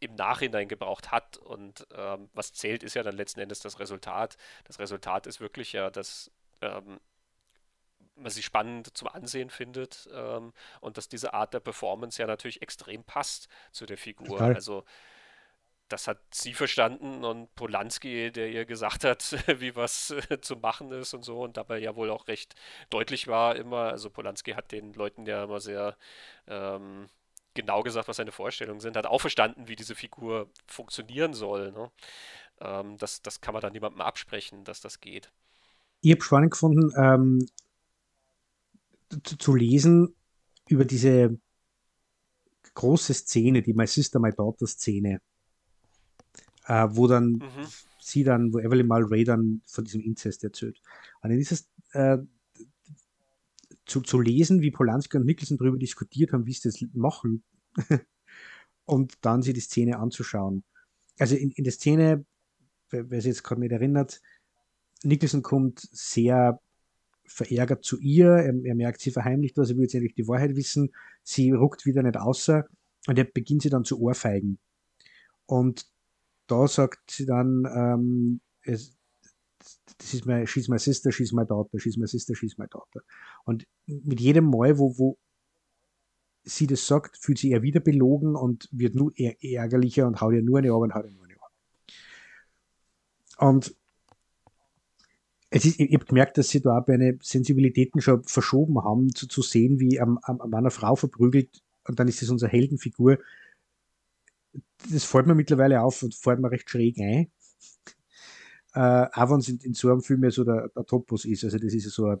im 0.00 0.14
Nachhinein 0.14 0.68
gebraucht 0.68 1.10
hat. 1.10 1.36
Und 1.36 1.86
ähm, 1.94 2.28
was 2.34 2.52
zählt, 2.52 2.82
ist 2.82 2.94
ja 2.94 3.02
dann 3.02 3.16
letzten 3.16 3.40
Endes 3.40 3.60
das 3.60 3.78
Resultat. 3.78 4.36
Das 4.64 4.78
Resultat 4.78 5.26
ist 5.26 5.40
wirklich 5.40 5.72
ja, 5.72 5.90
dass 5.90 6.30
ähm, 6.60 7.00
man 8.16 8.30
sie 8.30 8.42
spannend 8.42 8.96
zum 8.96 9.08
Ansehen 9.08 9.50
findet 9.50 10.08
ähm, 10.12 10.52
und 10.80 10.96
dass 10.96 11.08
diese 11.08 11.34
Art 11.34 11.54
der 11.54 11.60
Performance 11.60 12.20
ja 12.20 12.26
natürlich 12.26 12.62
extrem 12.62 13.04
passt 13.04 13.48
zu 13.70 13.86
der 13.86 13.98
Figur. 13.98 14.38
Total. 14.38 14.54
Also 14.54 14.84
das 15.88 16.06
hat 16.06 16.18
sie 16.32 16.52
verstanden 16.52 17.24
und 17.24 17.54
Polanski, 17.54 18.30
der 18.30 18.50
ihr 18.50 18.66
gesagt 18.66 19.04
hat, 19.04 19.32
wie 19.60 19.74
was 19.74 20.10
äh, 20.10 20.40
zu 20.40 20.56
machen 20.56 20.92
ist 20.92 21.14
und 21.14 21.22
so 21.22 21.40
und 21.40 21.56
dabei 21.56 21.78
ja 21.78 21.96
wohl 21.96 22.10
auch 22.10 22.28
recht 22.28 22.54
deutlich 22.90 23.26
war 23.26 23.56
immer. 23.56 23.90
Also 23.90 24.10
Polanski 24.10 24.52
hat 24.52 24.72
den 24.72 24.92
Leuten 24.92 25.26
ja 25.26 25.44
immer 25.44 25.60
sehr 25.60 25.96
ähm, 26.46 27.08
genau 27.54 27.82
gesagt, 27.82 28.08
was 28.08 28.16
seine 28.16 28.32
Vorstellungen 28.32 28.80
sind, 28.80 28.96
hat 28.96 29.06
auch 29.06 29.20
verstanden, 29.20 29.68
wie 29.68 29.76
diese 29.76 29.94
Figur 29.94 30.48
funktionieren 30.66 31.34
soll. 31.34 31.72
Ne? 31.72 31.90
Ähm, 32.60 32.96
das, 32.98 33.22
das 33.22 33.40
kann 33.40 33.52
man 33.52 33.62
dann 33.62 33.72
niemandem 33.72 34.00
absprechen, 34.00 34.64
dass 34.64 34.80
das 34.80 35.00
geht. 35.00 35.32
Ich 36.00 36.12
habe 36.12 36.22
spannend 36.22 36.52
gefunden, 36.52 36.92
ähm, 36.96 37.46
zu, 39.24 39.36
zu, 39.36 39.54
lesen 39.54 40.14
über 40.68 40.84
diese 40.84 41.38
große 42.74 43.14
Szene, 43.14 43.62
die 43.62 43.72
My 43.72 43.86
Sister, 43.86 44.20
My 44.20 44.30
Daughter 44.30 44.66
Szene, 44.66 45.20
äh, 46.66 46.86
wo 46.90 47.08
dann 47.08 47.32
mhm. 47.32 47.66
sie 48.00 48.22
dann, 48.22 48.52
wo 48.52 48.58
Evelyn 48.58 48.86
Mulray 48.86 49.24
dann 49.24 49.62
von 49.66 49.84
diesem 49.84 50.02
Inzest 50.02 50.44
erzählt. 50.44 50.80
Und 51.22 51.30
in 51.30 51.38
dieses 51.38 51.68
äh, 51.92 52.18
zu, 53.88 54.02
zu 54.02 54.20
lesen, 54.20 54.60
wie 54.60 54.70
Polanski 54.70 55.16
und 55.16 55.26
Nicholson 55.26 55.56
darüber 55.56 55.78
diskutiert 55.78 56.32
haben, 56.32 56.46
wie 56.46 56.52
sie 56.52 56.68
das 56.68 56.84
machen 56.92 57.42
und 58.84 59.14
dann 59.22 59.42
sich 59.42 59.54
die 59.54 59.60
Szene 59.60 59.98
anzuschauen. 59.98 60.62
Also 61.18 61.34
in, 61.34 61.50
in 61.50 61.64
der 61.64 61.72
Szene, 61.72 62.24
wer, 62.90 63.20
sich 63.20 63.30
jetzt 63.30 63.44
gerade 63.44 63.60
nicht 63.60 63.72
erinnert, 63.72 64.20
Nicholson 65.02 65.42
kommt 65.42 65.80
sehr 65.90 66.60
verärgert 67.26 67.84
zu 67.84 67.98
ihr, 67.98 68.28
er, 68.28 68.54
er 68.64 68.74
merkt, 68.74 69.00
sie 69.00 69.10
verheimlicht 69.10 69.56
was, 69.56 69.70
er 69.70 69.76
will 69.76 69.84
jetzt 69.84 69.94
endlich 69.94 70.14
die 70.14 70.28
Wahrheit 70.28 70.56
wissen, 70.56 70.90
sie 71.22 71.50
ruckt 71.50 71.86
wieder 71.86 72.02
nicht 72.02 72.16
außer 72.16 72.66
und 73.06 73.18
er 73.18 73.24
beginnt 73.24 73.62
sie 73.62 73.70
dann 73.70 73.84
zu 73.84 74.00
ohrfeigen. 74.00 74.58
Und 75.46 75.86
da 76.46 76.66
sagt 76.68 77.10
sie 77.10 77.26
dann, 77.26 77.64
ähm, 77.74 78.40
es, 78.62 78.97
das 79.98 80.14
ist 80.14 80.26
my, 80.26 80.46
she's 80.46 80.68
my 80.68 80.78
sister, 80.78 81.12
she's 81.12 81.32
my 81.32 81.44
daughter, 81.44 81.78
she's 81.78 81.96
my 81.96 82.06
sister, 82.06 82.34
she's 82.34 82.58
my 82.58 82.66
daughter. 82.68 83.02
Und 83.44 83.66
mit 83.86 84.20
jedem 84.20 84.50
Mal, 84.50 84.78
wo, 84.78 84.96
wo 84.98 85.18
sie 86.44 86.66
das 86.66 86.86
sagt, 86.86 87.16
fühlt 87.18 87.38
sie 87.38 87.50
eher 87.50 87.62
wieder 87.62 87.80
belogen 87.80 88.36
und 88.36 88.68
wird 88.70 88.94
nur 88.94 89.12
ärgerlicher 89.16 90.06
und 90.06 90.20
haut 90.20 90.34
ihr 90.34 90.42
nur 90.42 90.58
eine 90.58 90.72
Ohr 90.72 90.80
und 90.80 90.94
haut 90.94 91.04
ihr 91.06 91.12
nur 91.12 91.24
eine 91.24 91.36
Ohr. 91.36 91.50
Und 93.38 93.74
es 95.50 95.64
ist, 95.64 95.80
ich 95.80 95.94
habe 95.94 96.04
gemerkt, 96.04 96.38
dass 96.38 96.48
sie 96.48 96.60
da 96.60 96.78
auch 96.78 96.86
eine 96.88 97.18
Sensibilitäten 97.22 98.00
schon 98.00 98.22
verschoben 98.24 98.82
haben, 98.82 99.14
zu, 99.14 99.26
zu 99.26 99.42
sehen, 99.42 99.80
wie 99.80 100.00
am, 100.00 100.18
am, 100.22 100.40
am 100.40 100.54
einer 100.54 100.70
Frau 100.70 100.94
verprügelt 100.94 101.62
und 101.86 101.98
dann 101.98 102.08
ist 102.08 102.22
es 102.22 102.30
unsere 102.30 102.50
Heldenfigur. 102.50 103.18
Das 104.90 105.04
fällt 105.04 105.26
mir 105.26 105.34
mittlerweile 105.34 105.82
auf 105.82 106.02
und 106.02 106.14
fällt 106.14 106.40
mir 106.40 106.50
recht 106.50 106.68
schräg 106.68 106.98
ein 106.98 107.30
äh, 108.74 109.06
auch 109.12 109.30
wenn 109.30 109.40
es 109.40 109.48
in, 109.48 109.58
in, 109.58 109.74
so 109.74 109.90
einem 109.90 110.02
Film 110.02 110.24
ja 110.24 110.30
so 110.30 110.44
der, 110.44 110.68
der 110.68 110.84
Topos 110.84 111.24
ist. 111.24 111.44
Also 111.44 111.58
das 111.58 111.72
ist 111.72 111.84
ja 111.84 111.90
so 111.90 112.06
ein, 112.06 112.20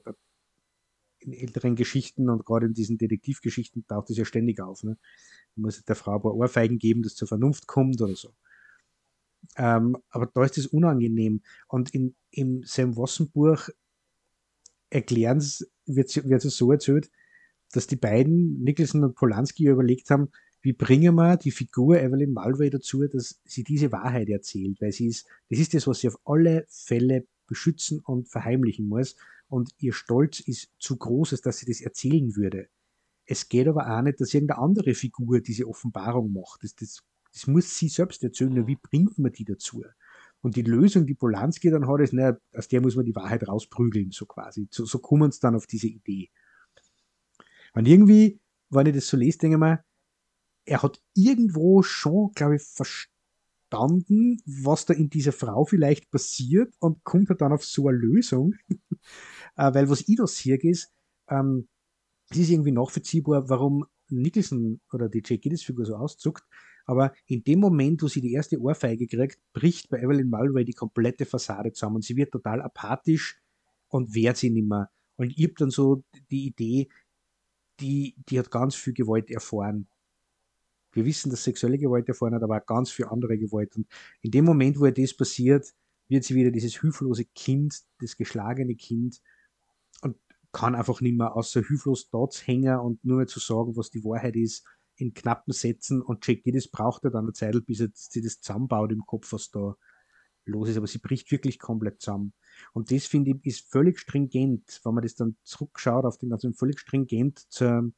in 1.20 1.32
älteren 1.32 1.74
Geschichten 1.76 2.28
und 2.28 2.44
gerade 2.44 2.66
in 2.66 2.74
diesen 2.74 2.98
Detektivgeschichten 2.98 3.86
taucht 3.86 4.10
das 4.10 4.16
ja 4.16 4.24
ständig 4.24 4.60
auf. 4.60 4.82
Ne? 4.84 4.96
Man 5.56 5.66
muss 5.66 5.84
der 5.84 5.96
Frau 5.96 6.16
ein 6.16 6.22
paar 6.22 6.34
Ohrfeigen 6.34 6.78
geben, 6.78 7.02
dass 7.02 7.16
zur 7.16 7.28
Vernunft 7.28 7.66
kommt 7.66 8.00
oder 8.00 8.14
so. 8.14 8.32
Ähm, 9.56 9.96
aber 10.10 10.26
da 10.26 10.44
ist 10.44 10.58
es 10.58 10.66
unangenehm. 10.66 11.42
Und 11.66 11.94
in, 11.94 12.14
im 12.30 12.62
Sam 12.64 12.96
Wasson 12.96 13.30
Buch 13.30 13.68
erklären 14.90 15.42
wird 15.86 16.44
es 16.44 16.56
so 16.56 16.72
erzählt, 16.72 17.10
dass 17.72 17.86
die 17.86 17.96
beiden, 17.96 18.62
Nicholson 18.62 19.04
und 19.04 19.14
Polanski, 19.14 19.66
überlegt 19.66 20.10
haben, 20.10 20.30
wie 20.60 20.72
bringen 20.72 21.14
wir 21.14 21.36
die 21.36 21.50
Figur 21.50 22.00
Evelyn 22.00 22.32
Mulvey 22.32 22.70
dazu, 22.70 23.06
dass 23.06 23.40
sie 23.44 23.64
diese 23.64 23.92
Wahrheit 23.92 24.28
erzählt, 24.28 24.80
weil 24.80 24.92
sie 24.92 25.06
ist, 25.06 25.26
das 25.50 25.58
ist 25.58 25.74
das, 25.74 25.86
was 25.86 26.00
sie 26.00 26.08
auf 26.08 26.18
alle 26.24 26.66
Fälle 26.68 27.26
beschützen 27.46 28.00
und 28.00 28.28
verheimlichen 28.28 28.88
muss 28.88 29.16
und 29.48 29.70
ihr 29.78 29.92
Stolz 29.92 30.40
ist 30.40 30.70
zu 30.78 30.96
groß, 30.96 31.40
dass 31.40 31.58
sie 31.58 31.66
das 31.66 31.80
erzählen 31.80 32.36
würde. 32.36 32.68
Es 33.24 33.48
geht 33.48 33.68
aber 33.68 33.88
auch 33.90 34.02
nicht, 34.02 34.20
dass 34.20 34.34
irgendeine 34.34 34.60
andere 34.60 34.94
Figur 34.94 35.40
diese 35.40 35.66
Offenbarung 35.66 36.32
macht. 36.32 36.62
Das, 36.62 36.74
das, 36.74 37.02
das 37.32 37.46
muss 37.46 37.76
sie 37.76 37.88
selbst 37.88 38.22
erzählen, 38.22 38.54
nur 38.54 38.66
wie 38.66 38.76
bringt 38.76 39.18
man 39.18 39.32
die 39.32 39.44
dazu? 39.44 39.84
Und 40.40 40.56
die 40.56 40.62
Lösung, 40.62 41.06
die 41.06 41.14
Polanski 41.14 41.70
dann 41.70 41.88
hat, 41.88 42.00
ist, 42.00 42.12
naja, 42.12 42.38
aus 42.54 42.68
der 42.68 42.80
muss 42.80 42.96
man 42.96 43.04
die 43.04 43.14
Wahrheit 43.14 43.46
rausprügeln, 43.46 44.12
so 44.12 44.24
quasi. 44.24 44.68
So, 44.70 44.84
so 44.84 44.98
kommen 44.98 45.32
sie 45.32 45.40
dann 45.40 45.56
auf 45.56 45.66
diese 45.66 45.88
Idee. 45.88 46.30
Und 47.74 47.88
irgendwie, 47.88 48.40
wenn 48.70 48.86
ich 48.86 48.94
das 48.94 49.08
so 49.08 49.16
lese, 49.16 49.38
denke 49.38 49.56
ich 49.56 49.60
mir, 49.60 49.84
er 50.68 50.82
hat 50.82 51.00
irgendwo 51.14 51.82
schon, 51.82 52.32
glaube 52.34 52.56
ich, 52.56 52.62
verstanden, 52.62 54.40
was 54.44 54.84
da 54.84 54.94
in 54.94 55.08
dieser 55.08 55.32
Frau 55.32 55.64
vielleicht 55.64 56.10
passiert 56.10 56.74
und 56.78 57.02
kommt 57.04 57.30
halt 57.30 57.40
dann 57.40 57.52
auf 57.52 57.64
so 57.64 57.88
eine 57.88 57.96
Lösung. 57.96 58.54
äh, 59.56 59.74
weil 59.74 59.88
was 59.88 60.06
ich 60.06 60.16
da 60.16 60.26
sehe, 60.26 60.56
ist, 60.56 60.92
ähm, 61.28 61.68
es 62.30 62.38
ist 62.38 62.50
irgendwie 62.50 62.72
nachvollziehbar, 62.72 63.48
warum 63.48 63.86
Nicholson 64.10 64.80
oder 64.92 65.08
die 65.08 65.22
Jake 65.24 65.38
Gillis-Figur 65.38 65.86
so 65.86 65.96
auszuckt, 65.96 66.44
aber 66.84 67.12
in 67.26 67.44
dem 67.44 67.60
Moment, 67.60 68.02
wo 68.02 68.08
sie 68.08 68.20
die 68.20 68.32
erste 68.32 68.60
Ohrfeige 68.60 69.06
kriegt, 69.06 69.38
bricht 69.52 69.88
bei 69.88 70.00
Evelyn 70.00 70.28
Mulway 70.28 70.64
die 70.64 70.72
komplette 70.72 71.26
Fassade 71.26 71.72
zusammen 71.72 71.96
und 71.96 72.04
sie 72.04 72.16
wird 72.16 72.32
total 72.32 72.62
apathisch 72.62 73.40
und 73.88 74.14
wehrt 74.14 74.36
sie 74.36 74.50
nicht 74.50 74.68
mehr. 74.68 74.90
Und 75.16 75.36
ich 75.36 75.44
habe 75.44 75.54
dann 75.58 75.70
so 75.70 76.02
die 76.30 76.46
Idee, 76.46 76.88
die, 77.80 78.14
die 78.28 78.38
hat 78.38 78.50
ganz 78.50 78.74
viel 78.74 78.94
Gewalt 78.94 79.30
erfahren 79.30 79.86
wir 80.98 81.04
wissen, 81.04 81.30
dass 81.30 81.44
sexuelle 81.44 81.78
Gewalt 81.78 82.08
erfahren 82.08 82.34
hat, 82.34 82.42
aber 82.42 82.58
auch 82.58 82.66
ganz 82.66 82.90
viel 82.90 83.06
andere 83.06 83.38
Gewalt. 83.38 83.76
Und 83.76 83.86
in 84.20 84.32
dem 84.32 84.44
Moment, 84.44 84.78
wo 84.80 84.86
ihr 84.86 84.92
das 84.92 85.16
passiert, 85.16 85.72
wird 86.08 86.24
sie 86.24 86.34
wieder 86.34 86.50
dieses 86.50 86.80
hilflose 86.80 87.24
Kind, 87.24 87.80
das 88.00 88.16
geschlagene 88.16 88.74
Kind 88.74 89.20
und 90.02 90.16
kann 90.52 90.74
einfach 90.74 91.00
nicht 91.00 91.16
mehr 91.16 91.36
außer 91.36 91.62
hilflos 91.62 92.10
dort 92.10 92.46
hängen 92.46 92.78
und 92.80 93.04
nur 93.04 93.18
mehr 93.18 93.26
zu 93.26 93.38
sagen, 93.38 93.76
was 93.76 93.90
die 93.90 94.02
Wahrheit 94.02 94.34
ist, 94.34 94.66
in 94.96 95.14
knappen 95.14 95.52
Sätzen. 95.52 96.02
Und 96.02 96.26
Jackie, 96.26 96.50
das 96.50 96.68
braucht 96.68 97.04
er 97.04 97.10
dann 97.10 97.26
eine 97.26 97.32
Zeit, 97.32 97.54
bis 97.66 97.80
er, 97.80 97.90
sie 97.92 98.22
das 98.22 98.40
zusammenbaut 98.40 98.90
im 98.90 99.06
Kopf, 99.06 99.32
was 99.32 99.50
da 99.50 99.76
los 100.46 100.68
ist. 100.68 100.78
Aber 100.78 100.88
sie 100.88 100.98
bricht 100.98 101.30
wirklich 101.30 101.58
komplett 101.58 102.00
zusammen. 102.00 102.32
Und 102.72 102.90
das, 102.90 103.06
finde 103.06 103.30
ich, 103.30 103.46
ist 103.46 103.70
völlig 103.70 104.00
stringent, 104.00 104.80
wenn 104.82 104.94
man 104.94 105.02
das 105.02 105.14
dann 105.14 105.36
zurückschaut 105.44 106.04
auf 106.04 106.18
den 106.18 106.30
ganzen, 106.30 106.54
völlig 106.54 106.80
stringent 106.80 107.38
zur, 107.50 107.92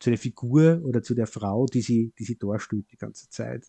zu 0.00 0.10
der 0.10 0.18
Figur 0.18 0.82
oder 0.82 1.02
zu 1.02 1.14
der 1.14 1.26
Frau, 1.26 1.66
die 1.66 1.82
sie, 1.82 2.12
die 2.18 2.24
sie 2.24 2.38
darstellt 2.38 2.86
die 2.90 2.96
ganze 2.96 3.28
Zeit. 3.28 3.66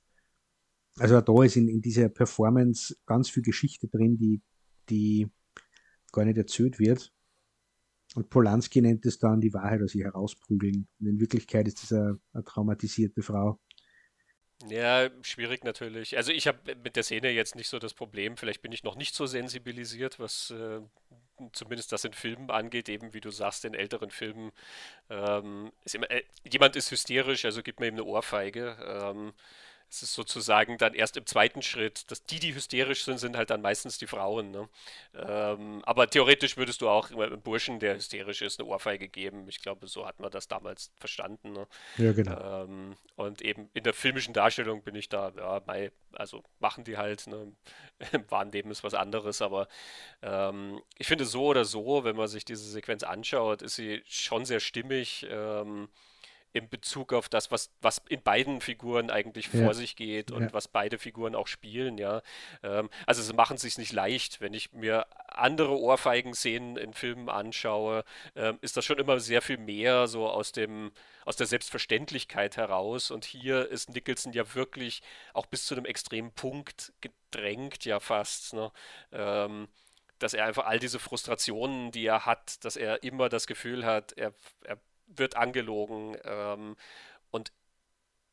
Also 0.97 1.21
da 1.21 1.43
ist 1.43 1.55
in, 1.55 1.67
in 1.67 1.81
dieser 1.81 2.09
Performance 2.09 2.97
ganz 3.05 3.29
viel 3.29 3.43
Geschichte 3.43 3.87
drin, 3.87 4.17
die, 4.17 4.41
die 4.89 5.29
gar 6.11 6.25
nicht 6.25 6.37
erzählt 6.37 6.79
wird. 6.79 7.13
Und 8.15 8.29
Polanski 8.29 8.81
nennt 8.81 9.05
es 9.05 9.19
dann 9.19 9.39
die 9.39 9.53
Wahrheit 9.53 9.81
aus 9.81 9.95
ihr 9.95 10.05
herausprügeln. 10.05 10.87
Und 10.99 11.07
in 11.07 11.19
Wirklichkeit 11.19 11.67
ist 11.67 11.83
das 11.83 11.93
eine, 11.93 12.19
eine 12.33 12.43
traumatisierte 12.43 13.21
Frau. 13.21 13.59
Ja, 14.67 15.09
schwierig 15.21 15.63
natürlich. 15.63 16.17
Also 16.17 16.31
ich 16.31 16.47
habe 16.47 16.75
mit 16.75 16.95
der 16.95 17.03
Szene 17.03 17.31
jetzt 17.31 17.55
nicht 17.55 17.69
so 17.69 17.79
das 17.79 17.93
Problem. 17.93 18.37
Vielleicht 18.37 18.61
bin 18.61 18.71
ich 18.71 18.83
noch 18.83 18.95
nicht 18.95 19.15
so 19.15 19.25
sensibilisiert, 19.25 20.19
was 20.19 20.51
äh, 20.51 20.81
zumindest 21.53 21.91
das 21.91 22.05
in 22.05 22.13
Filmen 22.13 22.49
angeht. 22.49 22.89
Eben 22.89 23.13
wie 23.13 23.21
du 23.21 23.31
sagst, 23.31 23.65
in 23.65 23.73
älteren 23.73 24.11
Filmen 24.11 24.51
ähm, 25.09 25.71
ist 25.83 25.95
immer, 25.95 26.09
äh, 26.11 26.23
jemand 26.49 26.75
ist 26.75 26.91
hysterisch, 26.91 27.45
also 27.45 27.63
gib 27.63 27.79
mir 27.79 27.87
ihm 27.87 27.95
eine 27.95 28.03
Ohrfeige. 28.03 28.77
Ähm, 28.85 29.33
es 29.91 30.03
ist 30.03 30.13
sozusagen 30.13 30.77
dann 30.77 30.93
erst 30.93 31.17
im 31.17 31.25
zweiten 31.25 31.61
Schritt, 31.61 32.09
dass 32.09 32.23
die, 32.23 32.39
die 32.39 32.55
hysterisch 32.55 33.03
sind, 33.03 33.17
sind 33.17 33.35
halt 33.35 33.49
dann 33.49 33.61
meistens 33.61 33.97
die 33.97 34.07
Frauen. 34.07 34.49
Ne? 34.49 34.69
Ähm, 35.13 35.81
aber 35.83 36.09
theoretisch 36.09 36.55
würdest 36.55 36.81
du 36.81 36.87
auch 36.87 37.11
einem 37.11 37.41
Burschen, 37.41 37.79
der 37.79 37.95
hysterisch 37.95 38.41
ist, 38.41 38.59
eine 38.59 38.69
Ohrfeige 38.69 39.09
geben. 39.09 39.49
Ich 39.49 39.61
glaube, 39.61 39.87
so 39.87 40.07
hat 40.07 40.21
man 40.21 40.31
das 40.31 40.47
damals 40.47 40.91
verstanden. 40.97 41.51
Ne? 41.51 41.67
Ja, 41.97 42.13
genau. 42.13 42.63
Ähm, 42.63 42.95
und 43.17 43.41
eben 43.41 43.69
in 43.73 43.83
der 43.83 43.93
filmischen 43.93 44.33
Darstellung 44.33 44.81
bin 44.81 44.95
ich 44.95 45.09
da, 45.09 45.33
ja, 45.35 45.59
bei, 45.59 45.91
also 46.13 46.41
machen 46.59 46.85
die 46.85 46.95
halt, 46.95 47.27
ne? 47.27 47.51
im 48.13 48.31
wahren 48.31 48.51
Leben 48.53 48.71
ist 48.71 48.85
was 48.85 48.93
anderes, 48.93 49.41
aber 49.41 49.67
ähm, 50.21 50.81
ich 50.97 51.07
finde 51.07 51.25
so 51.25 51.47
oder 51.47 51.65
so, 51.65 52.05
wenn 52.05 52.15
man 52.15 52.29
sich 52.29 52.45
diese 52.45 52.69
Sequenz 52.69 53.03
anschaut, 53.03 53.61
ist 53.61 53.75
sie 53.75 54.01
schon 54.07 54.45
sehr 54.45 54.61
stimmig. 54.61 55.27
Ähm, 55.29 55.89
in 56.53 56.69
Bezug 56.69 57.13
auf 57.13 57.29
das, 57.29 57.51
was, 57.51 57.71
was 57.81 58.01
in 58.09 58.21
beiden 58.21 58.61
Figuren 58.61 59.09
eigentlich 59.09 59.47
vor 59.47 59.59
ja. 59.59 59.73
sich 59.73 59.95
geht 59.95 60.31
und 60.31 60.43
ja. 60.43 60.53
was 60.53 60.67
beide 60.67 60.97
Figuren 60.97 61.35
auch 61.35 61.47
spielen, 61.47 61.97
ja. 61.97 62.21
Ähm, 62.61 62.89
also 63.05 63.21
sie 63.21 63.33
machen 63.33 63.55
es 63.55 63.61
sich 63.61 63.77
nicht 63.77 63.93
leicht. 63.93 64.41
Wenn 64.41 64.53
ich 64.53 64.73
mir 64.73 65.07
andere 65.27 65.79
Ohrfeigen-Szenen 65.79 66.77
in 66.77 66.93
Filmen 66.93 67.29
anschaue, 67.29 68.03
ähm, 68.35 68.59
ist 68.61 68.75
das 68.75 68.83
schon 68.83 68.99
immer 68.99 69.19
sehr 69.19 69.41
viel 69.41 69.57
mehr 69.57 70.07
so 70.07 70.27
aus 70.27 70.51
dem, 70.51 70.91
aus 71.25 71.37
der 71.37 71.47
Selbstverständlichkeit 71.47 72.57
heraus. 72.57 73.11
Und 73.11 73.23
hier 73.23 73.69
ist 73.69 73.89
Nicholson 73.89 74.33
ja 74.33 74.53
wirklich 74.53 75.01
auch 75.33 75.45
bis 75.45 75.65
zu 75.65 75.75
einem 75.75 75.85
extremen 75.85 76.31
Punkt 76.31 76.91
gedrängt, 76.99 77.85
ja 77.85 77.99
fast. 77.99 78.53
Ne? 78.53 78.71
Ähm, 79.13 79.69
dass 80.19 80.33
er 80.33 80.45
einfach 80.45 80.65
all 80.65 80.79
diese 80.79 80.99
Frustrationen, 80.99 81.91
die 81.91 82.05
er 82.05 82.25
hat, 82.25 82.63
dass 82.63 82.75
er 82.75 83.03
immer 83.03 83.27
das 83.27 83.47
Gefühl 83.47 83.85
hat, 83.85 84.13
er, 84.13 84.33
er 84.63 84.77
wird 85.15 85.35
angelogen. 85.35 86.17
Ähm, 86.23 86.75
und 87.31 87.51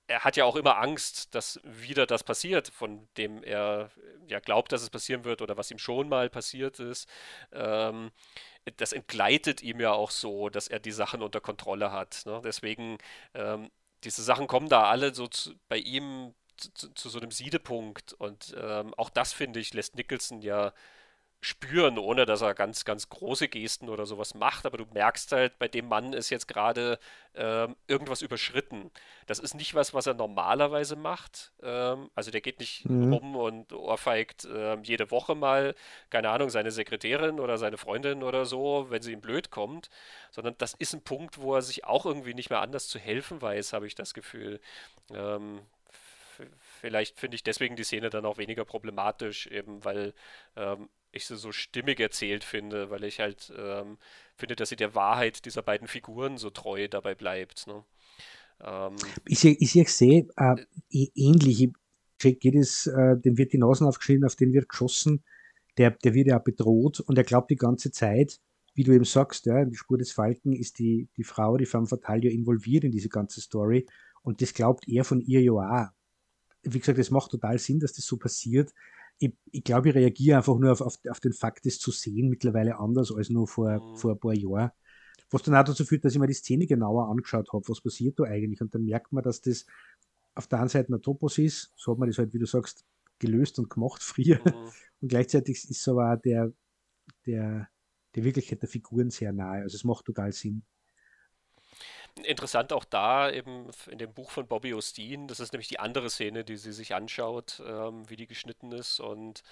er 0.09 0.25
hat 0.25 0.37
ja 0.37 0.45
auch 0.45 0.57
immer 0.57 0.79
Angst, 0.79 1.35
dass 1.35 1.61
wieder 1.65 2.07
das 2.07 2.25
passiert, 2.25 2.69
von 2.69 3.09
dem 3.17 3.43
er 3.45 3.91
ja 4.27 4.41
glaubt, 4.41 4.73
dass 4.73 4.83
es 4.83 4.91
passieren 4.91 5.25
wird 5.25 5.43
oder 5.43 5.57
was 5.57 5.71
ihm 5.71 5.79
schon 5.79 6.09
mal 6.09 6.31
passiert 6.31 6.81
ist. 6.81 7.09
Ähm, 7.53 8.11
das 8.77 8.93
entgleitet 8.93 9.63
ihm 9.63 9.81
ja 9.81 9.93
auch 9.93 10.11
so, 10.11 10.49
dass 10.49 10.69
er 10.69 10.79
die 10.79 10.93
Sachen 10.93 11.23
unter 11.23 11.41
Kontrolle 11.41 11.93
hat. 11.93 12.23
Ne? 12.27 12.41
Deswegen, 12.45 12.99
ähm, 13.35 13.71
diese 14.05 14.23
Sachen 14.23 14.47
kommen 14.47 14.69
da 14.69 14.85
alle 14.85 15.15
so 15.15 15.27
zu, 15.27 15.55
bei 15.69 15.77
ihm 15.79 16.35
zu, 16.57 16.93
zu, 16.95 17.09
so 17.09 17.19
einem 17.19 17.31
Siedepunkt. 17.31 18.15
Und 18.15 18.55
ähm, 18.59 18.95
auch 18.95 19.11
das, 19.11 19.33
finde 19.33 19.61
ich, 19.61 19.75
lässt 19.75 19.95
Nicholson 19.95 20.41
ja 20.43 20.73
spüren, 21.41 21.99
ohne 21.99 22.27
dass 22.27 22.41
er 22.43 22.55
ganz, 22.55 22.85
ganz 22.85 23.09
große 23.09 23.49
Gesten 23.49 23.89
oder 23.89 24.07
sowas 24.07 24.35
macht. 24.35 24.67
Aber 24.67 24.77
du 24.77 24.87
merkst 24.93 25.31
halt, 25.31 25.59
bei 25.59 25.69
dem 25.69 25.87
Mann 25.87 26.13
ist 26.13 26.31
jetzt 26.31 26.49
gerade 26.49 26.99
ähm, 27.35 27.77
irgendwas 27.87 28.23
überschritten. 28.23 28.91
Das 29.27 29.39
ist 29.39 29.55
nicht 29.55 29.75
was, 29.75 29.95
was 29.95 30.09
er 30.09 30.15
normalerweise 30.15 30.97
macht. 30.97 31.53
Ähm, 31.63 32.11
also 32.17 32.33
der 32.33 32.41
geht 32.41 32.59
nicht 32.59 32.89
mhm. 32.89 33.13
rum 33.13 33.37
und 33.37 33.73
ohrfeigt 33.73 34.49
ähm, 34.53 34.83
jede 34.83 35.13
Woche 35.13 35.37
mal, 35.37 35.77
keine 36.11 36.31
Ahnung, 36.31 36.51
seine 36.51 36.73
Sekretärin 36.73 37.39
oder 37.39 37.57
seine 37.57 37.79
Freundin 37.79 38.25
oder 38.25 38.45
so, 38.45 38.87
wenn 38.91 39.03
sie 39.03 39.13
ihm 39.13 39.21
blöd 39.21 39.51
kommt. 39.51 39.91
Sondern 40.33 40.57
das 40.59 40.75
ist 40.75 40.93
ein 40.93 41.03
Punkt, 41.03 41.39
wo 41.41 41.55
er 41.55 41.63
sich 41.63 41.85
auch 41.85 42.05
irgendwie 42.05 42.35
nicht 42.35 42.51
mehr 42.51 42.63
anders 42.63 42.89
zu 42.89 42.99
helfen 42.99 43.41
weiß, 43.41 43.73
habe 43.73 43.87
ich 43.87 43.95
das 43.95 44.13
Gefühl. 44.13 44.61
Ähm, 45.13 45.61
vielleicht 46.81 47.19
finde 47.19 47.37
ich 47.37 47.45
deswegen 47.45 47.77
die 47.77 47.85
Szene 47.85 48.11
dann 48.11 48.27
auch 48.27 48.39
weniger 48.39 48.65
problematisch, 48.65 49.47
eben 49.47 49.85
weil 49.85 50.15
ähm, 50.57 50.89
ich 51.13 51.27
sie 51.27 51.37
so 51.37 51.53
stimmig 51.53 52.01
erzählt 52.01 52.45
finde, 52.45 52.91
weil 52.91 53.05
ich 53.05 53.21
halt 53.21 53.53
ähm, 53.57 53.99
finde, 54.37 54.57
dass 54.57 54.69
sie 54.69 54.77
der 54.77 54.95
Wahrheit 54.95 55.45
dieser 55.45 55.63
beiden 55.63 55.89
Figuren 55.89 56.39
so 56.39 56.51
treu 56.51 56.89
dabei 56.89 57.15
bleibt. 57.15 57.67
Ne? 57.67 57.85
Ähm, 58.61 58.97
ich, 59.27 59.45
ich, 59.45 59.77
ich 59.77 59.93
sehe 59.93 60.29
äh, 60.37 60.57
ähnlich. 61.15 61.71
Geht 62.21 62.57
es, 62.57 62.89
äh, 62.89 63.17
dem 63.17 63.39
wird 63.39 63.53
die 63.53 63.59
Nasen 63.59 63.87
aufgeschnitten, 63.87 64.25
auf 64.25 64.35
den 64.35 64.53
wird 64.53 64.69
geschossen, 64.69 65.23
der, 65.77 65.93
der 65.93 66.15
wird 66.15 66.27
ja 66.27 66.39
bedroht 66.41 66.99
und 66.99 67.17
er 67.17 67.23
glaubt 67.23 67.49
die 67.49 67.57
ganze 67.57 67.93
Zeit, 67.93 68.41
wie 68.75 68.83
du 68.83 68.93
eben 68.93 69.05
sagst, 69.05 69.47
ja, 69.47 69.65
die 69.65 69.77
Spur 69.77 69.99
des 69.99 70.11
Falken 70.11 70.53
ist 70.53 70.81
die, 70.81 71.09
die 71.17 71.23
Frau, 71.23 71.57
die 71.57 71.67
Femme 71.67 71.87
Fatale 71.87 72.25
ja 72.25 72.31
involviert 72.31 72.83
in 72.83 72.91
diese 72.91 73.09
ganze 73.09 73.41
Story 73.41 73.87
und 74.23 74.43
das 74.43 74.53
glaubt 74.53 74.89
er 74.89 75.05
von 75.05 75.21
ihr 75.21 75.41
ja 75.43 75.53
auch. 75.53 75.89
Wie 76.65 76.81
gesagt, 76.81 76.99
es 76.99 77.13
macht 77.13 77.31
total 77.31 77.59
Sinn, 77.61 77.79
dass 77.79 77.93
das 77.93 78.05
so 78.05 78.17
passiert, 78.17 78.75
ich, 79.19 79.35
ich 79.51 79.65
glaube, 79.65 79.89
ich 79.89 79.95
reagiere 79.95 80.39
einfach 80.39 80.59
nur 80.59 80.73
auf, 80.73 80.81
auf, 80.81 80.99
auf, 81.09 81.21
den 81.21 81.33
Fakt, 81.33 81.67
das 81.67 81.79
zu 81.79 81.91
sehen, 81.91 82.29
mittlerweile 82.29 82.79
anders 82.79 83.13
als 83.13 83.31
nur 83.31 83.49
vor, 83.49 83.81
mhm. 83.81 83.97
vor 83.97 84.13
ein 84.13 84.21
paar 84.21 84.35
Jahren. 84.35 84.71
Was 85.31 85.43
dann 85.43 85.57
auch 85.57 85.65
dazu 85.65 85.85
führt, 85.85 86.05
dass 86.05 86.15
ich 86.15 86.19
mir 86.19 86.27
die 86.27 86.35
Szene 86.35 86.67
genauer 86.67 87.09
angeschaut 87.09 87.53
habe, 87.53 87.69
was 87.69 87.81
passiert 87.81 88.19
da 88.19 88.25
eigentlich. 88.25 88.61
Und 88.61 88.75
dann 88.75 88.85
merkt 88.85 89.13
man, 89.13 89.23
dass 89.23 89.41
das 89.41 89.67
auf 90.35 90.47
der 90.47 90.61
einen 90.61 90.69
Seite 90.69 90.95
ein 90.95 91.03
Topos 91.03 91.37
ist, 91.39 91.73
so 91.77 91.93
hat 91.93 91.99
man 91.99 92.09
das 92.09 92.19
halt, 92.19 92.33
wie 92.33 92.39
du 92.39 92.47
sagst, 92.47 92.85
gelöst 93.19 93.59
und 93.59 93.69
gemacht 93.69 94.03
früher. 94.03 94.39
Mhm. 94.45 94.71
Und 95.01 95.09
gleichzeitig 95.11 95.71
ist 95.71 95.89
aber 95.89 96.13
auch 96.13 96.21
der, 96.21 96.53
der, 97.25 97.69
der 98.17 98.25
Wirklichkeit 98.25 98.63
der 98.63 98.69
Figuren 98.69 99.11
sehr 99.11 99.33
nahe. 99.33 99.63
Also 99.63 99.77
es 99.77 99.85
macht 99.85 100.07
total 100.07 100.33
Sinn. 100.33 100.65
Interessant 102.25 102.73
auch 102.73 102.85
da 102.85 103.31
eben 103.31 103.71
in 103.91 103.99
dem 103.99 104.13
Buch 104.13 104.31
von 104.31 104.47
Bobby 104.47 104.75
Osteen, 104.75 105.29
das 105.29 105.41
ist 105.41 105.53
nämlich 105.53 105.69
die 105.69 105.81
andere 105.81 106.11
Szene, 106.11 106.45
die 106.45 106.57
sie 106.57 106.73
sich 106.73 106.95
anschaut, 106.95 107.63
ähm, 107.67 108.09
wie 108.09 108.17
die 108.17 108.27
geschnitten 108.27 108.73
ist. 108.73 109.01
Und 109.01 109.43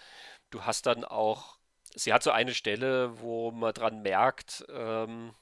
du 0.50 0.64
hast 0.64 0.86
dann 0.86 1.04
auch, 1.04 1.58
sie 1.94 2.12
hat 2.12 2.22
so 2.22 2.30
eine 2.30 2.54
Stelle, 2.54 3.20
wo 3.20 3.50
man 3.50 3.74
dran 3.74 4.02
merkt, 4.02 4.64
ähm, 4.70 5.34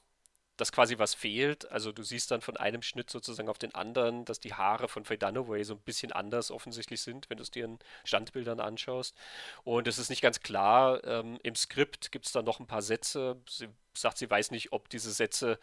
dass 0.57 0.71
quasi 0.71 0.97
was 0.97 1.13
fehlt. 1.13 1.69
Also 1.71 1.91
du 1.91 2.03
siehst 2.03 2.31
dann 2.31 2.41
von 2.41 2.57
einem 2.57 2.81
Schnitt 2.81 3.09
sozusagen 3.09 3.49
auf 3.49 3.57
den 3.57 3.75
anderen, 3.75 4.25
dass 4.25 4.39
die 4.39 4.53
Haare 4.53 4.87
von 4.87 5.05
Faye 5.05 5.17
Dunaway 5.17 5.63
so 5.63 5.73
ein 5.75 5.81
bisschen 5.81 6.11
anders 6.11 6.51
offensichtlich 6.51 7.01
sind, 7.01 7.29
wenn 7.29 7.37
du 7.37 7.43
es 7.43 7.51
dir 7.51 7.65
in 7.65 7.79
Standbildern 8.05 8.59
anschaust. 8.59 9.15
Und 9.63 9.87
es 9.87 9.97
ist 9.97 10.09
nicht 10.09 10.21
ganz 10.21 10.39
klar. 10.39 11.03
Ähm, 11.03 11.39
Im 11.43 11.55
Skript 11.55 12.11
gibt 12.11 12.25
es 12.25 12.31
dann 12.31 12.45
noch 12.45 12.59
ein 12.59 12.67
paar 12.67 12.81
Sätze. 12.81 13.37
Sie 13.49 13.67
sagt, 13.93 14.17
sie 14.17 14.29
weiß 14.29 14.51
nicht, 14.51 14.71
ob 14.71 14.89
diese 14.89 15.11
Sätze 15.11 15.59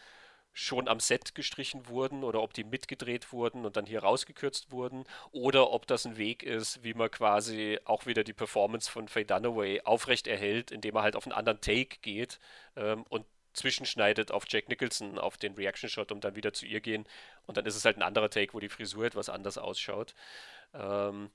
schon 0.52 0.88
am 0.88 1.00
Set 1.00 1.34
gestrichen 1.34 1.88
wurden 1.88 2.24
oder 2.24 2.42
ob 2.42 2.52
die 2.52 2.64
mitgedreht 2.64 3.32
wurden 3.32 3.64
und 3.64 3.76
dann 3.76 3.86
hier 3.86 4.02
rausgekürzt 4.02 4.70
wurden 4.70 5.04
oder 5.30 5.70
ob 5.70 5.86
das 5.86 6.04
ein 6.04 6.16
Weg 6.16 6.42
ist, 6.42 6.84
wie 6.84 6.94
man 6.94 7.10
quasi 7.10 7.78
auch 7.84 8.06
wieder 8.06 8.22
die 8.22 8.34
Performance 8.34 8.90
von 8.90 9.08
Faye 9.08 9.24
Dunaway 9.24 9.80
aufrecht 9.82 10.26
erhält, 10.26 10.70
indem 10.70 10.96
er 10.96 11.02
halt 11.02 11.16
auf 11.16 11.26
einen 11.26 11.32
anderen 11.32 11.60
Take 11.60 11.98
geht 12.02 12.38
ähm, 12.76 13.04
und 13.08 13.24
zwischenschneidet 13.54 14.30
auf 14.30 14.44
Jack 14.48 14.68
Nicholson, 14.68 15.18
auf 15.18 15.36
den 15.36 15.54
Reaction 15.54 15.88
Shot, 15.88 16.12
um 16.12 16.20
dann 16.20 16.36
wieder 16.36 16.52
zu 16.52 16.66
ihr 16.66 16.80
gehen 16.80 17.06
und 17.46 17.56
dann 17.56 17.66
ist 17.66 17.76
es 17.76 17.84
halt 17.84 17.96
ein 17.96 18.02
anderer 18.02 18.30
Take, 18.30 18.54
wo 18.54 18.60
die 18.60 18.68
Frisur 18.68 19.04
etwas 19.04 19.28
anders 19.28 19.58
ausschaut. 19.58 20.14
Ähm, 20.74 21.30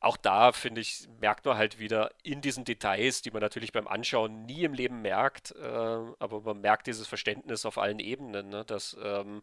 auch 0.00 0.16
da, 0.16 0.52
finde 0.52 0.80
ich, 0.80 1.08
merkt 1.20 1.44
man 1.46 1.56
halt 1.56 1.78
wieder 1.78 2.10
in 2.22 2.40
diesen 2.40 2.64
Details, 2.64 3.22
die 3.22 3.30
man 3.30 3.40
natürlich 3.40 3.72
beim 3.72 3.88
Anschauen 3.88 4.44
nie 4.44 4.64
im 4.64 4.74
Leben 4.74 5.02
merkt, 5.02 5.54
äh, 5.56 5.64
aber 5.64 6.40
man 6.42 6.60
merkt 6.60 6.86
dieses 6.86 7.06
Verständnis 7.06 7.64
auf 7.64 7.78
allen 7.78 7.98
Ebenen, 7.98 8.48
ne, 8.50 8.64
dass 8.64 8.96
ähm, 9.02 9.42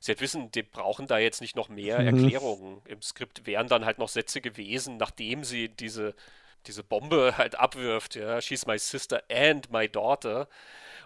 sie 0.00 0.12
halt 0.12 0.20
wissen, 0.20 0.50
die 0.52 0.62
brauchen 0.62 1.06
da 1.06 1.18
jetzt 1.18 1.40
nicht 1.40 1.56
noch 1.56 1.68
mehr 1.68 2.00
mhm. 2.00 2.06
Erklärungen. 2.08 2.82
Im 2.84 3.00
Skript 3.02 3.46
wären 3.46 3.68
dann 3.68 3.84
halt 3.84 3.98
noch 3.98 4.08
Sätze 4.08 4.40
gewesen, 4.40 4.98
nachdem 4.98 5.44
sie 5.44 5.68
diese, 5.68 6.14
diese 6.66 6.84
Bombe 6.84 7.34
halt 7.38 7.58
abwirft, 7.58 8.16
ja, 8.16 8.40
she's 8.40 8.66
my 8.66 8.78
sister 8.78 9.22
and 9.30 9.70
my 9.72 9.88
daughter. 9.88 10.48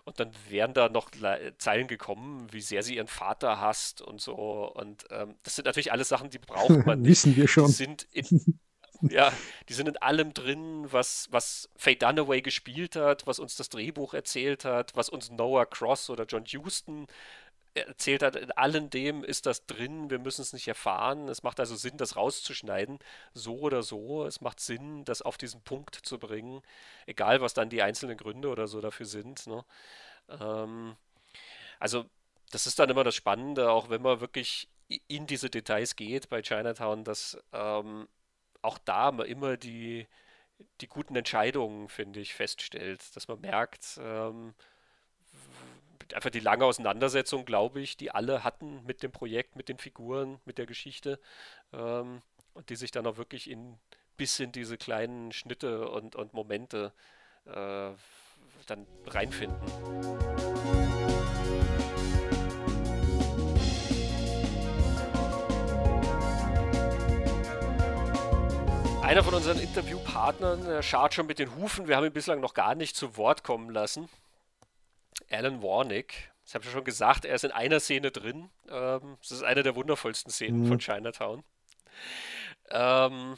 Und 0.05 0.19
dann 0.19 0.33
wären 0.49 0.73
da 0.73 0.89
noch 0.89 1.11
Zeilen 1.59 1.87
gekommen, 1.87 2.49
wie 2.51 2.63
sehr 2.63 2.83
sie 2.83 2.97
ihren 2.97 3.07
Vater 3.07 3.61
hasst 3.61 4.01
und 4.01 4.21
so. 4.21 4.35
Und 4.75 5.05
ähm, 5.11 5.37
das 5.43 5.57
sind 5.57 5.67
natürlich 5.67 5.93
alles 5.93 6.09
Sachen, 6.09 6.31
die 6.31 6.39
braucht 6.39 6.87
man 6.87 7.03
nicht. 7.03 7.11
Wissen 7.11 7.37
wir 7.37 7.47
schon. 7.47 7.67
Die 7.67 7.73
sind 7.73 8.09
in, 8.11 8.25
ja, 9.03 9.33
die 9.69 9.75
sind 9.75 9.89
in 9.89 9.97
allem 9.97 10.35
drin, 10.35 10.87
was, 10.91 11.29
was 11.31 11.69
Faye 11.77 11.97
Dunaway 11.97 12.43
gespielt 12.43 12.97
hat, 12.97 13.27
was 13.27 13.39
uns 13.39 13.57
das 13.57 13.69
Drehbuch 13.69 14.15
erzählt 14.15 14.65
hat, 14.65 14.95
was 14.97 15.09
uns 15.09 15.31
Noah 15.31 15.67
Cross 15.67 16.11
oder 16.11 16.25
John 16.25 16.45
Huston 16.45 17.07
erzählt 17.75 18.23
hat. 18.23 18.37
In 18.37 18.53
allem 18.53 18.91
dem 18.91 19.25
ist 19.25 19.47
das 19.47 19.67
drin. 19.67 20.11
Wir 20.11 20.19
müssen 20.19 20.43
es 20.43 20.53
nicht 20.53 20.69
erfahren. 20.69 21.29
Es 21.29 21.43
macht 21.43 21.61
also 21.61 21.77
Sinn, 21.77 21.97
das 21.97 22.17
rauszuschneiden. 22.17 22.99
So 23.33 23.59
oder 23.59 23.83
so. 23.83 24.25
Es 24.27 24.41
macht 24.41 24.61
Sinn, 24.61 25.05
das 25.05 25.23
auf 25.23 25.39
diesen 25.39 25.63
Punkt 25.63 25.95
zu 25.95 26.19
bringen. 26.19 26.63
Egal, 27.07 27.41
was 27.41 27.55
dann 27.55 27.71
die 27.71 27.83
einzelnen 27.83 28.17
Gründe 28.17 28.49
oder 28.49 28.67
so 28.67 28.81
dafür 28.81 29.07
sind. 29.07 29.47
Ne? 29.47 29.65
Ähm, 30.29 30.97
also 31.79 32.07
das 32.51 32.67
ist 32.67 32.79
dann 32.79 32.91
immer 32.91 33.05
das 33.05 33.15
Spannende, 33.15 33.71
auch 33.71 33.91
wenn 33.91 34.03
man 34.03 34.21
wirklich 34.21 34.69
in 35.07 35.27
diese 35.27 35.51
Details 35.51 35.95
geht 35.95 36.29
bei 36.29 36.43
Chinatown, 36.43 37.05
dass 37.05 37.39
ähm, 37.53 38.09
auch 38.63 38.79
da 38.79 39.11
immer 39.23 39.57
die, 39.57 40.07
die 40.81 40.87
guten 40.87 41.17
Entscheidungen, 41.17 41.89
finde 41.89 42.21
ich, 42.21 42.35
feststellt, 42.35 43.15
dass 43.17 43.29
man 43.29 43.41
merkt, 43.41 43.99
ähm, 44.03 44.55
einfach 46.15 46.31
die 46.31 46.41
lange 46.41 46.65
Auseinandersetzung, 46.65 47.45
glaube 47.45 47.81
ich, 47.81 47.97
die 47.97 48.11
alle 48.11 48.43
hatten 48.43 48.85
mit 48.85 49.03
dem 49.03 49.13
Projekt, 49.13 49.57
mit 49.57 49.69
den 49.69 49.79
Figuren, 49.79 50.41
mit 50.45 50.59
der 50.59 50.67
Geschichte 50.67 51.21
ähm, 51.73 52.23
und 52.55 52.69
die 52.71 52.77
sich 52.77 52.91
dann 52.91 53.07
auch 53.07 53.17
wirklich 53.17 53.49
in 53.49 53.79
bis 54.17 54.39
in 54.39 54.53
diese 54.53 54.77
kleinen 54.77 55.33
Schnitte 55.33 55.89
und, 55.89 56.15
und 56.15 56.35
Momente 56.35 56.93
äh, 57.47 57.91
dann 58.67 58.87
reinfinden. 59.07 59.57
Einer 69.11 69.25
von 69.25 69.35
unseren 69.35 69.59
Interviewpartnern 69.59 70.85
schaut 70.85 71.15
schon 71.15 71.27
mit 71.27 71.41
den 71.41 71.57
Hufen. 71.57 71.89
Wir 71.89 71.97
haben 71.97 72.05
ihn 72.05 72.13
bislang 72.13 72.39
noch 72.39 72.55
gar 72.55 72.77
nicht 72.77 72.95
zu 72.95 73.17
Wort 73.17 73.43
kommen 73.43 73.69
lassen. 73.69 74.09
Alan 75.29 75.65
Warnick. 75.65 76.31
Ich 76.47 76.55
habe 76.55 76.65
schon 76.65 76.85
gesagt, 76.85 77.25
er 77.25 77.35
ist 77.35 77.43
in 77.43 77.51
einer 77.51 77.81
Szene 77.81 78.13
drin. 78.13 78.51
Ähm, 78.69 79.17
das 79.21 79.33
ist 79.33 79.43
eine 79.43 79.65
der 79.65 79.75
wundervollsten 79.75 80.31
Szenen 80.31 80.63
mhm. 80.63 80.69
von 80.69 80.79
Chinatown. 80.79 81.43
Ähm, 82.71 83.37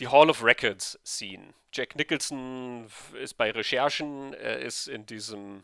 die 0.00 0.08
Hall 0.08 0.28
of 0.28 0.42
Records 0.42 0.98
Scene. 1.06 1.54
Jack 1.72 1.94
Nicholson 1.94 2.90
ist 3.22 3.34
bei 3.34 3.52
Recherchen, 3.52 4.34
er 4.34 4.58
ist 4.58 4.88
in 4.88 5.06
diesem 5.06 5.62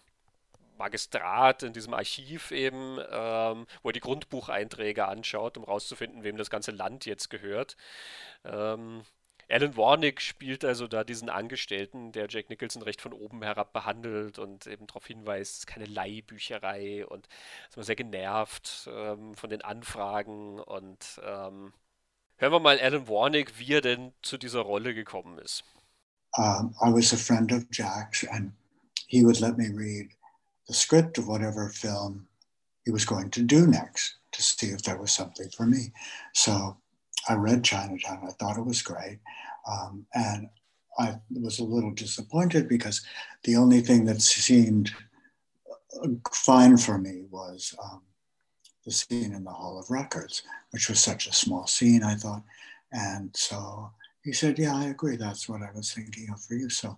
Magistrat, 0.81 1.63
in 1.63 1.73
diesem 1.73 1.95
Archiv 1.95 2.51
eben, 2.51 2.99
ähm, 3.11 3.67
wo 3.83 3.91
er 3.91 3.93
die 3.93 4.01
Grundbucheinträge 4.01 5.07
anschaut, 5.07 5.57
um 5.57 5.65
rauszufinden, 5.65 6.25
wem 6.25 6.37
das 6.37 6.51
ganze 6.51 6.73
Land 6.73 7.07
jetzt 7.07 7.31
gehört. 7.31 7.77
Ähm, 8.45 9.03
Alan 9.51 9.77
Warnick 9.77 10.21
spielt 10.21 10.65
also 10.65 10.87
da 10.87 11.03
diesen 11.03 11.29
Angestellten, 11.29 12.13
der 12.13 12.29
Jack 12.29 12.51
Nicholson 12.51 12.83
recht 12.83 13.01
von 13.01 13.13
oben 13.13 13.43
herab 13.43 13.73
behandelt 13.73 14.39
und 14.39 14.67
eben 14.67 14.87
darauf 14.87 15.07
hinweist, 15.07 15.53
es 15.53 15.59
ist 15.59 15.67
keine 15.67 15.87
Leihbücherei 15.87 17.05
und 17.05 17.27
ist 17.69 17.77
immer 17.77 17.85
sehr 17.85 17.97
genervt 17.97 18.89
ähm, 18.93 19.35
von 19.35 19.51
den 19.51 19.63
Anfragen 19.63 20.61
und 20.61 21.21
ähm, 21.25 21.73
hören 22.37 22.53
wir 22.53 22.61
mal 22.61 22.79
Alan 22.79 23.09
Warnick, 23.09 23.59
wie 23.59 23.75
er 23.75 23.81
denn 23.81 24.13
zu 24.23 24.39
dieser 24.39 24.61
Rolle 24.61 24.95
gekommen 24.95 25.39
ist. 25.39 25.65
Um, 26.37 26.73
I 26.81 26.93
was 26.93 27.13
a 27.13 27.17
friend 27.17 27.53
of 27.53 27.65
Jack's 27.73 28.25
and 28.25 28.53
he 29.09 29.25
would 29.25 29.41
let 29.41 29.59
me 29.59 29.69
read 29.69 30.11
the 30.71 30.77
script 30.77 31.19
of 31.19 31.27
whatever 31.27 31.69
film 31.69 32.29
he 32.85 32.93
was 32.93 33.05
going 33.05 33.29
to 33.29 33.43
do 33.43 33.67
next 33.67 34.15
to 34.31 34.41
see 34.41 34.69
if 34.69 34.81
there 34.83 34.97
was 34.97 35.11
something 35.11 35.49
for 35.49 35.67
me. 35.67 35.91
So 36.33 36.77
I 37.29 37.35
read 37.35 37.65
Chinatown. 37.65 38.21
I 38.25 38.31
thought 38.31 38.57
it 38.57 38.65
was 38.65 38.81
great. 38.81 39.19
Um, 39.69 40.07
and 40.15 40.49
I 40.97 41.17
was 41.29 41.59
a 41.59 41.65
little 41.65 41.91
disappointed 41.91 42.69
because 42.69 43.05
the 43.43 43.57
only 43.57 43.81
thing 43.81 44.05
that 44.05 44.23
seemed 44.23 44.93
fine 46.33 46.77
for 46.77 46.99
me 46.99 47.25
was 47.33 47.75
um, 47.83 48.03
the 48.85 48.93
scene 48.93 49.35
in 49.35 49.43
the 49.43 49.51
Hall 49.51 49.77
of 49.77 49.91
Records, 49.91 50.45
which 50.71 50.89
was 50.89 51.01
such 51.01 51.27
a 51.27 51.33
small 51.33 51.67
scene, 51.67 52.05
I 52.05 52.15
thought. 52.15 52.45
And 52.93 53.31
so 53.35 53.91
he 54.23 54.33
said, 54.33 54.57
Yeah, 54.57 54.77
I 54.77 54.85
agree. 54.85 55.17
That's 55.17 55.49
what 55.49 55.63
I 55.63 55.71
was 55.75 55.93
thinking 55.93 56.29
of 56.33 56.41
for 56.41 56.55
you. 56.55 56.71
So 56.71 56.97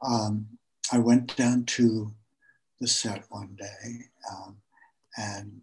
um, 0.00 0.46
I 0.90 0.96
went 0.96 1.36
down 1.36 1.66
to 1.76 2.14
the 2.80 2.86
set 2.86 3.24
one 3.28 3.56
day 3.58 4.04
um, 4.30 4.56
and 5.16 5.60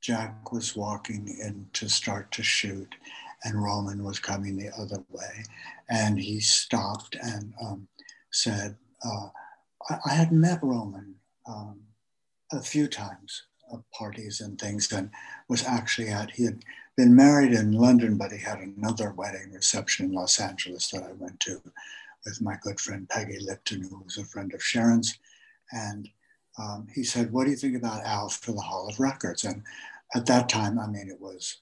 Jack 0.00 0.52
was 0.52 0.76
walking 0.76 1.28
in 1.28 1.66
to 1.74 1.88
start 1.88 2.30
to 2.32 2.42
shoot 2.42 2.94
and 3.44 3.62
Roman 3.62 4.04
was 4.04 4.18
coming 4.18 4.56
the 4.56 4.70
other 4.76 5.04
way. 5.10 5.44
And 5.88 6.18
he 6.18 6.40
stopped 6.40 7.16
and 7.20 7.52
um, 7.62 7.88
said, 8.30 8.76
uh, 9.04 9.28
I, 9.90 9.98
I, 10.06 10.14
had 10.14 10.32
met 10.32 10.62
Roman 10.62 11.14
um, 11.48 11.80
a 12.52 12.60
few 12.60 12.88
times 12.88 13.44
at 13.72 13.80
parties 13.92 14.40
and 14.40 14.58
things 14.58 14.90
and 14.92 15.10
was 15.48 15.64
actually 15.64 16.08
at, 16.08 16.30
he 16.32 16.44
had 16.44 16.64
been 16.96 17.14
married 17.14 17.52
in 17.52 17.72
London, 17.72 18.16
but 18.16 18.32
he 18.32 18.38
had 18.38 18.58
another 18.58 19.12
wedding 19.12 19.52
reception 19.52 20.06
in 20.06 20.12
Los 20.12 20.40
Angeles 20.40 20.90
that 20.90 21.04
I 21.04 21.12
went 21.12 21.38
to 21.40 21.60
with 22.24 22.40
my 22.40 22.56
good 22.62 22.80
friend 22.80 23.08
Peggy 23.08 23.38
Lipton, 23.40 23.82
who 23.82 24.02
was 24.04 24.18
a 24.18 24.24
friend 24.24 24.52
of 24.52 24.62
Sharon's. 24.62 25.18
And 25.70 26.08
um, 26.58 26.88
he 26.94 27.04
said, 27.04 27.32
What 27.32 27.44
do 27.44 27.50
you 27.50 27.56
think 27.56 27.76
about 27.76 28.04
Al 28.04 28.28
for 28.28 28.52
the 28.52 28.60
Hall 28.60 28.88
of 28.88 29.00
Records? 29.00 29.44
And 29.44 29.62
at 30.14 30.26
that 30.26 30.48
time, 30.48 30.78
I 30.78 30.86
mean, 30.86 31.08
it 31.08 31.20
was 31.20 31.58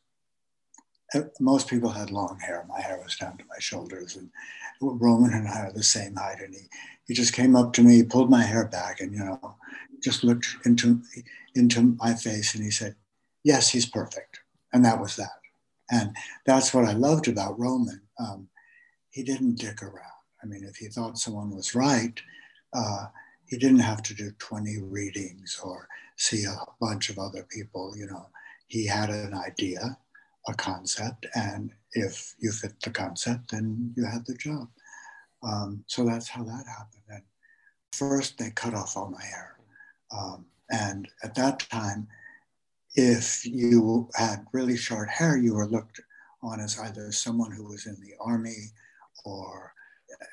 uh, 1.14 1.20
most 1.38 1.68
people 1.68 1.90
had 1.90 2.10
long 2.10 2.38
hair. 2.40 2.64
My 2.68 2.80
hair 2.80 3.00
was 3.02 3.16
down 3.16 3.36
to 3.38 3.44
my 3.44 3.58
shoulders, 3.58 4.16
and 4.16 4.30
Roman 4.80 5.32
and 5.32 5.48
I 5.48 5.66
are 5.66 5.72
the 5.72 5.82
same 5.82 6.16
height. 6.16 6.40
And 6.40 6.54
he, 6.54 6.62
he 7.06 7.14
just 7.14 7.32
came 7.32 7.54
up 7.54 7.72
to 7.74 7.82
me, 7.82 8.02
pulled 8.02 8.30
my 8.30 8.42
hair 8.42 8.66
back, 8.66 9.00
and 9.00 9.12
you 9.12 9.20
know, 9.20 9.54
just 10.02 10.24
looked 10.24 10.46
into 10.64 11.00
into 11.54 11.96
my 12.00 12.14
face, 12.14 12.54
and 12.54 12.64
he 12.64 12.70
said, 12.70 12.96
"Yes, 13.44 13.70
he's 13.70 13.86
perfect," 13.86 14.40
and 14.72 14.84
that 14.84 15.00
was 15.00 15.16
that. 15.16 15.40
And 15.90 16.16
that's 16.44 16.74
what 16.74 16.84
I 16.84 16.92
loved 16.92 17.28
about 17.28 17.58
Roman. 17.58 18.02
Um, 18.18 18.48
he 19.10 19.22
didn't 19.22 19.58
dick 19.60 19.82
around. 19.82 20.02
I 20.42 20.46
mean, 20.46 20.64
if 20.64 20.76
he 20.76 20.88
thought 20.88 21.18
someone 21.18 21.54
was 21.54 21.74
right, 21.74 22.20
uh, 22.72 23.06
he 23.48 23.56
didn't 23.56 23.78
have 23.80 24.02
to 24.02 24.14
do 24.14 24.30
20 24.38 24.78
readings 24.82 25.60
or 25.62 25.88
see 26.16 26.44
a 26.44 26.56
bunch 26.80 27.10
of 27.10 27.18
other 27.18 27.46
people. 27.50 27.94
You 27.96 28.06
know, 28.06 28.28
he 28.66 28.86
had 28.86 29.10
an 29.10 29.34
idea 29.34 29.96
a 30.48 30.54
concept, 30.54 31.26
and 31.34 31.72
if 31.92 32.34
you 32.38 32.52
fit 32.52 32.80
the 32.80 32.90
concept, 32.90 33.50
then 33.50 33.92
you 33.96 34.04
have 34.04 34.24
the 34.26 34.34
job. 34.34 34.68
Um, 35.42 35.84
so 35.86 36.04
that's 36.04 36.28
how 36.28 36.44
that 36.44 36.64
happened. 36.66 37.02
And 37.08 37.22
first, 37.92 38.38
they 38.38 38.50
cut 38.50 38.74
off 38.74 38.96
all 38.96 39.10
my 39.10 39.24
hair, 39.24 39.56
um, 40.16 40.46
and 40.70 41.08
at 41.22 41.34
that 41.34 41.60
time, 41.70 42.06
if 42.94 43.44
you 43.44 44.08
had 44.14 44.46
really 44.52 44.76
short 44.76 45.08
hair, 45.08 45.36
you 45.36 45.54
were 45.54 45.66
looked 45.66 46.00
on 46.42 46.60
as 46.60 46.78
either 46.78 47.12
someone 47.12 47.50
who 47.50 47.64
was 47.64 47.86
in 47.86 47.96
the 48.00 48.14
army 48.20 48.70
or 49.24 49.74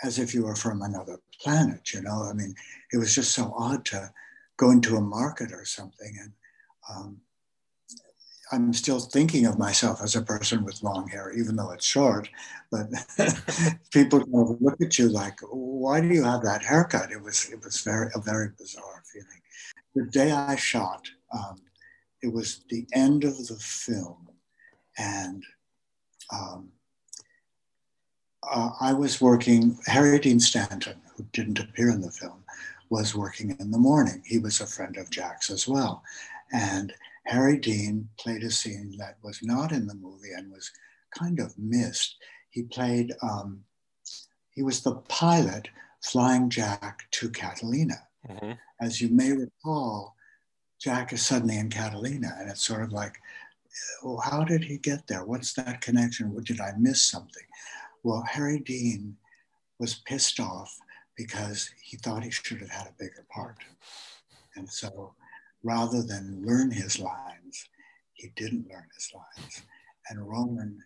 as 0.03 0.19
if 0.19 0.33
you 0.33 0.43
were 0.43 0.55
from 0.55 0.81
another 0.81 1.19
planet. 1.41 1.93
You 1.93 2.01
know, 2.01 2.27
I 2.29 2.33
mean, 2.33 2.55
it 2.91 2.97
was 2.97 3.13
just 3.13 3.33
so 3.33 3.53
odd 3.57 3.85
to 3.85 4.11
go 4.57 4.71
into 4.71 4.97
a 4.97 5.01
market 5.01 5.51
or 5.51 5.65
something 5.65 6.15
and 6.21 6.31
um, 6.89 7.21
I'm 8.53 8.71
still 8.73 8.99
thinking 8.99 9.47
of 9.47 9.57
myself 9.57 9.99
as 10.03 10.15
a 10.15 10.21
person 10.21 10.63
with 10.63 10.83
long 10.83 11.07
hair, 11.07 11.31
even 11.31 11.55
though 11.55 11.71
it's 11.71 11.85
short. 11.85 12.29
But 12.71 12.87
people 13.91 14.19
kind 14.19 14.49
of 14.49 14.61
look 14.61 14.79
at 14.79 14.99
you 14.99 15.09
like, 15.09 15.39
"Why 15.49 16.01
do 16.01 16.07
you 16.07 16.23
have 16.23 16.43
that 16.43 16.63
haircut?" 16.63 17.11
It 17.11 17.21
was 17.21 17.49
it 17.49 17.63
was 17.63 17.81
very 17.81 18.11
a 18.13 18.21
very 18.21 18.49
bizarre 18.55 19.01
feeling. 19.11 19.41
The 19.95 20.05
day 20.05 20.31
I 20.31 20.55
shot, 20.55 21.09
um, 21.33 21.55
it 22.21 22.31
was 22.31 22.63
the 22.69 22.85
end 22.93 23.23
of 23.23 23.35
the 23.47 23.55
film, 23.55 24.29
and 24.99 25.43
um, 26.31 26.69
uh, 28.51 28.71
I 28.79 28.93
was 28.93 29.21
working. 29.21 29.77
Harry 29.85 30.19
Dean 30.19 30.39
Stanton, 30.39 31.01
who 31.15 31.25
didn't 31.33 31.59
appear 31.59 31.89
in 31.89 32.01
the 32.01 32.11
film, 32.11 32.43
was 32.89 33.15
working 33.15 33.55
in 33.59 33.71
the 33.71 33.77
morning. 33.77 34.21
He 34.25 34.39
was 34.39 34.61
a 34.61 34.67
friend 34.67 34.97
of 34.97 35.09
Jack's 35.09 35.49
as 35.49 35.67
well, 35.67 36.03
and 36.51 36.93
Harry 37.25 37.57
Dean 37.57 38.09
played 38.17 38.43
a 38.43 38.51
scene 38.51 38.95
that 38.97 39.17
was 39.23 39.41
not 39.41 39.71
in 39.71 39.87
the 39.87 39.95
movie 39.95 40.31
and 40.35 40.51
was 40.51 40.71
kind 41.17 41.39
of 41.39 41.57
missed. 41.57 42.17
He 42.49 42.63
played, 42.63 43.13
um, 43.21 43.63
he 44.51 44.61
was 44.61 44.81
the 44.81 44.95
pilot 45.07 45.69
flying 46.01 46.49
Jack 46.49 47.07
to 47.11 47.29
Catalina. 47.29 47.95
Mm-hmm. 48.29 48.51
As 48.81 49.01
you 49.01 49.09
may 49.09 49.31
recall, 49.31 50.15
Jack 50.79 51.13
is 51.13 51.25
suddenly 51.25 51.57
in 51.57 51.69
Catalina, 51.69 52.35
and 52.39 52.49
it's 52.49 52.61
sort 52.65 52.83
of 52.83 52.91
like, 52.91 53.15
well, 54.03 54.17
how 54.17 54.43
did 54.43 54.63
he 54.63 54.77
get 54.77 55.07
there? 55.07 55.25
What's 55.25 55.53
that 55.53 55.81
connection? 55.81 56.35
Did 56.43 56.59
I 56.59 56.73
miss 56.77 57.01
something? 57.01 57.43
Well, 58.03 58.23
Harry 58.29 58.59
Dean 58.59 59.15
was 59.79 59.95
pissed 60.05 60.39
off 60.39 60.77
because 61.15 61.69
he 61.81 61.97
thought 61.97 62.23
he 62.23 62.31
should 62.31 62.59
have 62.59 62.69
had 62.69 62.87
a 62.87 62.95
bigger 62.99 63.25
part. 63.33 63.57
And 64.55 64.69
so 64.69 65.13
rather 65.63 66.03
than 66.03 66.43
learn 66.45 66.71
his 66.71 66.99
lines, 66.99 67.69
he 68.13 68.29
didn't 68.35 68.69
learn 68.69 68.87
his 68.93 69.11
lines. 69.13 69.63
And 70.09 70.27
Roman 70.27 70.79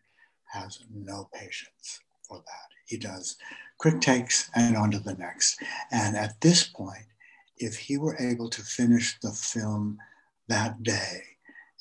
has 0.52 0.80
no 0.94 1.30
patience 1.34 2.02
for 2.28 2.38
that. 2.38 2.70
He 2.86 2.98
does 2.98 3.38
quick 3.80 4.00
takes 4.00 4.50
and 4.56 4.76
on 4.76 4.92
to 4.92 5.00
the 5.00 5.16
next. 5.16 5.60
And 5.92 6.16
at 6.16 6.40
this 6.42 6.64
point, 6.64 7.06
if 7.58 7.78
he 7.78 7.98
were 7.98 8.18
able 8.20 8.50
to 8.50 8.62
finish 8.62 9.18
the 9.20 9.32
film 9.32 9.98
that 10.48 10.84
day, 10.84 11.22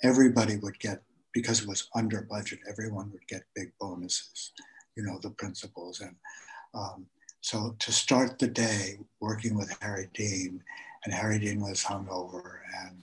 everybody 0.03 0.57
would 0.57 0.79
get, 0.81 1.03
because 1.33 1.63
it 1.63 1.69
was 1.69 1.89
under 1.95 2.23
budget, 2.23 2.59
everyone 2.69 3.11
would 3.13 3.27
get 3.29 3.43
big 3.55 3.73
bonuses, 3.81 4.53
you 4.97 5.03
know, 5.03 5.19
the 5.23 5.31
principles. 5.31 6.01
And 6.01 6.17
um, 6.75 7.07
so 7.41 7.77
to 7.79 7.93
start 7.93 8.39
the 8.39 8.49
day 8.49 8.99
working 9.21 9.57
with 9.57 9.77
Harry 9.81 10.09
Dean 10.15 10.63
and 11.05 11.15
Harry 11.15 11.39
Dean 11.39 11.61
was 11.61 11.85
hungover, 11.85 12.59
and 12.85 13.03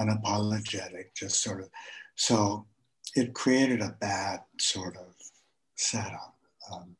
unapologetic, 0.00 1.14
just 1.14 1.40
sort 1.40 1.60
of. 1.60 1.70
So 2.16 2.66
it 3.14 3.32
created 3.32 3.80
a 3.80 3.96
bad 4.00 4.40
sort 4.58 4.96
of 4.96 5.14
setup. 5.76 6.34
Um, 6.72 6.96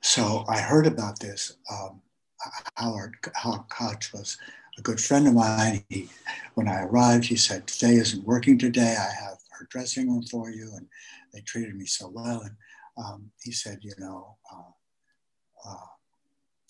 so 0.00 0.44
I 0.48 0.60
heard 0.60 0.86
about 0.86 1.20
this. 1.20 1.56
Um, 1.70 2.00
Howard, 2.76 3.14
Howard 3.34 3.68
Koch 3.68 4.10
was 4.12 4.38
a 4.78 4.82
good 4.82 5.00
friend 5.00 5.28
of 5.28 5.34
mine. 5.34 5.84
He, 5.90 6.08
when 6.54 6.68
I 6.68 6.82
arrived, 6.82 7.26
he 7.26 7.36
said, 7.36 7.70
Faye 7.70 7.96
isn't 7.96 8.26
working 8.26 8.58
today. 8.58 8.96
I 8.98 9.24
have 9.24 9.38
her 9.50 9.68
dressing 9.70 10.08
room 10.10 10.22
for 10.24 10.50
you. 10.50 10.72
And 10.74 10.86
they 11.32 11.40
treated 11.40 11.76
me 11.76 11.86
so 11.86 12.08
well. 12.08 12.40
And 12.40 12.56
um, 12.96 13.30
he 13.42 13.52
said, 13.52 13.78
you 13.82 13.92
know, 13.98 14.36
uh, 14.52 15.68
uh, 15.68 15.86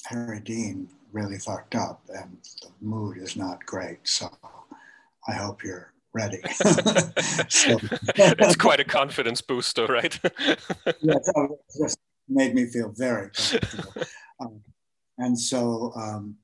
Harry 0.07 0.41
Dean 0.41 0.89
really 1.13 1.39
fucked 1.39 1.75
up 1.75 2.03
and 2.09 2.39
the 2.63 2.69
mood 2.81 3.19
is 3.19 3.37
not 3.37 3.65
great. 3.67 3.99
So 4.05 4.31
I 5.29 5.33
hope 5.33 5.63
you're 5.63 5.93
ready. 6.15 6.41
so, 7.49 7.79
it's 8.17 8.57
quite 8.57 8.81
a 8.81 8.85
confidence 8.85 9.41
booster, 9.41 9.87
right? 9.87 10.19
yeah, 11.01 11.17
it 11.17 11.61
just 11.81 11.99
made 12.29 12.55
me 12.55 12.67
feel 12.67 12.91
very 12.91 13.31
comfortable. 13.31 14.03
Um, 14.41 14.61
and 15.19 15.39
so, 15.39 15.93
um, 15.97 16.37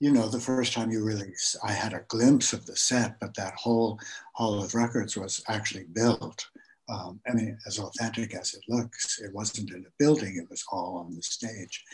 you 0.00 0.10
know, 0.10 0.28
the 0.28 0.40
first 0.40 0.72
time 0.72 0.90
you 0.90 1.04
really, 1.04 1.32
I 1.62 1.72
had 1.72 1.92
a 1.92 2.04
glimpse 2.08 2.52
of 2.52 2.66
the 2.66 2.76
set, 2.76 3.20
but 3.20 3.34
that 3.36 3.54
whole 3.54 3.98
Hall 4.34 4.62
of 4.62 4.74
Records 4.74 5.16
was 5.16 5.42
actually 5.48 5.84
built. 5.92 6.48
Um, 6.90 7.20
I 7.28 7.34
mean, 7.34 7.56
as 7.66 7.78
authentic 7.78 8.34
as 8.34 8.54
it 8.54 8.62
looks, 8.68 9.20
it 9.20 9.32
wasn't 9.32 9.70
in 9.70 9.84
a 9.86 9.92
building, 9.98 10.36
it 10.36 10.50
was 10.50 10.64
all 10.72 10.96
on 10.96 11.14
the 11.14 11.22
stage. 11.22 11.84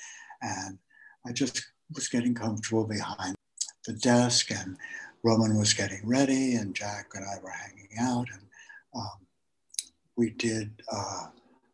And 0.42 0.78
I 1.26 1.32
just 1.32 1.66
was 1.94 2.08
getting 2.08 2.34
comfortable 2.34 2.86
behind 2.86 3.34
the 3.86 3.94
desk, 3.94 4.50
and 4.50 4.76
Roman 5.22 5.58
was 5.58 5.74
getting 5.74 6.00
ready, 6.04 6.54
and 6.54 6.74
Jack 6.74 7.10
and 7.14 7.24
I 7.24 7.42
were 7.42 7.50
hanging 7.50 7.90
out. 8.00 8.26
And 8.32 8.42
um, 8.94 9.26
we 10.16 10.30
did 10.30 10.70
uh, 10.92 11.26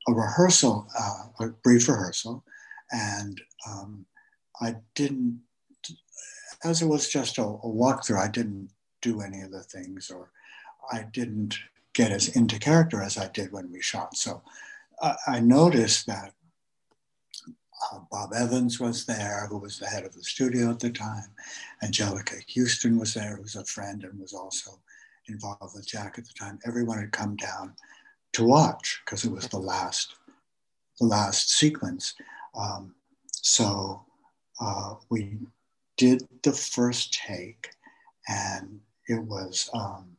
a 0.09 0.12
rehearsal, 0.12 0.89
uh, 0.99 1.44
a 1.44 1.49
brief 1.62 1.89
rehearsal, 1.89 2.44
and 2.90 3.40
um, 3.69 4.05
I 4.61 4.77
didn't 4.94 5.40
as 6.65 6.82
it 6.82 6.86
was 6.86 7.09
just 7.09 7.39
a, 7.39 7.43
a 7.43 7.66
walkthrough, 7.66 8.19
I 8.19 8.28
didn't 8.28 8.70
do 9.01 9.20
any 9.20 9.40
of 9.40 9.51
the 9.51 9.62
things 9.62 10.11
or 10.11 10.31
I 10.93 11.07
didn't 11.12 11.59
get 11.94 12.10
as 12.10 12.28
into 12.36 12.59
character 12.59 13.02
as 13.02 13.19
I 13.19 13.28
did 13.28 13.52
when 13.52 13.70
we 13.70 13.82
shot. 13.82 14.16
So 14.16 14.43
uh, 15.01 15.14
I 15.27 15.40
noticed 15.40 16.06
that 16.06 16.32
uh, 17.93 17.98
Bob 18.10 18.32
Evans 18.35 18.78
was 18.78 19.05
there, 19.05 19.47
who 19.48 19.59
was 19.59 19.78
the 19.78 19.86
head 19.86 20.05
of 20.05 20.14
the 20.14 20.23
studio 20.23 20.70
at 20.70 20.81
the 20.81 20.90
time. 20.90 21.31
Angelica 21.82 22.36
Houston 22.48 22.98
was 22.98 23.14
there, 23.14 23.36
who 23.36 23.43
was 23.43 23.56
a 23.56 23.64
friend 23.64 24.05
and 24.05 24.19
was 24.19 24.32
also 24.32 24.78
involved 25.28 25.74
with 25.74 25.86
Jack 25.86 26.19
at 26.19 26.24
the 26.24 26.32
time. 26.35 26.59
Everyone 26.66 26.98
had 26.98 27.12
come 27.12 27.36
down 27.36 27.74
to 28.35 28.44
watch 28.44 29.02
because 29.05 29.24
it 29.24 29.32
was 29.32 29.48
the 29.48 29.59
last, 29.59 30.14
the 31.01 31.06
last 31.06 31.51
sequence. 31.51 32.14
Um, 32.55 32.94
so 33.32 34.05
uh, 34.60 34.94
we 35.10 35.39
did 35.97 36.27
the 36.43 36.52
first 36.52 37.12
take, 37.12 37.70
and 38.28 38.81
it 39.09 39.23
was 39.23 39.69
um, 39.74 40.16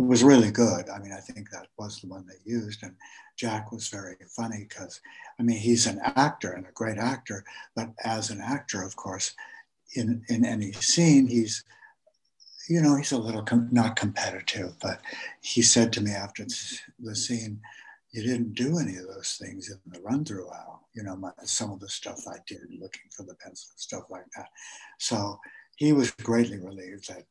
it 0.00 0.06
was 0.06 0.24
really 0.24 0.50
good. 0.50 0.88
I 0.88 0.98
mean, 0.98 1.12
I 1.12 1.20
think 1.20 1.50
that 1.50 1.66
was 1.78 2.00
the 2.00 2.08
one 2.08 2.26
they 2.26 2.50
used, 2.50 2.82
and 2.82 2.94
Jack 3.36 3.70
was 3.70 3.88
very 3.88 4.16
funny 4.34 4.66
because 4.66 5.00
I 5.38 5.42
mean 5.42 5.58
he's 5.58 5.86
an 5.86 6.00
actor 6.02 6.52
and 6.52 6.66
a 6.66 6.72
great 6.72 6.96
actor, 6.96 7.44
but 7.76 7.90
as 8.02 8.30
an 8.30 8.40
actor, 8.40 8.82
of 8.82 8.96
course, 8.96 9.34
in 9.94 10.24
in 10.28 10.44
any 10.44 10.72
scene 10.72 11.26
he's 11.26 11.64
you 12.68 12.80
know 12.80 12.96
he's 12.96 13.12
a 13.12 13.18
little 13.18 13.42
com- 13.42 13.68
not 13.72 13.96
competitive, 13.96 14.74
but 14.80 15.00
he 15.42 15.60
said 15.60 15.92
to 15.92 16.00
me 16.00 16.12
after 16.12 16.46
the 16.98 17.14
scene, 17.14 17.60
"You 18.12 18.22
didn't 18.22 18.54
do 18.54 18.78
any 18.78 18.96
of 18.96 19.06
those 19.06 19.36
things 19.40 19.70
in 19.70 19.78
the 19.92 20.00
run 20.00 20.24
through, 20.24 20.48
Al." 20.50 20.88
you 20.94 21.02
know, 21.02 21.16
my, 21.16 21.30
some 21.44 21.70
of 21.70 21.80
the 21.80 21.88
stuff 21.88 22.26
I 22.26 22.38
did 22.46 22.62
looking 22.80 23.08
for 23.10 23.24
the 23.24 23.34
pencil, 23.34 23.70
stuff 23.76 24.04
like 24.10 24.26
that. 24.36 24.48
So 24.98 25.38
he 25.76 25.92
was 25.92 26.10
greatly 26.10 26.58
relieved 26.58 27.08
that 27.08 27.24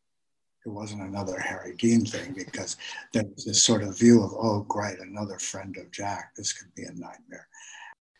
it 0.66 0.70
wasn't 0.70 1.02
another 1.02 1.40
Harry 1.40 1.76
Dean 1.76 2.06
thing 2.06 2.34
because 2.34 2.78
there 3.14 3.26
was 3.36 3.46
this 3.46 3.64
sort 3.64 3.84
of 3.84 3.98
view 3.98 4.24
of, 4.24 4.34
oh, 4.34 4.62
great, 4.68 5.00
another 5.00 5.40
friend 5.40 5.78
of 5.78 5.92
Jack, 5.92 6.36
this 6.36 6.54
could 6.54 6.74
be 6.76 6.84
a 6.84 6.92
nightmare. 6.92 7.48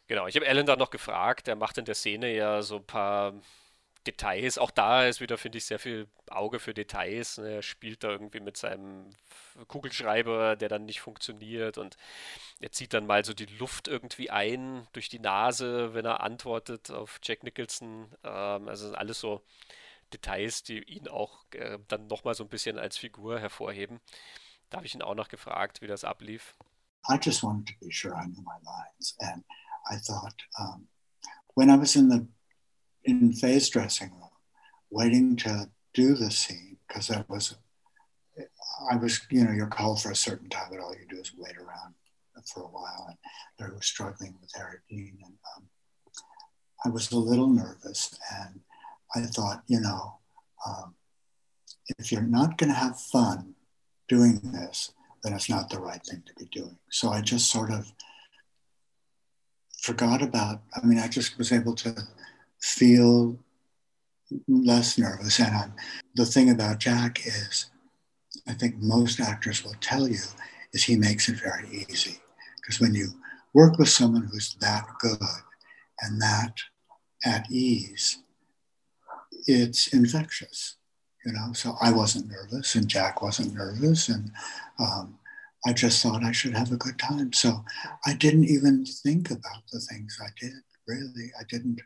Genau, 0.08 0.26
ich 0.26 0.36
habe 0.36 0.48
Alan 0.48 0.66
da 0.66 0.76
noch 0.76 0.90
gefragt, 0.90 1.48
er 1.48 1.56
macht 1.56 1.78
in 1.78 1.86
der 1.86 1.94
Szene 1.94 2.34
ja 2.34 2.64
so 2.64 2.78
ein 2.78 2.86
paar 2.86 3.34
Details. 4.08 4.58
Auch 4.58 4.72
da 4.72 5.06
ist 5.06 5.22
wieder, 5.22 5.38
finde 5.38 5.60
ich, 5.60 5.66
sehr 5.66 5.78
viel 5.78 6.08
Auge 6.30 6.60
für 6.60 6.74
Details. 6.74 7.38
Ne? 7.38 7.56
Er 7.56 7.62
spielt 7.62 8.04
da 8.04 8.10
irgendwie 8.10 8.40
mit 8.40 8.58
seinem 8.58 9.12
Kugelschreiber, 9.68 10.56
der 10.56 10.70
dann 10.70 10.86
nicht 10.86 11.02
funktioniert 11.02 11.78
und 11.78 11.96
er 12.60 12.72
zieht 12.72 12.94
dann 12.94 13.06
mal 13.06 13.24
so 13.24 13.34
die 13.34 13.46
Luft 13.46 13.88
irgendwie 13.88 14.30
ein 14.30 14.88
durch 14.94 15.10
die 15.10 15.20
Nase, 15.20 15.94
wenn 15.94 16.06
er 16.06 16.22
antwortet 16.22 16.90
auf 16.92 17.20
Jack 17.22 17.44
Nicholson. 17.44 18.08
Ähm, 18.24 18.68
also 18.68 18.94
alles 18.94 19.20
so 19.20 19.44
Details, 20.10 20.64
die 20.64 20.84
ihn 20.84 21.08
auch 21.08 21.46
äh, 21.52 21.80
dann 21.88 22.08
nochmal 22.08 22.36
so 22.36 22.44
ein 22.44 22.50
bisschen 22.50 22.78
als 22.78 22.98
Figur 22.98 23.40
hervorheben. 23.40 24.00
Da 24.70 24.78
habe 24.78 24.88
ich 24.88 24.96
ihn 24.96 25.02
auch 25.02 25.16
noch 25.16 25.30
gefragt, 25.30 25.82
wie 25.82 25.88
das 25.88 26.04
ablief. 26.04 26.56
I 27.10 27.18
just 27.22 27.44
wanted 27.44 27.68
to 27.68 27.74
be 27.80 27.92
sure 27.92 28.14
I 28.14 28.26
knew 28.26 28.42
my 28.42 28.60
lines 28.64 29.16
and 29.20 29.44
I 29.90 29.98
thought 29.98 30.36
um, 30.60 30.88
when 31.56 31.70
I 31.70 31.80
was 31.80 31.96
in 31.96 32.10
the 32.10 32.28
in 33.04 33.34
Faye's 33.34 33.70
dressing 33.70 34.12
room, 34.12 34.30
waiting 34.90 35.36
to 35.38 35.70
do 35.94 36.16
the 36.16 36.30
scene 36.32 36.78
because 36.88 37.08
that 37.08 37.30
was, 37.30 37.56
I 38.92 38.96
was, 38.98 39.22
you 39.30 39.44
know, 39.44 39.52
you're 39.52 39.68
called 39.68 40.02
for 40.02 40.12
a 40.12 40.16
certain 40.16 40.50
time, 40.50 40.68
but 40.72 40.80
all 40.80 40.94
you 40.94 41.08
do 41.10 41.20
is 41.20 41.32
wait 41.38 41.58
around 41.58 41.96
for 42.46 42.64
a 42.64 42.68
while. 42.68 43.08
And 43.10 43.18
they 43.58 43.74
were 43.74 43.82
struggling 43.82 44.36
with 44.42 44.52
Harry 44.56 44.80
Dean, 44.90 45.18
and 45.24 45.34
um, 45.56 45.64
I 46.86 46.90
was 46.90 47.12
a 47.12 47.18
little 47.18 47.48
nervous, 47.48 48.18
and 48.42 48.62
I 49.16 49.22
thought, 49.22 49.64
you 49.68 49.80
know, 49.80 50.16
um, 50.66 50.96
if 51.98 52.12
you're 52.12 52.22
not 52.22 52.58
going 52.58 52.72
to 52.72 52.78
have 52.78 53.00
fun 53.00 53.56
doing 54.08 54.40
this, 54.44 54.92
then 55.24 55.34
it's 55.34 55.50
not 55.50 55.70
the 55.70 55.80
right 55.80 56.04
thing 56.04 56.24
to 56.26 56.34
be 56.36 56.46
doing. 56.52 56.78
So 56.90 57.10
I 57.10 57.22
just 57.22 57.52
sort 57.52 57.72
of 57.72 57.92
forgot 59.82 60.22
about. 60.22 60.62
I 60.76 60.86
mean, 60.86 61.00
I 61.00 61.08
just 61.08 61.38
was 61.38 61.52
able 61.52 61.76
to 61.76 61.96
feel 62.62 63.38
less 64.48 64.98
nervous. 64.98 65.40
And 65.40 65.56
I'm, 65.56 65.74
the 66.16 66.26
thing 66.26 66.50
about 66.50 66.80
Jack 66.80 67.26
is, 67.26 67.66
I 68.48 68.54
think 68.54 68.76
most 68.78 69.20
actors 69.20 69.64
will 69.64 69.76
tell 69.82 70.08
you, 70.08 70.20
is 70.74 70.84
he 70.84 70.96
makes 70.96 71.30
it 71.30 71.40
very 71.42 71.86
easy. 71.90 72.20
Because 72.58 72.80
when 72.80 72.94
you 72.94 73.10
work 73.54 73.78
with 73.80 73.90
someone 73.90 74.30
who's 74.32 74.56
that 74.62 74.86
good 75.00 75.18
and 76.02 76.22
that 76.22 76.54
at 77.26 77.50
ease, 77.52 78.20
it's 79.48 79.88
infectious, 79.88 80.78
you 81.26 81.32
know. 81.34 81.54
So 81.54 81.76
I 81.82 81.92
wasn't 81.92 82.30
nervous, 82.30 82.76
and 82.76 82.88
Jack 82.88 83.22
wasn't 83.22 83.54
nervous, 83.54 84.10
and 84.10 84.32
um, 84.80 85.20
I 85.66 85.74
just 85.74 86.02
thought 86.02 86.24
I 86.24 86.32
should 86.32 86.54
have 86.54 86.72
a 86.72 86.78
good 86.78 86.98
time. 86.98 87.34
So 87.34 87.64
I 88.06 88.14
didn't 88.14 88.46
even 88.46 88.86
think 88.86 89.30
about 89.30 89.64
the 89.72 89.80
things 89.80 90.18
I 90.22 90.30
did. 90.40 90.54
Really, 90.88 91.32
I 91.40 91.44
didn't 91.50 91.82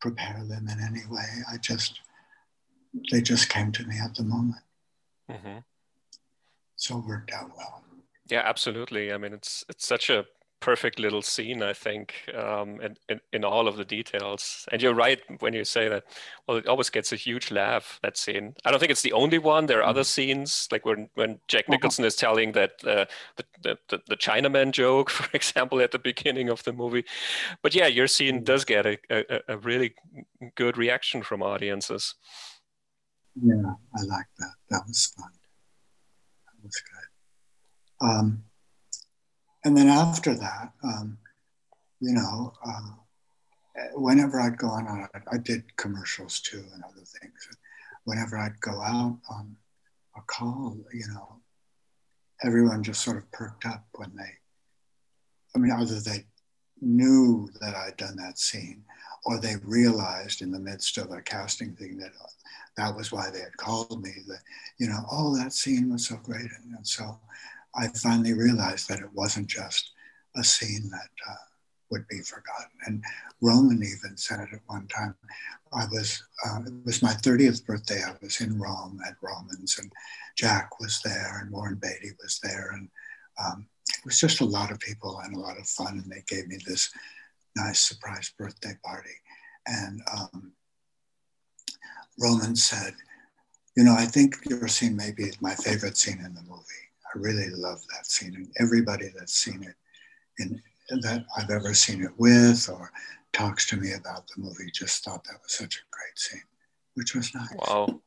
prepare 0.00 0.42
them 0.44 0.68
in 0.68 0.80
any 0.80 1.04
way. 1.10 1.26
I 1.52 1.58
just, 1.58 2.00
they 3.10 3.20
just 3.20 3.48
came 3.48 3.72
to 3.72 3.84
me 3.84 3.96
at 4.02 4.14
the 4.14 4.24
moment. 4.24 4.62
Mm-hmm. 5.30 5.58
So 6.76 6.98
it 6.98 7.06
worked 7.06 7.32
out 7.32 7.50
well. 7.56 7.84
Yeah, 8.28 8.42
absolutely. 8.44 9.12
I 9.12 9.18
mean, 9.18 9.32
it's 9.32 9.64
it's 9.68 9.86
such 9.86 10.08
a 10.08 10.24
perfect 10.62 11.00
little 11.00 11.22
scene, 11.22 11.62
I 11.62 11.72
think, 11.72 12.14
um, 12.34 12.80
in, 13.32 13.44
all 13.44 13.66
of 13.66 13.76
the 13.76 13.84
details. 13.84 14.66
And 14.70 14.80
you're 14.80 14.94
right 14.94 15.20
when 15.40 15.52
you 15.52 15.64
say 15.64 15.88
that, 15.88 16.04
well, 16.46 16.56
it 16.56 16.68
always 16.68 16.88
gets 16.88 17.12
a 17.12 17.16
huge 17.16 17.50
laugh, 17.50 17.98
that 18.02 18.16
scene. 18.16 18.54
I 18.64 18.70
don't 18.70 18.78
think 18.78 18.92
it's 18.92 19.02
the 19.02 19.12
only 19.12 19.38
one. 19.38 19.66
There 19.66 19.78
are 19.78 19.82
mm-hmm. 19.82 19.90
other 19.90 20.04
scenes, 20.04 20.68
like 20.70 20.86
when, 20.86 21.10
when 21.14 21.40
Jack 21.48 21.64
uh-huh. 21.64 21.72
Nicholson 21.72 22.04
is 22.04 22.14
telling 22.14 22.52
that 22.52 22.72
uh, 22.86 23.06
the, 23.36 23.44
the, 23.62 23.78
the, 23.88 24.00
the 24.08 24.16
Chinaman 24.16 24.70
joke, 24.70 25.10
for 25.18 25.28
example, 25.36 25.80
at 25.80 25.90
the 25.90 25.98
beginning 25.98 26.48
of 26.48 26.62
the 26.62 26.72
movie. 26.72 27.04
But 27.62 27.74
yeah, 27.74 27.88
your 27.88 28.06
scene 28.06 28.36
mm-hmm. 28.36 28.44
does 28.44 28.64
get 28.64 28.86
a, 28.86 28.98
a, 29.10 29.40
a 29.48 29.58
really 29.58 29.94
good 30.54 30.78
reaction 30.78 31.22
from 31.22 31.42
audiences. 31.42 32.14
Yeah, 33.34 33.74
I 33.96 34.02
like 34.02 34.26
that. 34.38 34.54
That 34.70 34.82
was 34.86 35.12
fun. 35.16 35.30
That 36.46 36.64
was 36.64 36.82
good. 36.92 38.06
Um, 38.08 38.44
and 39.64 39.76
then 39.76 39.88
after 39.88 40.34
that, 40.34 40.72
um, 40.82 41.18
you 42.00 42.12
know, 42.12 42.52
uh, 42.66 42.80
whenever 43.94 44.40
I'd 44.40 44.58
go 44.58 44.68
on, 44.68 45.08
I 45.30 45.38
did 45.38 45.76
commercials 45.76 46.40
too 46.40 46.64
and 46.74 46.82
other 46.84 47.04
things. 47.04 47.48
Whenever 48.04 48.36
I'd 48.36 48.60
go 48.60 48.80
out 48.80 49.18
on 49.30 49.56
a 50.16 50.20
call, 50.26 50.76
you 50.92 51.06
know, 51.08 51.36
everyone 52.42 52.82
just 52.82 53.02
sort 53.02 53.16
of 53.16 53.30
perked 53.30 53.64
up 53.64 53.86
when 53.94 54.12
they, 54.16 54.30
I 55.54 55.58
mean, 55.58 55.72
either 55.72 56.00
they 56.00 56.26
knew 56.80 57.48
that 57.60 57.74
I'd 57.74 57.96
done 57.96 58.16
that 58.16 58.38
scene 58.38 58.84
or 59.24 59.38
they 59.38 59.56
realized 59.62 60.42
in 60.42 60.50
the 60.50 60.58
midst 60.58 60.98
of 60.98 61.12
a 61.12 61.22
casting 61.22 61.74
thing 61.76 61.98
that 61.98 62.10
that 62.76 62.94
was 62.96 63.12
why 63.12 63.30
they 63.30 63.40
had 63.40 63.56
called 63.56 64.02
me. 64.02 64.10
That 64.26 64.40
you 64.78 64.88
know, 64.88 65.04
oh, 65.10 65.36
that 65.36 65.52
scene 65.52 65.92
was 65.92 66.06
so 66.06 66.16
great, 66.16 66.50
and, 66.62 66.74
and 66.76 66.86
so 66.86 67.18
I 67.74 67.88
finally 67.88 68.34
realized 68.34 68.88
that 68.88 69.00
it 69.00 69.12
wasn't 69.12 69.46
just 69.46 69.92
a 70.36 70.44
scene 70.44 70.90
that 70.90 71.10
uh, 71.30 71.34
would 71.90 72.08
be 72.08 72.20
forgotten. 72.20 72.70
And 72.86 73.04
Roman 73.40 73.82
even 73.82 74.16
said 74.16 74.40
it 74.40 74.54
at 74.54 74.60
one 74.66 74.88
time, 74.88 75.14
I 75.72 75.84
was, 75.90 76.22
uh, 76.46 76.60
it 76.66 76.72
was 76.84 77.02
my 77.02 77.12
30th 77.12 77.64
birthday. 77.64 78.02
I 78.02 78.14
was 78.20 78.40
in 78.40 78.58
Rome 78.58 79.00
at 79.06 79.16
Romans, 79.22 79.78
and 79.78 79.92
Jack 80.36 80.80
was 80.80 81.00
there, 81.04 81.40
and 81.40 81.50
Warren 81.50 81.78
Beatty 81.80 82.12
was 82.22 82.40
there, 82.42 82.72
and 82.72 82.88
um, 83.42 83.66
it 83.88 84.04
was 84.04 84.20
just 84.20 84.40
a 84.40 84.44
lot 84.44 84.70
of 84.70 84.80
people 84.80 85.20
and 85.24 85.34
a 85.34 85.40
lot 85.40 85.58
of 85.58 85.66
fun. 85.66 85.98
And 86.02 86.10
they 86.10 86.24
gave 86.26 86.48
me 86.48 86.58
this 86.66 86.90
nice 87.56 87.80
surprise 87.80 88.32
birthday 88.36 88.76
party. 88.84 89.14
And 89.66 90.02
um, 90.12 90.52
Roman 92.18 92.56
said, 92.56 92.94
You 93.76 93.84
know, 93.84 93.94
I 93.94 94.04
think 94.06 94.36
your 94.48 94.68
scene 94.68 94.96
may 94.96 95.12
be 95.12 95.32
my 95.40 95.54
favorite 95.54 95.96
scene 95.96 96.20
in 96.24 96.34
the 96.34 96.42
movie. 96.42 96.91
I 97.14 97.18
really 97.18 97.50
love 97.50 97.80
that 97.94 98.06
scene. 98.06 98.34
And 98.34 98.48
everybody 98.58 99.08
that's 99.16 99.34
seen 99.34 99.62
it 99.62 99.76
in 100.38 100.62
that 101.00 101.24
I've 101.36 101.50
ever 101.50 101.74
seen 101.74 102.02
it 102.02 102.12
with 102.18 102.68
or 102.68 102.90
talks 103.32 103.66
to 103.66 103.76
me 103.76 103.92
about 103.92 104.26
the 104.28 104.42
movie 104.42 104.70
just 104.72 105.04
thought 105.04 105.24
that 105.24 105.40
was 105.42 105.52
such 105.54 105.76
a 105.76 105.84
great 105.90 106.18
scene, 106.18 106.42
which 106.94 107.14
was 107.14 107.34
nice. 107.34 107.48
Wow. 107.56 108.00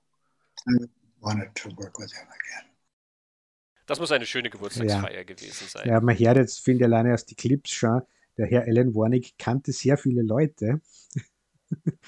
I 0.68 0.86
wanted 1.22 1.54
to 1.56 1.70
work 1.78 1.98
with 2.00 2.14
him 2.14 2.28
again. 2.28 2.70
Das 3.88 4.00
muss 4.00 4.12
eine 4.12 4.26
schöne 4.26 4.50
Geburtstagsfeier 4.50 5.18
ja. 5.18 5.24
gewesen 5.24 5.68
sein. 5.68 5.88
Ja, 5.88 6.00
man 6.02 6.18
hört 6.18 6.38
jetzt, 6.38 6.60
finde 6.64 6.80
ich, 6.80 6.86
alleine 6.86 7.14
aus 7.14 7.26
den 7.26 7.36
Clips 7.36 7.70
schon, 7.70 8.02
der 8.38 8.48
Herr 8.48 8.64
Alan 8.64 8.96
Warnick 8.96 9.38
kannte 9.38 9.72
sehr 9.72 9.98
viele 9.98 10.22
Leute. 10.22 10.82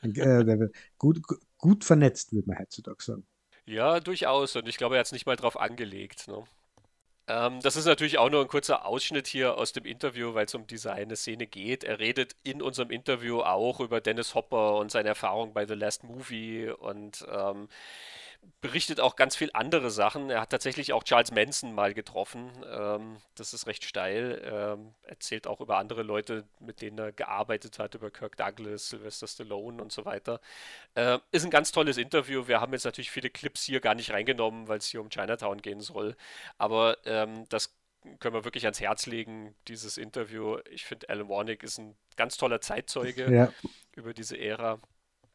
Äh, 0.00 0.68
gut, 0.96 1.20
gut 1.56 1.82
vernetzt, 1.82 2.32
würde 2.32 2.48
man 2.48 2.60
heutzutage 2.60 3.02
sagen. 3.02 3.26
Ja, 3.68 4.00
durchaus. 4.00 4.56
Und 4.56 4.66
ich 4.66 4.78
glaube, 4.78 4.96
er 4.96 5.00
hat 5.00 5.06
es 5.06 5.12
nicht 5.12 5.26
mal 5.26 5.36
drauf 5.36 5.60
angelegt. 5.60 6.26
Ne? 6.26 6.42
Ähm, 7.26 7.60
das 7.60 7.76
ist 7.76 7.84
natürlich 7.84 8.16
auch 8.16 8.30
nur 8.30 8.40
ein 8.40 8.48
kurzer 8.48 8.86
Ausschnitt 8.86 9.26
hier 9.26 9.58
aus 9.58 9.72
dem 9.74 9.84
Interview, 9.84 10.32
weil 10.32 10.46
es 10.46 10.54
um 10.54 10.66
diese 10.66 10.92
eine 10.92 11.16
Szene 11.16 11.46
geht. 11.46 11.84
Er 11.84 11.98
redet 11.98 12.34
in 12.44 12.62
unserem 12.62 12.90
Interview 12.90 13.42
auch 13.42 13.80
über 13.80 14.00
Dennis 14.00 14.34
Hopper 14.34 14.76
und 14.76 14.90
seine 14.90 15.10
Erfahrung 15.10 15.52
bei 15.52 15.66
The 15.66 15.74
Last 15.74 16.02
Movie 16.04 16.70
und 16.70 17.26
ähm, 17.30 17.68
berichtet 18.60 19.00
auch 19.00 19.14
ganz 19.14 19.36
viel 19.36 19.50
andere 19.52 19.90
Sachen. 19.90 20.30
Er 20.30 20.40
hat 20.40 20.50
tatsächlich 20.50 20.92
auch 20.92 21.04
Charles 21.04 21.30
Manson 21.30 21.74
mal 21.74 21.94
getroffen. 21.94 22.50
Ähm, 22.68 23.18
das 23.36 23.54
ist 23.54 23.66
recht 23.66 23.84
steil. 23.84 24.42
Ähm, 24.44 24.94
erzählt 25.02 25.46
auch 25.46 25.60
über 25.60 25.78
andere 25.78 26.02
Leute, 26.02 26.44
mit 26.58 26.80
denen 26.80 26.98
er 26.98 27.12
gearbeitet 27.12 27.78
hat, 27.78 27.94
über 27.94 28.10
Kirk 28.10 28.36
Douglas, 28.36 28.88
Sylvester 28.88 29.28
Stallone 29.28 29.80
und 29.80 29.92
so 29.92 30.04
weiter. 30.04 30.40
Äh, 30.94 31.18
ist 31.30 31.44
ein 31.44 31.50
ganz 31.50 31.70
tolles 31.70 31.98
Interview. 31.98 32.48
Wir 32.48 32.60
haben 32.60 32.72
jetzt 32.72 32.84
natürlich 32.84 33.10
viele 33.10 33.30
Clips 33.30 33.62
hier 33.62 33.80
gar 33.80 33.94
nicht 33.94 34.10
reingenommen, 34.10 34.66
weil 34.66 34.78
es 34.78 34.86
hier 34.86 35.00
um 35.00 35.10
Chinatown 35.10 35.62
gehen 35.62 35.80
soll. 35.80 36.16
Aber 36.56 36.98
ähm, 37.04 37.44
das 37.48 37.74
können 38.18 38.34
wir 38.34 38.44
wirklich 38.44 38.64
ans 38.64 38.80
Herz 38.80 39.06
legen, 39.06 39.54
dieses 39.68 39.98
Interview. 39.98 40.58
Ich 40.70 40.84
finde, 40.84 41.08
Alan 41.08 41.28
Warnick 41.28 41.62
ist 41.62 41.78
ein 41.78 41.96
ganz 42.16 42.36
toller 42.36 42.60
Zeitzeuge 42.60 43.32
ja. 43.32 43.52
über 43.92 44.14
diese 44.14 44.36
Ära. 44.36 44.80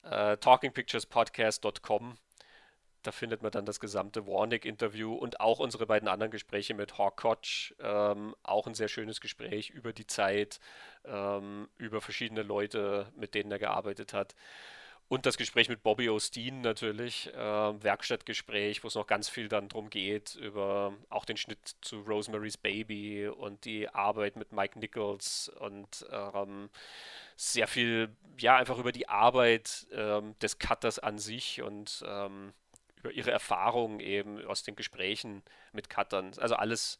Äh, 0.03 0.35
talkingpicturespodcast.com 0.37 2.17
da 3.03 3.11
findet 3.11 3.43
man 3.43 3.51
dann 3.51 3.65
das 3.65 3.79
gesamte 3.79 4.25
Warnick-Interview 4.25 5.13
und 5.13 5.39
auch 5.39 5.59
unsere 5.59 5.85
beiden 5.85 6.07
anderen 6.07 6.31
Gespräche 6.31 6.73
mit 6.73 6.97
Hawk 6.97 7.17
Koch. 7.17 7.73
Ähm, 7.79 8.35
auch 8.43 8.67
ein 8.67 8.73
sehr 8.73 8.87
schönes 8.87 9.21
Gespräch 9.21 9.69
über 9.69 9.93
die 9.93 10.07
Zeit, 10.07 10.59
ähm, 11.05 11.69
über 11.77 12.01
verschiedene 12.01 12.43
Leute, 12.43 13.11
mit 13.15 13.35
denen 13.35 13.51
er 13.51 13.59
gearbeitet 13.59 14.13
hat. 14.13 14.35
Und 15.09 15.25
das 15.25 15.37
Gespräch 15.37 15.69
mit 15.69 15.83
Bobby 15.83 16.09
Osteen 16.09 16.61
natürlich, 16.61 17.31
äh, 17.33 17.37
Werkstattgespräch, 17.37 18.83
wo 18.83 18.87
es 18.87 18.95
noch 18.95 19.05
ganz 19.05 19.29
viel 19.29 19.47
dann 19.47 19.69
drum 19.69 19.89
geht, 19.89 20.35
über 20.35 20.93
auch 21.09 21.25
den 21.25 21.37
Schnitt 21.37 21.75
zu 21.81 22.01
Rosemary's 22.01 22.57
Baby 22.57 23.27
und 23.27 23.65
die 23.65 23.89
Arbeit 23.89 24.37
mit 24.37 24.53
Mike 24.53 24.79
Nichols 24.79 25.51
und 25.59 26.05
ähm, 26.09 26.69
sehr 27.35 27.67
viel, 27.67 28.15
ja, 28.39 28.55
einfach 28.55 28.77
über 28.79 28.91
die 28.91 29.07
Arbeit 29.09 29.85
ähm, 29.91 30.35
des 30.39 30.57
Cutters 30.57 30.99
an 30.99 31.19
sich 31.19 31.61
und 31.61 32.03
ähm, 32.07 32.53
über 33.03 33.11
ihre 33.11 33.31
Erfahrungen 33.31 33.99
eben 33.99 34.43
aus 34.45 34.63
den 34.63 34.75
Gesprächen 34.75 35.43
mit 35.73 35.89
Cuttern. 35.89 36.31
Also 36.37 36.55
alles, 36.55 36.99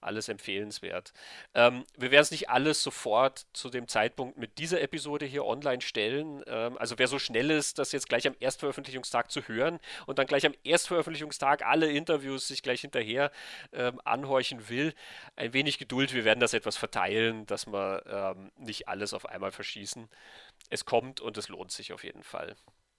alles 0.00 0.28
empfehlenswert. 0.28 1.12
Ähm, 1.54 1.84
wir 1.96 2.10
werden 2.10 2.22
es 2.22 2.32
nicht 2.32 2.50
alles 2.50 2.82
sofort 2.82 3.46
zu 3.52 3.70
dem 3.70 3.86
Zeitpunkt 3.86 4.36
mit 4.36 4.58
dieser 4.58 4.80
Episode 4.80 5.26
hier 5.26 5.44
online 5.44 5.80
stellen. 5.80 6.42
Ähm, 6.46 6.76
also 6.76 6.98
wer 6.98 7.06
so 7.06 7.20
schnell 7.20 7.50
ist, 7.50 7.78
das 7.78 7.92
jetzt 7.92 8.08
gleich 8.08 8.26
am 8.26 8.34
Erstveröffentlichungstag 8.40 9.30
zu 9.30 9.42
hören 9.42 9.78
und 10.06 10.18
dann 10.18 10.26
gleich 10.26 10.44
am 10.44 10.54
Erstveröffentlichungstag 10.64 11.64
alle 11.64 11.88
Interviews 11.90 12.48
sich 12.48 12.62
gleich 12.62 12.80
hinterher 12.80 13.30
ähm, 13.72 14.00
anhorchen 14.04 14.68
will, 14.68 14.92
ein 15.36 15.52
wenig 15.52 15.78
Geduld. 15.78 16.12
Wir 16.12 16.24
werden 16.24 16.40
das 16.40 16.52
etwas 16.52 16.76
verteilen, 16.76 17.46
dass 17.46 17.68
wir 17.68 18.34
ähm, 18.36 18.50
nicht 18.56 18.88
alles 18.88 19.14
auf 19.14 19.26
einmal 19.26 19.52
verschießen. 19.52 20.08
Es 20.68 20.84
kommt 20.84 21.20
und 21.20 21.38
es 21.38 21.48
lohnt 21.48 21.70
sich 21.70 21.92
auf 21.92 22.02
jeden 22.02 22.24
Fall. 22.24 22.56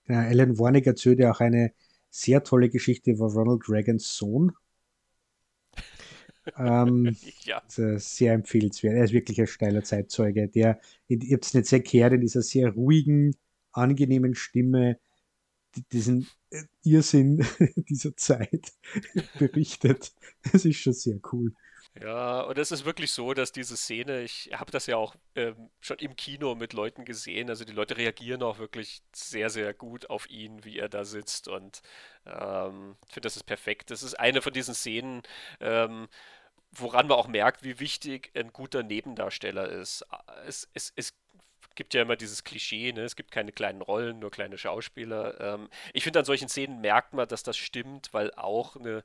Ja, 0.08 0.20
Alan 0.20 0.58
Warnick 0.58 0.86
erzählt 0.86 1.18
ja 1.18 1.32
auch 1.32 1.40
eine 1.40 1.72
sehr 2.16 2.42
tolle 2.42 2.70
Geschichte 2.70 3.10
über 3.10 3.26
Ronald 3.26 3.68
Reagans 3.68 4.16
Sohn. 4.16 4.52
ähm, 6.56 7.14
ja. 7.44 7.62
Sehr 7.68 8.32
empfehlenswert. 8.32 8.94
Er 8.94 9.04
ist 9.04 9.12
wirklich 9.12 9.40
ein 9.40 9.46
steiler 9.46 9.84
Zeitzeuge. 9.84 10.48
Der, 10.48 10.80
ihr 11.08 11.34
habt 11.34 11.44
es 11.44 11.54
nicht 11.54 11.66
sehr 11.66 11.80
gehört, 11.80 12.14
in 12.14 12.22
dieser 12.22 12.42
sehr 12.42 12.70
ruhigen, 12.70 13.36
angenehmen 13.72 14.34
Stimme 14.34 14.98
diesen 15.92 16.26
äh, 16.48 16.62
Irrsinn 16.84 17.44
dieser 17.90 18.16
Zeit 18.16 18.72
berichtet. 19.38 20.14
Das 20.50 20.64
ist 20.64 20.76
schon 20.76 20.94
sehr 20.94 21.20
cool. 21.32 21.52
Ja, 22.02 22.42
und 22.42 22.58
es 22.58 22.72
ist 22.72 22.84
wirklich 22.84 23.12
so, 23.12 23.32
dass 23.32 23.52
diese 23.52 23.74
Szene, 23.76 24.20
ich 24.20 24.50
habe 24.52 24.70
das 24.70 24.86
ja 24.86 24.96
auch 24.98 25.14
ähm, 25.34 25.70
schon 25.80 25.98
im 25.98 26.14
Kino 26.14 26.54
mit 26.54 26.74
Leuten 26.74 27.06
gesehen, 27.06 27.48
also 27.48 27.64
die 27.64 27.72
Leute 27.72 27.96
reagieren 27.96 28.42
auch 28.42 28.58
wirklich 28.58 29.00
sehr, 29.14 29.48
sehr 29.48 29.72
gut 29.72 30.10
auf 30.10 30.28
ihn, 30.28 30.62
wie 30.62 30.78
er 30.78 30.90
da 30.90 31.06
sitzt 31.06 31.48
und 31.48 31.80
ähm, 32.26 32.96
ich 33.06 33.14
finde, 33.14 33.26
das 33.26 33.36
ist 33.36 33.44
perfekt. 33.44 33.90
Das 33.90 34.02
ist 34.02 34.14
eine 34.14 34.42
von 34.42 34.52
diesen 34.52 34.74
Szenen, 34.74 35.22
ähm, 35.60 36.08
woran 36.72 37.08
man 37.08 37.16
auch 37.18 37.28
merkt, 37.28 37.62
wie 37.64 37.80
wichtig 37.80 38.30
ein 38.34 38.52
guter 38.52 38.82
Nebendarsteller 38.82 39.68
ist. 39.70 40.04
Es, 40.46 40.68
es, 40.74 40.92
es 40.96 41.14
gibt 41.76 41.94
ja 41.94 42.02
immer 42.02 42.16
dieses 42.16 42.44
Klischee, 42.44 42.92
ne? 42.92 43.02
es 43.02 43.16
gibt 43.16 43.30
keine 43.30 43.52
kleinen 43.52 43.82
Rollen, 43.82 44.18
nur 44.18 44.30
kleine 44.30 44.58
Schauspieler. 44.58 45.40
Ähm, 45.40 45.68
ich 45.94 46.04
finde, 46.04 46.18
an 46.20 46.24
solchen 46.26 46.48
Szenen 46.48 46.80
merkt 46.82 47.14
man, 47.14 47.28
dass 47.28 47.42
das 47.42 47.56
stimmt, 47.56 48.12
weil 48.12 48.32
auch 48.34 48.76
eine 48.76 49.02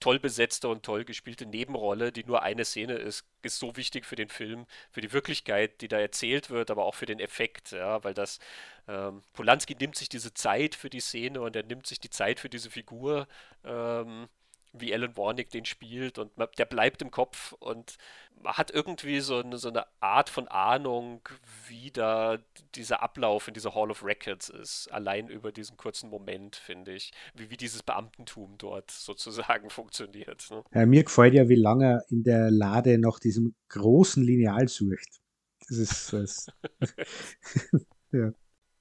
toll 0.00 0.18
besetzte 0.18 0.68
und 0.68 0.84
toll 0.84 1.04
gespielte 1.04 1.46
Nebenrolle, 1.46 2.12
die 2.12 2.24
nur 2.24 2.42
eine 2.42 2.64
Szene 2.64 2.94
ist, 2.94 3.24
ist 3.42 3.58
so 3.58 3.76
wichtig 3.76 4.04
für 4.04 4.16
den 4.16 4.28
Film, 4.28 4.66
für 4.90 5.00
die 5.00 5.12
Wirklichkeit, 5.12 5.80
die 5.80 5.88
da 5.88 5.98
erzählt 5.98 6.50
wird, 6.50 6.70
aber 6.70 6.84
auch 6.84 6.94
für 6.94 7.06
den 7.06 7.20
Effekt, 7.20 7.72
ja, 7.72 8.02
weil 8.04 8.14
das 8.14 8.38
ähm, 8.86 9.22
Polanski 9.34 9.76
nimmt 9.78 9.96
sich 9.96 10.08
diese 10.08 10.32
Zeit 10.34 10.74
für 10.74 10.90
die 10.90 11.00
Szene 11.00 11.40
und 11.40 11.56
er 11.56 11.64
nimmt 11.64 11.86
sich 11.86 12.00
die 12.00 12.10
Zeit 12.10 12.40
für 12.40 12.48
diese 12.48 12.70
Figur. 12.70 13.28
Ähm, 13.64 14.28
wie 14.72 14.92
Alan 14.92 15.16
Warnick 15.16 15.50
den 15.50 15.64
spielt 15.64 16.18
und 16.18 16.36
man, 16.36 16.48
der 16.58 16.64
bleibt 16.64 17.02
im 17.02 17.10
Kopf 17.10 17.52
und 17.52 17.96
man 18.42 18.54
hat 18.54 18.70
irgendwie 18.70 19.20
so 19.20 19.38
eine, 19.38 19.58
so 19.58 19.68
eine 19.68 19.86
Art 20.00 20.28
von 20.28 20.48
Ahnung, 20.48 21.20
wie 21.68 21.90
da 21.90 22.38
dieser 22.74 23.02
Ablauf 23.02 23.48
in 23.48 23.54
dieser 23.54 23.74
Hall 23.74 23.90
of 23.90 24.04
Records 24.04 24.48
ist, 24.48 24.88
allein 24.92 25.28
über 25.28 25.52
diesen 25.52 25.76
kurzen 25.76 26.10
Moment, 26.10 26.56
finde 26.56 26.92
ich, 26.92 27.12
wie, 27.34 27.50
wie 27.50 27.56
dieses 27.56 27.82
Beamtentum 27.82 28.56
dort 28.58 28.90
sozusagen 28.90 29.70
funktioniert. 29.70 30.48
Ne? 30.50 30.62
Ja, 30.72 30.86
mir 30.86 31.04
gefällt 31.04 31.34
ja, 31.34 31.48
wie 31.48 31.56
lange 31.56 31.86
er 31.86 32.04
in 32.10 32.22
der 32.22 32.50
Lade 32.50 32.98
nach 32.98 33.18
diesem 33.18 33.54
großen 33.68 34.22
Lineal 34.22 34.68
sucht. 34.68 35.20
Das 35.68 35.78
ist 35.78 36.12
das. 36.12 36.46
ja. 38.12 38.32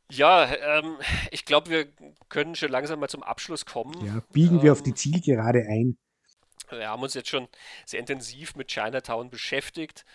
Ja, 0.09 0.53
ähm, 0.55 0.97
ich 1.31 1.45
glaube, 1.45 1.69
wir 1.69 1.87
können 2.29 2.55
schon 2.55 2.71
langsam 2.71 2.99
mal 2.99 3.09
zum 3.09 3.23
Abschluss 3.23 3.65
kommen. 3.65 4.05
Ja, 4.05 4.21
biegen 4.31 4.57
ähm, 4.57 4.63
wir 4.63 4.71
auf 4.71 4.81
die 4.81 4.91
ähm, 4.91 4.95
Zielgerade 4.95 5.59
ein. 5.67 5.97
Wir 6.69 6.89
haben 6.89 7.03
uns 7.03 7.13
jetzt 7.13 7.29
schon 7.29 7.47
sehr 7.85 7.99
intensiv 7.99 8.55
mit 8.55 8.69
Chinatown 8.69 9.29
beschäftigt. 9.29 10.05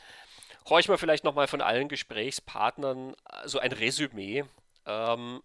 Horch 0.68 0.88
mal 0.88 0.98
vielleicht 0.98 1.24
nochmal 1.24 1.46
von 1.46 1.60
allen 1.60 1.88
Gesprächspartnern 1.88 3.14
so 3.44 3.58
ein 3.58 3.72
Resümee, 3.72 4.44
ähm, 4.86 5.42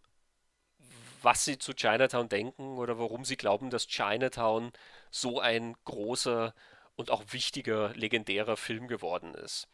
was 1.21 1.45
sie 1.45 1.57
zu 1.57 1.73
Chinatown 1.73 2.29
denken 2.29 2.77
oder 2.77 2.99
warum 2.99 3.25
sie 3.25 3.37
glauben, 3.37 3.69
dass 3.69 3.87
Chinatown 3.87 4.71
so 5.09 5.39
ein 5.39 5.75
großer 5.85 6.53
und 6.95 7.09
auch 7.09 7.23
wichtiger, 7.31 7.93
legendärer 7.95 8.57
Film 8.57 8.87
geworden 8.87 9.33
ist. 9.33 9.67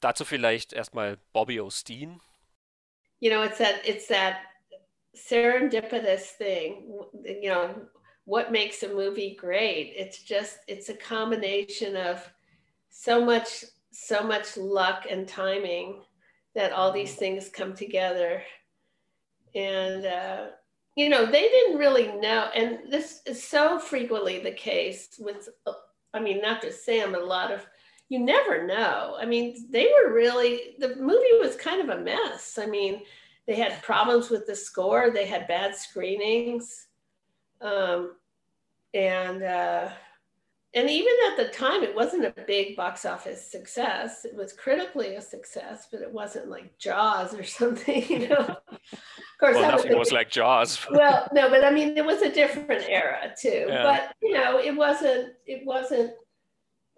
Dazu 0.00 0.24
vielleicht 0.24 0.72
erstmal 0.72 1.18
Bobby 1.32 1.60
Osteen, 1.60 2.20
you 3.20 3.30
know, 3.30 3.42
it's 3.42 3.58
that 3.58 3.82
it's 3.84 4.08
that 4.08 4.42
serendipitous 5.16 6.22
thing. 6.22 6.98
You 7.24 7.48
know, 7.48 7.74
what 8.24 8.52
makes 8.52 8.82
a 8.82 8.88
movie 8.88 9.36
great? 9.38 9.92
It's 9.96 10.22
just 10.22 10.58
it's 10.68 10.88
a 10.88 10.94
combination 10.94 11.96
of 11.96 12.28
so 12.90 13.24
much 13.24 13.64
so 13.92 14.22
much 14.22 14.56
luck 14.56 15.06
and 15.10 15.26
timing 15.26 16.02
that 16.54 16.72
all 16.72 16.92
these 16.92 17.14
things 17.14 17.48
come 17.48 17.74
together. 17.74 18.42
And, 19.54 20.06
uh, 20.06 20.46
you 20.96 21.08
know, 21.08 21.26
they 21.26 21.42
didn't 21.42 21.78
really 21.78 22.08
know. 22.08 22.48
And 22.54 22.90
this 22.90 23.22
is 23.26 23.42
so 23.42 23.78
frequently 23.78 24.40
the 24.40 24.52
case 24.52 25.08
with, 25.18 25.48
I 26.12 26.20
mean, 26.20 26.40
not 26.40 26.62
just 26.62 26.84
Sam, 26.84 27.12
but 27.12 27.22
a 27.22 27.26
lot 27.26 27.52
of, 27.52 27.66
you 28.10 28.18
never 28.18 28.66
know. 28.66 29.16
I 29.18 29.24
mean, 29.24 29.66
they 29.70 29.86
were 29.86 30.12
really, 30.12 30.74
the 30.78 30.96
movie 30.96 31.38
was 31.40 31.54
kind 31.56 31.80
of 31.80 31.96
a 31.96 32.02
mess. 32.02 32.58
I 32.60 32.66
mean, 32.66 33.02
they 33.46 33.54
had 33.54 33.82
problems 33.82 34.30
with 34.30 34.46
the 34.46 34.54
score, 34.54 35.10
they 35.10 35.26
had 35.26 35.46
bad 35.46 35.76
screenings. 35.76 36.88
Um, 37.60 38.16
and, 38.92 39.44
uh, 39.44 39.90
and 40.74 40.90
even 40.90 41.12
at 41.30 41.36
the 41.36 41.48
time, 41.56 41.84
it 41.84 41.94
wasn't 41.94 42.24
a 42.24 42.34
big 42.46 42.76
box 42.76 43.04
office 43.04 43.44
success. 43.48 44.24
It 44.24 44.34
was 44.34 44.52
critically 44.52 45.14
a 45.14 45.20
success, 45.20 45.86
but 45.90 46.00
it 46.00 46.12
wasn't 46.12 46.48
like 46.48 46.78
Jaws 46.78 47.32
or 47.32 47.44
something, 47.58 48.04
you 48.08 48.28
know. 48.28 48.36
of 48.36 48.58
course, 49.38 49.54
well, 49.54 49.70
nothing 49.70 49.90
was, 49.96 50.06
was 50.08 50.12
like 50.12 50.30
Jaws. 50.30 50.84
well, 50.90 51.28
no, 51.32 51.48
but 51.48 51.64
I 51.64 51.70
mean, 51.70 51.96
it 51.96 52.04
was 52.04 52.22
a 52.22 52.30
different 52.30 52.88
era 52.88 53.32
too. 53.40 53.66
Yeah. 53.68 53.82
But 53.84 54.16
you 54.20 54.32
know, 54.32 54.58
it 54.58 54.74
wasn't. 54.74 55.34
It 55.46 55.64
wasn't. 55.64 56.12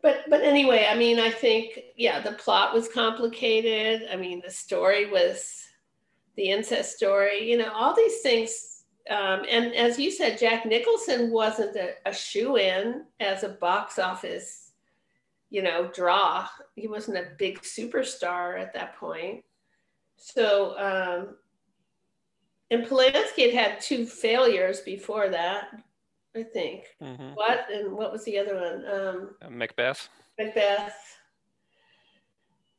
But 0.03 0.25
but 0.29 0.43
anyway, 0.43 0.87
I 0.91 0.97
mean, 0.97 1.19
I 1.19 1.31
think 1.31 1.79
yeah, 1.97 2.21
the 2.21 2.33
plot 2.33 2.75
was 2.75 2.89
complicated. 2.89 4.09
I 4.13 4.17
mean, 4.17 4.43
the 4.45 4.51
story 4.51 5.11
was 5.11 5.65
the 6.37 6.51
incest 6.51 6.97
story. 6.97 7.49
You 7.49 7.59
know, 7.59 7.73
all 7.73 7.95
these 7.95 8.21
things 8.21 8.73
um, 9.11 9.45
and 9.51 9.75
as 9.75 9.99
you 9.99 10.11
said, 10.11 10.39
Jack 10.39 10.65
Nicholson 10.65 11.31
wasn't 11.31 11.77
a, 11.77 11.95
a 12.07 12.15
shoe 12.15 12.57
in 12.57 13.05
as 13.19 13.43
a 13.43 13.49
box 13.49 13.99
office, 13.99 14.73
you 15.51 15.63
know, 15.63 15.91
draw. 15.93 16.47
He 16.77 16.87
wasn't 16.87 17.19
a 17.19 17.33
big 17.37 17.61
superstar 17.63 18.61
at 18.61 18.73
that 18.75 18.97
point. 18.97 19.45
So, 20.17 20.79
um, 20.79 21.37
and 22.71 22.87
Polanski 22.87 23.53
had 23.53 23.73
had 23.73 23.81
two 23.81 24.07
failures 24.07 24.81
before 24.81 25.29
that, 25.31 25.83
I 26.35 26.43
think. 26.43 26.85
Mm-hmm. 27.03 27.35
What 27.35 27.67
and 27.73 27.93
what 27.93 28.13
was 28.13 28.25
the 28.25 28.39
other 28.39 28.55
one? 28.55 28.85
Um, 28.87 29.31
uh, 29.43 29.51
Macbeth. 29.51 30.09
Macbeth. 30.39 31.19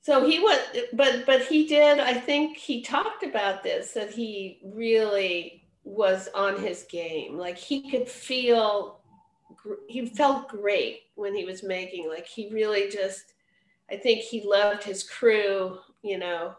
So 0.01 0.27
he 0.27 0.39
was, 0.39 0.59
but 0.93 1.25
but 1.25 1.43
he 1.43 1.65
did. 1.67 1.99
I 1.99 2.13
think 2.13 2.57
he 2.57 2.81
talked 2.81 3.23
about 3.23 3.63
this 3.63 3.91
that 3.93 4.11
he 4.11 4.59
really 4.63 5.63
was 5.83 6.29
on 6.33 6.59
his 6.59 6.85
game. 6.89 7.37
Like 7.37 7.57
he 7.57 7.89
could 7.89 8.09
feel, 8.09 8.99
he 9.87 10.05
felt 10.07 10.49
great 10.49 11.01
when 11.15 11.35
he 11.35 11.45
was 11.45 11.63
making. 11.63 12.09
Like 12.09 12.25
he 12.25 12.49
really 12.51 12.89
just, 12.89 13.33
I 13.89 13.95
think 13.95 14.21
he 14.21 14.43
loved 14.45 14.83
his 14.83 15.03
crew. 15.03 15.77
You 16.01 16.17
know, 16.17 16.55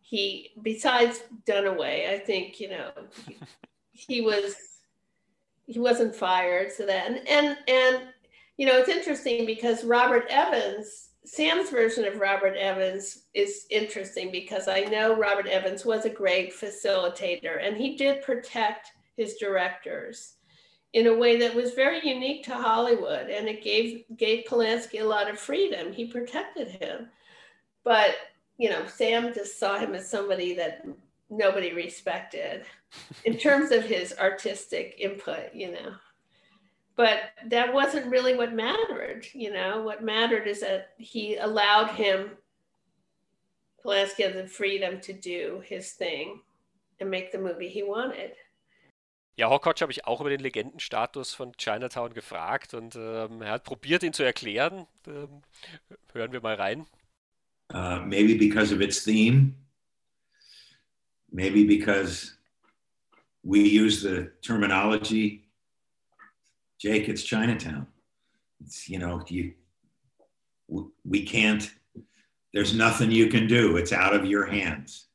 he 0.00 0.52
besides 0.62 1.24
Dunaway, 1.46 2.10
I 2.10 2.18
think 2.18 2.60
you 2.60 2.68
know 2.68 2.90
he, 3.26 3.36
he 3.90 4.20
was 4.20 4.54
he 5.66 5.78
wasn't 5.78 6.14
fired. 6.14 6.72
So 6.72 6.86
and 6.86 7.26
and 7.28 7.56
and 7.68 8.02
you 8.56 8.66
know 8.66 8.78
it's 8.78 8.88
interesting 8.88 9.46
because 9.46 9.84
Robert 9.84 10.26
Evans 10.28 11.10
Sam's 11.26 11.70
version 11.70 12.04
of 12.04 12.20
Robert 12.20 12.54
Evans 12.56 13.24
is 13.32 13.66
interesting 13.70 14.30
because 14.30 14.68
I 14.68 14.80
know 14.80 15.16
Robert 15.16 15.46
Evans 15.46 15.84
was 15.84 16.04
a 16.04 16.10
great 16.10 16.52
facilitator 16.52 17.66
and 17.66 17.76
he 17.76 17.96
did 17.96 18.22
protect 18.22 18.90
his 19.16 19.36
directors 19.36 20.34
in 20.92 21.06
a 21.06 21.16
way 21.16 21.38
that 21.38 21.54
was 21.54 21.72
very 21.72 22.06
unique 22.06 22.44
to 22.44 22.54
Hollywood 22.54 23.30
and 23.30 23.48
it 23.48 23.64
gave 23.64 24.04
gave 24.16 24.44
Polanski 24.44 25.00
a 25.00 25.04
lot 25.04 25.30
of 25.30 25.38
freedom. 25.38 25.92
He 25.92 26.06
protected 26.06 26.68
him. 26.68 27.08
But, 27.84 28.16
you 28.58 28.70
know, 28.70 28.86
Sam 28.86 29.32
just 29.32 29.58
saw 29.58 29.78
him 29.78 29.94
as 29.94 30.08
somebody 30.08 30.54
that 30.54 30.86
nobody 31.30 31.72
respected 31.72 32.64
in 33.24 33.36
terms 33.36 33.70
of 33.70 33.84
his 33.84 34.14
artistic 34.18 34.96
input, 34.98 35.54
you 35.54 35.72
know 35.72 35.94
but 36.96 37.18
that 37.50 37.74
wasn't 37.74 38.06
really 38.06 38.36
what 38.36 38.54
mattered 38.54 39.26
you 39.32 39.52
know 39.52 39.82
what 39.82 40.04
mattered 40.04 40.46
is 40.46 40.60
that 40.60 40.90
he 40.96 41.36
allowed 41.38 41.90
him 41.90 42.30
Polanski 43.84 44.32
the 44.32 44.46
freedom 44.46 45.00
to 45.00 45.12
do 45.12 45.62
his 45.64 45.92
thing 45.92 46.40
and 47.00 47.10
make 47.10 47.32
the 47.32 47.38
movie 47.38 47.68
he 47.68 47.82
wanted. 47.82 48.32
Ja, 49.36 49.50
Hawkotch 49.50 49.82
habe 49.82 49.90
ich 49.90 50.06
auch 50.06 50.20
über 50.20 50.30
den 50.30 50.40
Legendenstatus 50.40 51.34
von 51.34 51.52
Chinatown 51.56 52.14
gefragt 52.14 52.72
und 52.72 52.94
ähm, 52.94 53.42
er 53.42 53.50
hat 53.50 53.64
probiert, 53.64 54.04
ihn 54.04 54.12
zu 54.12 54.22
erklären. 54.22 54.86
Ähm, 55.08 55.42
hören 56.12 56.32
wir 56.32 56.40
mal 56.40 56.54
rein. 56.54 56.86
Uh, 57.72 57.98
maybe 58.04 58.38
because 58.38 58.72
of 58.72 58.80
its 58.80 59.02
theme. 59.02 59.54
Maybe 61.32 61.64
because 61.64 62.38
we 63.44 63.68
use 63.68 64.02
the 64.02 64.32
terminology 64.42 65.44
Jake, 66.84 67.08
it's 67.08 67.22
Chinatown. 67.22 67.86
It's, 68.62 68.90
you 68.90 68.98
know, 68.98 69.22
you, 69.28 69.54
we 71.02 71.24
can't, 71.24 71.70
there's 72.52 72.74
nothing 72.74 73.10
you 73.10 73.28
can 73.28 73.46
do. 73.46 73.78
It's 73.78 73.90
out 73.90 74.14
of 74.14 74.26
your 74.26 74.44
hands. 74.44 75.06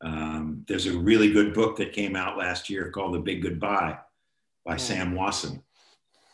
Um, 0.00 0.64
there's 0.68 0.86
a 0.86 0.96
really 0.96 1.32
good 1.32 1.54
book 1.54 1.76
that 1.78 1.92
came 1.92 2.14
out 2.14 2.38
last 2.38 2.70
year 2.70 2.92
called 2.92 3.14
The 3.14 3.18
Big 3.18 3.42
Goodbye 3.42 3.98
by 4.64 4.74
oh. 4.74 4.76
Sam 4.76 5.16
Wasson, 5.16 5.60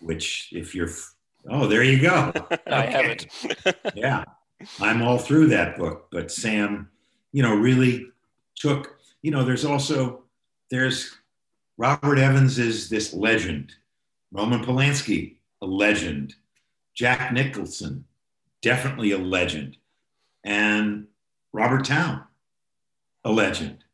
which 0.02 0.50
if 0.52 0.74
you're, 0.74 0.90
oh, 1.48 1.66
there 1.66 1.82
you 1.82 2.02
go. 2.02 2.32
I 2.66 2.84
haven't. 2.84 3.28
yeah. 3.94 4.24
I'm 4.80 5.00
all 5.00 5.16
through 5.16 5.46
that 5.48 5.78
book, 5.78 6.08
but 6.12 6.30
Sam, 6.30 6.90
you 7.32 7.42
know, 7.42 7.54
really 7.54 8.06
took, 8.54 8.98
you 9.22 9.30
know, 9.30 9.44
there's 9.44 9.64
also, 9.64 10.21
there's 10.72 11.18
Robert 11.76 12.18
Evans 12.18 12.58
is 12.58 12.88
this 12.88 13.12
legend 13.12 13.74
Roman 14.32 14.64
Polanski, 14.64 15.36
a 15.60 15.66
legend. 15.66 16.34
Jack 16.94 17.32
Nicholson, 17.32 18.04
definitely 18.62 19.12
a 19.12 19.18
legend. 19.18 19.76
And 20.44 21.06
Robert 21.52 21.84
Town, 21.84 22.24
a 23.24 23.30
legend. 23.30 23.84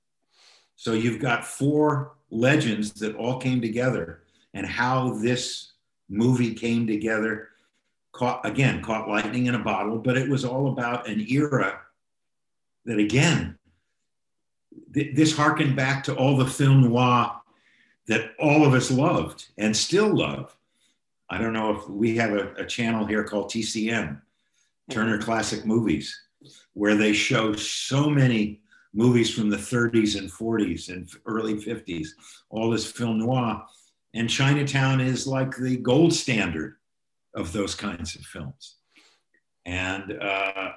So 0.77 0.93
you've 0.93 1.21
got 1.21 1.45
four 1.45 2.13
legends 2.31 2.93
that 2.95 3.17
all 3.17 3.39
came 3.39 3.61
together, 3.61 4.23
and 4.55 4.65
how 4.65 5.15
this 5.15 5.73
movie 6.09 6.55
came 6.55 6.87
together 6.87 7.49
caught 8.13 8.47
again 8.47 8.81
caught 8.83 9.09
lightning 9.09 9.47
in 9.47 9.55
a 9.55 9.59
bottle 9.59 9.99
but 9.99 10.17
it 10.17 10.27
was 10.29 10.43
all 10.43 10.73
about 10.73 11.07
an 11.07 11.21
era 11.29 11.83
that 12.87 12.99
again 12.99 13.58
th- 14.95 15.15
this 15.15 15.37
harkened 15.37 15.77
back 15.77 16.05
to 16.05 16.15
all 16.15 16.37
the 16.37 16.47
film 16.47 16.83
noir 16.83 17.41
that 18.07 18.33
all 18.39 18.65
of 18.65 18.75
us 18.75 18.91
loved 18.91 19.47
and 19.59 19.77
still 19.77 20.09
love. 20.09 20.57
I 21.31 21.39
don't 21.39 21.53
know 21.53 21.77
if 21.77 21.89
we 21.89 22.17
have 22.17 22.33
a, 22.33 22.55
a 22.55 22.65
channel 22.65 23.05
here 23.05 23.23
called 23.23 23.51
TCM, 23.51 24.21
Turner 24.91 25.19
Classic 25.21 25.65
Movies, 25.67 26.19
where 26.73 26.95
they 26.95 27.13
show 27.13 27.55
so 27.55 28.09
many 28.09 28.61
movies 28.95 29.33
from 29.33 29.51
the 29.51 29.57
30s 29.57 30.19
and 30.19 30.31
40s 30.31 30.89
and 30.89 31.09
early 31.27 31.55
50s, 31.55 32.09
all 32.49 32.71
this 32.71 32.91
film 32.91 33.19
noir. 33.19 33.63
And 34.15 34.31
Chinatown 34.31 35.01
is 35.01 35.27
like 35.27 35.55
the 35.57 35.77
gold 35.77 36.15
standard 36.15 36.77
of 37.35 37.53
those 37.53 37.75
kinds 37.75 38.15
of 38.15 38.23
films. 38.23 38.77
And 39.67 40.19
uh, 40.21 40.73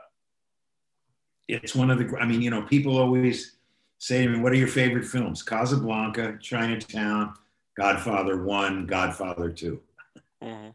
it's 1.47 1.73
one 1.73 1.89
of 1.89 1.97
the, 1.97 2.17
I 2.17 2.25
mean, 2.25 2.41
you 2.41 2.49
know, 2.49 2.61
people 2.63 2.97
always, 2.97 3.55
say 4.01 4.25
to 4.25 4.31
me, 4.31 4.39
what 4.39 4.51
are 4.51 4.55
your 4.55 4.67
favorite 4.67 5.05
films? 5.05 5.43
Casablanca, 5.43 6.37
Chinatown, 6.41 7.35
Godfather 7.77 8.43
1, 8.43 8.87
Godfather 8.87 9.51
2. 9.51 9.79
Mm-hmm. 10.41 10.69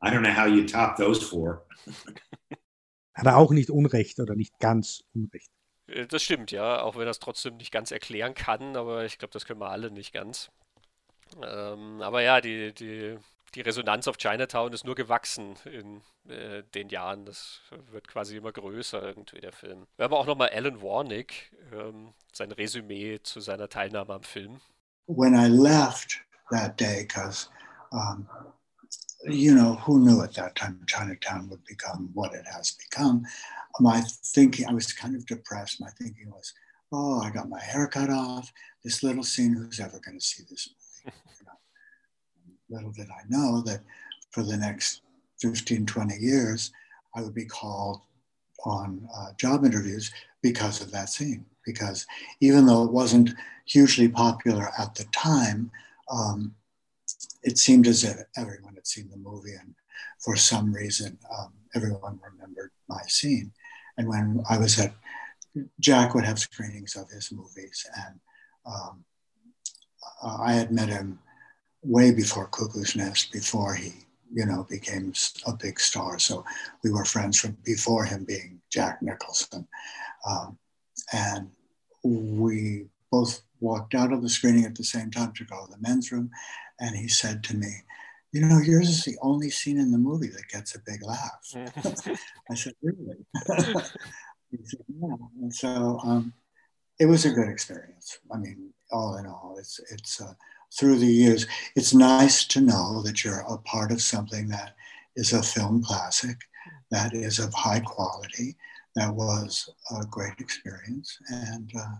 I 0.00 0.10
don't 0.10 0.22
know 0.22 0.30
how 0.30 0.46
you 0.46 0.66
top 0.66 0.96
those 0.96 1.20
four. 1.20 1.64
Hat 3.14 3.26
er 3.26 3.36
auch 3.36 3.50
nicht 3.50 3.70
Unrecht 3.70 4.20
oder 4.20 4.36
nicht 4.36 4.58
ganz 4.60 5.02
Unrecht. 5.14 5.50
Äh, 5.88 6.06
das 6.06 6.22
stimmt, 6.22 6.52
ja, 6.52 6.80
auch 6.80 6.94
wenn 6.94 7.08
er 7.08 7.10
es 7.10 7.18
trotzdem 7.18 7.56
nicht 7.56 7.72
ganz 7.72 7.90
erklären 7.90 8.34
kann, 8.34 8.76
aber 8.76 9.04
ich 9.04 9.18
glaube, 9.18 9.32
das 9.32 9.44
können 9.44 9.60
wir 9.60 9.70
alle 9.70 9.90
nicht 9.90 10.12
ganz. 10.12 10.48
Ähm, 11.42 12.00
aber 12.02 12.22
ja, 12.22 12.40
die, 12.40 12.72
die 12.72 13.18
die 13.54 13.60
Resonanz 13.60 14.06
auf 14.08 14.16
Chinatown 14.16 14.72
ist 14.72 14.84
nur 14.84 14.94
gewachsen 14.94 15.56
in 15.64 16.02
äh, 16.30 16.62
den 16.74 16.88
Jahren. 16.88 17.24
Das 17.24 17.60
wird 17.90 18.08
quasi 18.08 18.36
immer 18.36 18.52
größer 18.52 19.02
irgendwie, 19.02 19.40
der 19.40 19.52
Film. 19.52 19.86
Wir 19.96 20.04
haben 20.04 20.14
auch 20.14 20.26
nochmal 20.26 20.50
Alan 20.50 20.80
Warnick, 20.80 21.52
ähm, 21.72 22.12
sein 22.32 22.52
Resümee 22.52 23.20
zu 23.22 23.40
seiner 23.40 23.68
Teilnahme 23.68 24.14
am 24.14 24.22
Film. 24.22 24.60
When 25.06 25.34
I 25.34 25.48
left 25.48 26.20
that 26.50 26.78
day, 26.78 27.02
because, 27.02 27.48
um, 27.90 28.28
you 29.24 29.54
know, 29.54 29.76
who 29.86 29.98
knew 29.98 30.22
at 30.22 30.34
that 30.34 30.54
time 30.54 30.78
Chinatown 30.86 31.48
would 31.50 31.64
become 31.64 32.10
what 32.14 32.32
it 32.32 32.46
has 32.46 32.76
become? 32.76 33.26
My 33.80 34.02
thinking, 34.34 34.68
I 34.68 34.72
was 34.72 34.92
kind 34.92 35.16
of 35.16 35.26
depressed. 35.26 35.80
My 35.80 35.90
thinking 35.98 36.30
was, 36.30 36.54
oh, 36.92 37.20
I 37.20 37.30
got 37.30 37.48
my 37.48 37.60
hair 37.60 37.88
cut 37.88 38.10
off. 38.10 38.52
This 38.84 39.02
little 39.02 39.24
scene, 39.24 39.54
who's 39.54 39.80
ever 39.80 40.00
going 40.00 40.18
to 40.18 40.24
see 40.24 40.44
this 40.48 40.70
little 42.70 42.92
did 42.92 43.08
I 43.10 43.22
know 43.28 43.60
that 43.62 43.80
for 44.30 44.42
the 44.42 44.56
next 44.56 45.02
15, 45.40 45.86
20 45.86 46.16
years, 46.16 46.72
I 47.14 47.22
would 47.22 47.34
be 47.34 47.44
called 47.44 48.00
on 48.64 49.08
uh, 49.16 49.32
job 49.38 49.64
interviews 49.64 50.12
because 50.42 50.80
of 50.80 50.90
that 50.92 51.08
scene. 51.08 51.44
Because 51.64 52.06
even 52.40 52.66
though 52.66 52.84
it 52.84 52.92
wasn't 52.92 53.30
hugely 53.66 54.08
popular 54.08 54.70
at 54.78 54.94
the 54.94 55.04
time, 55.12 55.70
um, 56.10 56.54
it 57.42 57.58
seemed 57.58 57.86
as 57.86 58.04
if 58.04 58.16
everyone 58.36 58.74
had 58.74 58.86
seen 58.86 59.08
the 59.10 59.16
movie, 59.16 59.54
and 59.58 59.74
for 60.18 60.36
some 60.36 60.72
reason, 60.72 61.18
um, 61.38 61.52
everyone 61.74 62.18
remembered 62.32 62.70
my 62.88 63.00
scene. 63.06 63.52
And 63.96 64.08
when 64.08 64.42
I 64.48 64.58
was 64.58 64.78
at 64.78 64.94
Jack 65.80 66.14
would 66.14 66.24
have 66.24 66.38
screenings 66.38 66.96
of 66.96 67.10
his 67.10 67.32
movies, 67.32 67.84
and 67.96 68.20
um, 68.66 69.04
I 70.22 70.52
had 70.52 70.70
met 70.70 70.88
him 70.88 71.18
way 71.82 72.12
before 72.12 72.46
Cuckoo's 72.48 72.96
Nest, 72.96 73.32
before 73.32 73.74
he, 73.74 73.92
you 74.32 74.46
know, 74.46 74.66
became 74.68 75.12
a 75.46 75.52
big 75.52 75.80
star. 75.80 76.18
So 76.18 76.44
we 76.84 76.90
were 76.90 77.04
friends 77.04 77.38
from 77.38 77.56
before 77.64 78.04
him 78.04 78.24
being 78.24 78.60
Jack 78.70 79.02
Nicholson, 79.02 79.66
um, 80.28 80.58
and 81.12 81.50
we 82.02 82.86
both 83.10 83.42
walked 83.60 83.94
out 83.94 84.12
of 84.12 84.22
the 84.22 84.28
screening 84.28 84.64
at 84.64 84.74
the 84.74 84.84
same 84.84 85.10
time 85.10 85.32
to 85.32 85.44
go 85.44 85.66
to 85.66 85.72
the 85.72 85.78
men's 85.80 86.12
room, 86.12 86.30
and 86.78 86.96
he 86.96 87.08
said 87.08 87.42
to 87.44 87.56
me, 87.56 87.68
you 88.32 88.42
know, 88.42 88.58
yours 88.58 88.88
is 88.88 89.04
the 89.04 89.16
only 89.22 89.50
scene 89.50 89.78
in 89.78 89.90
the 89.90 89.98
movie 89.98 90.28
that 90.28 90.48
gets 90.48 90.76
a 90.76 90.78
big 90.86 91.02
laugh. 91.02 91.40
I 92.50 92.54
said, 92.54 92.74
really? 92.82 93.16
He 94.50 94.58
said, 94.64 94.80
yeah. 94.88 95.14
And 95.40 95.54
so 95.54 96.00
um, 96.02 96.32
it 96.98 97.06
was 97.06 97.24
a 97.24 97.30
good 97.30 97.48
experience. 97.48 98.18
I 98.32 98.36
mean, 98.36 98.70
all 98.90 99.16
in 99.16 99.26
all, 99.26 99.56
it's, 99.58 99.80
it's 99.90 100.20
uh, 100.20 100.32
through 100.72 100.98
the 100.98 101.06
years, 101.06 101.46
it's 101.76 101.94
nice 101.94 102.44
to 102.46 102.60
know 102.60 103.02
that 103.02 103.24
you're 103.24 103.44
a 103.48 103.58
part 103.58 103.92
of 103.92 104.02
something 104.02 104.48
that 104.48 104.74
is 105.16 105.32
a 105.32 105.42
film 105.42 105.82
classic, 105.82 106.36
that 106.90 107.14
is 107.14 107.38
of 107.38 107.52
high 107.54 107.80
quality, 107.80 108.56
that 108.96 109.14
was 109.14 109.70
a 109.96 110.04
great 110.06 110.38
experience. 110.38 111.18
And, 111.28 111.70
uh, 111.78 111.96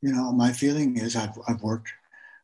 you 0.00 0.12
know, 0.12 0.32
my 0.32 0.52
feeling 0.52 0.96
is 0.96 1.16
I've, 1.16 1.38
I've 1.48 1.62
worked 1.62 1.90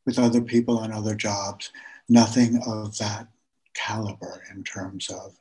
with 0.07 0.19
other 0.19 0.41
people 0.41 0.79
on 0.79 0.93
other 0.93 1.15
jobs 1.15 1.71
nothing 2.09 2.61
of 2.67 2.97
that 2.99 3.29
caliber 3.75 4.43
in 4.51 4.65
terms 4.65 5.11
of 5.11 5.37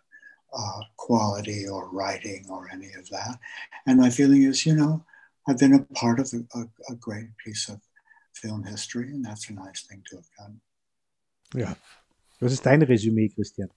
uh, 0.57 0.81
quality 0.97 1.67
or 1.67 1.89
writing 1.89 2.45
or 2.49 2.69
any 2.71 2.91
of 2.93 3.09
that. 3.09 3.39
And 3.85 3.99
my 3.99 4.09
feeling 4.09 4.43
is, 4.43 4.65
you 4.65 4.75
know, 4.75 5.03
I've 5.47 5.57
been 5.57 5.73
a 5.73 5.79
part 5.93 6.19
of 6.19 6.33
a, 6.33 6.59
a, 6.59 6.93
a 6.93 6.95
great 6.95 7.29
piece 7.43 7.69
of 7.69 7.79
film 8.37 8.63
history, 8.63 9.11
and 9.11 9.25
that's 9.25 9.49
a 9.49 9.53
nice 9.53 9.85
thing 9.85 10.03
to 10.05 10.17
have 10.17 10.27
done. 10.37 10.61
Ja. 11.53 11.75
Was 12.39 12.51
ist 12.53 12.65
dein 12.65 12.81
Resümee, 12.81 13.29
Christian? 13.29 13.69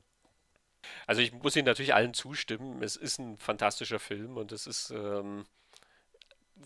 Also 1.07 1.23
ich 1.23 1.32
muss 1.32 1.57
Ihnen 1.57 1.66
natürlich 1.66 1.95
allen 1.95 2.15
zustimmen. 2.15 2.82
Es 2.82 2.97
ist 2.97 3.19
ein 3.19 3.39
fantastischer 3.39 3.99
Film 3.99 4.37
und 4.37 4.53
es 4.53 4.66
ist 4.66 4.91
ähm, 4.91 5.47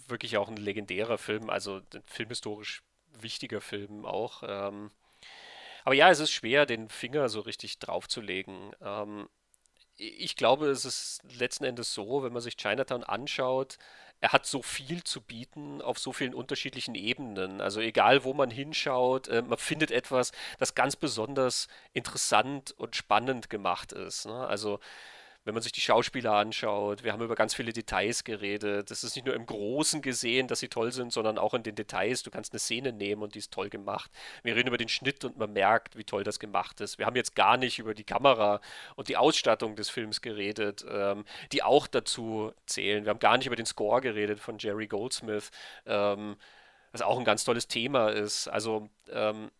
wirklich 0.08 0.36
auch 0.36 0.48
ein 0.48 0.56
legendärer 0.56 1.18
Film, 1.18 1.50
also 1.50 1.76
ein 1.76 2.02
filmhistorisch 2.06 2.82
wichtiger 3.20 3.60
Film 3.60 4.04
auch. 4.04 4.42
Ähm, 4.46 4.90
aber 5.84 5.94
ja, 5.94 6.10
es 6.10 6.20
ist 6.20 6.30
schwer, 6.30 6.66
den 6.66 6.88
Finger 6.88 7.28
so 7.28 7.40
richtig 7.40 7.78
draufzulegen. 7.78 8.72
Ähm, 8.80 9.28
ich 9.96 10.34
glaube, 10.34 10.68
es 10.68 10.84
ist 10.84 11.20
letzten 11.38 11.64
Endes 11.64 11.94
so, 11.94 12.24
wenn 12.24 12.32
man 12.32 12.42
sich 12.42 12.56
Chinatown 12.56 13.04
anschaut, 13.04 13.78
er 14.24 14.32
hat 14.32 14.46
so 14.46 14.62
viel 14.62 15.04
zu 15.04 15.20
bieten 15.20 15.82
auf 15.82 15.98
so 15.98 16.14
vielen 16.14 16.32
unterschiedlichen 16.32 16.94
Ebenen. 16.94 17.60
Also 17.60 17.80
egal, 17.80 18.24
wo 18.24 18.32
man 18.32 18.50
hinschaut, 18.50 19.28
äh, 19.28 19.42
man 19.42 19.58
findet 19.58 19.90
etwas, 19.90 20.32
das 20.58 20.74
ganz 20.74 20.96
besonders 20.96 21.68
interessant 21.92 22.74
und 22.78 22.96
spannend 22.96 23.50
gemacht 23.50 23.92
ist. 23.92 24.24
Ne? 24.24 24.46
Also 24.46 24.80
wenn 25.44 25.52
man 25.54 25.62
sich 25.62 25.72
die 25.72 25.80
Schauspieler 25.82 26.32
anschaut, 26.32 27.04
wir 27.04 27.12
haben 27.12 27.22
über 27.22 27.34
ganz 27.34 27.54
viele 27.54 27.72
Details 27.72 28.24
geredet. 28.24 28.90
Das 28.90 29.04
ist 29.04 29.14
nicht 29.14 29.26
nur 29.26 29.34
im 29.34 29.44
Großen 29.44 30.00
gesehen, 30.00 30.48
dass 30.48 30.60
sie 30.60 30.68
toll 30.68 30.90
sind, 30.90 31.12
sondern 31.12 31.36
auch 31.36 31.52
in 31.52 31.62
den 31.62 31.74
Details. 31.74 32.22
Du 32.22 32.30
kannst 32.30 32.52
eine 32.52 32.58
Szene 32.58 32.92
nehmen 32.92 33.22
und 33.22 33.34
die 33.34 33.40
ist 33.40 33.52
toll 33.52 33.68
gemacht. 33.68 34.10
Wir 34.42 34.56
reden 34.56 34.68
über 34.68 34.78
den 34.78 34.88
Schnitt 34.88 35.22
und 35.24 35.36
man 35.36 35.52
merkt, 35.52 35.96
wie 35.98 36.04
toll 36.04 36.24
das 36.24 36.38
gemacht 36.38 36.80
ist. 36.80 36.98
Wir 36.98 37.04
haben 37.04 37.16
jetzt 37.16 37.34
gar 37.34 37.58
nicht 37.58 37.78
über 37.78 37.94
die 37.94 38.04
Kamera 38.04 38.60
und 38.96 39.08
die 39.08 39.18
Ausstattung 39.18 39.76
des 39.76 39.90
Films 39.90 40.22
geredet, 40.22 40.84
ähm, 40.88 41.24
die 41.52 41.62
auch 41.62 41.86
dazu 41.86 42.52
zählen. 42.66 43.04
Wir 43.04 43.10
haben 43.10 43.18
gar 43.18 43.36
nicht 43.36 43.46
über 43.46 43.56
den 43.56 43.66
Score 43.66 44.00
geredet 44.00 44.40
von 44.40 44.58
Jerry 44.58 44.86
Goldsmith, 44.86 45.50
ähm, 45.84 46.36
was 46.92 47.02
auch 47.02 47.18
ein 47.18 47.24
ganz 47.24 47.44
tolles 47.44 47.68
Thema 47.68 48.08
ist. 48.08 48.48
Also 48.48 48.88
ähm, 49.10 49.50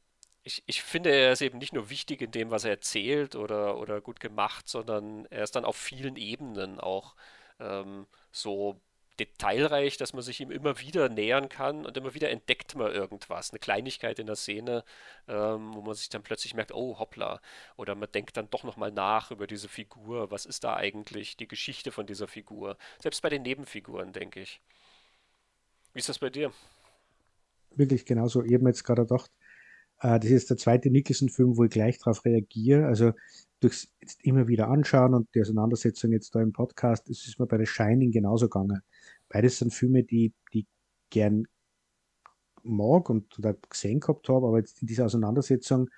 ich, 0.45 0.63
ich 0.67 0.83
finde, 0.83 1.11
er 1.11 1.33
ist 1.33 1.41
eben 1.41 1.59
nicht 1.59 1.73
nur 1.73 1.91
wichtig 1.91 2.21
in 2.21 2.31
dem, 2.31 2.51
was 2.51 2.65
er 2.65 2.71
erzählt 2.71 3.35
oder, 3.35 3.79
oder 3.79 4.01
gut 4.01 4.21
gemacht, 4.21 4.69
sondern 4.69 5.27
er 5.31 5.43
ist 5.43 5.57
dann 5.57 5.65
auf 5.65 5.77
vielen 5.77 6.17
Ebenen 6.17 6.79
auch 6.79 7.17
ähm, 7.59 8.07
so 8.31 8.81
detailreich, 9.19 9.97
dass 9.97 10.13
man 10.13 10.23
sich 10.23 10.41
ihm 10.41 10.51
immer 10.51 10.81
wieder 10.81 11.09
nähern 11.09 11.49
kann 11.49 11.87
und 11.87 11.97
immer 11.97 12.15
wieder 12.15 12.31
entdeckt 12.31 12.75
man 12.75 12.93
irgendwas, 12.93 13.53
eine 13.53 13.61
Kleinigkeit 13.61 14.19
in 14.19 14.27
der 14.27 14.37
Szene, 14.37 14.85
ähm, 15.29 15.73
wo 15.75 15.83
man 15.83 15.95
sich 15.95 16.09
dann 16.09 16.23
plötzlich 16.23 16.55
merkt, 16.55 16.73
oh 16.75 16.99
hoppla, 16.99 17.41
oder 17.77 17.95
man 17.95 18.11
denkt 18.13 18.37
dann 18.37 18.51
doch 18.51 18.65
nochmal 18.65 18.91
nach 18.91 19.31
über 19.31 19.47
diese 19.47 19.69
Figur, 19.69 20.31
was 20.31 20.47
ist 20.47 20.65
da 20.65 20.77
eigentlich 20.77 21.37
die 21.37 21.49
Geschichte 21.49 21.93
von 21.93 22.07
dieser 22.07 22.29
Figur, 22.29 22.77
selbst 23.01 23.23
bei 23.23 23.31
den 23.31 23.43
Nebenfiguren, 23.43 24.13
denke 24.13 24.41
ich. 24.41 24.61
Wie 25.93 26.01
ist 26.01 26.09
das 26.09 26.19
bei 26.19 26.29
dir? 26.29 26.53
Wirklich 27.77 28.05
genauso. 28.05 28.43
Ich 28.43 28.53
habe 28.53 28.65
mir 28.65 28.71
jetzt 28.71 28.85
gerade 28.85 29.03
gedacht, 29.03 29.31
das 30.01 30.25
ist 30.25 30.51
der 30.51 30.57
zweite 30.57 30.91
Nicholson-Film, 30.91 31.57
wo 31.57 31.65
ich 31.65 31.71
gleich 31.71 31.99
darauf 31.99 32.25
reagiere. 32.25 32.87
Also 32.87 33.13
durchs 33.61 33.89
jetzt 34.01 34.23
immer 34.25 34.47
wieder 34.49 34.69
anschauen 34.69 35.15
und 35.15 35.35
die 35.35 35.41
Auseinandersetzung 35.41 36.13
jetzt 36.13 36.35
da 36.35 36.43
im 36.43 36.53
Podcast, 36.53 37.09
das 37.09 37.27
ist 37.27 37.39
mir 37.39 37.47
bei 37.47 37.59
The 37.59 37.67
Shining 37.67 38.11
genauso 38.11 38.49
gegangen. 38.49 38.83
Beides 39.29 39.59
sind 39.59 39.73
Filme, 39.73 40.05
die, 40.05 40.33
die 40.53 40.67
gern 41.11 41.47
mag 42.63 43.09
und 43.09 43.39
oder 43.39 43.55
gesehen 43.69 44.01
gehabt 44.01 44.29
habe, 44.29 44.47
aber 44.47 44.59
jetzt 44.59 44.83
in 44.83 44.89
dieser 44.89 45.07
Auseinandersetzung 45.07 45.89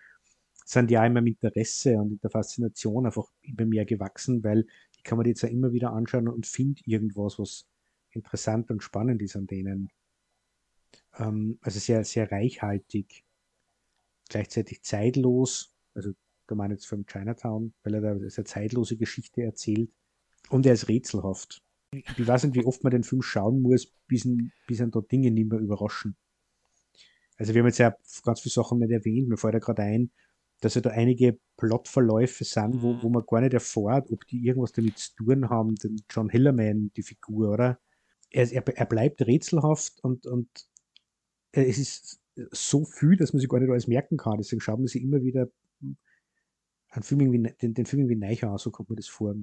sind 0.65 0.91
ja 0.91 1.05
immer 1.07 1.21
im 1.21 1.27
Interesse 1.27 1.97
und 1.97 2.13
in 2.13 2.21
der 2.21 2.31
Faszination 2.31 3.07
einfach 3.07 3.31
immer 3.43 3.67
mehr 3.67 3.85
gewachsen, 3.85 4.43
weil 4.43 4.67
ich 4.97 5.05
kann 5.05 5.19
mir 5.19 5.25
die 5.25 5.31
jetzt 5.31 5.43
ja 5.43 5.49
immer 5.49 5.73
wieder 5.73 5.93
anschauen 5.93 6.29
und 6.29 6.47
finde 6.47 6.83
irgendwas, 6.85 7.39
was 7.39 7.67
interessant 8.11 8.71
und 8.71 8.83
spannend 8.83 9.23
ist 9.23 9.37
an 9.37 9.47
denen. 9.47 9.91
Ähm, 11.19 11.59
also 11.63 11.79
sehr, 11.79 12.05
sehr 12.05 12.31
reichhaltig 12.31 13.26
gleichzeitig 14.29 14.83
zeitlos, 14.83 15.75
also 15.95 16.13
da 16.47 16.55
meine 16.55 16.75
ich 16.75 16.81
jetzt 16.81 16.89
vom 16.89 17.07
Chinatown, 17.07 17.75
weil 17.83 17.95
er 17.95 18.01
da 18.01 18.11
eine 18.13 18.29
zeitlose 18.29 18.97
Geschichte 18.97 19.43
erzählt 19.43 19.91
und 20.51 20.67
er 20.67 20.75
ist 20.75 20.89
rätselhaft. 20.89 21.63
Ich 21.93 22.27
weiß 22.27 22.45
nicht, 22.45 22.55
wie 22.55 22.65
oft 22.65 22.85
man 22.85 22.91
den 22.91 23.05
Film 23.05 23.23
schauen 23.23 23.63
muss, 23.63 23.87
bis, 24.07 24.29
bis 24.67 24.81
ihn 24.81 24.91
da 24.91 25.01
Dinge 25.01 25.31
nicht 25.31 25.51
mehr 25.51 25.59
überraschen. 25.59 26.17
Also 27.39 27.55
wir 27.55 27.61
haben 27.61 27.69
jetzt 27.69 27.79
ja 27.79 27.95
ganz 28.25 28.41
viele 28.41 28.53
Sachen 28.53 28.79
nicht 28.79 28.91
erwähnt, 28.91 29.29
mir 29.29 29.37
fällt 29.37 29.55
ja 29.55 29.61
gerade 29.61 29.83
ein, 29.83 30.11
dass 30.61 30.75
ja 30.75 30.81
da 30.81 30.91
einige 30.91 31.39
Plotverläufe 31.57 32.45
sind, 32.45 32.83
wo, 32.83 33.03
wo 33.03 33.09
man 33.09 33.25
gar 33.27 33.41
nicht 33.41 33.55
erfährt, 33.55 34.11
ob 34.11 34.27
die 34.27 34.47
irgendwas 34.47 34.73
damit 34.73 34.99
zu 34.99 35.15
tun 35.17 35.51
haben, 35.51 35.75
den 35.77 36.03
John 36.11 36.31
Hillerman, 36.31 36.93
die 36.97 37.03
Figur, 37.03 37.51
oder? 37.53 37.79
Er, 38.31 38.51
er, 38.51 38.67
er 38.67 38.87
bleibt 38.87 39.23
rätselhaft 39.23 40.03
und, 40.03 40.27
und 40.27 40.49
es 41.53 41.79
ist 41.79 42.21
so 42.51 42.85
viel, 42.85 43.17
dass 43.17 43.33
man 43.33 43.41
sich 43.41 43.49
gar 43.49 43.61
nicht 43.61 43.71
alles 43.71 43.87
merken 43.87 44.17
kann. 44.17 44.39
Deswegen 44.39 44.61
schaut 44.61 44.79
man 44.79 44.87
sich 44.87 45.03
immer 45.03 45.23
wieder 45.23 45.49
einen 46.91 47.03
Film 47.03 47.21
irgendwie, 47.21 47.53
den, 47.61 47.75
den 47.75 47.87
Film 47.87 48.09
irgendwie 48.09 48.17
neu 48.17 48.49
an, 48.49 48.59
so 48.59 48.71
kommt 48.71 48.91
mir 48.91 48.97
das 48.97 49.09
vor. 49.09 49.35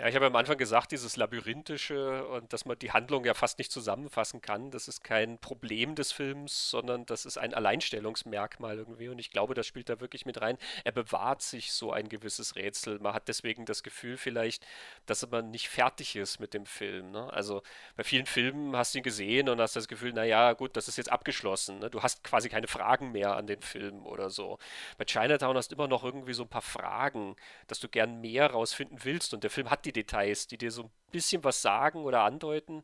Ja, 0.00 0.06
ich 0.06 0.14
habe 0.14 0.26
am 0.26 0.36
Anfang 0.36 0.56
gesagt, 0.56 0.92
dieses 0.92 1.16
Labyrinthische 1.16 2.24
und 2.28 2.52
dass 2.52 2.64
man 2.64 2.78
die 2.78 2.92
Handlung 2.92 3.24
ja 3.24 3.34
fast 3.34 3.58
nicht 3.58 3.72
zusammenfassen 3.72 4.40
kann, 4.40 4.70
das 4.70 4.86
ist 4.86 5.02
kein 5.02 5.38
Problem 5.38 5.96
des 5.96 6.12
Films, 6.12 6.70
sondern 6.70 7.04
das 7.04 7.26
ist 7.26 7.36
ein 7.36 7.52
Alleinstellungsmerkmal 7.52 8.78
irgendwie. 8.78 9.08
Und 9.08 9.18
ich 9.18 9.32
glaube, 9.32 9.54
das 9.54 9.66
spielt 9.66 9.88
da 9.88 10.00
wirklich 10.00 10.24
mit 10.24 10.40
rein. 10.40 10.56
Er 10.84 10.92
bewahrt 10.92 11.42
sich 11.42 11.72
so 11.72 11.90
ein 11.90 12.08
gewisses 12.08 12.54
Rätsel. 12.54 13.00
Man 13.00 13.12
hat 13.12 13.26
deswegen 13.26 13.64
das 13.64 13.82
Gefühl 13.82 14.16
vielleicht, 14.18 14.64
dass 15.06 15.28
man 15.28 15.50
nicht 15.50 15.68
fertig 15.68 16.14
ist 16.14 16.38
mit 16.38 16.54
dem 16.54 16.64
Film. 16.64 17.10
Ne? 17.10 17.32
Also 17.32 17.64
bei 17.96 18.04
vielen 18.04 18.26
Filmen 18.26 18.76
hast 18.76 18.94
du 18.94 18.98
ihn 18.98 19.02
gesehen 19.02 19.48
und 19.48 19.60
hast 19.60 19.74
das 19.74 19.88
Gefühl, 19.88 20.12
naja, 20.12 20.52
gut, 20.52 20.76
das 20.76 20.86
ist 20.86 20.96
jetzt 20.96 21.10
abgeschlossen. 21.10 21.80
Ne? 21.80 21.90
Du 21.90 22.04
hast 22.04 22.22
quasi 22.22 22.48
keine 22.48 22.68
Fragen 22.68 23.10
mehr 23.10 23.34
an 23.34 23.48
den 23.48 23.62
Film 23.62 24.06
oder 24.06 24.30
so. 24.30 24.60
Bei 24.96 25.04
Chinatown 25.04 25.56
hast 25.56 25.72
du 25.72 25.74
immer 25.74 25.88
noch 25.88 26.04
irgendwie 26.04 26.34
so 26.34 26.44
ein 26.44 26.48
paar 26.48 26.62
Fragen, 26.62 27.34
dass 27.66 27.80
du 27.80 27.88
gern 27.88 28.20
mehr 28.20 28.52
rausfinden 28.52 28.98
willst. 29.02 29.34
Und 29.34 29.42
der 29.42 29.50
Film 29.50 29.68
hat 29.70 29.86
die 29.86 29.87
Details, 29.92 30.46
die 30.46 30.58
dir 30.58 30.70
so 30.70 30.84
ein 30.84 30.90
bisschen 31.10 31.44
was 31.44 31.62
sagen 31.62 32.04
oder 32.04 32.22
andeuten. 32.22 32.82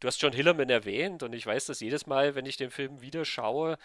Du 0.00 0.08
hast 0.08 0.20
John 0.20 0.32
Hillerman 0.32 0.70
erwähnt 0.70 1.22
und 1.22 1.32
ich 1.32 1.46
weiß, 1.46 1.66
dass 1.66 1.80
jedes 1.80 2.06
Mal, 2.06 2.34
wenn 2.34 2.46
ich 2.46 2.56
den 2.56 2.70
Film 2.70 3.00
wieder 3.00 3.24
schaue, 3.24 3.78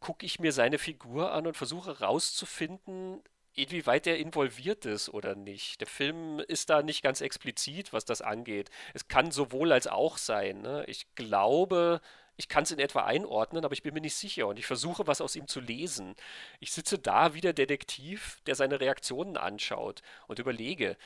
gucke 0.00 0.24
ich 0.24 0.38
mir 0.38 0.52
seine 0.52 0.78
Figur 0.78 1.32
an 1.32 1.46
und 1.46 1.56
versuche 1.56 1.98
herauszufinden, 1.98 3.22
inwieweit 3.54 4.06
er 4.06 4.18
involviert 4.18 4.84
ist 4.84 5.08
oder 5.08 5.34
nicht. 5.34 5.80
Der 5.80 5.86
Film 5.86 6.40
ist 6.40 6.70
da 6.70 6.82
nicht 6.82 7.02
ganz 7.02 7.20
explizit, 7.20 7.92
was 7.92 8.04
das 8.04 8.22
angeht. 8.22 8.70
Es 8.94 9.08
kann 9.08 9.30
sowohl 9.30 9.72
als 9.72 9.86
auch 9.86 10.18
sein. 10.18 10.62
Ne? 10.62 10.84
Ich 10.86 11.06
glaube, 11.14 12.00
ich 12.36 12.48
kann 12.48 12.64
es 12.64 12.70
in 12.70 12.78
etwa 12.78 13.04
einordnen, 13.04 13.64
aber 13.64 13.72
ich 13.72 13.82
bin 13.82 13.94
mir 13.94 14.02
nicht 14.02 14.14
sicher 14.14 14.46
und 14.46 14.58
ich 14.58 14.66
versuche, 14.66 15.06
was 15.06 15.22
aus 15.22 15.36
ihm 15.36 15.48
zu 15.48 15.60
lesen. 15.60 16.14
Ich 16.60 16.72
sitze 16.72 16.98
da 16.98 17.32
wie 17.32 17.40
der 17.40 17.54
Detektiv, 17.54 18.40
der 18.46 18.54
seine 18.54 18.78
Reaktionen 18.78 19.38
anschaut 19.38 20.02
und 20.26 20.38
überlege, 20.38 20.96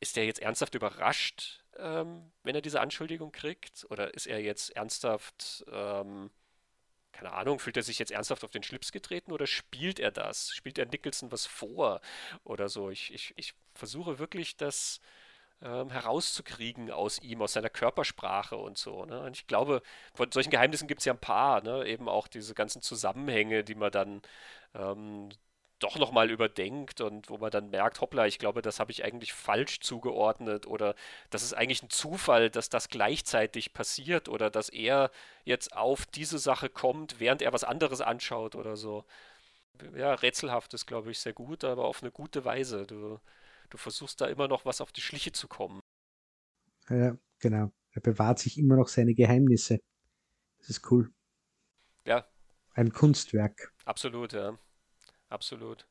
ist 0.00 0.16
der 0.16 0.26
jetzt 0.26 0.40
ernsthaft 0.40 0.74
überrascht, 0.74 1.64
ähm, 1.76 2.30
wenn 2.42 2.54
er 2.54 2.60
diese 2.60 2.80
Anschuldigung 2.80 3.32
kriegt? 3.32 3.86
Oder 3.90 4.14
ist 4.14 4.26
er 4.26 4.40
jetzt 4.40 4.74
ernsthaft, 4.76 5.64
ähm, 5.70 6.30
keine 7.12 7.32
Ahnung, 7.32 7.58
fühlt 7.58 7.76
er 7.76 7.82
sich 7.82 7.98
jetzt 7.98 8.12
ernsthaft 8.12 8.44
auf 8.44 8.50
den 8.50 8.62
Schlips 8.62 8.92
getreten 8.92 9.32
oder 9.32 9.46
spielt 9.46 9.98
er 9.98 10.10
das? 10.10 10.50
Spielt 10.50 10.78
er 10.78 10.86
Nicholson 10.86 11.32
was 11.32 11.46
vor 11.46 12.00
oder 12.44 12.68
so? 12.68 12.90
Ich, 12.90 13.12
ich, 13.12 13.34
ich 13.36 13.54
versuche 13.74 14.18
wirklich 14.18 14.56
das 14.56 15.00
ähm, 15.62 15.90
herauszukriegen 15.90 16.90
aus 16.90 17.20
ihm, 17.20 17.42
aus 17.42 17.54
seiner 17.54 17.70
Körpersprache 17.70 18.56
und 18.56 18.78
so. 18.78 19.04
Ne? 19.04 19.20
Und 19.20 19.36
ich 19.36 19.46
glaube, 19.46 19.82
von 20.14 20.30
solchen 20.30 20.50
Geheimnissen 20.50 20.88
gibt 20.88 21.00
es 21.00 21.04
ja 21.04 21.12
ein 21.12 21.20
paar, 21.20 21.62
ne? 21.62 21.86
eben 21.86 22.08
auch 22.08 22.28
diese 22.28 22.54
ganzen 22.54 22.82
Zusammenhänge, 22.82 23.64
die 23.64 23.74
man 23.74 23.90
dann 23.90 24.22
ähm, 24.74 25.30
doch 25.78 25.98
nochmal 25.98 26.30
überdenkt 26.30 27.00
und 27.00 27.30
wo 27.30 27.38
man 27.38 27.50
dann 27.50 27.70
merkt, 27.70 28.00
hoppla, 28.00 28.26
ich 28.26 28.38
glaube, 28.38 28.62
das 28.62 28.80
habe 28.80 28.90
ich 28.90 29.04
eigentlich 29.04 29.32
falsch 29.32 29.80
zugeordnet 29.80 30.66
oder 30.66 30.94
das 31.30 31.42
ist 31.42 31.54
eigentlich 31.54 31.82
ein 31.82 31.90
Zufall, 31.90 32.50
dass 32.50 32.68
das 32.68 32.88
gleichzeitig 32.88 33.72
passiert 33.72 34.28
oder 34.28 34.50
dass 34.50 34.68
er 34.68 35.10
jetzt 35.44 35.76
auf 35.76 36.06
diese 36.06 36.38
Sache 36.38 36.68
kommt, 36.68 37.20
während 37.20 37.42
er 37.42 37.52
was 37.52 37.64
anderes 37.64 38.00
anschaut 38.00 38.56
oder 38.56 38.76
so. 38.76 39.04
Ja, 39.94 40.14
rätselhaft 40.14 40.74
ist, 40.74 40.86
glaube 40.86 41.12
ich, 41.12 41.20
sehr 41.20 41.32
gut, 41.32 41.62
aber 41.62 41.84
auf 41.84 42.02
eine 42.02 42.10
gute 42.10 42.44
Weise. 42.44 42.84
Du, 42.86 43.20
du 43.70 43.78
versuchst 43.78 44.20
da 44.20 44.26
immer 44.26 44.48
noch 44.48 44.64
was 44.64 44.80
auf 44.80 44.90
die 44.90 45.00
Schliche 45.00 45.30
zu 45.30 45.46
kommen. 45.46 45.80
Ja, 46.88 47.16
genau. 47.38 47.70
Er 47.92 48.00
bewahrt 48.00 48.40
sich 48.40 48.58
immer 48.58 48.76
noch 48.76 48.88
seine 48.88 49.14
Geheimnisse. 49.14 49.78
Das 50.58 50.70
ist 50.70 50.90
cool. 50.90 51.12
Ja. 52.04 52.26
Ein 52.74 52.92
Kunstwerk. 52.92 53.72
Absolut, 53.84 54.32
ja 54.32 54.58
absolut. 55.28 55.86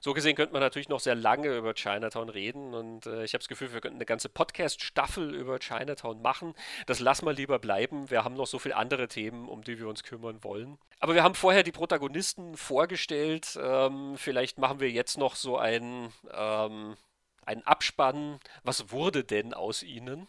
So 0.00 0.12
gesehen 0.12 0.36
könnte 0.36 0.52
man 0.52 0.60
natürlich 0.60 0.88
noch 0.88 1.00
sehr 1.00 1.14
lange 1.14 1.56
über 1.56 1.74
Chinatown 1.74 2.28
reden 2.28 2.74
und 2.74 3.06
äh, 3.06 3.24
ich 3.24 3.34
habe 3.34 3.40
das 3.40 3.48
Gefühl, 3.48 3.72
wir 3.72 3.80
könnten 3.80 3.96
eine 3.96 4.06
ganze 4.06 4.28
Podcast-Staffel 4.28 5.34
über 5.34 5.58
Chinatown 5.58 6.20
machen. 6.20 6.54
Das 6.86 7.00
lassen 7.00 7.26
wir 7.26 7.32
lieber 7.32 7.58
bleiben. 7.58 8.10
Wir 8.10 8.24
haben 8.24 8.34
noch 8.34 8.46
so 8.46 8.58
viele 8.58 8.76
andere 8.76 9.08
Themen, 9.08 9.48
um 9.48 9.62
die 9.62 9.78
wir 9.78 9.88
uns 9.88 10.02
kümmern 10.02 10.44
wollen. 10.44 10.78
Aber 11.00 11.14
wir 11.14 11.22
haben 11.22 11.34
vorher 11.34 11.62
die 11.62 11.72
Protagonisten 11.72 12.56
vorgestellt. 12.56 13.58
Ähm, 13.60 14.16
vielleicht 14.16 14.58
machen 14.58 14.80
wir 14.80 14.90
jetzt 14.90 15.18
noch 15.18 15.36
so 15.36 15.58
einen, 15.58 16.12
ähm, 16.32 16.96
einen 17.44 17.62
Abspann. 17.62 18.38
Was 18.62 18.90
wurde 18.90 19.24
denn 19.24 19.54
aus 19.54 19.82
ihnen? 19.82 20.28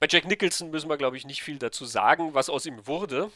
Bei 0.00 0.06
Jack 0.08 0.24
Nicholson 0.24 0.70
müssen 0.70 0.88
wir, 0.88 0.96
glaube 0.96 1.16
ich, 1.16 1.24
nicht 1.24 1.42
viel 1.42 1.58
dazu 1.58 1.84
sagen, 1.84 2.34
was 2.34 2.50
aus 2.50 2.66
ihm 2.66 2.86
wurde. 2.86 3.30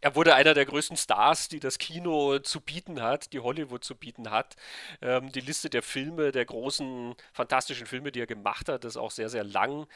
Er 0.00 0.14
wurde 0.14 0.34
einer 0.34 0.54
der 0.54 0.66
größten 0.66 0.96
Stars, 0.96 1.48
die 1.48 1.60
das 1.60 1.78
Kino 1.78 2.38
zu 2.38 2.60
bieten 2.60 3.02
hat, 3.02 3.32
die 3.32 3.40
Hollywood 3.40 3.84
zu 3.84 3.94
bieten 3.94 4.30
hat. 4.30 4.56
Ähm, 5.00 5.32
die 5.32 5.40
Liste 5.40 5.70
der 5.70 5.82
Filme, 5.82 6.32
der 6.32 6.44
großen, 6.44 7.14
fantastischen 7.32 7.86
Filme, 7.86 8.12
die 8.12 8.20
er 8.20 8.26
gemacht 8.26 8.68
hat, 8.68 8.84
ist 8.84 8.96
auch 8.96 9.10
sehr, 9.10 9.28
sehr 9.28 9.44
lang. 9.44 9.86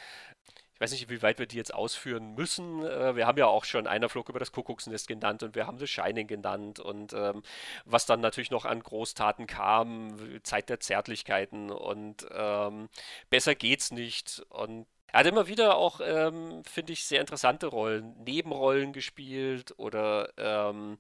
Ich 0.75 0.81
weiß 0.81 0.93
nicht, 0.93 1.10
wie 1.10 1.20
weit 1.20 1.39
wir 1.39 1.47
die 1.47 1.59
jetzt 1.59 1.75
ausführen 1.75 2.35
müssen. 2.35 2.83
Äh, 2.83 3.15
wir 3.15 3.27
haben 3.27 3.36
ja 3.36 3.47
auch 3.47 3.65
schon 3.67 3.86
einer 3.86 4.09
Flug 4.09 4.31
über 4.31 4.39
das 4.39 4.52
Kuckucksnest 4.52 5.09
genannt 5.09 5.43
und 5.43 5.55
wir 5.55 5.67
haben 5.67 5.78
The 5.78 5.86
Shining 5.86 6.27
genannt 6.27 6.81
und 6.81 7.12
ähm, 7.12 7.43
was 7.85 8.07
dann 8.07 8.20
natürlich 8.20 8.51
noch 8.51 8.65
an 8.65 8.83
Großtaten 8.83 9.47
kam, 9.47 10.43
Zeit 10.43 10.70
der 10.70 10.81
Zärtlichkeiten 10.81 11.70
und 11.70 12.27
ähm, 12.33 12.89
besser 13.28 13.55
geht's 13.55 13.91
nicht 13.91 14.43
und 14.49 14.86
er 15.12 15.20
hat 15.20 15.26
immer 15.26 15.47
wieder 15.47 15.76
auch, 15.76 16.00
ähm, 16.02 16.62
finde 16.64 16.92
ich, 16.92 17.05
sehr 17.05 17.20
interessante 17.20 17.66
Rollen, 17.66 18.14
Nebenrollen 18.24 18.92
gespielt 18.92 19.74
oder 19.76 20.30
ähm, 20.36 20.98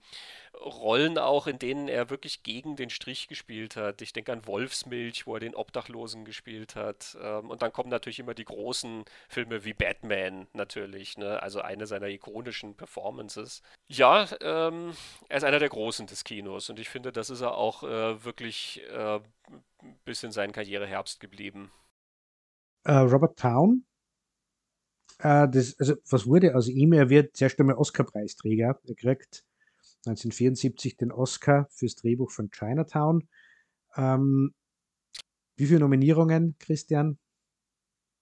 Rollen 0.54 1.16
auch, 1.16 1.46
in 1.46 1.58
denen 1.58 1.88
er 1.88 2.10
wirklich 2.10 2.42
gegen 2.42 2.76
den 2.76 2.90
Strich 2.90 3.28
gespielt 3.28 3.76
hat. 3.76 4.02
Ich 4.02 4.12
denke 4.12 4.32
an 4.32 4.46
Wolfsmilch, 4.46 5.26
wo 5.26 5.34
er 5.34 5.40
den 5.40 5.54
Obdachlosen 5.54 6.24
gespielt 6.24 6.74
hat. 6.74 7.16
Ähm, 7.22 7.50
und 7.50 7.62
dann 7.62 7.72
kommen 7.72 7.88
natürlich 7.88 8.18
immer 8.18 8.34
die 8.34 8.44
großen 8.44 9.04
Filme 9.28 9.64
wie 9.64 9.74
Batman 9.74 10.48
natürlich, 10.52 11.16
ne? 11.16 11.42
also 11.42 11.60
eine 11.60 11.86
seiner 11.86 12.08
ikonischen 12.08 12.74
Performances. 12.74 13.62
Ja, 13.88 14.26
ähm, 14.40 14.92
er 15.28 15.36
ist 15.38 15.44
einer 15.44 15.58
der 15.58 15.68
Großen 15.68 16.06
des 16.06 16.24
Kinos 16.24 16.68
und 16.68 16.78
ich 16.78 16.88
finde, 16.88 17.12
das 17.12 17.30
ist 17.30 17.40
er 17.40 17.56
auch 17.56 17.82
äh, 17.82 18.24
wirklich 18.24 18.82
äh, 18.90 19.20
bis 20.04 20.22
in 20.22 20.32
seinen 20.32 20.52
Karriereherbst 20.52 21.20
geblieben. 21.20 21.70
Uh, 22.88 23.02
Robert 23.02 23.38
Town 23.38 23.84
äh, 25.22 25.48
das, 25.48 25.78
also 25.78 25.96
was 26.08 26.26
wurde 26.26 26.54
aus 26.54 26.68
ihm? 26.68 26.92
Er 26.92 27.10
wird 27.10 27.36
zuerst 27.36 27.58
einmal 27.60 27.76
Oscar-Preisträger. 27.76 28.80
Er 28.86 28.94
kriegt 28.94 29.44
1974 30.06 30.96
den 30.96 31.12
Oscar 31.12 31.68
fürs 31.70 31.94
Drehbuch 31.94 32.30
von 32.30 32.50
Chinatown. 32.50 33.28
Ähm, 33.96 34.54
wie 35.56 35.66
viele 35.66 35.80
Nominierungen, 35.80 36.56
Christian? 36.58 37.18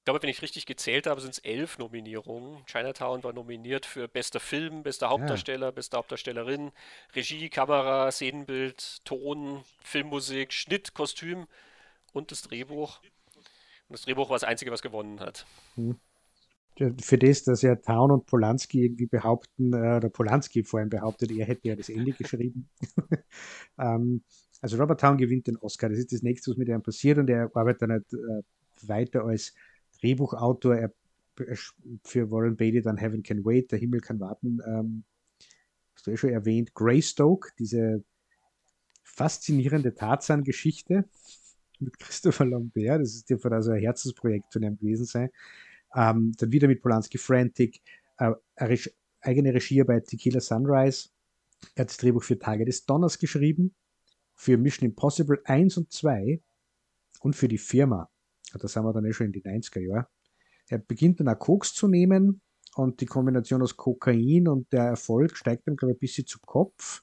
Ich 0.01 0.05
glaube, 0.05 0.23
wenn 0.23 0.31
ich 0.31 0.43
richtig 0.43 0.67
gezählt 0.67 1.07
habe, 1.07 1.20
sind 1.20 1.35
es 1.35 1.39
elf 1.39 1.78
Nominierungen. 1.78 2.65
Chinatown 2.67 3.23
war 3.23 3.33
nominiert 3.33 3.85
für 3.86 4.09
bester 4.09 4.41
Film, 4.41 4.83
bester 4.83 5.10
Hauptdarsteller, 5.10 5.67
ja. 5.67 5.70
beste 5.70 5.99
Hauptdarstellerin, 5.99 6.73
Regie, 7.15 7.51
Kamera, 7.51 8.10
Szenenbild, 8.10 9.05
Ton, 9.05 9.62
Filmmusik, 9.83 10.52
Schnitt, 10.52 10.94
Kostüm 10.94 11.47
und 12.12 12.33
das 12.33 12.43
Drehbuch. 12.43 13.01
Und 13.89 13.99
das 13.99 14.02
Drehbuch 14.02 14.31
war 14.31 14.36
das 14.36 14.44
Einzige, 14.44 14.73
was 14.73 14.83
gewonnen 14.83 15.20
hat. 15.20 15.47
Hm 15.75 16.01
für 17.00 17.18
das, 17.18 17.42
dass 17.44 17.62
ja 17.62 17.74
Town 17.76 18.10
und 18.10 18.26
Polanski 18.26 18.84
irgendwie 18.84 19.07
behaupten, 19.07 19.73
äh, 19.73 19.97
oder 19.97 20.08
Polanski 20.08 20.62
vor 20.65 20.81
allem 20.81 20.89
behauptet, 20.90 21.31
er 21.32 21.47
hätte 21.47 21.68
ja 21.68 21.76
das 21.76 21.89
Ende 21.89 22.12
geschrieben. 22.12 22.68
ähm, 23.78 24.23
also 24.60 24.76
Robert 24.76 25.00
Town 25.00 25.18
gewinnt 25.18 25.47
den 25.47 25.57
Oscar. 25.58 25.89
Das 25.89 25.98
ist 25.98 26.12
das 26.12 26.23
nächste, 26.23 26.50
was 26.50 26.57
mit 26.57 26.68
ihm 26.68 26.82
passiert 26.82 27.18
und 27.18 27.31
er 27.31 27.50
arbeitet 27.55 27.82
dann 27.82 27.92
halt, 27.92 28.12
äh, 28.12 28.42
weiter 28.89 29.24
als 29.24 29.55
Drehbuchautor. 30.00 30.76
Er, 30.76 30.92
für 32.02 32.31
Warren 32.32 32.57
Beatty 32.57 32.82
dann 32.82 32.97
Heaven 32.97 33.23
Can 33.23 33.44
Wait, 33.44 33.70
Der 33.70 33.78
Himmel 33.78 34.00
kann 34.00 34.18
warten. 34.18 34.60
Ähm, 34.66 35.05
hast 35.94 36.07
du 36.07 36.10
ja 36.10 36.16
schon 36.16 36.31
erwähnt, 36.31 36.74
Greystoke, 36.74 37.50
diese 37.58 38.02
faszinierende 39.05 39.94
Tarzan-Geschichte 39.94 41.05
mit 41.78 41.98
Christopher 41.98 42.44
Lambert. 42.44 43.02
Das 43.02 43.15
ist 43.15 43.32
von 43.40 43.52
also 43.52 43.70
ein 43.70 43.81
Herzensprojekt 43.81 44.52
von 44.52 44.62
ihm 44.62 44.78
gewesen 44.78 45.05
sein. 45.05 45.31
Ähm, 45.94 46.33
dann 46.36 46.52
wieder 46.52 46.68
mit 46.68 46.83
Polanski 46.83 47.18
Frantic, 47.18 47.81
äh, 48.18 48.33
Reg 48.58 48.94
eigene 49.20 49.52
Regiearbeit 49.52 50.07
Tequila 50.07 50.41
Sunrise. 50.41 51.08
Er 51.75 51.83
hat 51.83 51.91
das 51.91 51.97
Drehbuch 51.97 52.23
für 52.23 52.39
Tage 52.39 52.65
des 52.65 52.84
Donners 52.86 53.18
geschrieben, 53.18 53.75
für 54.34 54.57
Mission 54.57 54.89
Impossible 54.89 55.41
1 55.44 55.76
und 55.76 55.92
2 55.92 56.41
und 57.20 57.34
für 57.34 57.49
die 57.49 57.58
Firma. 57.58 58.08
Da 58.52 58.68
sind 58.68 58.84
wir 58.84 58.92
dann 58.92 59.05
eh 59.05 59.12
schon 59.12 59.26
in 59.26 59.33
die 59.33 59.42
90er 59.42 59.81
Jahre. 59.81 60.08
Er 60.68 60.78
beginnt 60.78 61.20
dann 61.20 61.28
auch 61.28 61.39
Koks 61.39 61.75
zu 61.75 61.89
nehmen 61.89 62.41
und 62.76 63.00
die 63.00 63.07
Kombination 63.07 63.62
aus 63.62 63.76
Kokain 63.76 64.47
und 64.47 64.73
der 64.73 64.84
Erfolg 64.84 65.36
steigt 65.36 65.67
dann, 65.67 65.76
glaube 65.76 65.92
ich, 65.92 65.97
ein 65.97 66.00
bisschen 66.00 66.26
zu 66.26 66.39
Kopf. 66.41 67.02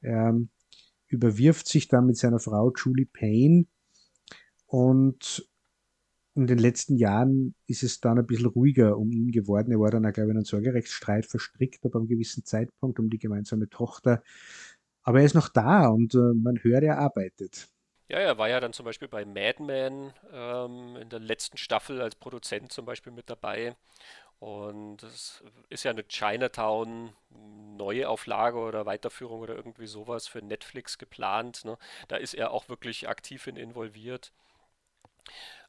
Er 0.00 0.38
überwirft 1.06 1.68
sich 1.68 1.88
dann 1.88 2.06
mit 2.06 2.16
seiner 2.16 2.40
Frau 2.40 2.72
Julie 2.72 3.06
Payne 3.06 3.66
und 4.66 5.48
in 6.34 6.46
den 6.46 6.58
letzten 6.58 6.96
Jahren 6.96 7.54
ist 7.66 7.82
es 7.82 8.00
dann 8.00 8.18
ein 8.18 8.26
bisschen 8.26 8.46
ruhiger 8.46 8.98
um 8.98 9.12
ihn 9.12 9.30
geworden. 9.30 9.70
Er 9.70 9.78
war 9.78 9.90
dann, 9.90 10.02
glaube 10.02 10.28
ich, 10.28 10.30
in 10.30 10.38
einen 10.38 10.44
Sorgerechtsstreit 10.44 11.26
verstrickt, 11.26 11.84
aber 11.84 12.00
einem 12.00 12.08
gewissen 12.08 12.44
Zeitpunkt 12.44 12.98
um 12.98 13.08
die 13.08 13.18
gemeinsame 13.18 13.68
Tochter. 13.68 14.22
Aber 15.02 15.20
er 15.20 15.26
ist 15.26 15.34
noch 15.34 15.48
da 15.48 15.88
und 15.88 16.14
äh, 16.14 16.34
man 16.34 16.58
hört, 16.62 16.82
er 16.82 16.98
arbeitet. 16.98 17.68
Ja, 18.08 18.18
er 18.18 18.36
war 18.36 18.48
ja 18.48 18.60
dann 18.60 18.72
zum 18.72 18.84
Beispiel 18.84 19.08
bei 19.08 19.24
Mad 19.24 19.62
Men 19.62 20.12
ähm, 20.32 20.96
in 20.96 21.08
der 21.08 21.20
letzten 21.20 21.56
Staffel 21.56 22.02
als 22.02 22.16
Produzent 22.16 22.72
zum 22.72 22.84
Beispiel 22.84 23.12
mit 23.12 23.30
dabei. 23.30 23.76
Und 24.40 25.02
es 25.04 25.42
ist 25.70 25.84
ja 25.84 25.90
eine 25.90 26.06
Chinatown-Neuauflage 26.06 28.58
oder 28.58 28.84
Weiterführung 28.84 29.40
oder 29.40 29.54
irgendwie 29.54 29.86
sowas 29.86 30.26
für 30.26 30.42
Netflix 30.42 30.98
geplant. 30.98 31.64
Ne? 31.64 31.78
Da 32.08 32.16
ist 32.16 32.34
er 32.34 32.50
auch 32.50 32.68
wirklich 32.68 33.08
aktiv 33.08 33.46
in 33.46 33.56
involviert. 33.56 34.32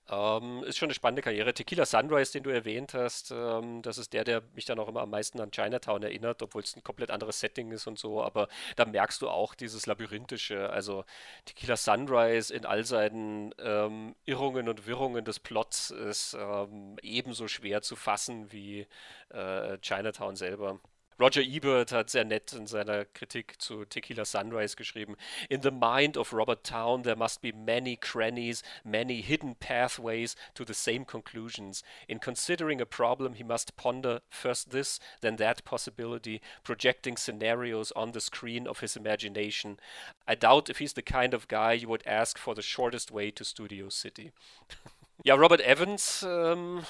Ähm, 0.07 0.63
ist 0.63 0.77
schon 0.77 0.87
eine 0.87 0.93
spannende 0.93 1.23
Karriere. 1.23 1.53
Tequila 1.53 1.85
Sunrise, 1.85 2.31
den 2.31 2.43
du 2.43 2.51
erwähnt 2.51 2.93
hast, 2.93 3.31
ähm, 3.31 3.81
das 3.81 3.97
ist 3.97 4.13
der, 4.13 4.23
der 4.23 4.43
mich 4.53 4.65
dann 4.65 4.77
auch 4.77 4.87
immer 4.87 5.01
am 5.01 5.09
meisten 5.09 5.39
an 5.39 5.49
Chinatown 5.51 6.03
erinnert, 6.03 6.43
obwohl 6.43 6.61
es 6.61 6.75
ein 6.75 6.83
komplett 6.83 7.09
anderes 7.09 7.39
Setting 7.39 7.71
ist 7.71 7.87
und 7.87 7.97
so. 7.97 8.21
Aber 8.21 8.47
da 8.75 8.85
merkst 8.85 9.21
du 9.23 9.29
auch 9.29 9.55
dieses 9.55 9.87
Labyrinthische. 9.87 10.69
Also 10.69 11.05
Tequila 11.45 11.75
Sunrise 11.75 12.53
in 12.53 12.65
all 12.65 12.83
seinen 12.83 13.53
ähm, 13.57 14.15
Irrungen 14.25 14.69
und 14.69 14.85
Wirrungen 14.85 15.25
des 15.25 15.39
Plots 15.39 15.89
ist 15.89 16.35
ähm, 16.39 16.97
ebenso 17.01 17.47
schwer 17.47 17.81
zu 17.81 17.95
fassen 17.95 18.51
wie 18.51 18.87
äh, 19.29 19.77
Chinatown 19.79 20.35
selber. 20.35 20.79
Roger 21.17 21.41
Ebert 21.41 21.93
hat 21.93 22.09
sehr 22.09 22.25
nett 22.25 22.51
in 22.51 22.67
seiner 22.67 23.05
Kritik 23.05 23.61
zu 23.61 23.85
Tequila 23.85 24.25
Sunrise 24.25 24.75
geschrieben: 24.75 25.15
In 25.49 25.61
the 25.61 25.71
mind 25.71 26.17
of 26.17 26.33
Robert 26.33 26.65
Town 26.65 27.03
there 27.03 27.15
must 27.15 27.41
be 27.41 27.53
many 27.53 27.95
crannies, 27.95 28.63
many 28.83 29.21
hidden 29.21 29.55
pathways 29.55 30.35
to 30.55 30.65
the 30.65 30.73
same 30.73 31.05
conclusions. 31.05 31.83
In 32.09 32.19
considering 32.19 32.81
a 32.81 32.85
problem, 32.85 33.35
he 33.35 33.45
must 33.45 33.77
ponder 33.77 34.21
first 34.29 34.71
this, 34.71 34.99
then 35.21 35.37
that 35.37 35.63
possibility, 35.63 36.41
projecting 36.65 37.15
scenarios 37.15 37.93
on 37.95 38.11
the 38.11 38.19
screen 38.19 38.67
of 38.67 38.81
his 38.81 38.97
imagination. 38.97 39.79
I 40.27 40.35
doubt 40.35 40.69
if 40.69 40.79
he's 40.79 40.93
the 40.93 41.01
kind 41.01 41.33
of 41.33 41.47
guy 41.47 41.73
you 41.73 41.87
would 41.87 42.05
ask 42.05 42.37
for 42.37 42.53
the 42.53 42.61
shortest 42.61 43.09
way 43.09 43.31
to 43.31 43.45
Studio 43.45 43.87
City. 43.87 44.31
ja, 45.23 45.35
Robert 45.35 45.61
Evans 45.61 46.25
ähm, 46.27 46.85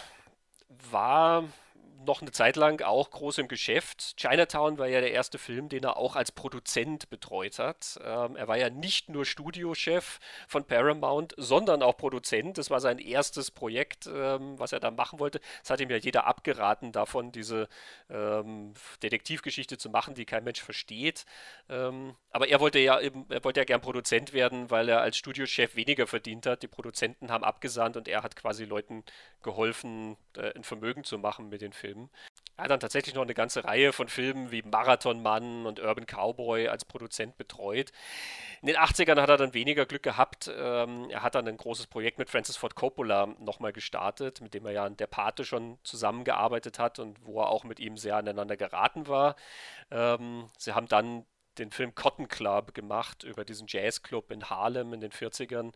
war 0.89 1.47
noch 2.05 2.21
eine 2.21 2.31
Zeit 2.31 2.55
lang 2.55 2.81
auch 2.81 3.09
groß 3.09 3.39
im 3.39 3.47
Geschäft. 3.47 4.15
Chinatown 4.17 4.77
war 4.77 4.87
ja 4.87 5.01
der 5.01 5.11
erste 5.11 5.37
Film, 5.37 5.69
den 5.69 5.83
er 5.83 5.97
auch 5.97 6.15
als 6.15 6.31
Produzent 6.31 7.09
betreut 7.09 7.59
hat. 7.59 7.99
Ähm, 8.03 8.35
er 8.35 8.47
war 8.47 8.57
ja 8.57 8.69
nicht 8.69 9.09
nur 9.09 9.25
Studiochef 9.25 10.19
von 10.47 10.65
Paramount, 10.65 11.33
sondern 11.37 11.81
auch 11.81 11.97
Produzent. 11.97 12.57
Das 12.57 12.69
war 12.69 12.79
sein 12.79 12.99
erstes 12.99 13.51
Projekt, 13.51 14.07
ähm, 14.07 14.57
was 14.59 14.71
er 14.71 14.79
da 14.79 14.91
machen 14.91 15.19
wollte. 15.19 15.39
Es 15.63 15.69
hat 15.69 15.81
ihm 15.81 15.89
ja 15.89 15.97
jeder 15.97 16.25
abgeraten 16.27 16.91
davon, 16.91 17.31
diese 17.31 17.67
ähm, 18.09 18.73
Detektivgeschichte 19.01 19.77
zu 19.77 19.89
machen, 19.89 20.15
die 20.15 20.25
kein 20.25 20.43
Mensch 20.43 20.61
versteht. 20.61 21.25
Ähm, 21.69 22.15
aber 22.29 22.47
er 22.47 22.59
wollte 22.59 22.79
ja 22.79 22.99
eben, 22.99 23.25
er 23.29 23.43
wollte 23.43 23.61
ja 23.61 23.65
gern 23.65 23.81
Produzent 23.81 24.33
werden, 24.33 24.69
weil 24.69 24.89
er 24.89 25.01
als 25.01 25.17
Studiochef 25.17 25.75
weniger 25.75 26.07
verdient 26.07 26.45
hat. 26.45 26.63
Die 26.63 26.67
Produzenten 26.67 27.31
haben 27.31 27.43
abgesandt 27.43 27.97
und 27.97 28.07
er 28.07 28.23
hat 28.23 28.35
quasi 28.35 28.65
Leuten 28.65 29.03
geholfen, 29.41 30.17
äh, 30.35 30.53
ein 30.55 30.63
Vermögen 30.63 31.03
zu 31.03 31.17
machen 31.17 31.49
mit 31.49 31.61
den 31.61 31.73
Filmen. 31.73 31.94
Er 32.57 32.65
hat 32.65 32.71
dann 32.71 32.79
tatsächlich 32.79 33.15
noch 33.15 33.23
eine 33.23 33.33
ganze 33.33 33.65
Reihe 33.65 33.91
von 33.91 34.07
Filmen 34.07 34.49
wie 34.49 34.61
Marathonmann 34.61 35.65
und 35.65 35.81
Urban 35.81 36.05
Cowboy 36.05 36.69
als 36.69 36.85
Produzent 36.85 37.37
betreut. 37.37 37.91
In 38.61 38.67
den 38.67 38.77
80ern 38.77 39.19
hat 39.19 39.29
er 39.29 39.37
dann 39.37 39.53
weniger 39.53 39.85
Glück 39.85 40.03
gehabt. 40.03 40.49
Ähm, 40.57 41.09
er 41.09 41.21
hat 41.21 41.35
dann 41.35 41.47
ein 41.47 41.57
großes 41.57 41.87
Projekt 41.87 42.17
mit 42.17 42.29
Francis 42.29 42.55
Ford 42.55 42.75
Coppola 42.75 43.27
nochmal 43.39 43.73
gestartet, 43.73 44.39
mit 44.39 44.53
dem 44.53 44.65
er 44.65 44.71
ja 44.71 44.85
an 44.85 44.95
Der 44.95 45.07
Pate 45.07 45.43
schon 45.43 45.77
zusammengearbeitet 45.83 46.79
hat 46.79 46.99
und 46.99 47.17
wo 47.25 47.41
er 47.41 47.49
auch 47.49 47.65
mit 47.65 47.81
ihm 47.81 47.97
sehr 47.97 48.15
aneinander 48.15 48.55
geraten 48.55 49.07
war. 49.07 49.35
Ähm, 49.91 50.47
sie 50.57 50.73
haben 50.73 50.87
dann 50.87 51.25
den 51.57 51.71
Film 51.71 51.93
Cotton 51.93 52.27
Club 52.29 52.73
gemacht 52.73 53.23
über 53.23 53.43
diesen 53.43 53.67
Jazzclub 53.67 54.31
in 54.31 54.49
Harlem 54.49 54.93
in 54.93 55.01
den 55.01 55.11
40ern 55.11 55.73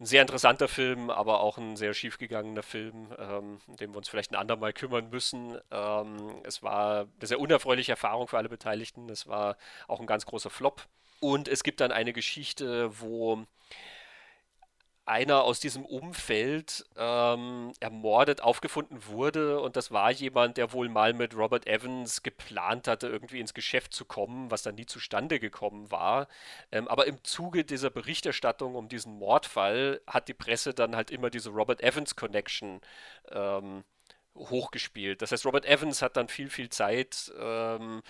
ein 0.00 0.06
sehr 0.06 0.22
interessanter 0.22 0.68
Film, 0.68 1.10
aber 1.10 1.40
auch 1.40 1.58
ein 1.58 1.76
sehr 1.76 1.92
schiefgegangener 1.92 2.62
Film, 2.62 3.08
ähm, 3.18 3.58
um 3.66 3.76
den 3.76 3.90
wir 3.90 3.98
uns 3.98 4.08
vielleicht 4.08 4.30
ein 4.30 4.36
andermal 4.36 4.72
kümmern 4.72 5.10
müssen. 5.10 5.58
Ähm, 5.70 6.40
es 6.44 6.62
war 6.62 7.08
eine 7.18 7.26
sehr 7.26 7.40
unerfreuliche 7.40 7.92
Erfahrung 7.92 8.28
für 8.28 8.38
alle 8.38 8.48
Beteiligten. 8.48 9.08
Es 9.08 9.26
war 9.26 9.56
auch 9.88 9.98
ein 10.00 10.06
ganz 10.06 10.24
großer 10.24 10.50
Flop. 10.50 10.86
Und 11.20 11.48
es 11.48 11.64
gibt 11.64 11.80
dann 11.80 11.90
eine 11.90 12.12
Geschichte, 12.12 13.00
wo 13.00 13.44
einer 15.08 15.42
aus 15.42 15.58
diesem 15.60 15.84
Umfeld 15.84 16.84
ähm, 16.96 17.72
ermordet 17.80 18.42
aufgefunden 18.42 19.06
wurde 19.06 19.60
und 19.60 19.76
das 19.76 19.90
war 19.90 20.10
jemand, 20.10 20.56
der 20.56 20.72
wohl 20.72 20.88
mal 20.88 21.14
mit 21.14 21.34
Robert 21.36 21.66
Evans 21.66 22.22
geplant 22.22 22.86
hatte, 22.86 23.08
irgendwie 23.08 23.40
ins 23.40 23.54
Geschäft 23.54 23.92
zu 23.92 24.04
kommen, 24.04 24.50
was 24.50 24.62
dann 24.62 24.74
nie 24.74 24.86
zustande 24.86 25.40
gekommen 25.40 25.90
war. 25.90 26.28
Ähm, 26.70 26.88
aber 26.88 27.06
im 27.06 27.24
Zuge 27.24 27.64
dieser 27.64 27.90
Berichterstattung 27.90 28.74
um 28.74 28.88
diesen 28.88 29.18
Mordfall 29.18 30.00
hat 30.06 30.28
die 30.28 30.34
Presse 30.34 30.74
dann 30.74 30.94
halt 30.94 31.10
immer 31.10 31.30
diese 31.30 31.50
Robert 31.50 31.82
Evans 31.82 32.14
Connection 32.14 32.80
ähm, 33.30 33.84
hochgespielt. 34.36 35.22
Das 35.22 35.32
heißt, 35.32 35.46
Robert 35.46 35.66
Evans 35.66 36.02
hat 36.02 36.16
dann 36.16 36.28
viel, 36.28 36.50
viel 36.50 36.68
Zeit 36.68 37.32
ähm, 37.38 38.02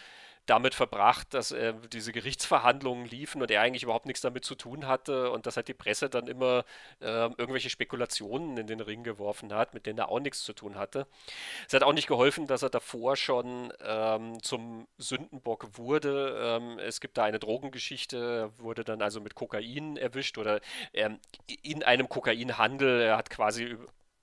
damit 0.49 0.75
verbracht, 0.75 1.35
dass 1.35 1.53
äh, 1.53 1.75
diese 1.93 2.13
Gerichtsverhandlungen 2.13 3.07
liefen 3.07 3.43
und 3.43 3.51
er 3.51 3.61
eigentlich 3.61 3.83
überhaupt 3.83 4.07
nichts 4.07 4.23
damit 4.23 4.45
zu 4.45 4.55
tun 4.55 4.87
hatte 4.87 5.31
und 5.31 5.47
dass 5.47 5.57
halt 5.57 5.69
die 5.69 5.75
Presse 5.75 6.09
dann 6.09 6.27
immer 6.27 6.65
äh, 7.01 7.07
irgendwelche 7.07 7.71
Spekulationen 7.71 8.57
in 8.57 8.67
den 8.67 8.81
Ring 8.81 9.03
geworfen 9.03 9.53
hat, 9.53 9.75
mit 9.75 9.87
denen 9.87 9.99
er 9.99 10.09
auch 10.09 10.21
nichts 10.21 10.43
zu 10.43 10.55
tun 10.55 10.77
hatte. 10.77 11.07
Es 11.67 11.75
hat 11.75 11.83
auch 11.83 11.93
nicht 11.93 12.09
geholfen, 12.09 12.47
dass 12.47 12.63
er 12.63 12.71
davor 12.71 13.17
schon 13.17 13.73
ähm, 13.85 14.43
zum 14.43 14.89
Sündenbock 14.97 15.77
wurde. 15.77 16.39
Ähm, 16.41 16.79
es 16.79 17.01
gibt 17.01 17.19
da 17.19 17.25
eine 17.25 17.39
Drogengeschichte, 17.39 18.51
wurde 18.59 18.85
dann 18.85 19.03
also 19.03 19.21
mit 19.21 19.35
Kokain 19.35 19.97
erwischt 19.99 20.39
oder 20.39 20.61
ähm, 20.95 21.19
in 21.63 21.83
einem 21.83 22.09
Kokainhandel. 22.09 23.03
Er 23.03 23.19
hat 23.19 23.29
quasi, 23.29 23.77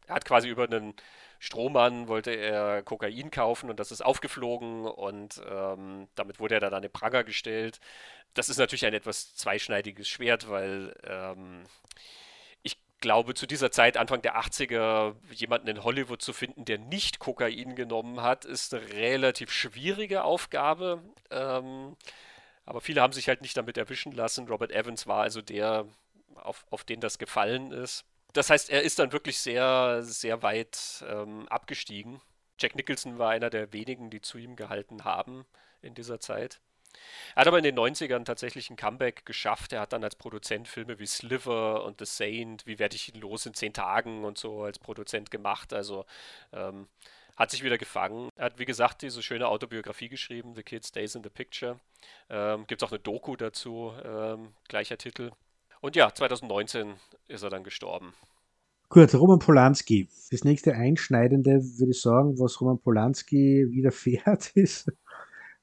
er 0.07 0.15
hat 0.15 0.25
quasi 0.25 0.49
über 0.49 0.63
einen 0.63 0.95
Strohmann 1.39 2.07
wollte 2.07 2.31
er 2.31 2.83
Kokain 2.83 3.31
kaufen 3.31 3.69
und 3.69 3.79
das 3.79 3.91
ist 3.91 4.03
aufgeflogen 4.03 4.85
und 4.85 5.41
ähm, 5.49 6.07
damit 6.15 6.39
wurde 6.39 6.55
er 6.55 6.59
dann 6.59 6.73
an 6.73 6.81
den 6.81 6.91
Pranger 6.91 7.23
gestellt. 7.23 7.79
Das 8.33 8.49
ist 8.49 8.57
natürlich 8.57 8.85
ein 8.85 8.93
etwas 8.93 9.35
zweischneidiges 9.35 10.07
Schwert, 10.07 10.49
weil 10.49 10.95
ähm, 11.03 11.63
ich 12.63 12.77
glaube, 12.99 13.33
zu 13.33 13.45
dieser 13.45 13.71
Zeit, 13.71 13.97
Anfang 13.97 14.21
der 14.21 14.37
80er, 14.39 15.15
jemanden 15.31 15.67
in 15.67 15.83
Hollywood 15.83 16.21
zu 16.21 16.33
finden, 16.33 16.65
der 16.65 16.77
nicht 16.77 17.19
Kokain 17.19 17.75
genommen 17.75 18.21
hat, 18.21 18.45
ist 18.45 18.73
eine 18.73 18.87
relativ 18.93 19.51
schwierige 19.51 20.23
Aufgabe. 20.23 21.03
Ähm, 21.31 21.95
aber 22.65 22.81
viele 22.81 23.01
haben 23.01 23.13
sich 23.13 23.27
halt 23.27 23.41
nicht 23.41 23.55
damit 23.55 23.77
erwischen 23.77 24.11
lassen. 24.11 24.47
Robert 24.47 24.71
Evans 24.71 25.05
war 25.07 25.21
also 25.21 25.41
der, 25.41 25.85
auf, 26.35 26.65
auf 26.71 26.83
den 26.83 26.99
das 26.99 27.19
gefallen 27.19 27.71
ist 27.71 28.05
das 28.35 28.49
heißt, 28.49 28.69
er 28.69 28.83
ist 28.83 28.99
dann 28.99 29.13
wirklich 29.13 29.39
sehr, 29.39 30.01
sehr 30.03 30.43
weit 30.43 31.03
ähm, 31.07 31.47
abgestiegen. 31.47 32.21
Jack 32.59 32.75
Nicholson 32.75 33.17
war 33.17 33.31
einer 33.31 33.49
der 33.49 33.71
wenigen, 33.73 34.09
die 34.09 34.21
zu 34.21 34.37
ihm 34.37 34.55
gehalten 34.55 35.03
haben 35.05 35.45
in 35.81 35.93
dieser 35.93 36.19
Zeit. 36.19 36.59
Er 37.35 37.41
hat 37.41 37.47
aber 37.47 37.57
in 37.57 37.63
den 37.63 37.77
90ern 37.77 38.23
tatsächlich 38.23 38.69
ein 38.69 38.77
Comeback 38.77 39.25
geschafft. 39.25 39.73
Er 39.73 39.81
hat 39.81 39.93
dann 39.93 40.03
als 40.03 40.15
Produzent 40.15 40.67
Filme 40.67 40.99
wie 40.99 41.05
Sliver 41.05 41.83
und 41.83 41.99
The 41.99 42.05
Saint, 42.05 42.65
Wie 42.65 42.79
werde 42.79 42.95
ich 42.95 43.13
ihn 43.13 43.19
los 43.19 43.45
in 43.45 43.53
zehn 43.53 43.73
Tagen 43.73 44.23
und 44.23 44.37
so 44.37 44.63
als 44.63 44.79
Produzent 44.79 45.31
gemacht. 45.31 45.73
Also 45.73 46.05
ähm, 46.53 46.87
hat 47.35 47.51
sich 47.51 47.63
wieder 47.63 47.77
gefangen. 47.77 48.29
Er 48.35 48.45
hat, 48.45 48.59
wie 48.59 48.65
gesagt, 48.65 49.01
diese 49.01 49.21
schöne 49.21 49.47
Autobiografie 49.47 50.09
geschrieben, 50.09 50.55
The 50.55 50.63
Kid 50.63 50.85
Stays 50.85 51.15
in 51.15 51.23
the 51.23 51.29
Picture. 51.29 51.79
Ähm, 52.29 52.65
Gibt 52.67 52.81
es 52.81 52.87
auch 52.87 52.91
eine 52.91 52.99
Doku 52.99 53.35
dazu, 53.35 53.93
ähm, 54.03 54.53
gleicher 54.67 54.97
Titel. 54.97 55.31
Und 55.85 55.95
ja, 55.95 56.11
2019 56.11 56.95
ist 57.27 57.43
er 57.43 57.51
dann 57.51 57.63
gestorben. 57.63 58.15
Gut, 58.89 59.13
Roman 59.13 59.37
Polanski. 59.37 60.09
Das 60.31 60.43
nächste 60.43 60.73
Einschneidende, 60.73 61.61
würde 61.77 61.91
ich 61.91 62.01
sagen, 62.01 62.39
was 62.39 62.59
Roman 62.59 62.79
Polanski 62.79 63.67
widerfährt, 63.69 64.49
ist, 64.55 64.91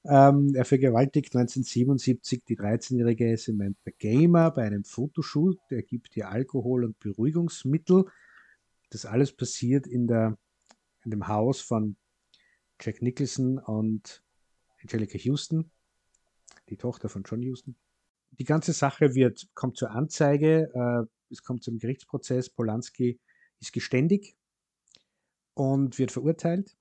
ähm, 0.05 0.55
er 0.55 0.65
vergewaltigt 0.65 1.35
1977 1.35 2.45
die 2.45 2.57
13-jährige 2.57 3.37
Samantha 3.37 3.91
Gamer 3.99 4.53
bei 4.53 4.63
einem 4.63 4.85
Fotoshoot. 4.85 5.59
Er 5.71 5.83
gibt 5.83 6.17
ihr 6.17 6.29
Alkohol 6.29 6.85
und 6.85 7.01
Beruhigungsmittel. 7.01 8.05
Das 8.91 9.07
alles 9.07 9.33
passiert 9.33 9.89
in, 9.89 10.07
der, 10.07 10.39
in 11.05 11.11
dem 11.11 11.27
Haus 11.27 11.61
von 11.61 11.97
Jack 12.81 13.03
Nicholson 13.03 13.59
und 13.59 14.23
Angelica 14.81 15.19
Houston, 15.19 15.73
die 16.69 16.77
Tochter 16.77 17.09
von 17.09 17.25
John 17.25 17.43
Houston 17.43 17.75
die 18.39 18.45
ganze 18.45 18.73
Sache 18.73 19.15
wird, 19.15 19.49
kommt 19.55 19.77
zur 19.77 19.91
Anzeige, 19.91 20.71
äh, 20.75 21.07
es 21.31 21.43
kommt 21.43 21.63
zum 21.63 21.79
Gerichtsprozess. 21.79 22.51
Polanski 22.51 23.21
ist 23.61 23.73
geständig 23.73 24.37
und 25.55 25.99
wird 25.99 26.13
verurteilt. 26.13 26.77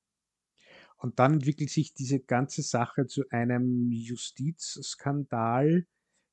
Und 0.98 1.20
dann 1.20 1.34
entwickelt 1.34 1.70
sich 1.70 1.94
diese 1.94 2.20
ganze 2.20 2.62
Sache 2.62 3.08
zu 3.08 3.24
einem 3.30 3.92
Justizskandal, 3.92 5.88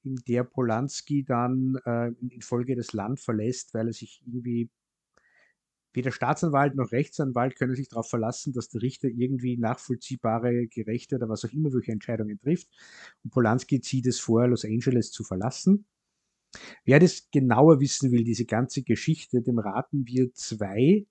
in 0.05 0.17
der 0.29 0.45
Polanski 0.45 1.25
dann 1.25 1.77
äh, 1.85 2.09
in 2.09 2.77
das 2.77 2.93
Land 2.93 3.21
verlässt, 3.21 3.75
weil 3.75 3.89
er 3.89 3.93
sich 3.93 4.23
irgendwie 4.27 4.71
Weder 5.95 6.13
Staatsanwalt 6.13 6.75
noch 6.75 6.93
Rechtsanwalt 6.93 7.57
können 7.57 7.75
sich 7.75 7.89
darauf 7.89 8.09
verlassen, 8.09 8.53
dass 8.53 8.69
der 8.69 8.83
Richter 8.83 9.09
irgendwie 9.09 9.57
nachvollziehbare, 9.57 10.67
gerechte 10.69 11.17
oder 11.17 11.29
was 11.29 11.45
auch 11.45 11.53
immer 11.53 11.73
welche 11.73 11.93
Entscheidungen 11.93 12.39
trifft. 12.39 12.69
Und 13.25 13.31
Polanski 13.31 13.81
zieht 13.81 14.07
es 14.07 14.21
vor, 14.21 14.47
Los 14.49 14.65
Angeles 14.65 15.11
zu 15.11 15.25
verlassen. 15.25 15.87
Wer 16.85 16.99
das 16.99 17.31
genauer 17.31 17.81
wissen 17.81 18.11
will, 18.11 18.25
diese 18.25 18.45
ganze 18.45 18.83
Geschichte, 18.83 19.43
dem 19.43 19.59
raten 19.59 20.07
wir 20.07 20.33
zwei 20.35 21.07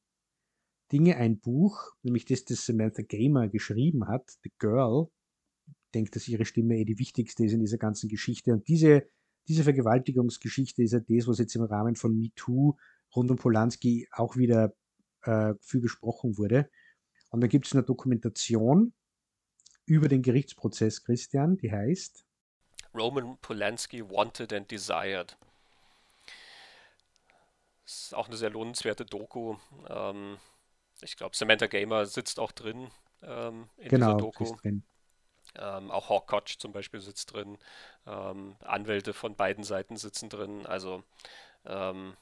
Dinge. 0.91 1.17
Ein 1.17 1.39
Buch, 1.39 1.91
nämlich 2.03 2.25
das, 2.25 2.45
das 2.45 2.65
Samantha 2.65 3.03
Gamer 3.03 3.47
geschrieben 3.49 4.07
hat, 4.07 4.37
The 4.43 4.51
Girl. 4.57 5.09
Ich 5.67 5.91
denke, 5.93 6.11
dass 6.11 6.27
ihre 6.27 6.45
Stimme 6.45 6.77
eh 6.77 6.85
die 6.85 6.99
wichtigste 6.99 7.45
ist 7.45 7.53
in 7.53 7.59
dieser 7.59 7.77
ganzen 7.77 8.09
Geschichte. 8.09 8.51
Und 8.51 8.67
diese, 8.67 9.07
diese 9.47 9.63
Vergewaltigungsgeschichte 9.63 10.83
ist 10.83 10.93
ja 10.93 10.99
das, 10.99 11.27
was 11.27 11.39
jetzt 11.39 11.55
im 11.55 11.63
Rahmen 11.63 11.95
von 11.95 12.17
MeToo 12.17 12.75
rund 13.17 13.31
um 13.31 13.37
Polanski 13.37 14.07
auch 14.11 14.37
wieder 14.37 14.73
äh, 15.23 15.53
viel 15.61 15.81
besprochen 15.81 16.37
wurde. 16.37 16.69
Und 17.29 17.41
dann 17.41 17.49
gibt 17.49 17.65
es 17.65 17.73
eine 17.73 17.83
Dokumentation 17.83 18.93
über 19.85 20.07
den 20.07 20.21
Gerichtsprozess, 20.21 21.03
Christian, 21.03 21.57
die 21.57 21.71
heißt 21.71 22.23
Roman 22.93 23.37
Polanski 23.39 24.09
Wanted 24.09 24.53
and 24.53 24.71
Desired. 24.71 25.37
Das 27.83 28.03
ist 28.03 28.15
auch 28.15 28.27
eine 28.27 28.37
sehr 28.37 28.49
lohnenswerte 28.49 29.05
Doku. 29.05 29.55
Ähm, 29.89 30.37
ich 31.01 31.15
glaube, 31.15 31.35
Samantha 31.35 31.67
Gamer 31.67 32.05
sitzt 32.05 32.39
auch 32.39 32.51
drin 32.51 32.89
ähm, 33.21 33.69
in 33.77 33.89
genau, 33.89 34.07
dieser 34.07 34.17
Doku. 34.17 34.55
Drin. 34.61 34.83
Ähm, 35.55 35.91
auch 35.91 36.09
Hawk 36.09 36.27
Koch 36.27 36.57
zum 36.57 36.71
Beispiel 36.71 36.99
sitzt 36.99 37.33
drin. 37.33 37.57
Ähm, 38.05 38.55
Anwälte 38.59 39.13
von 39.13 39.35
beiden 39.35 39.63
Seiten 39.63 39.95
sitzen 39.95 40.29
drin. 40.29 40.65
Also 40.65 41.03
ähm, 41.65 42.17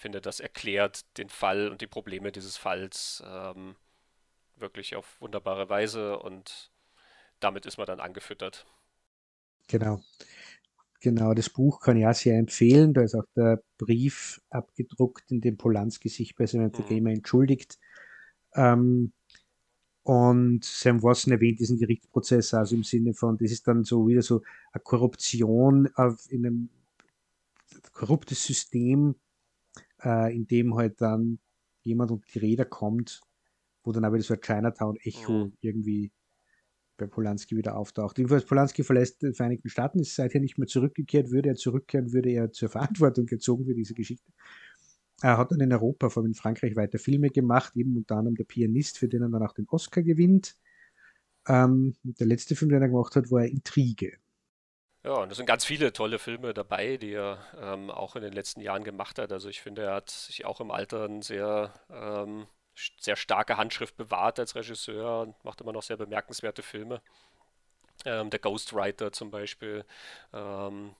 finde, 0.00 0.20
das 0.20 0.40
erklärt 0.40 1.04
den 1.18 1.28
Fall 1.28 1.68
und 1.68 1.80
die 1.80 1.86
Probleme 1.86 2.32
dieses 2.32 2.56
Falls 2.56 3.22
ähm, 3.26 3.76
wirklich 4.56 4.96
auf 4.96 5.20
wunderbare 5.20 5.68
Weise 5.68 6.18
und 6.18 6.70
damit 7.38 7.66
ist 7.66 7.78
man 7.78 7.86
dann 7.86 8.00
angefüttert. 8.00 8.66
Genau. 9.68 10.00
Genau, 11.02 11.32
das 11.32 11.48
Buch 11.48 11.80
kann 11.80 11.96
ich 11.96 12.06
auch 12.06 12.14
sehr 12.14 12.38
empfehlen. 12.38 12.92
Da 12.92 13.02
ist 13.02 13.14
auch 13.14 13.24
der 13.34 13.62
Brief 13.78 14.40
abgedruckt, 14.50 15.30
in 15.30 15.40
dem 15.40 15.56
Polanski 15.56 16.10
sich 16.10 16.34
bei 16.34 16.46
Samantha 16.46 16.82
mhm. 16.82 16.86
Gamer 16.88 17.10
entschuldigt. 17.10 17.78
Ähm, 18.54 19.12
und 20.02 20.64
Sam 20.64 21.02
Watson 21.02 21.32
erwähnt 21.32 21.60
diesen 21.60 21.78
Gerichtsprozess 21.78 22.52
also 22.52 22.74
im 22.74 22.84
Sinne 22.84 23.14
von, 23.14 23.38
das 23.38 23.50
ist 23.50 23.66
dann 23.66 23.84
so 23.84 24.08
wieder 24.08 24.22
so 24.22 24.42
eine 24.72 24.82
Korruption 24.82 25.88
auf, 25.94 26.30
in 26.30 26.46
einem 26.46 26.68
korruptes 27.92 28.44
System, 28.44 29.14
äh, 30.04 30.34
in 30.34 30.46
dem 30.46 30.74
halt 30.74 31.00
dann 31.00 31.38
jemand 31.82 32.10
unter 32.10 32.26
die 32.32 32.38
Räder 32.38 32.64
kommt, 32.64 33.20
wo 33.82 33.92
dann 33.92 34.04
aber 34.04 34.20
so 34.20 34.34
ein 34.34 34.40
Chinatown-Echo 34.40 35.46
mhm. 35.46 35.52
irgendwie 35.60 36.12
bei 36.96 37.06
Polanski 37.06 37.56
wieder 37.56 37.76
auftaucht. 37.76 38.18
Jedenfalls 38.18 38.44
Polanski 38.44 38.84
verlässt 38.84 39.22
die 39.22 39.32
Vereinigten 39.32 39.70
Staaten, 39.70 40.00
ist 40.00 40.14
seither 40.14 40.40
nicht 40.40 40.58
mehr 40.58 40.68
zurückgekehrt, 40.68 41.30
würde 41.30 41.48
er 41.48 41.54
zurückkehren, 41.54 42.12
würde 42.12 42.30
er 42.30 42.52
zur 42.52 42.68
Verantwortung 42.68 43.26
gezogen 43.26 43.64
für 43.64 43.74
diese 43.74 43.94
Geschichte. 43.94 44.30
Er 45.22 45.36
hat 45.36 45.52
dann 45.52 45.60
in 45.60 45.72
Europa, 45.72 46.08
vor 46.08 46.22
allem 46.22 46.30
in 46.30 46.34
Frankreich, 46.34 46.76
weiter 46.76 46.98
Filme 46.98 47.30
gemacht, 47.30 47.74
eben 47.76 47.96
unter 47.96 48.16
anderem 48.16 48.36
Der 48.36 48.44
Pianist, 48.44 48.98
für 48.98 49.08
den 49.08 49.22
er 49.22 49.28
dann 49.28 49.42
auch 49.42 49.52
den 49.52 49.68
Oscar 49.68 50.02
gewinnt. 50.02 50.56
Ähm, 51.46 51.94
der 52.02 52.26
letzte 52.26 52.54
Film, 52.54 52.70
den 52.70 52.82
er 52.82 52.88
gemacht 52.88 53.16
hat, 53.16 53.30
war 53.30 53.44
Intrige. 53.44 54.12
Ja, 55.02 55.12
und 55.14 55.30
es 55.30 55.38
sind 55.38 55.46
ganz 55.46 55.64
viele 55.64 55.92
tolle 55.92 56.18
Filme 56.18 56.52
dabei, 56.52 56.98
die 56.98 57.14
er 57.14 57.38
ähm, 57.58 57.90
auch 57.90 58.16
in 58.16 58.22
den 58.22 58.32
letzten 58.32 58.60
Jahren 58.60 58.84
gemacht 58.84 59.18
hat. 59.18 59.32
Also 59.32 59.48
ich 59.48 59.62
finde, 59.62 59.84
er 59.84 59.94
hat 59.94 60.10
sich 60.10 60.44
auch 60.44 60.60
im 60.60 60.70
Alter 60.70 61.04
eine 61.04 61.22
sehr, 61.22 61.72
ähm, 61.90 62.46
sehr 62.98 63.16
starke 63.16 63.56
Handschrift 63.56 63.96
bewahrt 63.96 64.38
als 64.38 64.54
Regisseur 64.54 65.22
und 65.22 65.44
macht 65.44 65.60
immer 65.62 65.72
noch 65.72 65.82
sehr 65.82 65.96
bemerkenswerte 65.96 66.62
Filme. 66.62 67.00
Ähm, 68.04 68.28
der 68.30 68.40
Ghostwriter 68.40 69.12
zum 69.12 69.30
Beispiel. 69.30 69.84
Ähm, 70.34 70.94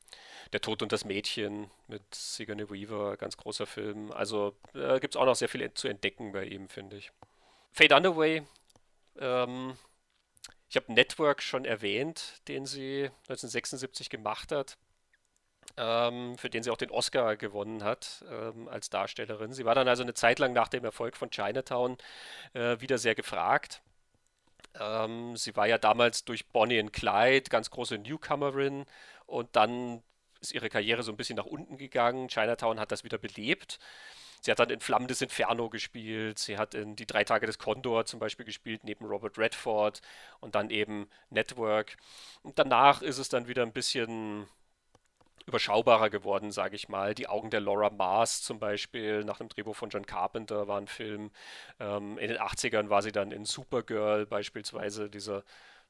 der 0.52 0.60
Tod 0.60 0.82
und 0.82 0.92
das 0.92 1.04
Mädchen 1.04 1.70
mit 1.86 2.02
Sigourney 2.14 2.68
Weaver, 2.70 3.16
ganz 3.16 3.36
großer 3.36 3.66
Film. 3.66 4.12
Also 4.12 4.56
äh, 4.74 4.98
gibt 4.98 5.14
es 5.14 5.20
auch 5.20 5.26
noch 5.26 5.36
sehr 5.36 5.48
viel 5.48 5.72
zu 5.74 5.88
entdecken 5.88 6.32
bei 6.32 6.44
ihm, 6.44 6.68
finde 6.68 6.96
ich. 6.96 7.12
Fade 7.72 7.94
Underway, 7.94 8.42
ähm, 9.18 9.76
ich 10.70 10.76
habe 10.76 10.92
Network 10.92 11.42
schon 11.42 11.64
erwähnt, 11.64 12.40
den 12.46 12.64
sie 12.64 13.10
1976 13.28 14.08
gemacht 14.08 14.52
hat, 14.52 14.78
ähm, 15.76 16.38
für 16.38 16.48
den 16.48 16.62
sie 16.62 16.70
auch 16.70 16.76
den 16.76 16.92
Oscar 16.92 17.36
gewonnen 17.36 17.82
hat 17.82 18.24
ähm, 18.30 18.68
als 18.68 18.88
Darstellerin. 18.88 19.52
Sie 19.52 19.64
war 19.64 19.74
dann 19.74 19.88
also 19.88 20.04
eine 20.04 20.14
Zeit 20.14 20.38
lang 20.38 20.52
nach 20.52 20.68
dem 20.68 20.84
Erfolg 20.84 21.16
von 21.16 21.30
Chinatown 21.30 21.98
äh, 22.54 22.80
wieder 22.80 22.98
sehr 22.98 23.16
gefragt. 23.16 23.82
Ähm, 24.78 25.36
sie 25.36 25.56
war 25.56 25.66
ja 25.66 25.76
damals 25.76 26.24
durch 26.24 26.46
Bonnie 26.46 26.78
and 26.78 26.92
Clyde 26.92 27.50
ganz 27.50 27.70
große 27.70 27.98
Newcomerin 27.98 28.86
und 29.26 29.56
dann 29.56 30.04
ist 30.40 30.54
ihre 30.54 30.68
Karriere 30.68 31.02
so 31.02 31.10
ein 31.10 31.16
bisschen 31.16 31.36
nach 31.36 31.46
unten 31.46 31.78
gegangen. 31.78 32.28
Chinatown 32.28 32.78
hat 32.78 32.92
das 32.92 33.02
wieder 33.02 33.18
belebt. 33.18 33.80
Sie 34.40 34.50
hat 34.50 34.58
dann 34.58 34.70
in 34.70 34.80
Flammendes 34.80 35.22
Inferno 35.22 35.68
gespielt, 35.68 36.38
sie 36.38 36.58
hat 36.58 36.74
in 36.74 36.96
Die 36.96 37.06
drei 37.06 37.24
Tage 37.24 37.46
des 37.46 37.58
Condor 37.58 38.06
zum 38.06 38.20
Beispiel 38.20 38.46
gespielt, 38.46 38.84
neben 38.84 39.04
Robert 39.04 39.38
Redford 39.38 40.00
und 40.40 40.54
dann 40.54 40.70
eben 40.70 41.08
Network. 41.30 41.96
Und 42.42 42.58
danach 42.58 43.02
ist 43.02 43.18
es 43.18 43.28
dann 43.28 43.48
wieder 43.48 43.62
ein 43.62 43.72
bisschen 43.72 44.46
überschaubarer 45.46 46.10
geworden, 46.10 46.52
sage 46.52 46.76
ich 46.76 46.88
mal. 46.88 47.14
Die 47.14 47.28
Augen 47.28 47.50
der 47.50 47.60
Laura 47.60 47.90
Mars 47.90 48.42
zum 48.42 48.58
Beispiel, 48.58 49.24
nach 49.24 49.38
dem 49.38 49.48
Drehbuch 49.48 49.76
von 49.76 49.90
John 49.90 50.06
Carpenter 50.06 50.68
war 50.68 50.78
ein 50.80 50.86
Film. 50.86 51.30
Ähm, 51.80 52.18
in 52.18 52.28
den 52.28 52.38
80ern 52.38 52.88
war 52.88 53.02
sie 53.02 53.12
dann 53.12 53.32
in 53.32 53.44
Supergirl 53.44 54.26
beispielsweise, 54.26 55.10
dieser 55.10 55.44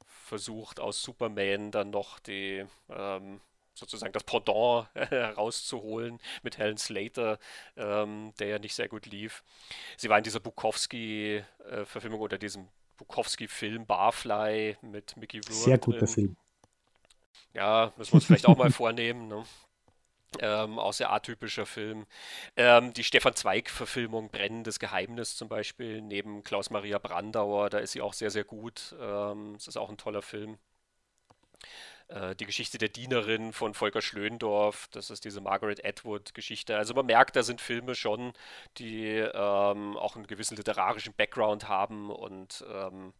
versucht 0.06 0.80
aus 0.80 1.02
Superman 1.02 1.70
dann 1.70 1.90
noch 1.90 2.18
die 2.20 2.64
ähm, 2.88 3.40
sozusagen 3.80 4.12
das 4.12 4.24
Pendant 4.24 4.88
herauszuholen 4.94 6.18
mit 6.42 6.58
Helen 6.58 6.78
Slater, 6.78 7.38
ähm, 7.76 8.32
der 8.38 8.48
ja 8.48 8.58
nicht 8.58 8.74
sehr 8.74 8.88
gut 8.88 9.06
lief. 9.06 9.42
Sie 9.96 10.08
war 10.08 10.18
in 10.18 10.24
dieser 10.24 10.40
Bukowski-Verfilmung 10.40 12.20
oder 12.20 12.38
diesem 12.38 12.68
Bukowski-Film 12.98 13.86
Barfly 13.86 14.76
mit 14.82 15.16
Mickey 15.16 15.38
Rourke. 15.38 15.52
Sehr 15.54 15.78
guter 15.78 15.98
drin. 15.98 16.08
Film. 16.08 16.36
Ja, 17.54 17.92
müssen 17.96 18.12
wir 18.12 18.16
uns 18.16 18.26
vielleicht 18.26 18.46
auch 18.46 18.56
mal 18.56 18.70
vornehmen. 18.70 19.26
Ne? 19.26 19.44
Ähm, 20.38 20.78
auch 20.78 20.92
sehr 20.92 21.10
atypischer 21.10 21.66
Film. 21.66 22.06
Ähm, 22.56 22.92
die 22.92 23.02
Stefan 23.02 23.34
Zweig-Verfilmung 23.34 24.30
Brennendes 24.30 24.78
Geheimnis 24.78 25.36
zum 25.36 25.48
Beispiel, 25.48 26.02
neben 26.02 26.44
Klaus-Maria 26.44 26.98
Brandauer, 26.98 27.68
da 27.70 27.78
ist 27.78 27.92
sie 27.92 28.00
auch 28.00 28.12
sehr, 28.12 28.30
sehr 28.30 28.44
gut. 28.44 28.94
Ähm, 29.00 29.54
es 29.56 29.66
ist 29.66 29.76
auch 29.76 29.90
ein 29.90 29.96
toller 29.96 30.22
Film. 30.22 30.58
Äh, 32.10 32.34
die 32.36 32.46
Geschichte 32.46 32.78
der 32.78 32.88
Dienerin 32.88 33.52
von 33.52 33.74
Volker 33.74 34.02
Schlöndorff, 34.02 34.88
das 34.92 35.10
ist 35.10 35.24
diese 35.24 35.40
Margaret 35.40 35.84
Atwood-Geschichte. 35.84 36.76
Also 36.76 36.94
man 36.94 37.06
merkt, 37.06 37.36
da 37.36 37.42
sind 37.42 37.60
Filme 37.60 37.94
schon, 37.94 38.32
die 38.78 39.16
ähm, 39.16 39.96
auch 39.96 40.16
einen 40.16 40.26
gewissen 40.26 40.56
literarischen 40.56 41.14
Background 41.14 41.68
haben 41.68 42.10
und 42.10 42.64
ähm, 42.72 43.12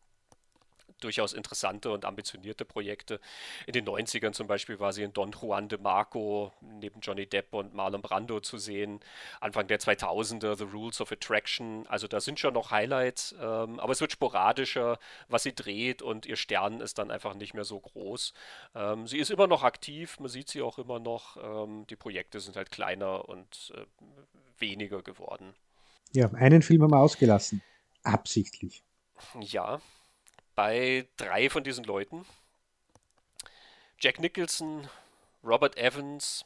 durchaus 1.01 1.33
interessante 1.33 1.91
und 1.91 2.05
ambitionierte 2.05 2.65
Projekte. 2.65 3.21
In 3.67 3.73
den 3.73 3.87
90ern 3.87 4.33
zum 4.33 4.47
Beispiel 4.47 4.79
war 4.81 4.93
sie 4.93 5.03
in 5.03 5.13
Don 5.13 5.33
Juan 5.33 5.69
de 5.69 5.79
Marco 5.79 6.53
neben 6.61 7.01
Johnny 7.01 7.27
Depp 7.27 7.55
und 7.55 7.75
Marlon 7.75 8.03
Brando 8.03 8.41
zu 8.41 8.59
sehen. 8.59 9.01
Anfang 9.41 9.67
der 9.67 9.81
2000er 9.81 10.57
The 10.57 10.65
Rules 10.65 11.01
of 11.01 11.13
Attraction. 11.13 11.87
Also 11.89 12.09
da 12.09 12.21
sind 12.21 12.41
schon 12.41 12.55
noch 12.55 12.71
Highlights, 12.71 13.35
ähm, 13.41 13.81
aber 13.81 13.93
es 13.93 14.01
wird 14.01 14.13
sporadischer, 14.13 14.99
was 15.29 15.43
sie 15.43 15.55
dreht 15.55 16.03
und 16.03 16.27
ihr 16.27 16.37
Stern 16.37 16.81
ist 16.81 16.99
dann 16.99 17.11
einfach 17.11 17.35
nicht 17.35 17.55
mehr 17.55 17.65
so 17.65 17.81
groß. 17.81 18.33
Ähm, 18.75 19.07
sie 19.07 19.19
ist 19.19 19.31
immer 19.31 19.47
noch 19.47 19.63
aktiv, 19.63 20.19
man 20.21 20.29
sieht 20.29 20.49
sie 20.49 20.63
auch 20.63 20.79
immer 20.79 20.99
noch. 20.99 21.37
Ähm, 21.37 21.87
die 21.89 21.97
Projekte 21.97 22.41
sind 22.41 22.57
halt 22.57 22.71
kleiner 22.71 23.29
und 23.29 23.73
äh, 23.77 23.85
weniger 24.59 25.03
geworden. 25.03 25.55
Ja, 26.13 26.31
einen 26.33 26.63
Film 26.63 26.83
haben 26.83 26.91
wir 26.91 26.99
ausgelassen. 26.99 27.63
Absichtlich. 28.03 28.83
Ja, 29.41 29.81
bei 30.55 31.09
drei 31.17 31.51
von 31.51 31.65
diesen 31.65 31.85
Leuten. 31.85 32.27
Jack 33.99 34.19
Nicholson, 34.19 34.89
Robert 35.45 35.77
Evans 35.77 36.45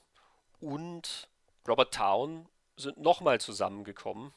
und 0.61 1.29
Robert 1.67 1.95
Town 1.95 2.49
sind 2.77 2.99
nochmal 2.99 3.41
zusammengekommen 3.41 4.33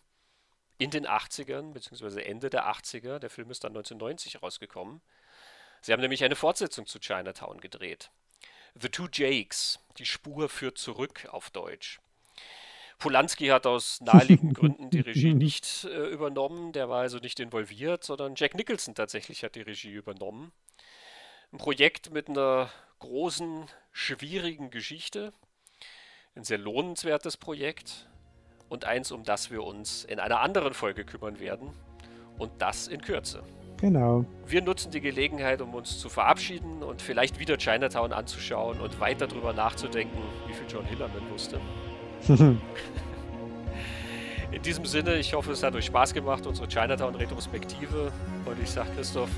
in 0.77 0.91
den 0.91 1.07
80ern, 1.07 1.73
beziehungsweise 1.73 2.23
Ende 2.23 2.49
der 2.49 2.69
80er. 2.71 3.19
Der 3.19 3.29
Film 3.29 3.49
ist 3.49 3.63
dann 3.63 3.71
1990 3.71 4.41
rausgekommen. 4.41 5.01
Sie 5.81 5.91
haben 5.91 6.01
nämlich 6.01 6.23
eine 6.23 6.35
Fortsetzung 6.35 6.85
zu 6.85 6.99
Chinatown 6.99 7.59
gedreht. 7.59 8.11
The 8.75 8.89
Two 8.89 9.07
Jakes, 9.11 9.79
die 9.97 10.05
Spur 10.05 10.49
führt 10.49 10.77
zurück 10.77 11.27
auf 11.31 11.49
Deutsch. 11.49 11.99
Polanski 12.98 13.48
hat 13.48 13.67
aus 13.67 14.01
naheliegenden 14.01 14.53
Gründen 14.56 14.90
die 14.90 15.01
Regie 15.01 15.34
nicht 15.34 15.85
äh, 15.85 16.08
übernommen. 16.09 16.72
Der 16.72 16.90
war 16.90 17.01
also 17.01 17.19
nicht 17.19 17.40
involviert, 17.40 18.03
sondern 18.03 18.34
Jack 18.35 18.56
Nicholson 18.56 18.95
tatsächlich 18.95 19.43
hat 19.43 19.56
die 19.56 19.61
Regie 19.61 19.92
übernommen. 19.92 20.51
Ein 21.51 21.59
Projekt 21.59 22.11
mit 22.11 22.27
einer 22.27 22.69
großen, 23.00 23.66
schwierigen 23.92 24.69
Geschichte. 24.69 25.34
Ein 26.35 26.43
sehr 26.43 26.58
lohnenswertes 26.58 27.38
Projekt. 27.38 28.09
Und 28.69 28.85
eins, 28.85 29.11
um 29.11 29.24
das 29.24 29.50
wir 29.50 29.64
uns 29.64 30.03
in 30.03 30.19
einer 30.19 30.42
anderen 30.42 30.74
Folge 30.74 31.06
kümmern 31.06 31.40
werden. 31.40 31.69
Und 32.38 32.61
das 32.61 32.88
in 32.88 33.01
Kürze. 33.01 33.43
Genau. 33.77 34.26
Wir 34.45 34.61
nutzen 34.61 34.92
die 34.92 35.01
Gelegenheit, 35.01 35.61
um 35.61 35.74
uns 35.76 36.00
zu 36.00 36.09
verabschieden 36.09 36.82
und 36.84 37.01
vielleicht 37.01 37.40
wieder 37.40 37.58
Chinatown 37.58 38.11
anzuschauen 38.11 38.80
und 38.82 39.00
weiter 39.00 39.27
darüber 39.27 39.53
nachzudenken, 39.53 40.19
wie 40.48 40.53
viel 40.53 40.66
John 40.67 40.85
Hillerman 40.85 41.30
wusste. 41.30 41.61
In 44.51 44.61
diesem 44.61 44.85
Sinne, 44.85 45.17
ich 45.17 45.33
hoffe, 45.33 45.51
es 45.51 45.61
hat 45.64 45.75
euch 45.75 45.85
Spaß 45.85 46.14
gemacht, 46.14 46.45
unsere 46.47 46.67
Chinatown-Retrospektive. 46.67 48.11
Und 48.45 48.61
ich 48.61 48.69
sage 48.69 48.89
Christoph, 48.95 49.30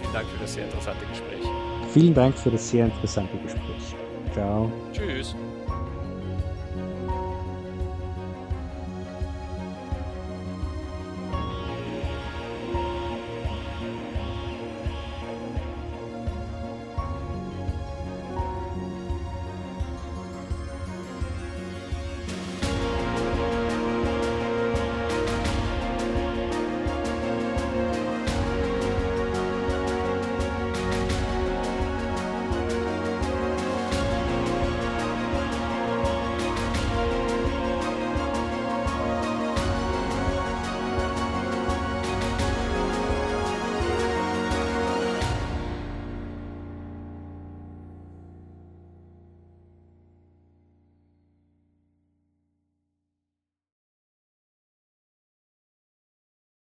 vielen 0.00 0.12
Dank 0.12 0.26
für 0.28 0.38
das 0.40 0.54
sehr 0.54 0.64
interessante 0.64 1.04
Gespräch. 1.06 1.44
Vielen 1.92 2.14
Dank 2.14 2.36
für 2.36 2.50
das 2.50 2.68
sehr 2.68 2.86
interessante 2.86 3.36
Gespräch. 3.38 3.94
Ciao. 4.32 4.70
Tschüss. 4.92 5.34